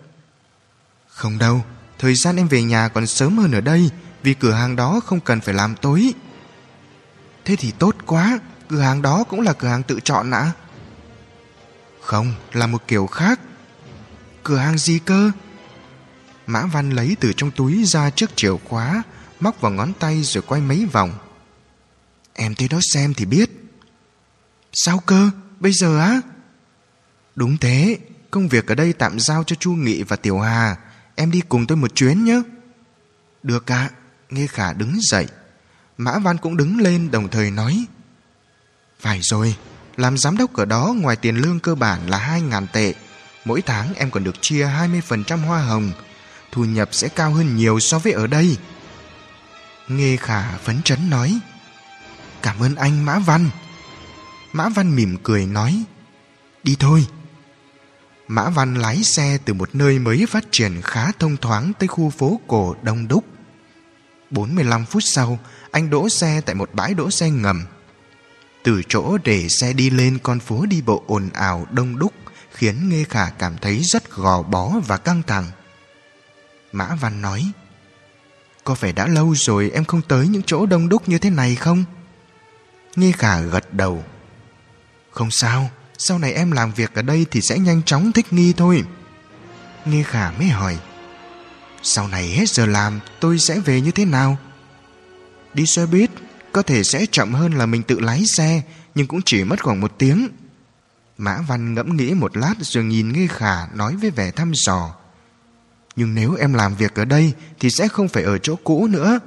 Không 1.15 1.39
đâu, 1.39 1.65
thời 1.99 2.15
gian 2.15 2.37
em 2.37 2.49
về 2.49 2.63
nhà 2.63 2.89
còn 2.89 3.07
sớm 3.07 3.39
hơn 3.39 3.53
ở 3.53 3.61
đây, 3.61 3.91
vì 4.23 4.35
cửa 4.35 4.53
hàng 4.53 4.77
đó 4.77 5.01
không 5.07 5.21
cần 5.21 5.41
phải 5.41 5.55
làm 5.55 5.75
tối. 5.77 6.13
Thế 7.45 7.57
thì 7.57 7.71
tốt 7.71 7.97
quá, 8.07 8.39
cửa 8.69 8.81
hàng 8.81 9.03
đó 9.03 9.25
cũng 9.25 9.41
là 9.41 9.53
cửa 9.53 9.69
hàng 9.69 9.83
tự 9.83 10.01
chọn 10.05 10.31
ạ. 10.31 10.53
Không, 12.01 12.35
là 12.53 12.67
một 12.67 12.83
kiểu 12.89 13.07
khác. 13.07 13.41
Cửa 14.43 14.57
hàng 14.57 14.79
gì 14.79 14.99
cơ? 14.99 15.31
Mã 16.47 16.67
Văn 16.67 16.91
lấy 16.91 17.17
từ 17.21 17.33
trong 17.37 17.51
túi 17.51 17.85
ra 17.85 18.11
chiếc 18.11 18.37
chìa 18.37 18.57
khóa, 18.69 19.03
móc 19.41 19.61
vào 19.61 19.73
ngón 19.73 19.93
tay 19.93 20.23
rồi 20.23 20.43
quay 20.47 20.61
mấy 20.61 20.87
vòng. 20.93 21.13
Em 22.35 22.55
tới 22.55 22.69
đó 22.69 22.79
xem 22.93 23.15
thì 23.15 23.25
biết 23.25 23.51
Sao 24.73 24.99
cơ 25.07 25.31
Bây 25.61 25.73
giờ 25.73 25.99
á 25.99 26.21
Đúng 27.35 27.59
thế 27.59 27.99
Công 28.31 28.49
việc 28.49 28.67
ở 28.67 28.75
đây 28.75 28.93
tạm 28.93 29.21
giao 29.21 29.45
cho 29.45 29.57
Chu 29.57 29.73
Nghị 29.73 30.03
và 30.03 30.17
Tiểu 30.17 30.39
Hà 30.39 30.77
Em 31.15 31.31
đi 31.31 31.41
cùng 31.49 31.67
tôi 31.67 31.77
một 31.77 31.95
chuyến 31.95 32.25
nhé. 32.25 32.43
Được 33.43 33.73
ạ 33.73 33.91
Nghe 34.31 34.47
Khả 34.47 34.73
đứng 34.73 34.99
dậy. 35.01 35.27
Mã 35.99 36.19
Văn 36.19 36.39
cũng 36.39 36.57
đứng 36.57 36.79
lên 36.79 37.11
đồng 37.11 37.29
thời 37.29 37.51
nói, 37.51 37.87
Phải 39.01 39.21
rồi, 39.23 39.57
Làm 39.97 40.19
giám 40.19 40.37
đốc 40.37 40.55
ở 40.55 40.65
đó 40.65 40.95
ngoài 40.97 41.17
tiền 41.17 41.37
lương 41.37 41.61
cơ 41.61 41.75
bản 41.75 42.11
là 42.11 42.19
hai 42.19 42.41
ngàn 42.41 42.67
tệ. 42.73 42.95
Mỗi 43.45 43.63
tháng 43.63 43.95
em 43.95 44.11
còn 44.11 44.25
được 44.25 44.43
chia 44.43 44.67
20% 44.67 45.45
hoa 45.45 45.63
hồng. 45.63 45.93
Thu 46.53 46.65
nhập 46.65 46.89
sẽ 46.93 47.09
cao 47.09 47.31
hơn 47.31 47.57
nhiều 47.57 47.81
so 47.81 47.99
với 47.99 48.13
ở 48.13 48.27
đây. 48.27 48.57
Nghe 49.89 50.17
Khả 50.17 50.57
phấn 50.57 50.83
chấn 50.83 51.11
nói, 51.11 51.39
Cảm 52.43 52.61
ơn 52.61 52.75
anh, 52.75 53.05
Mã 53.05 53.19
Văn. 53.19 53.51
Mã 54.53 54.69
Văn 54.69 54.97
mỉm 54.97 55.17
cười 55.23 55.47
nói, 55.47 55.85
Đi 56.65 56.77
thôi. 56.79 57.07
Mã 58.29 58.51
Văn 58.51 58.75
lái 58.75 59.03
xe 59.03 59.39
từ 59.45 59.55
một 59.55 59.75
nơi 59.75 59.99
mới 59.99 60.27
phát 60.29 60.45
triển 60.51 60.83
khá 60.83 61.13
thông 61.13 61.37
thoáng 61.37 61.73
tới 61.79 61.89
khu 61.89 62.11
phố 62.11 62.41
cổ 62.47 62.77
đông 62.83 63.09
đúc. 63.09 63.25
45 64.31 64.85
phút 64.87 65.03
sau, 65.03 65.39
anh 65.71 65.91
đỗ 65.91 66.09
xe 66.09 66.41
tại 66.47 66.55
một 66.55 66.71
bãi 66.73 66.95
đỗ 66.95 67.11
xe 67.11 67.31
ngầm. 67.31 67.65
Từ 68.63 68.83
chỗ 68.89 69.19
để 69.25 69.49
xe 69.49 69.73
đi 69.73 69.91
lên 69.91 70.19
con 70.23 70.41
phố 70.41 70.67
đi 70.67 70.83
bộ 70.83 71.05
ồn 71.07 71.31
ào 71.33 71.67
đông 71.71 71.99
đúc 71.99 72.13
khiến 72.53 72.89
Nghê 72.89 73.05
Khả 73.05 73.31
cảm 73.31 73.57
thấy 73.61 73.81
rất 73.83 74.11
gò 74.11 74.43
bó 74.43 74.81
và 74.87 74.97
căng 74.97 75.23
thẳng. 75.27 75.45
Mã 76.73 76.95
Văn 76.95 77.23
nói 77.23 77.51
Có 78.65 78.75
phải 78.75 78.93
đã 78.93 79.07
lâu 79.07 79.35
rồi 79.35 79.71
em 79.75 79.85
không 79.85 80.03
tới 80.03 80.29
những 80.29 80.43
chỗ 80.47 80.67
đông 80.67 80.89
đúc 80.89 81.09
như 81.09 81.19
thế 81.19 81.31
này 81.31 81.55
không? 81.55 81.85
Nghe 82.97 83.13
khả 83.13 83.41
gật 83.41 83.75
đầu 83.75 84.05
Không 85.11 85.31
sao 85.31 85.71
sau 85.99 86.19
này 86.19 86.33
em 86.33 86.51
làm 86.51 86.73
việc 86.73 86.95
ở 86.95 87.03
đây 87.03 87.27
thì 87.31 87.41
sẽ 87.41 87.59
nhanh 87.59 87.83
chóng 87.83 88.13
thích 88.13 88.33
nghi 88.33 88.53
thôi. 88.53 88.85
Nghe 89.85 90.03
khả 90.03 90.31
mới 90.31 90.49
hỏi, 90.49 90.79
Sau 91.83 92.09
này 92.09 92.29
hết 92.29 92.49
giờ 92.49 92.67
làm, 92.67 93.01
tôi 93.21 93.39
sẽ 93.39 93.61
về 93.61 93.81
như 93.81 93.91
thế 93.91 94.05
nào? 94.05 94.37
Đi 95.55 95.67
xe 95.67 95.87
buýt, 95.87 96.11
có 96.53 96.63
thể 96.63 96.83
sẽ 96.83 97.07
chậm 97.11 97.35
hơn 97.35 97.55
là 97.55 97.67
mình 97.67 97.83
tự 97.83 98.01
lái 98.01 98.23
xe, 98.27 98.63
Nhưng 98.95 99.07
cũng 99.07 99.23
chỉ 99.25 99.45
mất 99.45 99.63
khoảng 99.63 99.81
một 99.81 99.93
tiếng. 99.99 100.29
Mã 101.19 101.39
Văn 101.49 101.75
ngẫm 101.75 101.97
nghĩ 101.97 102.15
một 102.15 102.37
lát 102.37 102.55
rồi 102.61 102.85
nhìn 102.85 103.13
nghi 103.13 103.27
Khả 103.27 103.67
nói 103.67 103.97
với 103.97 104.11
vẻ 104.11 104.31
thăm 104.31 104.53
dò, 104.55 104.95
Nhưng 105.97 106.15
nếu 106.15 106.35
em 106.35 106.55
làm 106.55 106.75
việc 106.75 106.95
ở 106.95 107.05
đây 107.05 107.33
Thì 107.61 107.71
sẽ 107.71 107.89
không 107.89 108.09
phải 108.09 108.23
ở 108.23 108.39
chỗ 108.39 108.57
cũ 108.65 108.87
nữa. 108.87 109.19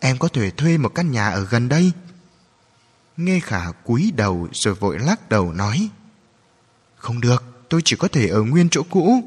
Em 0.00 0.18
có 0.18 0.28
thể 0.28 0.50
thuê 0.50 0.78
một 0.78 0.94
căn 0.94 1.10
nhà 1.10 1.28
ở 1.28 1.46
gần 1.50 1.68
đây. 1.68 1.92
Nghe 3.16 3.40
Khả 3.40 3.70
cúi 3.84 4.12
đầu 4.16 4.48
rồi 4.52 4.74
vội 4.74 4.98
lắc 4.98 5.28
đầu 5.28 5.52
nói 5.52 5.90
không 7.00 7.20
được, 7.20 7.44
Tôi 7.70 7.82
chỉ 7.84 7.96
có 7.96 8.08
thể 8.08 8.26
ở 8.28 8.42
nguyên 8.42 8.68
chỗ 8.70 8.82
cũ. 8.90 9.24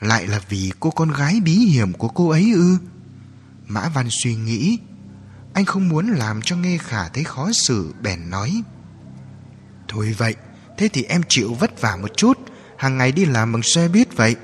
Lại 0.00 0.26
là 0.26 0.40
vì 0.48 0.72
cô 0.80 0.90
con 0.90 1.10
gái 1.10 1.40
bí 1.44 1.52
hiểm 1.52 1.92
của 1.92 2.08
cô 2.08 2.28
ấy 2.28 2.52
ư? 2.54 2.76
Mã 3.66 3.88
Văn 3.88 4.08
suy 4.10 4.34
nghĩ. 4.34 4.78
Anh 5.54 5.64
không 5.64 5.88
muốn 5.88 6.06
làm 6.06 6.42
cho 6.42 6.56
Nghe 6.56 6.78
Khả 6.78 7.08
thấy 7.08 7.24
khó 7.24 7.52
xử, 7.52 7.94
Bèn 8.02 8.30
nói. 8.30 8.62
Thôi 9.88 10.14
vậy, 10.18 10.34
Thế 10.78 10.88
thì 10.92 11.02
em 11.02 11.22
chịu 11.28 11.54
vất 11.54 11.80
vả 11.80 11.96
một 11.96 12.16
chút. 12.16 12.38
Hàng 12.76 12.98
ngày 12.98 13.12
đi 13.12 13.24
làm 13.24 13.52
bằng 13.52 13.62
xe 13.62 13.88
buýt 13.88 14.16
vậy. 14.16 14.36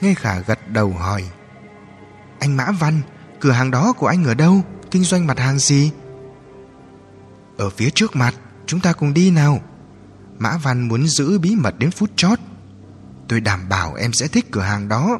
Nghe 0.00 0.14
Khả 0.14 0.40
gật 0.40 0.68
đầu 0.68 0.92
hỏi. 0.92 1.24
Anh 2.40 2.56
Mã 2.56 2.70
Văn, 2.70 3.00
Cửa 3.40 3.52
hàng 3.52 3.70
đó 3.70 3.92
của 3.92 4.06
anh 4.06 4.24
ở 4.24 4.34
đâu? 4.34 4.62
Kinh 4.90 5.04
doanh 5.04 5.26
mặt 5.26 5.38
hàng 5.38 5.58
gì? 5.58 5.90
Ở 7.58 7.70
phía 7.70 7.90
trước 7.90 8.16
mặt, 8.16 8.34
Chúng 8.68 8.80
ta 8.80 8.92
cùng 8.92 9.14
đi 9.14 9.30
nào. 9.30 9.60
Mã 10.38 10.56
Văn 10.56 10.88
muốn 10.88 11.06
giữ 11.06 11.38
bí 11.38 11.56
mật 11.56 11.78
đến 11.78 11.90
phút 11.90 12.10
chót. 12.16 12.38
Tôi 13.28 13.40
đảm 13.40 13.68
bảo 13.68 13.94
em 13.94 14.12
sẽ 14.12 14.28
thích 14.28 14.46
cửa 14.50 14.60
hàng 14.60 14.88
đó. 14.88 15.18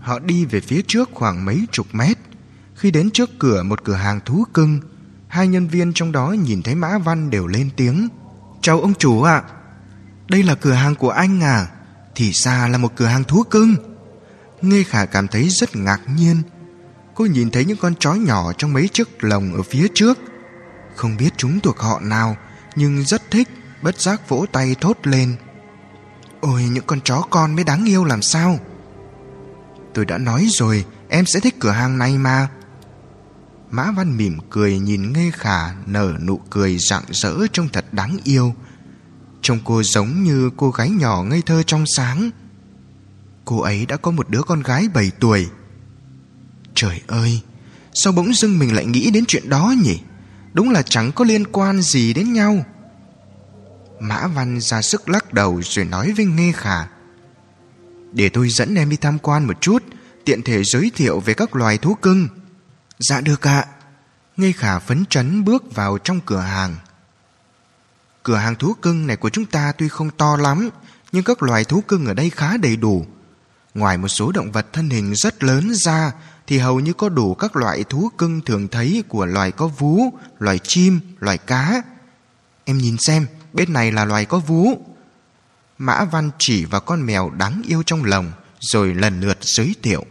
Họ 0.00 0.18
đi 0.18 0.44
về 0.44 0.60
phía 0.60 0.82
trước 0.82 1.10
khoảng 1.12 1.44
mấy 1.44 1.66
chục 1.72 1.86
mét. 1.92 2.18
Khi 2.74 2.90
đến 2.90 3.10
trước 3.10 3.30
cửa 3.38 3.62
một 3.62 3.84
cửa 3.84 3.94
hàng 3.94 4.20
thú 4.24 4.44
cưng, 4.54 4.80
Hai 5.28 5.48
nhân 5.48 5.68
viên 5.68 5.92
trong 5.92 6.12
đó 6.12 6.32
nhìn 6.32 6.62
thấy 6.62 6.74
Mã 6.74 6.98
Văn 6.98 7.30
đều 7.30 7.46
lên 7.46 7.70
tiếng. 7.76 8.08
Chào 8.62 8.80
ông 8.80 8.94
chủ 8.94 9.22
ạ. 9.22 9.42
Đây 10.28 10.42
là 10.42 10.54
cửa 10.54 10.72
hàng 10.72 10.94
của 10.94 11.10
anh 11.10 11.40
à? 11.40 11.66
Thì 12.14 12.32
ra 12.32 12.68
là 12.68 12.78
một 12.78 12.92
cửa 12.96 13.06
hàng 13.06 13.24
thú 13.24 13.42
cưng. 13.42 13.74
Nghe 14.62 14.82
Khả 14.82 15.04
cảm 15.04 15.28
thấy 15.28 15.48
rất 15.48 15.76
ngạc 15.76 16.00
nhiên. 16.16 16.42
Cô 17.14 17.24
nhìn 17.24 17.50
thấy 17.50 17.64
những 17.64 17.76
con 17.76 17.94
chó 17.98 18.14
nhỏ 18.14 18.52
trong 18.52 18.72
mấy 18.72 18.88
chiếc 18.88 19.24
lồng 19.24 19.54
ở 19.54 19.62
phía 19.62 19.86
trước. 19.94 20.18
Không 21.00 21.16
biết 21.16 21.34
chúng 21.36 21.60
thuộc 21.60 21.78
họ 21.78 22.00
nào 22.00 22.36
Nhưng 22.76 23.04
rất 23.04 23.22
thích 23.30 23.48
Bất 23.82 24.00
giác 24.00 24.28
vỗ 24.28 24.46
tay 24.52 24.76
thốt 24.80 24.98
lên 25.02 25.36
Ôi 26.40 26.62
những 26.62 26.84
con 26.86 27.00
chó 27.00 27.22
con 27.30 27.54
mới 27.54 27.64
đáng 27.64 27.84
yêu 27.88 28.04
làm 28.04 28.22
sao 28.22 28.58
Tôi 29.94 30.04
đã 30.04 30.18
nói 30.18 30.46
rồi 30.50 30.84
Em 31.08 31.26
sẽ 31.26 31.40
thích 31.40 31.54
cửa 31.60 31.70
hàng 31.70 31.98
này 31.98 32.18
mà 32.18 32.48
Mã 33.70 33.90
Văn 33.90 34.16
mỉm 34.16 34.38
cười 34.50 34.78
nhìn 34.78 35.12
nghe 35.12 35.30
Khả 35.30 35.74
nở 35.86 36.14
nụ 36.22 36.40
cười 36.50 36.78
rạng 36.78 37.04
rỡ 37.10 37.34
trông 37.52 37.68
thật 37.68 37.84
đáng 37.92 38.18
yêu. 38.24 38.54
Trông 39.42 39.58
cô 39.64 39.82
giống 39.82 40.22
như 40.22 40.50
cô 40.56 40.70
gái 40.70 40.90
nhỏ 40.90 41.22
ngây 41.22 41.42
thơ 41.42 41.62
trong 41.62 41.84
sáng. 41.96 42.30
Cô 43.44 43.60
ấy 43.60 43.86
đã 43.86 43.96
có 43.96 44.10
một 44.10 44.30
đứa 44.30 44.42
con 44.42 44.62
gái 44.62 44.88
7 44.94 45.10
tuổi. 45.20 45.48
Trời 46.74 47.00
ơi, 47.06 47.40
sao 47.94 48.12
bỗng 48.12 48.34
dưng 48.34 48.58
mình 48.58 48.74
lại 48.74 48.86
nghĩ 48.86 49.10
đến 49.10 49.24
chuyện 49.28 49.48
đó 49.48 49.74
nhỉ? 49.82 50.00
Đúng 50.52 50.70
là 50.70 50.82
chẳng 50.82 51.12
có 51.12 51.24
liên 51.24 51.44
quan 51.52 51.82
gì 51.82 52.12
đến 52.12 52.32
nhau. 52.32 52.64
Mã 54.00 54.26
Văn 54.26 54.60
ra 54.60 54.82
sức 54.82 55.08
lắc 55.08 55.32
đầu 55.32 55.60
rồi 55.64 55.84
nói 55.84 56.12
với 56.16 56.26
Nghe 56.26 56.52
Khả. 56.52 56.86
Để 58.12 58.28
tôi 58.28 58.48
dẫn 58.48 58.74
em 58.74 58.90
đi 58.90 58.96
tham 58.96 59.18
quan 59.18 59.46
một 59.46 59.60
chút, 59.60 59.82
tiện 60.24 60.42
thể 60.42 60.64
giới 60.64 60.90
thiệu 60.94 61.20
về 61.20 61.34
các 61.34 61.56
loài 61.56 61.78
thú 61.78 61.94
cưng. 61.94 62.28
Dạ 62.98 63.20
được 63.20 63.46
ạ. 63.46 63.66
Nghe 64.36 64.52
khả 64.52 64.78
phấn 64.78 65.04
chấn 65.06 65.44
bước 65.44 65.74
vào 65.74 65.98
trong 65.98 66.20
cửa 66.20 66.40
hàng. 66.40 66.76
Cửa 68.22 68.36
hàng 68.36 68.54
thú 68.54 68.74
cưng 68.82 69.06
này 69.06 69.16
của 69.16 69.30
chúng 69.30 69.44
ta 69.44 69.72
tuy 69.72 69.88
không 69.88 70.10
to 70.10 70.36
lắm, 70.36 70.70
nhưng 71.12 71.24
các 71.24 71.42
loài 71.42 71.64
thú 71.64 71.80
cưng 71.80 72.06
ở 72.06 72.14
đây 72.14 72.30
khá 72.30 72.56
đầy 72.56 72.76
đủ. 72.76 73.06
Ngoài 73.74 73.98
một 73.98 74.08
số 74.08 74.32
động 74.32 74.52
vật 74.52 74.66
thân 74.72 74.90
hình 74.90 75.14
rất 75.14 75.42
lớn 75.42 75.72
ra, 75.74 76.12
thì 76.50 76.58
hầu 76.58 76.80
như 76.80 76.92
có 76.92 77.08
đủ 77.08 77.34
các 77.34 77.56
loại 77.56 77.84
thú 77.84 78.10
cưng 78.18 78.40
thường 78.40 78.68
thấy 78.68 79.04
của 79.08 79.26
loài 79.26 79.52
có 79.52 79.66
vú, 79.66 80.12
loài 80.38 80.58
chim, 80.58 81.00
loài 81.18 81.38
cá. 81.38 81.82
Em 82.64 82.78
nhìn 82.78 82.96
xem, 82.98 83.26
bên 83.52 83.72
này 83.72 83.92
là 83.92 84.04
loài 84.04 84.24
có 84.24 84.38
vú. 84.38 84.78
Mã 85.78 86.04
Văn 86.04 86.30
chỉ 86.38 86.64
vào 86.64 86.80
con 86.80 87.06
mèo 87.06 87.30
đáng 87.30 87.62
yêu 87.66 87.82
trong 87.86 88.04
lòng, 88.04 88.32
rồi 88.60 88.94
lần 88.94 89.20
lượt 89.20 89.38
giới 89.40 89.74
thiệu. 89.82 90.04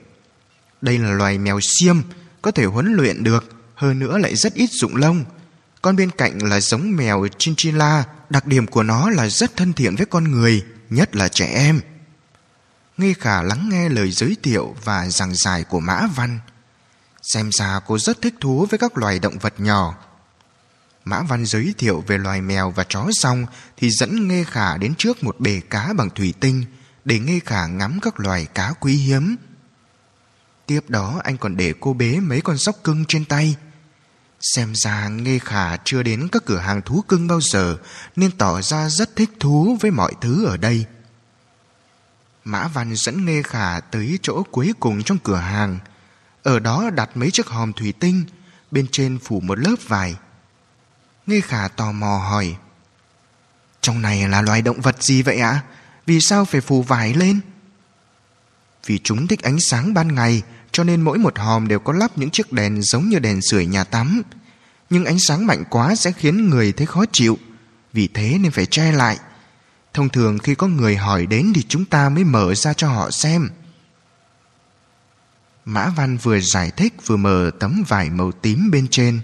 Đây 0.81 0.97
là 0.97 1.11
loài 1.11 1.37
mèo 1.37 1.59
xiêm, 1.59 1.97
có 2.41 2.51
thể 2.51 2.65
huấn 2.65 2.93
luyện 2.93 3.23
được, 3.23 3.45
hơn 3.75 3.99
nữa 3.99 4.17
lại 4.17 4.35
rất 4.35 4.53
ít 4.53 4.69
dụng 4.71 4.95
lông. 4.95 5.25
Con 5.81 5.95
bên 5.95 6.11
cạnh 6.11 6.39
là 6.39 6.59
giống 6.59 6.95
mèo 6.95 7.27
Chinchilla, 7.37 8.03
đặc 8.29 8.47
điểm 8.47 8.67
của 8.67 8.83
nó 8.83 9.09
là 9.09 9.29
rất 9.29 9.57
thân 9.57 9.73
thiện 9.73 9.95
với 9.95 10.05
con 10.05 10.31
người, 10.31 10.63
nhất 10.89 11.15
là 11.15 11.27
trẻ 11.27 11.45
em. 11.45 11.81
Nghi 12.99 13.13
khả 13.13 13.41
lắng 13.41 13.69
nghe 13.69 13.89
lời 13.89 14.11
giới 14.11 14.37
thiệu 14.43 14.75
và 14.83 15.09
giảng 15.09 15.35
giải 15.35 15.63
của 15.63 15.79
Mã 15.79 16.07
Văn. 16.15 16.39
Xem 17.21 17.49
ra 17.51 17.79
cô 17.87 17.97
rất 17.97 18.21
thích 18.21 18.35
thú 18.39 18.65
với 18.69 18.79
các 18.79 18.97
loài 18.97 19.19
động 19.19 19.37
vật 19.37 19.53
nhỏ. 19.57 19.95
Mã 21.05 21.21
Văn 21.21 21.45
giới 21.45 21.73
thiệu 21.77 22.03
về 22.07 22.17
loài 22.17 22.41
mèo 22.41 22.71
và 22.71 22.83
chó 22.89 23.07
xong 23.11 23.45
thì 23.77 23.89
dẫn 23.89 24.27
Nghe 24.27 24.43
Khả 24.43 24.77
đến 24.77 24.95
trước 24.97 25.23
một 25.23 25.39
bể 25.39 25.61
cá 25.69 25.93
bằng 25.93 26.09
thủy 26.09 26.33
tinh 26.39 26.65
để 27.05 27.19
Nghe 27.19 27.39
Khả 27.45 27.67
ngắm 27.67 27.99
các 28.01 28.19
loài 28.19 28.45
cá 28.45 28.73
quý 28.79 28.95
hiếm. 28.95 29.35
Tiếp 30.65 30.81
đó 30.87 31.21
anh 31.23 31.37
còn 31.37 31.57
để 31.57 31.73
cô 31.79 31.93
bế 31.93 32.19
mấy 32.19 32.41
con 32.41 32.57
sóc 32.57 32.75
cưng 32.83 33.05
trên 33.05 33.25
tay. 33.25 33.55
Xem 34.41 34.75
ra 34.75 35.07
Nghe 35.07 35.39
Khả 35.39 35.77
chưa 35.77 36.03
đến 36.03 36.27
các 36.31 36.45
cửa 36.45 36.59
hàng 36.59 36.81
thú 36.81 37.03
cưng 37.07 37.27
bao 37.27 37.41
giờ 37.41 37.77
nên 38.15 38.31
tỏ 38.31 38.61
ra 38.61 38.89
rất 38.89 39.15
thích 39.15 39.29
thú 39.39 39.77
với 39.81 39.91
mọi 39.91 40.13
thứ 40.21 40.45
ở 40.45 40.57
đây. 40.57 40.85
Mã 42.51 42.67
Văn 42.67 42.95
dẫn 42.95 43.25
Nghê 43.25 43.41
Khả 43.43 43.79
tới 43.79 44.19
chỗ 44.21 44.43
cuối 44.51 44.73
cùng 44.79 45.03
trong 45.03 45.17
cửa 45.17 45.35
hàng. 45.35 45.79
Ở 46.43 46.59
đó 46.59 46.89
đặt 46.89 47.09
mấy 47.17 47.31
chiếc 47.31 47.47
hòm 47.47 47.73
thủy 47.73 47.93
tinh, 47.99 48.23
bên 48.71 48.87
trên 48.91 49.19
phủ 49.23 49.39
một 49.39 49.59
lớp 49.59 49.75
vải. 49.87 50.15
Nghê 51.27 51.41
Khả 51.41 51.67
tò 51.67 51.91
mò 51.91 52.17
hỏi 52.17 52.55
Trong 53.81 54.01
này 54.01 54.29
là 54.29 54.41
loài 54.41 54.61
động 54.61 54.81
vật 54.81 55.03
gì 55.03 55.21
vậy 55.21 55.37
ạ? 55.37 55.61
Vì 56.05 56.19
sao 56.21 56.45
phải 56.45 56.61
phủ 56.61 56.83
vải 56.83 57.13
lên? 57.13 57.39
Vì 58.85 58.99
chúng 59.03 59.27
thích 59.27 59.41
ánh 59.41 59.59
sáng 59.59 59.93
ban 59.93 60.15
ngày 60.15 60.41
cho 60.71 60.83
nên 60.83 61.01
mỗi 61.01 61.17
một 61.17 61.37
hòm 61.39 61.67
đều 61.67 61.79
có 61.79 61.93
lắp 61.93 62.17
những 62.17 62.29
chiếc 62.29 62.51
đèn 62.51 62.81
giống 62.81 63.09
như 63.09 63.19
đèn 63.19 63.41
sưởi 63.41 63.65
nhà 63.65 63.83
tắm. 63.83 64.21
Nhưng 64.89 65.05
ánh 65.05 65.19
sáng 65.19 65.47
mạnh 65.47 65.63
quá 65.69 65.95
sẽ 65.95 66.11
khiến 66.11 66.49
người 66.49 66.71
thấy 66.71 66.87
khó 66.87 67.05
chịu, 67.11 67.37
vì 67.93 68.07
thế 68.07 68.37
nên 68.39 68.51
phải 68.51 68.65
che 68.65 68.91
lại. 68.91 69.17
Thông 69.93 70.09
thường 70.09 70.37
khi 70.39 70.55
có 70.55 70.67
người 70.67 70.95
hỏi 70.95 71.25
đến 71.25 71.51
thì 71.55 71.63
chúng 71.63 71.85
ta 71.85 72.09
mới 72.09 72.23
mở 72.23 72.55
ra 72.55 72.73
cho 72.73 72.89
họ 72.89 73.11
xem. 73.11 73.49
Mã 75.65 75.89
Văn 75.89 76.17
vừa 76.17 76.39
giải 76.39 76.71
thích 76.71 76.93
vừa 77.05 77.17
mở 77.17 77.51
tấm 77.59 77.83
vải 77.87 78.09
màu 78.09 78.31
tím 78.31 78.71
bên 78.71 78.87
trên. 78.87 79.21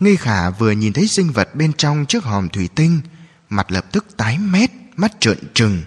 Ngây 0.00 0.16
khả 0.16 0.50
vừa 0.50 0.70
nhìn 0.70 0.92
thấy 0.92 1.08
sinh 1.08 1.30
vật 1.30 1.54
bên 1.54 1.72
trong 1.72 2.06
chiếc 2.06 2.24
hòm 2.24 2.48
thủy 2.48 2.68
tinh, 2.74 3.00
mặt 3.48 3.70
lập 3.70 3.84
tức 3.92 4.06
tái 4.16 4.38
mét, 4.38 4.70
mắt 4.96 5.12
trợn 5.20 5.38
trừng. 5.54 5.82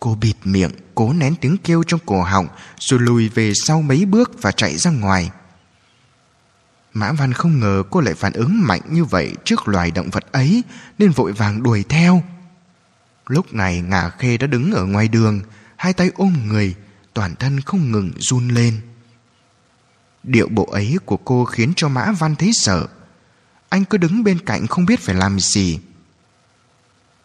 Cô 0.00 0.14
bịt 0.20 0.34
miệng, 0.44 0.70
cố 0.94 1.12
nén 1.12 1.34
tiếng 1.40 1.56
kêu 1.64 1.82
trong 1.86 2.00
cổ 2.06 2.22
họng 2.22 2.48
rồi 2.78 3.00
lùi 3.00 3.28
về 3.28 3.52
sau 3.54 3.82
mấy 3.82 4.04
bước 4.04 4.42
và 4.42 4.52
chạy 4.52 4.76
ra 4.76 4.90
ngoài. 4.90 5.30
Mã 6.92 7.12
Văn 7.12 7.32
không 7.32 7.60
ngờ 7.60 7.82
cô 7.90 8.00
lại 8.00 8.14
phản 8.14 8.32
ứng 8.32 8.66
mạnh 8.66 8.80
như 8.90 9.04
vậy 9.04 9.34
trước 9.44 9.68
loài 9.68 9.90
động 9.90 10.10
vật 10.10 10.32
ấy 10.32 10.62
nên 10.98 11.10
vội 11.10 11.32
vàng 11.32 11.62
đuổi 11.62 11.84
theo. 11.88 12.22
Lúc 13.26 13.54
này 13.54 13.80
ngả 13.80 14.08
khê 14.08 14.36
đã 14.36 14.46
đứng 14.46 14.72
ở 14.72 14.84
ngoài 14.84 15.08
đường, 15.08 15.40
hai 15.76 15.92
tay 15.92 16.10
ôm 16.14 16.34
người, 16.46 16.74
toàn 17.14 17.34
thân 17.36 17.60
không 17.60 17.92
ngừng 17.92 18.12
run 18.18 18.48
lên. 18.48 18.80
Điệu 20.22 20.48
bộ 20.48 20.64
ấy 20.64 20.96
của 21.04 21.16
cô 21.16 21.44
khiến 21.44 21.72
cho 21.76 21.88
Mã 21.88 22.12
Văn 22.12 22.34
thấy 22.36 22.50
sợ. 22.54 22.86
Anh 23.68 23.84
cứ 23.84 23.98
đứng 23.98 24.24
bên 24.24 24.38
cạnh 24.38 24.66
không 24.66 24.86
biết 24.86 25.00
phải 25.00 25.14
làm 25.14 25.40
gì. 25.40 25.78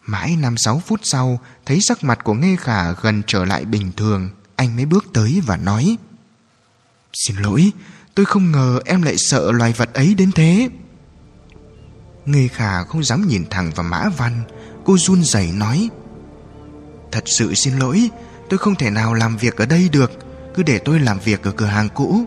Mãi 0.08 0.36
năm 0.36 0.56
sáu 0.56 0.82
phút 0.86 1.00
sau 1.02 1.40
Thấy 1.66 1.80
sắc 1.80 2.04
mặt 2.04 2.24
của 2.24 2.34
Nghe 2.34 2.56
Khả 2.56 2.92
gần 2.92 3.22
trở 3.26 3.44
lại 3.44 3.64
bình 3.64 3.92
thường 3.96 4.30
Anh 4.56 4.76
mới 4.76 4.84
bước 4.84 5.04
tới 5.12 5.42
và 5.46 5.56
nói 5.56 5.96
Xin 7.12 7.36
lỗi 7.36 7.72
Tôi 8.14 8.26
không 8.26 8.52
ngờ 8.52 8.80
em 8.84 9.02
lại 9.02 9.14
sợ 9.18 9.52
loài 9.52 9.72
vật 9.72 9.94
ấy 9.94 10.14
đến 10.14 10.32
thế 10.32 10.68
Nghe 12.26 12.48
Khả 12.48 12.84
không 12.84 13.04
dám 13.04 13.28
nhìn 13.28 13.44
thẳng 13.50 13.70
vào 13.74 13.84
Mã 13.84 14.08
Văn 14.16 14.44
Cô 14.88 14.98
run 14.98 15.22
rẩy 15.22 15.50
nói, 15.54 15.88
Thật 17.12 17.28
sự 17.28 17.54
xin 17.54 17.78
lỗi, 17.78 18.10
Tôi 18.48 18.58
không 18.58 18.74
thể 18.74 18.90
nào 18.90 19.14
làm 19.14 19.36
việc 19.36 19.56
ở 19.56 19.66
đây 19.66 19.88
được, 19.92 20.10
Cứ 20.54 20.62
để 20.62 20.78
tôi 20.78 21.00
làm 21.00 21.18
việc 21.18 21.42
ở 21.42 21.52
cửa 21.52 21.66
hàng 21.66 21.88
cũ. 21.94 22.24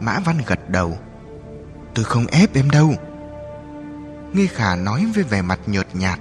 Mã 0.00 0.18
Văn 0.18 0.38
gật 0.46 0.70
đầu, 0.70 0.98
Tôi 1.94 2.04
không 2.04 2.26
ép 2.26 2.54
em 2.54 2.70
đâu. 2.70 2.94
Nghe 4.32 4.46
Khả 4.46 4.76
nói 4.76 5.06
với 5.14 5.24
vẻ 5.24 5.42
mặt 5.42 5.60
nhợt 5.66 5.96
nhạt, 5.96 6.18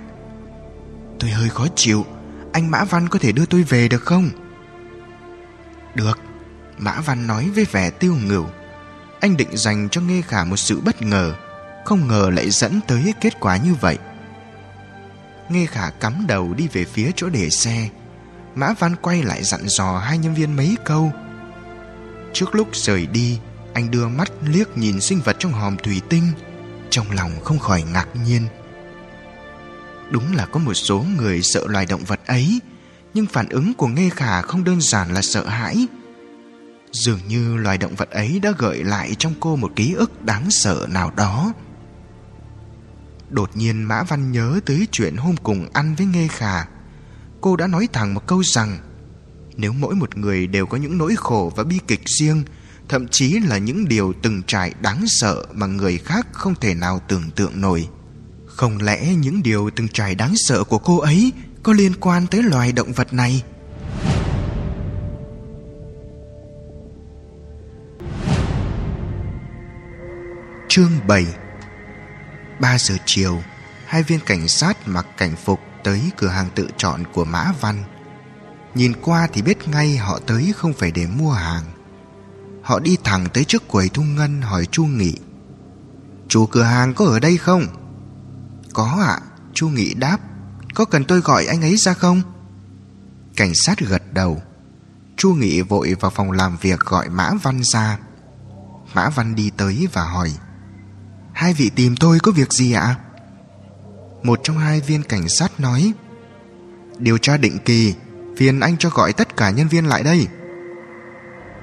Tôi 1.19 1.29
hơi 1.29 1.49
khó 1.49 1.67
chịu, 1.75 2.05
Anh 2.53 2.71
Mã 2.71 2.83
Văn 2.83 3.09
có 3.09 3.19
thể 3.19 3.31
đưa 3.31 3.45
tôi 3.45 3.63
về 3.63 3.87
được 3.87 4.03
không? 4.05 4.29
Được, 5.95 6.19
Mã 6.77 7.01
Văn 7.05 7.27
nói 7.27 7.49
với 7.55 7.65
vẻ 7.65 7.89
tiêu 7.89 8.15
ngửu 8.25 8.45
Anh 9.19 9.37
định 9.37 9.57
dành 9.57 9.89
cho 9.89 10.01
Nghe 10.01 10.21
Khả 10.21 10.43
một 10.43 10.57
sự 10.57 10.81
bất 10.85 11.01
ngờ, 11.01 11.33
Không 11.85 12.07
ngờ 12.07 12.29
lại 12.33 12.49
dẫn 12.49 12.79
tới 12.87 13.13
kết 13.21 13.39
quả 13.39 13.57
như 13.57 13.73
vậy. 13.81 13.97
Nghe 15.49 15.65
Khả 15.65 15.89
cắm 15.89 16.25
đầu 16.27 16.53
đi 16.53 16.67
về 16.73 16.85
phía 16.85 17.11
chỗ 17.15 17.29
để 17.29 17.49
xe. 17.49 17.89
Mã 18.55 18.73
Văn 18.79 18.95
quay 19.01 19.23
lại 19.23 19.43
dặn 19.43 19.61
dò 19.65 19.97
hai 19.97 20.17
nhân 20.17 20.33
viên 20.33 20.55
mấy 20.55 20.77
câu. 20.85 21.11
Trước 22.33 22.55
lúc 22.55 22.75
rời 22.75 23.05
đi, 23.05 23.39
Anh 23.73 23.91
đưa 23.91 24.07
mắt 24.07 24.31
liếc 24.43 24.77
nhìn 24.77 25.01
sinh 25.01 25.19
vật 25.25 25.35
trong 25.39 25.51
hòm 25.51 25.77
thủy 25.77 26.01
tinh, 26.09 26.31
Trong 26.89 27.11
lòng 27.11 27.31
không 27.43 27.59
khỏi 27.59 27.83
ngạc 27.93 28.07
nhiên. 28.25 28.47
Đúng 30.11 30.35
là 30.35 30.45
có 30.45 30.59
một 30.59 30.73
số 30.73 31.05
người 31.17 31.41
sợ 31.41 31.63
loài 31.67 31.85
động 31.85 32.03
vật 32.03 32.19
ấy, 32.27 32.59
Nhưng 33.13 33.25
phản 33.25 33.49
ứng 33.49 33.73
của 33.73 33.87
Nghe 33.87 34.09
Khả 34.09 34.41
không 34.41 34.63
đơn 34.63 34.81
giản 34.81 35.13
là 35.13 35.21
sợ 35.21 35.47
hãi. 35.47 35.87
Dường 36.91 37.19
như 37.27 37.57
loài 37.57 37.77
động 37.77 37.95
vật 37.95 38.09
ấy 38.09 38.39
đã 38.39 38.51
gợi 38.57 38.83
lại 38.83 39.15
trong 39.19 39.33
cô 39.39 39.55
một 39.55 39.71
ký 39.75 39.93
ức 39.93 40.25
đáng 40.25 40.51
sợ 40.51 40.87
nào 40.89 41.11
đó. 41.17 41.53
Đột 43.29 43.57
nhiên 43.57 43.83
Mã 43.83 44.03
Văn 44.03 44.31
nhớ 44.31 44.59
tới 44.65 44.87
chuyện 44.91 45.15
hôm 45.15 45.35
cùng 45.43 45.69
ăn 45.73 45.95
với 45.95 46.07
Nghe 46.07 46.27
Khả 46.27 46.65
Cô 47.41 47.55
đã 47.55 47.67
nói 47.67 47.87
thẳng 47.93 48.13
một 48.13 48.27
câu 48.27 48.43
rằng, 48.43 48.77
Nếu 49.55 49.73
mỗi 49.73 49.95
một 49.95 50.17
người 50.17 50.47
đều 50.47 50.65
có 50.65 50.77
những 50.77 50.97
nỗi 50.97 51.15
khổ 51.15 51.53
và 51.55 51.63
bi 51.63 51.79
kịch 51.87 52.01
riêng, 52.05 52.43
Thậm 52.89 53.07
chí 53.07 53.39
là 53.39 53.57
những 53.57 53.87
điều 53.87 54.13
từng 54.21 54.43
trải 54.47 54.73
đáng 54.81 55.03
sợ 55.07 55.45
mà 55.53 55.67
người 55.67 55.97
khác 55.97 56.27
không 56.31 56.55
thể 56.55 56.73
nào 56.73 57.01
tưởng 57.07 57.31
tượng 57.35 57.61
nổi 57.61 57.87
Không 58.45 58.77
lẽ 58.81 59.15
những 59.15 59.43
điều 59.43 59.69
từng 59.75 59.87
trải 59.87 60.15
đáng 60.15 60.33
sợ 60.35 60.63
của 60.63 60.77
cô 60.77 60.97
ấy 60.97 61.31
có 61.63 61.73
liên 61.73 61.93
quan 61.99 62.27
tới 62.27 62.43
loài 62.43 62.71
động 62.71 62.91
vật 62.91 63.13
này? 63.13 63.43
Chương 70.67 70.91
7 71.07 71.25
3 72.59 72.77
giờ 72.77 72.97
chiều, 73.05 73.41
Hai 73.85 74.03
viên 74.03 74.19
cảnh 74.19 74.47
sát 74.47 74.87
mặc 74.87 75.07
cảnh 75.17 75.35
phục 75.35 75.59
tới 75.83 76.11
cửa 76.17 76.27
hàng 76.27 76.49
tự 76.55 76.69
chọn 76.77 77.03
của 77.13 77.25
Mã 77.25 77.51
Văn. 77.61 77.83
Nhìn 78.75 78.93
qua 79.01 79.27
thì 79.33 79.41
biết 79.41 79.67
ngay 79.67 79.97
họ 79.97 80.19
tới 80.27 80.53
không 80.55 80.73
phải 80.73 80.91
để 80.91 81.07
mua 81.07 81.31
hàng. 81.31 81.63
Họ 82.63 82.79
đi 82.79 82.97
thẳng 83.03 83.25
tới 83.33 83.43
trước 83.43 83.67
quầy 83.67 83.89
thu 83.89 84.03
ngân 84.03 84.41
hỏi 84.41 84.65
Chu 84.65 84.85
Nghị. 84.85 85.15
Chủ 86.27 86.45
cửa 86.45 86.63
hàng 86.63 86.93
có 86.93 87.05
ở 87.05 87.19
đây 87.19 87.37
không? 87.37 87.63
Có 88.73 89.03
ạ. 89.07 89.19
Chu 89.53 89.69
Nghị 89.69 89.93
đáp. 89.93 90.17
Có 90.73 90.85
cần 90.85 91.05
tôi 91.05 91.19
gọi 91.19 91.45
anh 91.45 91.61
ấy 91.61 91.77
ra 91.77 91.93
không? 91.93 92.21
Cảnh 93.35 93.51
sát 93.55 93.79
gật 93.79 94.13
đầu. 94.13 94.41
Chu 95.17 95.33
Nghị 95.33 95.61
vội 95.61 95.95
vào 95.99 96.11
phòng 96.11 96.31
làm 96.31 96.57
việc 96.57 96.79
gọi 96.79 97.09
Mã 97.09 97.31
Văn 97.43 97.63
ra. 97.63 97.99
Mã 98.93 99.09
Văn 99.09 99.35
đi 99.35 99.51
tới 99.57 99.87
và 99.93 100.03
hỏi. 100.03 100.33
Hai 101.39 101.53
vị 101.53 101.69
tìm 101.75 101.95
tôi 101.95 102.19
có 102.19 102.31
việc 102.31 102.53
gì 102.53 102.73
ạ? 102.73 102.95
Một 104.23 104.39
trong 104.43 104.57
hai 104.57 104.81
viên 104.81 105.03
cảnh 105.03 105.29
sát 105.29 105.59
nói, 105.59 105.93
Điều 106.97 107.17
tra 107.17 107.37
định 107.37 107.57
kỳ, 107.65 107.93
Phiền 108.37 108.59
anh 108.59 108.77
cho 108.77 108.89
gọi 108.89 109.13
tất 109.13 109.37
cả 109.37 109.49
nhân 109.49 109.67
viên 109.67 109.85
lại 109.85 110.03
đây 110.03 110.27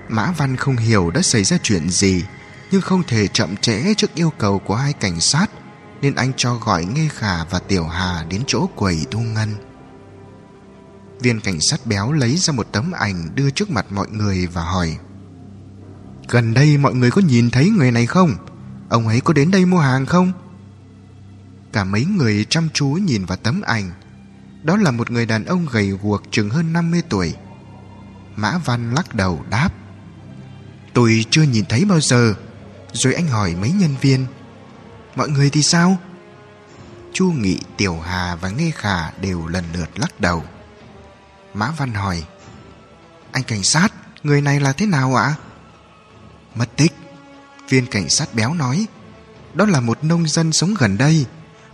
Mã 0.08 0.32
Văn 0.36 0.56
không 0.56 0.76
hiểu 0.76 1.10
đã 1.10 1.22
xảy 1.22 1.44
ra 1.44 1.58
chuyện 1.62 1.90
gì, 1.90 2.24
Nhưng 2.70 2.80
không 2.80 3.02
thể 3.02 3.28
chậm 3.28 3.56
trễ 3.56 3.94
trước 3.94 4.14
yêu 4.14 4.32
cầu 4.38 4.58
của 4.58 4.74
hai 4.74 4.92
cảnh 4.92 5.20
sát, 5.20 5.46
Nên 6.02 6.14
anh 6.14 6.32
cho 6.36 6.54
gọi 6.54 6.84
Nghe 6.84 7.08
Khả 7.08 7.44
và 7.44 7.58
Tiểu 7.58 7.84
Hà 7.84 8.24
đến 8.28 8.42
chỗ 8.46 8.66
quầy 8.76 9.06
thu 9.10 9.20
ngân 9.20 9.54
Viên 11.20 11.40
cảnh 11.40 11.60
sát 11.60 11.86
béo 11.86 12.12
lấy 12.12 12.36
ra 12.36 12.52
một 12.52 12.66
tấm 12.72 12.92
ảnh 12.92 13.34
đưa 13.34 13.50
trước 13.50 13.70
mặt 13.70 13.86
mọi 13.90 14.08
người 14.10 14.46
và 14.46 14.62
hỏi, 14.62 14.96
Gần 16.28 16.54
đây 16.54 16.78
mọi 16.78 16.94
người 16.94 17.10
có 17.10 17.22
nhìn 17.22 17.50
thấy 17.50 17.70
người 17.70 17.90
này 17.90 18.06
không? 18.06 18.34
Ông 18.88 19.08
ấy 19.08 19.20
có 19.20 19.32
đến 19.32 19.50
đây 19.50 19.64
mua 19.64 19.78
hàng 19.78 20.06
không? 20.06 20.32
Cả 21.72 21.84
mấy 21.84 22.04
người 22.04 22.46
chăm 22.50 22.68
chú 22.74 22.86
nhìn 22.86 23.24
vào 23.24 23.36
tấm 23.36 23.62
ảnh 23.62 23.90
Đó 24.62 24.76
là 24.76 24.90
một 24.90 25.10
người 25.10 25.26
đàn 25.26 25.44
ông 25.44 25.66
gầy 25.72 25.86
guộc 25.86 26.22
chừng 26.30 26.50
hơn 26.50 26.72
50 26.72 27.02
tuổi 27.08 27.34
Mã 28.36 28.58
Văn 28.64 28.94
lắc 28.94 29.14
đầu 29.14 29.44
đáp 29.50 29.68
Tôi 30.94 31.24
chưa 31.30 31.42
nhìn 31.42 31.64
thấy 31.68 31.84
bao 31.84 32.00
giờ 32.00 32.34
Rồi 32.92 33.14
anh 33.14 33.28
hỏi 33.28 33.54
mấy 33.60 33.70
nhân 33.70 33.94
viên 34.00 34.26
Mọi 35.16 35.28
người 35.28 35.50
thì 35.50 35.62
sao? 35.62 35.96
Chu 37.12 37.32
Nghị, 37.32 37.58
Tiểu 37.76 38.00
Hà 38.00 38.36
và 38.36 38.48
Nghe 38.48 38.70
Khả 38.70 39.10
đều 39.10 39.46
lần 39.46 39.64
lượt 39.74 39.98
lắc 39.98 40.20
đầu 40.20 40.44
Mã 41.54 41.70
Văn 41.70 41.94
hỏi 41.94 42.24
Anh 43.32 43.42
cảnh 43.42 43.62
sát, 43.62 43.88
người 44.22 44.40
này 44.40 44.60
là 44.60 44.72
thế 44.72 44.86
nào 44.86 45.14
ạ? 45.14 45.34
Mất 46.54 46.76
tích 46.76 46.92
Viên 47.68 47.86
cảnh 47.86 48.08
sát 48.08 48.34
béo 48.34 48.54
nói, 48.54 48.86
Đó 49.54 49.66
là 49.66 49.80
một 49.80 50.04
nông 50.04 50.28
dân 50.28 50.52
sống 50.52 50.74
gần 50.78 50.98
đây. 50.98 51.26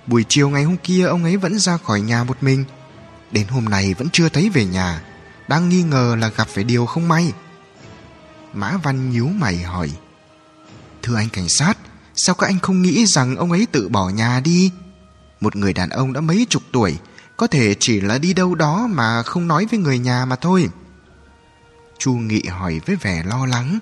Buổi 0.07 0.25
chiều 0.29 0.49
ngày 0.49 0.65
hôm 0.65 0.77
kia 0.77 1.05
ông 1.05 1.25
ấy 1.25 1.37
vẫn 1.37 1.59
ra 1.59 1.77
khỏi 1.77 2.01
nhà 2.01 2.25
một 2.25 2.43
mình. 2.43 2.65
Đến 3.31 3.49
hôm 3.49 3.65
nay 3.65 3.95
vẫn 3.95 4.09
chưa 4.12 4.29
thấy 4.29 4.51
về 4.51 4.65
nhà. 4.65 5.03
Đang 5.49 5.69
nghi 5.69 5.83
ngờ 5.83 6.17
là 6.19 6.29
gặp 6.29 6.49
phải 6.49 6.65
điều 6.65 6.87
không 6.87 7.09
may. 7.09 7.33
Mã 8.53 8.77
Văn 8.77 9.11
nhíu 9.11 9.27
mày 9.27 9.59
hỏi, 9.59 9.91
Thưa 11.03 11.17
anh 11.17 11.29
cảnh 11.29 11.49
sát, 11.49 11.79
Sao 12.15 12.35
các 12.35 12.47
anh 12.47 12.59
không 12.59 12.83
nghĩ 12.83 13.07
rằng 13.07 13.37
ông 13.37 13.53
ấy 13.53 13.67
tự 13.73 13.89
bỏ 13.89 14.09
nhà 14.09 14.41
đi? 14.41 14.71
Một 15.41 15.57
người 15.57 15.73
đàn 15.73 15.91
ông 15.91 16.12
đã 16.12 16.21
mấy 16.21 16.47
chục 16.51 16.62
tuổi, 16.73 16.99
Có 17.37 17.47
thể 17.47 17.75
chỉ 17.81 18.01
là 18.01 18.19
đi 18.19 18.35
đâu 18.35 18.55
đó 18.55 18.87
mà 18.91 19.23
không 19.23 19.49
nói 19.49 19.67
với 19.71 19.79
người 19.79 19.99
nhà 19.99 20.25
mà 20.25 20.37
thôi. 20.37 20.69
Chu 21.99 22.12
Nghị 22.12 22.43
hỏi 22.47 22.81
với 22.87 22.97
vẻ 22.97 23.23
lo 23.27 23.47
lắng, 23.47 23.79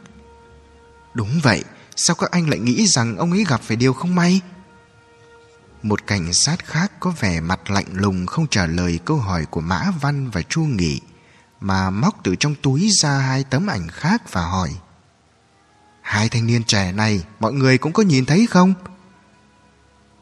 Đúng 1.15 1.41
vậy 1.43 1.65
Sao 2.03 2.17
các 2.17 2.31
anh 2.31 2.51
lại 2.51 2.59
nghĩ 2.59 2.87
rằng 2.87 3.17
ông 3.17 3.33
ấy 3.33 3.45
gặp 3.49 3.61
phải 3.63 3.77
điều 3.77 3.93
không 3.93 4.15
may? 4.15 4.41
Một 5.83 6.07
cảnh 6.07 6.33
sát 6.33 6.65
khác 6.65 6.93
có 7.01 7.13
vẻ 7.21 7.41
mặt 7.41 7.71
lạnh 7.71 7.87
lùng 7.93 8.27
Không 8.27 8.47
trả 8.47 8.67
lời 8.67 8.99
câu 9.05 9.17
hỏi 9.17 9.47
của 9.51 9.61
Mã 9.61 9.91
Văn 10.01 10.31
và 10.31 10.43
Chu 10.43 10.63
Nghị, 10.63 11.01
Mà 11.61 11.91
móc 11.91 12.25
từ 12.25 12.37
trong 12.37 12.55
túi 12.63 12.91
ra 12.93 13.19
hai 13.19 13.45
tấm 13.45 13.67
ảnh 13.67 13.89
khác 13.89 14.33
và 14.33 14.43
hỏi, 14.43 14.71
Hai 16.03 16.29
thanh 16.29 16.47
niên 16.47 16.65
trẻ 16.65 16.93
này, 16.93 17.25
Mọi 17.41 17.53
người 17.53 17.79
cũng 17.79 17.93
có 17.93 18.03
nhìn 18.03 18.25
thấy 18.25 18.47
không? 18.47 18.75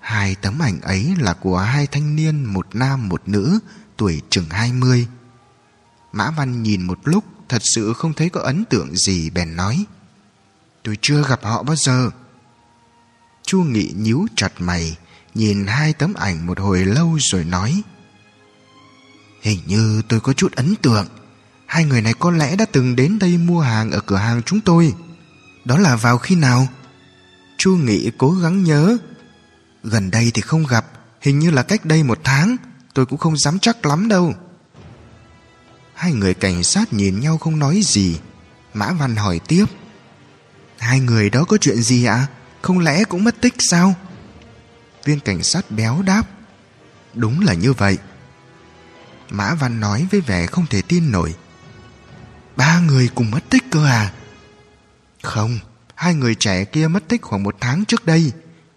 Hai 0.00 0.34
tấm 0.34 0.62
ảnh 0.62 0.80
ấy 0.80 1.14
là 1.18 1.34
của 1.34 1.58
hai 1.58 1.86
thanh 1.86 2.16
niên, 2.16 2.44
Một 2.44 2.66
nam, 2.72 3.08
một 3.08 3.28
nữ, 3.28 3.58
Tuổi 3.96 4.22
chừng 4.30 4.48
hai 4.50 4.72
mươi. 4.72 5.06
Mã 6.12 6.30
Văn 6.30 6.62
nhìn 6.62 6.82
một 6.82 6.98
lúc, 7.04 7.24
Thật 7.48 7.62
sự 7.64 7.92
không 7.92 8.14
thấy 8.14 8.28
có 8.30 8.40
ấn 8.40 8.64
tượng 8.64 8.96
gì, 8.96 9.30
bèn 9.30 9.56
nói 9.56 9.86
Tôi 10.88 10.98
chưa 11.00 11.22
gặp 11.28 11.40
họ 11.42 11.62
bao 11.62 11.76
giờ. 11.76 12.10
Chu 13.42 13.62
Nghị 13.62 13.92
nhíu 13.96 14.26
chặt 14.36 14.52
mày, 14.58 14.96
Nhìn 15.34 15.66
hai 15.66 15.92
tấm 15.92 16.14
ảnh 16.14 16.46
một 16.46 16.60
hồi 16.60 16.84
lâu 16.84 17.16
rồi 17.20 17.44
nói, 17.44 17.82
Hình 19.42 19.58
như 19.66 20.02
tôi 20.08 20.20
có 20.20 20.32
chút 20.32 20.52
ấn 20.52 20.74
tượng. 20.82 21.06
Hai 21.66 21.84
người 21.84 22.02
này 22.02 22.14
có 22.18 22.30
lẽ 22.30 22.56
đã 22.56 22.64
từng 22.72 22.96
đến 22.96 23.18
đây 23.18 23.38
mua 23.38 23.60
hàng 23.60 23.90
ở 23.90 24.00
cửa 24.00 24.16
hàng 24.16 24.42
chúng 24.42 24.60
tôi. 24.60 24.94
Đó 25.64 25.78
là 25.78 25.96
vào 25.96 26.18
khi 26.18 26.34
nào? 26.34 26.68
Chu 27.58 27.76
Nghị 27.76 28.10
cố 28.18 28.30
gắng 28.30 28.64
nhớ, 28.64 28.96
Gần 29.82 30.10
đây 30.10 30.30
thì 30.34 30.42
không 30.42 30.66
gặp, 30.66 30.86
Hình 31.20 31.38
như 31.38 31.50
là 31.50 31.62
cách 31.62 31.84
đây 31.84 32.02
một 32.02 32.18
tháng, 32.24 32.56
Tôi 32.94 33.06
cũng 33.06 33.18
không 33.18 33.36
dám 33.36 33.58
chắc 33.58 33.86
lắm 33.86 34.08
đâu. 34.08 34.34
Hai 35.94 36.12
người 36.12 36.34
cảnh 36.34 36.62
sát 36.62 36.92
nhìn 36.92 37.20
nhau 37.20 37.38
không 37.38 37.58
nói 37.58 37.80
gì. 37.82 38.18
Mã 38.74 38.92
Văn 38.92 39.16
hỏi 39.16 39.40
tiếp 39.48 39.64
Hai 40.78 41.00
người 41.00 41.30
đó 41.30 41.44
có 41.44 41.56
chuyện 41.56 41.82
gì 41.82 42.04
ạ? 42.04 42.26
Không 42.62 42.78
lẽ 42.78 43.04
cũng 43.04 43.24
mất 43.24 43.40
tích 43.40 43.54
sao? 43.58 43.94
Viên 45.04 45.20
cảnh 45.20 45.42
sát 45.42 45.70
béo 45.70 46.02
đáp 46.02 46.22
Đúng 47.14 47.40
là 47.40 47.54
như 47.54 47.72
vậy 47.72 47.98
Mã 49.30 49.54
Văn 49.54 49.80
nói 49.80 50.06
với 50.10 50.20
vẻ 50.20 50.46
không 50.46 50.66
thể 50.66 50.82
tin 50.82 51.12
nổi 51.12 51.34
Ba 52.56 52.80
người 52.80 53.10
cùng 53.14 53.30
mất 53.30 53.40
tích 53.50 53.64
cơ 53.70 53.86
à? 53.86 54.12
Không, 55.22 55.58
hai 55.94 56.14
người 56.14 56.34
trẻ 56.34 56.64
kia 56.64 56.88
mất 56.88 57.08
tích 57.08 57.22
khoảng 57.22 57.42
một 57.42 57.56
tháng 57.60 57.84
trước 57.84 58.06
đây 58.06 58.32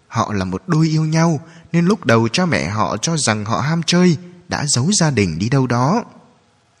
Họ 0.08 0.32
là 0.32 0.44
một 0.44 0.62
đôi 0.66 0.88
yêu 0.88 1.04
nhau 1.04 1.40
Nên 1.72 1.84
lúc 1.84 2.06
đầu 2.06 2.28
cha 2.28 2.46
mẹ 2.46 2.68
họ 2.68 2.96
cho 2.96 3.16
rằng 3.16 3.44
họ 3.44 3.60
ham 3.60 3.82
chơi 3.82 4.16
Đã 4.48 4.66
giấu 4.66 4.92
gia 4.92 5.10
đình 5.10 5.38
đi 5.38 5.48
đâu 5.48 5.66
đó 5.66 6.04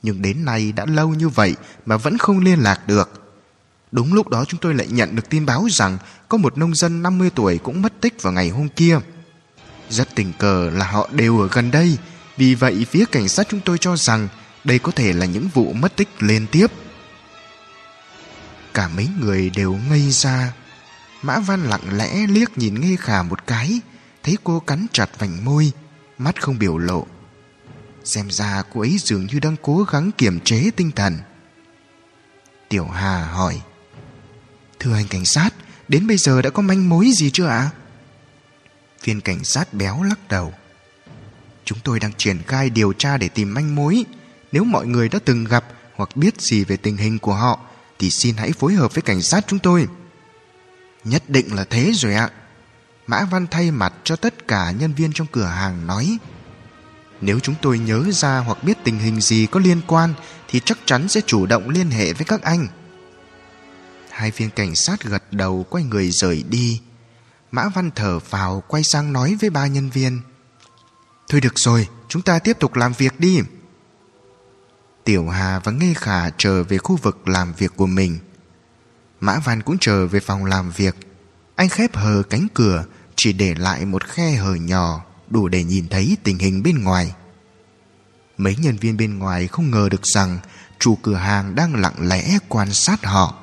Nhưng 0.02 0.22
đến 0.22 0.44
nay 0.44 0.72
đã 0.72 0.86
lâu 0.86 1.08
như 1.08 1.28
vậy 1.28 1.54
Mà 1.86 1.96
vẫn 1.96 2.18
không 2.18 2.38
liên 2.38 2.58
lạc 2.58 2.86
được 2.86 3.21
Đúng 3.92 4.14
lúc 4.14 4.28
đó 4.28 4.44
chúng 4.44 4.60
tôi 4.60 4.74
lại 4.74 4.86
nhận 4.90 5.16
được 5.16 5.30
tin 5.30 5.46
báo 5.46 5.66
rằng 5.70 5.98
có 6.28 6.38
một 6.38 6.58
nông 6.58 6.74
dân 6.74 7.02
50 7.02 7.30
tuổi 7.34 7.58
cũng 7.58 7.82
mất 7.82 7.92
tích 8.00 8.22
vào 8.22 8.32
ngày 8.32 8.48
hôm 8.48 8.68
kia. 8.68 8.98
Rất 9.90 10.08
tình 10.14 10.32
cờ 10.38 10.70
là 10.70 10.86
họ 10.86 11.08
đều 11.12 11.40
ở 11.40 11.48
gần 11.52 11.70
đây, 11.70 11.98
vì 12.36 12.54
vậy 12.54 12.86
phía 12.90 13.04
cảnh 13.12 13.28
sát 13.28 13.46
chúng 13.50 13.60
tôi 13.60 13.78
cho 13.78 13.96
rằng 13.96 14.28
đây 14.64 14.78
có 14.78 14.92
thể 14.92 15.12
là 15.12 15.26
những 15.26 15.48
vụ 15.54 15.72
mất 15.72 15.96
tích 15.96 16.08
liên 16.18 16.46
tiếp. 16.46 16.66
Cả 18.74 18.88
mấy 18.88 19.08
người 19.20 19.50
đều 19.50 19.78
ngây 19.88 20.10
ra. 20.10 20.52
Mã 21.22 21.38
Văn 21.38 21.62
lặng 21.62 21.96
lẽ 21.96 22.26
liếc 22.26 22.58
nhìn 22.58 22.80
Nghê 22.80 22.96
Khả 22.96 23.22
một 23.22 23.46
cái, 23.46 23.80
thấy 24.22 24.36
cô 24.44 24.60
cắn 24.60 24.86
chặt 24.92 25.18
vành 25.18 25.44
môi, 25.44 25.72
mắt 26.18 26.42
không 26.42 26.58
biểu 26.58 26.78
lộ. 26.78 27.06
Xem 28.04 28.30
ra 28.30 28.62
cô 28.74 28.80
ấy 28.80 28.96
dường 28.98 29.26
như 29.26 29.40
đang 29.40 29.56
cố 29.62 29.86
gắng 29.92 30.10
kiềm 30.18 30.40
chế 30.40 30.70
tinh 30.76 30.90
thần. 30.90 31.18
Tiểu 32.68 32.86
Hà 32.86 33.24
hỏi 33.24 33.60
Thưa 34.82 34.94
anh 34.94 35.08
cảnh 35.08 35.24
sát, 35.24 35.50
Đến 35.88 36.06
bây 36.06 36.16
giờ 36.16 36.42
đã 36.42 36.50
có 36.50 36.62
manh 36.62 36.88
mối 36.88 37.10
gì 37.14 37.30
chưa 37.30 37.46
ạ? 37.46 37.70
Viên 39.04 39.20
cảnh 39.20 39.44
sát 39.44 39.74
béo 39.74 40.02
lắc 40.02 40.28
đầu. 40.28 40.54
Chúng 41.64 41.78
tôi 41.84 42.00
đang 42.00 42.12
triển 42.16 42.42
khai 42.46 42.70
điều 42.70 42.92
tra 42.92 43.16
để 43.16 43.28
tìm 43.28 43.54
manh 43.54 43.74
mối. 43.74 44.04
Nếu 44.52 44.64
mọi 44.64 44.86
người 44.86 45.08
đã 45.08 45.18
từng 45.24 45.44
gặp 45.44 45.64
Hoặc 45.96 46.16
biết 46.16 46.40
gì 46.40 46.64
về 46.64 46.76
tình 46.76 46.96
hình 46.96 47.18
của 47.18 47.34
họ, 47.34 47.60
Thì 47.98 48.10
xin 48.10 48.36
hãy 48.36 48.52
phối 48.52 48.74
hợp 48.74 48.94
với 48.94 49.02
cảnh 49.02 49.22
sát 49.22 49.44
chúng 49.46 49.58
tôi. 49.58 49.88
Nhất 51.04 51.22
định 51.28 51.54
là 51.54 51.64
thế 51.64 51.92
rồi 51.94 52.14
ạ. 52.14 52.30
Mã 53.06 53.24
Văn 53.24 53.46
thay 53.50 53.70
mặt 53.70 53.92
cho 54.04 54.16
tất 54.16 54.48
cả 54.48 54.70
nhân 54.70 54.92
viên 54.92 55.12
trong 55.12 55.26
cửa 55.32 55.46
hàng 55.46 55.86
nói. 55.86 56.18
Nếu 57.20 57.40
chúng 57.40 57.54
tôi 57.62 57.78
nhớ 57.78 58.04
ra 58.12 58.38
hoặc 58.38 58.64
biết 58.64 58.78
tình 58.84 58.98
hình 58.98 59.20
gì 59.20 59.46
có 59.46 59.60
liên 59.60 59.80
quan, 59.86 60.14
Thì 60.48 60.60
chắc 60.64 60.78
chắn 60.84 61.08
sẽ 61.08 61.20
chủ 61.26 61.46
động 61.46 61.68
liên 61.68 61.90
hệ 61.90 62.12
với 62.12 62.24
các 62.24 62.42
anh. 62.42 62.66
Hai 64.12 64.30
viên 64.30 64.50
cảnh 64.50 64.74
sát 64.74 65.04
gật 65.04 65.32
đầu 65.32 65.66
quay 65.70 65.84
người 65.84 66.10
rời 66.10 66.44
đi. 66.48 66.80
Mã 67.50 67.68
Văn 67.68 67.90
thở 67.94 68.18
vào 68.18 68.62
quay 68.68 68.82
sang 68.82 69.12
nói 69.12 69.36
với 69.40 69.50
ba 69.50 69.66
nhân 69.66 69.90
viên. 69.90 70.20
Thôi 71.28 71.40
được 71.40 71.52
rồi, 71.56 71.88
chúng 72.08 72.22
ta 72.22 72.38
tiếp 72.38 72.56
tục 72.60 72.74
làm 72.74 72.92
việc 72.92 73.20
đi. 73.20 73.40
Tiểu 75.04 75.28
Hà 75.28 75.58
và 75.58 75.72
nghe 75.72 75.94
Khả 75.94 76.30
trở 76.38 76.62
về 76.62 76.78
khu 76.78 76.96
vực 76.96 77.28
làm 77.28 77.52
việc 77.52 77.72
của 77.76 77.86
mình. 77.86 78.18
Mã 79.20 79.38
Văn 79.38 79.62
cũng 79.62 79.76
trở 79.80 80.06
về 80.06 80.20
phòng 80.20 80.44
làm 80.44 80.70
việc. 80.70 80.96
Anh 81.56 81.68
khép 81.68 81.96
hờ 81.96 82.22
cánh 82.30 82.46
cửa 82.54 82.84
Chỉ 83.16 83.32
để 83.32 83.54
lại 83.54 83.84
một 83.84 84.04
khe 84.04 84.32
hở 84.32 84.54
nhỏ 84.54 85.04
Đủ 85.30 85.48
để 85.48 85.64
nhìn 85.64 85.88
thấy 85.88 86.16
tình 86.22 86.38
hình 86.38 86.62
bên 86.62 86.84
ngoài. 86.84 87.14
Mấy 88.36 88.56
nhân 88.56 88.76
viên 88.76 88.96
bên 88.96 89.18
ngoài 89.18 89.46
không 89.46 89.70
ngờ 89.70 89.88
được 89.88 90.06
rằng 90.06 90.38
Chủ 90.78 90.98
cửa 91.02 91.14
hàng 91.14 91.54
đang 91.54 91.74
lặng 91.74 92.08
lẽ 92.08 92.38
quan 92.48 92.72
sát 92.72 93.04
họ. 93.04 93.41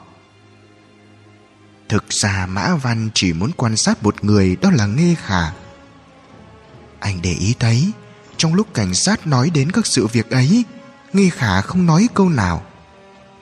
Thực 1.89 2.09
ra 2.09 2.45
Mã 2.49 2.75
Văn 2.75 3.09
chỉ 3.13 3.33
muốn 3.33 3.51
quan 3.57 3.77
sát 3.77 4.03
một 4.03 4.23
người, 4.23 4.55
Đó 4.61 4.69
là 4.71 4.85
Nghe 4.85 5.15
Khả. 5.25 5.51
Anh 6.99 7.19
để 7.21 7.33
ý 7.33 7.55
thấy, 7.59 7.91
Trong 8.37 8.53
lúc 8.53 8.73
cảnh 8.73 8.93
sát 8.93 9.27
nói 9.27 9.49
đến 9.49 9.71
các 9.71 9.85
sự 9.87 10.07
việc 10.07 10.29
ấy 10.29 10.63
Nghe 11.13 11.29
Khả 11.29 11.61
không 11.61 11.85
nói 11.85 12.07
câu 12.13 12.29
nào. 12.29 12.63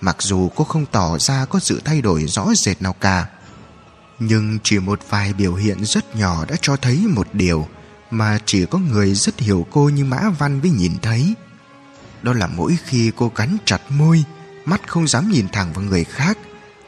Mặc 0.01 0.15
dù 0.19 0.49
cô 0.55 0.63
không 0.63 0.85
tỏ 0.85 1.17
ra 1.19 1.45
có 1.45 1.59
sự 1.59 1.81
thay 1.85 2.01
đổi 2.01 2.25
rõ 2.27 2.47
rệt 2.55 2.81
nào 2.81 2.93
cả, 2.93 3.27
Nhưng 4.19 4.59
chỉ 4.63 4.79
một 4.79 4.99
vài 5.09 5.33
biểu 5.33 5.55
hiện 5.55 5.85
rất 5.85 6.15
nhỏ 6.15 6.45
đã 6.45 6.55
cho 6.61 6.77
thấy 6.77 6.97
một 7.07 7.27
điều 7.33 7.67
Mà 8.11 8.39
chỉ 8.45 8.65
có 8.65 8.77
người 8.79 9.13
rất 9.13 9.39
hiểu 9.39 9.67
cô 9.71 9.89
như 9.89 10.05
Mã 10.05 10.29
Văn 10.39 10.59
mới 10.61 10.71
nhìn 10.71 10.93
thấy. 11.01 11.33
Đó 12.21 12.33
là 12.33 12.47
mỗi 12.47 12.77
khi 12.85 13.11
cô 13.15 13.29
cắn 13.29 13.57
chặt 13.65 13.81
môi, 13.89 14.23
Mắt 14.65 14.87
không 14.87 15.07
dám 15.07 15.31
nhìn 15.31 15.47
thẳng 15.51 15.73
vào 15.73 15.83
người 15.85 16.03
khác 16.03 16.37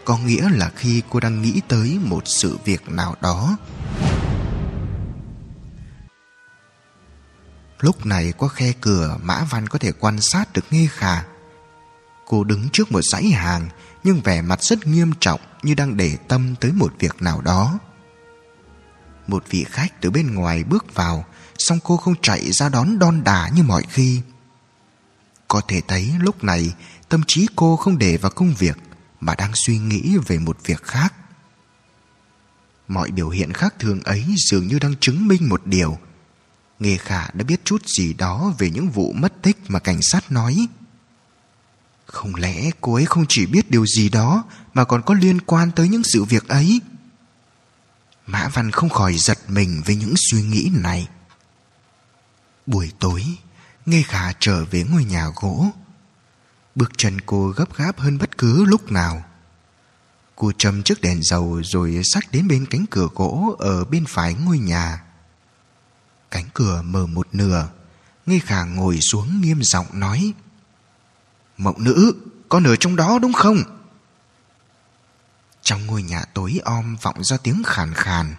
có 0.09 0.17
nghĩa 0.17 0.49
là 0.49 0.71
khi 0.75 1.01
cô 1.09 1.19
đang 1.19 1.41
nghĩ 1.41 1.61
tới 1.67 1.99
một 2.03 2.21
sự 2.25 2.57
việc 2.65 2.89
nào 2.89 3.15
đó 3.21 3.57
Lúc 7.79 8.05
này 8.05 8.33
qua 8.37 8.49
khe 8.49 8.73
cửa 8.81 9.17
Mã 9.21 9.43
Văn 9.49 9.67
có 9.67 9.79
thể 9.79 9.91
quan 9.99 10.21
sát 10.21 10.53
được 10.53 10.65
nghe 10.71 10.87
Khả 10.91 11.23
Cô 12.27 12.43
đứng 12.43 12.69
trước 12.69 12.91
một 12.91 13.01
dãy 13.01 13.23
hàng 13.23 13.69
nhưng 14.03 14.21
vẻ 14.21 14.41
mặt 14.41 14.63
rất 14.63 14.87
nghiêm 14.87 15.11
trọng 15.19 15.39
như 15.63 15.73
đang 15.73 15.97
để 15.97 16.17
tâm 16.27 16.55
tới 16.59 16.71
một 16.71 16.93
việc 16.99 17.21
nào 17.21 17.41
đó. 17.41 17.79
Một 19.27 19.43
vị 19.49 19.65
khách 19.69 20.01
từ 20.01 20.11
bên 20.11 20.35
ngoài 20.35 20.63
bước 20.63 20.95
vào, 20.95 21.25
song 21.57 21.79
cô 21.83 21.97
không 21.97 22.15
chạy 22.21 22.51
ra 22.51 22.69
đón 22.69 22.99
đon 22.99 23.23
đả 23.23 23.49
như 23.55 23.63
mọi 23.63 23.83
khi. 23.89 24.21
Có 25.47 25.61
thể 25.67 25.81
thấy 25.87 26.13
lúc 26.19 26.43
này 26.43 26.73
tâm 27.09 27.21
trí 27.27 27.47
cô 27.55 27.75
không 27.75 27.97
để 27.97 28.17
vào 28.17 28.31
công 28.31 28.53
việc 28.53 28.77
mà 29.19 29.35
đang 29.35 29.51
suy 29.55 29.77
nghĩ 29.77 30.17
về 30.27 30.39
một 30.39 30.57
việc 30.65 30.83
khác. 30.83 31.13
Mọi 32.87 33.11
biểu 33.11 33.29
hiện 33.29 33.53
khác 33.53 33.75
thường 33.79 34.03
ấy 34.03 34.25
dường 34.37 34.67
như 34.67 34.79
đang 34.79 34.95
chứng 34.99 35.27
minh 35.27 35.49
một 35.49 35.61
điều. 35.65 35.97
Nghề 36.79 36.97
khả 36.97 37.31
đã 37.33 37.43
biết 37.43 37.65
chút 37.65 37.87
gì 37.87 38.13
đó 38.13 38.53
về 38.57 38.69
những 38.69 38.89
vụ 38.89 39.13
mất 39.13 39.33
tích 39.41 39.57
mà 39.67 39.79
cảnh 39.79 39.99
sát 40.01 40.31
nói. 40.31 40.67
Không 42.05 42.35
lẽ 42.35 42.71
cô 42.81 42.93
ấy 42.93 43.05
không 43.05 43.25
chỉ 43.29 43.45
biết 43.45 43.71
điều 43.71 43.85
gì 43.85 44.09
đó 44.09 44.43
mà 44.73 44.83
còn 44.83 45.01
có 45.01 45.13
liên 45.13 45.41
quan 45.41 45.71
tới 45.71 45.89
những 45.89 46.03
sự 46.03 46.23
việc 46.23 46.47
ấy? 46.47 46.81
Mã 48.27 48.47
Văn 48.47 48.71
không 48.71 48.89
khỏi 48.89 49.13
giật 49.13 49.37
mình 49.47 49.81
với 49.85 49.95
những 49.95 50.13
suy 50.17 50.41
nghĩ 50.41 50.71
này. 50.73 51.07
Buổi 52.65 52.91
tối, 52.99 53.25
Nghe 53.85 54.01
Khả 54.01 54.33
trở 54.39 54.65
về 54.65 54.83
ngôi 54.83 55.03
nhà 55.03 55.27
gỗ. 55.35 55.65
Bước 56.79 56.91
chân 56.97 57.21
cô 57.21 57.49
gấp 57.49 57.75
gáp 57.75 57.99
hơn 57.99 58.17
bất 58.17 58.37
cứ 58.37 58.65
lúc 58.65 58.91
nào. 58.91 59.23
Cô 60.35 60.51
châm 60.57 60.83
chiếc 60.83 61.01
đèn 61.01 61.23
dầu 61.23 61.61
rồi 61.63 62.01
sát 62.03 62.31
đến 62.31 62.47
bên 62.47 62.65
cánh 62.65 62.85
cửa 62.89 63.07
gỗ 63.15 63.55
ở 63.59 63.85
bên 63.85 64.05
phải 64.05 64.33
ngôi 64.33 64.59
nhà. 64.59 65.03
Cánh 66.31 66.45
cửa 66.53 66.81
mở 66.81 67.05
một 67.05 67.27
nửa, 67.31 67.69
Nghe 68.25 68.39
Khả 68.39 68.63
ngồi 68.63 68.99
xuống 69.01 69.41
nghiêm 69.41 69.63
giọng 69.63 69.85
nói. 69.93 70.33
Mộng 71.57 71.83
nữ, 71.83 72.13
con 72.49 72.63
ở 72.63 72.75
trong 72.75 72.95
đó 72.95 73.19
đúng 73.21 73.33
không? 73.33 73.57
Trong 75.61 75.85
ngôi 75.85 76.03
nhà 76.03 76.25
tối 76.33 76.59
om 76.65 76.95
vọng 77.01 77.23
ra 77.23 77.37
tiếng 77.43 77.63
khàn 77.65 77.93
khàn. 77.93 78.35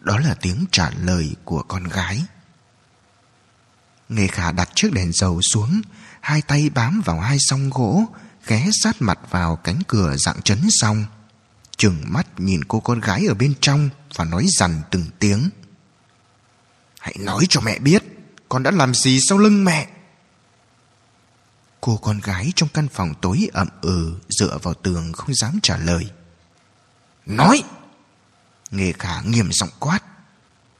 Đó 0.00 0.18
là 0.18 0.34
tiếng 0.34 0.64
trả 0.70 0.90
lời 0.90 1.36
của 1.44 1.62
con 1.62 1.84
gái. 1.84 2.24
Nghe 4.08 4.26
khả 4.26 4.52
đặt 4.52 4.68
chiếc 4.74 4.92
đèn 4.92 5.12
dầu 5.12 5.40
xuống, 5.52 5.82
hai 6.20 6.42
tay 6.42 6.70
bám 6.70 7.02
vào 7.04 7.20
hai 7.20 7.38
song 7.40 7.70
gỗ, 7.70 8.04
ghé 8.46 8.68
sát 8.82 8.96
mặt 9.02 9.18
vào 9.30 9.56
cánh 9.56 9.78
cửa 9.88 10.16
dạng 10.16 10.42
chấn 10.42 10.58
xong. 10.70 11.04
Chừng 11.76 11.96
mắt 12.06 12.26
nhìn 12.40 12.64
cô 12.64 12.80
con 12.80 13.00
gái 13.00 13.26
ở 13.28 13.34
bên 13.34 13.54
trong 13.60 13.88
và 14.14 14.24
nói 14.24 14.46
dằn 14.58 14.82
từng 14.90 15.04
tiếng. 15.18 15.50
Hãy 17.00 17.14
nói 17.18 17.46
cho 17.48 17.60
mẹ 17.60 17.78
biết, 17.78 18.02
con 18.48 18.62
đã 18.62 18.70
làm 18.70 18.94
gì 18.94 19.20
sau 19.28 19.38
lưng 19.38 19.64
mẹ? 19.64 19.88
Cô 21.80 21.96
con 21.96 22.20
gái 22.20 22.52
trong 22.56 22.68
căn 22.68 22.88
phòng 22.88 23.14
tối 23.20 23.48
ẩm 23.52 23.68
ừ 23.80 24.14
Dựa 24.28 24.58
vào 24.62 24.74
tường 24.74 25.12
không 25.12 25.34
dám 25.34 25.58
trả 25.62 25.76
lời 25.76 26.10
Nói 27.26 27.62
Nghề 28.70 28.92
khả 28.92 29.20
nghiêm 29.20 29.52
giọng 29.52 29.70
quát 29.78 30.00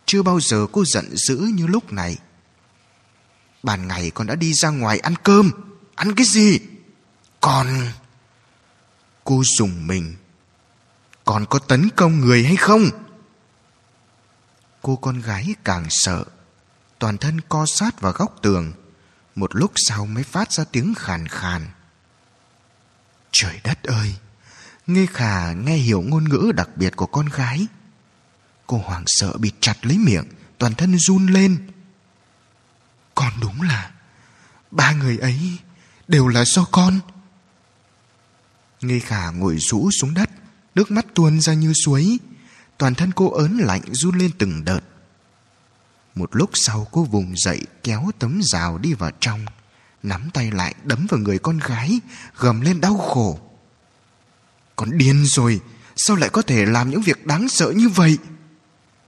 Chưa 0.07 0.23
bao 0.23 0.41
giờ 0.41 0.67
cô 0.73 0.85
giận 0.85 1.17
dữ 1.17 1.37
như 1.37 1.67
lúc 1.67 1.93
này 1.93 2.19
Ban 3.63 3.89
ngày 3.89 4.11
con 4.11 4.27
đã 4.27 4.35
đi 4.35 4.53
ra 4.55 4.69
ngoài 4.69 4.99
ăn 4.99 5.15
cơm 5.23 5.51
Ăn 5.95 6.15
cái 6.15 6.27
gì 6.27 6.59
Con 7.41 7.67
Cô 9.25 9.43
dùng 9.59 9.87
mình 9.87 10.15
Con 11.25 11.47
có 11.47 11.59
tấn 11.59 11.89
công 11.97 12.21
người 12.21 12.45
hay 12.45 12.57
không 12.57 12.91
Cô 14.83 14.97
con 14.97 15.21
gái 15.21 15.55
càng 15.65 15.87
sợ 15.91 16.25
Toàn 16.99 17.19
thân 17.19 17.41
co 17.41 17.67
sát 17.67 18.01
vào 18.01 18.13
góc 18.13 18.37
tường 18.43 18.73
một 19.41 19.57
lúc 19.57 19.73
sau 19.77 20.07
mới 20.07 20.25
phát 20.25 20.53
ra 20.53 20.65
tiếng 20.73 20.95
khàn 20.95 21.29
khàn. 21.29 21.69
Trời 23.33 23.61
đất 23.65 23.83
ơi! 23.83 24.15
Nghe 24.87 25.07
khả 25.07 25.53
nghe 25.53 25.77
hiểu 25.77 26.03
ngôn 26.03 26.29
ngữ 26.29 26.53
đặc 26.57 26.69
biệt 26.77 26.97
của 26.97 27.07
con 27.07 27.27
gái. 27.27 27.67
Cô 28.67 28.79
hoảng 28.79 29.05
sợ 29.07 29.37
bị 29.37 29.53
chặt 29.61 29.87
lấy 29.87 29.99
miệng, 29.99 30.25
toàn 30.59 30.75
thân 30.75 30.99
run 30.99 31.27
lên. 31.27 31.71
Con 33.21 33.33
đúng 33.41 33.63
là 33.63 33.91
ba 34.71 34.93
người 34.93 35.19
ấy 35.19 35.39
đều 36.09 36.29
là 36.29 36.45
do 36.45 36.65
con. 36.65 37.01
Nghi 38.81 39.01
khả 39.01 39.31
ngồi 39.31 39.57
rũ 39.59 39.91
xuống 40.01 40.15
đất, 40.15 40.31
nước 40.75 40.91
mắt 40.91 41.07
tuôn 41.15 41.41
ra 41.41 41.55
như 41.55 41.73
suối. 41.85 42.19
Toàn 42.79 42.95
thân 42.95 43.13
cô 43.13 43.31
ớn 43.31 43.59
lạnh 43.59 43.83
run 43.93 44.19
lên 44.19 44.31
từng 44.39 44.65
đợt. 44.65 44.81
Một 46.15 46.37
lúc 46.37 46.51
sau 46.55 46.87
cô 46.93 47.05
vùng 47.05 47.35
dậy 47.37 47.61
kéo 47.83 48.11
tấm 48.19 48.41
rào 48.43 48.79
đi 48.79 48.95
vào 48.95 49.11
trong 49.21 49.47
Nắm 50.03 50.31
tay 50.35 50.51
lại 50.51 50.75
đấm 50.85 51.07
vào 51.11 51.21
người 51.21 51.39
con 51.39 51.59
gái 51.59 52.01
Gầm 52.39 52.61
lên 52.61 52.81
đau 52.81 52.99
khổ 52.99 53.41
Con 54.77 54.99
điên 54.99 55.27
rồi 55.27 55.61
Sao 55.97 56.17
lại 56.17 56.31
có 56.31 56.43
thể 56.43 56.67
làm 56.67 56.91
những 56.91 57.03
việc 57.03 57.27
đáng 57.27 57.49
sợ 57.49 57.73
như 57.77 57.89
vậy 57.89 58.19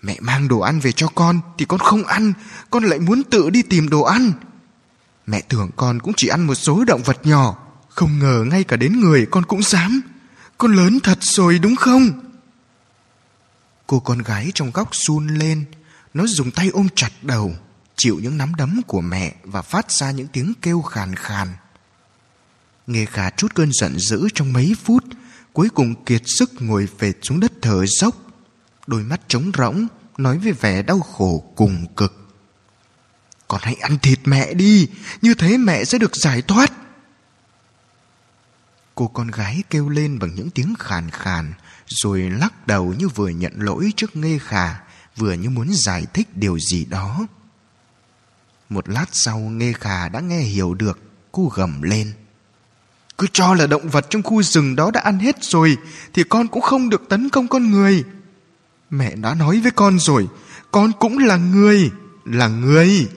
Mẹ 0.02 0.16
mang 0.20 0.48
đồ 0.48 0.60
ăn 0.60 0.80
về 0.80 0.92
cho 0.92 1.08
con 1.08 1.40
Thì 1.58 1.64
con 1.64 1.80
không 1.80 2.04
ăn, 2.04 2.32
Con 2.70 2.84
lại 2.84 2.98
muốn 2.98 3.22
tự 3.30 3.50
đi 3.50 3.62
tìm 3.62 3.88
đồ 3.88 4.02
ăn. 4.02 4.32
Mẹ 5.26 5.40
tưởng 5.40 5.70
con 5.76 6.00
cũng 6.00 6.12
chỉ 6.16 6.28
ăn 6.28 6.46
một 6.46 6.54
số 6.54 6.84
động 6.84 7.02
vật 7.02 7.26
nhỏ, 7.26 7.56
Không 7.88 8.18
ngờ 8.18 8.44
ngay 8.50 8.64
cả 8.64 8.76
đến 8.76 9.00
người 9.00 9.26
con 9.30 9.44
cũng 9.44 9.62
dám. 9.62 10.00
Con 10.58 10.76
lớn 10.76 10.98
thật 11.02 11.18
rồi 11.20 11.58
đúng 11.58 11.76
không? 11.76 12.10
Cô 13.86 14.00
con 14.00 14.18
gái 14.18 14.50
trong 14.54 14.70
góc 14.70 14.94
run 14.94 15.26
lên, 15.26 15.64
nó 16.14 16.26
dùng 16.26 16.50
tay 16.50 16.68
ôm 16.72 16.88
chặt 16.94 17.12
đầu, 17.22 17.54
Chịu 17.96 18.18
những 18.22 18.38
nắm 18.38 18.54
đấm 18.54 18.80
của 18.86 19.00
mẹ 19.00 19.34
Và 19.44 19.62
phát 19.62 19.92
ra 19.92 20.10
những 20.10 20.26
tiếng 20.26 20.52
kêu 20.62 20.82
khàn 20.82 21.14
khàn. 21.14 21.48
Nghe 22.86 23.04
khả 23.04 23.30
chút 23.30 23.54
cơn 23.54 23.72
giận 23.72 23.98
dữ 23.98 24.28
trong 24.34 24.52
mấy 24.52 24.76
phút, 24.84 25.04
Cuối 25.52 25.68
cùng 25.68 26.04
kiệt 26.04 26.22
sức 26.26 26.50
ngồi 26.60 26.88
phệt 26.98 27.14
xuống 27.22 27.40
đất 27.40 27.52
thở 27.62 27.86
dốc. 27.86 28.21
Đôi 28.92 29.02
mắt 29.02 29.20
trống 29.28 29.50
rỗng, 29.58 29.86
Nói 30.18 30.38
với 30.38 30.52
vẻ 30.52 30.82
đau 30.82 31.00
khổ 31.00 31.52
cùng 31.56 31.86
cực. 31.96 32.14
Con 33.48 33.60
hãy 33.62 33.74
ăn 33.74 33.98
thịt 33.98 34.18
mẹ 34.24 34.54
đi, 34.54 34.88
Như 35.22 35.34
thế 35.34 35.56
mẹ 35.58 35.84
sẽ 35.84 35.98
được 35.98 36.16
giải 36.16 36.42
thoát. 36.42 36.72
Cô 38.94 39.08
con 39.08 39.26
gái 39.26 39.62
kêu 39.70 39.88
lên 39.88 40.18
bằng 40.18 40.34
những 40.34 40.50
tiếng 40.50 40.74
khàn 40.78 41.10
khàn, 41.10 41.52
Rồi 41.86 42.20
lắc 42.20 42.66
đầu 42.66 42.94
như 42.98 43.08
vừa 43.08 43.28
nhận 43.28 43.52
lỗi 43.56 43.92
trước 43.96 44.16
Nghê 44.16 44.38
Khả 44.38 44.74
Vừa 45.16 45.32
như 45.32 45.50
muốn 45.50 45.68
giải 45.72 46.06
thích 46.12 46.36
điều 46.36 46.58
gì 46.58 46.84
đó. 46.84 47.26
Một 48.68 48.88
lát 48.88 49.06
sau, 49.12 49.38
Nghê 49.38 49.72
Khà 49.72 50.08
đã 50.08 50.20
nghe 50.20 50.40
hiểu 50.40 50.74
được, 50.74 50.98
Cô 51.32 51.52
gầm 51.54 51.82
lên. 51.82 52.12
Cứ 53.18 53.26
cho 53.32 53.54
là 53.54 53.66
động 53.66 53.88
vật 53.88 54.06
trong 54.10 54.22
khu 54.22 54.42
rừng 54.42 54.76
đó 54.76 54.90
đã 54.90 55.00
ăn 55.00 55.18
hết 55.18 55.36
rồi, 55.44 55.76
Thì 56.14 56.22
con 56.24 56.48
cũng 56.48 56.62
không 56.62 56.88
được 56.88 57.02
tấn 57.08 57.28
công 57.28 57.48
con 57.48 57.70
người. 57.70 58.04
Mẹ 58.92 59.14
đã 59.16 59.34
nói 59.34 59.60
với 59.60 59.70
con 59.70 59.98
rồi, 59.98 60.28
Con 60.70 60.92
cũng 61.00 61.18
là 61.18 61.36
người 61.36 61.90
Là 62.24 62.48
người. 62.48 63.08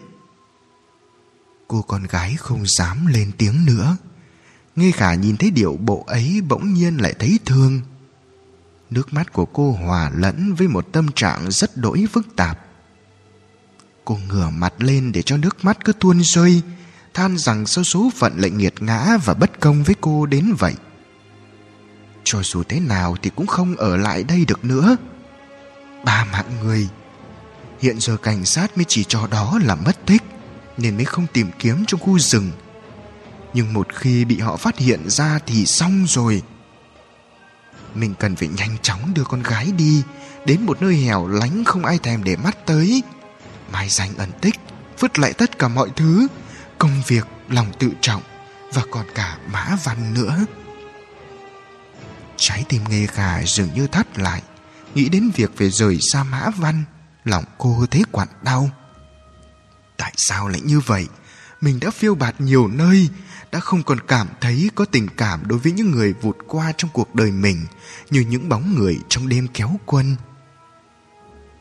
Cô 1.67 1.81
con 1.81 2.03
gái 2.03 2.35
không 2.35 2.63
dám 2.77 3.07
lên 3.07 3.31
tiếng 3.37 3.65
nữa. 3.65 3.97
Nghe 4.75 4.91
khả 4.91 5.13
nhìn 5.13 5.37
thấy 5.37 5.51
điệu 5.51 5.77
bộ 5.81 6.03
ấy 6.07 6.41
Bỗng 6.47 6.73
nhiên 6.73 6.97
lại 6.97 7.13
thấy 7.19 7.39
thương. 7.45 7.81
Nước 8.89 9.13
mắt 9.13 9.33
của 9.33 9.45
cô 9.45 9.71
hòa 9.71 10.11
lẫn 10.15 10.53
Với 10.53 10.67
một 10.67 10.87
tâm 10.91 11.07
trạng 11.15 11.51
rất 11.51 11.77
đỗi 11.77 12.05
phức 12.11 12.35
tạp. 12.35 12.65
Cô 14.05 14.17
ngửa 14.29 14.49
mặt 14.49 14.73
lên 14.77 15.11
Để 15.11 15.21
cho 15.21 15.37
nước 15.37 15.65
mắt 15.65 15.85
cứ 15.85 15.93
tuôn 15.93 16.21
rơi, 16.23 16.61
Than 17.13 17.37
rằng 17.37 17.65
sao 17.65 17.83
số 17.83 18.11
phận 18.15 18.33
lại 18.37 18.49
nghiệt 18.49 18.73
ngã 18.79 19.17
Và 19.25 19.33
bất 19.33 19.59
công 19.59 19.83
với 19.83 19.95
cô 20.01 20.25
đến 20.25 20.53
vậy. 20.59 20.73
Cho 22.23 22.43
dù 22.43 22.63
thế 22.63 22.79
nào 22.79 23.17
Thì 23.21 23.29
cũng 23.35 23.47
không 23.47 23.75
ở 23.75 23.97
lại 23.97 24.23
đây 24.23 24.45
được 24.45 24.65
nữa. 24.65 24.97
Ba 26.05 26.25
mạng 26.31 26.51
người. 26.63 26.87
Hiện 27.79 27.99
giờ 27.99 28.17
cảnh 28.17 28.45
sát 28.45 28.77
mới 28.77 28.85
chỉ 28.87 29.03
cho 29.03 29.27
đó 29.27 29.59
là 29.63 29.75
mất 29.75 30.05
tích 30.05 30.23
Nên 30.77 30.95
mới 30.95 31.05
không 31.05 31.27
tìm 31.33 31.51
kiếm 31.59 31.83
trong 31.87 31.99
khu 31.99 32.19
rừng. 32.19 32.51
Nhưng 33.53 33.73
một 33.73 33.87
khi 33.95 34.25
bị 34.25 34.39
họ 34.39 34.57
phát 34.57 34.77
hiện 34.77 35.09
ra 35.09 35.39
Thì 35.45 35.65
xong 35.65 36.05
rồi. 36.07 36.41
Mình 37.95 38.13
cần 38.19 38.35
phải 38.35 38.47
nhanh 38.47 38.77
chóng 38.81 39.13
đưa 39.13 39.23
con 39.23 39.43
gái 39.43 39.71
đi 39.77 40.03
Đến 40.45 40.65
một 40.65 40.81
nơi 40.81 40.95
hẻo 40.95 41.27
lánh 41.27 41.63
Không 41.63 41.85
ai 41.85 41.97
thèm 41.97 42.23
để 42.23 42.35
mắt 42.35 42.65
tới. 42.65 43.03
Mai 43.71 43.89
danh 43.89 44.17
ẩn 44.17 44.31
tích 44.41 44.55
Vứt 44.99 45.19
lại 45.19 45.33
tất 45.33 45.59
cả 45.59 45.67
mọi 45.67 45.89
thứ 45.95 46.27
Công 46.77 47.01
việc, 47.07 47.27
lòng 47.49 47.67
tự 47.79 47.91
trọng 48.01 48.21
Và 48.73 48.81
còn 48.91 49.05
cả 49.15 49.37
mã 49.51 49.77
văn 49.83 50.13
nữa. 50.13 50.45
Trái 52.37 52.65
tim 52.69 52.81
nghe 52.89 53.07
gà 53.15 53.41
dường 53.45 53.69
như 53.75 53.87
thắt 53.87 54.19
lại. 54.19 54.41
Nghĩ 54.95 55.09
đến 55.09 55.31
việc 55.35 55.51
phải 55.55 55.69
rời 55.69 55.97
xa 56.01 56.23
Mã 56.23 56.49
Văn, 56.57 56.83
Lòng 57.25 57.43
cô 57.57 57.85
thấy 57.91 58.03
quặn 58.11 58.27
đau. 58.43 58.69
Tại 59.97 60.13
sao 60.17 60.47
lại 60.47 60.61
như 60.61 60.79
vậy? 60.79 61.07
Mình 61.61 61.79
đã 61.79 61.91
phiêu 61.91 62.15
bạt 62.15 62.41
nhiều 62.41 62.67
nơi, 62.67 63.09
Đã 63.51 63.59
không 63.59 63.83
còn 63.83 63.99
cảm 64.07 64.27
thấy 64.41 64.69
có 64.75 64.85
tình 64.85 65.07
cảm 65.17 65.47
Đối 65.47 65.59
với 65.59 65.71
những 65.71 65.91
người 65.91 66.13
vụt 66.13 66.37
qua 66.47 66.73
trong 66.77 66.89
cuộc 66.93 67.15
đời 67.15 67.31
mình, 67.31 67.65
Như 68.09 68.21
những 68.21 68.49
bóng 68.49 68.75
người 68.75 68.99
trong 69.09 69.29
đêm 69.29 69.47
kéo 69.53 69.79
quân. 69.85 70.15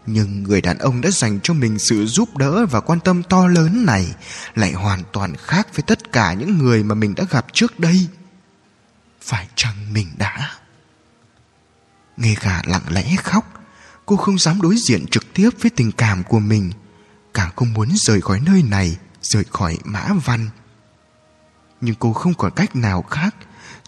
Nhưng 0.06 0.42
người 0.42 0.60
đàn 0.60 0.78
ông 0.78 1.00
đã 1.00 1.10
dành 1.10 1.40
cho 1.42 1.54
mình 1.54 1.78
sự 1.78 2.06
giúp 2.06 2.36
đỡ 2.36 2.66
Và 2.70 2.80
quan 2.80 3.00
tâm 3.00 3.22
to 3.22 3.46
lớn 3.46 3.86
này 3.86 4.14
Lại 4.54 4.72
hoàn 4.72 5.02
toàn 5.12 5.36
khác 5.36 5.68
với 5.74 5.82
tất 5.82 6.12
cả 6.12 6.32
những 6.32 6.58
người 6.58 6.82
Mà 6.82 6.94
mình 6.94 7.14
đã 7.14 7.24
gặp 7.30 7.46
trước 7.52 7.80
đây. 7.80 8.08
Phải 9.20 9.48
chăng 9.54 9.92
mình 9.92 10.08
đã 10.16 10.50
Nghe 12.16 12.34
gà 12.40 12.62
lặng 12.64 12.82
lẽ 12.88 13.16
khóc. 13.16 13.44
Cô 14.06 14.16
không 14.16 14.38
dám 14.38 14.60
đối 14.60 14.76
diện 14.76 15.06
trực 15.10 15.34
tiếp 15.34 15.50
với 15.60 15.70
tình 15.70 15.92
cảm 15.92 16.22
của 16.24 16.38
mình. 16.38 16.72
Càng 17.34 17.50
không 17.56 17.72
muốn 17.72 17.88
rời 17.94 18.20
khỏi 18.20 18.40
nơi 18.40 18.62
này, 18.62 18.96
Rời 19.22 19.44
khỏi 19.50 19.78
Mã 19.84 20.08
Văn. 20.24 20.50
Nhưng 21.80 21.94
cô 21.94 22.12
không 22.12 22.34
còn 22.34 22.52
cách 22.56 22.76
nào 22.76 23.02
khác. 23.02 23.34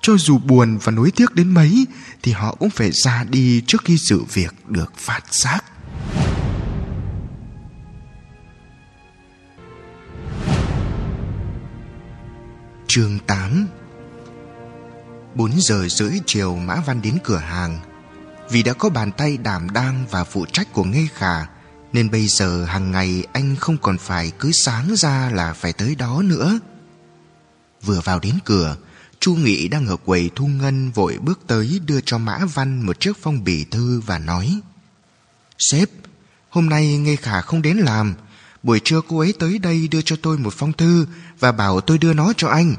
Cho 0.01 0.17
dù 0.17 0.39
buồn 0.39 0.79
và 0.83 0.93
nối 0.93 1.11
tiếc 1.11 1.35
đến 1.35 1.49
mấy, 1.49 1.87
Thì 2.23 2.33
họ 2.33 2.55
cũng 2.55 2.71
phải 2.71 2.91
ra 2.93 3.25
đi 3.25 3.63
trước 3.67 3.83
khi 3.85 3.99
sự 4.09 4.25
việc 4.33 4.55
được 4.69 4.93
phát 4.97 5.35
giác. 5.35 5.65
Chương 12.87 13.19
8 13.27 13.67
4 15.35 15.61
giờ 15.61 15.89
rưỡi 15.89 16.13
chiều 16.27 16.57
Mã 16.57 16.77
Văn 16.87 17.03
đến 17.03 17.19
cửa 17.25 17.39
hàng 17.39 17.96
vì 18.51 18.63
đã 18.63 18.73
có 18.73 18.89
bàn 18.89 19.13
tay 19.13 19.37
đảm 19.37 19.71
đang 19.71 20.07
và 20.11 20.25
phụ 20.25 20.47
trách 20.47 20.73
của 20.73 20.85
Nghê 20.85 21.09
Khả 21.15 21.47
Nên 21.97 22.11
bây 22.11 22.27
giờ 22.27 22.65
hàng 22.65 22.91
ngày 22.93 23.25
anh 23.33 23.57
không 23.57 23.79
còn 23.79 23.99
phải 23.99 24.33
cứ 24.39 24.53
sáng 24.53 24.97
ra 24.97 25.31
là 25.31 25.53
phải 25.53 25.73
tới 25.73 25.95
đó 25.95 26.23
nữa. 26.25 26.59
Vừa 27.83 28.01
vào 28.01 28.19
đến 28.19 28.35
cửa 28.45 28.77
Chu 29.21 29.35
Nghị 29.35 29.69
đang 29.69 29.87
ở 29.87 29.97
quầy 29.97 30.31
thu 30.35 30.47
ngân 30.47 30.91
vội 30.91 31.19
bước 31.19 31.41
tới 31.47 31.81
đưa 31.87 32.01
cho 32.01 32.19
Mã 32.19 32.39
Văn 32.55 32.87
một 32.87 33.01
chiếc 33.01 33.17
phong 33.23 33.45
bì 33.45 33.65
thư 33.65 34.01
và 34.01 34.19
nói 34.19 34.61
Sếp, 35.59 35.89
hôm 36.49 36.69
nay 36.69 36.99
Nghê 36.99 37.17
Khả 37.17 37.41
không 37.41 37.63
đến 37.63 37.77
làm. 37.77 38.15
Buổi 38.63 38.81
trưa 38.85 39.01
cô 39.09 39.19
ấy 39.19 39.35
tới 39.39 39.59
đây 39.59 39.89
đưa 39.89 40.01
cho 40.03 40.17
tôi 40.23 40.39
một 40.39 40.55
phong 40.57 40.73
thư 40.73 41.07
Và 41.39 41.53
bảo 41.53 41.81
tôi 41.81 41.99
đưa 41.99 42.13
nó 42.13 42.33
cho 42.37 42.49
anh. 42.49 42.75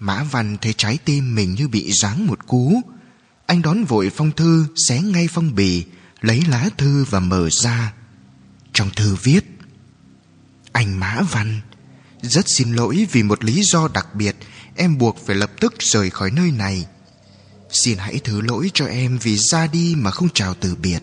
Mã 0.00 0.22
Văn 0.22 0.56
thấy 0.60 0.74
trái 0.76 0.98
tim 1.04 1.34
mình 1.34 1.54
như 1.54 1.68
bị 1.68 1.92
giáng 1.92 2.26
một 2.26 2.46
cú 2.46 2.82
anh 3.46 3.62
đón 3.62 3.84
vội 3.84 4.10
phong 4.16 4.32
thư, 4.32 4.66
Xé 4.88 5.00
ngay 5.00 5.28
phong 5.30 5.54
bì, 5.54 5.84
Lấy 6.20 6.42
lá 6.48 6.68
thư 6.78 7.04
và 7.04 7.20
mở 7.20 7.50
ra. 7.50 7.92
Trong 8.72 8.90
thư 8.90 9.16
viết, 9.22 9.44
Anh 10.72 11.00
Mã 11.00 11.20
Văn, 11.30 11.60
Rất 12.22 12.48
xin 12.48 12.72
lỗi 12.72 13.06
vì 13.12 13.22
một 13.22 13.44
lý 13.44 13.62
do 13.62 13.88
đặc 13.94 14.14
biệt, 14.14 14.36
Em 14.76 14.98
buộc 14.98 15.26
phải 15.26 15.36
lập 15.36 15.50
tức 15.60 15.74
rời 15.78 16.10
khỏi 16.10 16.30
nơi 16.30 16.50
này. 16.50 16.86
Xin 17.70 17.98
hãy 17.98 18.20
thứ 18.24 18.40
lỗi 18.40 18.70
cho 18.74 18.86
em 18.86 19.18
Vì 19.18 19.36
ra 19.36 19.66
đi 19.66 19.94
mà 19.98 20.10
không 20.10 20.28
chào 20.34 20.54
từ 20.54 20.74
biệt. 20.74 21.02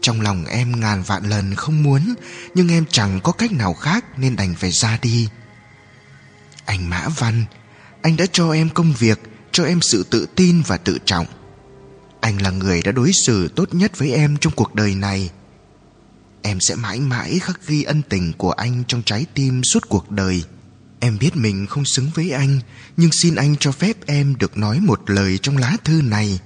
Trong 0.00 0.20
lòng 0.20 0.44
em 0.46 0.80
ngàn 0.80 1.02
vạn 1.02 1.28
lần 1.28 1.54
không 1.54 1.82
muốn, 1.82 2.14
Nhưng 2.54 2.68
em 2.68 2.84
chẳng 2.90 3.20
có 3.20 3.32
cách 3.32 3.52
nào 3.52 3.74
khác 3.74 4.04
Nên 4.18 4.36
đành 4.36 4.54
phải 4.54 4.70
ra 4.70 4.98
đi. 5.02 5.28
Anh 6.64 6.90
Mã 6.90 7.08
Văn, 7.08 7.44
Anh 8.02 8.16
đã 8.16 8.26
cho 8.32 8.50
em 8.50 8.70
công 8.70 8.92
việc, 8.92 9.20
Cho 9.52 9.64
em 9.64 9.80
sự 9.80 10.06
tự 10.10 10.26
tin 10.34 10.62
và 10.66 10.76
tự 10.76 10.98
trọng 11.04 11.26
anh 12.28 12.42
là 12.42 12.50
người 12.50 12.82
đã 12.82 12.92
đối 12.92 13.12
xử 13.12 13.48
tốt 13.48 13.74
nhất 13.74 13.98
với 13.98 14.12
em 14.12 14.36
trong 14.36 14.52
cuộc 14.56 14.74
đời 14.74 14.94
này. 14.94 15.30
Em 16.42 16.60
sẽ 16.60 16.74
mãi 16.74 17.00
mãi 17.00 17.38
khắc 17.38 17.66
ghi 17.66 17.82
ân 17.82 18.02
tình 18.08 18.32
của 18.32 18.50
anh 18.50 18.84
trong 18.88 19.02
trái 19.02 19.26
tim 19.34 19.60
suốt 19.64 19.88
cuộc 19.88 20.10
đời. 20.10 20.44
Em 21.00 21.18
biết 21.18 21.36
mình 21.36 21.66
không 21.66 21.84
xứng 21.84 22.10
với 22.14 22.30
anh, 22.30 22.60
Nhưng 22.96 23.10
xin 23.12 23.34
anh 23.34 23.56
cho 23.60 23.72
phép 23.72 24.06
em 24.06 24.36
được 24.38 24.58
nói 24.58 24.80
một 24.80 25.10
lời 25.10 25.38
trong 25.38 25.56
lá 25.56 25.76
thư 25.84 26.02
này, 26.02 26.38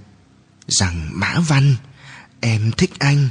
Rằng, 0.68 1.08
Mã 1.12 1.34
Văn, 1.48 1.74
Em 2.40 2.72
thích 2.76 2.90
anh. 2.98 3.28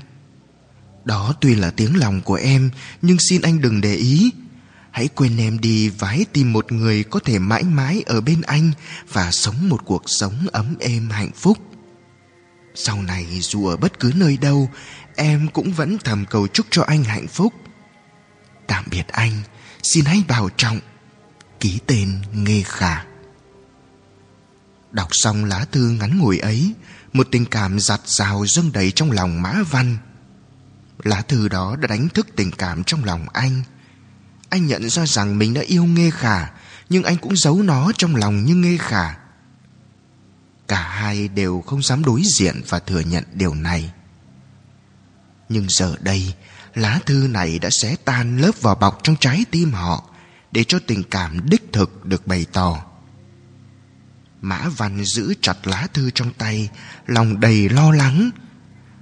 Đó 1.06 1.34
tuy 1.42 1.56
là 1.56 1.72
tiếng 1.72 1.98
lòng 1.98 2.22
của 2.22 2.36
em, 2.36 2.70
Nhưng 3.02 3.18
xin 3.30 3.42
anh 3.42 3.62
đừng 3.62 3.82
để 3.82 3.96
ý. 3.96 4.32
Hãy 4.92 5.08
quên 5.08 5.38
em 5.38 5.60
đi 5.60 5.90
và 5.90 6.08
hãy 6.08 6.26
tìm 6.34 6.54
một 6.54 6.72
người 6.72 7.04
có 7.04 7.20
thể 7.20 7.40
mãi 7.40 7.64
mãi 7.64 8.04
ở 8.06 8.22
bên 8.22 8.42
anh 8.42 8.72
Và 9.14 9.32
sống 9.32 9.70
một 9.70 9.86
cuộc 9.86 10.04
sống 10.06 10.48
ấm 10.52 10.76
êm 10.80 11.10
hạnh 11.10 11.32
phúc 11.36 11.58
sau 12.76 13.02
này 13.02 13.40
dù 13.42 13.68
ở 13.68 13.78
bất 13.78 14.00
cứ 14.00 14.12
nơi 14.16 14.38
đâu, 14.38 14.70
Em 15.16 15.48
cũng 15.54 15.74
vẫn 15.74 15.98
thầm 16.04 16.26
cầu 16.26 16.48
chúc 16.48 16.66
cho 16.70 16.84
anh 16.84 17.04
hạnh 17.04 17.28
phúc. 17.28 17.54
Tạm 18.68 18.86
biệt 18.92 19.08
anh, 19.08 19.32
Xin 19.84 20.06
hãy 20.06 20.24
bảo 20.28 20.50
trọng, 20.58 20.80
Ký 21.60 21.80
tên 21.88 22.22
Nghê 22.34 22.64
Khả. 22.66 23.06
Đọc 24.92 25.08
xong 25.12 25.46
lá 25.46 25.66
thư 25.72 25.90
ngắn 25.90 26.20
ngủi 26.20 26.40
ấy, 26.40 26.74
Một 27.14 27.28
tình 27.32 27.46
cảm 27.46 27.80
giặt 27.80 28.02
rào 28.06 28.46
dâng 28.46 28.72
đầy 28.72 28.92
trong 28.92 29.12
lòng 29.12 29.42
Mã 29.42 29.54
Văn. 29.72 29.98
Lá 31.04 31.22
thư 31.22 31.48
đó 31.48 31.76
đã 31.76 31.88
đánh 31.88 32.10
thức 32.10 32.28
tình 32.36 32.52
cảm 32.52 32.84
trong 32.84 33.06
lòng 33.06 33.26
anh. 33.34 33.64
Anh 34.50 34.68
nhận 34.68 34.90
ra 34.90 35.06
rằng 35.06 35.38
mình 35.38 35.54
đã 35.54 35.62
yêu 35.62 35.84
Nghê 35.86 36.12
Khả, 36.12 36.48
Nhưng 36.90 37.04
anh 37.04 37.18
cũng 37.18 37.36
giấu 37.36 37.62
nó 37.62 37.92
trong 37.98 38.16
lòng 38.16 38.46
như 38.46 38.56
Nghê 38.56 38.78
Khả 38.78 39.21
cả 40.72 40.82
hai 40.82 41.28
đều 41.28 41.62
không 41.62 41.82
dám 41.82 42.06
đối 42.06 42.22
diện 42.38 42.62
và 42.68 42.80
thừa 42.80 43.00
nhận 43.00 43.24
điều 43.34 43.54
này. 43.54 43.92
Nhưng 45.50 45.66
giờ 45.70 45.96
đây, 46.00 46.34
lá 46.76 47.00
thư 47.06 47.28
này 47.30 47.60
đã 47.60 47.70
xé 47.70 47.96
tan 48.06 48.38
lớp 48.38 48.62
vỏ 48.62 48.76
bọc 48.76 49.00
trong 49.04 49.16
trái 49.20 49.46
tim 49.52 49.72
họ 49.72 50.04
để 50.52 50.64
cho 50.64 50.80
tình 50.88 51.04
cảm 51.04 51.50
đích 51.50 51.74
thực 51.74 52.06
được 52.06 52.28
bày 52.28 52.46
tỏ. 52.54 52.84
Mã 54.42 54.70
văn 54.78 55.06
giữ 55.06 55.34
chặt 55.42 55.68
lá 55.68 55.88
thư 55.94 56.10
trong 56.12 56.34
tay, 56.34 56.70
lòng 57.08 57.40
đầy 57.40 57.70
lo 57.70 57.92
lắng. 57.92 58.30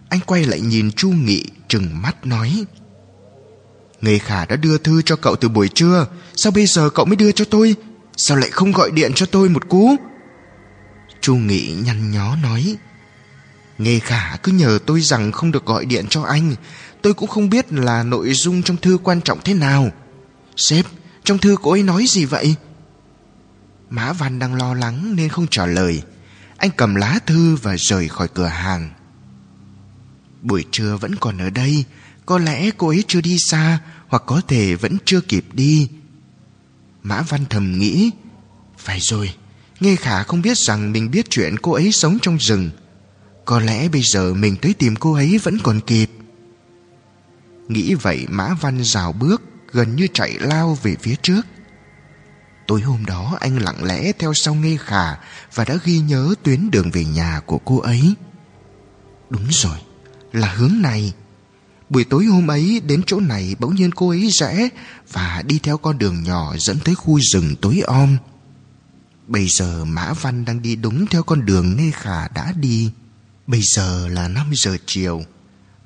Anh 0.10 0.20
quay 0.26 0.46
lại 0.46 0.62
nhìn 0.62 0.92
chu 0.92 1.10
nghị, 1.10 1.44
trừng 1.68 2.02
mắt 2.02 2.26
nói 2.26 2.66
người 4.02 4.20
khả 4.20 4.46
đã 4.46 4.56
đưa 4.56 4.78
thư 4.78 5.02
cho 5.02 5.16
cậu 5.16 5.36
từ 5.36 5.50
buổi 5.50 5.68
trưa, 5.68 6.08
sao 6.36 6.52
bây 6.52 6.66
giờ 6.66 6.90
cậu 6.90 7.06
mới 7.06 7.16
đưa 7.16 7.32
cho 7.32 7.46
tôi? 7.46 7.76
Sao 8.18 8.38
lại 8.38 8.50
không 8.50 8.72
gọi 8.72 8.92
điện 8.92 9.12
cho 9.16 9.26
tôi 9.26 9.50
một 9.50 9.70
cú? 9.70 9.96
Chu 11.22 11.36
Nghị 11.36 11.76
nhăn 11.86 12.12
nhó 12.12 12.36
nói 12.36 12.78
Nghề 13.78 14.00
khả 14.00 14.36
cứ 14.36 14.52
nhờ 14.52 14.80
tôi 14.86 15.02
rằng 15.02 15.32
không 15.32 15.52
được 15.52 15.66
gọi 15.66 15.86
điện 15.86 16.06
cho 16.10 16.24
anh. 16.24 16.56
Tôi 17.02 17.14
cũng 17.14 17.30
không 17.30 17.50
biết 17.50 17.74
là 17.74 18.04
nội 18.04 18.34
dung 18.34 18.64
trong 18.64 18.78
thư 18.78 18.98
quan 19.04 19.22
trọng 19.22 19.40
thế 19.44 19.54
nào. 19.54 19.92
Sếp, 20.56 20.86
trong 21.24 21.38
thư 21.38 21.56
cô 21.62 21.72
ấy 21.72 21.84
nói 21.84 22.06
gì 22.08 22.26
vậy? 22.26 22.56
Mã 23.90 24.14
Văn 24.14 24.40
đang 24.40 24.56
lo 24.56 24.74
lắng 24.74 25.16
nên 25.16 25.30
không 25.30 25.48
trả 25.48 25.66
lời. 25.66 26.02
Anh 26.58 26.70
cầm 26.78 26.96
lá 26.96 27.20
thư 27.26 27.56
và 27.56 27.76
rời 27.78 28.08
khỏi 28.08 28.28
cửa 28.28 28.46
hàng. 28.48 28.90
Buổi 30.42 30.66
trưa 30.72 30.98
vẫn 30.98 31.16
còn 31.16 31.38
ở 31.38 31.50
đây. 31.50 31.84
Có 32.26 32.38
lẽ 32.38 32.72
cô 32.78 32.88
ấy 32.88 33.04
chưa 33.08 33.22
đi 33.22 33.38
xa 33.40 33.80
Hoặc 34.08 34.24
có 34.26 34.42
thể 34.48 34.76
vẫn 34.76 34.98
chưa 35.06 35.22
kịp 35.22 35.46
đi. 35.54 35.90
Mã 37.04 37.22
Văn 37.22 37.46
thầm 37.50 37.80
nghĩ 37.80 38.12
Phải 38.78 39.00
rồi. 39.00 39.34
Nghe 39.80 39.96
Khả 39.96 40.24
không 40.24 40.42
biết 40.42 40.58
rằng 40.58 40.92
mình 40.92 41.12
biết 41.12 41.30
chuyện 41.30 41.56
cô 41.62 41.72
ấy 41.72 41.92
sống 41.92 42.18
trong 42.22 42.38
rừng. 42.38 42.70
Có 43.46 43.60
lẽ 43.60 43.90
bây 43.90 44.02
giờ 44.02 44.34
mình 44.34 44.56
tới 44.62 44.74
tìm 44.74 44.96
cô 44.96 45.14
ấy 45.14 45.40
vẫn 45.44 45.58
còn 45.64 45.80
kịp. 45.80 46.10
Nghĩ 47.68 47.94
vậy, 47.94 48.26
Mã 48.30 48.54
Văn 48.62 48.84
rào 48.84 49.12
bước, 49.12 49.42
Gần 49.72 49.96
như 49.96 50.08
chạy 50.14 50.34
lao 50.40 50.78
về 50.84 50.96
phía 51.02 51.16
trước. 51.22 51.42
Tối 52.68 52.82
hôm 52.82 53.06
đó, 53.06 53.38
anh 53.40 53.58
lặng 53.58 53.84
lẽ 53.84 54.12
theo 54.20 54.34
sau 54.34 54.56
Nghe 54.56 54.78
Khả 54.78 55.16
Và 55.54 55.66
đã 55.66 55.78
ghi 55.84 56.00
nhớ 56.00 56.34
tuyến 56.44 56.72
đường 56.72 56.92
về 56.92 57.06
nhà 57.06 57.42
của 57.46 57.58
cô 57.58 57.80
ấy. 57.80 58.14
Đúng 59.30 59.48
rồi, 59.50 59.78
Là 60.34 60.54
hướng 60.54 60.82
này. 60.82 61.14
Buổi 61.90 62.04
tối 62.04 62.26
hôm 62.26 62.48
ấy, 62.48 62.82
đến 62.86 63.02
chỗ 63.06 63.20
này, 63.20 63.56
bỗng 63.60 63.76
nhiên 63.76 63.92
cô 63.92 64.10
ấy 64.10 64.30
rẽ 64.32 64.70
Và 65.12 65.44
đi 65.46 65.60
theo 65.64 65.78
con 65.78 65.98
đường 65.98 66.24
nhỏ 66.24 66.56
dẫn 66.58 66.78
tới 66.86 66.96
khu 66.96 67.20
rừng 67.22 67.56
tối 67.62 67.82
om. 67.88 68.18
Bây 69.30 69.48
giờ 69.50 69.86
Mã 69.86 70.14
Văn 70.14 70.46
đang 70.46 70.62
đi 70.62 70.76
đúng 70.76 71.06
theo 71.08 71.24
con 71.24 71.46
đường 71.46 71.78
Nê 71.78 71.92
Khả 71.92 72.28
đã 72.28 72.54
đi. 72.56 72.92
Bây 73.48 73.62
giờ 73.62 74.08
là 74.08 74.28
5 74.28 74.52
giờ 74.54 74.78
chiều. 74.86 75.24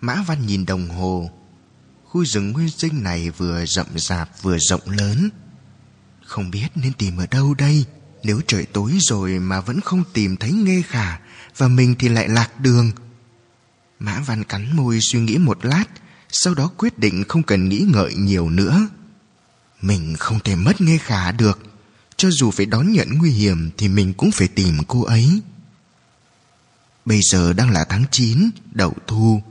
Mã 0.02 0.24
Văn 0.28 0.46
nhìn 0.46 0.66
đồng 0.66 0.90
hồ. 0.90 1.32
Khu 2.04 2.26
rừng 2.26 2.52
nguyên 2.52 2.70
sinh 2.70 3.04
này 3.04 3.30
vừa 3.30 3.66
rậm 3.66 3.88
rạp 3.96 4.30
vừa 4.42 4.58
rộng 4.58 4.82
lớn. 4.86 5.30
Không 6.26 6.52
biết 6.52 6.68
nên 6.76 6.94
tìm 6.94 7.18
ở 7.18 7.28
đâu 7.32 7.54
đây. 7.54 7.86
Nếu 8.24 8.42
trời 8.48 8.66
tối 8.66 8.98
rồi 9.00 9.40
mà 9.40 9.62
vẫn 9.62 9.82
không 9.82 10.04
tìm 10.14 10.38
thấy 10.38 10.52
Nghê 10.52 10.82
Khả 10.82 11.20
Và 11.58 11.68
mình 11.68 11.96
thì 12.00 12.10
lại 12.10 12.30
lạc 12.30 12.60
đường. 12.60 12.92
Mã 14.00 14.20
Văn 14.20 14.44
cắn 14.44 14.76
môi 14.76 15.00
suy 15.02 15.20
nghĩ 15.20 15.38
một 15.38 15.66
lát, 15.66 15.86
Sau 16.30 16.54
đó 16.54 16.72
quyết 16.78 17.00
định 17.00 17.24
không 17.28 17.44
cần 17.44 17.70
nghĩ 17.70 17.86
ngợi 17.94 18.14
nhiều 18.16 18.50
nữa. 18.50 18.88
Mình 19.82 20.16
không 20.20 20.40
thể 20.40 20.56
mất 20.56 20.82
Nghê 20.82 20.98
Khả 20.98 21.32
được. 21.32 21.73
Cho 22.18 22.32
dù 22.32 22.52
phải 22.52 22.66
đón 22.66 22.92
nhận 22.92 23.18
nguy 23.18 23.32
hiểm 23.32 23.70
Thì 23.78 23.88
mình 23.88 24.14
cũng 24.14 24.32
phải 24.32 24.48
tìm 24.48 24.78
cô 24.88 25.04
ấy. 25.04 25.42
Bây 27.06 27.20
giờ 27.22 27.54
đang 27.54 27.70
là 27.70 27.84
tháng 27.84 28.04
9 28.12 28.50
Đậu 28.72 28.94
thu. 29.08 29.42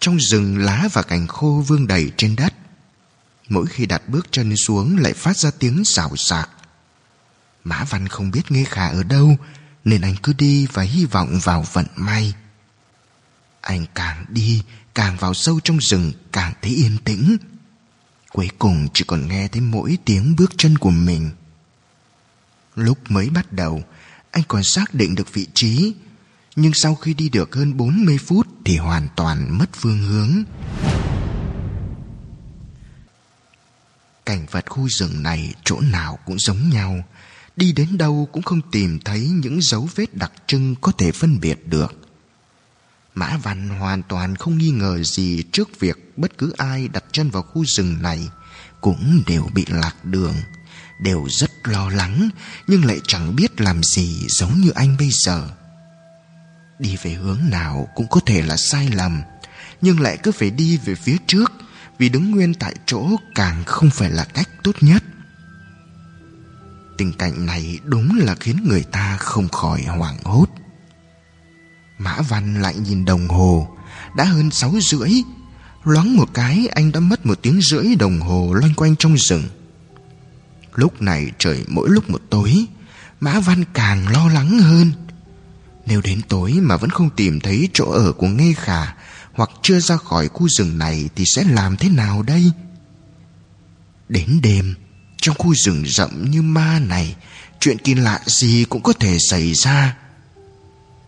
Trong 0.00 0.20
rừng 0.20 0.58
lá 0.58 0.88
và 0.92 1.02
cành 1.02 1.26
khô 1.26 1.64
vương 1.66 1.86
đầy 1.86 2.10
trên 2.16 2.36
đất, 2.36 2.54
Mỗi 3.48 3.66
khi 3.66 3.86
đặt 3.86 4.08
bước 4.08 4.26
chân 4.30 4.56
xuống 4.56 4.96
Lại 4.96 5.12
phát 5.12 5.36
ra 5.36 5.50
tiếng 5.58 5.84
xào 5.84 6.16
xạc. 6.16 6.50
Mã 7.64 7.84
Văn 7.84 8.08
không 8.08 8.30
biết 8.30 8.50
nghe 8.50 8.64
Khả 8.64 8.88
ở 8.88 9.02
đâu, 9.02 9.36
Nên 9.84 10.00
anh 10.00 10.16
cứ 10.22 10.32
đi 10.32 10.66
và 10.72 10.82
hy 10.82 11.04
vọng 11.04 11.38
vào 11.42 11.64
vận 11.72 11.86
may. 11.96 12.34
Anh 13.60 13.86
càng 13.94 14.24
đi, 14.28 14.62
càng 14.94 15.16
vào 15.16 15.34
sâu 15.34 15.60
trong 15.64 15.78
rừng, 15.80 16.12
càng 16.32 16.52
thấy 16.62 16.72
yên 16.72 16.98
tĩnh. 17.04 17.36
Cuối 18.32 18.50
cùng 18.58 18.88
chỉ 18.94 19.04
còn 19.06 19.28
nghe 19.28 19.48
thấy 19.48 19.60
mỗi 19.60 19.98
tiếng 20.04 20.36
bước 20.36 20.52
chân 20.56 20.78
của 20.78 20.90
mình 20.90 21.30
lúc 22.78 22.98
mới 23.10 23.30
bắt 23.30 23.52
đầu 23.52 23.82
anh 24.30 24.44
còn 24.48 24.62
xác 24.62 24.94
định 24.94 25.14
được 25.14 25.32
vị 25.32 25.46
trí 25.54 25.94
nhưng 26.56 26.72
sau 26.74 26.94
khi 26.94 27.14
đi 27.14 27.28
được 27.28 27.54
hơn 27.54 27.76
40 27.76 28.18
phút 28.18 28.46
thì 28.64 28.76
hoàn 28.76 29.08
toàn 29.16 29.58
mất 29.58 29.70
phương 29.72 30.02
hướng. 30.02 30.44
Cảnh 34.26 34.46
vật 34.50 34.64
khu 34.68 34.88
rừng 34.88 35.22
này 35.22 35.54
chỗ 35.64 35.80
nào 35.80 36.18
cũng 36.26 36.38
giống 36.38 36.70
nhau, 36.70 37.04
đi 37.56 37.72
đến 37.72 37.98
đâu 37.98 38.28
cũng 38.32 38.42
không 38.42 38.60
tìm 38.72 38.98
thấy 39.04 39.20
những 39.20 39.62
dấu 39.62 39.88
vết 39.94 40.14
đặc 40.14 40.32
trưng 40.46 40.74
có 40.80 40.92
thể 40.98 41.12
phân 41.12 41.40
biệt 41.40 41.66
được. 41.66 41.98
Mã 43.14 43.36
Văn 43.36 43.68
hoàn 43.68 44.02
toàn 44.02 44.36
không 44.36 44.58
nghi 44.58 44.70
ngờ 44.70 45.02
gì 45.02 45.42
trước 45.52 45.80
việc 45.80 46.12
bất 46.16 46.38
cứ 46.38 46.52
ai 46.56 46.88
đặt 46.88 47.04
chân 47.12 47.30
vào 47.30 47.42
khu 47.42 47.64
rừng 47.64 48.02
này 48.02 48.28
cũng 48.80 49.22
đều 49.26 49.48
bị 49.54 49.64
lạc 49.68 50.04
đường, 50.04 50.34
đều 50.98 51.26
rất 51.30 51.50
lo 51.64 51.88
lắng 51.88 52.28
nhưng 52.66 52.84
lại 52.84 53.00
chẳng 53.06 53.36
biết 53.36 53.60
làm 53.60 53.82
gì 53.82 54.26
giống 54.28 54.60
như 54.60 54.70
anh 54.70 54.96
bây 54.98 55.10
giờ. 55.12 55.48
Đi 56.78 56.96
về 57.02 57.10
hướng 57.10 57.38
nào 57.50 57.88
cũng 57.94 58.06
có 58.10 58.20
thể 58.26 58.42
là 58.42 58.56
sai 58.56 58.88
lầm, 58.88 59.22
nhưng 59.80 60.00
lại 60.00 60.18
cứ 60.22 60.32
phải 60.32 60.50
đi 60.50 60.76
về 60.76 60.94
phía 60.94 61.16
trước 61.26 61.52
vì 61.98 62.08
đứng 62.08 62.30
nguyên 62.30 62.54
tại 62.54 62.74
chỗ 62.86 63.08
càng 63.34 63.64
không 63.64 63.90
phải 63.90 64.10
là 64.10 64.24
cách 64.24 64.48
tốt 64.62 64.76
nhất. 64.80 65.04
Tình 66.98 67.12
cảnh 67.12 67.46
này 67.46 67.78
đúng 67.84 68.18
là 68.18 68.34
khiến 68.34 68.64
người 68.68 68.82
ta 68.82 69.16
không 69.16 69.48
khỏi 69.48 69.82
hoảng 69.82 70.18
hốt. 70.24 70.46
Mã 71.98 72.20
Văn 72.28 72.62
lại 72.62 72.74
nhìn 72.74 73.04
đồng 73.04 73.28
hồ 73.28 73.76
Đã 74.16 74.24
hơn 74.24 74.50
sáu 74.50 74.74
rưỡi 74.80 75.10
Loáng 75.84 76.16
một 76.16 76.28
cái 76.34 76.68
anh 76.74 76.92
đã 76.92 77.00
mất 77.00 77.26
một 77.26 77.38
tiếng 77.42 77.60
rưỡi 77.62 77.96
đồng 77.96 78.20
hồ 78.20 78.52
loanh 78.52 78.74
quanh 78.74 78.96
trong 78.96 79.16
rừng 79.18 79.44
Lúc 80.78 81.02
này 81.02 81.32
trời 81.38 81.64
mỗi 81.68 81.90
lúc 81.90 82.10
một 82.10 82.22
tối, 82.30 82.66
Mã 83.20 83.40
Văn 83.40 83.64
càng 83.74 84.08
lo 84.08 84.28
lắng 84.28 84.58
hơn. 84.58 84.92
Nếu 85.86 86.00
đến 86.00 86.20
tối 86.28 86.52
mà 86.52 86.76
vẫn 86.76 86.90
không 86.90 87.10
tìm 87.10 87.40
thấy 87.40 87.68
chỗ 87.72 87.90
ở 87.90 88.12
của 88.12 88.26
nghe 88.26 88.52
Khả 88.56 88.94
Hoặc 89.32 89.50
chưa 89.62 89.80
ra 89.80 89.96
khỏi 89.96 90.28
khu 90.28 90.48
rừng 90.48 90.78
này 90.78 91.08
Thì 91.14 91.24
sẽ 91.26 91.44
làm 91.44 91.76
thế 91.76 91.88
nào 91.88 92.22
đây? 92.22 92.50
Đến 94.08 94.40
đêm, 94.42 94.74
Trong 95.16 95.36
khu 95.38 95.54
rừng 95.54 95.84
rậm 95.86 96.30
như 96.30 96.42
ma 96.42 96.78
này, 96.78 97.16
Chuyện 97.60 97.78
kỳ 97.78 97.94
lạ 97.94 98.20
gì 98.26 98.64
cũng 98.68 98.82
có 98.82 98.92
thể 98.92 99.18
xảy 99.18 99.54
ra. 99.54 99.96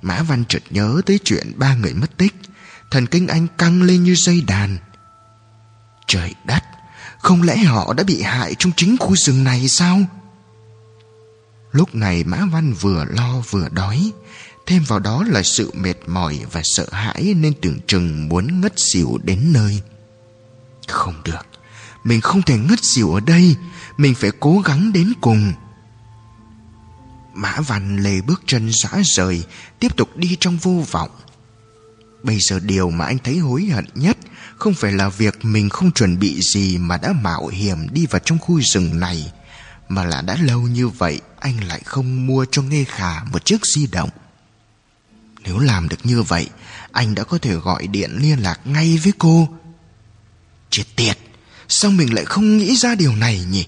Mã 0.02 0.22
Văn 0.22 0.44
chợt 0.48 0.62
nhớ 0.70 1.00
tới 1.06 1.18
chuyện 1.24 1.52
ba 1.56 1.74
người 1.74 1.94
mất 1.94 2.16
tích, 2.16 2.34
Thần 2.90 3.06
kinh 3.06 3.28
anh 3.28 3.46
căng 3.58 3.82
lên 3.82 4.04
như 4.04 4.14
dây 4.14 4.40
đàn. 4.46 4.78
Trời 6.06 6.34
đất! 6.46 6.62
Không 7.20 7.42
lẽ 7.42 7.56
họ 7.56 7.92
đã 7.92 8.04
bị 8.04 8.22
hại 8.22 8.54
trong 8.58 8.72
chính 8.76 8.96
khu 8.96 9.16
rừng 9.16 9.44
này 9.44 9.68
sao? 9.68 10.00
Lúc 11.72 11.94
này 11.94 12.24
Mã 12.24 12.44
Văn 12.52 12.72
vừa 12.72 13.04
lo 13.04 13.42
vừa 13.50 13.68
đói. 13.68 14.12
Thêm 14.66 14.82
vào 14.82 14.98
đó 14.98 15.24
là 15.28 15.42
sự 15.42 15.70
mệt 15.74 15.94
mỏi 16.06 16.40
và 16.52 16.60
sợ 16.64 16.86
hãi 16.92 17.34
Nên 17.36 17.54
tưởng 17.62 17.78
chừng 17.86 18.28
muốn 18.28 18.60
ngất 18.60 18.72
xỉu 18.76 19.18
đến 19.22 19.52
nơi. 19.52 19.80
Không 20.88 21.14
được. 21.24 21.46
Mình 22.04 22.20
không 22.20 22.42
thể 22.42 22.58
ngất 22.58 22.84
xỉu 22.84 23.14
ở 23.14 23.20
đây. 23.20 23.56
Mình 23.96 24.14
phải 24.14 24.30
cố 24.40 24.60
gắng 24.64 24.92
đến 24.92 25.12
cùng. 25.20 25.52
Mã 27.34 27.60
Văn 27.60 28.02
lê 28.02 28.20
bước 28.20 28.42
chân 28.46 28.70
rã 28.72 28.90
rời, 29.04 29.44
Tiếp 29.78 29.96
tục 29.96 30.16
đi 30.16 30.36
trong 30.40 30.56
vô 30.56 30.84
vọng. 30.90 31.10
Bây 32.22 32.38
giờ 32.40 32.60
điều 32.62 32.90
mà 32.90 33.04
anh 33.04 33.18
thấy 33.18 33.38
hối 33.38 33.64
hận 33.64 33.84
nhất 33.94 34.16
không 34.60 34.74
phải 34.74 34.92
là 34.92 35.08
việc 35.08 35.44
mình 35.44 35.68
không 35.68 35.92
chuẩn 35.92 36.18
bị 36.18 36.40
gì 36.42 36.78
Mà 36.78 36.96
đã 36.96 37.12
mạo 37.12 37.46
hiểm 37.46 37.86
đi 37.92 38.06
vào 38.06 38.20
trong 38.24 38.38
khu 38.38 38.60
rừng 38.60 39.00
này, 39.00 39.32
Mà 39.88 40.04
là 40.04 40.22
đã 40.22 40.36
lâu 40.42 40.60
như 40.60 40.88
vậy 40.88 41.20
Anh 41.38 41.64
lại 41.64 41.80
không 41.84 42.26
mua 42.26 42.44
cho 42.50 42.62
nghe 42.62 42.84
Khả 42.84 43.24
một 43.24 43.44
chiếc 43.44 43.66
di 43.74 43.86
động. 43.86 44.10
Nếu 45.44 45.58
làm 45.58 45.88
được 45.88 45.96
như 46.04 46.22
vậy, 46.22 46.48
Anh 46.92 47.14
đã 47.14 47.24
có 47.24 47.38
thể 47.38 47.54
gọi 47.54 47.86
điện 47.86 48.10
liên 48.20 48.38
lạc 48.38 48.60
ngay 48.64 48.98
với 48.98 49.12
cô. 49.18 49.48
Chết 50.70 50.84
tiệt, 50.96 51.18
Sao 51.68 51.90
mình 51.90 52.14
lại 52.14 52.24
không 52.24 52.58
nghĩ 52.58 52.76
ra 52.76 52.94
điều 52.94 53.16
này 53.16 53.44
nhỉ? 53.50 53.66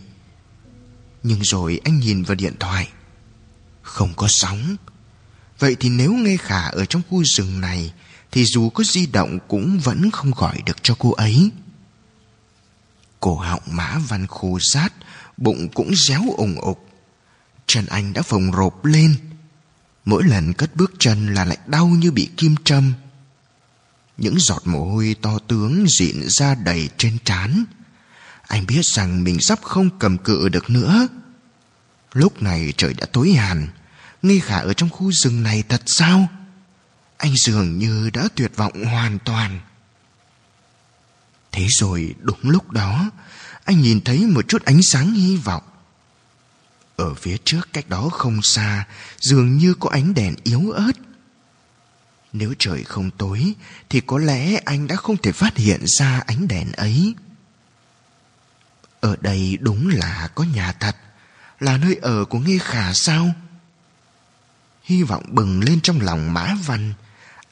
Nhưng 1.22 1.40
rồi 1.44 1.80
anh 1.84 1.98
nhìn 1.98 2.22
vào 2.22 2.34
điện 2.34 2.54
thoại. 2.60 2.88
Không 3.82 4.12
có 4.16 4.26
sóng. 4.30 4.76
Vậy 5.58 5.76
thì 5.80 5.88
nếu 5.88 6.12
nghe 6.12 6.36
khả 6.36 6.60
ở 6.60 6.84
trong 6.84 7.02
khu 7.10 7.24
rừng 7.24 7.60
này 7.60 7.92
thì 8.32 8.44
dù 8.44 8.70
có 8.70 8.84
di 8.84 9.06
động 9.06 9.38
cũng 9.48 9.78
vẫn 9.78 10.10
không 10.10 10.30
gọi 10.30 10.62
được 10.66 10.82
cho 10.82 10.94
cô 10.98 11.12
ấy. 11.12 11.50
Cổ 13.20 13.34
họng 13.34 13.62
mã 13.66 13.98
văn 14.08 14.26
khô 14.26 14.58
rát, 14.60 14.92
Bụng 15.36 15.68
cũng 15.74 15.94
réo 15.94 16.22
ủng 16.36 16.60
ục. 16.60 16.88
Chân 17.66 17.86
anh 17.86 18.12
đã 18.12 18.22
phồng 18.22 18.50
rộp 18.50 18.84
lên. 18.84 19.16
Mỗi 20.04 20.24
lần 20.24 20.52
cất 20.52 20.76
bước 20.76 20.92
chân 20.98 21.34
là 21.34 21.44
lại 21.44 21.58
đau 21.66 21.86
như 21.86 22.10
bị 22.10 22.28
kim 22.36 22.56
châm. 22.64 22.92
Những 24.16 24.38
giọt 24.38 24.62
mồ 24.64 24.84
hôi 24.84 25.16
to 25.22 25.38
tướng 25.48 25.86
dịn 25.98 26.28
ra 26.28 26.54
đầy 26.54 26.88
trên 26.96 27.18
trán. 27.24 27.64
Anh 28.42 28.66
biết 28.66 28.84
rằng 28.84 29.24
mình 29.24 29.40
sắp 29.40 29.58
không 29.62 29.98
cầm 29.98 30.18
cự 30.18 30.48
được 30.48 30.70
nữa. 30.70 31.08
Lúc 32.12 32.42
này 32.42 32.72
trời 32.76 32.94
đã 32.94 33.06
tối 33.12 33.32
hẳn. 33.32 33.68
Nghi 34.22 34.40
khả 34.40 34.58
ở 34.58 34.72
trong 34.72 34.90
khu 34.90 35.12
rừng 35.12 35.42
này 35.42 35.62
thật 35.68 35.82
sao? 35.86 36.28
Anh 37.22 37.34
dường 37.36 37.78
như 37.78 38.10
đã 38.10 38.28
tuyệt 38.34 38.56
vọng 38.56 38.84
hoàn 38.84 39.18
toàn. 39.18 39.60
Thế 41.52 41.66
rồi 41.68 42.14
đúng 42.20 42.40
lúc 42.42 42.70
đó, 42.70 43.10
Anh 43.64 43.80
nhìn 43.80 44.00
thấy 44.00 44.26
một 44.26 44.48
chút 44.48 44.64
ánh 44.64 44.82
sáng 44.82 45.12
hy 45.12 45.36
vọng. 45.36 45.62
Ở 46.96 47.14
phía 47.14 47.36
trước 47.44 47.68
cách 47.72 47.88
đó 47.88 48.08
không 48.08 48.42
xa, 48.42 48.86
Dường 49.20 49.56
như 49.56 49.74
có 49.74 49.90
ánh 49.90 50.14
đèn 50.14 50.34
yếu 50.44 50.70
ớt. 50.70 50.92
Nếu 52.32 52.54
trời 52.58 52.84
không 52.84 53.10
tối, 53.10 53.54
Thì 53.88 54.00
có 54.00 54.18
lẽ 54.18 54.60
anh 54.64 54.86
đã 54.86 54.96
không 54.96 55.16
thể 55.16 55.32
phát 55.32 55.56
hiện 55.56 55.80
ra 55.86 56.22
ánh 56.26 56.48
đèn 56.48 56.72
ấy. 56.72 57.14
Ở 59.00 59.16
đây 59.20 59.58
đúng 59.60 59.88
là 59.88 60.28
có 60.34 60.44
nhà 60.44 60.72
thật, 60.72 60.96
Là 61.60 61.76
nơi 61.76 61.96
ở 62.02 62.24
của 62.24 62.38
nghe 62.38 62.58
Khả 62.58 62.92
sao? 62.92 63.34
Hy 64.82 65.02
vọng 65.02 65.24
bừng 65.28 65.64
lên 65.64 65.80
trong 65.80 66.00
lòng 66.00 66.32
Mã 66.34 66.54
Văn. 66.66 66.94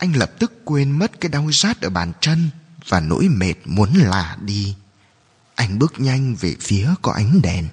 Anh 0.01 0.17
lập 0.17 0.31
tức 0.39 0.53
quên 0.65 0.91
mất 0.91 1.21
cái 1.21 1.29
đau 1.29 1.51
rát 1.53 1.81
ở 1.81 1.91
bàn 1.91 2.13
chân 2.21 2.51
Và 2.89 3.01
nỗi 3.01 3.29
mệt 3.29 3.55
muốn 3.65 3.95
lả 3.95 4.37
đi. 4.41 4.75
Anh 5.55 5.79
bước 5.79 6.01
nhanh 6.01 6.35
về 6.35 6.57
phía 6.61 6.89
có 7.03 7.13
ánh 7.13 7.43
đèn. 7.43 7.69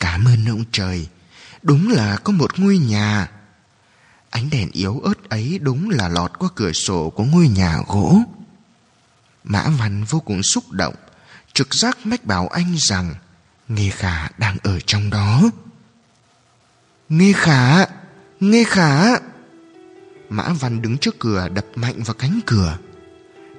Cảm 0.00 0.24
ơn 0.24 0.46
ông 0.48 0.64
trời, 0.72 1.08
Đúng 1.62 1.90
là 1.90 2.16
có 2.16 2.32
một 2.32 2.58
ngôi 2.58 2.78
nhà. 2.78 3.30
Ánh 4.30 4.50
đèn 4.50 4.70
yếu 4.72 5.00
ớt 5.00 5.28
ấy 5.28 5.58
đúng 5.62 5.90
là 5.90 6.08
lọt 6.08 6.38
qua 6.38 6.48
cửa 6.54 6.72
sổ 6.72 7.10
của 7.10 7.24
ngôi 7.24 7.48
nhà 7.48 7.78
gỗ. 7.86 8.18
Mã 9.44 9.68
Văn 9.68 10.04
vô 10.04 10.20
cùng 10.20 10.42
xúc 10.42 10.70
động, 10.70 10.94
Trực 11.52 11.74
giác 11.74 12.06
mách 12.06 12.24
bảo 12.24 12.48
anh 12.48 12.74
rằng 12.78 13.14
Nghe 13.68 13.90
Khả 13.90 14.28
đang 14.38 14.56
ở 14.62 14.80
trong 14.86 15.10
đó. 15.10 15.42
Nghe 17.08 17.32
Khả 17.32 17.86
Nghe 18.40 18.64
Khả! 18.64 19.18
Mã 20.32 20.48
Văn 20.60 20.82
đứng 20.82 20.98
trước 20.98 21.18
cửa 21.18 21.48
đập 21.54 21.66
mạnh 21.74 22.02
vào 22.02 22.14
cánh 22.14 22.40
cửa. 22.46 22.78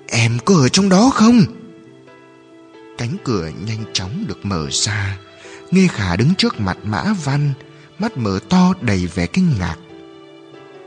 Em 0.07 0.39
có 0.45 0.55
ở 0.55 0.69
trong 0.69 0.89
đó 0.89 1.09
không? 1.13 1.41
Cánh 2.97 3.17
cửa 3.23 3.49
nhanh 3.65 3.83
chóng 3.93 4.25
được 4.27 4.45
mở 4.45 4.67
ra. 4.71 5.17
Nghe 5.71 5.87
Khả 5.87 6.15
đứng 6.15 6.35
trước 6.35 6.59
mặt 6.59 6.77
Mã 6.83 7.13
Văn, 7.23 7.53
Mắt 7.99 8.17
mở 8.17 8.39
to 8.49 8.73
đầy 8.81 9.07
vẻ 9.07 9.25
kinh 9.25 9.49
ngạc. 9.59 9.75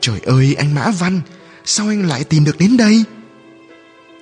Trời 0.00 0.20
ơi, 0.20 0.54
anh 0.58 0.74
Mã 0.74 0.90
Văn, 0.90 1.20
Sao 1.64 1.88
anh 1.88 2.08
lại 2.08 2.24
tìm 2.24 2.44
được 2.44 2.58
đến 2.58 2.76
đây? 2.76 3.04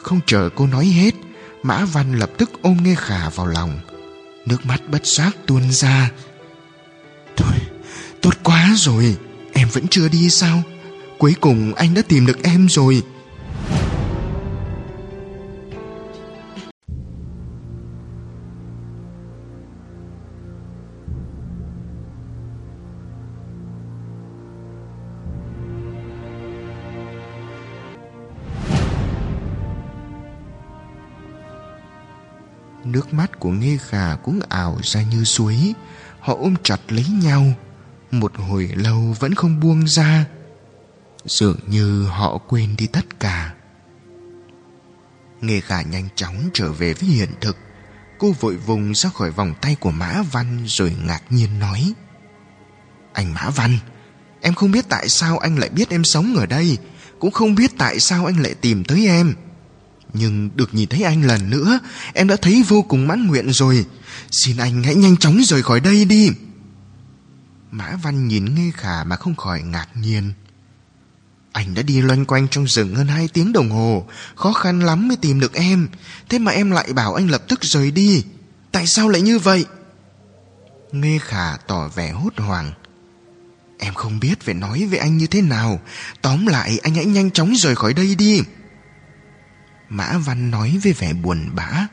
Không 0.03 0.21
chờ 0.27 0.49
cô 0.55 0.67
nói 0.67 0.87
hết, 0.87 1.15
Mã 1.63 1.85
Văn 1.85 2.19
lập 2.19 2.31
tức 2.39 2.51
ôm 2.63 2.77
Nghe 2.83 2.95
Khả 2.95 3.29
vào 3.29 3.47
lòng. 3.47 3.81
Nước 4.47 4.67
mắt 4.67 4.89
bất 4.89 5.07
giác 5.07 5.37
tuôn 5.47 5.73
ra. 5.73 6.11
Thôi, 7.37 7.55
Tốt 8.23 8.35
quá 8.43 8.73
rồi, 8.77 9.17
Em 9.53 9.69
vẫn 9.69 9.89
chưa 9.89 10.09
đi 10.09 10.31
sao? 10.31 10.63
Cuối 11.25 11.35
cùng 11.41 11.75
anh 11.75 11.95
đã 11.95 12.03
tìm 12.09 12.27
được 12.27 12.43
em 12.43 12.67
rồi. 12.69 13.03
Nước 32.85 33.13
mắt 33.13 33.41
của 33.41 33.51
nghe 33.51 33.77
Khả 33.81 34.17
cũng 34.23 34.41
ảo 34.49 34.79
ra 34.83 35.03
như 35.03 35.25
suối. 35.25 35.75
Họ 36.21 36.37
ôm 36.41 36.55
chặt 36.63 36.81
lấy 36.89 37.05
nhau. 37.23 37.45
Một 38.11 38.33
hồi 38.37 38.71
lâu 38.75 39.17
vẫn 39.21 39.35
không 39.35 39.61
buông 39.61 39.87
ra. 39.87 40.27
Dường 41.27 41.57
như 41.67 42.05
họ 42.05 42.39
quên 42.39 42.77
đi 42.77 42.87
tất 42.87 43.21
cả. 43.21 43.55
Nghề 45.41 45.61
Khả 45.61 45.83
nhanh 45.83 46.09
chóng 46.15 46.51
trở 46.53 46.73
về 46.73 46.95
với 46.95 47.09
hiện 47.09 47.29
thực. 47.41 47.57
Cô 48.19 48.33
vội 48.41 48.57
vùng 48.57 48.95
ra 48.95 49.11
khỏi 49.11 49.31
vòng 49.31 49.55
tay 49.61 49.77
của 49.81 49.91
Mã 49.91 50.23
Văn 50.33 50.65
Rồi 50.67 50.97
ngạc 51.05 51.23
nhiên 51.31 51.59
nói. 51.59 51.93
Anh 53.13 53.35
Mã 53.35 53.51
Văn, 53.51 53.79
Em 54.41 54.55
không 54.55 54.71
biết 54.71 54.85
tại 54.89 55.09
sao 55.09 55.39
anh 55.39 55.59
lại 55.59 55.69
biết 55.69 55.91
em 55.91 56.05
sống 56.05 56.35
ở 56.37 56.47
đây. 56.47 56.79
Cũng 57.19 57.31
không 57.31 57.55
biết 57.55 57.71
tại 57.79 58.01
sao 58.01 58.27
anh 58.27 58.43
lại 58.43 58.55
tìm 58.55 58.85
tới 58.85 59.07
em. 59.07 59.35
Nhưng 60.13 60.51
được 60.57 60.75
nhìn 60.75 60.89
thấy 60.89 61.03
anh 61.03 61.23
lần 61.23 61.51
nữa, 61.51 61.79
Em 62.15 62.29
đã 62.29 62.37
thấy 62.37 62.65
vô 62.69 62.83
cùng 62.83 63.07
mãn 63.07 63.27
nguyện 63.27 63.53
rồi. 63.53 63.87
Xin 64.31 64.57
anh 64.57 64.83
hãy 64.83 64.95
nhanh 64.95 65.17
chóng 65.17 65.41
rời 65.45 65.63
khỏi 65.63 65.81
đây 65.81 66.05
đi. 66.05 66.31
Mã 67.71 67.97
Văn 68.03 68.29
nhìn 68.29 68.55
nghe 68.55 68.71
Khả 68.75 69.05
mà 69.05 69.17
không 69.17 69.35
khỏi 69.35 69.63
ngạc 69.63 69.89
nhiên. 69.95 70.33
Anh 71.55 71.75
đã 71.75 71.83
đi 71.83 72.01
loanh 72.01 72.25
quanh 72.25 72.49
trong 72.49 72.67
rừng 72.69 72.95
hơn 72.95 73.07
hai 73.07 73.29
tiếng 73.29 73.53
đồng 73.53 73.71
hồ. 73.71 74.07
Khó 74.35 74.53
khăn 74.53 74.81
lắm 74.81 75.09
mới 75.09 75.17
tìm 75.17 75.41
được 75.41 75.55
em. 75.55 75.89
Thế 76.29 76.39
mà 76.39 76.53
em 76.53 76.71
lại 76.71 76.93
bảo 76.93 77.15
anh 77.15 77.31
lập 77.31 77.43
tức 77.49 77.63
rời 77.63 77.91
đi. 77.91 78.25
Tại 78.73 78.87
sao 78.87 79.09
lại 79.09 79.23
như 79.23 79.39
vậy? 79.39 79.65
Nghe 80.93 81.19
Khả 81.19 81.57
tỏ 81.57 81.89
vẻ 81.89 82.11
hốt 82.11 82.33
hoảng. 82.37 82.73
Em 83.79 83.95
không 83.95 84.21
biết 84.21 84.41
phải 84.41 84.55
nói 84.55 84.87
với 84.91 84.99
anh 84.99 85.19
như 85.19 85.27
thế 85.27 85.43
nào. 85.43 85.81
Tóm 86.23 86.47
lại, 86.47 86.79
anh 86.83 86.95
hãy 86.95 87.05
nhanh 87.05 87.31
chóng 87.31 87.55
rời 87.57 87.75
khỏi 87.75 87.95
đây 87.95 88.15
đi. 88.15 88.43
Mã 89.89 90.19
Văn 90.19 90.51
nói 90.51 90.81
với 90.83 90.93
vẻ 90.93 91.13
buồn 91.13 91.51
bã. 91.55 91.87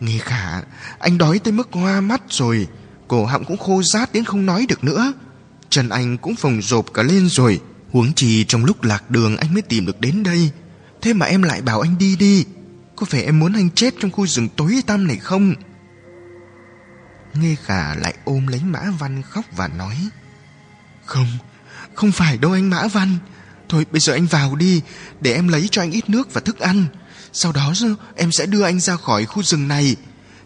Nghe 0.00 0.18
khả, 0.18 0.60
Anh 0.98 1.18
đói 1.18 1.38
tới 1.38 1.52
mức 1.52 1.68
hoa 1.72 2.00
mắt 2.00 2.22
rồi. 2.28 2.68
Cổ 3.08 3.24
họng 3.24 3.44
cũng 3.44 3.58
khô 3.58 3.82
rát 3.82 4.12
đến 4.12 4.24
không 4.24 4.46
nói 4.46 4.66
được 4.68 4.84
nữa. 4.84 5.12
Chân 5.70 5.88
anh 5.88 6.18
cũng 6.18 6.36
phồng 6.36 6.62
rộp 6.62 6.86
cả 6.94 7.02
lên 7.02 7.28
rồi. 7.28 7.60
Huống 7.94 8.12
chi 8.12 8.44
trong 8.44 8.64
lúc 8.64 8.82
lạc 8.82 9.10
đường 9.10 9.36
anh 9.36 9.54
mới 9.54 9.62
tìm 9.62 9.86
được 9.86 10.00
đến 10.00 10.22
đây. 10.22 10.50
Thế 11.02 11.12
mà 11.12 11.26
em 11.26 11.42
lại 11.42 11.62
bảo 11.62 11.80
anh 11.80 11.98
đi 11.98 12.16
đi. 12.16 12.44
Có 12.96 13.06
phải 13.06 13.22
em 13.22 13.38
muốn 13.38 13.52
anh 13.52 13.70
chết 13.70 13.94
trong 14.00 14.10
khu 14.10 14.26
rừng 14.26 14.48
tối 14.56 14.82
tăm 14.86 15.06
này 15.06 15.16
không? 15.16 15.54
Nghe 17.34 17.56
khả 17.64 17.94
lại 17.94 18.14
ôm 18.24 18.46
lấy 18.46 18.60
Mã 18.64 18.80
Văn 18.98 19.22
khóc 19.22 19.44
và 19.56 19.68
nói, 19.68 19.96
Không 21.04 21.26
Không 21.94 22.12
phải 22.12 22.38
đâu 22.38 22.52
anh 22.52 22.70
Mã 22.70 22.86
Văn. 22.86 23.18
Thôi, 23.68 23.86
bây 23.92 24.00
giờ 24.00 24.12
anh 24.12 24.26
vào 24.26 24.56
đi, 24.56 24.80
Để 25.20 25.34
em 25.34 25.48
lấy 25.48 25.68
cho 25.70 25.82
anh 25.82 25.90
ít 25.90 26.10
nước 26.10 26.34
và 26.34 26.40
thức 26.40 26.58
ăn. 26.58 26.86
Sau 27.32 27.52
đó 27.52 27.72
em 28.16 28.32
sẽ 28.32 28.46
đưa 28.46 28.62
anh 28.62 28.80
ra 28.80 28.96
khỏi 28.96 29.24
khu 29.24 29.42
rừng 29.42 29.68
này. 29.68 29.96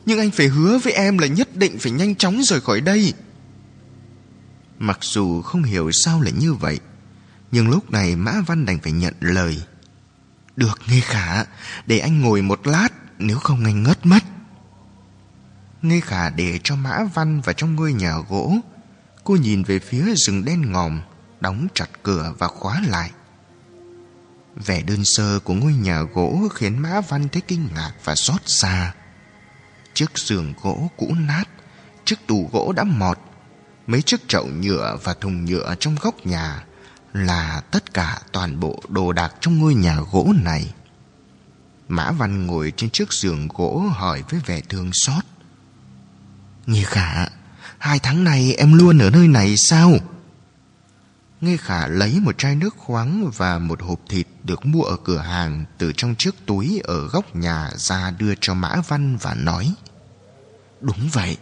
Nhưng 0.06 0.18
anh 0.18 0.30
phải 0.30 0.46
hứa 0.46 0.78
với 0.78 0.92
em 0.92 1.18
là 1.18 1.26
nhất 1.26 1.56
định 1.56 1.78
phải 1.78 1.92
nhanh 1.92 2.14
chóng 2.14 2.42
rời 2.42 2.60
khỏi 2.60 2.80
đây. 2.80 3.12
Mặc 4.78 4.98
dù 5.02 5.42
không 5.42 5.62
hiểu 5.62 5.90
sao 6.04 6.20
lại 6.20 6.32
như 6.32 6.54
vậy 6.54 6.78
nhưng 7.50 7.68
lúc 7.68 7.90
này 7.90 8.16
Mã 8.16 8.40
Văn 8.46 8.66
đành 8.66 8.78
phải 8.78 8.92
nhận 8.92 9.14
lời. 9.20 9.62
Được 10.56 10.80
Nghê 10.88 11.00
Khả 11.00 11.44
Để 11.86 11.98
anh 11.98 12.20
ngồi 12.20 12.42
một 12.42 12.66
lát 12.66 12.88
Nếu 13.18 13.38
không 13.38 13.64
anh 13.64 13.82
ngất 13.82 14.06
mất. 14.06 14.24
Nghê 15.82 16.00
Khả 16.00 16.30
để 16.30 16.60
cho 16.64 16.76
Mã 16.76 16.98
Văn 17.14 17.40
vào 17.40 17.52
trong 17.52 17.76
ngôi 17.76 17.92
nhà 17.92 18.14
gỗ 18.28 18.54
Cô 19.24 19.36
nhìn 19.36 19.62
về 19.62 19.78
phía 19.78 20.14
rừng 20.14 20.44
đen 20.44 20.72
ngòm 20.72 21.00
Đóng 21.40 21.66
chặt 21.74 21.90
cửa 22.02 22.34
và 22.38 22.48
khóa 22.48 22.82
lại. 22.88 23.10
Vẻ 24.66 24.82
đơn 24.82 25.04
sơ 25.04 25.38
của 25.38 25.54
ngôi 25.54 25.72
nhà 25.72 26.02
gỗ 26.02 26.48
khiến 26.54 26.78
Mã 26.78 27.00
Văn 27.00 27.28
thấy 27.28 27.42
kinh 27.48 27.68
ngạc 27.74 27.92
và 28.04 28.14
xót 28.14 28.40
xa. 28.46 28.94
Chiếc 29.94 30.18
giường 30.18 30.54
gỗ 30.62 30.90
cũ 30.96 31.14
nát, 31.14 31.44
chiếc 32.04 32.26
tủ 32.26 32.50
gỗ 32.52 32.72
đã 32.72 32.84
mọt, 32.84 33.18
mấy 33.86 34.02
chiếc 34.02 34.28
chậu 34.28 34.46
nhựa 34.46 34.98
và 35.04 35.14
thùng 35.14 35.44
nhựa 35.44 35.74
trong 35.80 35.96
góc 36.00 36.26
nhà 36.26 36.64
là 37.12 37.62
tất 37.70 37.94
cả 37.94 38.20
toàn 38.32 38.60
bộ 38.60 38.82
đồ 38.88 39.12
đạc 39.12 39.34
trong 39.40 39.58
ngôi 39.58 39.74
nhà 39.74 39.98
gỗ 40.12 40.32
này. 40.42 40.74
Mã 41.88 42.10
Văn 42.10 42.46
ngồi 42.46 42.72
trên 42.76 42.90
chiếc 42.90 43.12
giường 43.12 43.48
gỗ 43.48 43.78
hỏi 43.78 44.22
với 44.30 44.40
vẻ 44.46 44.60
thương 44.60 44.90
xót. 44.92 45.24
Nghe 46.66 46.82
khả, 46.82 47.26
hai 47.78 47.98
tháng 47.98 48.24
này 48.24 48.54
em 48.54 48.78
luôn 48.78 48.98
ở 48.98 49.10
nơi 49.10 49.28
này 49.28 49.56
sao? 49.56 49.92
Nghe 51.40 51.56
khả 51.56 51.86
lấy 51.86 52.20
một 52.20 52.38
chai 52.38 52.54
nước 52.54 52.74
khoáng 52.76 53.30
và 53.36 53.58
một 53.58 53.82
hộp 53.82 54.00
thịt 54.08 54.26
được 54.44 54.66
mua 54.66 54.82
ở 54.82 54.96
cửa 55.04 55.18
hàng 55.18 55.64
từ 55.78 55.92
trong 55.96 56.14
chiếc 56.14 56.46
túi 56.46 56.80
ở 56.84 57.08
góc 57.08 57.36
nhà 57.36 57.70
ra 57.76 58.10
đưa 58.18 58.34
cho 58.40 58.54
Mã 58.54 58.74
Văn 58.88 59.16
và 59.16 59.34
nói 59.34 59.74
Đúng 60.80 61.08
vậy, 61.12 61.36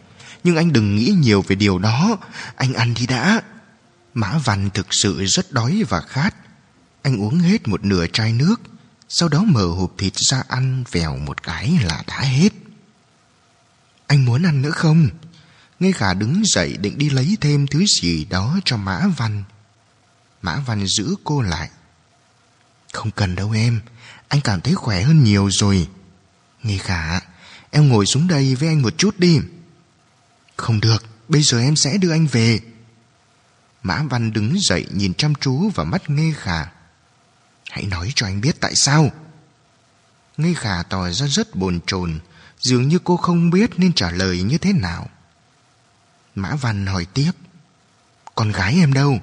nhưng 0.44 0.56
anh 0.56 0.72
đừng 0.72 0.96
nghĩ 0.96 1.14
nhiều 1.18 1.42
về 1.42 1.56
điều 1.56 1.78
đó, 1.78 2.16
anh 2.56 2.74
ăn 2.74 2.94
đi 2.94 3.06
đã. 3.06 3.42
Mã 4.16 4.38
Văn 4.38 4.70
thực 4.74 4.86
sự 4.90 5.24
rất 5.24 5.52
đói 5.52 5.82
và 5.88 6.00
khát. 6.00 6.34
Anh 7.02 7.20
uống 7.20 7.38
hết 7.38 7.68
một 7.68 7.84
nửa 7.84 8.06
chai 8.12 8.32
nước, 8.32 8.56
sau 9.08 9.28
đó 9.28 9.42
mở 9.42 9.66
hộp 9.66 9.92
thịt 9.98 10.12
ra 10.16 10.42
ăn 10.48 10.84
vèo 10.90 11.16
một 11.16 11.42
cái 11.42 11.78
là 11.82 12.04
đã 12.06 12.20
hết. 12.20 12.52
Anh 14.06 14.24
muốn 14.24 14.42
ăn 14.42 14.62
nữa 14.62 14.70
không? 14.70 15.08
Nghe 15.80 15.92
cả 15.92 16.14
đứng 16.14 16.42
dậy 16.44 16.76
định 16.76 16.98
đi 16.98 17.10
lấy 17.10 17.36
thêm 17.40 17.66
thứ 17.66 17.84
gì 18.02 18.24
đó 18.24 18.58
cho 18.64 18.76
Mã 18.76 19.06
Văn. 19.16 19.44
Mã 20.42 20.56
Văn 20.56 20.86
giữ 20.86 21.14
cô 21.24 21.42
lại. 21.42 21.70
Không 22.92 23.10
cần 23.10 23.34
đâu 23.34 23.50
em, 23.50 23.80
anh 24.28 24.40
cảm 24.40 24.60
thấy 24.60 24.74
khỏe 24.74 25.02
hơn 25.02 25.24
nhiều 25.24 25.48
rồi. 25.52 25.88
Nghe 26.62 26.78
khả, 26.78 27.20
em 27.70 27.88
ngồi 27.88 28.06
xuống 28.06 28.28
đây 28.28 28.54
với 28.54 28.68
anh 28.68 28.82
một 28.82 28.98
chút 28.98 29.18
đi. 29.18 29.40
Không 30.56 30.80
được, 30.80 31.04
bây 31.28 31.42
giờ 31.42 31.60
em 31.60 31.76
sẽ 31.76 31.98
đưa 31.98 32.10
anh 32.10 32.26
về. 32.26 32.60
Mã 33.86 34.02
Văn 34.10 34.32
đứng 34.32 34.56
dậy 34.60 34.86
nhìn 34.90 35.14
chăm 35.14 35.34
chú 35.34 35.70
vào 35.74 35.86
mắt 35.86 36.10
Nghê 36.10 36.32
Khả. 36.36 36.66
Hãy 37.70 37.84
nói 37.84 38.12
cho 38.14 38.26
anh 38.26 38.40
biết 38.40 38.60
tại 38.60 38.74
sao. 38.74 39.10
Nghê 40.36 40.54
Khả 40.54 40.82
tỏ 40.82 41.10
ra 41.10 41.26
rất 41.26 41.56
bồn 41.56 41.80
chồn, 41.86 42.18
dường 42.60 42.88
như 42.88 42.98
cô 43.04 43.16
không 43.16 43.50
biết 43.50 43.70
nên 43.76 43.92
trả 43.92 44.10
lời 44.10 44.42
như 44.42 44.58
thế 44.58 44.72
nào. 44.72 45.08
Mã 46.34 46.54
Văn 46.54 46.86
hỏi 46.86 47.06
tiếp. 47.14 47.30
Con 48.34 48.52
gái 48.52 48.74
em 48.74 48.92
đâu? 48.92 49.18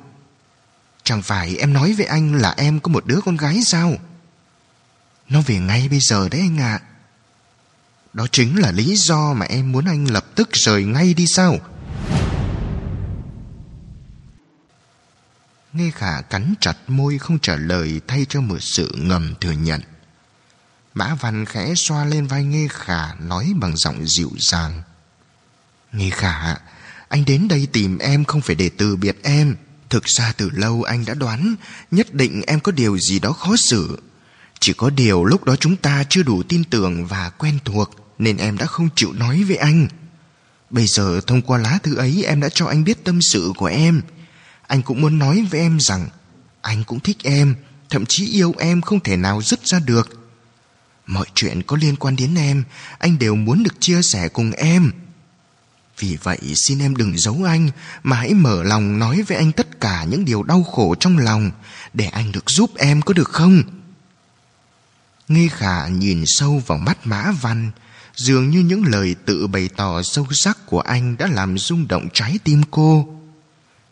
Chẳng 1.03 1.21
phải 1.21 1.57
em 1.57 1.73
nói 1.73 1.93
với 1.93 2.05
anh 2.05 2.35
là 2.35 2.53
em 2.57 2.79
có 2.79 2.89
một 2.89 3.05
đứa 3.05 3.19
con 3.25 3.37
gái 3.37 3.61
sao 3.65 3.93
Nó 5.29 5.41
về 5.41 5.59
ngay 5.59 5.89
bây 5.89 5.99
giờ 5.99 6.29
đấy 6.29 6.41
anh 6.41 6.57
ạ 6.57 6.81
Đó 8.13 8.27
chính 8.31 8.59
là 8.59 8.71
lý 8.71 8.95
do 8.95 9.33
mà 9.33 9.45
em 9.45 9.71
muốn 9.71 9.85
anh 9.85 10.05
lập 10.05 10.25
tức 10.35 10.49
rời 10.53 10.83
ngay 10.83 11.13
đi 11.13 11.25
sao 11.27 11.59
Nghe 15.73 15.91
khả 15.91 16.21
cắn 16.21 16.53
chặt 16.59 16.77
môi 16.87 17.17
không 17.17 17.39
trả 17.39 17.55
lời 17.55 18.01
thay 18.07 18.25
cho 18.29 18.41
một 18.41 18.57
sự 18.59 18.91
ngầm 18.97 19.33
thừa 19.41 19.51
nhận 19.51 19.81
Mã 20.93 21.15
Văn 21.15 21.45
khẽ 21.45 21.73
xoa 21.75 22.05
lên 22.05 22.27
vai 22.27 22.43
Nghe 22.43 22.67
Khả 22.71 23.13
nói 23.13 23.53
bằng 23.55 23.77
giọng 23.77 24.07
dịu 24.07 24.31
dàng. 24.39 24.81
Nghe 25.91 26.09
Khả, 26.09 26.55
anh 27.07 27.25
đến 27.25 27.47
đây 27.47 27.67
tìm 27.71 27.97
em 27.97 28.25
không 28.25 28.41
phải 28.41 28.55
để 28.55 28.69
từ 28.77 28.95
biệt 28.95 29.17
em. 29.23 29.55
Thực 29.89 30.03
ra 30.05 30.33
từ 30.37 30.49
lâu 30.53 30.83
anh 30.83 31.05
đã 31.05 31.13
đoán 31.13 31.55
nhất 31.91 32.13
định 32.13 32.41
em 32.47 32.59
có 32.59 32.71
điều 32.71 32.97
gì 32.97 33.19
đó 33.19 33.31
khó 33.31 33.55
xử. 33.55 33.99
Chỉ 34.59 34.73
có 34.73 34.89
điều 34.89 35.25
lúc 35.25 35.43
đó 35.43 35.55
chúng 35.55 35.75
ta 35.75 36.03
chưa 36.09 36.23
đủ 36.23 36.43
tin 36.43 36.63
tưởng 36.63 37.05
và 37.05 37.29
quen 37.29 37.59
thuộc 37.65 37.89
nên 38.19 38.37
em 38.37 38.57
đã 38.57 38.65
không 38.65 38.89
chịu 38.95 39.13
nói 39.13 39.43
với 39.43 39.55
anh. 39.55 39.87
Bây 40.69 40.85
giờ 40.87 41.21
thông 41.27 41.41
qua 41.41 41.57
lá 41.57 41.79
thư 41.83 41.95
ấy 41.95 42.23
em 42.23 42.39
đã 42.39 42.49
cho 42.49 42.65
anh 42.65 42.83
biết 42.83 43.03
tâm 43.03 43.19
sự 43.21 43.51
của 43.57 43.65
em. 43.65 44.01
Anh 44.67 44.81
cũng 44.81 45.01
muốn 45.01 45.19
nói 45.19 45.45
với 45.51 45.59
em 45.59 45.79
rằng 45.79 46.07
anh 46.61 46.83
cũng 46.83 46.99
thích 46.99 47.17
em, 47.23 47.55
thậm 47.89 48.05
chí 48.05 48.27
yêu 48.27 48.53
em 48.59 48.81
không 48.81 48.99
thể 48.99 49.17
nào 49.17 49.41
dứt 49.41 49.67
ra 49.67 49.79
được. 49.79 50.23
Mọi 51.05 51.25
chuyện 51.35 51.61
có 51.63 51.77
liên 51.81 51.95
quan 51.95 52.15
đến 52.15 52.35
em 52.35 52.63
Anh 52.99 53.19
đều 53.19 53.35
muốn 53.35 53.63
được 53.63 53.73
chia 53.79 54.01
sẻ 54.01 54.27
cùng 54.27 54.51
em. 54.51 54.91
Vì 55.99 56.17
vậy 56.23 56.39
xin 56.55 56.79
em 56.79 56.95
đừng 56.95 57.17
giấu 57.17 57.43
anh 57.43 57.69
Mà 58.03 58.15
hãy 58.15 58.33
mở 58.33 58.63
lòng 58.63 58.99
nói 58.99 59.21
với 59.21 59.37
anh 59.37 59.51
tất 59.51 59.81
cả 59.81 60.03
những 60.03 60.25
điều 60.25 60.43
đau 60.43 60.63
khổ 60.63 60.95
trong 60.99 61.17
lòng 61.17 61.51
Để 61.93 62.05
anh 62.05 62.31
được 62.31 62.49
giúp 62.49 62.71
em 62.77 63.01
có 63.01 63.13
được 63.13 63.29
không? 63.29 63.63
Nghe 65.27 65.47
khả 65.47 65.87
nhìn 65.87 66.23
sâu 66.25 66.63
vào 66.67 66.77
mắt 66.77 67.07
Mã 67.07 67.31
Văn 67.41 67.71
Dường 68.15 68.49
như 68.49 68.59
những 68.59 68.85
lời 68.85 69.15
tự 69.25 69.47
bày 69.47 69.69
tỏ 69.75 70.01
sâu 70.03 70.27
sắc 70.31 70.65
của 70.65 70.79
anh 70.79 71.17
Đã 71.17 71.27
làm 71.27 71.57
rung 71.57 71.87
động 71.87 72.07
trái 72.13 72.39
tim 72.43 72.61
cô. 72.71 73.19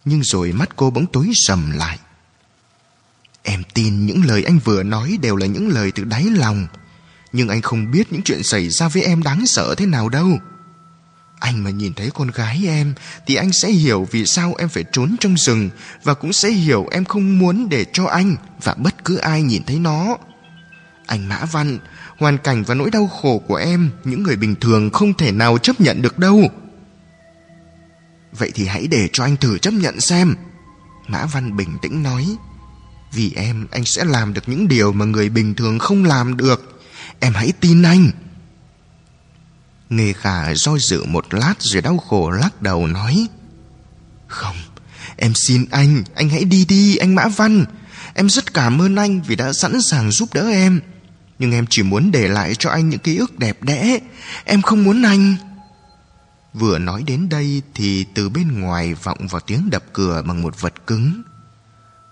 Nhưng 0.05 0.23
rồi 0.23 0.51
mắt 0.51 0.69
cô 0.75 0.89
bỗng 0.89 1.05
tối 1.05 1.31
sầm 1.33 1.71
lại. 1.71 1.99
Em 3.43 3.63
tin 3.73 4.05
những 4.05 4.25
lời 4.25 4.43
anh 4.43 4.59
vừa 4.59 4.83
nói 4.83 5.17
đều 5.21 5.35
là 5.35 5.45
những 5.45 5.69
lời 5.69 5.91
từ 5.91 6.03
đáy 6.03 6.23
lòng. 6.23 6.67
Nhưng 7.33 7.49
anh 7.49 7.61
không 7.61 7.91
biết 7.91 8.13
những 8.13 8.21
chuyện 8.21 8.43
xảy 8.43 8.69
ra 8.69 8.87
với 8.87 9.03
em 9.03 9.23
đáng 9.23 9.45
sợ 9.45 9.75
thế 9.77 9.85
nào 9.85 10.09
đâu. 10.09 10.39
Anh 11.39 11.63
mà 11.63 11.69
nhìn 11.69 11.93
thấy 11.93 12.09
con 12.13 12.31
gái 12.31 12.63
em, 12.67 12.93
Thì 13.27 13.35
anh 13.35 13.51
sẽ 13.51 13.69
hiểu 13.69 14.07
vì 14.11 14.25
sao 14.25 14.55
em 14.57 14.69
phải 14.69 14.83
trốn 14.91 15.15
trong 15.19 15.37
rừng 15.37 15.69
Và 16.03 16.13
cũng 16.13 16.33
sẽ 16.33 16.49
hiểu 16.49 16.87
em 16.91 17.05
không 17.05 17.39
muốn 17.39 17.69
để 17.69 17.85
cho 17.93 18.05
anh 18.05 18.35
Và 18.63 18.73
bất 18.73 19.05
cứ 19.05 19.17
ai 19.17 19.41
nhìn 19.41 19.63
thấy 19.63 19.79
nó. 19.79 20.17
Anh 21.05 21.29
Mã 21.29 21.45
Văn, 21.51 21.79
Hoàn 22.17 22.37
cảnh 22.37 22.63
và 22.63 22.75
nỗi 22.75 22.91
đau 22.91 23.07
khổ 23.07 23.41
của 23.47 23.55
em, 23.55 23.91
Những 24.03 24.23
người 24.23 24.35
bình 24.35 24.55
thường 24.55 24.89
không 24.89 25.13
thể 25.13 25.31
nào 25.31 25.57
chấp 25.57 25.81
nhận 25.81 26.01
được 26.01 26.19
đâu. 26.19 26.51
Vậy 28.31 28.51
thì 28.55 28.65
hãy 28.65 28.87
để 28.87 29.09
cho 29.13 29.23
anh 29.23 29.37
thử 29.37 29.57
chấp 29.57 29.73
nhận 29.73 29.99
xem. 29.99 30.35
Mã 31.07 31.25
Văn 31.25 31.57
bình 31.57 31.77
tĩnh 31.81 32.03
nói, 32.03 32.35
Vì 33.11 33.33
em, 33.35 33.67
anh 33.71 33.85
sẽ 33.85 34.05
làm 34.05 34.33
được 34.33 34.49
những 34.49 34.67
điều 34.67 34.91
mà 34.91 35.05
người 35.05 35.29
bình 35.29 35.55
thường 35.55 35.79
không 35.79 36.05
làm 36.05 36.37
được. 36.37 36.81
Em 37.19 37.33
hãy 37.33 37.51
tin 37.59 37.83
anh. 37.83 38.11
Nghề 39.89 40.13
khả 40.13 40.53
do 40.53 40.77
dự 40.77 41.03
một 41.03 41.33
lát 41.33 41.53
rồi 41.59 41.81
đau 41.81 41.97
khổ 41.97 42.29
lắc 42.29 42.61
đầu 42.61 42.87
nói, 42.87 43.27
Không, 44.27 44.55
Em 45.17 45.33
xin 45.35 45.65
anh 45.71 46.03
Anh 46.15 46.29
hãy 46.29 46.43
đi 46.43 46.65
đi, 46.65 46.95
anh 46.95 47.15
Mã 47.15 47.27
Văn. 47.27 47.65
Em 48.13 48.29
rất 48.29 48.53
cảm 48.53 48.81
ơn 48.81 48.95
anh 48.95 49.21
vì 49.21 49.35
đã 49.35 49.53
sẵn 49.53 49.81
sàng 49.81 50.11
giúp 50.11 50.33
đỡ 50.33 50.49
em. 50.49 50.81
Nhưng 51.39 51.51
em 51.51 51.65
chỉ 51.69 51.83
muốn 51.83 52.11
để 52.11 52.27
lại 52.27 52.55
cho 52.55 52.69
anh 52.69 52.89
những 52.89 52.99
ký 52.99 53.17
ức 53.17 53.39
đẹp 53.39 53.63
đẽ. 53.63 53.99
Em 54.45 54.61
không 54.61 54.83
muốn 54.83 55.01
anh. 55.01 55.35
Vừa 56.53 56.79
nói 56.79 57.03
đến 57.07 57.29
đây 57.29 57.61
thì 57.73 58.03
từ 58.03 58.29
bên 58.29 58.59
ngoài 58.59 58.93
vọng 58.93 59.27
vào 59.29 59.41
tiếng 59.41 59.69
đập 59.69 59.83
cửa 59.93 60.21
bằng 60.25 60.41
một 60.41 60.61
vật 60.61 60.73
cứng. 60.87 61.21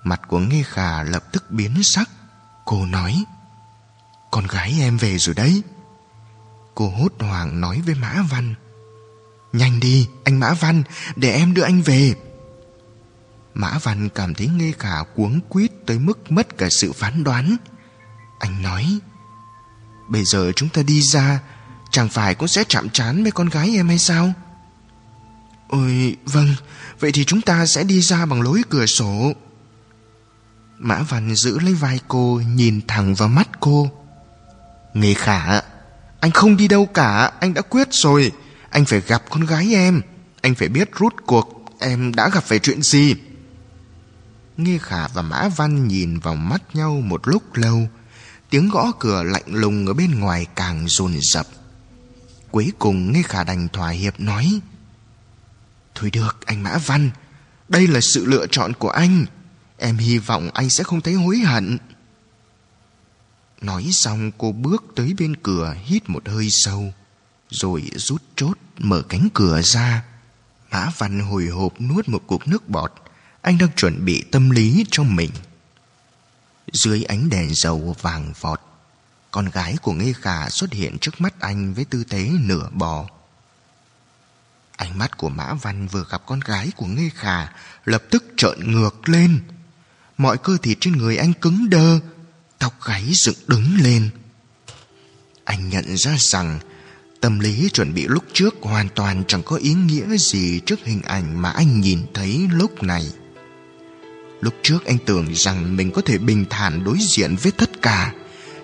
Mặt 0.03 0.21
của 0.27 0.39
Nghe 0.39 0.63
Khả 0.63 1.03
lập 1.03 1.23
tức 1.31 1.51
biến 1.51 1.83
sắc. 1.83 2.09
Cô 2.65 2.85
nói, 2.85 3.23
con 4.31 4.47
gái 4.47 4.75
em 4.79 4.97
về 4.97 5.17
rồi 5.17 5.35
đấy. 5.35 5.63
Cô 6.75 6.89
hốt 6.89 7.13
hoảng 7.19 7.61
nói 7.61 7.81
với 7.85 7.95
Mã 7.95 8.21
Văn, 8.29 8.55
Nhanh 9.53 9.79
đi, 9.79 10.07
anh 10.23 10.39
Mã 10.39 10.53
Văn, 10.53 10.83
Để 11.15 11.31
em 11.31 11.53
đưa 11.53 11.61
anh 11.61 11.81
về. 11.81 12.15
Mã 13.53 13.77
Văn 13.83 14.09
cảm 14.09 14.33
thấy 14.33 14.47
nghe 14.47 14.71
khả 14.79 15.03
cuống 15.15 15.39
quýt 15.49 15.71
Tới 15.85 15.99
mức 15.99 16.31
mất 16.31 16.57
cả 16.57 16.67
sự 16.71 16.93
phán 16.93 17.23
đoán. 17.23 17.57
Anh 18.39 18.61
nói, 18.61 18.99
Bây 20.09 20.23
giờ 20.25 20.51
chúng 20.55 20.69
ta 20.69 20.81
đi 20.83 21.01
ra 21.01 21.39
Chẳng 21.91 22.09
phải 22.09 22.35
cũng 22.35 22.47
sẽ 22.47 22.63
chạm 22.69 22.89
trán 22.89 23.23
với 23.23 23.31
con 23.31 23.49
gái 23.49 23.71
em 23.75 23.87
hay 23.87 23.97
sao? 23.97 24.33
Ôi 25.67 26.15
vâng. 26.25 26.55
Vậy 26.99 27.11
thì 27.11 27.25
chúng 27.25 27.41
ta 27.41 27.65
sẽ 27.65 27.83
đi 27.83 28.01
ra 28.01 28.25
bằng 28.25 28.41
lối 28.41 28.61
cửa 28.69 28.85
sổ. 28.85 29.33
Mã 30.77 31.01
Văn 31.09 31.35
giữ 31.35 31.59
lấy 31.59 31.73
vai 31.73 31.99
cô, 32.07 32.41
Nhìn 32.55 32.81
thẳng 32.87 33.15
vào 33.15 33.27
mắt 33.27 33.59
cô. 33.59 33.91
Nghề 34.93 35.13
khả, 35.13 35.61
Anh 36.19 36.31
không 36.33 36.57
đi 36.57 36.67
đâu 36.67 36.85
cả, 36.85 37.31
Anh 37.39 37.53
đã 37.53 37.61
quyết 37.61 37.87
rồi. 37.91 38.31
Anh 38.69 38.85
phải 38.85 39.01
gặp 39.01 39.23
con 39.29 39.45
gái 39.45 39.73
em. 39.73 40.01
Anh 40.41 40.55
phải 40.55 40.67
biết 40.67 40.89
rút 40.95 41.13
cuộc, 41.25 41.65
Em 41.79 42.15
đã 42.15 42.29
gặp 42.29 42.43
phải 42.43 42.59
chuyện 42.59 42.81
gì? 42.81 43.15
Nghe 44.57 44.77
khả 44.77 45.07
và 45.07 45.21
Mã 45.21 45.49
Văn 45.55 45.87
nhìn 45.87 46.19
vào 46.19 46.35
mắt 46.35 46.61
nhau 46.73 47.01
một 47.05 47.27
lúc 47.27 47.43
lâu. 47.53 47.87
Tiếng 48.49 48.69
gõ 48.69 48.91
cửa 48.99 49.23
lạnh 49.23 49.43
lùng 49.45 49.87
ở 49.87 49.93
bên 49.93 50.19
ngoài 50.19 50.45
càng 50.55 50.85
dồn 50.87 51.13
dập 51.21 51.47
Cuối 52.51 52.71
cùng 52.79 53.11
Nghe 53.11 53.23
khả 53.23 53.43
đành 53.43 53.67
thỏa 53.69 53.89
hiệp 53.89 54.19
nói, 54.19 54.59
Thôi 55.95 56.09
được, 56.13 56.45
anh 56.45 56.63
Mã 56.63 56.77
Văn, 56.85 57.09
Đây 57.69 57.87
là 57.87 58.01
sự 58.01 58.25
lựa 58.25 58.47
chọn 58.47 58.73
của 58.73 58.89
anh. 58.89 59.25
Em 59.77 59.97
hy 59.97 60.17
vọng 60.17 60.49
anh 60.53 60.69
sẽ 60.69 60.83
không 60.83 61.01
thấy 61.01 61.13
hối 61.13 61.39
hận. 61.39 61.77
Nói 63.61 63.89
xong, 63.91 64.31
cô 64.37 64.51
bước 64.51 64.83
tới 64.95 65.13
bên 65.19 65.35
cửa, 65.35 65.75
hít 65.83 66.09
một 66.09 66.27
hơi 66.27 66.47
sâu, 66.51 66.93
Rồi 67.49 67.83
rút 67.95 68.21
chốt, 68.35 68.57
mở 68.77 69.01
cánh 69.09 69.27
cửa 69.33 69.61
ra. 69.61 70.03
Mã 70.71 70.91
Văn 70.97 71.19
hồi 71.19 71.45
hộp 71.45 71.81
nuốt 71.81 72.09
một 72.09 72.23
cục 72.27 72.47
nước 72.47 72.69
bọt. 72.69 72.93
Anh 73.41 73.57
đang 73.57 73.69
chuẩn 73.75 74.05
bị 74.05 74.23
tâm 74.31 74.49
lý 74.49 74.85
cho 74.91 75.03
mình. 75.03 75.29
Dưới 76.73 77.03
ánh 77.03 77.29
đèn 77.29 77.49
dầu 77.53 77.95
vàng 78.01 78.33
vọt 78.39 78.61
con 79.31 79.49
gái 79.49 79.75
của 79.81 79.93
Nghê 79.93 80.13
Khả 80.21 80.49
xuất 80.49 80.73
hiện 80.73 80.97
trước 80.97 81.21
mắt 81.21 81.39
anh 81.39 81.73
với 81.73 81.85
tư 81.85 82.03
thế 82.09 82.29
nửa 82.39 82.69
bò. 82.71 83.05
Ánh 84.75 84.97
mắt 84.97 85.17
của 85.17 85.29
Mã 85.29 85.53
Văn 85.53 85.87
vừa 85.87 86.05
gặp 86.09 86.21
con 86.25 86.39
gái 86.39 86.71
của 86.75 86.85
Nghê 86.85 87.09
Khả, 87.15 87.47
Lập 87.85 88.03
tức 88.09 88.25
trợn 88.37 88.71
ngược 88.71 89.09
lên. 89.09 89.39
Mọi 90.17 90.37
cơ 90.37 90.57
thịt 90.63 90.77
trên 90.81 90.97
người 90.97 91.17
anh 91.17 91.33
cứng 91.33 91.69
đơ, 91.69 91.99
tóc 92.59 92.73
gáy 92.85 93.11
dựng 93.13 93.35
đứng 93.47 93.77
lên. 93.81 94.09
Anh 95.43 95.69
nhận 95.69 95.97
ra 95.97 96.15
rằng, 96.19 96.59
tâm 97.21 97.39
lý 97.39 97.69
chuẩn 97.73 97.93
bị 97.93 98.07
lúc 98.07 98.23
trước 98.33 98.55
hoàn 98.61 98.89
toàn 98.89 99.23
chẳng 99.27 99.43
có 99.43 99.55
ý 99.55 99.73
nghĩa 99.73 100.17
gì 100.17 100.59
trước 100.65 100.79
hình 100.83 101.01
ảnh 101.01 101.41
mà 101.41 101.49
anh 101.49 101.81
nhìn 101.81 102.05
thấy 102.13 102.47
lúc 102.51 102.83
này. 102.83 103.11
Lúc 104.41 104.53
trước 104.63 104.85
anh 104.85 104.97
tưởng 105.05 105.35
rằng 105.35 105.75
mình 105.75 105.91
có 105.91 106.01
thể 106.05 106.17
bình 106.17 106.45
thản 106.49 106.83
đối 106.83 106.97
diện 106.99 107.35
với 107.35 107.51
tất 107.51 107.81
cả 107.81 108.13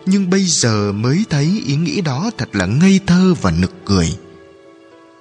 nhưng 0.05 0.29
bây 0.29 0.43
giờ 0.43 0.91
mới 0.91 1.25
thấy 1.29 1.61
ý 1.65 1.75
nghĩ 1.75 2.01
đó 2.01 2.31
thật 2.37 2.49
là 2.53 2.65
ngây 2.65 2.99
thơ 3.07 3.33
và 3.41 3.51
nực 3.51 3.71
cười. 3.85 4.17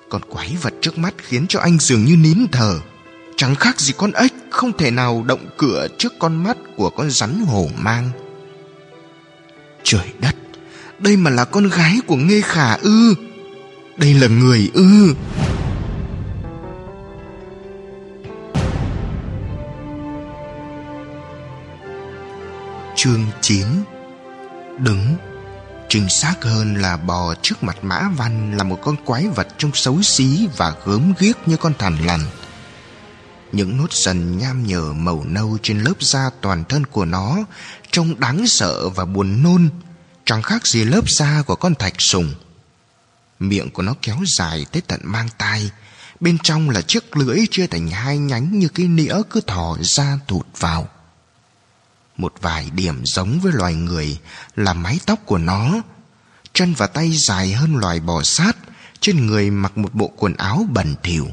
Con 0.09 0.23
quái 0.29 0.57
vật 0.63 0.75
trước 0.81 0.99
mắt 0.99 1.15
khiến 1.19 1.47
cho 1.49 1.61
anh 1.61 1.79
dường 1.79 2.05
như 2.05 2.17
nín 2.17 2.39
thở. 2.53 2.81
Chẳng 3.37 3.55
khác 3.55 3.81
gì 3.81 3.93
con 3.97 4.13
ếch 4.13 4.33
không 4.51 4.77
thể 4.79 4.91
nào 4.91 5.25
động 5.27 5.47
cửa 5.57 5.89
trước 5.99 6.13
con 6.19 6.45
mắt 6.45 6.57
của 6.77 6.91
con 6.91 7.11
rắn 7.11 7.41
hổ 7.47 7.69
mang. 7.79 8.11
Trời 9.83 10.13
đất, 10.21 10.37
Đây 10.99 11.17
mà 11.17 11.31
là 11.31 11.45
con 11.45 11.69
gái 11.69 11.99
của 12.07 12.17
Nghê 12.17 12.41
Khả 12.41 12.75
ư? 12.75 13.15
Đây 13.97 14.15
là 14.15 14.27
người 14.27 14.71
ư? 14.75 15.15
Chương 22.97 23.27
9 23.41 23.65
Đứng 24.79 25.17
Chính 25.89 26.09
xác 26.09 26.45
hơn 26.45 26.75
là 26.75 26.97
bò 26.97 27.35
trước 27.43 27.63
mặt 27.63 27.77
Mã 27.83 28.09
Văn 28.17 28.57
là 28.57 28.65
một 28.65 28.79
con 28.83 28.97
quái 29.05 29.29
vật 29.29 29.49
trông 29.59 29.71
xấu 29.75 30.03
xí 30.03 30.49
và 30.57 30.75
gớm 30.85 31.15
ghiếc 31.19 31.49
như 31.49 31.57
con 31.57 31.73
thằn 31.79 31.97
lằn. 32.07 32.21
Những 33.53 33.77
nốt 33.77 33.87
sần 33.91 34.39
nham 34.39 34.67
nhở 34.67 34.93
màu 34.93 35.25
nâu 35.27 35.59
trên 35.63 35.81
lớp 35.81 36.03
da 36.03 36.31
toàn 36.41 36.65
thân 36.65 36.87
của 36.87 37.05
nó 37.05 37.39
trông 37.91 38.21
đáng 38.21 38.47
sợ 38.47 38.89
và 38.89 39.05
buồn 39.05 39.43
nôn, 39.43 39.69
chẳng 40.25 40.43
khác 40.43 40.67
gì 40.67 40.85
lớp 40.85 41.11
da 41.11 41.43
của 41.47 41.57
con 41.57 41.75
thạch 41.75 41.95
sùng. 41.99 42.35
Miệng 43.41 43.71
của 43.71 43.83
nó 43.83 43.95
kéo 44.03 44.19
dài 44.37 44.67
tới 44.73 44.83
tận 44.87 45.01
mang 45.05 45.29
tai, 45.39 45.71
bên 46.21 46.39
trong 46.43 46.71
là 46.71 46.83
chiếc 46.83 47.17
lưỡi 47.17 47.39
chia 47.51 47.67
thành 47.67 47.89
hai 47.89 48.19
nhánh 48.19 48.59
như 48.59 48.69
cái 48.69 48.87
nĩa 48.87 49.17
cứ 49.31 49.41
thò 49.41 49.77
ra 49.81 50.19
thụt 50.29 50.47
vào. 50.59 50.89
Một 52.17 52.35
vài 52.41 52.71
điểm 52.75 53.03
giống 53.05 53.41
với 53.41 53.53
loài 53.53 53.75
người 53.75 54.19
là 54.57 54.73
mái 54.73 54.99
tóc 55.07 55.19
của 55.27 55.39
nó, 55.39 55.83
Chân 56.53 56.75
và 56.75 56.87
tay 56.87 57.13
dài 57.29 57.53
hơn 57.53 57.77
loài 57.77 58.01
bò 58.01 58.23
sát 58.23 58.57
Trên 59.01 59.27
người 59.27 59.51
mặc 59.51 59.79
một 59.79 59.95
bộ 59.95 60.13
quần 60.17 60.35
áo 60.35 60.67
bẩn 60.71 60.95
thỉu. 61.03 61.29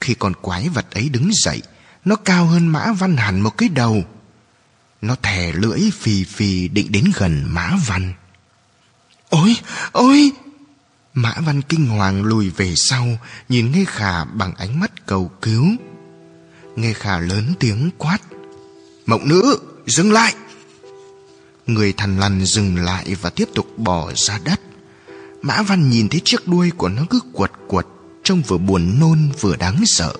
Khi 0.00 0.14
con 0.14 0.32
quái 0.34 0.68
vật 0.68 0.94
ấy 0.94 1.08
đứng 1.08 1.30
dậy 1.32 1.62
Nó 2.04 2.16
cao 2.16 2.46
hơn 2.46 2.66
Mã 2.66 2.92
Văn 2.92 3.16
hẳn 3.16 3.40
một 3.40 3.58
cái 3.58 3.68
đầu. 3.68 4.04
Nó 5.02 5.14
thè 5.22 5.52
lưỡi 5.52 5.80
phì 5.92 6.24
phì 6.24 6.68
định 6.68 6.92
đến 6.92 7.12
gần 7.16 7.44
Mã 7.46 7.72
Văn. 7.86 8.14
Ôi, 9.28 9.56
ôi! 9.92 10.32
Mã 11.14 11.34
Văn 11.40 11.62
kinh 11.62 11.86
hoàng 11.86 12.22
lùi 12.22 12.50
về 12.50 12.74
sau 12.76 13.06
Nhìn 13.48 13.72
Nghe 13.72 13.84
Khả 13.84 14.24
bằng 14.24 14.54
ánh 14.54 14.80
mắt 14.80 15.06
cầu 15.06 15.30
cứu. 15.42 15.66
Nghe 16.76 16.92
Khả 16.92 17.18
lớn 17.18 17.54
tiếng 17.60 17.90
quát 17.98 18.18
Mộng 19.08 19.28
nữ, 19.28 19.58
dừng 19.86 20.12
lại. 20.12 20.34
Người 21.66 21.92
thằn 21.96 22.20
lằn 22.20 22.44
dừng 22.44 22.76
lại 22.76 23.16
và 23.20 23.30
tiếp 23.30 23.48
tục 23.54 23.66
bỏ 23.76 24.12
ra 24.14 24.40
đất. 24.44 24.60
Mã 25.42 25.62
Văn 25.62 25.90
nhìn 25.90 26.08
thấy 26.08 26.20
chiếc 26.24 26.48
đuôi 26.48 26.70
của 26.76 26.88
nó 26.88 27.02
cứ 27.10 27.20
quật 27.32 27.52
quật 27.68 27.86
Trông 28.22 28.42
vừa 28.42 28.58
buồn 28.58 29.00
nôn 29.00 29.18
vừa 29.40 29.56
đáng 29.56 29.86
sợ. 29.86 30.14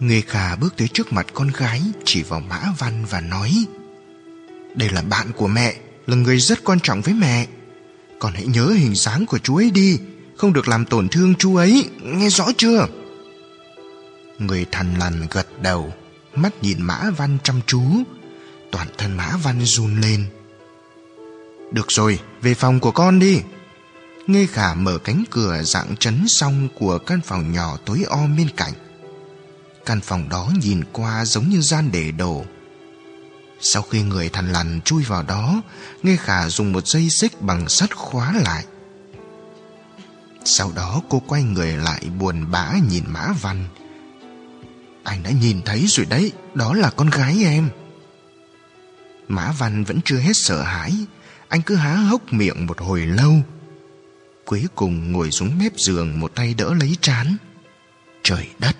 Người 0.00 0.22
khả 0.22 0.56
bước 0.56 0.74
tới 0.76 0.88
trước 0.88 1.12
mặt 1.12 1.26
con 1.34 1.48
gái 1.48 1.82
Chỉ 2.04 2.22
vào 2.22 2.40
Mã 2.40 2.60
Văn 2.78 3.04
và 3.10 3.20
nói 3.20 3.66
Đây 4.74 4.90
là 4.90 5.02
bạn 5.02 5.26
của 5.36 5.48
mẹ 5.48 5.76
Là 6.06 6.16
người 6.16 6.38
rất 6.38 6.64
quan 6.64 6.80
trọng 6.80 7.00
với 7.00 7.14
mẹ. 7.14 7.46
Con 8.18 8.32
hãy 8.32 8.46
nhớ 8.46 8.66
hình 8.66 8.94
dáng 8.94 9.26
của 9.26 9.38
chú 9.38 9.56
ấy 9.56 9.70
đi 9.70 9.98
Không 10.36 10.52
được 10.52 10.68
làm 10.68 10.84
tổn 10.84 11.08
thương 11.08 11.34
chú 11.34 11.56
ấy 11.56 11.84
Nghe 12.02 12.28
rõ 12.28 12.46
chưa? 12.56 12.86
Người 14.38 14.66
thằn 14.72 14.94
lằn 14.98 15.26
gật 15.30 15.62
đầu 15.62 15.92
Mắt 16.34 16.62
nhìn 16.62 16.82
Mã 16.82 17.10
Văn 17.16 17.38
chăm 17.42 17.60
chú. 17.66 17.82
Toàn 18.76 18.88
thân 18.98 19.16
Mã 19.16 19.36
Văn 19.42 19.60
run 19.64 20.00
lên 20.00 20.26
Được 21.72 21.86
rồi, 21.88 22.20
về 22.42 22.54
phòng 22.54 22.80
của 22.80 22.90
con 22.90 23.18
đi 23.18 23.40
Nghe 24.26 24.46
khả 24.46 24.74
mở 24.74 24.98
cánh 24.98 25.24
cửa 25.30 25.62
dạng 25.62 25.96
chấn 25.96 26.28
xong 26.28 26.68
của 26.74 26.98
căn 26.98 27.20
phòng 27.24 27.52
nhỏ 27.52 27.76
tối 27.84 28.04
om 28.08 28.36
bên 28.36 28.48
cạnh. 28.56 28.72
Căn 29.86 30.00
phòng 30.00 30.28
đó 30.28 30.50
nhìn 30.62 30.84
qua 30.92 31.24
giống 31.24 31.48
như 31.48 31.60
gian 31.60 31.90
để 31.92 32.10
đồ. 32.10 32.44
Sau 33.60 33.82
khi 33.82 34.02
người 34.02 34.28
thằn 34.28 34.52
lằn 34.52 34.80
chui 34.80 35.02
vào 35.04 35.22
đó, 35.22 35.62
Nghe 36.02 36.16
khả 36.16 36.48
dùng 36.48 36.72
một 36.72 36.86
dây 36.86 37.10
xích 37.10 37.42
bằng 37.42 37.68
sắt 37.68 37.96
khóa 37.96 38.32
lại. 38.44 38.64
Sau 40.44 40.72
đó 40.76 41.02
cô 41.08 41.22
quay 41.26 41.42
người 41.42 41.76
lại 41.76 42.02
buồn 42.18 42.50
bã 42.50 42.72
nhìn 42.90 43.04
Mã 43.06 43.28
Văn. 43.40 43.64
Anh 45.04 45.22
đã 45.22 45.30
nhìn 45.30 45.62
thấy 45.62 45.84
rồi 45.88 46.06
đấy, 46.06 46.32
đó 46.54 46.74
là 46.74 46.90
con 46.90 47.10
gái 47.10 47.44
em. 47.44 47.70
Mã 49.28 49.52
Văn 49.58 49.84
vẫn 49.84 50.00
chưa 50.04 50.18
hết 50.18 50.32
sợ 50.34 50.62
hãi, 50.62 50.92
anh 51.48 51.62
cứ 51.62 51.74
há 51.74 51.94
hốc 51.94 52.32
miệng 52.32 52.66
một 52.66 52.80
hồi 52.80 53.00
lâu. 53.00 53.34
Cuối 54.44 54.66
cùng 54.74 55.12
ngồi 55.12 55.30
xuống 55.30 55.58
mép 55.58 55.72
giường 55.76 56.20
Một 56.20 56.34
tay 56.34 56.54
đỡ 56.54 56.74
lấy 56.80 56.96
trán. 57.00 57.36
Trời 58.22 58.48
đất! 58.58 58.76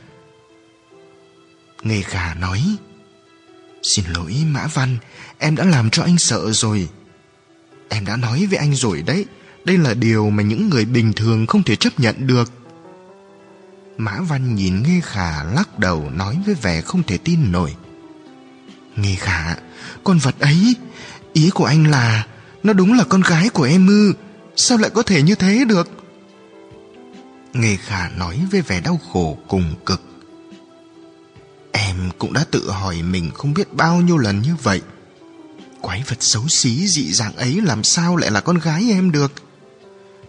Nghề 1.82 2.02
khả 2.02 2.34
nói 2.34 2.62
Xin 3.82 4.04
lỗi 4.14 4.36
Mã 4.46 4.66
Văn 4.66 4.96
Em 5.38 5.56
đã 5.56 5.64
làm 5.64 5.90
cho 5.90 6.02
anh 6.02 6.18
sợ 6.18 6.52
rồi. 6.52 6.88
Em 7.88 8.06
đã 8.06 8.16
nói 8.16 8.46
với 8.50 8.58
anh 8.58 8.74
rồi 8.74 9.02
đấy 9.02 9.26
Đây 9.64 9.78
là 9.78 9.94
điều 9.94 10.30
mà 10.30 10.42
những 10.42 10.68
người 10.68 10.84
bình 10.84 11.12
thường 11.12 11.46
Không 11.46 11.62
thể 11.62 11.76
chấp 11.76 12.00
nhận 12.00 12.26
được. 12.26 12.52
Mã 13.98 14.20
Văn 14.20 14.54
nhìn 14.54 14.82
Nghê 14.82 15.00
Khả 15.04 15.44
lắc 15.44 15.78
đầu 15.78 16.10
nói 16.10 16.38
với 16.46 16.54
vẻ 16.54 16.80
không 16.80 17.02
thể 17.02 17.18
tin 17.18 17.52
nổi. 17.52 17.76
Nghê 18.96 19.14
Khả, 19.14 19.56
con 20.06 20.18
vật 20.18 20.34
ấy, 20.40 20.74
ý 21.32 21.50
của 21.50 21.64
anh 21.64 21.90
là 21.90 22.26
nó 22.62 22.72
đúng 22.72 22.94
là 22.94 23.04
con 23.04 23.20
gái 23.20 23.48
của 23.48 23.64
em 23.64 23.86
ư? 23.86 24.12
Sao 24.56 24.78
lại 24.78 24.90
có 24.94 25.02
thể 25.02 25.22
như 25.22 25.34
thế 25.34 25.64
được? 25.68 25.88
Nghề 27.52 27.76
khả 27.76 28.08
nói 28.08 28.40
với 28.50 28.60
vẻ 28.60 28.80
đau 28.80 29.00
khổ 29.12 29.38
cùng 29.48 29.74
cực. 29.86 30.02
Em 31.72 32.10
cũng 32.18 32.32
đã 32.32 32.44
tự 32.50 32.70
hỏi 32.70 33.02
mình 33.02 33.30
không 33.34 33.54
biết 33.54 33.74
bao 33.74 34.00
nhiêu 34.00 34.18
lần 34.18 34.42
như 34.42 34.56
vậy. 34.62 34.80
Quái 35.80 36.02
vật 36.08 36.16
xấu 36.20 36.48
xí 36.48 36.86
dị 36.86 37.12
dạng 37.12 37.36
ấy 37.36 37.60
làm 37.60 37.84
sao 37.84 38.16
lại 38.16 38.30
là 38.30 38.40
con 38.40 38.58
gái 38.58 38.90
em 38.90 39.12
được? 39.12 39.32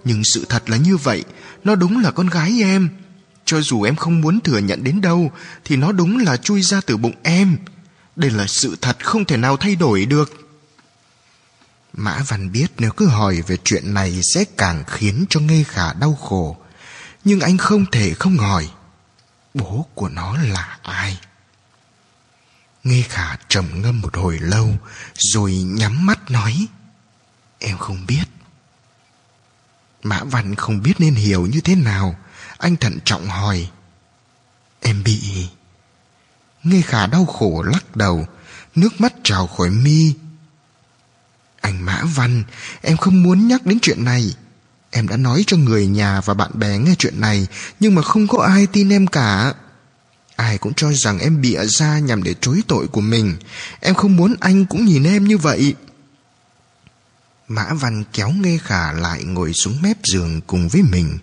Nhưng 0.03 0.23
sự 0.23 0.45
thật 0.49 0.69
là 0.69 0.77
như 0.77 0.97
vậy 0.97 1.23
Nó 1.64 1.75
đúng 1.75 2.01
là 2.01 2.11
con 2.11 2.27
gái 2.27 2.59
em. 2.64 2.89
Cho 3.45 3.61
dù 3.61 3.83
em 3.83 3.95
không 3.95 4.22
muốn 4.22 4.39
thừa 4.39 4.57
nhận 4.57 4.83
đến 4.83 5.01
đâu 5.01 5.31
Thì 5.65 5.75
nó 5.75 5.91
đúng 5.91 6.17
là 6.17 6.38
chui 6.38 6.61
ra 6.61 6.81
từ 6.85 6.97
bụng 6.97 7.15
em. 7.23 7.57
Đây 8.18 8.32
là 8.32 8.48
sự 8.48 8.76
thật 8.82 9.06
không 9.06 9.26
thể 9.26 9.38
nào 9.38 9.58
thay 9.58 9.76
đổi 9.76 10.06
được 10.06 10.48
Mã 11.94 12.24
Văn 12.28 12.52
biết 12.52 12.68
nếu 12.78 12.92
cứ 12.92 13.08
hỏi 13.08 13.42
về 13.48 13.58
chuyện 13.64 13.94
này 13.94 14.20
sẽ 14.34 14.46
càng 14.58 14.84
khiến 14.88 15.26
cho 15.30 15.40
Nghe 15.40 15.64
Khả 15.64 15.94
đau 15.94 16.16
khổ. 16.16 16.58
Nhưng 17.24 17.40
anh 17.40 17.58
không 17.58 17.86
thể 17.92 18.14
không 18.14 18.38
hỏi. 18.38 18.70
Bố 19.54 19.86
của 19.96 20.10
nó 20.10 20.38
là 20.38 20.78
ai? 20.82 21.20
Nghe 22.84 23.02
Khả 23.02 23.36
trầm 23.48 23.82
ngâm 23.82 24.02
một 24.02 24.18
hồi 24.18 24.40
lâu, 24.40 24.78
rồi 25.16 25.54
nhắm 25.54 26.06
mắt 26.06 26.32
nói. 26.32 26.68
Em 27.60 27.78
không 27.78 28.06
biết. 28.08 28.24
Mã 30.04 30.24
Văn 30.24 30.56
không 30.56 30.82
biết 30.82 30.94
nên 31.00 31.16
hiểu 31.16 31.46
như 31.46 31.62
thế 31.62 31.76
nào. 31.76 32.16
Anh 32.58 32.76
thận 32.76 33.00
trọng 33.06 33.28
hỏi. 33.28 33.70
Em 34.82 35.04
bị 35.04 35.48
nghe 36.70 36.82
Khả 36.82 37.08
đau 37.08 37.26
khổ 37.26 37.64
lắc 37.68 37.96
đầu, 37.96 38.28
nước 38.76 39.02
mắt 39.02 39.14
trào 39.24 39.48
khỏi 39.48 39.70
mi 39.70 40.14
anh 41.68 41.86
Mã 41.86 42.04
Văn, 42.16 42.44
em 42.82 42.98
không 42.98 43.24
muốn 43.24 43.48
nhắc 43.48 43.66
đến 43.66 43.80
chuyện 43.82 44.06
này. 44.06 44.34
Em 44.92 45.08
đã 45.08 45.18
nói 45.18 45.44
cho 45.48 45.58
người 45.58 45.88
nhà 45.88 46.22
và 46.22 46.34
bạn 46.34 46.52
bè 46.54 46.78
nghe 46.78 46.96
chuyện 46.98 47.22
này, 47.22 47.48
nhưng 47.80 47.96
mà 47.96 48.02
không 48.02 48.28
có 48.28 48.44
ai 48.44 48.68
tin 48.68 48.90
em 48.90 49.08
cả. 49.08 49.54
Ai 50.36 50.58
cũng 50.58 50.74
cho 50.74 50.94
rằng 50.94 51.20
em 51.20 51.42
bịa 51.42 51.66
ra 51.66 52.00
nhằm 52.00 52.24
để 52.24 52.36
chối 52.42 52.62
tội 52.68 52.88
của 52.88 53.02
mình. 53.02 53.38
Em 53.80 53.96
không 53.96 54.16
muốn 54.16 54.36
anh 54.40 54.66
cũng 54.66 54.86
nhìn 54.86 55.04
em 55.04 55.24
như 55.24 55.38
vậy. 55.38 55.76
Mã 57.48 57.74
Văn 57.74 58.04
kéo 58.14 58.32
Nghe 58.32 58.58
Khả 58.58 58.92
lại 58.92 59.24
ngồi 59.24 59.54
xuống 59.54 59.82
mép 59.82 59.98
giường 60.04 60.42
cùng 60.48 60.68
với 60.68 60.82
mình. 60.84 61.18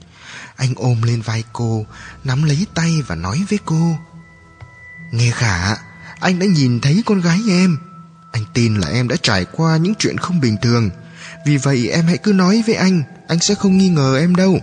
Anh 0.57 0.73
ôm 0.77 1.03
lên 1.03 1.23
vai 1.23 1.45
cô, 1.53 1.87
nắm 2.25 2.43
lấy 2.43 2.67
tay 2.75 3.03
và 3.07 3.15
nói 3.15 3.45
với 3.51 3.59
cô. 3.65 3.97
Nghe 5.15 5.31
Khả, 5.31 5.77
anh 6.21 6.39
đã 6.39 6.47
nhìn 6.47 6.81
thấy 6.81 7.03
con 7.07 7.21
gái 7.21 7.41
em. 7.49 7.79
Anh 8.33 8.45
tin 8.55 8.75
là 8.75 8.89
em 8.89 9.09
đã 9.09 9.17
trải 9.23 9.45
qua 9.53 9.77
những 9.77 9.95
chuyện 9.99 10.19
không 10.19 10.41
bình 10.41 10.57
thường. 10.63 10.91
Vì 11.47 11.57
vậy 11.57 11.89
em 11.91 12.07
hãy 12.07 12.19
cứ 12.19 12.33
nói 12.33 12.63
với 12.67 12.75
anh 12.75 13.03
Anh 13.29 13.39
sẽ 13.39 13.55
không 13.55 13.79
nghi 13.79 13.89
ngờ 13.89 14.19
em 14.19 14.35
đâu. 14.35 14.59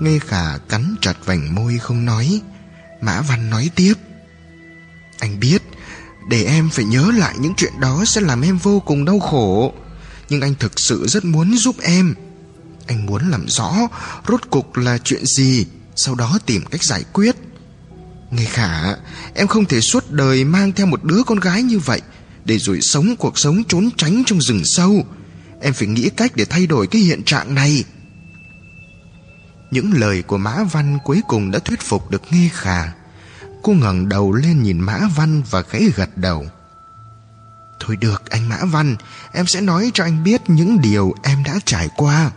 Nghe 0.00 0.18
khả 0.18 0.58
cắn 0.58 0.94
chặt 1.00 1.14
vành 1.24 1.54
môi 1.54 1.78
không 1.78 2.04
nói 2.04 2.40
Mã 3.00 3.20
Văn 3.20 3.50
nói 3.50 3.70
tiếp. 3.74 3.94
Anh 5.18 5.40
biết 5.40 5.62
Để 6.28 6.44
em 6.44 6.70
phải 6.70 6.84
nhớ 6.84 7.10
lại 7.14 7.34
những 7.38 7.54
chuyện 7.56 7.72
đó 7.80 8.04
Sẽ 8.06 8.20
làm 8.20 8.42
em 8.42 8.58
vô 8.58 8.80
cùng 8.80 9.04
đau 9.04 9.18
khổ. 9.20 9.74
Nhưng 10.28 10.40
anh 10.40 10.54
thực 10.54 10.80
sự 10.80 11.06
rất 11.08 11.24
muốn 11.24 11.56
giúp 11.56 11.76
em. 11.82 12.14
Anh 12.86 13.06
muốn 13.06 13.30
làm 13.30 13.48
rõ 13.48 13.74
Rốt 14.28 14.40
cục 14.50 14.76
là 14.76 14.98
chuyện 14.98 15.26
gì. 15.26 15.66
Sau 15.96 16.14
đó 16.14 16.38
tìm 16.46 16.64
cách 16.70 16.84
giải 16.84 17.04
quyết. 17.12 17.36
Nghe 18.30 18.44
khả, 18.44 18.94
Em 19.34 19.46
không 19.46 19.64
thể 19.64 19.80
suốt 19.80 20.10
đời 20.10 20.44
mang 20.44 20.72
theo 20.72 20.86
một 20.86 21.04
đứa 21.04 21.22
con 21.26 21.40
gái 21.40 21.62
như 21.62 21.78
vậy 21.78 22.00
Để 22.44 22.58
rồi 22.58 22.80
sống 22.80 23.16
cuộc 23.16 23.38
sống 23.38 23.62
trốn 23.68 23.88
tránh 23.96 24.22
trong 24.26 24.40
rừng 24.40 24.62
sâu. 24.64 25.06
Em 25.60 25.72
phải 25.72 25.88
nghĩ 25.88 26.08
cách 26.16 26.32
để 26.34 26.44
thay 26.44 26.66
đổi 26.66 26.86
cái 26.86 27.02
hiện 27.02 27.22
trạng 27.22 27.54
này. 27.54 27.84
Những 29.70 29.92
lời 29.92 30.22
của 30.22 30.38
Mã 30.38 30.64
Văn 30.64 30.98
cuối 31.04 31.20
cùng 31.28 31.50
đã 31.50 31.58
thuyết 31.58 31.80
phục 31.80 32.10
được 32.10 32.22
Nghe 32.30 32.48
Khả. 32.52 32.92
Cô 33.62 33.72
ngẩng 33.72 34.08
đầu 34.08 34.32
lên 34.32 34.62
nhìn 34.62 34.80
Mã 34.80 35.00
Văn 35.16 35.42
và 35.50 35.62
khẽ 35.62 35.80
gật 35.96 36.16
đầu. 36.16 36.46
Thôi 37.80 37.96
được 37.96 38.30
anh 38.30 38.48
Mã 38.48 38.64
Văn, 38.64 38.96
Em 39.32 39.46
sẽ 39.46 39.60
nói 39.60 39.90
cho 39.94 40.04
anh 40.04 40.24
biết 40.24 40.40
những 40.46 40.80
điều 40.80 41.14
em 41.22 41.44
đã 41.44 41.54
trải 41.64 41.88
qua. 41.96 42.30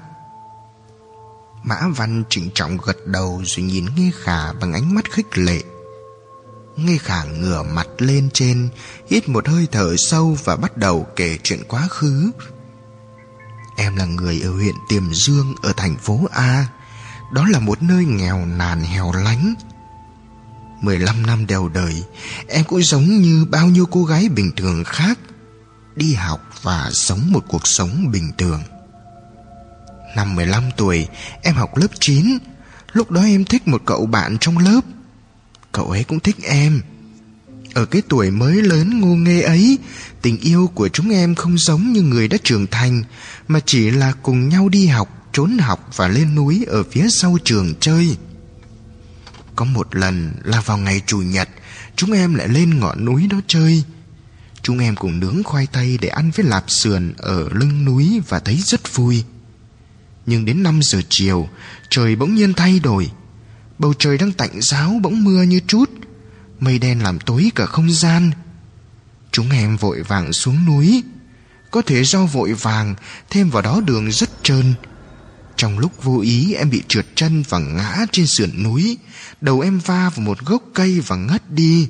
Mã 1.68 1.88
Văn 1.96 2.24
trịnh 2.30 2.50
trọng 2.54 2.78
gật 2.78 3.08
đầu 3.08 3.42
rồi 3.46 3.66
nhìn 3.66 3.86
Nghi 3.96 4.12
Khả 4.24 4.54
bằng 4.54 4.74
ánh 4.74 4.96
mắt 4.96 5.12
khích 5.12 5.38
lệ. 5.38 5.64
Nghi 6.76 6.98
khả 6.98 7.24
ngửa 7.24 7.64
mặt 7.64 7.88
lên 7.98 8.30
trên, 8.34 8.70
Hít 9.10 9.30
một 9.30 9.48
hơi 9.48 9.68
thở 9.72 9.96
sâu 9.98 10.38
Và 10.44 10.56
bắt 10.56 10.78
đầu 10.78 11.08
kể 11.16 11.38
chuyện 11.44 11.64
quá 11.68 11.88
khứ. 11.90 12.32
Em 13.78 13.96
là 13.96 14.06
người 14.06 14.42
ở 14.42 14.52
huyện 14.52 14.76
Tiềm 14.90 15.14
Dương, 15.14 15.56
Ở 15.62 15.74
thành 15.78 15.98
phố 15.98 16.20
A. 16.32 16.68
Đó 17.34 17.46
là 17.50 17.60
một 17.60 17.84
nơi 17.84 18.06
nghèo 18.06 18.46
nàn 18.46 18.84
hẻo 18.84 19.12
lánh. 19.12 19.54
15 20.82 21.26
năm 21.26 21.48
đều 21.48 21.70
đời, 21.70 22.04
Em 22.48 22.64
cũng 22.64 22.84
giống 22.84 23.06
như 23.06 23.46
bao 23.50 23.68
nhiêu 23.68 23.86
cô 23.86 24.04
gái 24.04 24.30
bình 24.30 24.52
thường 24.58 24.84
khác, 24.84 25.20
Đi 25.96 26.14
học 26.14 26.42
và 26.62 26.90
sống 26.94 27.32
một 27.32 27.44
cuộc 27.48 27.68
sống 27.68 28.12
bình 28.12 28.32
thường. 28.38 28.62
Năm 30.16 30.36
15 30.36 30.64
tuổi, 30.78 31.08
Em 31.42 31.56
học 31.56 31.78
lớp 31.78 31.88
9 32.00 32.38
Lúc 32.96 33.12
đó 33.12 33.22
em 33.22 33.46
thích 33.46 33.68
một 33.68 33.82
cậu 33.86 34.06
bạn 34.06 34.38
trong 34.42 34.58
lớp. 34.58 34.82
Cậu 35.72 35.86
ấy 35.86 36.04
cũng 36.04 36.20
thích 36.20 36.36
em. 36.44 36.82
Ở 37.74 37.86
cái 37.86 38.02
tuổi 38.10 38.32
mới 38.32 38.62
lớn 38.62 39.00
ngô 39.00 39.16
nghê 39.16 39.42
ấy, 39.42 39.78
tình 40.22 40.38
yêu 40.38 40.72
của 40.76 40.90
chúng 40.90 41.10
em 41.10 41.36
không 41.36 41.58
giống 41.58 41.94
như 41.94 42.02
người 42.02 42.28
đã 42.28 42.38
trưởng 42.44 42.68
thành, 42.68 43.04
mà 43.48 43.60
chỉ 43.66 43.90
là 43.92 44.14
cùng 44.24 44.50
nhau 44.50 44.70
đi 44.70 44.88
học, 44.88 45.30
trốn 45.34 45.58
học 45.58 45.90
và 45.96 46.08
lên 46.08 46.36
núi 46.36 46.66
ở 46.68 46.84
phía 46.92 47.08
sau 47.10 47.38
trường 47.44 47.74
chơi. 47.80 48.18
Có 49.56 49.66
một 49.66 49.96
lần 49.96 50.32
là 50.44 50.62
vào 50.62 50.78
ngày 50.78 51.02
chủ 51.06 51.18
nhật, 51.18 51.50
chúng 51.96 52.12
em 52.12 52.36
lại 52.36 52.48
lên 52.48 52.80
ngọn 52.80 53.06
núi 53.06 53.28
đó 53.28 53.38
chơi. 53.48 53.84
Chúng 54.62 54.80
em 54.80 54.96
cùng 54.96 55.20
nướng 55.20 55.44
khoai 55.44 55.68
tây 55.72 55.98
để 56.02 56.08
ăn 56.08 56.32
với 56.36 56.46
lạp 56.46 56.72
sườn 56.72 57.14
ở 57.18 57.50
lưng 57.52 57.86
núi 57.86 58.22
và 58.30 58.40
thấy 58.40 58.60
rất 58.66 58.96
vui 58.96 59.24
nhưng 60.26 60.46
đến 60.46 60.64
5 60.64 60.80
giờ 60.84 61.02
chiều, 61.10 61.50
trời 61.90 62.16
bỗng 62.16 62.36
nhiên 62.36 62.54
thay 62.54 62.80
đổi. 62.80 63.12
Bầu 63.80 63.94
trời 64.00 64.18
đang 64.18 64.32
tạnh 64.32 64.62
giáo 64.62 65.00
bỗng 65.02 65.24
mưa 65.24 65.44
như 65.44 65.60
chút 65.68 65.90
mây 66.60 66.80
đen 66.80 67.04
làm 67.04 67.20
tối 67.20 67.52
cả 67.56 67.66
không 67.66 67.92
gian. 67.92 68.32
Chúng 69.32 69.50
em 69.50 69.78
vội 69.78 70.02
vàng 70.02 70.34
xuống 70.34 70.66
núi. 70.66 71.04
Có 71.72 71.82
thể 71.82 72.04
do 72.04 72.26
vội 72.26 72.54
vàng, 72.54 72.96
thêm 73.30 73.50
vào 73.50 73.62
đó 73.62 73.82
đường 73.86 74.12
rất 74.12 74.30
trơn. 74.44 74.74
Trong 75.56 75.80
lúc 75.80 76.04
vô 76.04 76.20
ý, 76.20 76.54
em 76.54 76.70
bị 76.70 76.84
trượt 76.88 77.06
chân 77.16 77.44
và 77.50 77.60
ngã 77.60 78.06
trên 78.12 78.28
sườn 78.28 78.64
núi. 78.64 78.98
Đầu 79.42 79.60
em 79.60 79.80
va 79.80 80.10
vào 80.10 80.26
một 80.26 80.40
gốc 80.46 80.64
cây 80.74 81.00
và 81.08 81.16
ngất 81.16 81.52
đi. 81.52 81.90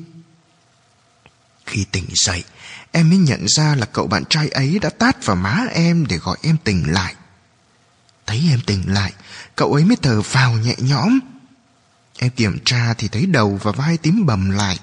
Khi 1.65 1.85
tỉnh 1.91 2.05
dậy, 2.13 2.43
em 2.91 3.09
mới 3.09 3.17
nhận 3.17 3.47
ra 3.47 3.75
là 3.75 3.85
cậu 3.85 4.07
bạn 4.07 4.23
trai 4.29 4.49
ấy 4.49 4.79
đã 4.79 4.89
tát 4.89 5.25
vào 5.25 5.35
má 5.35 5.65
em 5.73 6.05
để 6.05 6.17
gọi 6.17 6.37
em 6.41 6.57
tỉnh 6.63 6.93
lại 6.93 7.15
thấy 8.27 8.41
em 8.49 8.59
tỉnh 8.65 8.93
lại, 8.93 9.13
cậu 9.55 9.73
ấy 9.73 9.85
mới 9.85 9.97
thở 10.01 10.21
phào 10.21 10.53
nhẹ 10.53 10.75
nhõm. 10.77 11.19
Em 12.17 12.31
kiểm 12.31 12.59
tra 12.65 12.93
thì 12.93 13.07
thấy 13.07 13.25
đầu 13.25 13.59
và 13.63 13.71
vai 13.71 13.97
tím 13.97 14.25
bầm 14.25 14.49
lại, 14.49 14.79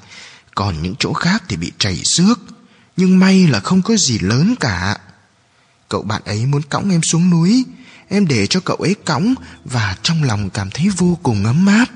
Còn 0.55 0.83
những 0.83 0.95
chỗ 0.99 1.13
khác 1.13 1.43
thì 1.49 1.57
bị 1.57 1.73
chảy 1.79 2.03
xước. 2.05 2.41
Nhưng 2.97 3.19
may 3.19 3.47
là 3.47 3.61
không 3.61 3.83
có 3.83 3.97
gì 3.97 4.19
lớn 4.19 4.55
cả. 4.61 4.97
Cậu 5.89 6.03
bạn 6.03 6.23
ấy 6.25 6.47
muốn 6.47 6.63
cõng 6.63 6.91
em 6.91 7.03
xuống 7.03 7.31
núi, 7.31 7.65
Em 8.09 8.27
để 8.27 8.47
cho 8.47 8.61
cậu 8.61 8.77
ấy 8.77 8.95
cõng 9.05 9.35
Và 9.65 9.97
trong 10.03 10.23
lòng 10.23 10.51
cảm 10.51 10.71
thấy 10.71 10.89
vô 10.89 11.19
cùng 11.23 11.45
ấm 11.45 11.67
áp. 11.67 11.87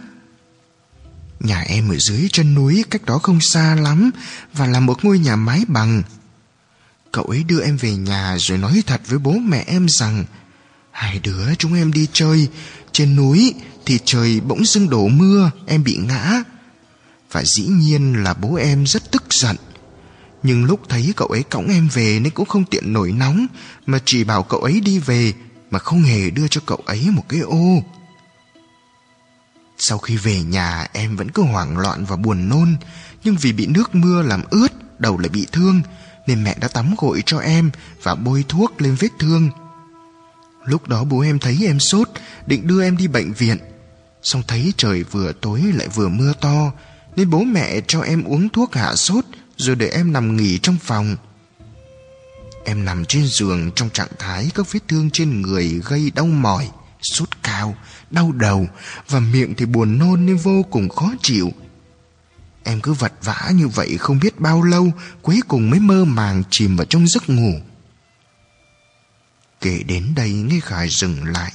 Nhà 1.41 1.60
em 1.60 1.89
ở 1.89 1.97
dưới 1.99 2.28
chân 2.33 2.55
núi 2.55 2.84
cách 2.91 3.05
đó 3.05 3.18
không 3.18 3.41
xa 3.41 3.75
lắm 3.75 4.10
Và 4.52 4.66
là 4.66 4.81
một 4.81 5.05
ngôi 5.05 5.18
nhà 5.18 5.36
mái 5.36 5.62
bằng. 5.68 6.02
Cậu 7.12 7.25
ấy 7.25 7.44
đưa 7.44 7.60
em 7.60 7.76
về 7.76 7.94
nhà 7.97 8.36
rồi 8.39 8.58
nói 8.58 8.83
thật 8.86 9.00
với 9.07 9.18
bố 9.18 9.33
mẹ 9.33 9.65
em 9.66 9.86
rằng 9.89 10.25
Hai 10.97 11.18
đứa 11.18 11.55
chúng 11.55 11.75
em 11.75 11.92
đi 11.92 12.08
chơi. 12.12 12.49
Trên 12.92 13.16
núi 13.16 13.55
thì 13.86 13.99
trời 14.05 14.41
bỗng 14.41 14.65
dưng 14.65 14.91
đổ 14.91 15.08
mưa, 15.08 15.50
em 15.66 15.84
bị 15.84 15.97
ngã. 15.97 16.42
Và 17.33 17.42
dĩ 17.44 17.66
nhiên 17.66 18.25
là 18.25 18.34
bố 18.34 18.55
em 18.55 18.86
rất 18.86 19.10
tức 19.10 19.25
giận. 19.31 19.57
Nhưng 20.42 20.65
lúc 20.65 20.81
thấy 20.89 21.12
cậu 21.16 21.28
ấy 21.28 21.42
cõng 21.42 21.68
em 21.68 21.89
về 21.92 22.20
nên 22.20 22.33
cũng 22.33 22.47
không 22.47 22.65
tiện 22.65 22.92
nổi 22.92 23.12
nóng, 23.12 23.47
mà 23.86 23.99
chỉ 24.05 24.25
bảo 24.25 24.42
cậu 24.42 24.60
ấy 24.60 24.81
đi 24.81 24.99
về, 24.99 25.33
mà 25.70 25.78
không 25.78 26.02
hề 26.02 26.31
đưa 26.31 26.49
cho 26.49 26.60
cậu 26.66 26.83
ấy 26.86 27.10
một 27.10 27.25
cái 27.28 27.41
ô. 27.41 27.83
Sau 29.78 29.99
khi 29.99 30.16
về 30.16 30.42
nhà, 30.42 30.86
em 30.92 31.16
vẫn 31.16 31.31
cứ 31.31 31.42
hoảng 31.42 31.78
loạn 31.78 32.05
và 32.05 32.16
buồn 32.16 32.49
nôn. 32.49 32.76
Nhưng 33.25 33.36
vì 33.36 33.52
bị 33.52 33.66
nước 33.66 33.94
mưa 33.94 34.23
làm 34.23 34.42
ướt, 34.50 35.00
đầu 35.00 35.18
lại 35.18 35.28
bị 35.28 35.47
thương, 35.52 35.83
nên 36.26 36.44
mẹ 36.44 36.57
đã 36.60 36.68
tắm 36.68 36.94
gội 36.99 37.23
cho 37.26 37.39
em 37.39 37.70
và 38.02 38.15
bôi 38.15 38.44
thuốc 38.49 38.83
lên 38.83 38.97
vết 39.00 39.10
thương 39.18 39.50
lúc 40.67 40.89
đó 40.89 41.05
bố 41.05 41.20
em 41.20 41.39
thấy 41.39 41.59
em 41.67 41.81
sốt 41.81 42.09
định 42.47 42.67
đưa 42.67 42.83
em 42.83 42.97
đi 42.97 43.07
bệnh 43.07 43.33
viện 43.33 43.59
Xong 44.23 44.43
thấy 44.49 44.73
trời 44.77 45.03
vừa 45.03 45.33
tối 45.33 45.62
lại 45.75 45.89
vừa 45.89 46.09
mưa 46.09 46.33
to 46.41 46.73
Nên 47.17 47.31
bố 47.31 47.39
mẹ 47.39 47.81
cho 47.86 48.01
em 48.01 48.25
uống 48.25 48.49
thuốc 48.49 48.75
hạ 48.75 48.95
sốt 48.95 49.25
Rồi 49.57 49.77
để 49.77 49.89
em 49.89 50.12
nằm 50.12 50.36
nghỉ 50.36 50.59
trong 50.59 50.77
phòng 50.83 51.17
Em 52.65 52.85
nằm 52.85 53.05
trên 53.05 53.27
giường 53.27 53.70
trong 53.75 53.91
trạng 53.91 54.09
thái 54.19 54.51
các 54.55 54.73
vết 54.73 54.81
thương 54.89 55.11
trên 55.11 55.43
người 55.43 55.81
gây 55.85 56.12
đau 56.15 56.27
mỏi, 56.27 56.69
sốt 57.03 57.28
cao, 57.43 57.77
đau 58.11 58.33
đầu 58.33 58.67
và 59.09 59.20
miệng 59.20 59.55
thì 59.55 59.67
buồn 59.67 59.99
nôn 59.99 60.27
nên 60.27 60.36
vô 60.36 60.62
cùng 60.70 60.89
khó 60.89 61.12
chịu. 61.23 61.53
Em 62.65 62.81
cứ 62.81 62.93
vật 62.93 63.12
vã 63.23 63.51
như 63.55 63.69
vậy 63.69 63.97
không 63.99 64.19
biết 64.19 64.41
bao 64.41 64.62
lâu 64.62 64.93
cuối 65.23 65.41
cùng 65.49 65.70
mới 65.70 65.81
mơ 65.81 66.05
màng 66.05 66.43
chìm 66.51 66.77
vào 66.77 66.85
trong 66.85 67.07
giấc 67.07 67.28
ngủ. 67.28 67.53
Kể 69.67 69.83
đến 69.83 70.12
đây 70.17 70.33
nghe 70.33 70.61
Khải 70.61 70.89
dừng 70.89 71.25
lại. 71.25 71.53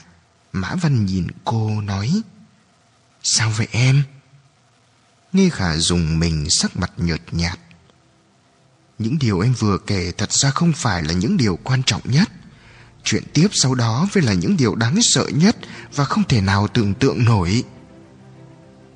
Mã 0.52 0.76
Văn 0.76 1.06
nhìn 1.06 1.28
cô 1.46 1.82
nói 1.82 2.22
Sao 3.24 3.54
vậy 3.58 3.68
em? 3.72 4.04
Nghe 5.34 5.50
khả 5.50 5.78
dùng 5.78 6.20
mình 6.20 6.48
sắc 6.50 6.78
mặt 6.78 6.92
nhợt 6.98 7.22
nhạt. 7.32 7.60
Những 9.00 9.20
điều 9.20 9.40
em 9.40 9.54
vừa 9.54 9.78
kể 9.78 10.12
thật 10.18 10.34
ra 10.34 10.50
không 10.52 10.74
phải 10.74 11.04
là 11.04 11.14
những 11.14 11.38
điều 11.38 11.60
quan 11.64 11.84
trọng 11.84 12.02
nhất. 12.04 12.30
Chuyện 13.04 13.24
tiếp 13.34 13.48
sau 13.52 13.76
đó 13.76 14.08
mới 14.16 14.24
là 14.24 14.34
những 14.34 14.58
điều 14.58 14.76
đáng 14.76 15.02
sợ 15.02 15.28
nhất 15.34 15.58
và 15.96 16.06
không 16.06 16.24
thể 16.24 16.42
nào 16.42 16.68
tưởng 16.68 16.94
tượng 16.94 17.26
nổi. 17.26 17.64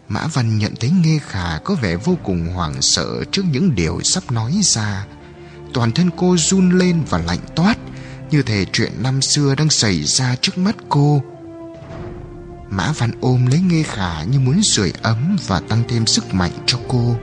Mã 0.08 0.28
Văn 0.28 0.58
nhận 0.58 0.76
thấy 0.80 0.90
Nghe 0.90 1.20
Khả 1.20 1.58
có 1.58 1.76
vẻ 1.76 1.96
vô 1.96 2.18
cùng 2.24 2.48
hoảng 2.48 2.82
sợ 2.82 3.24
trước 3.32 3.44
những 3.52 3.76
điều 3.76 4.02
sắp 4.04 4.32
nói 4.32 4.60
ra. 4.64 5.06
Toàn 5.74 5.92
thân 5.92 6.10
cô 6.18 6.38
run 6.38 6.70
lên 6.70 7.04
và 7.10 7.18
lạnh 7.18 7.46
toát, 7.56 7.78
như 8.32 8.42
thể 8.42 8.66
chuyện 8.74 8.92
năm 9.04 9.22
xưa 9.22 9.56
đang 9.56 9.70
xảy 9.70 10.04
ra 10.04 10.36
trước 10.42 10.58
mắt 10.58 10.76
cô. 10.90 11.22
Mã 12.70 12.92
Văn 12.98 13.12
ôm 13.22 13.46
lấy 13.46 13.60
nghe 13.60 13.84
Khả 13.84 14.24
như 14.24 14.40
muốn 14.40 14.62
sưởi 14.64 14.92
ấm 15.02 15.36
và 15.48 15.62
tăng 15.70 15.84
thêm 15.88 16.06
sức 16.06 16.34
mạnh 16.34 16.52
cho 16.66 16.78
cô. 16.88 17.16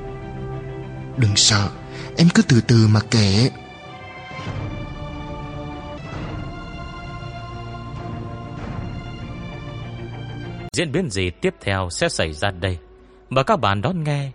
Đừng 1.16 1.36
sợ, 1.36 1.68
em 2.16 2.28
cứ 2.34 2.42
từ 2.42 2.60
từ 2.60 2.88
mà 2.88 3.00
kể. 3.10 3.50
Diễn 10.76 10.92
biến 10.92 11.10
gì 11.10 11.30
tiếp 11.30 11.54
theo 11.60 11.88
sẽ 11.90 12.08
xảy 12.08 12.32
ra 12.32 12.50
đây? 12.50 12.78
Mời 13.30 13.44
các 13.44 13.60
bạn 13.60 13.82
đón 13.82 14.04
nghe. 14.04 14.30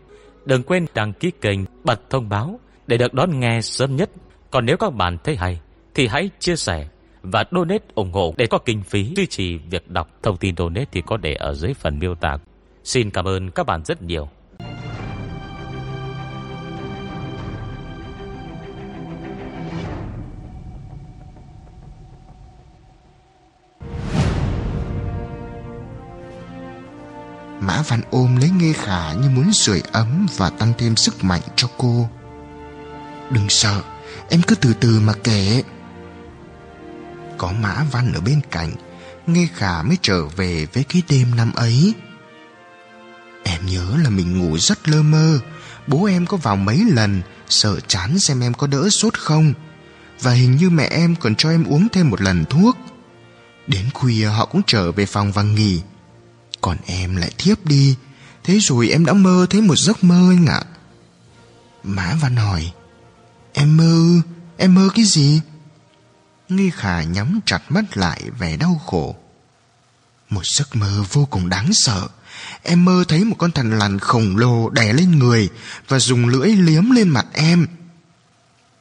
Đừng 0.46 0.64
quên 0.64 0.86
đăng 0.94 1.14
ký 1.14 1.32
kênh, 1.42 1.60
bật 1.84 2.10
thông 2.10 2.30
báo 2.30 2.60
để 2.88 2.98
được 2.98 3.14
đón 3.14 3.40
nghe 3.40 3.62
sớm 3.62 3.96
nhất. 3.96 4.12
Còn 4.52 4.66
nếu 4.66 4.78
các 4.78 4.94
bạn 4.94 5.18
thấy 5.24 5.36
hay, 5.36 5.60
thì 5.98 6.08
hãy 6.08 6.30
chia 6.40 6.56
sẻ 6.56 6.88
và 7.22 7.44
donate 7.52 7.86
ủng 7.96 8.12
hộ 8.12 8.34
để 8.38 8.48
có 8.48 8.58
kinh 8.58 8.84
phí 8.84 9.14
duy 9.16 9.26
trì 9.26 9.58
việc 9.58 9.90
đọc. 9.90 10.10
Thông 10.24 10.38
tin 10.38 10.56
donate 10.58 10.86
thì 10.92 11.02
có 11.06 11.18
để 11.18 11.34
ở 11.34 11.54
dưới 11.54 11.74
phần 11.74 12.00
miêu 12.00 12.16
tả. 12.16 12.38
Xin 12.84 13.10
cảm 13.10 13.26
ơn 13.26 13.52
các 13.52 13.66
bạn 13.66 13.82
rất 13.86 14.02
nhiều. 14.02 14.30
Mã 27.62 27.82
Văn 27.88 28.02
ôm 28.12 28.36
lấy 28.36 28.50
Nghê 28.50 28.74
Khả 28.74 29.14
như 29.14 29.30
muốn 29.30 29.54
sưởi 29.54 29.82
ấm 29.92 30.26
và 30.38 30.50
tăng 30.50 30.74
thêm 30.78 30.96
sức 30.96 31.24
mạnh 31.24 31.42
cho 31.56 31.68
cô. 31.78 32.10
Đừng 33.32 33.50
sợ, 33.50 33.82
em 34.30 34.42
cứ 34.48 34.56
từ 34.56 34.74
từ 34.80 35.00
mà 35.00 35.14
kể. 35.24 35.64
Có 37.38 37.52
Mã 37.62 37.86
Văn 37.92 38.14
ở 38.14 38.22
bên 38.22 38.42
cạnh, 38.52 38.72
Nghe 39.28 39.48
khả 39.56 39.82
mới 39.82 39.98
trở 40.02 40.26
về 40.26 40.68
với 40.74 40.84
cái 40.84 41.02
đêm 41.10 41.36
năm 41.36 41.52
ấy. 41.56 41.94
Em 43.44 43.66
nhớ 43.66 43.98
là 44.04 44.10
mình 44.10 44.40
ngủ 44.40 44.58
rất 44.58 44.90
lơ 44.90 45.02
mơ. 45.02 45.40
Bố 45.88 46.06
em 46.06 46.26
có 46.26 46.38
vào 46.38 46.56
mấy 46.56 46.84
lần, 46.92 47.22
Sợ 47.50 47.80
chán 47.80 48.20
xem 48.20 48.40
em 48.40 48.54
có 48.54 48.68
đỡ 48.68 48.90
sốt 48.90 49.18
không. 49.18 49.54
Và 50.22 50.32
hình 50.32 50.56
như 50.56 50.70
mẹ 50.70 50.84
em 50.84 51.16
còn 51.16 51.36
cho 51.36 51.50
em 51.50 51.66
uống 51.66 51.88
thêm 51.90 52.10
một 52.10 52.22
lần 52.22 52.46
thuốc. 52.46 52.78
Đến 53.68 53.86
khuya 53.94 54.26
họ 54.26 54.46
cũng 54.46 54.62
trở 54.68 54.92
về 54.92 55.06
phòng 55.06 55.32
và 55.32 55.44
nghỉ. 55.44 55.82
Còn 56.62 56.78
em 56.86 57.16
lại 57.16 57.32
thiếp 57.38 57.66
đi. 57.66 57.96
Thế 58.44 58.60
rồi 58.60 58.90
em 58.90 59.06
đã 59.06 59.14
mơ 59.14 59.46
thấy 59.50 59.62
một 59.62 59.76
giấc 59.76 60.04
mơ 60.04 60.32
anh 60.32 60.46
ạ. 60.46 60.62
Mã 61.84 62.16
Văn 62.22 62.36
hỏi, 62.36 62.72
Em 63.54 63.78
mơ 63.78 64.22
Em 64.58 64.76
mơ 64.76 64.90
cái 64.96 65.06
gì? 65.06 65.42
Nghi 66.50 66.70
Khả 66.70 67.04
nhắm 67.04 67.40
chặt 67.46 67.72
mắt 67.72 67.98
lại 67.98 68.22
vẻ 68.40 68.58
đau 68.58 68.82
khổ. 68.86 69.16
Một 70.30 70.46
giấc 70.46 70.76
mơ 70.76 71.04
vô 71.12 71.26
cùng 71.26 71.50
đáng 71.50 71.70
sợ. 71.74 72.08
Em 72.64 72.86
mơ 72.86 73.04
thấy 73.08 73.24
một 73.24 73.36
con 73.40 73.52
thằn 73.52 73.80
lằn 73.80 74.00
khổng 74.00 74.38
lồ 74.38 74.70
đè 74.70 74.94
lên 74.94 75.20
người 75.20 75.50
và 75.88 76.00
dùng 76.00 76.28
lưỡi 76.28 76.50
liếm 76.50 76.92
lên 76.92 77.10
mặt 77.10 77.26
em. 77.34 77.68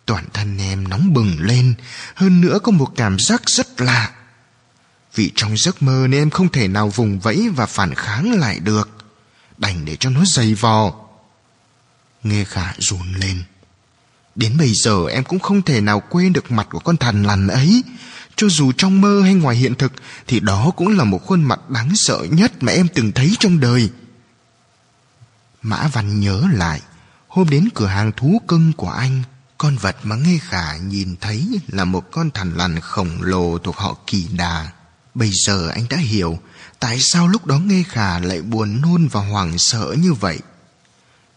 Toàn 0.06 0.24
thân 0.32 0.58
em 0.58 0.88
nóng 0.88 1.12
bừng 1.12 1.40
lên, 1.40 1.74
hơn 2.14 2.40
nữa 2.40 2.58
có 2.62 2.72
một 2.72 2.92
cảm 2.96 3.18
giác 3.18 3.42
rất 3.50 3.80
lạ. 3.80 4.10
Vì 5.14 5.32
trong 5.36 5.56
giấc 5.56 5.82
mơ 5.82 6.06
nên 6.08 6.20
em 6.20 6.30
không 6.30 6.48
thể 6.48 6.68
nào 6.68 6.88
vùng 6.88 7.20
vẫy 7.20 7.48
và 7.56 7.66
phản 7.66 7.94
kháng 7.94 8.40
lại 8.40 8.60
được. 8.60 8.88
Đành 9.58 9.84
để 9.84 9.96
cho 9.96 10.10
nó 10.10 10.24
dày 10.26 10.54
vò. 10.54 10.94
Nghe 12.22 12.44
khả 12.44 12.72
run 12.78 13.14
lên. 13.14 13.42
Đến 14.36 14.56
bây 14.58 14.72
giờ 14.74 15.06
em 15.10 15.24
cũng 15.24 15.38
không 15.38 15.62
thể 15.62 15.80
nào 15.80 16.02
quên 16.10 16.32
được 16.32 16.50
mặt 16.50 16.66
của 16.70 16.78
con 16.78 16.96
thằn 16.96 17.22
lằn 17.22 17.46
ấy. 17.46 17.82
Cho 18.36 18.48
dù 18.48 18.72
trong 18.72 19.00
mơ 19.00 19.20
hay 19.22 19.34
ngoài 19.34 19.56
hiện 19.56 19.74
thực 19.74 19.92
thì 20.26 20.40
đó 20.40 20.70
cũng 20.76 20.88
là 20.88 21.04
một 21.04 21.26
khuôn 21.26 21.42
mặt 21.42 21.70
đáng 21.70 21.90
sợ 21.94 22.26
nhất 22.30 22.52
mà 22.60 22.72
em 22.72 22.86
từng 22.94 23.12
thấy 23.12 23.36
trong 23.40 23.60
đời. 23.60 23.90
Mã 25.62 25.88
Văn 25.92 26.20
nhớ 26.20 26.42
lại, 26.52 26.80
Hôm 27.36 27.48
đến 27.48 27.68
cửa 27.74 27.86
hàng 27.86 28.12
thú 28.16 28.40
cưng 28.48 28.72
của 28.72 28.90
anh 28.90 29.22
Con 29.58 29.76
vật 29.76 29.96
mà 30.02 30.16
Nghe 30.16 30.38
Khả 30.42 30.76
nhìn 30.76 31.16
thấy 31.20 31.60
Là 31.68 31.84
một 31.84 32.10
con 32.10 32.30
thằn 32.30 32.54
lằn 32.54 32.80
khổng 32.80 33.22
lồ 33.22 33.58
thuộc 33.58 33.76
họ 33.76 33.96
Kỳ 34.06 34.26
Đà 34.32 34.70
Bây 35.14 35.30
giờ 35.32 35.68
anh 35.68 35.86
đã 35.90 35.96
hiểu 35.96 36.38
Tại 36.80 37.00
sao 37.00 37.28
lúc 37.28 37.46
đó 37.46 37.58
Nghe 37.58 37.82
Khả 37.88 38.18
lại 38.18 38.42
buồn 38.42 38.80
nôn 38.80 39.08
và 39.08 39.20
hoảng 39.20 39.58
sợ 39.58 39.94
như 39.98 40.12
vậy 40.12 40.38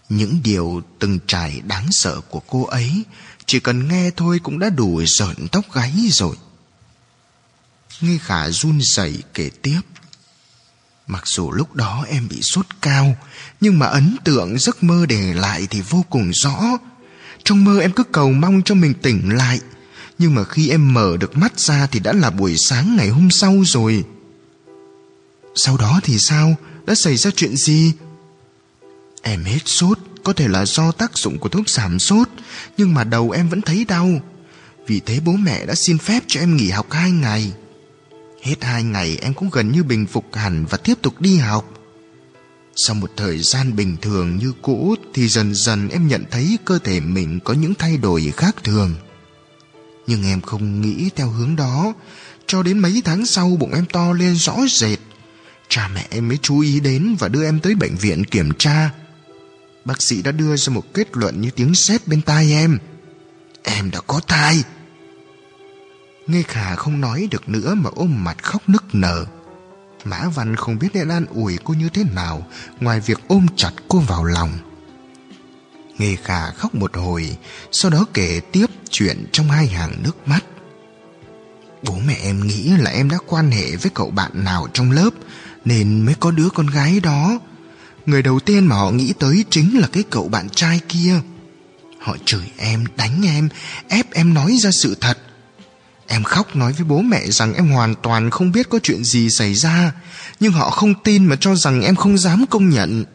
những 0.09 0.39
điều 0.43 0.81
từng 0.99 1.19
trải 1.27 1.61
đáng 1.67 1.87
sợ 1.91 2.21
của 2.29 2.39
cô 2.39 2.65
ấy, 2.65 3.03
Chỉ 3.45 3.59
cần 3.59 3.87
nghe 3.87 4.11
thôi 4.17 4.39
cũng 4.43 4.59
đã 4.59 4.69
đủ 4.69 5.01
rợn 5.05 5.47
tóc 5.51 5.65
gáy 5.73 5.93
rồi 6.11 6.35
Nghe 8.01 8.17
Khả 8.17 8.49
run 8.49 8.79
rẩy 8.81 9.23
kể 9.33 9.49
tiếp 9.61 9.79
Mặc 11.07 11.23
dù 11.27 11.51
lúc 11.51 11.75
đó 11.75 12.05
em 12.09 12.27
bị 12.29 12.41
sốt 12.41 12.65
cao, 12.81 13.17
Nhưng 13.61 13.79
mà 13.79 13.85
ấn 13.85 14.17
tượng 14.23 14.59
giấc 14.59 14.83
mơ 14.83 15.05
để 15.05 15.33
lại 15.33 15.67
thì 15.69 15.81
vô 15.81 16.05
cùng 16.09 16.31
rõ 16.33 16.77
Trong 17.43 17.63
mơ 17.63 17.79
em 17.79 17.91
cứ 17.91 18.03
cầu 18.03 18.31
mong 18.31 18.61
cho 18.65 18.75
mình 18.75 18.93
tỉnh 18.93 19.37
lại, 19.37 19.59
Nhưng 20.17 20.35
mà 20.35 20.43
khi 20.43 20.69
em 20.69 20.93
mở 20.93 21.17
được 21.19 21.37
mắt 21.37 21.59
ra 21.59 21.87
thì 21.87 21.99
đã 21.99 22.13
là 22.13 22.29
buổi 22.29 22.57
sáng 22.57 22.95
ngày 22.95 23.09
hôm 23.09 23.31
sau 23.31 23.63
rồi 23.65 24.03
Sau 25.55 25.77
đó 25.77 25.99
thì 26.03 26.19
sao? 26.19 26.55
Đã 26.85 26.95
xảy 26.95 27.17
ra 27.17 27.31
chuyện 27.35 27.57
gì? 27.57 27.93
Em 29.21 29.43
hết 29.43 29.61
sốt, 29.65 29.99
Có 30.23 30.33
thể 30.33 30.47
là 30.47 30.65
do 30.65 30.91
tác 30.91 31.17
dụng 31.17 31.37
của 31.37 31.49
thuốc 31.49 31.69
giảm 31.69 31.99
sốt, 31.99 32.29
Nhưng 32.77 32.93
mà 32.93 33.03
đầu 33.03 33.31
em 33.31 33.49
vẫn 33.49 33.61
thấy 33.61 33.85
đau 33.85 34.21
Vì 34.87 34.99
thế 34.99 35.19
bố 35.25 35.31
mẹ 35.31 35.65
đã 35.65 35.75
xin 35.75 35.97
phép 35.97 36.23
cho 36.27 36.39
em 36.39 36.57
nghỉ 36.57 36.69
học 36.69 36.91
hai 36.91 37.11
ngày 37.11 37.53
Hết 38.41 38.63
hai 38.63 38.83
ngày 38.83 39.17
em 39.21 39.33
cũng 39.33 39.49
gần 39.49 39.71
như 39.71 39.83
bình 39.83 40.05
phục 40.05 40.35
hẳn 40.35 40.65
và 40.65 40.77
tiếp 40.77 40.93
tục 41.01 41.21
đi 41.21 41.37
học. 41.37 41.73
Sau 42.75 42.95
một 42.95 43.11
thời 43.17 43.39
gian 43.39 43.75
bình 43.75 43.97
thường 44.01 44.37
như 44.37 44.53
cũ 44.61 44.95
thì 45.13 45.27
dần 45.27 45.55
dần 45.55 45.89
em 45.89 46.07
nhận 46.07 46.23
thấy 46.31 46.57
cơ 46.65 46.79
thể 46.79 46.99
mình 46.99 47.39
có 47.39 47.53
những 47.53 47.73
thay 47.75 47.97
đổi 47.97 48.33
khác 48.37 48.55
thường. 48.63 48.95
Nhưng 50.07 50.25
em 50.25 50.41
không 50.41 50.81
nghĩ 50.81 51.09
theo 51.15 51.29
hướng 51.29 51.55
đó. 51.55 51.93
Cho 52.47 52.63
đến 52.63 52.79
mấy 52.79 53.01
tháng 53.05 53.25
sau 53.25 53.57
bụng 53.59 53.73
em 53.73 53.85
to 53.85 54.13
lên 54.13 54.35
rõ 54.35 54.57
rệt. 54.69 54.99
Cha 55.69 55.89
mẹ 55.93 56.07
em 56.09 56.27
mới 56.27 56.37
chú 56.41 56.59
ý 56.59 56.79
đến 56.79 57.15
và 57.19 57.27
đưa 57.27 57.45
em 57.45 57.59
tới 57.59 57.75
bệnh 57.75 57.95
viện 57.95 58.23
kiểm 58.23 58.51
tra. 58.59 58.89
Bác 59.89 60.01
sĩ 60.01 60.21
đã 60.21 60.31
đưa 60.31 60.55
ra 60.55 60.73
một 60.73 60.93
kết 60.93 61.07
luận 61.13 61.41
như 61.41 61.51
tiếng 61.51 61.75
sét 61.75 62.07
bên 62.07 62.21
tai 62.21 62.51
em. 62.51 62.79
Em 63.63 63.91
đã 63.91 63.99
có 64.07 64.21
thai. 64.27 64.63
Nghe 66.27 66.41
khả 66.41 66.75
không 66.75 67.01
nói 67.01 67.27
được 67.31 67.49
nữa 67.49 67.75
mà 67.75 67.89
ôm 67.95 68.23
mặt 68.23 68.43
khóc 68.43 68.69
nức 68.69 68.95
nở. 68.95 69.25
Mã 70.03 70.27
Văn 70.35 70.55
không 70.55 70.79
biết 70.79 70.87
nên 70.93 71.09
an 71.09 71.25
ủi 71.25 71.57
cô 71.63 71.73
như 71.73 71.89
thế 71.89 72.03
nào 72.03 72.47
ngoài 72.79 72.99
việc 72.99 73.19
ôm 73.27 73.45
chặt 73.55 73.71
cô 73.87 73.99
vào 73.99 74.23
lòng. 74.23 74.51
Nghe 75.97 76.15
khả 76.23 76.51
khóc 76.51 76.75
một 76.75 76.97
hồi, 76.97 77.37
sau 77.71 77.91
đó 77.91 78.05
kể 78.13 78.41
tiếp 78.51 78.65
chuyện 78.89 79.25
trong 79.31 79.49
hai 79.49 79.67
hàng 79.67 79.95
nước 80.03 80.27
mắt. 80.27 80.45
Bố 81.83 81.95
mẹ 82.05 82.17
em 82.21 82.47
nghĩ 82.47 82.69
là 82.77 82.91
em 82.91 83.09
đã 83.09 83.17
quan 83.27 83.51
hệ 83.51 83.75
với 83.75 83.91
cậu 83.93 84.11
bạn 84.11 84.31
nào 84.33 84.67
trong 84.73 84.91
lớp 84.91 85.09
nên 85.65 86.05
mới 86.05 86.15
có 86.19 86.31
đứa 86.31 86.49
con 86.49 86.67
gái 86.67 86.99
đó. 86.99 87.39
Người 88.09 88.21
đầu 88.21 88.39
tiên 88.39 88.67
mà 88.67 88.75
họ 88.75 88.91
nghĩ 88.91 89.13
tới 89.19 89.45
chính 89.49 89.79
là 89.79 89.87
cái 89.87 90.03
cậu 90.09 90.27
bạn 90.27 90.49
trai 90.49 90.79
kia. 90.87 91.21
Họ 91.99 92.15
chửi 92.25 92.51
em, 92.57 92.85
đánh 92.97 93.25
em, 93.25 93.49
ép 93.87 94.13
em 94.13 94.33
nói 94.33 94.57
ra 94.59 94.71
sự 94.71 94.95
thật. 95.01 95.17
Em 96.07 96.23
khóc 96.23 96.55
nói 96.55 96.73
với 96.73 96.83
bố 96.83 97.01
mẹ 97.01 97.27
rằng 97.27 97.53
em 97.53 97.71
hoàn 97.71 97.95
toàn 97.95 98.29
không 98.29 98.51
biết 98.51 98.69
có 98.69 98.79
chuyện 98.83 99.03
gì 99.03 99.29
xảy 99.29 99.53
ra, 99.53 99.91
nhưng 100.39 100.51
họ 100.51 100.69
không 100.69 100.93
tin 101.03 101.25
mà 101.25 101.35
cho 101.39 101.55
rằng 101.55 101.81
em 101.81 101.95
không 101.95 102.17
dám 102.17 102.45
công 102.49 102.69
nhận. 102.69 103.05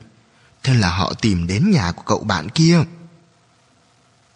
Thế 0.63 0.75
là 0.75 0.89
họ 0.89 1.13
tìm 1.21 1.47
đến 1.47 1.71
nhà 1.71 1.93
của 1.93 2.03
cậu 2.07 2.25
bạn 2.25 2.49
kia. 2.49 2.79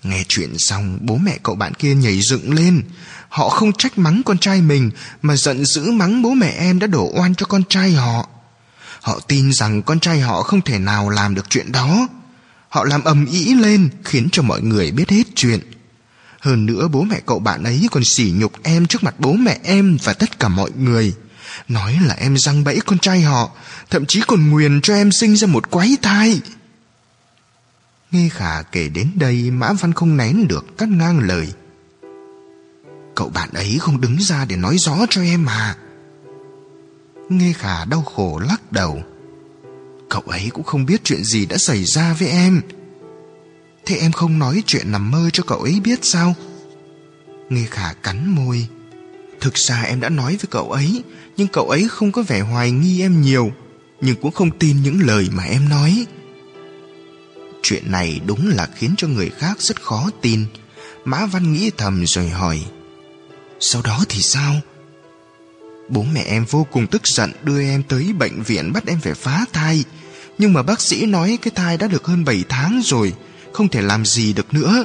Nghe 0.02 0.24
chuyện 0.28 0.54
xong, 0.58 0.98
bố 1.00 1.16
mẹ 1.16 1.38
cậu 1.42 1.54
bạn 1.54 1.74
kia 1.74 1.94
nhảy 1.94 2.20
dựng 2.20 2.54
lên. 2.54 2.82
Họ 3.28 3.48
không 3.48 3.72
trách 3.72 3.98
mắng 3.98 4.22
con 4.24 4.38
trai 4.38 4.60
mình, 4.60 4.90
mà 5.22 5.36
giận 5.36 5.64
dữ 5.64 5.90
mắng 5.90 6.22
bố 6.22 6.30
mẹ 6.30 6.50
em 6.50 6.78
đã 6.78 6.86
đổ 6.86 7.10
oan 7.14 7.34
cho 7.34 7.46
con 7.46 7.62
trai 7.68 7.92
họ. 7.92 8.28
Họ 9.00 9.20
tin 9.28 9.52
rằng 9.52 9.82
con 9.82 10.00
trai 10.00 10.20
họ 10.20 10.42
không 10.42 10.62
thể 10.62 10.78
nào 10.78 11.10
làm 11.10 11.34
được 11.34 11.50
chuyện 11.50 11.72
đó. 11.72 12.08
Họ 12.68 12.84
làm 12.84 13.04
ầm 13.04 13.26
ĩ 13.26 13.54
lên, 13.54 13.88
khiến 14.04 14.28
cho 14.32 14.42
mọi 14.42 14.62
người 14.62 14.90
biết 14.90 15.10
hết 15.10 15.22
chuyện. 15.34 15.60
Hơn 16.40 16.66
nữa 16.66 16.88
bố 16.88 17.02
mẹ 17.02 17.20
cậu 17.26 17.38
bạn 17.38 17.64
ấy 17.64 17.88
còn 17.90 18.04
sỉ 18.04 18.32
nhục 18.36 18.62
em 18.62 18.86
trước 18.86 19.02
mặt 19.02 19.14
bố 19.18 19.32
mẹ 19.32 19.58
em 19.62 19.96
và 20.04 20.12
tất 20.12 20.38
cả 20.38 20.48
mọi 20.48 20.70
người. 20.76 21.14
Nói 21.68 21.98
là 22.06 22.14
em 22.14 22.36
răng 22.38 22.64
bẫy 22.64 22.80
con 22.86 22.98
trai 22.98 23.20
họ, 23.20 23.50
thậm 23.90 24.06
chí 24.06 24.22
còn 24.26 24.50
nguyền 24.50 24.80
cho 24.80 24.94
em 24.94 25.12
sinh 25.12 25.36
ra 25.36 25.46
một 25.46 25.70
quái 25.70 25.96
thai. 26.02 26.40
Nghe 28.10 28.28
khả 28.28 28.62
kể 28.62 28.88
đến 28.88 29.10
đây 29.14 29.50
Mã 29.50 29.72
Văn 29.72 29.92
không 29.92 30.16
nén 30.16 30.48
được 30.48 30.78
cắt 30.78 30.88
ngang 30.88 31.18
lời. 31.18 31.52
Cậu 33.14 33.28
bạn 33.28 33.48
ấy 33.52 33.78
không 33.80 34.00
đứng 34.00 34.16
ra 34.20 34.44
để 34.44 34.56
nói 34.56 34.76
rõ 34.78 34.96
cho 35.10 35.22
em 35.22 35.44
mà. 35.44 35.76
Nghe 37.28 37.52
khả 37.52 37.84
đau 37.84 38.02
khổ 38.02 38.40
lắc 38.48 38.72
đầu. 38.72 39.02
Cậu 40.08 40.22
ấy 40.26 40.50
cũng 40.52 40.64
không 40.64 40.86
biết 40.86 41.04
chuyện 41.04 41.24
gì 41.24 41.46
đã 41.46 41.56
xảy 41.56 41.84
ra 41.84 42.14
với 42.18 42.28
em. 42.28 42.62
Thế 43.86 43.96
em 43.96 44.12
không 44.12 44.38
nói 44.38 44.62
chuyện 44.66 44.92
nằm 44.92 45.10
mơ 45.10 45.30
cho 45.32 45.42
cậu 45.46 45.58
ấy 45.58 45.80
biết 45.84 45.98
sao 46.02 46.34
Nghe 47.48 47.66
khả 47.70 47.92
cắn 47.92 48.28
môi 48.30 48.66
Thực 49.40 49.54
ra 49.54 49.82
em 49.82 50.00
đã 50.00 50.08
nói 50.08 50.32
với 50.32 50.48
cậu 50.50 50.70
ấy, 50.70 51.02
Nhưng 51.36 51.48
cậu 51.48 51.68
ấy 51.68 51.86
không 51.88 52.12
có 52.12 52.22
vẻ 52.22 52.40
hoài 52.40 52.70
nghi 52.70 53.00
em 53.00 53.20
nhiều, 53.20 53.52
Nhưng 54.00 54.16
cũng 54.16 54.32
không 54.32 54.58
tin 54.58 54.82
những 54.82 55.00
lời 55.00 55.28
mà 55.32 55.42
em 55.44 55.68
nói 55.68 56.06
Chuyện 57.62 57.90
này 57.90 58.20
đúng 58.26 58.48
là 58.48 58.68
khiến 58.74 58.94
cho 58.96 59.08
người 59.08 59.30
khác 59.38 59.60
rất 59.60 59.82
khó 59.82 60.10
tin 60.20 60.44
Mã 61.04 61.26
Văn 61.26 61.52
nghĩ 61.52 61.70
thầm 61.76 62.06
rồi 62.06 62.28
hỏi, 62.28 62.64
Sau 63.60 63.82
đó 63.82 64.04
thì 64.08 64.22
sao? 64.22 64.54
Bố 65.88 66.04
mẹ 66.12 66.22
em 66.22 66.44
vô 66.44 66.66
cùng 66.70 66.86
tức 66.86 67.06
giận 67.06 67.32
đưa 67.42 67.62
em 67.62 67.82
tới 67.82 68.12
bệnh 68.18 68.42
viện 68.42 68.72
bắt 68.72 68.86
em 68.86 69.00
phải 69.00 69.14
phá 69.14 69.44
thai 69.52 69.84
Nhưng 70.38 70.52
mà 70.52 70.62
bác 70.62 70.80
sĩ 70.80 71.06
nói 71.06 71.38
cái 71.42 71.52
thai 71.54 71.76
đã 71.76 71.86
được 71.86 72.06
hơn 72.06 72.24
7 72.24 72.44
tháng 72.48 72.80
rồi, 72.84 73.12
không 73.52 73.68
thể 73.68 73.82
làm 73.82 74.04
gì 74.04 74.32
được 74.32 74.54
nữa. 74.54 74.84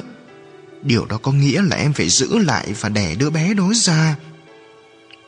Điều 0.82 1.06
đó 1.06 1.18
có 1.18 1.32
nghĩa 1.32 1.62
là 1.62 1.76
em 1.76 1.92
phải 1.92 2.08
giữ 2.08 2.38
lại 2.38 2.74
và 2.80 2.88
đẻ 2.88 3.14
đứa 3.14 3.30
bé 3.30 3.54
đó 3.54 3.72
ra. 3.74 4.16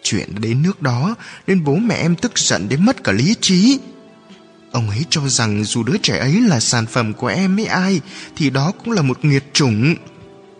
Chuyện 0.03 0.29
đến 0.41 0.63
nước 0.63 0.83
đó, 0.83 1.15
nên 1.47 1.65
bố 1.65 1.77
mẹ 1.77 1.95
em 1.95 2.17
tức 2.17 2.39
giận 2.39 2.69
đến 2.69 2.85
mất 2.85 3.05
cả 3.05 3.13
lý 3.13 3.35
trí. 3.41 3.79
Ông 4.73 4.91
ấy 4.91 5.05
cho 5.11 5.29
rằng 5.29 5.65
dù 5.65 5.83
đứa 5.83 5.97
trẻ 6.03 6.19
ấy 6.19 6.41
là 6.41 6.61
sản 6.61 6.87
phẩm 6.87 7.13
của 7.13 7.27
em 7.27 7.57
với 7.57 7.67
ai, 7.67 8.01
thì 8.37 8.51
đó 8.51 8.73
cũng 8.73 8.95
là 8.95 9.03
một 9.03 9.25
nghiệt 9.25 9.45
chủng. 9.53 9.95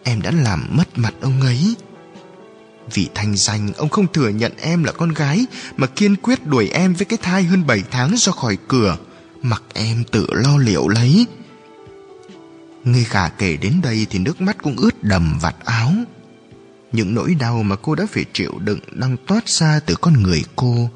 Em 0.03 0.23
đã 0.23 0.31
làm 0.31 0.69
mất 0.71 0.99
mặt 0.99 1.15
ông 1.21 1.41
ấy. 1.41 1.75
Vì 2.95 3.09
thanh 3.15 3.37
danh, 3.37 3.73
ông 3.77 3.89
không 3.89 4.13
thừa 4.13 4.29
nhận 4.29 4.53
em 4.57 4.85
là 4.85 4.93
con 4.93 5.13
gái, 5.13 5.47
mà 5.77 5.87
kiên 5.87 6.17
quyết 6.17 6.47
đuổi 6.47 6.69
em 6.69 6.95
với 6.95 7.05
cái 7.05 7.19
thai 7.23 7.43
hơn 7.43 7.67
7 7.67 7.83
tháng 7.91 8.15
ra 8.17 8.33
khỏi 8.33 8.59
cửa. 8.69 8.97
Mặc 9.43 9.63
em 9.75 10.05
tự 10.05 10.27
lo 10.31 10.57
liệu 10.59 10.89
lấy. 10.89 11.27
Nghe 12.85 13.05
khả 13.05 13.29
kể 13.29 13.57
đến 13.57 13.81
đây 13.83 14.07
thì 14.11 14.19
nước 14.19 14.41
mắt 14.41 14.57
cũng 14.63 14.77
ướt 14.77 15.03
đầm 15.03 15.39
vạt 15.43 15.55
áo. 15.65 15.93
Những 16.93 17.15
nỗi 17.15 17.35
đau 17.35 17.63
mà 17.63 17.77
cô 17.77 17.95
đã 17.95 18.07
phải 18.11 18.25
chịu 18.33 18.53
đựng 18.59 18.81
đang 18.93 19.17
toát 19.27 19.49
ra 19.49 19.81
từ 19.87 19.95
con 19.95 20.23
người 20.23 20.45
cô. 20.57 20.91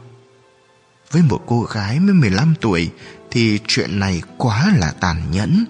Với 1.11 1.23
một 1.23 1.41
cô 1.47 1.63
gái 1.63 2.01
mới 2.01 2.15
15 2.15 2.55
tuổi 2.61 2.91
thì 3.31 3.59
chuyện 3.67 3.99
này 3.99 4.23
quá 4.37 4.73
là 4.79 4.91
tàn 5.01 5.23
nhẫn. 5.31 5.65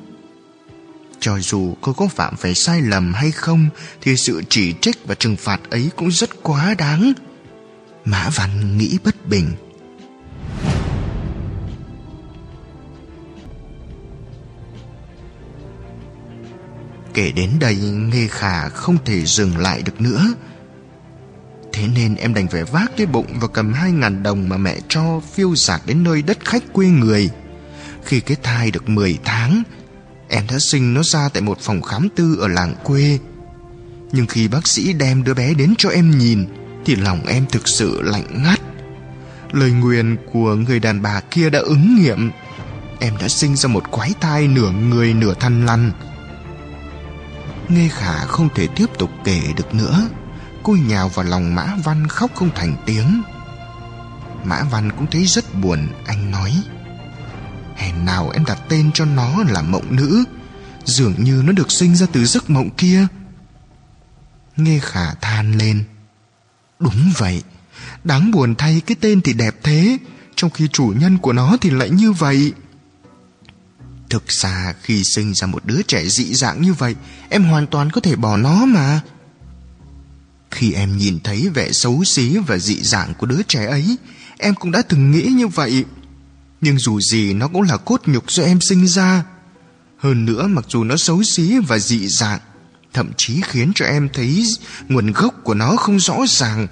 Cho 1.20 1.38
dù 1.38 1.74
cô 1.80 1.92
có 1.92 2.08
phạm 2.08 2.36
phải 2.36 2.54
sai 2.54 2.80
lầm 2.82 3.12
hay 3.14 3.30
không, 3.30 3.68
thì 4.00 4.16
sự 4.16 4.42
chỉ 4.48 4.74
trích 4.80 4.96
và 5.06 5.14
trừng 5.14 5.36
phạt 5.36 5.60
ấy 5.70 5.90
cũng 5.96 6.10
rất 6.10 6.42
quá 6.42 6.74
đáng. 6.78 7.12
Mã 8.04 8.30
Văn 8.34 8.78
nghĩ 8.78 8.98
bất 9.04 9.26
bình. 9.26 9.50
Kể 17.14 17.32
đến 17.32 17.50
đây 17.60 17.76
Nghe 17.76 18.26
Khả 18.26 18.68
không 18.68 18.96
thể 19.04 19.24
dừng 19.26 19.58
lại 19.58 19.82
được 19.82 20.00
nữa 20.00 20.34
Thế 21.72 21.86
nên 21.94 22.14
em 22.14 22.34
đành 22.34 22.48
phải 22.48 22.64
vác 22.64 22.90
cái 22.96 23.06
bụng 23.06 23.26
Và 23.40 23.48
cầm 23.48 23.72
hai 23.72 23.92
ngàn 23.92 24.22
đồng 24.22 24.48
mà 24.48 24.56
mẹ 24.56 24.78
cho 24.88 25.20
Phiêu 25.32 25.56
dạt 25.56 25.80
đến 25.86 26.02
nơi 26.02 26.22
đất 26.22 26.44
khách 26.44 26.72
quê 26.72 26.86
người 26.86 27.30
Khi 28.04 28.20
cái 28.20 28.36
thai 28.42 28.70
được 28.70 28.88
10 28.88 29.18
tháng 29.24 29.62
Em 30.30 30.44
đã 30.50 30.58
sinh 30.58 30.94
nó 30.94 31.02
ra 31.02 31.28
tại 31.28 31.42
một 31.42 31.58
phòng 31.60 31.82
khám 31.82 32.08
tư 32.16 32.36
ở 32.40 32.48
làng 32.48 32.74
quê. 32.84 33.18
Nhưng 34.12 34.26
khi 34.26 34.48
bác 34.48 34.66
sĩ 34.66 34.92
đem 34.92 35.24
đứa 35.24 35.34
bé 35.34 35.54
đến 35.54 35.74
cho 35.78 35.88
em 35.88 36.18
nhìn, 36.18 36.46
Thì 36.84 36.96
lòng 36.96 37.26
em 37.26 37.46
thực 37.46 37.68
sự 37.68 38.02
lạnh 38.02 38.42
ngắt. 38.44 38.60
Lời 39.52 39.70
nguyền 39.70 40.16
của 40.32 40.54
người 40.54 40.80
đàn 40.80 41.02
bà 41.02 41.20
kia 41.20 41.50
đã 41.50 41.58
ứng 41.58 41.96
nghiệm. 42.00 42.30
Em 43.00 43.14
đã 43.20 43.28
sinh 43.28 43.56
ra 43.56 43.68
một 43.68 43.90
quái 43.90 44.12
thai 44.20 44.48
nửa 44.48 44.70
người 44.70 45.14
nửa 45.14 45.34
thằn 45.34 45.66
lăn. 45.66 45.92
Nghe 47.68 47.88
khả 47.88 48.18
không 48.18 48.48
thể 48.54 48.66
tiếp 48.76 48.86
tục 48.98 49.10
kể 49.24 49.40
được 49.56 49.74
nữa, 49.74 50.08
Cô 50.62 50.76
nhào 50.88 51.08
vào 51.08 51.26
lòng 51.26 51.54
Mã 51.54 51.66
Văn 51.84 52.08
khóc 52.08 52.30
không 52.34 52.50
thành 52.54 52.76
tiếng. 52.86 53.22
Mã 54.44 54.62
Văn 54.70 54.90
cũng 54.92 55.06
thấy 55.10 55.26
rất 55.26 55.54
buồn, 55.54 55.88
Anh 56.06 56.30
nói. 56.30 56.62
Hèn 57.80 58.04
nào 58.04 58.30
em 58.30 58.44
đặt 58.44 58.58
tên 58.68 58.90
cho 58.94 59.04
nó 59.04 59.44
là 59.48 59.62
mộng 59.62 59.96
nữ? 59.96 60.24
Dường 60.84 61.24
như 61.24 61.42
nó 61.46 61.52
được 61.52 61.72
sinh 61.72 61.96
ra 61.96 62.06
từ 62.12 62.24
giấc 62.24 62.50
mộng 62.50 62.70
kia. 62.70 63.06
Nghe 64.56 64.78
khả 64.78 65.14
than 65.14 65.58
lên. 65.58 65.84
Đúng 66.78 67.12
vậy. 67.16 67.42
Đáng 68.04 68.30
buồn 68.30 68.54
thay 68.54 68.82
cái 68.86 68.96
tên 69.00 69.20
thì 69.20 69.32
đẹp 69.32 69.56
thế. 69.62 69.98
Trong 70.34 70.50
khi 70.50 70.68
chủ 70.68 70.92
nhân 70.96 71.18
của 71.18 71.32
nó 71.32 71.56
thì 71.60 71.70
lại 71.70 71.90
như 71.90 72.12
vậy. 72.12 72.52
Thực 74.10 74.28
ra 74.28 74.74
khi 74.82 75.04
sinh 75.04 75.34
ra 75.34 75.46
một 75.46 75.64
đứa 75.64 75.82
trẻ 75.82 76.04
dị 76.04 76.34
dạng 76.34 76.62
như 76.62 76.74
vậy, 76.74 76.94
Em 77.28 77.44
hoàn 77.44 77.66
toàn 77.66 77.90
có 77.90 78.00
thể 78.00 78.16
bỏ 78.16 78.36
nó 78.36 78.66
mà. 78.66 79.00
Khi 80.50 80.72
em 80.72 80.98
nhìn 80.98 81.18
thấy 81.24 81.48
vẻ 81.48 81.72
xấu 81.72 82.04
xí 82.04 82.38
và 82.38 82.58
dị 82.58 82.82
dạng 82.82 83.14
của 83.14 83.26
đứa 83.26 83.42
trẻ 83.48 83.66
ấy, 83.66 83.96
Em 84.38 84.54
cũng 84.54 84.70
đã 84.70 84.82
từng 84.82 85.10
nghĩ 85.10 85.22
như 85.22 85.48
vậy. 85.48 85.84
Nhưng 86.60 86.78
dù 86.78 87.00
gì 87.00 87.34
nó 87.34 87.48
cũng 87.48 87.62
là 87.62 87.76
cốt 87.76 88.00
nhục 88.06 88.32
do 88.32 88.42
em 88.42 88.60
sinh 88.60 88.86
ra. 88.86 89.24
Hơn 89.96 90.24
nữa, 90.24 90.46
mặc 90.46 90.64
dù 90.68 90.84
nó 90.84 90.96
xấu 90.96 91.22
xí 91.22 91.58
và 91.58 91.78
dị 91.78 92.08
dạng, 92.08 92.40
Thậm 92.92 93.10
chí 93.16 93.40
khiến 93.44 93.72
cho 93.74 93.84
em 93.84 94.08
thấy 94.12 94.46
nguồn 94.88 95.12
gốc 95.12 95.34
của 95.44 95.54
nó 95.54 95.76
không 95.76 96.00
rõ 96.00 96.16
ràng. 96.28 96.66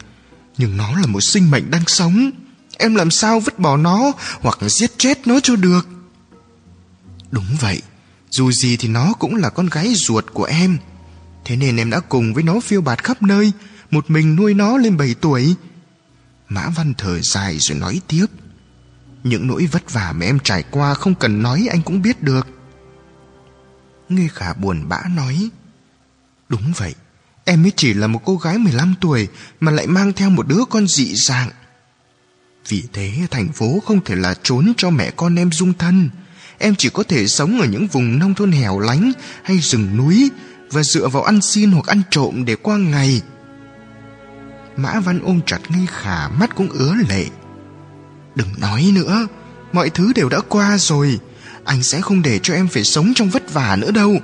Nhưng 0.58 0.76
nó 0.76 0.92
là 1.00 1.07
một 1.07 1.20
sinh 1.20 1.50
mệnh 1.50 1.70
đang 1.70 1.83
sống. 1.86 2.31
Em 2.78 2.94
làm 2.94 3.10
sao 3.10 3.41
vứt 3.41 3.58
bỏ 3.58 3.76
nó 3.76 4.12
Hoặc 4.41 4.58
giết 4.60 4.99
chết 4.99 5.26
nó 5.26 5.41
cho 5.41 5.57
được? 5.57 5.89
Đúng 7.31 7.47
vậy. 7.60 7.83
Dù 8.31 8.52
gì 8.52 8.76
thì 8.76 8.89
nó 8.89 9.12
cũng 9.12 9.34
là 9.34 9.50
con 9.50 9.67
gái 9.67 9.94
ruột 9.94 10.26
của 10.33 10.44
em. 10.44 10.78
Thế 11.44 11.57
nên 11.57 11.76
em 11.76 11.91
đã 11.91 12.00
cùng 12.00 12.34
với 12.34 12.42
nó 12.42 12.60
phiêu 12.60 12.81
bạt 12.81 13.05
khắp 13.05 13.23
nơi, 13.23 13.52
Một 13.91 14.10
mình 14.10 14.36
nuôi 14.36 14.55
nó 14.55 14.76
lên 14.76 14.97
bảy 14.97 15.15
tuổi. 15.20 15.55
Mã 16.49 16.68
Văn 16.68 16.94
thở 16.99 17.20
dài 17.23 17.57
rồi 17.58 17.78
nói 17.78 18.00
tiếp. 18.08 18.26
Những 19.28 19.47
nỗi 19.47 19.66
vất 19.73 19.92
vả 19.92 20.12
mà 20.16 20.26
em 20.26 20.39
trải 20.39 20.65
qua 20.70 20.94
Không 20.94 21.15
cần 21.15 21.42
nói 21.42 21.68
anh 21.70 21.82
cũng 21.82 22.02
biết 22.02 22.23
được. 22.23 22.47
Nghe 24.08 24.28
khả 24.32 24.52
buồn 24.52 24.89
bã 24.89 25.02
nói, 25.16 25.50
Đúng 26.48 26.73
vậy, 26.76 26.94
Em 27.44 27.62
mới 27.62 27.73
chỉ 27.76 27.94
là 27.94 28.07
một 28.07 28.20
cô 28.24 28.36
gái 28.36 28.58
15 28.58 28.94
tuổi 29.00 29.28
Mà 29.60 29.73
lại 29.73 29.86
mang 29.86 30.12
theo 30.12 30.31
một 30.31 30.48
đứa 30.48 30.65
con 30.70 30.86
dị 30.86 31.15
dạng. 31.15 31.50
Vì 32.68 32.84
thế 32.92 33.12
thành 33.31 33.52
phố 33.52 33.82
không 33.86 34.05
thể 34.05 34.15
là 34.15 34.34
trốn 34.42 34.73
cho 34.76 34.90
mẹ 34.90 35.10
con 35.16 35.39
em 35.39 35.52
dung 35.52 35.74
thân. 35.74 36.10
Em 36.58 36.74
chỉ 36.74 36.90
có 36.90 37.02
thể 37.02 37.26
sống 37.26 37.60
ở 37.60 37.66
những 37.66 37.86
vùng 37.86 38.18
nông 38.18 38.34
thôn 38.34 38.52
hẻo 38.52 38.78
lánh 38.78 39.12
Hay 39.42 39.58
rừng 39.58 39.97
núi 39.97 40.31
Và 40.70 40.82
dựa 40.82 41.08
vào 41.08 41.23
ăn 41.23 41.40
xin 41.40 41.70
hoặc 41.70 41.86
ăn 41.86 42.02
trộm 42.10 42.44
để 42.44 42.57
qua 42.57 42.76
ngày. 42.76 43.23
Mã 44.76 45.00
Văn 45.00 45.20
ôm 45.24 45.40
chặt 45.47 45.58
ngay 45.68 45.86
khả, 45.90 46.28
Mắt 46.28 46.55
cũng 46.57 46.68
ứa 46.68 46.94
lệ. 47.08 47.24
Đừng 48.39 48.49
nói 48.57 48.91
nữa, 48.94 49.26
Mọi 49.73 49.91
thứ 49.91 50.12
đều 50.12 50.28
đã 50.28 50.41
qua 50.49 50.78
rồi. 50.78 51.18
Anh 51.65 51.83
sẽ 51.83 52.00
không 52.00 52.23
để 52.23 52.41
cho 52.42 52.55
em 52.55 52.68
phải 52.68 52.84
sống 52.84 53.12
trong 53.15 53.31
vất 53.31 53.52
vả 53.52 53.76
nữa 53.76 53.91
đâu. 53.91 54.17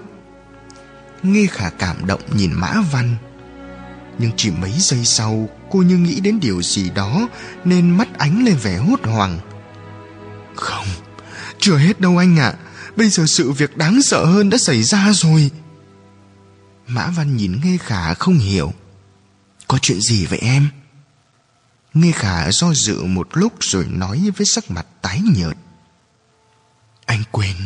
Nghe 1.23 1.47
khả 1.47 1.71
cảm 1.71 2.07
động 2.07 2.21
nhìn 2.37 2.53
Mã 2.53 2.75
Văn. 2.93 3.17
Nhưng 4.19 4.31
chỉ 4.37 4.51
mấy 4.51 4.73
giây 4.79 5.05
sau, 5.05 5.49
Cô 5.71 5.79
như 5.79 5.97
nghĩ 5.97 6.21
đến 6.21 6.41
điều 6.41 6.63
gì 6.63 6.91
đó, 6.91 7.29
Nên 7.65 7.91
mắt 7.91 8.19
ánh 8.19 8.45
lên 8.45 8.57
vẻ 8.63 8.77
hốt 8.77 9.01
hoảng. 9.03 9.39
Không, 10.55 10.87
Chưa 11.59 11.77
hết 11.77 12.01
đâu 12.01 12.19
anh 12.19 12.39
ạ. 12.39 12.55
Bây 12.97 13.09
giờ 13.09 13.27
sự 13.27 13.53
việc 13.53 13.77
đáng 13.77 14.03
sợ 14.03 14.25
hơn 14.25 14.51
đã 14.51 14.59
xảy 14.59 14.83
ra 14.83 15.13
rồi. 15.13 15.51
Mã 16.87 17.11
Văn 17.17 17.37
nhìn 17.37 17.61
Nghe 17.65 17.77
Khả 17.77 18.15
không 18.15 18.39
hiểu. 18.39 18.73
Có 19.69 19.79
chuyện 19.83 20.01
gì 20.01 20.27
vậy 20.27 20.39
em? 20.39 20.69
Nghe 21.95 22.13
Khả 22.13 22.51
do 22.51 22.75
dự 22.75 23.05
một 23.05 23.29
lúc 23.33 23.53
rồi 23.61 23.87
nói 23.91 24.31
với 24.37 24.47
sắc 24.47 24.71
mặt 24.71 24.87
tái 25.03 25.21
nhợt. 25.37 25.57
Anh 27.07 27.23
quên, 27.31 27.57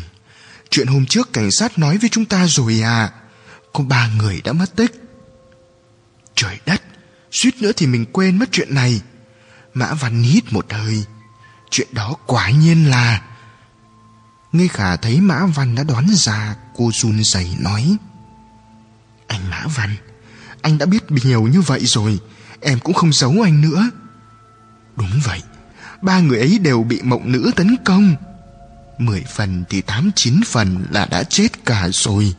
Chuyện 0.70 0.86
hôm 0.86 1.07
trước 1.07 1.32
cảnh 1.32 1.50
sát 1.50 1.78
nói 1.78 1.98
với 1.98 2.08
chúng 2.08 2.24
ta 2.24 2.47
rồi 2.47 2.81
à. 2.84 3.12
Có 3.73 3.84
ba 3.84 4.10
người 4.16 4.40
đã 4.44 4.52
mất 4.52 4.76
tích. 4.76 4.92
Trời 6.34 6.58
đất, 6.66 6.82
Suýt 7.31 7.62
nữa 7.62 7.73
thì 7.76 7.86
mình 7.86 8.05
quên 8.12 8.39
mất 8.39 8.48
chuyện 8.52 8.74
này. 8.74 9.00
Mã 9.74 9.94
Văn 9.94 10.23
hít 10.23 10.52
một 10.52 10.73
hơi. 10.73 11.05
Chuyện 11.70 11.89
đó 11.92 12.15
quả 12.26 12.50
nhiên 12.50 12.90
là 12.90 13.23
Nghe 14.52 14.68
khả 14.68 14.97
thấy 14.97 15.20
Mã 15.20 15.47
Văn 15.47 15.74
đã 15.74 15.82
đoán 15.82 16.07
ra, 16.15 16.57
Cô 16.76 16.90
run 16.94 17.24
rẩy 17.24 17.57
nói. 17.58 17.97
Anh 19.26 19.50
Mã 19.50 19.66
Văn, 19.76 19.97
Anh 20.62 20.78
đã 20.78 20.86
biết 20.86 21.10
nhiều 21.10 21.42
như 21.42 21.60
vậy 21.60 21.81
rồi. 21.84 22.18
Em 22.60 22.81
cũng 22.81 22.94
không 22.94 23.12
giấu 23.12 23.42
anh 23.44 23.60
nữa. 23.60 23.90
Đúng 24.99 25.20
vậy, 25.25 25.43
Ba 26.02 26.20
người 26.20 26.39
ấy 26.39 26.59
đều 26.59 26.83
bị 26.83 27.01
mộng 27.02 27.33
nữ 27.33 27.51
tấn 27.57 27.77
công. 27.85 28.15
Mười 28.99 29.25
phần 29.35 29.65
thì 29.68 29.81
tám, 29.81 30.10
chín 30.15 30.41
phần 30.47 30.86
là 30.91 31.07
đã 31.07 31.23
chết 31.23 31.65
cả 31.65 31.89
rồi. 31.93 32.35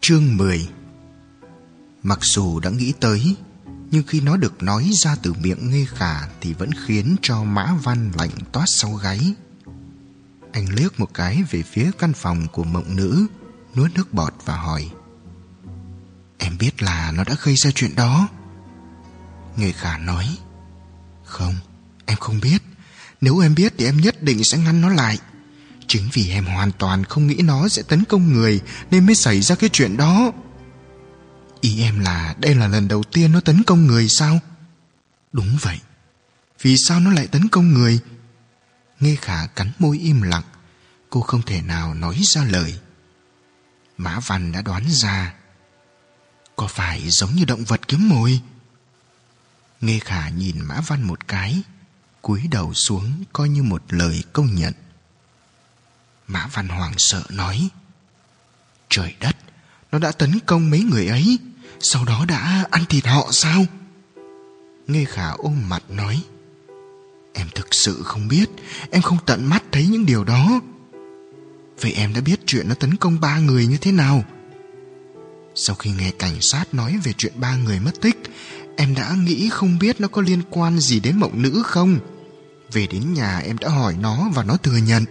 Chương 0.00 0.36
10 0.36 0.68
Mặc 2.02 2.18
dù 2.22 2.60
đã 2.60 2.70
nghĩ 2.70 2.92
tới, 3.00 3.36
Nhưng 3.90 4.02
khi 4.06 4.20
nó 4.20 4.36
được 4.36 4.62
nói 4.62 4.90
ra 4.92 5.16
từ 5.22 5.32
miệng 5.32 5.70
nghe 5.70 5.84
khả 5.88 6.20
Thì 6.40 6.52
vẫn 6.52 6.70
khiến 6.86 7.16
cho 7.22 7.44
Mã 7.44 7.74
Văn 7.82 8.10
lạnh 8.18 8.30
toát 8.52 8.64
sau 8.66 8.92
gáy. 8.92 9.34
Anh 10.56 10.66
liếc 10.74 11.00
một 11.00 11.14
cái 11.14 11.42
về 11.50 11.62
phía 11.62 11.90
căn 11.98 12.12
phòng 12.12 12.46
của 12.52 12.64
mộng 12.64 12.96
nữ 12.96 13.26
Nuốt 13.74 13.94
nước 13.94 14.14
bọt 14.14 14.34
và 14.44 14.56
hỏi. 14.56 14.90
Em 16.38 16.58
biết 16.58 16.82
là 16.82 17.12
nó 17.16 17.24
đã 17.24 17.36
gây 17.42 17.56
ra 17.56 17.70
chuyện 17.74 17.94
đó. 17.96 18.28
Người 19.56 19.72
khả 19.72 19.98
nói. 19.98 20.38
Không, 21.24 21.54
em 22.06 22.18
không 22.18 22.40
biết. 22.40 22.62
Nếu 23.20 23.38
em 23.38 23.54
biết 23.54 23.74
thì 23.78 23.84
em 23.84 23.96
nhất 23.96 24.22
định 24.22 24.44
sẽ 24.44 24.58
ngăn 24.58 24.80
nó 24.80 24.88
lại. 24.88 25.18
Chính 25.86 26.08
vì 26.12 26.30
em 26.30 26.44
hoàn 26.44 26.72
toàn 26.72 27.04
không 27.04 27.26
nghĩ 27.26 27.34
nó 27.34 27.68
sẽ 27.68 27.82
tấn 27.82 28.04
công 28.04 28.32
người 28.32 28.60
Nên 28.90 29.06
mới 29.06 29.14
xảy 29.14 29.40
ra 29.40 29.54
cái 29.54 29.70
chuyện 29.72 29.96
đó. 29.96 30.32
Ý 31.60 31.82
em 31.82 32.00
là 32.00 32.34
đây 32.38 32.54
là 32.54 32.68
lần 32.68 32.88
đầu 32.88 33.02
tiên 33.02 33.32
nó 33.32 33.40
tấn 33.40 33.62
công 33.62 33.86
người 33.86 34.08
sao? 34.08 34.40
Đúng 35.32 35.58
vậy. 35.60 35.80
Vì 36.62 36.76
sao 36.76 37.00
nó 37.00 37.10
lại 37.10 37.26
tấn 37.26 37.48
công 37.48 37.74
người? 37.74 38.00
Nghe 39.00 39.16
khả 39.16 39.46
cắn 39.46 39.72
môi 39.78 39.98
im 39.98 40.22
lặng, 40.22 40.42
Cô 41.10 41.20
không 41.20 41.42
thể 41.42 41.62
nào 41.62 41.94
nói 41.94 42.20
ra 42.22 42.44
lời. 42.44 42.78
Mã 43.96 44.20
Văn 44.26 44.52
đã 44.52 44.62
đoán 44.62 44.84
ra, 44.88 45.34
Có 46.56 46.66
phải 46.66 47.10
giống 47.10 47.34
như 47.34 47.44
động 47.44 47.64
vật 47.64 47.88
kiếm 47.88 48.08
mồi? 48.08 48.40
Nghe 49.80 49.98
khả 49.98 50.28
nhìn 50.28 50.60
Mã 50.60 50.80
Văn 50.80 51.02
một 51.02 51.28
cái, 51.28 51.62
cúi 52.22 52.48
đầu 52.50 52.74
xuống 52.74 53.24
coi 53.32 53.48
như 53.48 53.62
một 53.62 53.82
lời 53.88 54.24
công 54.32 54.54
nhận. 54.54 54.72
Mã 56.26 56.46
Văn 56.46 56.68
Hoàng 56.68 56.94
sợ 56.98 57.22
nói, 57.30 57.68
Trời 58.88 59.14
đất, 59.20 59.36
Nó 59.92 59.98
đã 59.98 60.12
tấn 60.12 60.38
công 60.46 60.70
mấy 60.70 60.80
người 60.80 61.06
ấy, 61.06 61.38
Sau 61.80 62.04
đó 62.04 62.24
đã 62.28 62.64
ăn 62.70 62.84
thịt 62.88 63.06
họ 63.06 63.28
sao? 63.32 63.64
Nghe 64.86 65.04
khả 65.04 65.30
ôm 65.30 65.68
mặt 65.68 65.82
nói 65.90 66.22
Em 67.38 67.46
thực 67.54 67.74
sự 67.74 68.02
không 68.02 68.28
biết. 68.28 68.50
Em 68.90 69.02
không 69.02 69.18
tận 69.26 69.46
mắt 69.46 69.62
thấy 69.72 69.86
những 69.86 70.06
điều 70.06 70.24
đó. 70.24 70.60
Vậy 71.80 71.92
em 71.92 72.14
đã 72.14 72.20
biết 72.20 72.40
chuyện 72.46 72.68
nó 72.68 72.74
tấn 72.74 72.96
công 72.96 73.20
ba 73.20 73.38
người 73.38 73.66
như 73.66 73.76
thế 73.76 73.92
nào? 73.92 74.24
Sau 75.54 75.76
khi 75.76 75.90
nghe 75.90 76.10
cảnh 76.18 76.40
sát 76.40 76.74
nói 76.74 76.98
về 77.04 77.12
chuyện 77.18 77.32
ba 77.36 77.56
người 77.56 77.80
mất 77.80 78.00
tích, 78.00 78.16
Em 78.76 78.94
đã 78.94 79.14
nghĩ 79.14 79.48
không 79.48 79.78
biết 79.78 80.00
nó 80.00 80.08
có 80.08 80.22
liên 80.22 80.42
quan 80.50 80.78
gì 80.78 81.00
đến 81.00 81.16
mộng 81.16 81.42
nữ 81.42 81.62
không? 81.64 81.98
Về 82.72 82.86
đến 82.86 83.14
nhà, 83.14 83.38
em 83.38 83.58
đã 83.58 83.68
hỏi 83.68 83.96
nó 84.00 84.30
và 84.34 84.42
nó 84.42 84.56
thừa 84.56 84.76
nhận. 84.76 85.04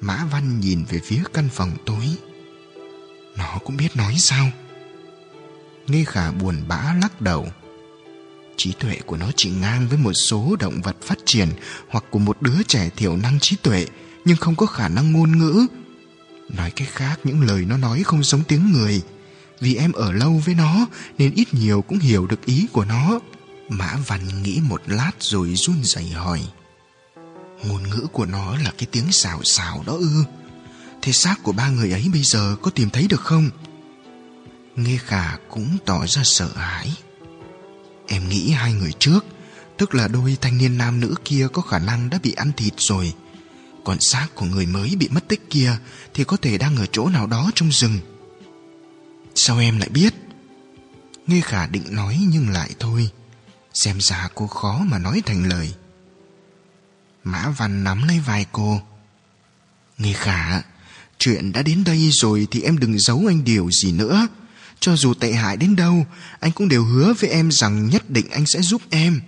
Mã 0.00 0.24
Văn 0.32 0.60
nhìn 0.60 0.84
về 0.88 1.00
phía 1.04 1.22
căn 1.34 1.48
phòng 1.52 1.70
tối. 1.86 2.16
Nó 3.36 3.58
cũng 3.64 3.76
biết 3.76 3.96
nói 3.96 4.14
sao? 4.18 4.50
Nghe 5.86 6.04
khả 6.04 6.30
buồn 6.30 6.56
bã 6.68 6.94
lắc 7.00 7.20
đầu. 7.20 7.46
Trí 8.56 8.72
tuệ 8.72 8.96
của 9.06 9.16
nó 9.16 9.30
chỉ 9.36 9.50
ngang 9.50 9.88
với 9.88 9.98
một 9.98 10.12
số 10.12 10.56
động 10.60 10.80
vật 10.82 10.96
phát 11.02 11.18
triển 11.24 11.48
Hoặc 11.88 12.04
của 12.10 12.18
một 12.18 12.42
đứa 12.42 12.62
trẻ 12.62 12.90
thiểu 12.96 13.16
năng 13.16 13.40
trí 13.40 13.56
tuệ, 13.56 13.86
Nhưng 14.24 14.36
không 14.36 14.56
có 14.56 14.66
khả 14.66 14.88
năng 14.88 15.12
ngôn 15.12 15.38
ngữ. 15.38 15.66
Nói 16.48 16.70
cách 16.70 16.88
khác, 16.92 17.20
những 17.24 17.40
lời 17.40 17.64
nó 17.64 17.76
nói 17.76 18.02
không 18.02 18.24
giống 18.24 18.42
tiếng 18.44 18.72
người. 18.72 19.02
Vì 19.60 19.74
em 19.74 19.92
ở 19.92 20.12
lâu 20.12 20.42
với 20.44 20.54
nó, 20.54 20.86
Nên 21.18 21.34
ít 21.34 21.54
nhiều 21.54 21.82
cũng 21.82 21.98
hiểu 21.98 22.26
được 22.26 22.46
ý 22.46 22.66
của 22.72 22.84
nó. 22.84 23.20
Mã 23.68 23.96
Văn 24.06 24.42
nghĩ 24.42 24.60
một 24.68 24.82
lát 24.86 25.12
rồi 25.18 25.54
run 25.54 25.76
rẩy 25.84 26.08
hỏi. 26.08 26.42
Ngôn 27.64 27.82
ngữ 27.90 28.06
của 28.12 28.26
nó 28.26 28.56
là 28.56 28.72
cái 28.78 28.86
tiếng 28.92 29.12
xào 29.12 29.40
xào 29.44 29.84
đó 29.86 29.92
ư? 29.92 30.24
Thế 31.02 31.12
xác 31.12 31.42
của 31.42 31.52
ba 31.52 31.68
người 31.68 31.92
ấy 31.92 32.08
bây 32.12 32.22
giờ 32.22 32.56
có 32.62 32.70
tìm 32.70 32.90
thấy 32.90 33.06
được 33.08 33.20
không? 33.20 33.50
Nghe 34.76 34.96
khả 34.96 35.36
cũng 35.50 35.78
tỏ 35.86 36.06
ra 36.06 36.22
sợ 36.24 36.48
hãi. 36.56 36.92
Em 38.12 38.28
nghĩ 38.28 38.50
hai 38.50 38.72
người 38.72 38.92
trước, 38.98 39.24
Tức 39.76 39.94
là 39.94 40.08
đôi 40.08 40.36
thanh 40.40 40.58
niên 40.58 40.78
nam 40.78 41.00
nữ 41.00 41.14
kia 41.24 41.48
có 41.52 41.62
khả 41.62 41.78
năng 41.78 42.10
đã 42.10 42.18
bị 42.22 42.32
ăn 42.32 42.52
thịt 42.56 42.74
rồi. 42.76 43.14
Còn 43.84 44.00
xác 44.00 44.26
của 44.34 44.46
người 44.46 44.66
mới 44.66 44.96
bị 44.96 45.08
mất 45.08 45.28
tích 45.28 45.50
kia 45.50 45.76
Thì 46.14 46.24
có 46.24 46.36
thể 46.36 46.58
đang 46.58 46.76
ở 46.76 46.86
chỗ 46.86 47.08
nào 47.08 47.26
đó 47.26 47.50
trong 47.54 47.72
rừng. 47.72 47.98
Sao 49.34 49.58
em 49.58 49.78
lại 49.78 49.88
biết? 49.88 50.14
Nghe 51.26 51.40
khả 51.40 51.66
định 51.66 51.84
nói 51.90 52.18
nhưng 52.28 52.48
lại 52.48 52.70
thôi. 52.78 53.10
Xem 53.74 54.00
ra 54.00 54.28
cô 54.34 54.46
khó 54.46 54.84
mà 54.84 54.98
nói 54.98 55.22
thành 55.26 55.48
lời. 55.48 55.74
Mã 57.24 57.48
Văn 57.48 57.84
nắm 57.84 58.08
lấy 58.08 58.20
vai 58.20 58.46
cô. 58.52 58.80
Nghe 59.98 60.12
khả, 60.12 60.62
Chuyện 61.18 61.52
đã 61.52 61.62
đến 61.62 61.84
đây 61.84 62.10
rồi 62.12 62.46
thì 62.50 62.62
em 62.62 62.78
đừng 62.78 62.98
giấu 62.98 63.24
anh 63.28 63.44
điều 63.44 63.70
gì 63.70 63.92
nữa. 63.92 64.28
Cho 64.82 64.96
dù 64.96 65.14
tệ 65.14 65.32
hại 65.32 65.56
đến 65.56 65.76
đâu, 65.76 66.06
Anh 66.40 66.52
cũng 66.52 66.68
đều 66.68 66.84
hứa 66.84 67.14
với 67.20 67.30
em 67.30 67.50
rằng 67.52 67.88
nhất 67.88 68.10
định 68.10 68.30
anh 68.30 68.46
sẽ 68.46 68.62
giúp 68.62 68.82
em. 68.90 69.20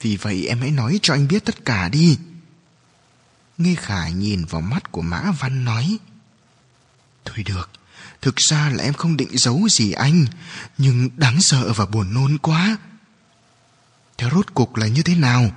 Vì 0.00 0.16
vậy 0.16 0.46
em 0.46 0.60
hãy 0.60 0.70
nói 0.70 0.98
cho 1.02 1.14
anh 1.14 1.28
biết 1.28 1.44
tất 1.44 1.64
cả 1.64 1.88
đi. 1.88 2.18
Nghe 3.58 3.74
Khải 3.74 4.12
nhìn 4.12 4.44
vào 4.44 4.60
mắt 4.60 4.92
của 4.92 5.02
Mã 5.02 5.32
Văn 5.40 5.64
nói, 5.64 5.98
Thôi 7.24 7.42
được, 7.42 7.70
Thực 8.22 8.36
ra 8.36 8.70
là 8.70 8.84
em 8.84 8.94
không 8.94 9.16
định 9.16 9.38
giấu 9.38 9.68
gì 9.68 9.92
anh, 9.92 10.26
Nhưng 10.78 11.10
đáng 11.16 11.38
sợ 11.40 11.72
và 11.72 11.86
buồn 11.86 12.14
nôn 12.14 12.38
quá. 12.38 12.76
Thế 14.18 14.28
rốt 14.32 14.54
cục 14.54 14.76
là 14.76 14.86
như 14.86 15.02
thế 15.02 15.14
nào? 15.14 15.50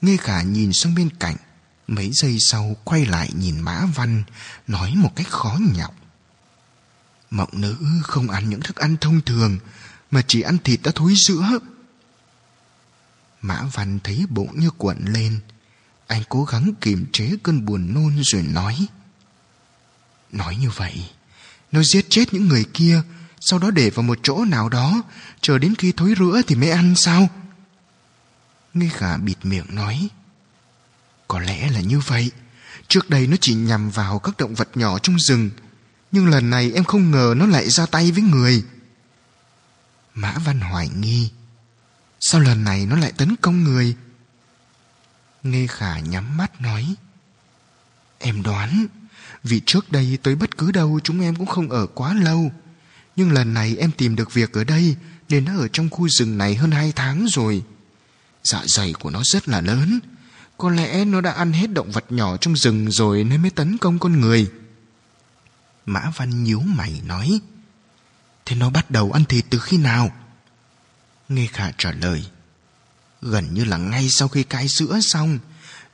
Nghe 0.00 0.16
khả 0.16 0.42
nhìn 0.42 0.70
sang 0.72 0.94
bên 0.94 1.10
cạnh, 1.20 1.36
Mấy 1.86 2.10
giây 2.12 2.36
sau 2.40 2.76
quay 2.84 3.06
lại 3.06 3.30
nhìn 3.34 3.60
Mã 3.60 3.86
Văn, 3.94 4.22
Nói 4.66 4.94
một 4.96 5.16
cách 5.16 5.28
khó 5.28 5.58
nhọc. 5.76 5.99
Mộng 7.30 7.50
nữ 7.52 7.76
không 8.02 8.30
ăn 8.30 8.50
những 8.50 8.60
thức 8.60 8.76
ăn 8.76 8.96
thông 9.00 9.20
thường, 9.20 9.58
Mà 10.10 10.22
chỉ 10.26 10.40
ăn 10.40 10.58
thịt 10.64 10.80
đã 10.82 10.92
thối 10.94 11.12
rữa. 11.16 11.58
Mã 13.42 13.62
Văn 13.72 13.98
thấy 14.04 14.26
bụng 14.28 14.60
như 14.60 14.70
cuộn 14.70 14.96
lên. 15.04 15.40
Anh 16.06 16.22
cố 16.28 16.44
gắng 16.44 16.72
kiềm 16.80 17.06
chế 17.12 17.32
cơn 17.42 17.64
buồn 17.64 17.94
nôn 17.94 18.20
rồi 18.22 18.42
nói. 18.42 18.86
Nói 20.32 20.56
như 20.56 20.70
vậy, 20.70 21.10
Nó 21.72 21.82
giết 21.82 22.06
chết 22.08 22.34
những 22.34 22.48
người 22.48 22.64
kia, 22.74 23.02
Sau 23.40 23.58
đó 23.58 23.70
để 23.70 23.90
vào 23.90 24.02
một 24.02 24.18
chỗ 24.22 24.44
nào 24.44 24.68
đó, 24.68 25.02
Chờ 25.40 25.58
đến 25.58 25.74
khi 25.74 25.92
thối 25.92 26.14
rữa 26.18 26.42
thì 26.46 26.54
mới 26.54 26.70
ăn 26.70 26.94
sao? 26.96 27.28
Nghe 28.74 28.88
khả 28.88 29.16
bịt 29.16 29.36
miệng 29.42 29.74
nói. 29.74 30.08
Có 31.28 31.40
lẽ 31.40 31.70
là 31.70 31.80
như 31.80 32.00
vậy, 32.00 32.30
Trước 32.88 33.10
đây 33.10 33.26
nó 33.26 33.36
chỉ 33.40 33.54
nhằm 33.54 33.90
vào 33.90 34.18
các 34.18 34.36
động 34.38 34.54
vật 34.54 34.68
nhỏ 34.74 34.98
trong 34.98 35.16
rừng 35.18 35.50
nhưng 36.12 36.28
lần 36.28 36.50
này 36.50 36.72
em 36.74 36.84
không 36.84 37.10
ngờ 37.10 37.34
nó 37.36 37.46
lại 37.46 37.70
ra 37.70 37.86
tay 37.86 38.12
với 38.12 38.22
người. 38.22 38.64
Mã 40.14 40.34
Văn 40.44 40.60
hoài 40.60 40.88
nghi. 40.88 41.30
Sao 42.20 42.40
lần 42.40 42.64
này 42.64 42.86
nó 42.86 42.96
lại 42.96 43.12
tấn 43.12 43.36
công 43.36 43.64
người? 43.64 43.96
Nghe 45.42 45.66
khả 45.66 45.98
nhắm 45.98 46.36
mắt 46.36 46.60
nói. 46.60 46.94
Em 48.18 48.42
đoán, 48.42 48.86
Vì 49.44 49.60
trước 49.66 49.92
đây 49.92 50.18
tới 50.22 50.34
bất 50.34 50.58
cứ 50.58 50.72
đâu 50.72 51.00
chúng 51.04 51.20
em 51.20 51.36
cũng 51.36 51.46
không 51.46 51.70
ở 51.70 51.86
quá 51.86 52.14
lâu. 52.14 52.52
Nhưng 53.16 53.32
lần 53.32 53.54
này 53.54 53.76
em 53.76 53.90
tìm 53.92 54.16
được 54.16 54.34
việc 54.34 54.52
ở 54.52 54.64
đây, 54.64 54.96
Nên 55.28 55.44
nó 55.44 55.58
ở 55.58 55.68
trong 55.68 55.90
khu 55.90 56.08
rừng 56.08 56.38
này 56.38 56.54
hơn 56.54 56.70
hai 56.70 56.92
tháng 56.96 57.26
rồi. 57.28 57.62
Dạ 58.44 58.62
dày 58.66 58.92
của 58.92 59.10
nó 59.10 59.22
rất 59.24 59.48
là 59.48 59.60
lớn. 59.60 60.00
Có 60.58 60.70
lẽ 60.70 61.04
nó 61.04 61.20
đã 61.20 61.32
ăn 61.32 61.52
hết 61.52 61.66
động 61.66 61.90
vật 61.90 62.04
nhỏ 62.12 62.36
trong 62.36 62.56
rừng 62.56 62.90
rồi 62.90 63.24
nên 63.24 63.42
mới 63.42 63.50
tấn 63.50 63.78
công 63.78 63.98
con 63.98 64.20
người. 64.20 64.50
Mã 65.86 66.10
Văn 66.16 66.44
nhíu 66.44 66.60
mày 66.60 67.02
nói, 67.04 67.40
Thế 68.44 68.56
nó 68.56 68.70
bắt 68.70 68.90
đầu 68.90 69.12
ăn 69.12 69.24
thịt 69.24 69.44
từ 69.50 69.58
khi 69.58 69.76
nào? 69.76 70.10
Nghe 71.28 71.46
Khả 71.46 71.70
trả 71.78 71.92
lời, 71.92 72.24
Gần 73.22 73.54
như 73.54 73.64
là 73.64 73.76
ngay 73.76 74.08
sau 74.10 74.28
khi 74.28 74.42
cai 74.42 74.68
sữa 74.68 75.00
xong. 75.02 75.38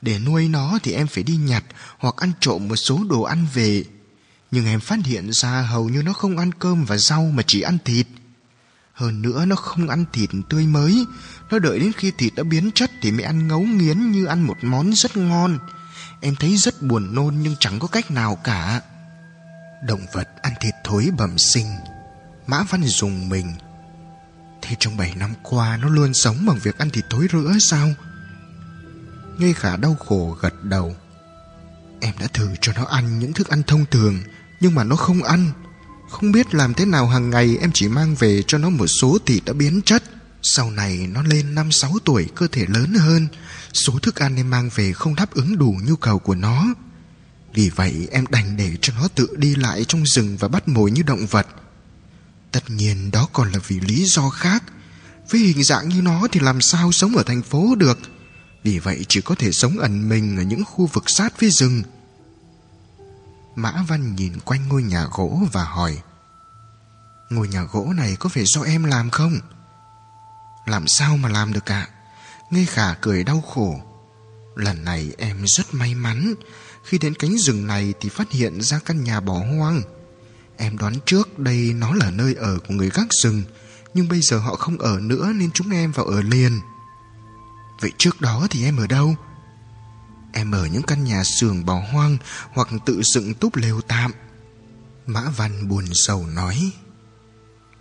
Để 0.01 0.19
nuôi 0.19 0.47
nó 0.47 0.79
thì 0.83 0.91
em 0.91 1.07
phải 1.07 1.23
đi 1.23 1.35
nhặt 1.35 1.63
Hoặc 1.97 2.15
ăn 2.17 2.31
trộm 2.39 2.67
một 2.67 2.75
số 2.75 3.03
đồ 3.09 3.21
ăn 3.21 3.47
về. 3.53 3.83
Nhưng 4.51 4.65
em 4.65 4.79
phát 4.79 4.99
hiện 5.05 5.33
ra 5.33 5.61
hầu 5.61 5.89
như 5.89 6.03
nó 6.03 6.13
không 6.13 6.37
ăn 6.37 6.51
cơm 6.59 6.85
và 6.85 6.97
rau 6.97 7.31
Mà 7.33 7.43
chỉ 7.47 7.61
ăn 7.61 7.77
thịt. 7.85 8.07
Hơn 8.93 9.21
nữa 9.21 9.45
nó 9.45 9.55
không 9.55 9.89
ăn 9.89 10.05
thịt 10.13 10.29
tươi 10.49 10.67
mới. 10.67 11.05
Nó 11.51 11.59
đợi 11.59 11.79
đến 11.79 11.91
khi 11.97 12.11
thịt 12.17 12.35
đã 12.35 12.43
biến 12.43 12.71
chất 12.75 12.91
Thì 13.01 13.11
mới 13.11 13.23
ăn 13.23 13.47
ngấu 13.47 13.61
nghiến 13.61 14.11
như 14.11 14.25
ăn 14.25 14.41
một 14.41 14.57
món 14.61 14.93
rất 14.93 15.17
ngon. 15.17 15.59
Em 16.21 16.35
thấy 16.35 16.57
rất 16.57 16.81
buồn 16.81 17.15
nôn 17.15 17.35
Nhưng 17.41 17.55
chẳng 17.59 17.79
có 17.79 17.87
cách 17.87 18.11
nào 18.11 18.35
cả. 18.35 18.81
Động 19.81 20.05
vật 20.11 20.27
ăn 20.41 20.53
thịt 20.61 20.73
thối 20.83 21.09
bẩm 21.17 21.37
sinh. 21.37 21.67
Mã 22.47 22.63
Văn 22.69 22.83
dùng 22.83 23.29
mình. 23.29 23.53
Thế 24.61 24.75
trong 24.79 24.97
7 24.97 25.15
năm 25.15 25.33
qua, 25.43 25.77
Nó 25.77 25.89
luôn 25.89 26.13
sống 26.13 26.45
bằng 26.45 26.59
việc 26.63 26.77
ăn 26.77 26.89
thịt 26.89 27.05
thối 27.09 27.27
rữa 27.31 27.53
sao? 27.59 27.89
Ngây 29.37 29.53
khả 29.53 29.77
đau 29.77 29.95
khổ 29.95 30.37
gật 30.41 30.63
đầu. 30.63 30.95
Em 32.01 32.13
đã 32.19 32.27
thử 32.27 32.49
cho 32.61 32.73
nó 32.73 32.85
ăn 32.85 33.19
những 33.19 33.33
thức 33.33 33.49
ăn 33.49 33.63
thông 33.63 33.85
thường, 33.91 34.19
Nhưng 34.59 34.75
mà 34.75 34.83
nó 34.83 34.95
không 34.95 35.23
ăn. 35.23 35.51
Không 36.09 36.31
biết 36.31 36.53
làm 36.53 36.73
thế 36.73 36.85
nào 36.85 37.07
hàng 37.07 37.29
ngày 37.29 37.57
em 37.61 37.71
chỉ 37.73 37.87
mang 37.87 38.15
về 38.15 38.43
cho 38.47 38.57
nó 38.57 38.69
một 38.69 38.87
số 38.87 39.17
thịt 39.25 39.45
đã 39.45 39.53
biến 39.53 39.81
chất. 39.81 40.03
Sau 40.41 40.71
này 40.71 41.07
nó 41.11 41.21
lên 41.21 41.55
5-6 41.55 41.97
tuổi, 42.05 42.27
cơ 42.35 42.47
thể 42.51 42.65
lớn 42.67 42.93
hơn. 42.93 43.27
Số 43.73 43.99
thức 43.99 44.15
ăn 44.15 44.35
em 44.35 44.49
mang 44.49 44.69
về 44.75 44.93
không 44.93 45.15
đáp 45.15 45.33
ứng 45.33 45.57
đủ 45.57 45.75
nhu 45.87 45.95
cầu 45.95 46.19
của 46.19 46.35
nó. 46.35 46.65
Vì 47.57 47.69
vậy, 47.69 48.07
em 48.11 48.25
đành 48.29 48.57
để 48.57 48.77
cho 48.81 48.93
nó 48.93 49.07
tự 49.07 49.27
đi 49.37 49.55
lại 49.55 49.85
trong 49.87 50.05
rừng 50.05 50.37
và 50.37 50.47
bắt 50.47 50.67
mồi 50.67 50.91
như 50.91 51.01
động 51.01 51.25
vật. 51.25 51.47
Tất 52.51 52.69
nhiên 52.69 53.11
đó 53.11 53.27
còn 53.33 53.51
là 53.51 53.59
vì 53.67 53.79
lý 53.79 54.05
do 54.05 54.29
khác. 54.29 54.63
Với 55.29 55.41
hình 55.41 55.63
dạng 55.63 55.89
như 55.89 56.01
nó 56.01 56.27
thì 56.31 56.39
làm 56.39 56.61
sao 56.61 56.91
sống 56.91 57.15
ở 57.17 57.23
thành 57.23 57.41
phố 57.41 57.75
được? 57.75 57.99
Vì 58.63 58.79
vậy 58.79 59.05
chỉ 59.07 59.21
có 59.21 59.35
thể 59.35 59.51
sống 59.51 59.79
ẩn 59.79 60.09
mình 60.09 60.37
ở 60.37 60.43
những 60.43 60.65
khu 60.65 60.85
vực 60.85 61.09
sát 61.09 61.39
với 61.39 61.49
rừng. 61.49 61.83
Mã 63.55 63.83
Văn 63.87 64.15
nhìn 64.15 64.39
quanh 64.39 64.67
ngôi 64.67 64.83
nhà 64.83 65.05
gỗ 65.11 65.41
và 65.51 65.63
hỏi, 65.63 65.97
Ngôi 67.29 67.47
nhà 67.47 67.63
gỗ 67.63 67.93
này 67.95 68.15
có 68.19 68.29
phải 68.29 68.43
do 68.45 68.61
em 68.61 68.83
làm 68.83 69.09
không? 69.09 69.39
Làm 70.65 70.87
sao 70.87 71.17
mà 71.17 71.29
làm 71.29 71.53
được 71.53 71.65
cả 71.65 71.87
Ngây 72.51 72.65
khả 72.65 72.93
cười 72.93 73.23
đau 73.23 73.41
khổ. 73.41 73.81
Lần 74.55 74.83
này 74.83 75.11
em 75.17 75.43
rất 75.47 75.73
may 75.73 75.95
mắn 75.95 76.35
khi 76.87 76.97
đến 76.97 77.15
cánh 77.15 77.37
rừng 77.37 77.67
này 77.67 77.93
thì 77.99 78.09
phát 78.09 78.31
hiện 78.31 78.61
ra 78.61 78.79
căn 78.85 79.03
nhà 79.03 79.19
bỏ 79.19 79.33
hoang. 79.33 79.81
Em 80.57 80.77
đoán 80.77 80.93
trước 81.05 81.39
đây 81.39 81.73
nó 81.73 81.93
là 81.93 82.11
nơi 82.11 82.33
ở 82.33 82.59
của 82.67 82.73
người 82.73 82.89
gác 82.93 83.07
rừng, 83.23 83.43
Nhưng 83.93 84.07
bây 84.07 84.21
giờ 84.21 84.37
họ 84.39 84.55
không 84.55 84.77
ở 84.77 84.99
nữa 84.99 85.31
nên 85.35 85.51
chúng 85.51 85.71
em 85.71 85.91
vào 85.91 86.05
ở 86.05 86.21
liền. 86.21 86.59
Vậy 87.81 87.91
trước 87.97 88.21
đó 88.21 88.47
thì 88.49 88.63
em 88.63 88.77
ở 88.77 88.87
đâu? 88.87 89.15
Em 90.33 90.51
ở 90.51 90.65
những 90.65 90.83
căn 90.83 91.03
nhà 91.03 91.23
xưởng 91.23 91.65
bỏ 91.65 91.83
hoang 91.91 92.17
Hoặc 92.53 92.67
tự 92.85 93.01
dựng 93.13 93.33
túp 93.33 93.55
lều 93.55 93.81
tạm. 93.81 94.11
Mã 95.05 95.21
Văn 95.37 95.67
buồn 95.67 95.85
sầu 95.93 96.27
nói, 96.27 96.71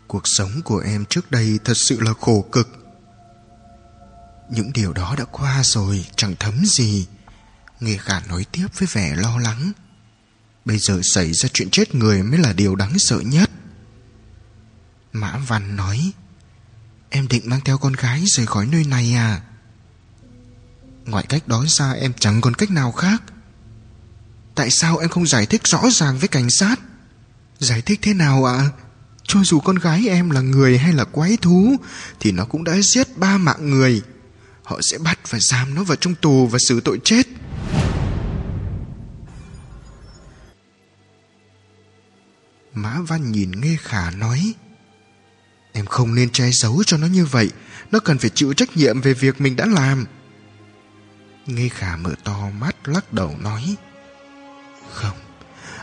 Cuộc 0.06 0.22
sống 0.24 0.50
của 0.64 0.78
em 0.78 1.04
trước 1.04 1.30
đây 1.30 1.58
thật 1.64 1.76
sự 1.76 2.00
là 2.00 2.12
khổ 2.20 2.44
cực. 2.52 2.68
Những 4.50 4.72
điều 4.72 4.92
đó 4.92 5.14
đã 5.18 5.24
qua 5.24 5.62
rồi, 5.64 6.06
Chẳng 6.16 6.34
thấm 6.38 6.54
gì. 6.64 7.06
Nghe 7.80 7.96
khả 7.96 8.20
nói 8.20 8.44
tiếp 8.52 8.66
với 8.78 8.88
vẻ 8.92 9.16
lo 9.16 9.38
lắng. 9.38 9.72
Bây 10.64 10.78
giờ 10.78 11.00
xảy 11.02 11.32
ra 11.32 11.48
chuyện 11.52 11.70
chết 11.70 11.94
người 11.94 12.22
Mới 12.22 12.38
là 12.38 12.52
điều 12.52 12.76
đáng 12.76 12.98
sợ 12.98 13.20
nhất. 13.20 13.50
Mã 15.12 15.38
Văn 15.38 15.76
nói, 15.76 16.12
Em 17.10 17.28
định 17.28 17.42
mang 17.44 17.60
theo 17.64 17.78
con 17.78 17.92
gái 17.92 18.24
rời 18.26 18.46
khỏi 18.46 18.66
nơi 18.66 18.84
này 18.84 19.14
à? 19.14 19.40
Ngoài 21.04 21.24
cách 21.28 21.48
đó 21.48 21.64
ra, 21.68 21.92
em 21.92 22.12
chẳng 22.18 22.40
còn 22.40 22.54
cách 22.54 22.70
nào 22.70 22.92
khác. 22.92 23.22
Tại 24.54 24.70
sao 24.70 24.98
em 24.98 25.10
không 25.10 25.26
giải 25.26 25.46
thích 25.46 25.62
rõ 25.64 25.82
ràng 25.90 26.18
với 26.18 26.28
cảnh 26.28 26.50
sát? 26.50 26.80
Giải 27.58 27.82
thích 27.82 27.98
thế 28.02 28.14
nào 28.14 28.44
ạ? 28.44 28.56
À? 28.56 28.70
Cho 29.22 29.40
dù 29.44 29.60
con 29.60 29.76
gái 29.76 30.08
em 30.08 30.30
là 30.30 30.40
người 30.40 30.78
hay 30.78 30.92
là 30.92 31.04
quái 31.04 31.36
thú, 31.36 31.76
Thì 32.20 32.32
nó 32.32 32.44
cũng 32.44 32.64
đã 32.64 32.80
giết 32.80 33.18
ba 33.18 33.38
mạng 33.38 33.70
người. 33.70 34.02
Họ 34.62 34.80
sẽ 34.82 34.98
bắt 34.98 35.18
và 35.30 35.38
giam 35.40 35.74
nó 35.74 35.84
vào 35.84 35.96
trong 35.96 36.14
tù 36.14 36.46
và 36.46 36.58
xử 36.58 36.80
tội 36.80 37.00
chết. 37.04 37.26
Mã 42.96 43.02
Văn 43.02 43.32
nhìn 43.32 43.50
Nghe 43.60 43.76
Khả 43.80 44.10
nói, 44.10 44.54
Em 45.72 45.86
không 45.86 46.14
nên 46.14 46.30
che 46.30 46.50
giấu 46.50 46.82
cho 46.86 46.96
nó 46.96 47.06
như 47.06 47.26
vậy, 47.26 47.50
Nó 47.90 47.98
cần 47.98 48.18
phải 48.18 48.30
chịu 48.30 48.52
trách 48.52 48.76
nhiệm 48.76 49.00
về 49.00 49.14
việc 49.14 49.40
mình 49.40 49.56
đã 49.56 49.66
làm. 49.66 50.06
Nghe 51.46 51.68
khả 51.68 51.96
mở 51.96 52.14
to 52.24 52.48
mắt 52.60 52.76
lắc 52.88 53.12
đầu 53.12 53.36
nói, 53.40 53.76
Không, 54.92 55.16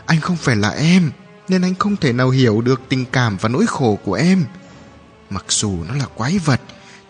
Anh 0.06 0.20
không 0.20 0.36
phải 0.36 0.56
là 0.56 0.68
em, 0.68 1.10
Nên 1.48 1.62
anh 1.62 1.74
không 1.74 1.96
thể 1.96 2.12
nào 2.12 2.30
hiểu 2.30 2.60
được 2.60 2.82
tình 2.88 3.04
cảm 3.12 3.36
và 3.40 3.48
nỗi 3.48 3.66
khổ 3.66 3.98
của 4.04 4.14
em. 4.14 4.44
Mặc 5.30 5.44
dù 5.48 5.84
nó 5.88 5.94
là 5.94 6.06
quái 6.06 6.38
vật, 6.38 6.60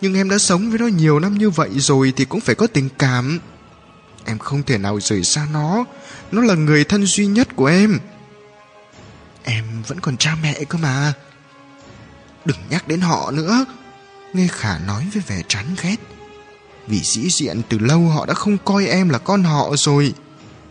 Nhưng 0.01 0.15
em 0.15 0.29
đã 0.29 0.37
sống 0.37 0.69
với 0.69 0.79
nó 0.79 0.87
nhiều 0.87 1.19
năm 1.19 1.37
như 1.37 1.49
vậy 1.49 1.69
rồi 1.79 2.13
Thì 2.15 2.25
cũng 2.25 2.41
phải 2.41 2.55
có 2.55 2.67
tình 2.67 2.89
cảm. 2.99 3.39
Em 4.25 4.39
không 4.39 4.63
thể 4.63 4.77
nào 4.77 4.99
rời 5.01 5.23
xa 5.23 5.47
nó 5.53 5.85
Nó 6.31 6.41
là 6.41 6.53
người 6.53 6.83
thân 6.83 7.05
duy 7.05 7.25
nhất 7.25 7.47
của 7.55 7.65
em. 7.65 7.99
Em 9.45 9.65
vẫn 9.87 9.99
còn 9.99 10.17
cha 10.17 10.35
mẹ 10.41 10.63
cơ 10.69 10.77
mà. 10.77 11.13
Đừng 12.45 12.57
nhắc 12.69 12.87
đến 12.87 13.01
họ 13.01 13.31
nữa. 13.31 13.65
Nghe 14.33 14.47
khả 14.47 14.77
nói 14.77 15.07
với 15.13 15.23
vẻ 15.27 15.41
chán 15.47 15.65
ghét. 15.81 15.95
Vì 16.87 17.03
sĩ 17.03 17.29
diện 17.29 17.61
từ 17.69 17.77
lâu 17.77 18.09
họ 18.09 18.25
đã 18.25 18.33
không 18.33 18.57
coi 18.57 18.85
em 18.85 19.09
là 19.09 19.17
con 19.17 19.43
họ 19.43 19.69
rồi. 19.77 20.13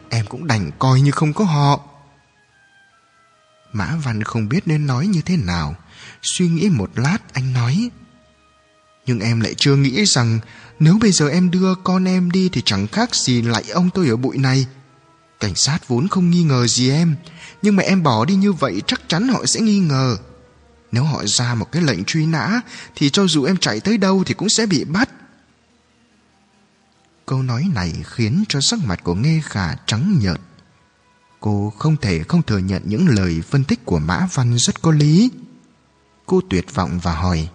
Em 0.08 0.26
cũng 0.26 0.46
đành 0.46 0.70
coi 0.78 1.00
như 1.00 1.10
không 1.10 1.32
có 1.32 1.44
họ. 1.44 1.80
Mã 3.72 3.96
Văn 4.04 4.22
không 4.22 4.48
biết 4.48 4.68
nên 4.68 4.86
nói 4.86 5.06
như 5.06 5.20
thế 5.20 5.36
nào. 5.36 5.74
Suy 6.22 6.48
nghĩ 6.48 6.68
một 6.68 6.90
lát, 6.94 7.18
anh 7.32 7.52
nói. 7.52 7.90
Nhưng 9.06 9.20
em 9.20 9.40
lại 9.40 9.54
chưa 9.56 9.76
nghĩ 9.76 10.04
rằng 10.06 10.40
Nếu 10.78 10.98
bây 11.00 11.12
giờ 11.12 11.28
em 11.28 11.50
đưa 11.50 11.74
con 11.74 12.04
em 12.04 12.30
đi 12.30 12.48
Thì 12.48 12.62
chẳng 12.64 12.86
khác 12.86 13.14
gì 13.14 13.42
lại 13.42 13.64
ông 13.72 13.90
tôi 13.94 14.08
ở 14.08 14.16
bụi 14.16 14.38
này. 14.38 14.66
Cảnh 15.40 15.54
sát 15.54 15.88
vốn 15.88 16.08
không 16.08 16.30
nghi 16.30 16.42
ngờ 16.42 16.66
gì 16.66 16.90
em. 16.90 17.16
Nhưng 17.64 17.76
mà 17.76 17.82
em 17.82 18.02
bỏ 18.02 18.24
đi 18.24 18.34
như 18.34 18.52
vậy 18.52 18.82
Chắc 18.86 19.08
chắn 19.08 19.28
họ 19.28 19.46
sẽ 19.46 19.60
nghi 19.60 19.78
ngờ 19.78 20.16
Nếu 20.92 21.04
họ 21.04 21.22
ra 21.26 21.54
một 21.54 21.72
cái 21.72 21.82
lệnh 21.82 22.04
truy 22.04 22.26
nã, 22.26 22.60
Thì 22.94 23.10
cho 23.10 23.26
dù 23.26 23.44
em 23.44 23.56
chạy 23.56 23.80
tới 23.80 23.98
đâu 23.98 24.24
Thì 24.26 24.34
cũng 24.34 24.48
sẽ 24.48 24.66
bị 24.66 24.84
bắt 24.84 25.10
Câu 27.26 27.42
nói 27.42 27.66
này 27.74 27.92
khiến 28.04 28.44
cho 28.48 28.60
sắc 28.60 28.78
mặt 28.84 29.00
của 29.04 29.14
Nghe 29.14 29.40
Khả 29.44 29.74
trắng 29.86 30.18
nhợt. 30.20 30.40
Cô 31.40 31.72
không 31.78 31.96
thể 31.96 32.22
không 32.22 32.42
thừa 32.42 32.58
nhận 32.58 32.82
những 32.84 33.08
lời 33.08 33.42
phân 33.50 33.64
tích 33.64 33.84
của 33.84 33.98
Mã 33.98 34.28
Văn 34.32 34.58
rất 34.58 34.82
có 34.82 34.90
lý. 34.90 35.30
Cô 36.26 36.40
tuyệt 36.50 36.74
vọng 36.74 36.98
và 37.02 37.14
hỏi, 37.14 37.48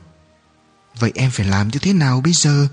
Vậy 0.99 1.11
em 1.15 1.31
phải 1.31 1.45
làm 1.45 1.67
như 1.67 1.79
thế 1.79 1.93
nào 1.93 2.21
bây 2.21 2.33
giờ? 2.33 2.67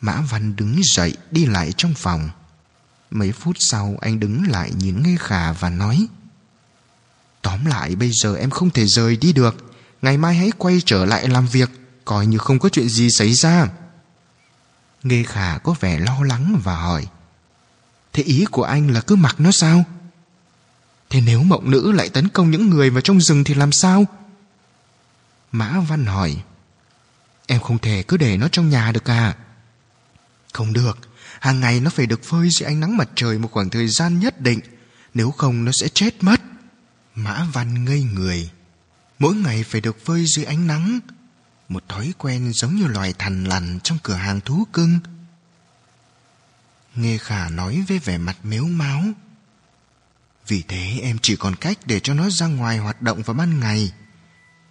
Mã 0.00 0.20
Văn 0.30 0.56
đứng 0.56 0.80
dậy, 0.94 1.16
đi 1.30 1.46
lại 1.46 1.72
trong 1.76 1.94
phòng. 1.94 2.30
Mấy 3.10 3.32
phút 3.32 3.56
sau, 3.58 3.96
anh 4.00 4.20
đứng 4.20 4.48
lại 4.48 4.72
nhìn 4.78 5.02
nghe 5.02 5.16
Khả 5.20 5.52
và 5.52 5.70
nói, 5.70 6.06
Tóm 7.42 7.64
lại, 7.64 7.96
bây 7.96 8.10
giờ 8.12 8.36
em 8.36 8.50
không 8.50 8.70
thể 8.70 8.86
rời 8.86 9.16
đi 9.16 9.32
được 9.32 9.56
Ngày 10.02 10.18
mai 10.18 10.34
hãy 10.34 10.50
quay 10.58 10.82
trở 10.86 11.04
lại 11.04 11.28
làm 11.28 11.46
việc, 11.46 11.70
Coi 12.04 12.26
như 12.26 12.38
không 12.38 12.58
có 12.58 12.68
chuyện 12.68 12.88
gì 12.88 13.10
xảy 13.10 13.32
ra 13.32 13.68
nghe 15.02 15.22
khả 15.22 15.58
có 15.58 15.74
vẻ 15.80 15.98
lo 15.98 16.18
lắng 16.22 16.60
và 16.64 16.76
hỏi, 16.76 17.06
Thế 18.12 18.22
ý 18.22 18.44
của 18.50 18.62
anh 18.62 18.90
là 18.90 19.00
cứ 19.00 19.16
mặc 19.16 19.34
nó 19.38 19.50
sao? 19.50 19.84
Thế 21.10 21.20
nếu 21.20 21.42
mộng 21.42 21.70
nữ 21.70 21.92
lại 21.92 22.08
tấn 22.08 22.28
công 22.28 22.50
những 22.50 22.70
người 22.70 22.90
vào 22.90 23.00
trong 23.00 23.20
rừng 23.20 23.44
thì 23.44 23.54
làm 23.54 23.72
sao? 23.72 24.04
Mã 25.52 25.80
Văn 25.80 26.06
hỏi, 26.06 26.42
Em 27.46 27.60
không 27.60 27.78
thể 27.78 28.02
cứ 28.02 28.16
để 28.16 28.36
nó 28.36 28.48
trong 28.48 28.70
nhà 28.70 28.92
được 28.92 29.10
à? 29.10 29.36
Không 30.52 30.72
được 30.72 30.98
Hàng 31.40 31.60
ngày 31.60 31.80
nó 31.80 31.90
phải 31.90 32.06
được 32.06 32.24
phơi 32.24 32.48
dưới 32.50 32.66
ánh 32.66 32.80
nắng 32.80 32.96
mặt 32.96 33.08
trời 33.14 33.38
một 33.38 33.52
khoảng 33.52 33.70
thời 33.70 33.88
gian 33.88 34.20
nhất 34.20 34.40
định. 34.40 34.60
Nếu 35.14 35.30
không, 35.30 35.64
nó 35.64 35.72
sẽ 35.72 35.88
chết 35.88 36.14
mất. 36.20 36.40
Mã 37.14 37.46
Văn 37.52 37.84
ngây 37.84 38.02
người. 38.02 38.50
Mỗi 39.18 39.34
ngày 39.34 39.64
phải 39.64 39.80
được 39.80 40.04
phơi 40.04 40.24
dưới 40.26 40.44
ánh 40.44 40.66
nắng. 40.66 41.00
Một 41.68 41.88
thói 41.88 42.12
quen 42.18 42.52
giống 42.52 42.76
như 42.76 42.86
loài 42.86 43.14
thằn 43.18 43.44
lằn 43.44 43.78
trong 43.84 43.98
cửa 44.02 44.14
hàng 44.14 44.40
thú 44.40 44.66
cưng. 44.72 44.98
Nghe 46.94 47.18
khả 47.18 47.48
nói 47.48 47.84
với 47.88 47.98
vẻ 47.98 48.18
mặt 48.18 48.36
mếu 48.42 48.64
máo. 48.64 49.02
Vì 50.48 50.62
thế 50.68 50.98
em 51.02 51.18
chỉ 51.22 51.36
còn 51.36 51.54
cách 51.56 51.78
để 51.86 52.00
cho 52.00 52.14
nó 52.14 52.30
ra 52.30 52.46
ngoài 52.46 52.78
hoạt 52.78 53.02
động 53.02 53.22
vào 53.22 53.34
ban 53.34 53.60
ngày. 53.60 53.92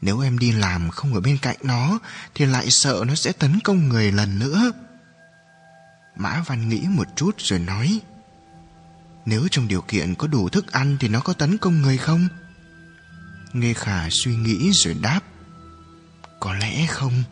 Nếu 0.01 0.19
em 0.19 0.39
đi 0.39 0.51
làm 0.51 0.89
không 0.89 1.13
ở 1.13 1.21
bên 1.21 1.37
cạnh 1.37 1.57
nó, 1.63 1.99
thì 2.35 2.45
lại 2.45 2.71
sợ 2.71 3.03
nó 3.07 3.15
sẽ 3.15 3.31
tấn 3.31 3.59
công 3.59 3.89
người 3.89 4.11
lần 4.11 4.39
nữa 4.39 4.71
mã 6.17 6.43
văn 6.45 6.69
nghĩ 6.69 6.85
một 6.89 7.07
chút 7.15 7.35
rồi 7.37 7.59
nói, 7.59 8.01
nếu 9.25 9.47
trong 9.51 9.67
điều 9.67 9.81
kiện 9.81 10.15
có 10.15 10.27
đủ 10.27 10.49
thức 10.49 10.71
ăn 10.71 10.97
thì 10.99 11.07
nó 11.07 11.19
có 11.19 11.33
tấn 11.33 11.57
công 11.57 11.81
người 11.81 11.97
không? 11.97 12.27
Nghe 13.53 13.73
khả 13.73 14.09
suy 14.09 14.35
nghĩ 14.35 14.71
rồi 14.73 14.95
đáp, 15.01 15.19
có 16.39 16.53
lẽ 16.53 16.85
không. 16.87 17.23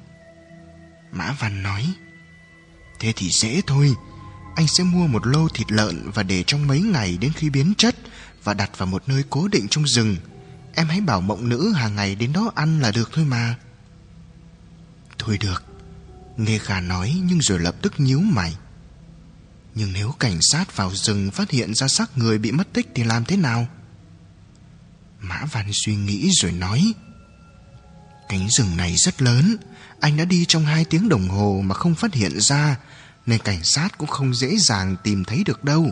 Mã 1.11 1.35
Văn 1.39 1.63
nói, 1.63 1.93
Thế 2.99 3.13
thì 3.15 3.29
dễ 3.29 3.61
thôi. 3.67 3.95
Anh 4.55 4.67
sẽ 4.67 4.83
mua 4.83 5.07
một 5.07 5.27
lô 5.27 5.47
thịt 5.49 5.71
lợn 5.71 6.11
Và 6.13 6.23
để 6.23 6.43
trong 6.47 6.67
mấy 6.67 6.81
ngày 6.81 7.17
đến 7.21 7.31
khi 7.35 7.49
biến 7.49 7.73
chất 7.77 7.95
Và 8.43 8.53
đặt 8.53 8.77
vào 8.77 8.87
một 8.87 9.03
nơi 9.09 9.23
cố 9.29 9.47
định 9.47 9.67
trong 9.69 9.87
rừng. 9.87 10.15
Em 10.75 10.87
hãy 10.87 11.01
bảo 11.01 11.21
mộng 11.21 11.49
nữ 11.49 11.73
hàng 11.73 11.95
ngày 11.95 12.15
đến 12.15 12.33
đó 12.33 12.51
ăn 12.55 12.79
là 12.79 12.91
được 12.91 13.09
thôi 13.13 13.25
mà. 13.25 13.55
Thôi 15.17 15.37
được 15.41 15.63
Nghe 16.37 16.57
khả 16.57 16.81
nói 16.81 17.21
nhưng 17.23 17.41
rồi 17.41 17.59
lập 17.59 17.75
tức 17.81 17.93
nhíu 17.97 18.19
mày. 18.19 18.57
Nhưng 19.75 19.93
nếu 19.93 20.11
cảnh 20.19 20.37
sát 20.41 20.75
vào 20.77 20.91
rừng 20.95 21.31
phát 21.31 21.51
hiện 21.51 21.75
ra 21.75 21.87
xác 21.87 22.17
người 22.17 22.37
bị 22.37 22.51
mất 22.51 22.73
tích 22.73 22.87
thì 22.95 23.03
làm 23.03 23.25
thế 23.25 23.37
nào? 23.37 23.67
Mã 25.19 25.41
Văn 25.51 25.69
suy 25.73 25.95
nghĩ 25.95 26.29
rồi 26.31 26.51
nói, 26.51 26.93
Cánh 28.29 28.49
rừng 28.49 28.77
này 28.77 28.95
rất 28.95 29.21
lớn, 29.21 29.57
Anh 29.99 30.17
đã 30.17 30.25
đi 30.25 30.45
trong 30.45 30.65
hai 30.65 30.85
tiếng 30.85 31.09
đồng 31.09 31.29
hồ 31.29 31.61
mà 31.63 31.75
không 31.75 31.95
phát 31.95 32.13
hiện 32.13 32.39
ra, 32.39 32.77
Nên 33.25 33.39
cảnh 33.39 33.63
sát 33.63 33.97
cũng 33.97 34.09
không 34.09 34.33
dễ 34.33 34.57
dàng 34.57 34.95
tìm 35.03 35.23
thấy 35.23 35.43
được 35.43 35.63
đâu. 35.63 35.89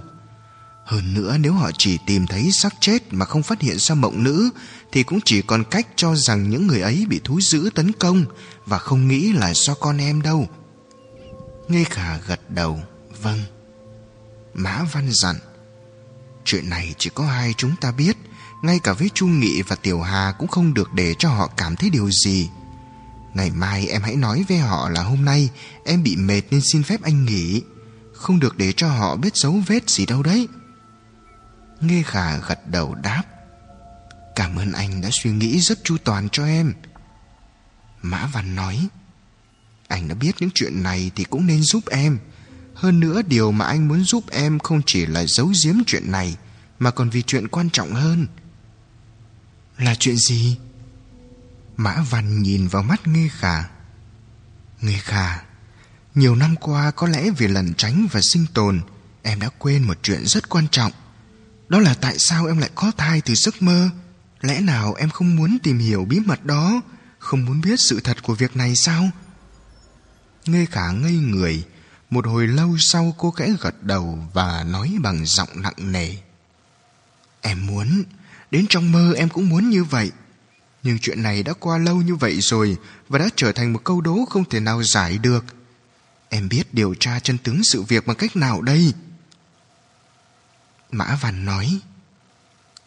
Hơn 0.85 1.13
nữa 1.13 1.37
nếu 1.39 1.53
họ 1.53 1.71
chỉ 1.77 1.97
tìm 2.05 2.27
thấy 2.27 2.51
xác 2.51 2.73
chết 2.79 3.13
mà 3.13 3.25
không 3.25 3.43
phát 3.43 3.61
hiện 3.61 3.79
ra 3.79 3.95
mộng 3.95 4.23
nữ, 4.23 4.49
Thì 4.91 5.03
cũng 5.03 5.19
chỉ 5.25 5.41
còn 5.41 5.63
cách 5.71 5.87
cho 5.95 6.15
rằng 6.15 6.49
những 6.49 6.67
người 6.67 6.81
ấy 6.81 7.05
bị 7.09 7.21
thú 7.23 7.41
dữ 7.41 7.69
tấn 7.75 7.91
công 7.91 8.25
Và 8.65 8.77
không 8.77 9.07
nghĩ 9.07 9.33
là 9.33 9.53
do 9.53 9.73
con 9.73 9.97
em 9.97 10.21
đâu. 10.21 10.47
Nghe 11.67 11.83
khả 11.83 12.17
gật 12.17 12.51
đầu 12.51 12.79
Vâng. 13.21 13.39
Mã 14.53 14.83
Văn 14.83 15.09
dặn, 15.11 15.35
Chuyện 16.45 16.69
này 16.69 16.95
chỉ 16.97 17.09
có 17.15 17.25
hai 17.25 17.53
chúng 17.57 17.75
ta 17.81 17.91
biết, 17.91 18.17
ngay 18.61 18.79
cả 18.83 18.93
với 18.93 19.09
Chu 19.13 19.27
Nghị 19.27 19.61
và 19.61 19.75
Tiểu 19.75 20.01
Hà 20.01 20.33
cũng 20.39 20.47
không 20.47 20.73
được 20.73 20.93
để 20.93 21.15
cho 21.19 21.29
họ 21.29 21.47
cảm 21.57 21.75
thấy 21.75 21.89
điều 21.89 22.09
gì. 22.11 22.49
Ngày 23.33 23.51
mai 23.51 23.87
em 23.87 24.01
hãy 24.01 24.15
nói 24.15 24.45
với 24.49 24.57
họ 24.57 24.89
là 24.89 25.03
hôm 25.03 25.25
nay 25.25 25.49
em 25.85 26.03
bị 26.03 26.15
mệt 26.15 26.41
nên 26.51 26.61
xin 26.61 26.83
phép 26.83 27.01
anh 27.01 27.25
nghỉ. 27.25 27.61
Không 28.13 28.39
được 28.39 28.57
để 28.57 28.73
cho 28.73 28.87
họ 28.87 29.15
biết 29.15 29.35
dấu 29.35 29.61
vết 29.67 29.89
gì 29.89 30.05
đâu 30.05 30.23
đấy. 30.23 30.47
Nghe 31.81 32.03
khả 32.03 32.37
gật 32.37 32.67
đầu 32.67 32.95
đáp. 32.95 33.23
Cảm 34.35 34.55
ơn 34.55 34.71
anh 34.71 35.01
đã 35.01 35.09
suy 35.11 35.31
nghĩ 35.31 35.59
rất 35.59 35.83
chu 35.83 35.97
toàn 36.03 36.29
cho 36.31 36.45
em. 36.45 36.73
Mã 38.01 38.29
Văn 38.33 38.55
nói. 38.55 38.87
Anh 39.87 40.07
đã 40.07 40.15
biết 40.15 40.31
những 40.39 40.49
chuyện 40.55 40.83
này 40.83 41.11
thì 41.15 41.23
cũng 41.23 41.47
nên 41.47 41.63
giúp 41.63 41.83
em. 41.89 42.19
Hơn 42.83 42.99
nữa 42.99 43.21
điều 43.27 43.51
mà 43.51 43.65
anh 43.65 43.87
muốn 43.87 44.03
giúp 44.03 44.23
em 44.31 44.59
không 44.59 44.81
chỉ 44.85 45.05
là 45.05 45.25
giấu 45.25 45.51
giếm 45.65 45.75
chuyện 45.87 46.11
này 46.11 46.37
mà 46.79 46.91
còn 46.91 47.09
vì 47.09 47.21
chuyện 47.21 47.47
quan 47.47 47.69
trọng 47.69 47.93
hơn 47.93 48.27
là 49.77 49.95
chuyện 49.95 50.17
gì? 50.17 50.57
Mã 51.77 52.05
Văn 52.09 52.41
nhìn 52.41 52.67
vào 52.67 52.83
mắt 52.83 53.07
Nghê 53.07 53.29
Khả. 53.31 53.63
Nghê 54.81 54.97
Khả, 54.97 55.41
nhiều 56.15 56.35
năm 56.35 56.55
qua 56.55 56.91
có 56.91 57.07
lẽ 57.07 57.29
vì 57.37 57.47
lẩn 57.47 57.73
tránh 57.73 58.07
và 58.11 58.21
sinh 58.23 58.45
tồn, 58.53 58.81
em 59.21 59.39
đã 59.39 59.49
quên 59.57 59.83
một 59.83 59.97
chuyện 60.01 60.25
rất 60.25 60.49
quan 60.49 60.67
trọng. 60.71 60.91
Đó 61.69 61.79
là 61.79 61.93
tại 61.93 62.19
sao 62.19 62.47
em 62.47 62.57
lại 62.57 62.69
có 62.75 62.91
thai 62.97 63.21
từ 63.21 63.33
giấc 63.35 63.61
mơ? 63.61 63.89
Lẽ 64.41 64.61
nào 64.61 64.93
em 64.93 65.09
không 65.09 65.35
muốn 65.35 65.57
tìm 65.63 65.79
hiểu 65.79 66.05
bí 66.05 66.19
mật 66.19 66.45
đó, 66.45 66.81
không 67.19 67.45
muốn 67.45 67.61
biết 67.61 67.79
sự 67.79 67.99
thật 67.99 68.23
của 68.23 68.35
việc 68.35 68.55
này 68.55 68.75
sao? 68.75 69.09
Nghê 70.45 70.65
Khả 70.65 70.91
ngây 70.91 71.13
người, 71.13 71.63
một 72.13 72.27
hồi 72.27 72.47
lâu 72.47 72.77
sau 72.77 73.15
cô 73.17 73.31
khẽ 73.31 73.53
gật 73.61 73.83
đầu 73.83 74.19
và 74.33 74.63
nói 74.63 74.95
bằng 75.01 75.25
giọng 75.25 75.61
nặng 75.61 75.91
nề. 75.91 76.15
Em 77.41 77.67
muốn, 77.67 78.03
Đến 78.53 78.65
trong 78.69 78.91
mơ 78.91 79.13
em 79.17 79.29
cũng 79.29 79.49
muốn 79.49 79.69
như 79.69 79.83
vậy. 79.83 80.11
Nhưng 80.83 80.99
chuyện 80.99 81.23
này 81.23 81.43
đã 81.43 81.53
qua 81.59 81.77
lâu 81.77 81.95
như 81.95 82.15
vậy 82.15 82.41
rồi 82.41 82.77
Và 83.09 83.19
đã 83.19 83.29
trở 83.35 83.51
thành 83.51 83.73
một 83.73 83.81
câu 83.83 84.01
đố 84.01 84.25
không 84.29 84.49
thể 84.49 84.59
nào 84.59 84.83
giải 84.83 85.17
được. 85.17 85.45
Em 86.29 86.49
biết 86.49 86.73
điều 86.73 86.95
tra 86.99 87.19
chân 87.19 87.37
tướng 87.37 87.63
sự 87.63 87.81
việc 87.81 88.07
bằng 88.07 88.17
cách 88.17 88.35
nào 88.35 88.61
đây? 88.61 88.93
Mã 90.91 91.17
Văn 91.21 91.45
nói 91.45 91.79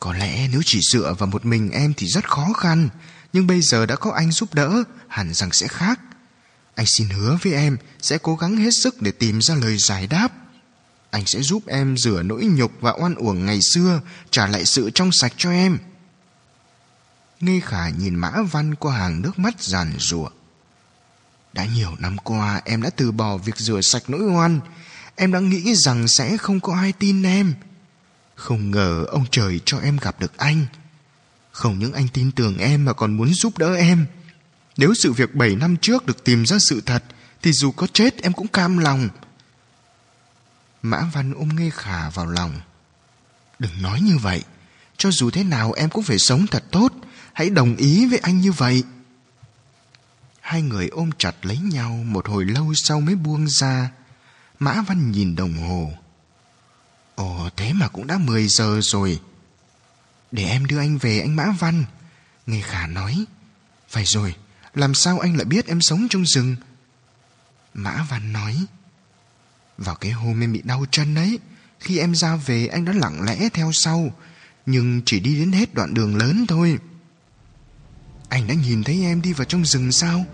Có 0.01 0.13
lẽ 0.13 0.49
nếu 0.49 0.61
chỉ 0.65 0.81
dựa 0.93 1.15
vào 1.19 1.27
một 1.27 1.45
mình 1.45 1.71
em 1.71 1.95
thì 1.97 2.07
rất 2.07 2.31
khó 2.31 2.53
khăn 2.53 2.89
Nhưng 3.33 3.47
bây 3.47 3.61
giờ 3.61 3.87
đã 3.87 3.97
có 3.97 4.11
anh 4.11 4.33
giúp 4.33 4.55
đỡ 4.55 4.83
Hẳn 5.09 5.35
rằng 5.35 5.53
sẽ 5.53 5.69
khác. 5.69 6.01
Anh 6.77 6.87
xin 6.87 7.09
hứa 7.09 7.39
với 7.43 7.53
em 7.53 7.77
Sẽ 8.03 8.19
cố 8.19 8.37
gắng 8.37 8.57
hết 8.57 8.71
sức 8.83 9.03
để 9.03 9.11
tìm 9.11 9.41
ra 9.41 9.55
lời 9.55 9.77
giải 9.79 10.07
đáp 10.07 10.33
anh 11.17 11.27
sẽ 11.27 11.43
giúp 11.43 11.67
em 11.67 11.97
rửa 11.97 12.23
nỗi 12.23 12.45
nhục 12.45 12.73
và 12.81 12.93
oan 12.99 13.15
uổng 13.15 13.47
ngày 13.47 13.61
xưa, 13.63 14.01
trả 14.31 14.47
lại 14.47 14.65
sự 14.65 14.91
trong 14.91 15.13
sạch 15.13 15.33
cho 15.37 15.51
em. 15.51 15.79
Nghe 17.41 17.61
khả 17.61 17.89
nhìn 17.89 18.15
Mã 18.15 18.33
Văn 18.51 18.75
qua 18.75 18.99
hàng 18.99 19.23
nước 19.23 19.39
mắt 19.39 19.63
giàn 19.63 19.93
rủa. 19.99 20.29
Đã 21.53 21.65
nhiều 21.65 21.91
năm 21.99 22.19
qua 22.19 22.61
em 22.65 22.83
đã 22.83 22.91
từ 22.91 23.13
bỏ 23.13 23.37
việc 23.37 23.57
rửa 23.57 23.81
sạch 23.81 24.03
nỗi 24.09 24.21
oan. 24.21 24.61
Em 25.17 25.33
đã 25.33 25.41
nghĩ 25.41 25.75
rằng 25.75 26.09
sẽ 26.09 26.37
không 26.37 26.61
có 26.61 26.75
ai 26.75 26.93
tin 26.93 27.23
em. 27.23 27.55
Không 28.35 28.71
ngờ 28.71 29.05
ông 29.09 29.25
trời 29.31 29.61
cho 29.65 29.79
em 29.79 29.97
gặp 29.97 30.21
được 30.21 30.37
anh. 30.37 30.67
Không 31.51 31.79
những 31.79 31.93
anh 31.93 32.09
tin 32.09 32.33
tưởng 32.33 32.59
em 32.59 32.85
mà 32.85 32.93
còn 32.93 33.17
muốn 33.17 33.35
giúp 33.35 33.59
đỡ 33.59 33.75
em. 33.75 34.07
Nếu 34.77 34.95
sự 34.95 35.13
việc 35.13 35.35
7 35.35 35.57
năm 35.57 35.77
trước 35.77 36.07
được 36.07 36.25
tìm 36.25 36.47
ra 36.47 36.59
sự 36.59 36.81
thật 36.81 37.05
thì 37.43 37.53
dù 37.53 37.73
có 37.73 37.87
chết 37.93 38.23
em 38.23 38.33
cũng 38.33 38.49
cam 38.49 38.79
lòng. 38.79 39.09
Mã 40.83 41.11
Văn 41.13 41.35
ôm 41.35 41.49
Nghê 41.57 41.71
Khả 41.71 42.11
vào 42.11 42.27
lòng. 42.27 42.61
Đừng 43.59 43.83
nói 43.83 44.01
như 44.01 44.19
vậy. 44.19 44.43
Cho 44.97 45.11
dù 45.11 45.31
thế 45.31 45.45
nào 45.45 45.73
em 45.73 45.91
cũng 45.91 46.05
phải 46.05 46.19
sống 46.19 46.47
thật 46.47 46.65
tốt. 46.71 46.93
Hãy 47.33 47.51
đồng 47.51 47.77
ý 47.77 48.07
với 48.07 48.19
anh 48.19 48.41
như 48.41 48.53
vậy. 48.53 48.83
Hai 50.41 50.63
người 50.63 50.89
ôm 50.89 51.11
chặt 51.19 51.47
lấy 51.47 51.59
nhau 51.59 51.93
một 51.93 52.29
hồi 52.29 52.45
lâu 52.45 52.73
sau 52.75 53.01
mới 53.01 53.15
buông 53.15 53.49
ra. 53.49 53.91
Mã 54.59 54.83
Văn 54.83 55.11
nhìn 55.11 55.37
đồng 55.37 55.55
hồ. 55.55 55.93
Ồ 57.15 57.51
thế 57.57 57.73
mà 57.73 57.89
cũng 57.89 58.07
đã 58.07 58.19
10 58.19 58.49
giờ 58.49 58.81
rồi. 58.83 59.21
Để 60.33 60.45
em 60.45 60.67
đưa 60.67 60.79
anh 60.79 60.99
về 60.99 61.21
anh 61.21 61.37
Mã 61.37 61.47
Văn. 61.59 61.85
Nghe 62.47 62.61
Khả 62.61 62.87
nói. 62.87 63.25
Phải 63.89 64.05
rồi, 64.05 64.35
làm 64.77 64.95
sao 64.95 65.19
anh 65.19 65.37
lại 65.37 65.45
biết 65.45 65.67
em 65.67 65.81
sống 65.81 66.07
trong 66.11 66.27
rừng? 66.27 66.57
Mã 67.75 68.07
Văn 68.11 68.33
nói. 68.33 68.57
Vào 69.79 69.95
cái 69.95 70.13
hôm 70.13 70.41
em 70.41 70.53
bị 70.53 70.63
đau 70.65 70.85
chân 70.91 71.15
ấy, 71.15 71.39
Khi 71.81 71.99
em 71.99 72.15
ra 72.15 72.37
về 72.37 72.67
anh 72.67 72.85
đã 72.85 72.93
lặng 72.93 73.25
lẽ 73.27 73.49
theo 73.53 73.73
sau, 73.73 74.11
Nhưng 74.67 75.03
chỉ 75.05 75.21
đi 75.21 75.39
đến 75.39 75.53
hết 75.53 75.75
đoạn 75.75 75.95
đường 75.95 76.17
lớn 76.17 76.45
thôi. 76.49 76.79
Anh 78.29 78.47
đã 78.47 78.55
nhìn 78.55 78.85
thấy 78.85 79.05
em 79.05 79.23
đi 79.23 79.33
vào 79.33 79.45
trong 79.45 79.65
rừng 79.65 79.93
sao? 79.93 80.25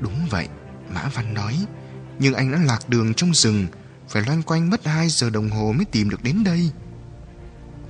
Đúng 0.00 0.26
vậy, 0.30 0.48
Mã 0.94 1.08
Văn 1.14 1.34
nói, 1.34 1.66
Nhưng 2.18 2.34
anh 2.34 2.52
đã 2.52 2.58
lạc 2.58 2.88
đường 2.88 3.14
trong 3.14 3.34
rừng, 3.34 3.66
Phải 4.08 4.22
loanh 4.22 4.42
quanh 4.42 4.70
mất 4.70 4.86
2 4.86 5.08
giờ 5.08 5.30
đồng 5.30 5.50
hồ 5.50 5.72
mới 5.72 5.84
tìm 5.84 6.10
được 6.10 6.22
đến 6.22 6.44
đây. 6.44 6.70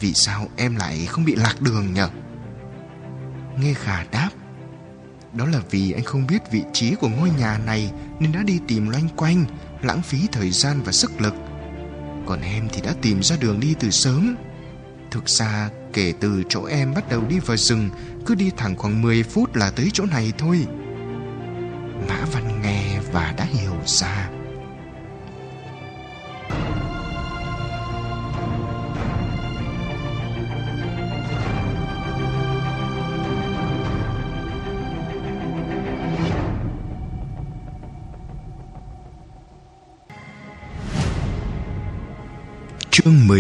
Vì 0.01 0.15
sao 0.15 0.49
em 0.57 0.77
lại 0.77 1.07
không 1.07 1.25
bị 1.25 1.35
lạc 1.35 1.61
đường 1.61 1.95
nhở? 1.95 2.09
Nghe 3.59 3.75
khả 3.75 4.05
đáp 4.05 4.31
đó 5.35 5.47
là 5.47 5.61
vì 5.71 5.93
anh 5.93 6.05
không 6.05 6.27
biết 6.27 6.51
vị 6.51 6.63
trí 6.73 6.95
của 6.95 7.09
ngôi 7.09 7.31
nhà 7.39 7.59
này 7.67 7.93
Nên 8.21 8.33
đã 8.33 8.43
đi 8.43 8.59
tìm 8.69 8.89
loanh 8.89 9.09
quanh, 9.17 9.45
Lãng 9.83 10.03
phí 10.03 10.19
thời 10.33 10.51
gian 10.51 10.83
và 10.83 10.93
sức 10.93 11.21
lực. 11.21 11.35
Còn 12.27 12.41
em 12.41 12.69
thì 12.73 12.83
đã 12.83 12.95
tìm 13.03 13.23
ra 13.23 13.37
đường 13.41 13.61
đi 13.61 13.75
từ 13.81 13.91
sớm. 13.91 14.37
Thực 15.11 15.29
ra, 15.29 15.71
kể 15.93 16.13
từ 16.21 16.43
chỗ 16.49 16.65
em 16.65 16.95
bắt 16.95 17.09
đầu 17.11 17.23
đi 17.29 17.39
vào 17.39 17.57
rừng, 17.57 17.91
Cứ 18.27 18.35
đi 18.35 18.51
thẳng 18.57 18.77
khoảng 18.77 19.03
10 19.03 19.23
phút 19.23 19.57
là 19.57 19.71
tới 19.71 19.91
chỗ 19.93 20.07
này 20.07 20.33
thôi. 20.39 20.67
Mã 22.09 22.25
Văn 22.33 22.63
nghe 22.63 23.01
và 23.13 23.35
đã 23.39 23.45
hiểu 23.45 23.75
ra. 23.87 24.31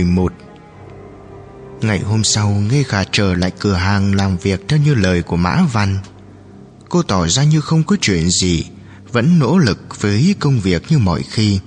11 0.04 0.32
Ngày 1.80 2.00
hôm 2.00 2.24
sau 2.24 2.50
Nghe 2.50 2.82
Khả 2.82 3.04
trở 3.04 3.34
lại 3.34 3.52
cửa 3.58 3.74
hàng 3.74 4.14
làm 4.14 4.36
việc 4.36 4.68
theo 4.68 4.78
như 4.78 4.94
lời 4.94 5.22
của 5.22 5.36
Mã 5.36 5.62
Văn. 5.72 5.98
Cô 6.88 7.02
tỏ 7.02 7.28
ra 7.28 7.44
như 7.44 7.60
không 7.60 7.84
có 7.84 7.96
chuyện 8.00 8.30
gì, 8.30 8.64
Vẫn 9.12 9.38
nỗ 9.38 9.58
lực 9.58 10.00
với 10.00 10.34
công 10.40 10.60
việc 10.60 10.82
như 10.88 10.98
mọi 10.98 11.22
khi. 11.22 11.60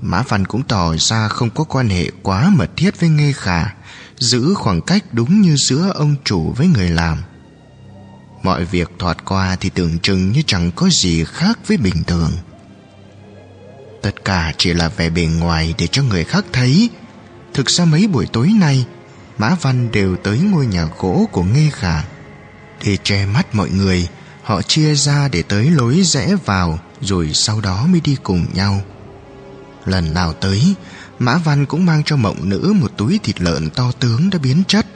Mã 0.00 0.22
Văn 0.22 0.46
cũng 0.46 0.62
tỏ 0.62 0.96
ra 0.96 1.28
không 1.28 1.50
có 1.50 1.64
quan 1.64 1.88
hệ 1.88 2.10
quá 2.22 2.50
mật 2.56 2.70
thiết 2.76 3.00
với 3.00 3.08
Nghe 3.08 3.32
Khả, 3.32 3.74
Giữ 4.18 4.54
khoảng 4.54 4.80
cách 4.80 5.04
đúng 5.12 5.40
như 5.40 5.56
giữa 5.56 5.92
ông 5.94 6.14
chủ 6.24 6.52
với 6.56 6.66
người 6.66 6.88
làm. 6.88 7.18
Mọi 8.42 8.64
việc 8.64 8.90
thoạt 8.98 9.24
qua 9.24 9.56
thì 9.60 9.70
tưởng 9.70 9.98
chừng 9.98 10.32
như 10.32 10.42
chẳng 10.46 10.70
có 10.70 10.88
gì 10.90 11.24
khác 11.24 11.58
với 11.66 11.76
bình 11.76 12.04
thường. 12.06 12.32
Tất 14.02 14.24
cả 14.24 14.52
chỉ 14.58 14.72
là 14.72 14.88
vẻ 14.88 15.10
bề 15.10 15.22
ngoài 15.22 15.74
để 15.78 15.86
cho 15.86 16.02
người 16.02 16.24
khác 16.24 16.44
thấy 16.52 16.90
Thực 17.54 17.70
ra 17.70 17.84
mấy 17.84 18.06
buổi 18.06 18.26
tối 18.26 18.52
nay, 18.60 18.86
Mã 19.38 19.56
Văn 19.62 19.92
đều 19.92 20.16
tới 20.16 20.38
ngôi 20.38 20.66
nhà 20.66 20.88
gỗ 20.98 21.28
của 21.32 21.42
Nghê 21.42 21.70
Khả. 21.72 22.02
Để 22.84 22.96
che 23.02 23.26
mắt 23.26 23.54
mọi 23.54 23.70
người, 23.70 24.08
Họ 24.42 24.62
chia 24.62 24.94
ra 24.94 25.28
để 25.28 25.42
tới 25.42 25.70
lối 25.70 26.02
rẽ 26.02 26.36
vào, 26.44 26.78
Rồi 27.00 27.30
sau 27.34 27.60
đó 27.60 27.86
mới 27.86 28.00
đi 28.00 28.16
cùng 28.22 28.46
nhau. 28.54 28.82
Lần 29.84 30.14
nào 30.14 30.32
tới, 30.32 30.74
Mã 31.18 31.38
Văn 31.38 31.66
cũng 31.66 31.86
mang 31.86 32.02
cho 32.04 32.16
mộng 32.16 32.48
nữ 32.48 32.74
Một 32.80 32.92
túi 32.96 33.20
thịt 33.22 33.40
lợn 33.40 33.70
to 33.70 33.92
tướng 34.00 34.30
đã 34.30 34.38
biến 34.38 34.62
chất. 34.68 34.86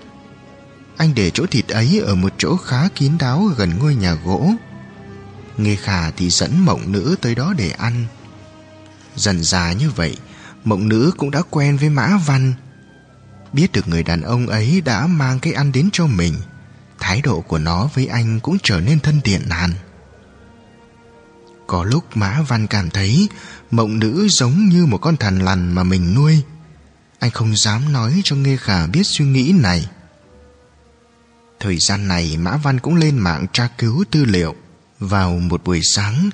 Anh 0.97 1.15
để 1.15 1.31
chỗ 1.31 1.47
thịt 1.47 1.69
ấy 1.69 2.03
Ở 2.07 2.15
một 2.15 2.33
chỗ 2.39 2.57
khá 2.57 2.89
kín 2.89 3.19
đáo 3.19 3.51
gần 3.57 3.79
ngôi 3.79 3.95
nhà 3.95 4.15
gỗ. 4.15 4.51
Nghê 5.57 5.77
khả 5.77 6.11
thì 6.11 6.31
dẫn 6.31 6.65
mộng 6.65 6.93
nữ 6.93 7.17
tới 7.21 7.35
đó 7.35 7.55
để 7.57 7.71
ăn. 7.71 8.07
Dần 9.17 9.43
già 9.43 9.73
như 9.73 9.91
vậy 9.91 10.17
Mộng 10.65 10.89
nữ 10.89 11.13
cũng 11.17 11.31
đã 11.31 11.43
quen 11.51 11.77
với 11.77 11.91
Mã 11.91 12.17
Văn. 12.27 12.55
Biết 13.53 13.73
được 13.73 13.89
người 13.89 14.03
đàn 14.03 14.23
ông 14.23 14.47
ấy 14.47 14.81
đã 14.81 15.07
mang 15.07 15.41
cái 15.41 15.53
ăn 15.53 15.73
đến 15.73 15.89
cho 15.93 16.07
mình, 16.07 16.35
Thái 17.01 17.21
độ 17.21 17.41
của 17.41 17.59
nó 17.59 17.89
với 17.95 18.07
anh 18.07 18.41
cũng 18.41 18.59
trở 18.63 18.81
nên 18.81 19.01
thân 19.01 19.21
thiện 19.25 19.43
hẳn. 19.51 19.73
Có 21.67 21.85
lúc 21.85 22.17
Mã 22.17 22.43
Văn 22.49 22.67
cảm 22.67 22.91
thấy 22.91 23.29
Mộng 23.71 23.99
nữ 23.99 24.29
giống 24.29 24.69
như 24.69 24.87
một 24.87 24.99
con 24.99 25.17
thằn 25.17 25.39
lằn 25.39 25.73
mà 25.73 25.83
mình 25.83 26.15
nuôi. 26.15 26.43
Anh 27.19 27.31
không 27.31 27.57
dám 27.57 27.93
nói 27.93 28.21
cho 28.25 28.37
Nghê 28.37 28.57
Khả 28.57 28.87
biết 28.87 29.03
suy 29.05 29.25
nghĩ 29.25 29.53
này. 29.63 29.87
Thời 31.61 31.79
gian 31.79 32.09
này 32.09 32.37
Mã 32.37 32.57
Văn 32.57 32.81
cũng 32.81 32.95
lên 32.95 33.19
mạng 33.19 33.47
tra 33.53 33.69
cứu 33.79 34.05
tư 34.11 34.25
liệu. 34.25 34.55
Vào 35.01 35.39
một 35.39 35.65
buổi 35.65 35.81
sáng 35.83 36.31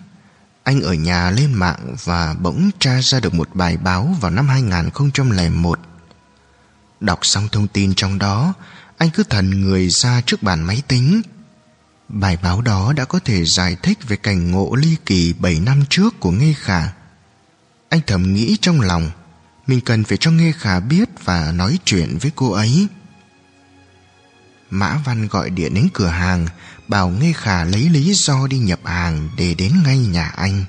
anh 0.68 0.82
ở 0.82 0.92
nhà 0.92 1.30
lên 1.30 1.52
mạng 1.52 1.94
và 2.04 2.34
bỗng 2.40 2.70
tra 2.78 3.00
ra 3.02 3.20
được 3.20 3.34
một 3.34 3.48
bài 3.54 3.76
báo 3.76 4.16
vào 4.20 4.30
năm 4.30 4.48
2001 4.48 5.78
Đọc 7.00 7.18
xong 7.22 7.48
thông 7.52 7.68
tin 7.68 7.94
trong 7.94 8.18
đó 8.18 8.54
anh 8.98 9.10
cứ 9.10 9.22
thần 9.22 9.60
người 9.60 9.88
ra 9.88 10.20
trước 10.20 10.42
bàn 10.42 10.62
máy 10.62 10.82
tính 10.88 11.22
Bài 12.08 12.38
báo 12.42 12.60
đó 12.60 12.92
đã 12.92 13.04
có 13.04 13.18
thể 13.18 13.44
giải 13.44 13.76
thích 13.82 13.98
về 14.08 14.16
cảnh 14.16 14.50
ngộ 14.50 14.74
ly 14.74 14.96
kỳ 15.06 15.34
7 15.38 15.60
năm 15.60 15.84
trước 15.90 16.20
của 16.20 16.30
Nghê 16.30 16.54
Khả. 16.58 16.82
Anh 17.88 18.00
thầm 18.06 18.34
nghĩ 18.34 18.56
trong 18.60 18.80
lòng, 18.80 19.10
mình 19.66 19.80
cần 19.80 20.04
phải 20.04 20.18
cho 20.18 20.30
Nghê 20.30 20.52
Khả 20.52 20.80
biết 20.80 21.08
và 21.24 21.52
nói 21.52 21.78
chuyện 21.84 22.18
với 22.20 22.30
cô 22.34 22.50
ấy. 22.50 22.86
Mã 24.70 24.98
Văn 25.04 25.28
gọi 25.28 25.50
điện 25.50 25.74
đến 25.74 25.88
cửa 25.92 26.08
hàng, 26.08 26.46
bảo 26.88 27.08
nghe 27.08 27.32
Khả 27.32 27.64
lấy 27.64 27.88
lý 27.88 28.12
do 28.14 28.46
đi 28.46 28.58
nhập 28.58 28.80
hàng 28.84 29.28
để 29.36 29.54
đến 29.54 29.72
ngay 29.84 29.98
nhà 29.98 30.28
anh. 30.28 30.64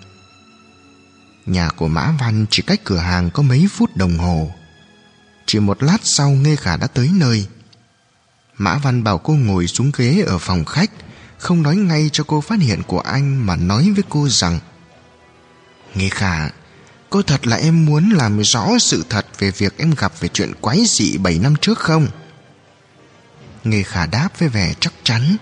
Nhà 1.45 1.69
của 1.69 1.88
Mã 1.88 2.11
Văn 2.19 2.45
chỉ 2.49 2.61
cách 2.61 2.81
cửa 2.83 2.98
hàng 2.98 3.30
có 3.30 3.43
mấy 3.43 3.67
phút 3.72 3.98
đồng 3.98 4.17
hồ. 4.17 4.51
Chỉ 5.45 5.59
một 5.59 5.83
lát 5.83 5.98
sau 6.03 6.30
nghe 6.30 6.56
Khả 6.56 6.77
đã 6.77 6.88
tới 6.88 7.09
nơi. 7.14 7.48
Mã 8.57 8.77
Văn 8.77 9.03
bảo 9.03 9.17
cô 9.17 9.33
ngồi 9.33 9.67
xuống 9.67 9.91
ghế 9.98 10.23
ở 10.27 10.38
phòng 10.38 10.65
khách, 10.65 10.91
Không 11.38 11.64
nói 11.64 11.75
ngay 11.75 12.09
cho 12.14 12.23
cô 12.27 12.41
phát 12.41 12.59
hiện 12.59 12.83
của 12.83 12.99
anh 12.99 13.45
Mà 13.45 13.56
nói 13.56 13.91
với 13.95 14.03
cô 14.09 14.30
rằng 14.30 14.59
Nghe 15.95 16.09
khả, 16.09 16.49
Có 17.09 17.22
thật 17.22 17.48
là 17.48 17.56
em 17.56 17.85
muốn 17.85 18.09
làm 18.09 18.41
rõ 18.41 18.67
sự 18.80 19.03
thật 19.09 19.25
Về 19.39 19.51
việc 19.51 19.77
em 19.77 19.93
gặp 19.98 20.19
về 20.19 20.27
chuyện 20.27 20.53
quái 20.61 20.83
dị 20.88 21.17
7 21.17 21.39
năm 21.39 21.56
trước 21.61 21.80
không 21.80 22.07
Nghe 23.64 23.83
khả 23.83 24.06
đáp 24.06 24.30
với 24.39 24.49
vẻ 24.49 24.73
chắc 24.80 24.93
chắn 25.03 25.38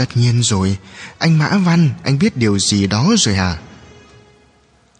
Tất 0.00 0.16
nhiên 0.16 0.42
rồi 0.42 0.76
Anh 1.18 1.38
Mã 1.38 1.58
Văn 1.58 1.90
Anh 2.02 2.18
biết 2.18 2.36
điều 2.36 2.58
gì 2.58 2.86
đó 2.86 3.10
rồi 3.18 3.34
hả 3.34 3.58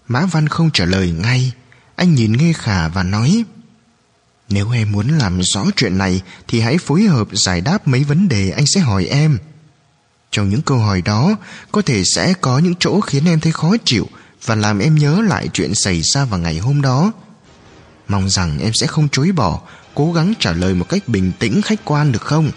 Mã 0.09 0.27
Văn 0.27 0.49
không 0.49 0.71
trả 0.71 0.85
lời 0.85 1.11
ngay 1.11 1.53
Anh 1.97 2.15
nhìn 2.15 2.33
Nghe 2.33 2.53
Khả 2.53 2.89
và 2.89 3.03
nói 3.03 3.45
nếu 4.49 4.71
em 4.71 4.93
muốn 4.93 5.19
làm 5.19 5.43
rõ 5.43 5.65
chuyện 5.77 5.99
này 5.99 6.23
thì 6.49 6.61
hãy 6.61 6.79
phối 6.79 7.03
hợp 7.03 7.29
giải 7.33 7.61
đáp 7.61 7.89
mấy 7.89 8.05
vấn 8.05 8.29
đề 8.29 8.51
anh 8.51 8.67
sẽ 8.67 8.81
hỏi 8.81 9.05
em. 9.05 9.39
Trong 10.31 10.49
những 10.49 10.63
câu 10.63 10.79
hỏi 10.79 11.03
đó, 11.03 11.37
có 11.73 11.83
thể 11.83 12.03
sẽ 12.05 12.35
có 12.41 12.59
những 12.59 12.75
chỗ 12.81 13.01
khiến 13.01 13.29
em 13.29 13.41
thấy 13.41 13.53
khó 13.53 13.77
chịu 13.85 14.07
và 14.45 14.55
làm 14.55 14.79
em 14.79 14.95
nhớ 14.95 15.23
lại 15.29 15.49
chuyện 15.53 15.75
xảy 15.75 16.03
ra 16.03 16.25
vào 16.25 16.41
ngày 16.41 16.59
hôm 16.59 16.83
đó. 16.83 17.13
Mong 18.09 18.31
rằng 18.31 18.59
em 18.59 18.73
sẽ 18.75 18.87
không 18.87 19.09
chối 19.09 19.33
bỏ, 19.33 19.61
cố 19.95 20.13
gắng 20.13 20.35
trả 20.39 20.53
lời 20.53 20.75
một 20.75 20.89
cách 20.89 21.09
bình 21.09 21.33
tĩnh 21.39 21.63
khách 21.63 21.81
quan 21.85 22.13
được 22.13 22.23
không? 22.23 22.51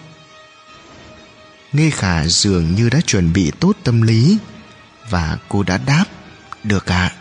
Nghe 1.74 1.90
khả 1.90 2.28
dường 2.28 2.76
như 2.76 2.90
đã 2.90 3.02
chuẩn 3.02 3.34
bị 3.34 3.52
tốt 3.60 3.78
tâm 3.84 4.02
lý 4.02 4.38
và 5.10 5.38
cô 5.50 5.64
đã 5.64 5.78
đáp, 5.78 6.06
được 6.64 6.92
ạ. 6.92 7.12
À? 7.14 7.16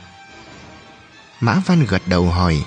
Mã 1.41 1.63
Văn 1.67 1.87
gật 1.89 2.03
đầu 2.09 2.31
hỏi, 2.31 2.63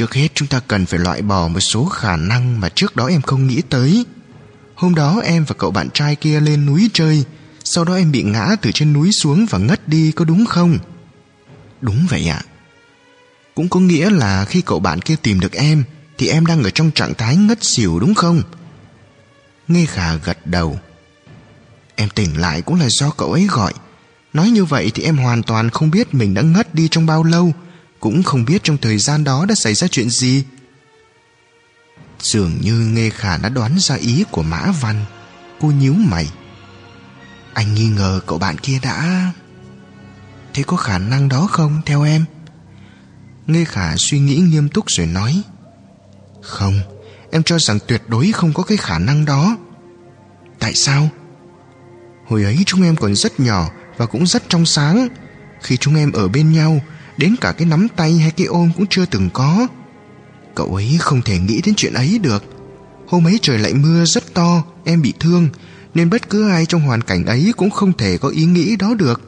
Trước 0.00 0.14
hết 0.14 0.28
chúng 0.34 0.48
ta 0.48 0.60
cần 0.68 0.86
phải 0.86 1.00
loại 1.00 1.22
bỏ 1.22 1.48
một 1.48 1.60
số 1.60 1.84
khả 1.84 2.16
năng 2.16 2.60
mà 2.60 2.68
trước 2.68 2.96
đó 2.96 3.06
em 3.06 3.22
không 3.22 3.46
nghĩ 3.46 3.62
tới. 3.70 4.04
Hôm 4.74 4.94
đó 4.94 5.20
em 5.24 5.44
và 5.44 5.54
cậu 5.58 5.70
bạn 5.70 5.88
trai 5.94 6.16
kia 6.16 6.40
lên 6.40 6.66
núi 6.66 6.90
chơi, 6.92 7.24
sau 7.64 7.84
đó 7.84 7.94
em 7.94 8.12
bị 8.12 8.22
ngã 8.22 8.56
từ 8.62 8.70
trên 8.72 8.92
núi 8.92 9.12
xuống 9.12 9.46
và 9.50 9.58
ngất 9.58 9.88
đi 9.88 10.12
có 10.12 10.24
đúng 10.24 10.46
không? 10.46 10.78
Đúng 11.80 12.06
vậy 12.10 12.28
ạ. 12.28 12.42
Cũng 13.54 13.68
có 13.68 13.80
nghĩa 13.80 14.10
là 14.10 14.44
khi 14.44 14.60
cậu 14.60 14.80
bạn 14.80 15.00
kia 15.00 15.16
tìm 15.22 15.40
được 15.40 15.52
em 15.52 15.84
thì 16.18 16.28
em 16.28 16.46
đang 16.46 16.62
ở 16.62 16.70
trong 16.70 16.90
trạng 16.90 17.14
thái 17.14 17.36
ngất 17.36 17.64
xỉu 17.64 18.00
đúng 18.00 18.14
không? 18.14 18.42
Nghe 19.70 19.86
khả 19.86 20.14
gật 20.14 20.46
đầu. 20.46 20.78
Em 21.96 22.08
tỉnh 22.08 22.40
lại 22.40 22.62
cũng 22.62 22.80
là 22.80 22.86
do 22.88 23.10
cậu 23.10 23.32
ấy 23.32 23.46
gọi. 23.50 23.72
Nói 24.32 24.50
như 24.50 24.64
vậy 24.64 24.90
thì 24.94 25.02
em 25.02 25.16
hoàn 25.16 25.42
toàn 25.42 25.70
không 25.70 25.90
biết 25.90 26.14
mình 26.14 26.34
đã 26.34 26.42
ngất 26.42 26.74
đi 26.74 26.88
trong 26.90 27.06
bao 27.06 27.24
lâu, 27.24 27.52
cũng 28.00 28.22
không 28.22 28.44
biết 28.44 28.62
trong 28.64 28.78
thời 28.78 28.98
gian 28.98 29.24
đó 29.24 29.44
đã 29.48 29.54
xảy 29.54 29.74
ra 29.74 29.88
chuyện 29.88 30.10
gì. 30.10 30.44
Dường 32.20 32.58
như 32.60 32.72
nghe 32.72 33.10
khả 33.10 33.36
đã 33.36 33.48
đoán 33.48 33.78
ra 33.78 33.94
ý 33.94 34.24
của 34.30 34.42
mã 34.42 34.72
văn. 34.80 35.04
Cô 35.60 35.68
nhíu 35.68 35.94
mày. 35.94 36.30
Anh 37.54 37.74
nghi 37.74 37.86
ngờ 37.88 38.20
cậu 38.26 38.38
bạn 38.38 38.58
kia 38.58 38.78
đã 38.82 39.30
thế 40.54 40.62
có 40.62 40.76
khả 40.76 40.98
năng 40.98 41.28
đó 41.28 41.46
không, 41.50 41.80
theo 41.86 42.02
em? 42.02 42.24
Nghe 43.46 43.64
khả 43.64 43.96
suy 43.96 44.18
nghĩ 44.18 44.36
nghiêm 44.36 44.68
túc 44.68 44.84
rồi 44.88 45.06
nói. 45.06 45.42
Không 46.42 46.80
em 47.30 47.42
cho 47.42 47.58
rằng 47.58 47.78
tuyệt 47.86 48.02
đối 48.08 48.32
không 48.32 48.52
có 48.52 48.62
cái 48.62 48.78
khả 48.78 48.98
năng 48.98 49.24
đó. 49.24 49.56
Tại 50.58 50.74
sao? 50.74 51.08
Hồi 52.26 52.44
ấy 52.44 52.58
chúng 52.66 52.82
em 52.82 52.96
còn 52.96 53.14
rất 53.14 53.40
nhỏ 53.40 53.70
Và 53.96 54.06
cũng 54.06 54.26
rất 54.26 54.42
trong 54.48 54.66
sáng. 54.66 55.08
Khi 55.60 55.76
chúng 55.76 55.96
em 55.96 56.12
ở 56.12 56.28
bên 56.28 56.52
nhau, 56.52 56.80
Đến 57.16 57.34
cả 57.40 57.52
cái 57.52 57.66
nắm 57.66 57.86
tay 57.96 58.12
hay 58.12 58.30
cái 58.30 58.46
ôm 58.46 58.70
cũng 58.76 58.86
chưa 58.86 59.04
từng 59.06 59.30
có. 59.32 59.66
Cậu 60.54 60.74
ấy 60.74 60.96
không 61.00 61.22
thể 61.22 61.38
nghĩ 61.38 61.60
đến 61.64 61.74
chuyện 61.74 61.94
ấy 61.94 62.18
được. 62.18 62.44
Hôm 63.08 63.26
ấy 63.26 63.38
trời 63.42 63.58
lại 63.58 63.74
mưa 63.74 64.04
rất 64.04 64.34
to, 64.34 64.62
Em 64.84 65.02
bị 65.02 65.12
thương, 65.20 65.48
Nên 65.94 66.10
bất 66.10 66.30
cứ 66.30 66.50
ai 66.50 66.66
trong 66.66 66.80
hoàn 66.80 67.02
cảnh 67.02 67.26
ấy 67.26 67.52
Cũng 67.56 67.70
không 67.70 67.92
thể 67.92 68.18
có 68.18 68.28
ý 68.28 68.44
nghĩ 68.44 68.76
đó 68.76 68.94
được. 68.94 69.20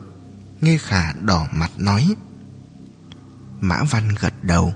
Nghe 0.60 0.78
khả 0.78 1.12
đỏ 1.12 1.46
mặt 1.52 1.70
nói. 1.76 2.14
Mã 3.60 3.82
Văn 3.90 4.08
gật 4.20 4.44
đầu. 4.44 4.74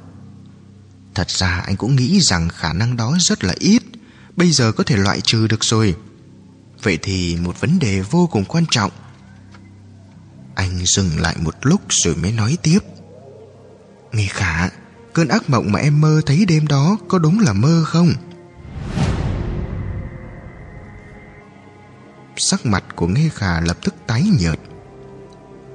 Thật 1.17 1.31
ra 1.31 1.63
anh 1.67 1.77
cũng 1.77 1.97
nghĩ 1.97 2.21
rằng 2.21 2.49
khả 2.49 2.73
năng 2.73 2.97
đó 2.97 3.17
rất 3.21 3.45
là 3.45 3.55
ít. 3.59 3.83
Bây 4.37 4.51
giờ 4.51 4.73
có 4.73 4.85
thể 4.85 4.97
loại 4.97 5.21
trừ 5.21 5.47
được 5.47 5.65
rồi. 5.65 5.95
Vậy 6.83 6.99
thì 7.03 7.37
một 7.37 7.61
vấn 7.61 7.79
đề 7.79 8.01
vô 8.01 8.29
cùng 8.33 8.45
quan 8.45 8.65
trọng. 8.71 8.91
Anh 10.55 10.79
dừng 10.85 11.21
lại 11.21 11.37
một 11.39 11.55
lúc 11.63 11.81
rồi 11.89 12.17
mới 12.17 12.33
nói 12.33 12.59
tiếp. 12.63 12.79
Nghe 14.13 14.27
khả, 14.31 14.69
Cơn 15.13 15.29
ác 15.29 15.51
mộng 15.51 15.73
mà 15.73 15.81
em 15.81 16.01
mơ 16.01 16.21
thấy 16.27 16.45
đêm 16.45 16.67
đó 16.67 16.97
Có 17.09 17.19
đúng 17.19 17.41
là 17.41 17.53
mơ 17.53 17.85
không? 17.87 18.13
Sắc 22.37 22.67
mặt 22.67 22.85
của 22.97 23.07
Nghe 23.07 23.29
Khả 23.35 23.61
lập 23.61 23.77
tức 23.83 23.95
tái 24.07 24.25
nhợt. 24.41 24.59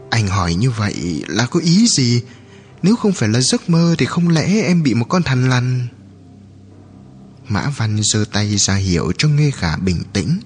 Anh 0.09 0.27
hỏi 0.27 0.53
như 0.53 0.71
vậy 0.71 1.23
là 1.27 1.45
có 1.45 1.59
ý 1.59 1.87
gì? 1.87 2.23
Nếu 2.83 2.95
không 2.95 3.11
phải 3.11 3.29
là 3.29 3.41
giấc 3.41 3.69
mơ 3.69 3.95
Thì 3.97 4.05
không 4.05 4.29
lẽ 4.29 4.61
em 4.61 4.83
bị 4.83 4.93
một 4.93 5.05
con 5.09 5.23
thằn 5.23 5.49
lằn? 5.49 5.87
Mã 7.47 7.69
Văn 7.77 7.99
giơ 8.03 8.25
tay 8.33 8.57
ra 8.57 8.75
hiệu 8.75 9.11
cho 9.17 9.27
Nghe 9.27 9.51
Khả 9.51 9.77
bình 9.77 10.03
tĩnh. 10.13 10.39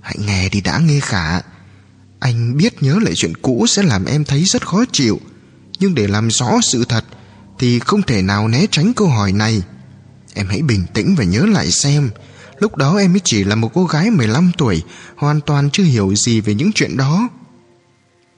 Hãy 0.00 0.16
nghe 0.26 0.48
đi 0.48 0.60
đã 0.60 0.78
Nghe 0.78 1.00
Khả. 1.00 1.40
Anh 2.20 2.56
biết 2.56 2.82
nhớ 2.82 2.98
lại 3.02 3.12
chuyện 3.16 3.36
cũ 3.42 3.66
sẽ 3.68 3.82
làm 3.82 4.04
em 4.04 4.24
thấy 4.24 4.44
rất 4.44 4.66
khó 4.66 4.84
chịu. 4.92 5.20
Nhưng 5.78 5.94
để 5.94 6.06
làm 6.06 6.30
rõ 6.30 6.60
sự 6.62 6.84
thật 6.84 7.04
Thì 7.58 7.78
không 7.78 8.02
thể 8.02 8.22
nào 8.22 8.48
né 8.48 8.66
tránh 8.70 8.92
câu 8.94 9.08
hỏi 9.08 9.32
này. 9.32 9.62
Em 10.34 10.46
hãy 10.46 10.62
bình 10.62 10.84
tĩnh 10.94 11.14
và 11.14 11.24
nhớ 11.24 11.46
lại 11.46 11.70
xem. 11.70 12.10
Lúc 12.58 12.76
đó 12.76 12.96
em 12.96 13.12
mới 13.12 13.20
chỉ 13.24 13.44
là 13.44 13.54
một 13.54 13.70
cô 13.74 13.84
gái 13.84 14.10
15 14.10 14.52
tuổi, 14.58 14.82
Hoàn 15.16 15.40
toàn 15.40 15.70
chưa 15.70 15.82
hiểu 15.82 16.14
gì 16.14 16.40
về 16.40 16.54
những 16.54 16.72
chuyện 16.72 16.96
đó. 16.96 17.28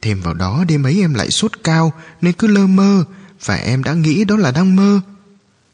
Thêm 0.05 0.21
vào 0.21 0.35
đó 0.35 0.65
đêm 0.69 0.87
ấy 0.87 1.01
em 1.01 1.15
lại 1.15 1.31
sốt 1.31 1.53
cao 1.65 1.93
Nên 2.21 2.33
cứ 2.33 2.47
lơ 2.47 2.67
mơ 2.67 3.05
Và 3.45 3.55
em 3.55 3.85
đã 3.85 3.95
nghĩ 3.95 4.25
đó 4.25 4.37
là 4.37 4.51
đang 4.51 4.77
mơ. 4.77 5.01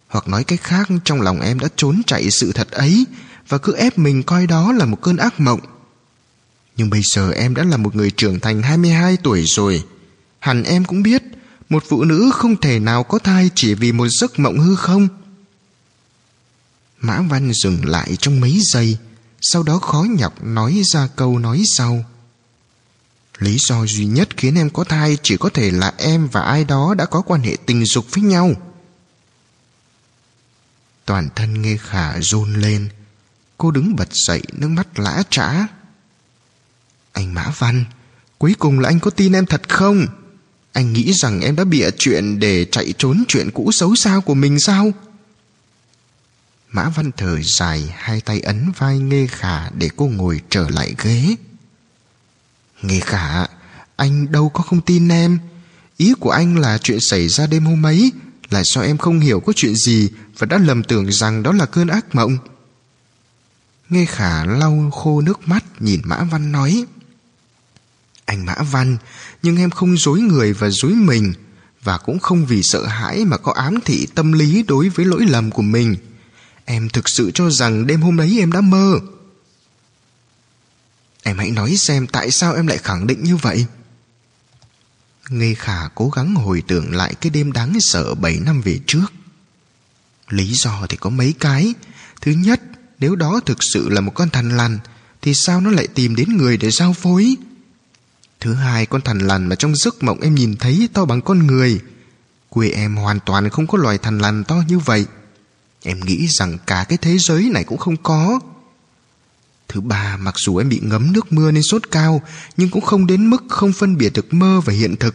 Hoặc 0.09 0.29
nói 0.29 0.45
cách 0.45 0.61
khác, 0.63 0.89
Trong 1.05 1.21
lòng 1.21 1.41
em 1.41 1.59
đã 1.59 1.69
trốn 1.77 2.03
chạy 2.07 2.31
sự 2.31 2.53
thật 2.53 2.71
ấy 2.71 3.05
Và 3.49 3.59
cứ 3.59 3.75
ép 3.75 3.99
mình 3.99 4.23
coi 4.23 4.47
đó 4.47 4.73
là 4.73 4.85
một 4.85 5.01
cơn 5.03 5.17
ác 5.17 5.41
mộng. 5.41 5.61
Nhưng 6.77 6.91
bây 6.91 7.03
giờ 7.05 7.31
em 7.31 7.55
đã 7.55 7.65
là 7.65 7.77
một 7.77 7.97
người 7.97 8.11
trưởng 8.11 8.41
thành 8.41 8.63
22 8.63 9.17
tuổi 9.23 9.45
rồi. 9.47 9.85
Hẳn 10.39 10.65
em 10.65 10.85
cũng 10.85 11.03
biết 11.03 11.23
Một 11.69 11.85
phụ 11.89 12.05
nữ 12.05 12.31
không 12.35 12.61
thể 12.61 12.79
nào 12.79 13.03
có 13.03 13.19
thai 13.19 13.51
Chỉ 13.55 13.75
vì 13.75 13.93
một 13.93 14.09
giấc 14.09 14.39
mộng 14.39 14.59
hư 14.59 14.77
không. 14.77 15.09
Mã 17.01 17.21
Văn 17.21 17.53
dừng 17.53 17.85
lại 17.85 18.17
trong 18.21 18.41
mấy 18.41 18.59
giây, 18.73 18.97
Sau 19.41 19.63
đó 19.63 19.79
khó 19.79 20.07
nhọc 20.11 20.45
nói 20.45 20.83
ra 20.85 21.09
câu 21.17 21.39
nói 21.39 21.63
sau. 21.77 22.05
Lý 23.41 23.57
do 23.69 23.87
duy 23.87 24.07
nhất 24.07 24.29
khiến 24.37 24.55
em 24.55 24.71
có 24.71 24.85
thai 24.85 25.19
Chỉ 25.23 25.37
có 25.37 25.49
thể 25.49 25.71
là 25.71 25.93
em 25.99 26.29
và 26.29 26.41
ai 26.41 26.65
đó 26.65 26.95
đã 26.95 27.05
có 27.07 27.21
quan 27.21 27.43
hệ 27.43 27.57
tình 27.67 27.85
dục 27.85 28.07
với 28.11 28.25
nhau. 28.25 28.53
Toàn 31.05 31.29
thân 31.37 31.63
nghe 31.63 31.77
khả 31.77 32.21
rôn 32.21 32.55
lên. 32.55 32.89
Cô 33.59 33.71
đứng 33.71 33.97
bật 33.97 34.09
dậy, 34.13 34.43
nước 34.53 34.69
mắt 34.69 34.99
lã 34.99 35.23
trã. 35.31 35.67
Anh 37.13 37.35
Mã 37.35 37.53
Văn, 37.59 37.85
Cuối 38.39 38.55
cùng 38.59 38.81
là 38.81 38.89
anh 38.89 39.01
có 39.01 39.11
tin 39.11 39.33
em 39.33 39.47
thật 39.47 39.69
không? 39.69 40.07
Anh 40.73 40.93
nghĩ 40.93 41.13
rằng 41.13 41.41
em 41.41 41.57
đã 41.57 41.65
bịa 41.65 41.91
chuyện 41.99 42.39
Để 42.39 42.65
chạy 42.65 42.95
trốn 42.99 43.25
chuyện 43.29 43.51
cũ 43.51 43.73
xấu 43.73 43.95
xa 43.95 44.21
của 44.27 44.35
mình 44.35 44.61
sao? 44.61 44.93
Mã 46.69 46.89
Văn 46.89 47.11
thở 47.17 47.41
dài, 47.43 47.95
Hai 47.97 48.21
tay 48.21 48.41
ấn 48.41 48.73
vai 48.79 48.99
nghe 48.99 49.27
Khả 49.27 49.71
Để 49.71 49.91
cô 49.97 50.07
ngồi 50.07 50.41
trở 50.51 50.69
lại 50.71 50.95
ghế 51.03 51.37
nghe 52.83 53.01
Khả, 53.01 53.47
Anh 53.97 54.33
đâu 54.33 54.49
có 54.49 54.63
không 54.63 54.81
tin 54.81 55.09
em. 55.09 55.39
Ý 55.97 56.15
của 56.21 56.31
anh 56.31 56.59
là 56.59 56.79
chuyện 56.79 57.01
xảy 57.01 57.29
ra 57.29 57.47
đêm 57.47 57.65
hôm 57.65 57.87
ấy, 57.87 58.13
Là 58.51 58.63
do 58.65 58.81
em 58.81 58.99
không 58.99 59.21
hiểu 59.21 59.41
có 59.41 59.53
chuyện 59.57 59.75
gì 59.75 60.09
Và 60.39 60.47
đã 60.47 60.59
lầm 60.59 60.83
tưởng 60.83 61.13
rằng 61.13 61.43
đó 61.43 61.53
là 61.53 61.67
cơn 61.67 61.89
ác 61.89 62.15
mộng. 62.15 62.39
Nghe 63.89 64.05
khả 64.05 64.45
lau 64.45 64.91
khô 64.95 65.21
nước 65.21 65.49
mắt, 65.49 65.65
Nhìn 65.81 66.01
Mã 66.05 66.25
Văn 66.25 66.53
nói. 66.53 66.85
Anh 68.25 68.47
Mã 68.47 68.55
Văn, 68.55 68.97
Nhưng 69.43 69.57
em 69.57 69.71
không 69.71 69.97
dối 69.97 70.21
người 70.21 70.53
và 70.53 70.71
dối 70.71 70.93
mình, 70.93 71.33
Và 71.83 71.99
cũng 71.99 72.19
không 72.19 72.47
vì 72.47 72.63
sợ 72.63 72.87
hãi 72.87 73.25
Mà 73.25 73.37
có 73.37 73.53
ám 73.53 73.79
thị 73.85 74.07
tâm 74.15 74.33
lý 74.33 74.63
đối 74.69 74.89
với 74.89 75.07
lỗi 75.07 75.27
lầm 75.27 75.51
của 75.51 75.63
mình. 75.63 75.97
Em 76.65 76.89
thực 76.89 77.09
sự 77.09 77.31
cho 77.35 77.51
rằng 77.51 77.87
đêm 77.87 78.01
hôm 78.01 78.21
ấy 78.21 78.37
em 78.41 78.53
đã 78.53 78.61
mơ. 78.61 79.01
Em 81.23 81.39
hãy 81.39 81.51
nói 81.51 81.77
xem 81.77 82.07
tại 82.07 82.31
sao 82.31 82.55
em 82.55 82.67
lại 82.67 82.79
khẳng 82.79 83.07
định 83.07 83.23
như 83.23 83.37
vậy. 83.37 83.67
Ngây 85.29 85.55
khả 85.55 85.89
cố 85.95 86.09
gắng 86.09 86.35
hồi 86.35 86.63
tưởng 86.67 86.95
lại 86.95 87.15
cái 87.21 87.31
đêm 87.31 87.53
đáng 87.53 87.79
sợ 87.81 88.15
7 88.15 88.41
năm 88.41 88.61
về 88.61 88.79
trước. 88.87 89.07
Lý 90.29 90.53
do 90.55 90.87
thì 90.89 90.97
có 90.97 91.11
mấy 91.11 91.35
cái. 91.41 91.75
Thứ 92.21 92.33
nhất, 92.33 92.61
Nếu 92.99 93.17
đó 93.17 93.41
thực 93.47 93.59
sự 93.61 93.89
là 93.89 94.01
một 94.01 94.13
con 94.15 94.31
thằn 94.31 94.57
lằn, 94.57 94.79
Thì 95.23 95.35
sao 95.35 95.61
nó 95.61 95.71
lại 95.71 95.87
tìm 95.87 96.17
đến 96.17 96.37
người 96.37 96.57
để 96.57 96.71
giao 96.71 96.93
phối? 96.93 97.37
Thứ 98.41 98.55
hai, 98.55 98.87
con 98.87 99.01
thằn 99.01 99.19
lằn 99.19 99.47
mà 99.47 99.57
trong 99.57 99.77
giấc 99.77 100.03
mộng 100.03 100.21
em 100.21 100.35
nhìn 100.35 100.57
thấy 100.57 100.89
to 100.93 101.05
bằng 101.05 101.21
con 101.21 101.47
người. 101.47 101.81
Quê 102.49 102.69
em 102.69 102.97
hoàn 102.97 103.21
toàn 103.21 103.51
không 103.51 103.67
có 103.67 103.79
loài 103.79 103.99
thằn 103.99 104.19
lằn 104.19 104.45
to 104.45 104.57
như 104.69 104.79
vậy. 104.79 105.07
Em 105.83 106.01
nghĩ 106.01 106.27
rằng 106.29 106.59
cả 106.67 106.85
cái 106.89 106.99
thế 106.99 107.19
giới 107.19 107.43
này 107.43 107.65
cũng 107.65 107.79
không 107.79 107.97
có. 107.97 108.41
Thứ 109.73 109.81
ba, 109.81 110.17
mặc 110.17 110.35
dù 110.39 110.57
em 110.57 110.69
bị 110.69 110.81
ngấm 110.83 111.13
nước 111.13 111.33
mưa 111.33 111.51
nên 111.51 111.63
sốt 111.63 111.91
cao, 111.91 112.23
Nhưng 112.57 112.71
cũng 112.71 112.85
không 112.85 113.07
đến 113.07 113.31
mức 113.31 113.45
không 113.49 113.73
phân 113.73 113.99
biệt 113.99 114.13
được 114.13 114.35
mơ 114.35 114.61
và 114.65 114.73
hiện 114.73 114.97
thực. 114.97 115.15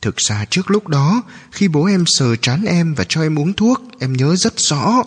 Thực 0.00 0.16
ra 0.16 0.44
trước 0.50 0.70
lúc 0.70 0.88
đó, 0.88 1.22
Khi 1.52 1.68
bố 1.68 1.84
em 1.84 2.04
sờ 2.06 2.36
trán 2.36 2.64
em 2.64 2.94
và 2.94 3.04
cho 3.08 3.22
em 3.22 3.38
uống 3.38 3.52
thuốc, 3.52 3.80
Em 3.98 4.12
nhớ 4.12 4.36
rất 4.36 4.54
rõ. 4.56 5.02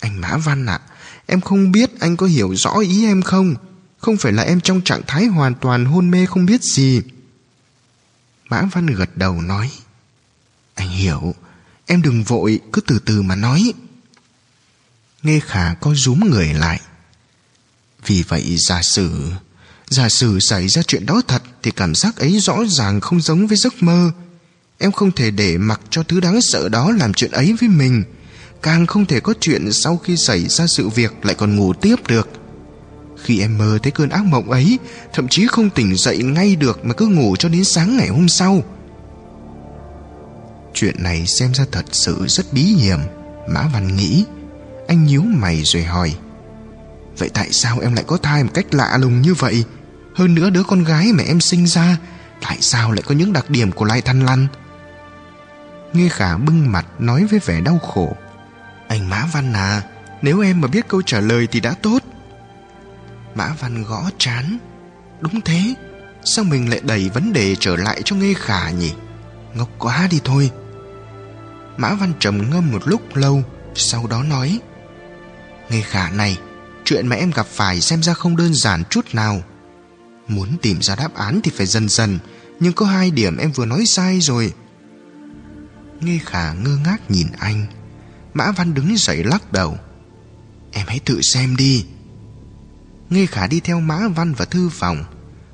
Anh 0.00 0.20
Mã 0.20 0.36
Văn 0.36 0.66
ạ, 0.66 0.80
Em 1.26 1.40
không 1.40 1.72
biết 1.72 2.00
anh 2.00 2.16
có 2.16 2.26
hiểu 2.26 2.56
rõ 2.56 2.78
ý 2.78 3.04
em 3.04 3.22
không? 3.22 3.54
Không 3.98 4.16
phải 4.16 4.32
là 4.32 4.42
em 4.42 4.60
trong 4.60 4.80
trạng 4.80 5.02
thái 5.06 5.26
hoàn 5.26 5.54
toàn 5.54 5.84
hôn 5.84 6.10
mê 6.10 6.26
không 6.26 6.46
biết 6.46 6.62
gì. 6.62 7.02
Mã 8.48 8.62
Văn 8.72 8.86
gật 8.86 9.16
đầu 9.16 9.40
nói, 9.40 9.70
Anh 10.74 10.90
hiểu, 10.90 11.34
Em 11.86 12.02
đừng 12.02 12.24
vội, 12.24 12.60
cứ 12.72 12.80
từ 12.80 12.98
từ 12.98 13.22
mà 13.22 13.36
nói. 13.36 13.72
Nghe 15.22 15.40
khả 15.40 15.74
có 15.74 15.94
rúm 15.94 16.20
người 16.20 16.54
lại. 16.54 16.80
Vì 18.08 18.24
vậy 18.28 18.56
giả 18.58 18.82
sử 18.82 19.10
Giả 19.88 20.08
sử 20.08 20.38
xảy 20.40 20.68
ra 20.68 20.82
chuyện 20.82 21.06
đó 21.06 21.22
thật 21.28 21.42
Thì 21.62 21.70
cảm 21.70 21.94
giác 21.94 22.16
ấy 22.16 22.38
rõ 22.40 22.58
ràng 22.68 23.00
không 23.00 23.20
giống 23.20 23.46
với 23.46 23.56
giấc 23.56 23.82
mơ. 23.82 24.10
Em 24.78 24.92
không 24.92 25.12
thể 25.12 25.30
để 25.30 25.58
mặc 25.58 25.80
cho 25.90 26.02
thứ 26.02 26.20
đáng 26.20 26.40
sợ 26.40 26.68
đó 26.68 26.90
làm 26.90 27.14
chuyện 27.14 27.30
ấy 27.30 27.54
với 27.60 27.68
mình. 27.68 28.04
Càng 28.62 28.86
không 28.86 29.06
thể 29.06 29.20
có 29.20 29.34
chuyện 29.40 29.72
sau 29.72 29.96
khi 29.96 30.16
xảy 30.16 30.48
ra 30.48 30.66
sự 30.66 30.88
việc 30.88 31.12
lại 31.22 31.34
còn 31.34 31.56
ngủ 31.56 31.72
tiếp 31.72 31.96
được. 32.08 32.28
Khi 33.22 33.40
em 33.40 33.58
mơ 33.58 33.78
thấy 33.82 33.92
cơn 33.92 34.08
ác 34.08 34.24
mộng 34.24 34.50
ấy, 34.50 34.78
Thậm 35.12 35.28
chí 35.28 35.46
không 35.46 35.70
tỉnh 35.70 35.96
dậy 35.96 36.18
ngay 36.18 36.56
được 36.56 36.84
mà 36.84 36.94
cứ 36.94 37.06
ngủ 37.06 37.36
cho 37.36 37.48
đến 37.48 37.64
sáng 37.64 37.96
ngày 37.96 38.08
hôm 38.08 38.28
sau. 38.28 38.62
Chuyện 40.74 41.02
này 41.02 41.26
xem 41.26 41.54
ra 41.54 41.64
thật 41.72 41.84
sự 41.92 42.24
rất 42.28 42.52
bí 42.52 42.62
hiểm, 42.62 42.98
Mã 43.48 43.70
Văn 43.74 43.96
nghĩ. 43.96 44.24
Anh 44.88 45.06
nhíu 45.06 45.22
mày 45.22 45.62
rồi 45.64 45.82
hỏi. 45.82 46.14
Vậy 47.18 47.30
tại 47.34 47.52
sao 47.52 47.78
em 47.80 47.94
lại 47.94 48.04
có 48.06 48.16
thai 48.16 48.44
một 48.44 48.50
cách 48.54 48.74
lạ 48.74 48.98
lùng 49.00 49.22
như 49.22 49.34
vậy? 49.34 49.64
Hơn 50.14 50.34
nữa 50.34 50.50
đứa 50.50 50.62
con 50.62 50.84
gái 50.84 51.12
mà 51.12 51.24
em 51.24 51.40
sinh 51.40 51.66
ra, 51.66 51.96
Tại 52.40 52.56
sao 52.60 52.92
lại 52.92 53.02
có 53.06 53.14
những 53.14 53.32
đặc 53.32 53.50
điểm 53.50 53.72
của 53.72 53.84
lai 53.84 54.02
thanh 54.02 54.24
lăn 54.24 54.46
Nghe 55.92 56.08
khả 56.08 56.36
bưng 56.36 56.72
mặt 56.72 56.86
nói 56.98 57.24
với 57.24 57.38
vẻ 57.38 57.60
đau 57.60 57.78
khổ. 57.78 58.16
Anh 58.88 59.10
Mã 59.10 59.26
Văn 59.32 59.52
à 59.52 59.82
Nếu 60.22 60.40
em 60.40 60.60
mà 60.60 60.68
biết 60.68 60.88
câu 60.88 61.02
trả 61.02 61.20
lời 61.20 61.48
thì 61.50 61.60
đã 61.60 61.74
tốt. 61.82 61.98
Mã 63.34 63.54
Văn 63.60 63.84
gõ 63.84 64.10
chán. 64.18 64.58
Đúng 65.20 65.40
thế, 65.40 65.74
Sao 66.24 66.44
mình 66.44 66.70
lại 66.70 66.80
đẩy 66.84 67.08
vấn 67.08 67.32
đề 67.32 67.56
trở 67.60 67.76
lại 67.76 68.02
cho 68.04 68.16
nghe 68.16 68.34
khả 68.34 68.70
nhỉ? 68.70 68.92
Ngốc 69.54 69.68
quá 69.78 70.08
đi 70.10 70.20
thôi. 70.24 70.50
Mã 71.76 71.94
Văn 71.94 72.12
trầm 72.18 72.50
ngâm 72.50 72.72
một 72.72 72.82
lúc 72.84 73.16
lâu, 73.16 73.42
Sau 73.74 74.06
đó 74.06 74.22
nói. 74.22 74.60
Nghe 75.70 75.80
khả 75.80 76.10
này 76.10 76.38
Chuyện 76.88 77.06
mà 77.06 77.16
em 77.16 77.30
gặp 77.30 77.46
phải 77.46 77.80
xem 77.80 78.02
ra 78.02 78.14
không 78.14 78.36
đơn 78.36 78.54
giản 78.54 78.82
chút 78.90 79.14
nào. 79.14 79.42
Muốn 80.28 80.48
tìm 80.62 80.82
ra 80.82 80.96
đáp 80.96 81.14
án 81.14 81.40
thì 81.44 81.50
phải 81.54 81.66
dần 81.66 81.88
dần, 81.88 82.18
Nhưng 82.60 82.72
có 82.72 82.86
hai 82.86 83.10
điểm 83.10 83.36
em 83.36 83.52
vừa 83.52 83.66
nói 83.66 83.84
sai 83.86 84.20
rồi. 84.20 84.52
Nghe 86.00 86.18
khả 86.24 86.52
ngơ 86.52 86.76
ngác 86.84 87.10
nhìn 87.10 87.26
anh, 87.38 87.66
Mã 88.34 88.50
Văn 88.50 88.74
đứng 88.74 88.96
dậy 88.96 89.24
lắc 89.24 89.52
đầu. 89.52 89.78
Em 90.72 90.86
hãy 90.86 90.98
tự 91.04 91.20
xem 91.22 91.56
đi. 91.56 91.84
Nghe 93.10 93.26
Khả 93.26 93.46
đi 93.46 93.60
theo 93.60 93.80
Mã 93.80 94.08
Văn 94.08 94.34
vào 94.34 94.46
thư 94.46 94.68
phòng 94.68 95.04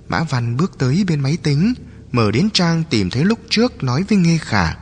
Mã 0.08 0.22
Văn 0.22 0.56
bước 0.56 0.78
tới 0.78 1.04
bên 1.08 1.20
máy 1.20 1.36
tính, 1.42 1.74
Mở 2.12 2.30
đến 2.30 2.48
trang 2.52 2.84
tìm 2.90 3.10
thấy 3.10 3.24
lúc 3.24 3.38
trước 3.50 3.82
Nói 3.82 4.04
với 4.08 4.18
Nghe 4.18 4.38
Khả. 4.38 4.74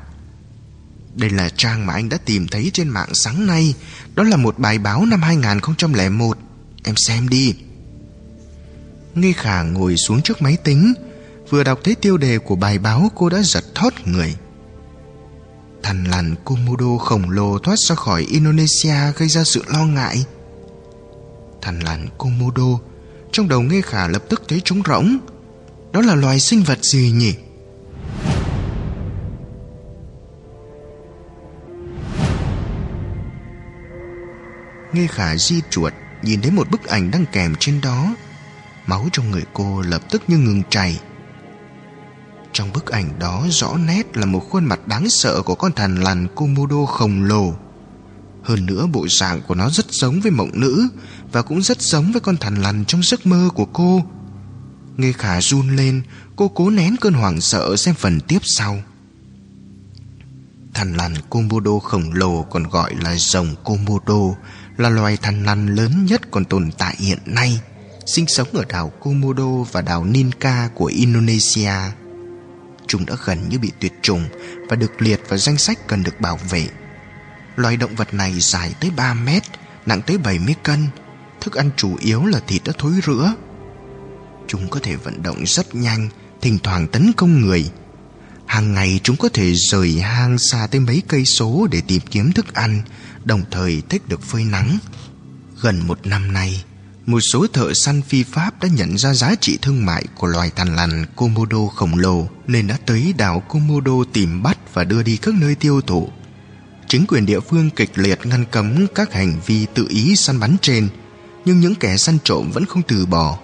Đây 1.15 1.31
là 1.31 1.49
trang 1.57 1.87
mà 1.87 1.93
anh 1.93 2.09
đã 2.09 2.19
tìm 2.25 2.49
thấy 2.49 2.71
trên 2.73 2.89
mạng 2.89 3.09
sáng 3.13 3.47
nay. 3.47 3.75
Đó 4.15 4.23
là 4.23 4.37
một 4.37 4.59
bài 4.59 4.79
báo 4.79 5.07
năm 5.07 5.23
2001 5.23 6.39
Em 6.85 6.95
xem 6.97 7.29
đi. 7.29 7.55
Nghe 9.15 9.33
Khả 9.33 9.63
ngồi 9.63 9.97
xuống 9.97 10.23
trước 10.23 10.43
máy 10.43 10.57
tính. 10.65 10.95
Vừa 11.51 11.65
đọc 11.65 11.81
thấy 11.85 11.95
tiêu 11.95 12.17
đề 12.17 12.39
của 12.39 12.57
bài 12.57 12.79
báo, 12.79 13.11
Cô 13.15 13.29
đã 13.29 13.43
giật 13.43 13.65
thót 13.75 14.07
người. 14.07 14.37
Thằn 15.83 16.05
lằn 16.05 16.35
Komodo 16.45 16.99
khổng 16.99 17.31
lồ 17.31 17.59
thoát 17.59 17.79
ra 17.79 17.95
khỏi 17.95 18.23
Indonesia 18.23 19.13
gây 19.17 19.29
ra 19.29 19.45
sự 19.45 19.65
lo 19.67 19.85
ngại. 19.85 20.25
Thằn 21.63 21.81
lằn 21.81 22.09
Komodo, 22.19 22.79
Trong 23.33 23.49
đầu 23.49 23.63
Nghe 23.63 23.81
Khả 23.81 24.09
lập 24.09 24.23
tức 24.29 24.43
thấy 24.49 24.61
trống 24.65 24.83
rỗng. 24.87 25.19
Đó 25.93 26.01
là 26.01 26.15
loài 26.15 26.41
sinh 26.41 26.63
vật 26.63 26.79
gì 26.85 27.11
nhỉ? 27.11 27.35
Nghe 34.93 35.07
Khả 35.07 35.37
di 35.37 35.61
chuột, 35.71 35.93
Nhìn 36.23 36.43
thấy 36.43 36.51
một 36.51 36.71
bức 36.71 36.85
ảnh 36.85 37.11
đang 37.11 37.25
kèm 37.33 37.55
trên 37.61 37.81
đó, 37.81 38.15
Máu 38.87 39.09
trong 39.13 39.31
người 39.31 39.45
cô 39.53 39.81
lập 39.81 40.03
tức 40.11 40.23
như 40.29 40.39
ngừng 40.39 40.63
chảy. 40.71 41.01
Trong 42.53 42.73
bức 42.73 42.87
ảnh 42.87 43.19
đó 43.19 43.47
rõ 43.51 43.77
nét 43.77 44.17
là 44.17 44.27
một 44.27 44.41
khuôn 44.51 44.65
mặt 44.65 44.89
đáng 44.89 45.09
sợ 45.09 45.43
của 45.43 45.55
con 45.55 45.73
thằn 45.73 45.97
lằn 45.97 46.27
Komodo 46.35 46.87
khổng 46.87 47.25
lồ. 47.25 47.55
Hơn 48.43 48.67
nữa, 48.67 48.87
bộ 48.93 49.07
dạng 49.09 49.43
của 49.43 49.55
nó 49.55 49.71
rất 49.71 49.93
giống 49.93 50.21
với 50.21 50.31
mộng 50.31 50.51
nữ 50.53 50.89
Và 51.33 51.43
cũng 51.43 51.63
rất 51.63 51.83
giống 51.83 52.13
với 52.13 52.21
con 52.21 52.37
thằn 52.37 52.63
lằn 52.63 52.85
trong 52.85 53.03
giấc 53.03 53.27
mơ 53.27 53.49
của 53.55 53.65
cô. 53.65 54.03
Nghe 54.97 55.13
khả 55.13 55.41
run 55.41 55.77
lên, 55.77 56.03
Cô 56.37 56.49
cố 56.49 56.71
nén 56.71 56.97
cơn 57.01 57.13
hoảng 57.13 57.41
sợ 57.41 57.77
xem 57.77 57.95
phần 57.95 58.21
tiếp 58.21 58.39
sau. 58.43 58.83
Thằn 60.75 60.95
lằn 60.95 61.15
Komodo 61.31 61.79
khổng 61.79 62.13
lồ 62.13 62.43
còn 62.43 62.63
gọi 62.63 62.95
là 62.95 63.17
rồng 63.17 63.55
Komodo 63.65 64.37
là 64.77 64.89
loài 64.89 65.19
thằn 65.23 65.45
lằn 65.45 65.75
lớn 65.75 66.07
nhất 66.07 66.21
còn 66.31 66.45
tồn 66.45 66.71
tại 66.79 66.95
hiện 66.99 67.19
nay 67.27 67.61
Sinh 68.07 68.27
sống 68.27 68.49
ở 68.53 68.65
đảo 68.69 68.93
Komodo 69.01 69.63
và 69.73 69.81
đảo 69.81 70.05
Ninka 70.05 70.69
của 70.75 70.87
Indonesia 70.87 71.73
Chúng 72.87 73.07
đã 73.07 73.15
gần 73.25 73.49
như 73.49 73.59
bị 73.59 73.71
tuyệt 73.81 73.93
chủng 74.03 74.25
Và 74.69 74.77
được 74.77 75.03
liệt 75.03 75.21
vào 75.29 75.39
danh 75.39 75.57
sách 75.57 75.79
cần 75.89 76.03
được 76.03 76.21
bảo 76.21 76.39
vệ 76.51 76.69
Loài 77.57 77.77
động 77.77 77.95
vật 77.95 78.15
này 78.15 78.35
dài 78.41 78.75
tới 78.81 78.91
3 78.97 79.15
mét, 79.15 79.43
nặng 79.87 80.03
tới 80.07 80.19
70 80.19 80.55
cân. 80.63 80.87
Thức 81.41 81.55
ăn 81.55 81.71
chủ 81.77 81.97
yếu 82.01 82.27
là 82.27 82.41
thịt 82.47 82.63
đã 82.65 82.73
thối 82.79 82.93
rữa. 83.03 83.35
Chúng 84.49 84.69
có 84.69 84.81
thể 84.83 84.97
vận 84.97 85.23
động 85.23 85.47
rất 85.47 85.75
nhanh, 85.75 86.09
thỉnh 86.41 86.59
thoảng 86.63 86.89
tấn 86.89 87.13
công 87.17 87.41
người. 87.41 87.71
Hàng 88.47 88.75
ngày 88.75 89.01
chúng 89.03 89.17
có 89.17 89.29
thể 89.33 89.53
rời 89.55 90.01
hang 90.01 90.39
xa 90.39 90.67
tới 90.71 90.81
mấy 90.81 91.03
cây 91.09 91.25
số 91.25 91.67
để 91.71 91.83
tìm 91.87 92.01
kiếm 92.11 92.33
thức 92.33 92.55
ăn, 92.55 92.83
đồng 93.25 93.43
thời 93.51 93.83
thích 93.89 94.03
được 94.09 94.23
phơi 94.23 94.45
nắng. 94.45 94.79
Gần 95.61 95.87
một 95.87 96.07
năm 96.07 96.33
nay, 96.33 96.65
một 97.07 97.21
số 97.21 97.47
thợ 97.47 97.75
săn 97.75 98.03
phi 98.03 98.23
pháp 98.23 98.63
đã 98.63 98.69
nhận 98.69 98.99
ra 98.99 99.15
giá 99.15 99.35
trị 99.41 99.59
thương 99.63 99.87
mại 99.87 100.05
của 100.15 100.27
loài 100.27 100.51
thằn 100.57 100.77
lằn 100.77 101.07
Komodo 101.17 101.67
khổng 101.67 101.99
lồ 101.99 102.29
nên 102.47 102.67
đã 102.67 102.79
tới 102.87 103.15
đảo 103.19 103.41
Komodo 103.41 103.93
tìm 104.13 104.43
bắt 104.43 104.59
và 104.75 104.85
đưa 104.85 105.03
đi 105.03 105.17
các 105.17 105.35
nơi 105.35 105.55
tiêu 105.55 105.81
thụ 105.81 106.09
chính 106.93 107.07
quyền 107.09 107.27
địa 107.27 107.41
phương 107.41 107.71
kịch 107.71 107.91
liệt 107.95 108.27
ngăn 108.27 108.45
cấm 108.51 108.87
các 108.95 109.13
hành 109.13 109.41
vi 109.47 109.67
tự 109.75 109.87
ý 109.89 110.17
săn 110.17 110.41
bắn 110.41 110.57
trên, 110.63 110.89
nhưng 111.45 111.61
những 111.61 111.75
kẻ 111.75 111.97
săn 111.97 112.19
trộm 112.25 112.51
vẫn 112.51 112.65
không 112.65 112.83
từ 112.89 113.07
bỏ. 113.07 113.39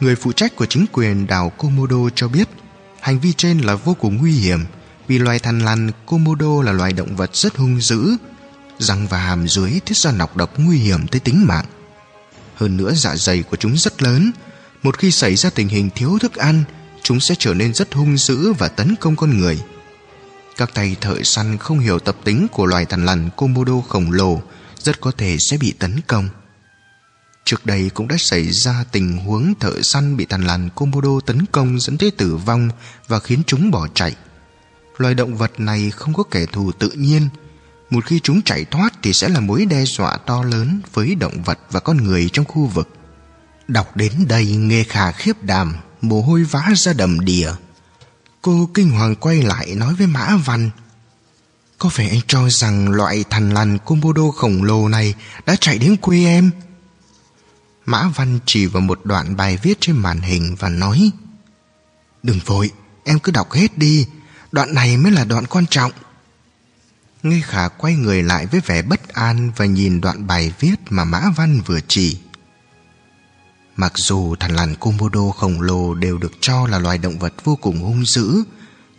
Người 0.00 0.16
phụ 0.16 0.32
trách 0.32 0.56
của 0.56 0.66
chính 0.66 0.86
quyền 0.92 1.26
đảo 1.26 1.50
Komodo 1.50 2.10
cho 2.14 2.28
biết, 2.28 2.48
hành 3.00 3.20
vi 3.20 3.32
trên 3.32 3.58
là 3.58 3.74
vô 3.74 3.94
cùng 3.94 4.16
nguy 4.16 4.32
hiểm 4.32 4.60
vì 5.08 5.18
loài 5.18 5.38
thằn 5.38 5.60
lằn 5.60 5.90
Komodo 6.06 6.62
là 6.62 6.72
loài 6.72 6.92
động 6.92 7.16
vật 7.16 7.30
rất 7.36 7.56
hung 7.56 7.80
dữ, 7.80 8.16
răng 8.78 9.06
và 9.06 9.18
hàm 9.18 9.48
dưới 9.48 9.80
tiết 9.86 9.96
ra 9.96 10.12
nọc 10.12 10.36
độc 10.36 10.58
nguy 10.58 10.78
hiểm 10.78 11.06
tới 11.06 11.20
tính 11.20 11.46
mạng. 11.46 11.66
Hơn 12.54 12.76
nữa 12.76 12.92
dạ 12.94 13.16
dày 13.16 13.42
của 13.42 13.56
chúng 13.56 13.76
rất 13.76 14.02
lớn, 14.02 14.32
một 14.82 14.98
khi 14.98 15.10
xảy 15.10 15.36
ra 15.36 15.50
tình 15.50 15.68
hình 15.68 15.90
thiếu 15.94 16.18
thức 16.20 16.34
ăn, 16.34 16.64
chúng 17.02 17.20
sẽ 17.20 17.34
trở 17.38 17.54
nên 17.54 17.74
rất 17.74 17.94
hung 17.94 18.18
dữ 18.18 18.52
và 18.52 18.68
tấn 18.68 18.94
công 19.00 19.16
con 19.16 19.38
người. 19.38 19.62
Các 20.56 20.74
tay 20.74 20.96
thợ 21.00 21.22
săn 21.22 21.58
không 21.58 21.78
hiểu 21.78 21.98
tập 21.98 22.16
tính 22.24 22.46
của 22.52 22.66
loài 22.66 22.84
thằn 22.84 23.06
lằn 23.06 23.30
Komodo 23.36 23.80
khổng 23.88 24.10
lồ 24.10 24.42
rất 24.78 25.00
có 25.00 25.12
thể 25.18 25.36
sẽ 25.38 25.56
bị 25.56 25.72
tấn 25.78 26.00
công. 26.06 26.28
Trước 27.44 27.66
đây 27.66 27.90
cũng 27.94 28.08
đã 28.08 28.16
xảy 28.18 28.50
ra 28.50 28.84
tình 28.92 29.18
huống 29.18 29.54
thợ 29.60 29.82
săn 29.82 30.16
bị 30.16 30.24
thằn 30.24 30.42
lằn 30.42 30.70
Komodo 30.74 31.20
tấn 31.26 31.46
công 31.46 31.80
dẫn 31.80 31.98
tới 31.98 32.10
tử 32.10 32.36
vong 32.36 32.70
và 33.08 33.18
khiến 33.18 33.42
chúng 33.46 33.70
bỏ 33.70 33.88
chạy. 33.94 34.16
Loài 34.98 35.14
động 35.14 35.36
vật 35.36 35.60
này 35.60 35.90
không 35.90 36.14
có 36.14 36.22
kẻ 36.22 36.46
thù 36.46 36.72
tự 36.72 36.90
nhiên. 36.90 37.28
Một 37.94 38.04
khi 38.04 38.20
chúng 38.22 38.42
chạy 38.42 38.64
thoát 38.64 38.94
thì 39.02 39.12
sẽ 39.12 39.28
là 39.28 39.40
mối 39.40 39.66
đe 39.66 39.84
dọa 39.84 40.16
to 40.16 40.42
lớn 40.42 40.80
với 40.92 41.14
động 41.14 41.42
vật 41.42 41.58
và 41.70 41.80
con 41.80 41.96
người 41.96 42.30
trong 42.32 42.44
khu 42.44 42.66
vực. 42.66 42.88
Đọc 43.68 43.96
đến 43.96 44.12
đây 44.28 44.46
nghe 44.46 44.84
khà 44.84 45.12
khiếp 45.12 45.42
đàm, 45.42 45.76
mồ 46.00 46.22
hôi 46.22 46.44
vã 46.44 46.72
ra 46.76 46.92
đầm 46.92 47.24
đìa. 47.24 47.50
Cô 48.42 48.70
kinh 48.74 48.90
hoàng 48.90 49.14
quay 49.14 49.42
lại 49.42 49.74
nói 49.74 49.94
với 49.94 50.06
Mã 50.06 50.36
Văn 50.44 50.70
Có 51.78 51.88
phải 51.88 52.08
anh 52.08 52.20
cho 52.26 52.48
rằng 52.50 52.90
loại 52.90 53.24
thằn 53.30 53.50
lằn 53.50 53.78
Komodo 53.78 54.30
khổng 54.30 54.62
lồ 54.62 54.88
này 54.88 55.14
đã 55.46 55.56
chạy 55.60 55.78
đến 55.78 55.96
quê 55.96 56.24
em? 56.24 56.50
Mã 57.86 58.08
Văn 58.14 58.38
chỉ 58.46 58.66
vào 58.66 58.80
một 58.80 59.00
đoạn 59.04 59.36
bài 59.36 59.58
viết 59.62 59.80
trên 59.80 59.96
màn 59.96 60.20
hình 60.20 60.56
và 60.58 60.68
nói 60.68 61.10
Đừng 62.22 62.40
vội, 62.44 62.70
em 63.04 63.18
cứ 63.18 63.32
đọc 63.32 63.52
hết 63.52 63.78
đi 63.78 64.06
Đoạn 64.52 64.74
này 64.74 64.96
mới 64.96 65.12
là 65.12 65.24
đoạn 65.24 65.46
quan 65.46 65.66
trọng 65.66 65.92
Nghi 67.24 67.40
Khả 67.40 67.68
quay 67.68 67.94
người 67.94 68.22
lại 68.22 68.46
với 68.46 68.60
vẻ 68.66 68.82
bất 68.82 69.08
an 69.08 69.50
và 69.56 69.66
nhìn 69.66 70.00
đoạn 70.00 70.26
bài 70.26 70.52
viết 70.60 70.74
mà 70.90 71.04
Mã 71.04 71.22
Văn 71.36 71.60
vừa 71.66 71.78
chỉ. 71.88 72.16
Mặc 73.76 73.92
dù 73.96 74.34
thằn 74.40 74.54
lằn 74.54 74.74
Komodo 74.74 75.30
khổng 75.30 75.60
lồ 75.60 75.94
đều 75.94 76.18
được 76.18 76.32
cho 76.40 76.66
là 76.66 76.78
loài 76.78 76.98
động 76.98 77.18
vật 77.18 77.44
vô 77.44 77.56
cùng 77.56 77.78
hung 77.78 78.06
dữ, 78.06 78.44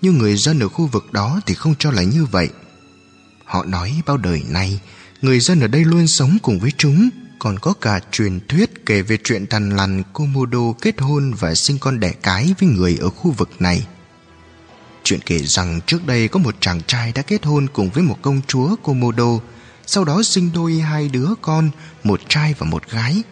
nhưng 0.02 0.18
người 0.18 0.38
dân 0.38 0.60
ở 0.60 0.68
khu 0.68 0.88
vực 0.88 1.14
đó 1.14 1.40
thì 1.46 1.54
không 1.54 1.76
cho 1.80 1.92
là 1.92 2.04
như 2.04 2.26
vậy. 2.26 2.50
Họ 3.46 3.66
nói 3.66 4.02
bao 4.06 4.18
đời 4.18 4.44
nay, 4.50 4.80
người 5.22 5.40
dân 5.40 5.60
ở 5.60 5.68
đây 5.68 5.86
luôn 5.86 6.08
sống 6.08 6.38
cùng 6.42 6.60
với 6.60 6.72
chúng, 6.78 7.10
còn 7.40 7.60
có 7.60 7.74
cả 7.74 8.00
truyền 8.12 8.40
thuyết 8.48 8.86
kể 8.86 9.02
về 9.02 9.18
chuyện 9.24 9.48
thằn 9.48 9.70
lằn 9.70 10.04
Komodo 10.14 10.72
kết 10.82 11.02
hôn 11.02 11.34
và 11.34 11.56
sinh 11.56 11.80
con 11.80 12.00
đẻ 12.00 12.12
cái 12.12 12.54
với 12.60 12.70
người 12.70 12.98
ở 13.02 13.10
khu 13.10 13.32
vực 13.32 13.50
này. 13.60 13.88
Chuyện 15.06 15.20
kể 15.26 15.40
rằng 15.40 15.80
trước 15.86 16.06
đây 16.06 16.28
có 16.28 16.40
một 16.40 16.56
chàng 16.60 16.82
trai 16.88 17.12
đã 17.12 17.22
kết 17.22 17.46
hôn 17.46 17.68
cùng 17.74 17.90
với 17.90 18.04
một 18.04 18.18
công 18.22 18.42
chúa 18.48 18.76
Komodo, 18.76 19.40
sau 19.86 20.04
đó 20.04 20.24
sinh 20.24 20.52
đôi 20.54 20.74
hai 20.74 21.10
đứa 21.10 21.28
con, 21.42 21.70
một 22.04 22.22
trai 22.28 22.54
và 22.58 22.66
một 22.66 22.90
gái. 22.90 23.24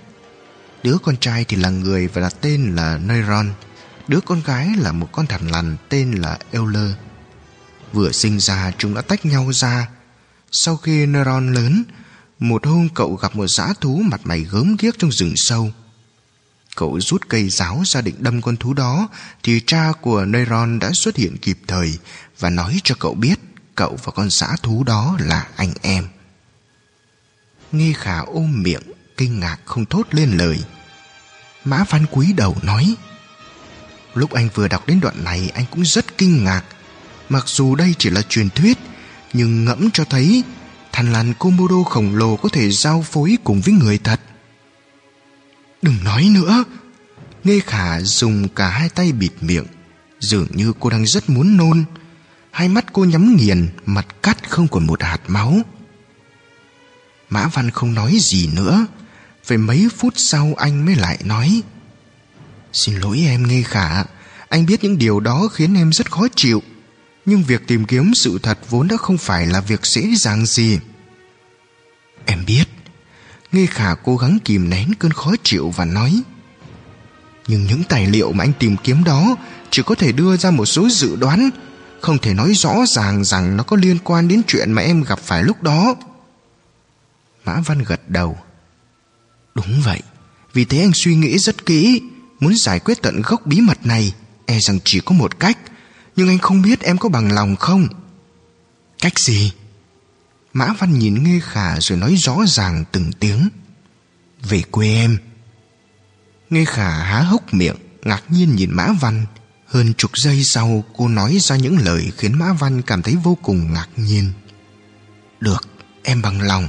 Đứa 0.84 0.98
con 1.04 1.18
trai 1.18 1.46
thì 1.46 1.58
là 1.58 1.70
người 1.70 2.08
và 2.08 2.22
đặt 2.22 2.36
tên 2.42 2.76
là 2.76 2.98
Neuron 2.98 3.54
Đứa 4.08 4.20
con 4.26 4.42
gái 4.46 4.70
là 4.78 4.92
một 4.92 5.10
con 5.12 5.28
thằn 5.28 5.48
lằn 5.48 5.78
tên 5.90 6.12
là 6.12 6.38
Euler. 6.52 6.92
Vừa 7.94 8.12
sinh 8.12 8.40
ra 8.40 8.72
chúng 8.78 8.94
đã 8.94 9.02
tách 9.02 9.26
nhau 9.26 9.54
ra. 9.54 9.90
Sau 10.52 10.78
khi 10.78 11.06
Neuron 11.06 11.54
lớn 11.54 11.84
Một 12.40 12.66
hôm 12.66 12.90
cậu 12.96 13.16
gặp 13.16 13.36
một 13.36 13.48
dã 13.48 13.74
thú 13.82 14.02
mặt 14.06 14.22
mày 14.24 14.40
gớm 14.40 14.76
ghiếc 14.80 15.00
trong 15.00 15.12
rừng 15.12 15.34
sâu. 15.36 15.72
Cậu 16.76 17.00
rút 17.02 17.30
cây 17.30 17.50
giáo 17.50 17.82
ra 17.86 18.02
định 18.02 18.16
đâm 18.20 18.42
con 18.42 18.58
thú 18.58 18.74
đó, 18.74 19.08
Thì 19.44 19.62
cha 19.68 19.92
của 20.02 20.26
Neron 20.26 20.80
đã 20.80 20.92
xuất 20.94 21.16
hiện 21.16 21.38
kịp 21.38 21.58
thời 21.68 21.98
Và 22.40 22.50
nói 22.50 22.80
cho 22.84 22.96
cậu 23.00 23.14
biết 23.14 23.40
Cậu 23.76 23.98
và 24.04 24.12
con 24.12 24.30
dã 24.30 24.56
thú 24.64 24.84
đó 24.84 25.18
là 25.20 25.48
anh 25.56 25.74
em. 25.82 26.08
Nghe 27.72 27.94
khả 27.94 28.20
ôm 28.20 28.64
miệng, 28.64 28.84
Kinh 29.18 29.40
ngạc 29.40 29.58
không 29.66 29.86
thốt 29.86 30.08
lên 30.12 30.38
lời. 30.38 30.64
Mã 31.66 31.84
Văn 31.90 32.06
cúi 32.12 32.34
đầu 32.34 32.58
nói, 32.62 32.96
Lúc 34.14 34.32
anh 34.32 34.50
vừa 34.54 34.68
đọc 34.68 34.88
đến 34.88 35.00
đoạn 35.00 35.24
này, 35.24 35.52
Anh 35.54 35.66
cũng 35.72 35.86
rất 35.86 36.18
kinh 36.18 36.44
ngạc. 36.44 36.64
Mặc 37.30 37.44
dù 37.48 37.76
đây 37.76 37.96
chỉ 37.98 38.10
là 38.10 38.22
truyền 38.22 38.50
thuyết, 38.50 38.78
Nhưng 39.34 39.66
ngẫm 39.66 39.90
cho 39.94 40.06
thấy 40.06 40.44
Thằn 40.92 41.14
lằn 41.14 41.34
Komodo 41.34 41.84
khổng 41.84 42.16
lồ 42.16 42.36
có 42.36 42.50
thể 42.50 42.72
giao 42.72 43.02
phối 43.02 43.38
cùng 43.44 43.62
với 43.62 43.74
người 43.74 43.98
thật. 43.98 44.20
Đừng 45.84 46.04
nói 46.04 46.24
nữa. 46.32 46.64
Nghe 47.44 47.60
khả 47.60 48.02
dùng 48.02 48.50
cả 48.50 48.70
hai 48.70 48.90
tay 48.90 49.12
bịt 49.12 49.32
miệng, 49.42 49.66
Dường 50.20 50.48
như 50.52 50.74
cô 50.80 50.90
đang 50.90 51.06
rất 51.06 51.30
muốn 51.30 51.58
nôn. 51.58 51.84
Hai 52.52 52.70
mắt 52.70 52.86
cô 52.94 53.06
nhắm 53.06 53.36
nghiền, 53.36 53.70
Mặt 53.86 54.08
cắt 54.24 54.50
không 54.50 54.68
còn 54.68 54.88
một 54.88 55.04
hạt 55.04 55.20
máu. 55.28 55.58
Mã 57.30 57.48
Văn 57.48 57.72
không 57.72 57.94
nói 57.94 58.18
gì 58.20 58.50
nữa. 58.54 58.86
Về 59.48 59.58
mấy 59.58 59.88
phút 59.98 60.14
sau 60.18 60.54
anh 60.58 60.86
mới 60.86 60.96
lại 60.96 61.18
nói, 61.24 61.62
Xin 62.74 62.96
lỗi 62.96 63.20
em 63.28 63.48
nghe 63.48 63.64
khả, 63.64 64.04
Anh 64.50 64.66
biết 64.66 64.84
những 64.84 64.98
điều 64.98 65.20
đó 65.20 65.48
khiến 65.54 65.76
em 65.76 65.92
rất 65.92 66.12
khó 66.12 66.28
chịu. 66.36 66.64
Nhưng 67.26 67.44
việc 67.44 67.68
tìm 67.68 67.86
kiếm 67.86 68.12
sự 68.16 68.40
thật 68.44 68.60
vốn 68.70 68.88
đã 68.88 68.98
không 68.98 69.18
phải 69.18 69.46
là 69.46 69.62
việc 69.62 69.86
dễ 69.86 70.16
dàng 70.16 70.46
gì. 70.46 70.80
Em 72.26 72.44
biết. 72.46 72.73
Nghe 73.54 73.66
khả 73.66 73.96
cố 74.04 74.18
gắng 74.18 74.38
kìm 74.46 74.70
nén 74.70 74.94
cơn 75.00 75.12
khó 75.12 75.32
chịu 75.44 75.70
và 75.70 75.86
nói, 75.86 76.22
Nhưng 77.48 77.66
những 77.66 77.84
tài 77.90 78.08
liệu 78.08 78.32
mà 78.32 78.44
anh 78.44 78.54
tìm 78.60 78.76
kiếm 78.84 79.04
đó 79.04 79.36
Chỉ 79.70 79.82
có 79.86 79.96
thể 79.96 80.12
đưa 80.12 80.38
ra 80.38 80.52
một 80.52 80.66
số 80.66 80.90
dự 80.90 81.16
đoán, 81.16 81.50
Không 82.02 82.18
thể 82.18 82.34
nói 82.34 82.54
rõ 82.54 82.76
ràng 82.88 83.24
rằng 83.24 83.58
nó 83.58 83.64
có 83.64 83.78
liên 83.78 83.98
quan 84.04 84.28
đến 84.28 84.42
chuyện 84.48 84.72
mà 84.72 84.82
em 84.82 85.04
gặp 85.04 85.20
phải 85.20 85.44
lúc 85.44 85.64
đó. 85.64 85.96
Mã 87.46 87.60
Văn 87.66 87.84
gật 87.84 88.10
đầu, 88.10 88.38
Đúng 89.56 89.82
vậy, 89.86 90.02
Vì 90.54 90.66
thế 90.66 90.80
anh 90.80 90.92
suy 90.94 91.16
nghĩ 91.16 91.38
rất 91.38 91.66
kỹ, 91.66 92.02
Muốn 92.40 92.56
giải 92.56 92.80
quyết 92.80 93.02
tận 93.02 93.22
gốc 93.22 93.46
bí 93.46 93.62
mật 93.62 93.86
này 93.86 94.14
E 94.46 94.60
rằng 94.60 94.80
chỉ 94.84 95.00
có 95.00 95.16
một 95.16 95.40
cách, 95.40 95.58
Nhưng 96.16 96.30
anh 96.30 96.40
không 96.40 96.62
biết 96.62 96.82
em 96.82 96.98
có 96.98 97.10
bằng 97.10 97.32
lòng 97.32 97.56
không. 97.56 97.88
Cách 99.00 99.20
gì? 99.20 99.52
Mã 100.54 100.74
Văn 100.80 101.00
nhìn 101.00 101.24
Nghê 101.24 101.40
Khả 101.44 101.80
rồi 101.80 102.00
nói 102.00 102.16
rõ 102.16 102.38
ràng 102.48 102.84
từng 102.92 103.12
tiếng. 103.20 103.50
Về 104.42 104.62
quê 104.72 104.88
em. 104.88 105.18
Nghê 106.50 106.66
Khả 106.66 106.90
há 106.90 107.22
hốc 107.22 107.54
miệng 107.54 107.76
Ngạc 108.04 108.24
nhiên 108.30 108.56
nhìn 108.56 108.72
Mã 108.72 108.88
Văn. 109.02 109.26
Hơn 109.68 109.94
chục 109.94 110.12
giây 110.18 110.44
sau 110.44 110.84
cô 110.98 111.08
nói 111.08 111.38
ra 111.42 111.56
những 111.56 111.78
lời 111.78 112.12
Khiến 112.18 112.40
Mã 112.40 112.54
Văn 112.54 112.82
cảm 112.82 113.02
thấy 113.02 113.16
vô 113.24 113.38
cùng 113.42 113.74
ngạc 113.74 113.88
nhiên. 113.96 114.32
Được, 115.40 115.68
em 116.04 116.22
bằng 116.22 116.42
lòng. 116.42 116.68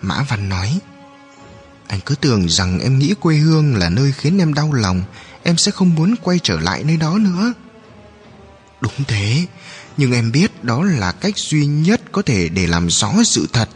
Mã 0.00 0.22
Văn 0.22 0.48
nói 0.48 0.80
Anh 1.86 2.00
cứ 2.06 2.14
tưởng 2.14 2.48
rằng 2.48 2.80
em 2.80 2.98
nghĩ 2.98 3.14
quê 3.20 3.36
hương 3.36 3.76
là 3.76 3.88
nơi 3.88 4.12
khiến 4.12 4.38
em 4.38 4.54
đau 4.54 4.72
lòng 4.72 5.02
Em 5.42 5.56
sẽ 5.56 5.70
không 5.70 5.94
muốn 5.94 6.14
quay 6.22 6.38
trở 6.42 6.60
lại 6.60 6.84
nơi 6.84 6.96
đó 6.96 7.18
nữa. 7.18 7.52
Đúng 8.80 9.04
thế. 9.08 9.46
Nhưng 9.96 10.12
em 10.12 10.32
biết 10.32 10.64
đó 10.64 10.84
là 10.84 11.12
cách 11.12 11.38
duy 11.38 11.66
nhất 11.66 12.00
Có 12.12 12.22
thể 12.22 12.48
để 12.48 12.66
làm 12.66 12.90
rõ 12.90 13.12
sự 13.24 13.46
thật. 13.52 13.68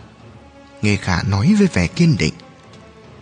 Nghe 0.83 0.97
khả 0.97 1.23
nói 1.23 1.55
với 1.59 1.69
vẻ 1.73 1.87
kiên 1.87 2.17
định. 2.19 2.35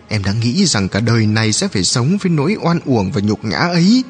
Em 0.08 0.24
đã 0.24 0.32
nghĩ 0.32 0.66
rằng 0.66 0.88
cả 0.88 1.00
đời 1.00 1.26
này 1.26 1.52
Sẽ 1.52 1.68
phải 1.68 1.84
sống 1.84 2.18
với 2.22 2.32
nỗi 2.32 2.56
oan 2.62 2.80
uổng 2.84 3.12
và 3.12 3.20
nhục 3.20 3.44
nhã 3.44 3.58
ấy. 3.58 4.04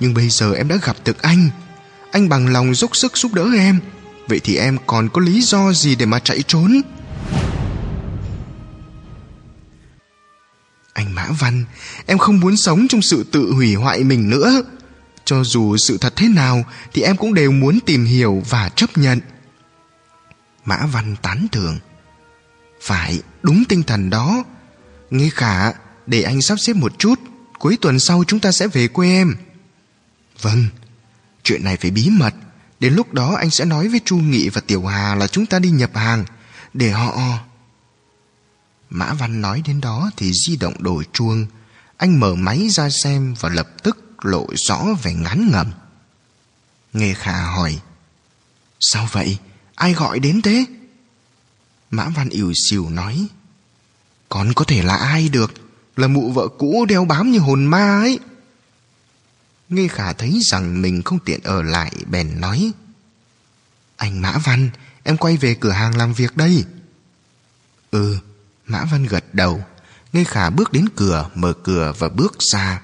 Nhưng 0.00 0.14
bây 0.14 0.28
giờ 0.28 0.52
em 0.54 0.68
đã 0.68 0.76
gặp 0.82 0.96
được 1.04 1.22
anh. 1.22 1.50
Anh 2.12 2.28
bằng 2.28 2.48
lòng 2.48 2.74
dốc 2.74 2.96
sức 2.96 3.16
giúp 3.16 3.34
đỡ 3.34 3.46
em. 3.56 3.80
Vậy 4.28 4.40
thì 4.44 4.56
em 4.56 4.78
còn 4.86 5.08
có 5.08 5.20
lý 5.20 5.40
do 5.42 5.72
gì 5.72 5.94
để 5.94 6.06
mà 6.06 6.18
chạy 6.18 6.42
trốn? 6.42 6.80
Anh 10.92 11.14
Mã 11.14 11.26
Văn, 11.40 11.64
Em 12.06 12.18
không 12.18 12.40
muốn 12.40 12.56
sống 12.56 12.88
trong 12.88 13.02
sự 13.02 13.24
tự 13.32 13.52
hủy 13.52 13.74
hoại 13.74 14.04
mình 14.04 14.30
nữa. 14.30 14.62
Cho 15.28 15.44
dù 15.44 15.76
sự 15.76 15.98
thật 15.98 16.16
thế 16.16 16.28
nào, 16.28 16.64
Thì 16.92 17.02
em 17.02 17.16
cũng 17.16 17.34
đều 17.34 17.50
muốn 17.50 17.78
tìm 17.86 18.04
hiểu 18.04 18.42
và 18.48 18.68
chấp 18.68 18.98
nhận. 18.98 19.20
Mã 20.64 20.86
Văn 20.86 21.16
tán 21.22 21.46
thưởng. 21.52 21.78
Phải, 22.82 23.22
đúng 23.42 23.64
tinh 23.68 23.82
thần 23.82 24.10
đó. 24.10 24.44
Nghe 25.10 25.30
khả, 25.30 25.72
Để 26.06 26.22
anh 26.22 26.42
sắp 26.42 26.60
xếp 26.60 26.72
một 26.72 26.98
chút, 26.98 27.20
Cuối 27.58 27.78
tuần 27.80 27.98
sau 27.98 28.24
chúng 28.26 28.40
ta 28.40 28.52
sẽ 28.52 28.68
về 28.68 28.88
quê 28.88 29.08
em. 29.08 29.36
Vâng 30.40 30.64
Chuyện 31.42 31.64
này 31.64 31.76
phải 31.76 31.90
bí 31.90 32.10
mật. 32.10 32.34
Đến 32.80 32.94
lúc 32.94 33.14
đó 33.14 33.34
anh 33.34 33.50
sẽ 33.50 33.64
nói 33.64 33.88
với 33.88 34.00
Chu 34.04 34.16
Nghị 34.16 34.48
và 34.48 34.60
Tiểu 34.60 34.86
Hà 34.86 35.14
là 35.14 35.26
chúng 35.26 35.46
ta 35.46 35.58
đi 35.58 35.70
nhập 35.70 35.90
hàng, 35.94 36.24
Để 36.74 36.90
họ 36.90 37.38
Mã 38.90 39.14
Văn 39.14 39.40
nói 39.40 39.62
đến 39.66 39.80
đó 39.80 40.10
thì 40.16 40.32
di 40.32 40.56
động 40.56 40.74
đổ 40.78 41.02
chuông. 41.12 41.46
Anh 41.96 42.20
mở 42.20 42.34
máy 42.34 42.68
ra 42.70 42.90
xem 42.90 43.34
và 43.40 43.48
lập 43.48 43.68
tức 43.82 44.07
lộ 44.22 44.46
rõ 44.68 44.84
vẻ 45.02 45.14
ngán 45.14 45.50
ngẩm. 45.50 45.72
Nghe 46.92 47.14
khả 47.14 47.44
hỏi. 47.44 47.78
Sao 48.80 49.08
vậy? 49.12 49.38
Ai 49.74 49.92
gọi 49.92 50.18
đến 50.18 50.42
thế? 50.42 50.64
Mã 51.90 52.08
Văn 52.08 52.28
ỉu 52.28 52.52
xìu 52.68 52.90
nói. 52.90 53.26
Còn 54.28 54.52
có 54.52 54.64
thể 54.64 54.82
là 54.82 54.96
ai 54.96 55.28
được? 55.28 55.52
Là 55.96 56.08
mụ 56.08 56.32
vợ 56.32 56.48
cũ 56.58 56.86
đeo 56.88 57.04
bám 57.04 57.30
như 57.30 57.38
hồn 57.38 57.66
ma 57.66 58.00
ấy. 58.00 58.18
Nghe 59.68 59.88
khả 59.88 60.12
thấy 60.12 60.40
rằng 60.42 60.82
mình 60.82 61.02
không 61.02 61.18
tiện 61.18 61.40
ở 61.42 61.62
lại 61.62 61.92
bèn 62.06 62.40
nói. 62.40 62.72
Anh 63.96 64.22
Mã 64.22 64.38
Văn, 64.44 64.70
em 65.02 65.16
quay 65.16 65.36
về 65.36 65.54
cửa 65.54 65.70
hàng 65.70 65.96
làm 65.96 66.12
việc 66.12 66.36
đây. 66.36 66.64
Ừ, 67.90 68.18
Mã 68.66 68.84
Văn 68.84 69.06
gật 69.06 69.34
đầu 69.34 69.64
Nghe 70.12 70.24
Khả 70.24 70.50
bước 70.50 70.72
đến 70.72 70.88
cửa 70.96 71.30
Mở 71.34 71.52
cửa 71.52 71.92
và 71.98 72.08
bước 72.08 72.36
ra 72.52 72.82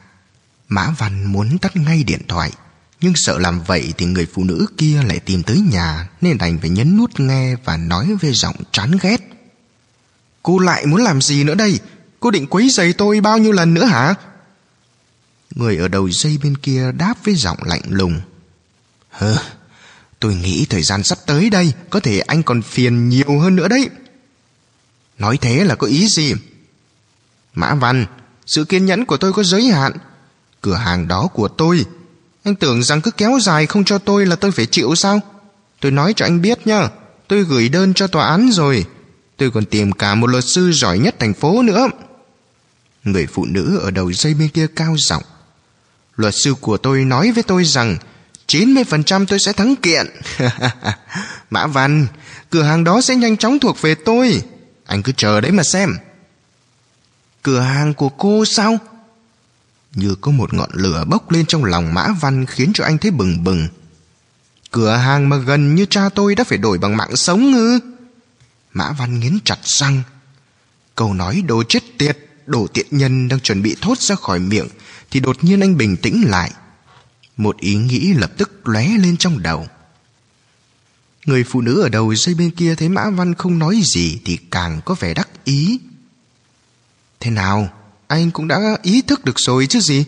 Mã 0.74 0.90
Văn 0.98 1.32
muốn 1.32 1.58
tắt 1.58 1.76
ngay 1.76 2.04
điện 2.04 2.20
thoại 2.28 2.52
Nhưng 3.00 3.12
sợ 3.16 3.38
làm 3.38 3.62
vậy 3.62 3.92
thì 3.98 4.06
người 4.06 4.26
phụ 4.34 4.44
nữ 4.44 4.66
kia 4.78 5.02
lại 5.02 5.20
tìm 5.20 5.42
tới 5.42 5.60
nhà 5.60 6.08
Nên 6.20 6.38
đành 6.38 6.58
phải 6.60 6.70
nhấn 6.70 6.96
nút 6.96 7.20
nghe 7.20 7.56
Và 7.64 7.76
nói 7.76 8.16
với 8.20 8.32
giọng 8.32 8.56
chán 8.72 8.90
ghét. 9.02 9.20
Cô 10.42 10.58
lại 10.58 10.86
muốn 10.86 11.02
làm 11.02 11.20
gì 11.20 11.44
nữa 11.44 11.54
đây? 11.54 11.80
Cô 12.20 12.30
định 12.30 12.46
quấy 12.46 12.70
giày 12.70 12.92
tôi 12.92 13.20
bao 13.20 13.38
nhiêu 13.38 13.52
lần 13.52 13.74
nữa 13.74 13.84
hả? 13.84 14.14
Người 15.54 15.76
ở 15.76 15.88
đầu 15.88 16.10
dây 16.10 16.38
bên 16.42 16.56
kia 16.56 16.92
đáp 16.92 17.14
với 17.24 17.34
giọng 17.34 17.58
lạnh 17.64 17.82
lùng. 17.88 18.20
Hơ 19.10 19.36
Tôi 20.20 20.34
nghĩ 20.34 20.66
thời 20.70 20.82
gian 20.82 21.02
sắp 21.02 21.18
tới 21.26 21.50
đây 21.50 21.72
Có 21.90 22.00
thể 22.00 22.20
anh 22.20 22.42
còn 22.42 22.62
phiền 22.62 23.08
nhiều 23.08 23.40
hơn 23.40 23.56
nữa 23.56 23.68
đấy. 23.68 23.90
Nói 25.18 25.38
thế 25.40 25.64
là 25.64 25.74
có 25.74 25.86
ý 25.86 26.08
gì? 26.08 26.34
Mã 27.54 27.74
Văn, 27.74 28.06
sự 28.46 28.64
kiên 28.64 28.86
nhẫn 28.86 29.04
của 29.04 29.16
tôi 29.16 29.32
có 29.32 29.42
giới 29.42 29.64
hạn. 29.64 29.92
Cửa 30.64 30.74
hàng 30.74 31.08
đó 31.08 31.28
của 31.34 31.48
tôi. 31.48 31.84
Anh 32.44 32.54
tưởng 32.54 32.82
rằng 32.82 33.00
cứ 33.00 33.10
kéo 33.10 33.38
dài 33.40 33.66
không 33.66 33.84
cho 33.84 33.98
tôi 33.98 34.26
là 34.26 34.36
tôi 34.36 34.50
phải 34.50 34.66
chịu 34.66 34.94
sao? 34.94 35.20
Tôi 35.80 35.92
nói 35.92 36.12
cho 36.16 36.26
anh 36.26 36.42
biết 36.42 36.66
nhá. 36.66 36.88
Tôi 37.28 37.44
gửi 37.44 37.68
đơn 37.68 37.94
cho 37.94 38.06
tòa 38.06 38.26
án 38.26 38.50
rồi. 38.52 38.84
Tôi 39.36 39.50
còn 39.50 39.64
tìm 39.64 39.92
cả 39.92 40.14
một 40.14 40.26
luật 40.26 40.44
sư 40.54 40.72
giỏi 40.72 40.98
nhất 40.98 41.14
thành 41.18 41.34
phố 41.34 41.62
nữa. 41.62 41.88
Người 43.04 43.26
phụ 43.26 43.44
nữ 43.44 43.78
ở 43.82 43.90
đầu 43.90 44.12
dây 44.12 44.34
bên 44.34 44.48
kia 44.48 44.66
cao 44.76 44.96
giọng. 44.98 45.22
Luật 46.16 46.34
sư 46.34 46.54
của 46.60 46.76
tôi 46.76 47.04
nói 47.04 47.32
với 47.32 47.42
tôi 47.42 47.64
rằng 47.64 47.96
90% 48.48 49.26
tôi 49.26 49.38
sẽ 49.38 49.52
thắng 49.52 49.76
kiện. 49.76 50.06
Mã 51.50 51.66
Văn, 51.66 52.06
cửa 52.50 52.62
hàng 52.62 52.84
đó 52.84 53.00
sẽ 53.00 53.16
nhanh 53.16 53.36
chóng 53.36 53.58
thuộc 53.58 53.82
về 53.82 53.94
tôi. 53.94 54.42
Anh 54.86 55.02
cứ 55.02 55.12
chờ 55.16 55.40
đấy 55.40 55.52
mà 55.52 55.62
xem 55.62 55.96
Cửa 57.42 57.60
hàng 57.60 57.94
của 57.94 58.08
cô 58.08 58.44
sao 58.44 58.78
như 59.94 60.14
có 60.14 60.30
một 60.30 60.54
ngọn 60.54 60.70
lửa 60.72 61.04
bốc 61.08 61.30
lên 61.30 61.46
trong 61.46 61.64
lòng 61.64 61.94
Mã 61.94 62.08
Văn 62.20 62.46
Khiến 62.46 62.70
cho 62.74 62.84
anh 62.84 62.98
thấy 62.98 63.10
bừng 63.10 63.44
bừng. 63.44 63.68
Cửa 64.70 64.96
hàng 64.96 65.28
mà 65.28 65.36
gần 65.36 65.74
như 65.74 65.86
cha 65.86 66.08
tôi 66.08 66.34
đã 66.34 66.44
phải 66.44 66.58
đổi 66.58 66.78
bằng 66.78 66.96
mạng 66.96 67.16
sống 67.16 67.54
ư? 67.54 67.78
Mã 68.72 68.92
Văn 68.92 69.20
nghiến 69.20 69.38
chặt 69.44 69.58
răng. 69.62 70.02
Câu 70.94 71.14
nói 71.14 71.42
đồ 71.46 71.62
chết 71.68 71.82
tiệt, 71.98 72.18
Đồ 72.46 72.66
tiện 72.66 72.86
nhân 72.90 73.28
đang 73.28 73.40
chuẩn 73.40 73.62
bị 73.62 73.76
thốt 73.80 73.98
ra 73.98 74.14
khỏi 74.14 74.38
miệng 74.38 74.68
Thì 75.10 75.20
đột 75.20 75.44
nhiên 75.44 75.60
anh 75.60 75.76
bình 75.76 75.96
tĩnh 75.96 76.24
lại. 76.28 76.52
Một 77.36 77.58
ý 77.58 77.74
nghĩ 77.74 78.12
lập 78.12 78.32
tức 78.36 78.68
lóe 78.68 78.88
lên 78.88 79.16
trong 79.16 79.42
đầu. 79.42 79.68
Người 81.26 81.44
phụ 81.44 81.60
nữ 81.60 81.82
ở 81.82 81.88
đầu 81.88 82.14
dây 82.14 82.34
bên 82.34 82.50
kia 82.50 82.74
thấy 82.74 82.88
Mã 82.88 83.10
Văn 83.10 83.34
không 83.34 83.58
nói 83.58 83.80
gì 83.84 84.20
thì 84.24 84.36
càng 84.50 84.80
có 84.84 84.94
vẻ 84.94 85.14
đắc 85.14 85.28
ý. 85.44 85.80
Thế 87.20 87.30
nào? 87.30 87.68
Anh 88.14 88.30
cũng 88.30 88.48
đã 88.48 88.76
ý 88.82 89.02
thức 89.02 89.24
được 89.24 89.38
rồi 89.40 89.66
chứ 89.66 89.80
gì? 89.80 90.04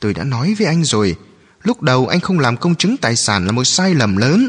Tôi 0.00 0.14
đã 0.14 0.24
nói 0.24 0.54
với 0.58 0.66
anh 0.66 0.84
rồi, 0.84 1.16
lúc 1.62 1.82
đầu 1.82 2.06
anh 2.06 2.20
không 2.20 2.38
làm 2.38 2.56
công 2.56 2.74
chứng 2.74 2.96
tài 2.96 3.16
sản 3.16 3.46
là 3.46 3.52
một 3.52 3.64
sai 3.64 3.94
lầm 3.94 4.16
lớn. 4.16 4.48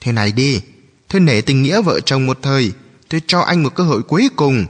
Thế 0.00 0.12
này 0.12 0.32
đi, 0.32 0.60
tôi 1.08 1.20
nể 1.20 1.40
tình 1.40 1.62
nghĩa 1.62 1.82
vợ 1.82 2.00
chồng 2.00 2.26
một 2.26 2.38
thời, 2.42 2.72
tôi 3.08 3.22
cho 3.26 3.40
anh 3.40 3.62
một 3.62 3.74
cơ 3.74 3.84
hội 3.84 4.02
cuối 4.02 4.28
cùng. 4.36 4.66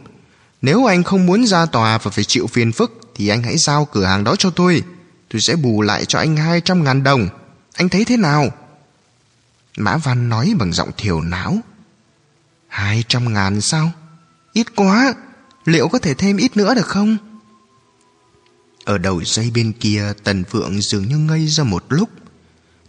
Nếu 0.63 0.85
anh 0.85 1.03
không 1.03 1.27
muốn 1.27 1.47
ra 1.47 1.67
tòa 1.67 1.99
và 1.99 2.11
phải 2.11 2.25
chịu 2.25 2.47
phiền 2.47 2.73
phức 2.73 3.01
thì 3.15 3.29
anh 3.29 3.43
hãy 3.43 3.59
giao 3.59 3.85
cửa 3.85 4.05
hàng 4.05 4.25
đó 4.25 4.37
cho 4.37 4.51
tôi. 4.51 4.83
Tôi 5.33 5.41
sẽ 5.41 5.57
bù 5.57 5.83
lại 5.83 6.05
cho 6.05 6.19
anh 6.19 6.37
200 6.37 6.85
ngàn 6.85 7.03
đồng. 7.03 7.29
Anh 7.75 7.89
thấy 7.89 8.05
thế 8.05 8.17
nào? 8.17 8.49
Mã 9.77 9.97
Văn 9.97 10.29
nói 10.29 10.55
bằng 10.59 10.73
giọng 10.73 10.91
thiểu 10.97 11.21
não. 11.21 11.59
Hai 12.69 13.05
trăm 13.09 13.35
ngàn 13.35 13.61
sao? 13.61 13.91
Ít 14.53 14.67
quá, 14.77 15.15
liệu 15.65 15.89
có 15.89 15.99
thể 15.99 16.15
thêm 16.15 16.37
ít 16.37 16.57
nữa 16.57 16.75
được 16.75 16.87
không? 16.87 17.17
Ở 18.85 18.99
đầu 18.99 19.25
dây 19.25 19.51
bên 19.55 19.73
kia, 19.73 20.13
Tần 20.25 20.45
Phượng 20.45 20.81
dường 20.81 21.09
như 21.09 21.19
ngây 21.19 21.47
ra 21.47 21.65
một 21.65 21.85
lúc. 21.89 22.11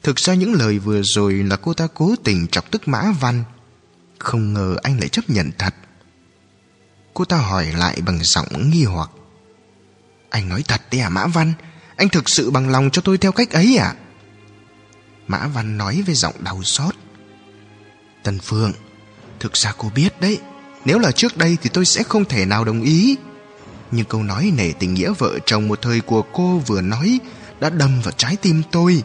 Thực 0.03 0.19
ra 0.19 0.33
những 0.33 0.53
lời 0.53 0.79
vừa 0.79 1.01
rồi 1.03 1.33
là 1.33 1.55
cô 1.55 1.73
ta 1.73 1.87
cố 1.93 2.15
tình 2.23 2.47
chọc 2.47 2.71
tức 2.71 2.87
Mã 2.87 3.11
Văn. 3.19 3.43
Không 4.19 4.53
ngờ 4.53 4.75
anh 4.83 4.99
lại 4.99 5.09
chấp 5.09 5.29
nhận 5.29 5.51
thật. 5.57 5.75
Cô 7.13 7.25
ta 7.25 7.37
hỏi 7.37 7.65
lại 7.77 8.01
bằng 8.05 8.19
giọng 8.23 8.69
nghi 8.69 8.83
hoặc. 8.83 9.09
Anh 10.29 10.49
nói 10.49 10.63
thật 10.67 10.81
đấy 10.91 11.01
à 11.01 11.09
Mã 11.09 11.27
Văn? 11.27 11.53
Anh 11.95 12.09
thực 12.09 12.29
sự 12.29 12.51
bằng 12.51 12.69
lòng 12.69 12.89
cho 12.91 13.01
tôi 13.01 13.17
theo 13.17 13.31
cách 13.31 13.51
ấy 13.51 13.77
à? 13.77 13.95
Mã 15.27 15.47
Văn 15.47 15.77
nói 15.77 16.03
với 16.05 16.15
giọng 16.15 16.43
đau 16.43 16.63
xót 16.63 16.95
Tần 18.23 18.39
phượng, 18.39 18.73
Thực 19.39 19.57
ra 19.57 19.73
cô 19.77 19.91
biết 19.95 20.21
đấy 20.21 20.39
Nếu 20.85 20.99
là 20.99 21.11
trước 21.11 21.37
đây 21.37 21.57
thì 21.61 21.69
tôi 21.73 21.85
sẽ 21.85 22.03
không 22.03 22.25
thể 22.25 22.45
nào 22.45 22.65
đồng 22.65 22.81
ý 22.81 23.17
nhưng 23.91 24.05
câu 24.05 24.23
nói 24.23 24.51
nể 24.57 24.71
tình 24.79 24.93
nghĩa 24.93 25.13
vợ 25.17 25.39
chồng 25.45 25.67
một 25.67 25.81
thời 25.81 26.01
của 26.01 26.21
cô 26.33 26.57
vừa 26.67 26.81
nói 26.81 27.19
Đã 27.59 27.69
đâm 27.69 28.01
vào 28.01 28.11
trái 28.17 28.35
tim 28.35 28.63
tôi. 28.71 29.03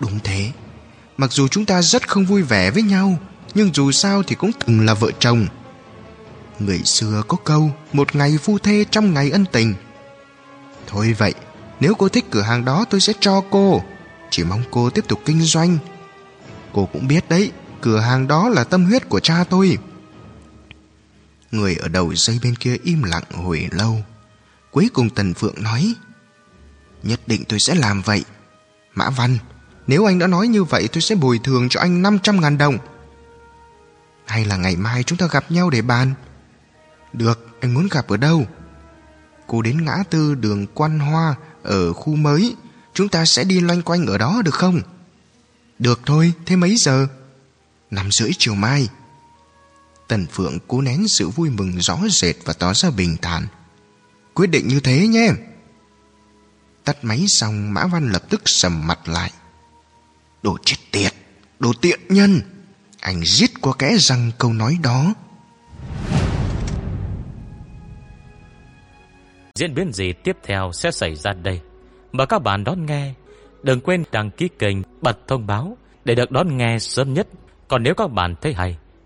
Đúng 0.00 0.18
thế. 0.24 0.50
Mặc 1.16 1.32
dù 1.32 1.48
chúng 1.48 1.64
ta 1.64 1.82
rất 1.82 2.08
không 2.08 2.24
vui 2.24 2.42
vẻ 2.42 2.70
với 2.70 2.82
nhau, 2.82 3.18
Nhưng 3.54 3.74
dù 3.74 3.92
sao 3.92 4.22
thì 4.22 4.34
cũng 4.34 4.50
từng 4.66 4.86
là 4.86 4.94
vợ 4.94 5.10
chồng. 5.18 5.46
Người 6.58 6.78
xưa 6.84 7.22
có 7.28 7.36
câu, 7.44 7.70
Một 7.92 8.16
ngày 8.16 8.38
phu 8.42 8.58
thê 8.58 8.84
trong 8.90 9.14
ngày 9.14 9.30
ân 9.30 9.44
tình. 9.52 9.74
Thôi 10.86 11.14
vậy, 11.18 11.34
Nếu 11.80 11.94
cô 11.94 12.08
thích 12.08 12.24
cửa 12.30 12.42
hàng 12.42 12.64
đó 12.64 12.84
tôi 12.90 13.00
sẽ 13.00 13.12
cho 13.20 13.42
cô. 13.50 13.82
Chỉ 14.30 14.44
mong 14.44 14.62
cô 14.70 14.90
tiếp 14.90 15.04
tục 15.08 15.20
kinh 15.24 15.42
doanh. 15.42 15.78
Cô 16.72 16.88
cũng 16.92 17.08
biết 17.08 17.28
đấy, 17.28 17.52
Cửa 17.80 18.00
hàng 18.00 18.28
đó 18.28 18.48
là 18.48 18.64
tâm 18.64 18.84
huyết 18.84 19.08
của 19.08 19.20
cha 19.20 19.44
tôi. 19.50 19.78
Người 21.54 21.76
ở 21.76 21.88
đầu 21.88 22.14
dây 22.14 22.38
bên 22.42 22.56
kia 22.56 22.76
im 22.82 23.02
lặng 23.02 23.24
hồi 23.32 23.68
lâu. 23.70 24.02
Cuối 24.70 24.90
cùng 24.92 25.10
Tần 25.10 25.34
Phượng 25.34 25.62
nói, 25.62 25.94
Nhất 27.02 27.20
định 27.26 27.44
tôi 27.48 27.60
sẽ 27.60 27.74
làm 27.74 28.02
vậy. 28.02 28.24
Mã 28.94 29.10
Văn, 29.10 29.38
Nếu 29.86 30.04
anh 30.04 30.18
đã 30.18 30.26
nói 30.26 30.48
như 30.48 30.64
vậy, 30.64 30.88
tôi 30.92 31.02
sẽ 31.02 31.14
bồi 31.14 31.40
thường 31.44 31.68
cho 31.68 31.80
anh 31.80 32.02
500 32.02 32.40
ngàn 32.40 32.58
đồng. 32.58 32.78
Hay 34.26 34.44
là 34.44 34.56
ngày 34.56 34.76
mai 34.76 35.02
chúng 35.02 35.18
ta 35.18 35.26
gặp 35.30 35.50
nhau 35.50 35.70
để 35.70 35.82
bàn? 35.82 36.14
Được, 37.12 37.48
Anh 37.60 37.74
muốn 37.74 37.88
gặp 37.90 38.08
ở 38.08 38.16
đâu? 38.16 38.46
Cô 39.46 39.62
đến 39.62 39.84
ngã 39.84 39.96
tư 40.10 40.34
đường 40.34 40.66
Quan 40.74 40.98
Hoa 40.98 41.34
Ở 41.62 41.92
khu 41.92 42.16
mới. 42.16 42.56
Chúng 42.94 43.08
ta 43.08 43.24
sẽ 43.24 43.44
đi 43.44 43.60
loanh 43.60 43.82
quanh 43.82 44.06
ở 44.06 44.18
đó, 44.18 44.42
được 44.44 44.54
không? 44.54 44.80
Được 45.78 46.00
thôi, 46.06 46.32
Thế 46.46 46.56
mấy 46.56 46.76
giờ? 46.76 47.06
Năm 47.90 48.08
rưỡi 48.10 48.30
chiều 48.38 48.54
mai. 48.54 48.88
Tần 50.08 50.26
Phượng 50.26 50.58
cố 50.68 50.80
nén 50.80 51.08
sự 51.08 51.28
vui 51.28 51.50
mừng 51.50 51.80
rõ 51.80 51.98
rệt 52.08 52.36
Và 52.44 52.52
tỏ 52.52 52.74
ra 52.74 52.90
bình 52.90 53.16
thản. 53.22 53.46
Quyết 54.34 54.46
định 54.46 54.68
như 54.68 54.80
thế 54.80 55.06
nhé. 55.06 55.28
Tắt 56.84 56.96
máy 57.02 57.24
xong, 57.28 57.74
Mã 57.74 57.86
Văn 57.86 58.10
lập 58.12 58.22
tức 58.30 58.42
sầm 58.44 58.86
mặt 58.86 59.08
lại. 59.08 59.30
Đồ 60.42 60.58
chết 60.64 60.76
tiệt, 60.90 61.12
Đồ 61.58 61.72
tiện 61.80 62.00
nhân. 62.08 62.40
Anh 63.00 63.22
giết 63.24 63.50
qua 63.60 63.72
kẽ 63.78 63.96
răng 63.98 64.30
câu 64.38 64.52
nói 64.52 64.78
đó. 64.82 65.14
Diễn 69.54 69.74
biến 69.74 69.92
gì 69.92 70.12
tiếp 70.24 70.36
theo 70.44 70.70
sẽ 70.74 70.90
xảy 70.90 71.14
ra 71.14 71.32
đây? 71.32 71.60
Mời 72.12 72.26
các 72.26 72.38
bạn 72.38 72.64
đón 72.64 72.86
nghe, 72.86 73.14
Đừng 73.62 73.80
quên 73.80 74.04
đăng 74.12 74.30
ký 74.30 74.48
kênh 74.58 74.76
Bật 75.00 75.18
thông 75.28 75.46
báo 75.46 75.76
Để 76.04 76.14
được 76.14 76.30
đón 76.30 76.56
nghe 76.56 76.78
sớm 76.78 77.14
nhất. 77.14 77.28
Còn 77.68 77.82
nếu 77.82 77.94
các 77.94 78.06
bạn 78.06 78.34
thấy 78.40 78.54
hay 78.54 78.76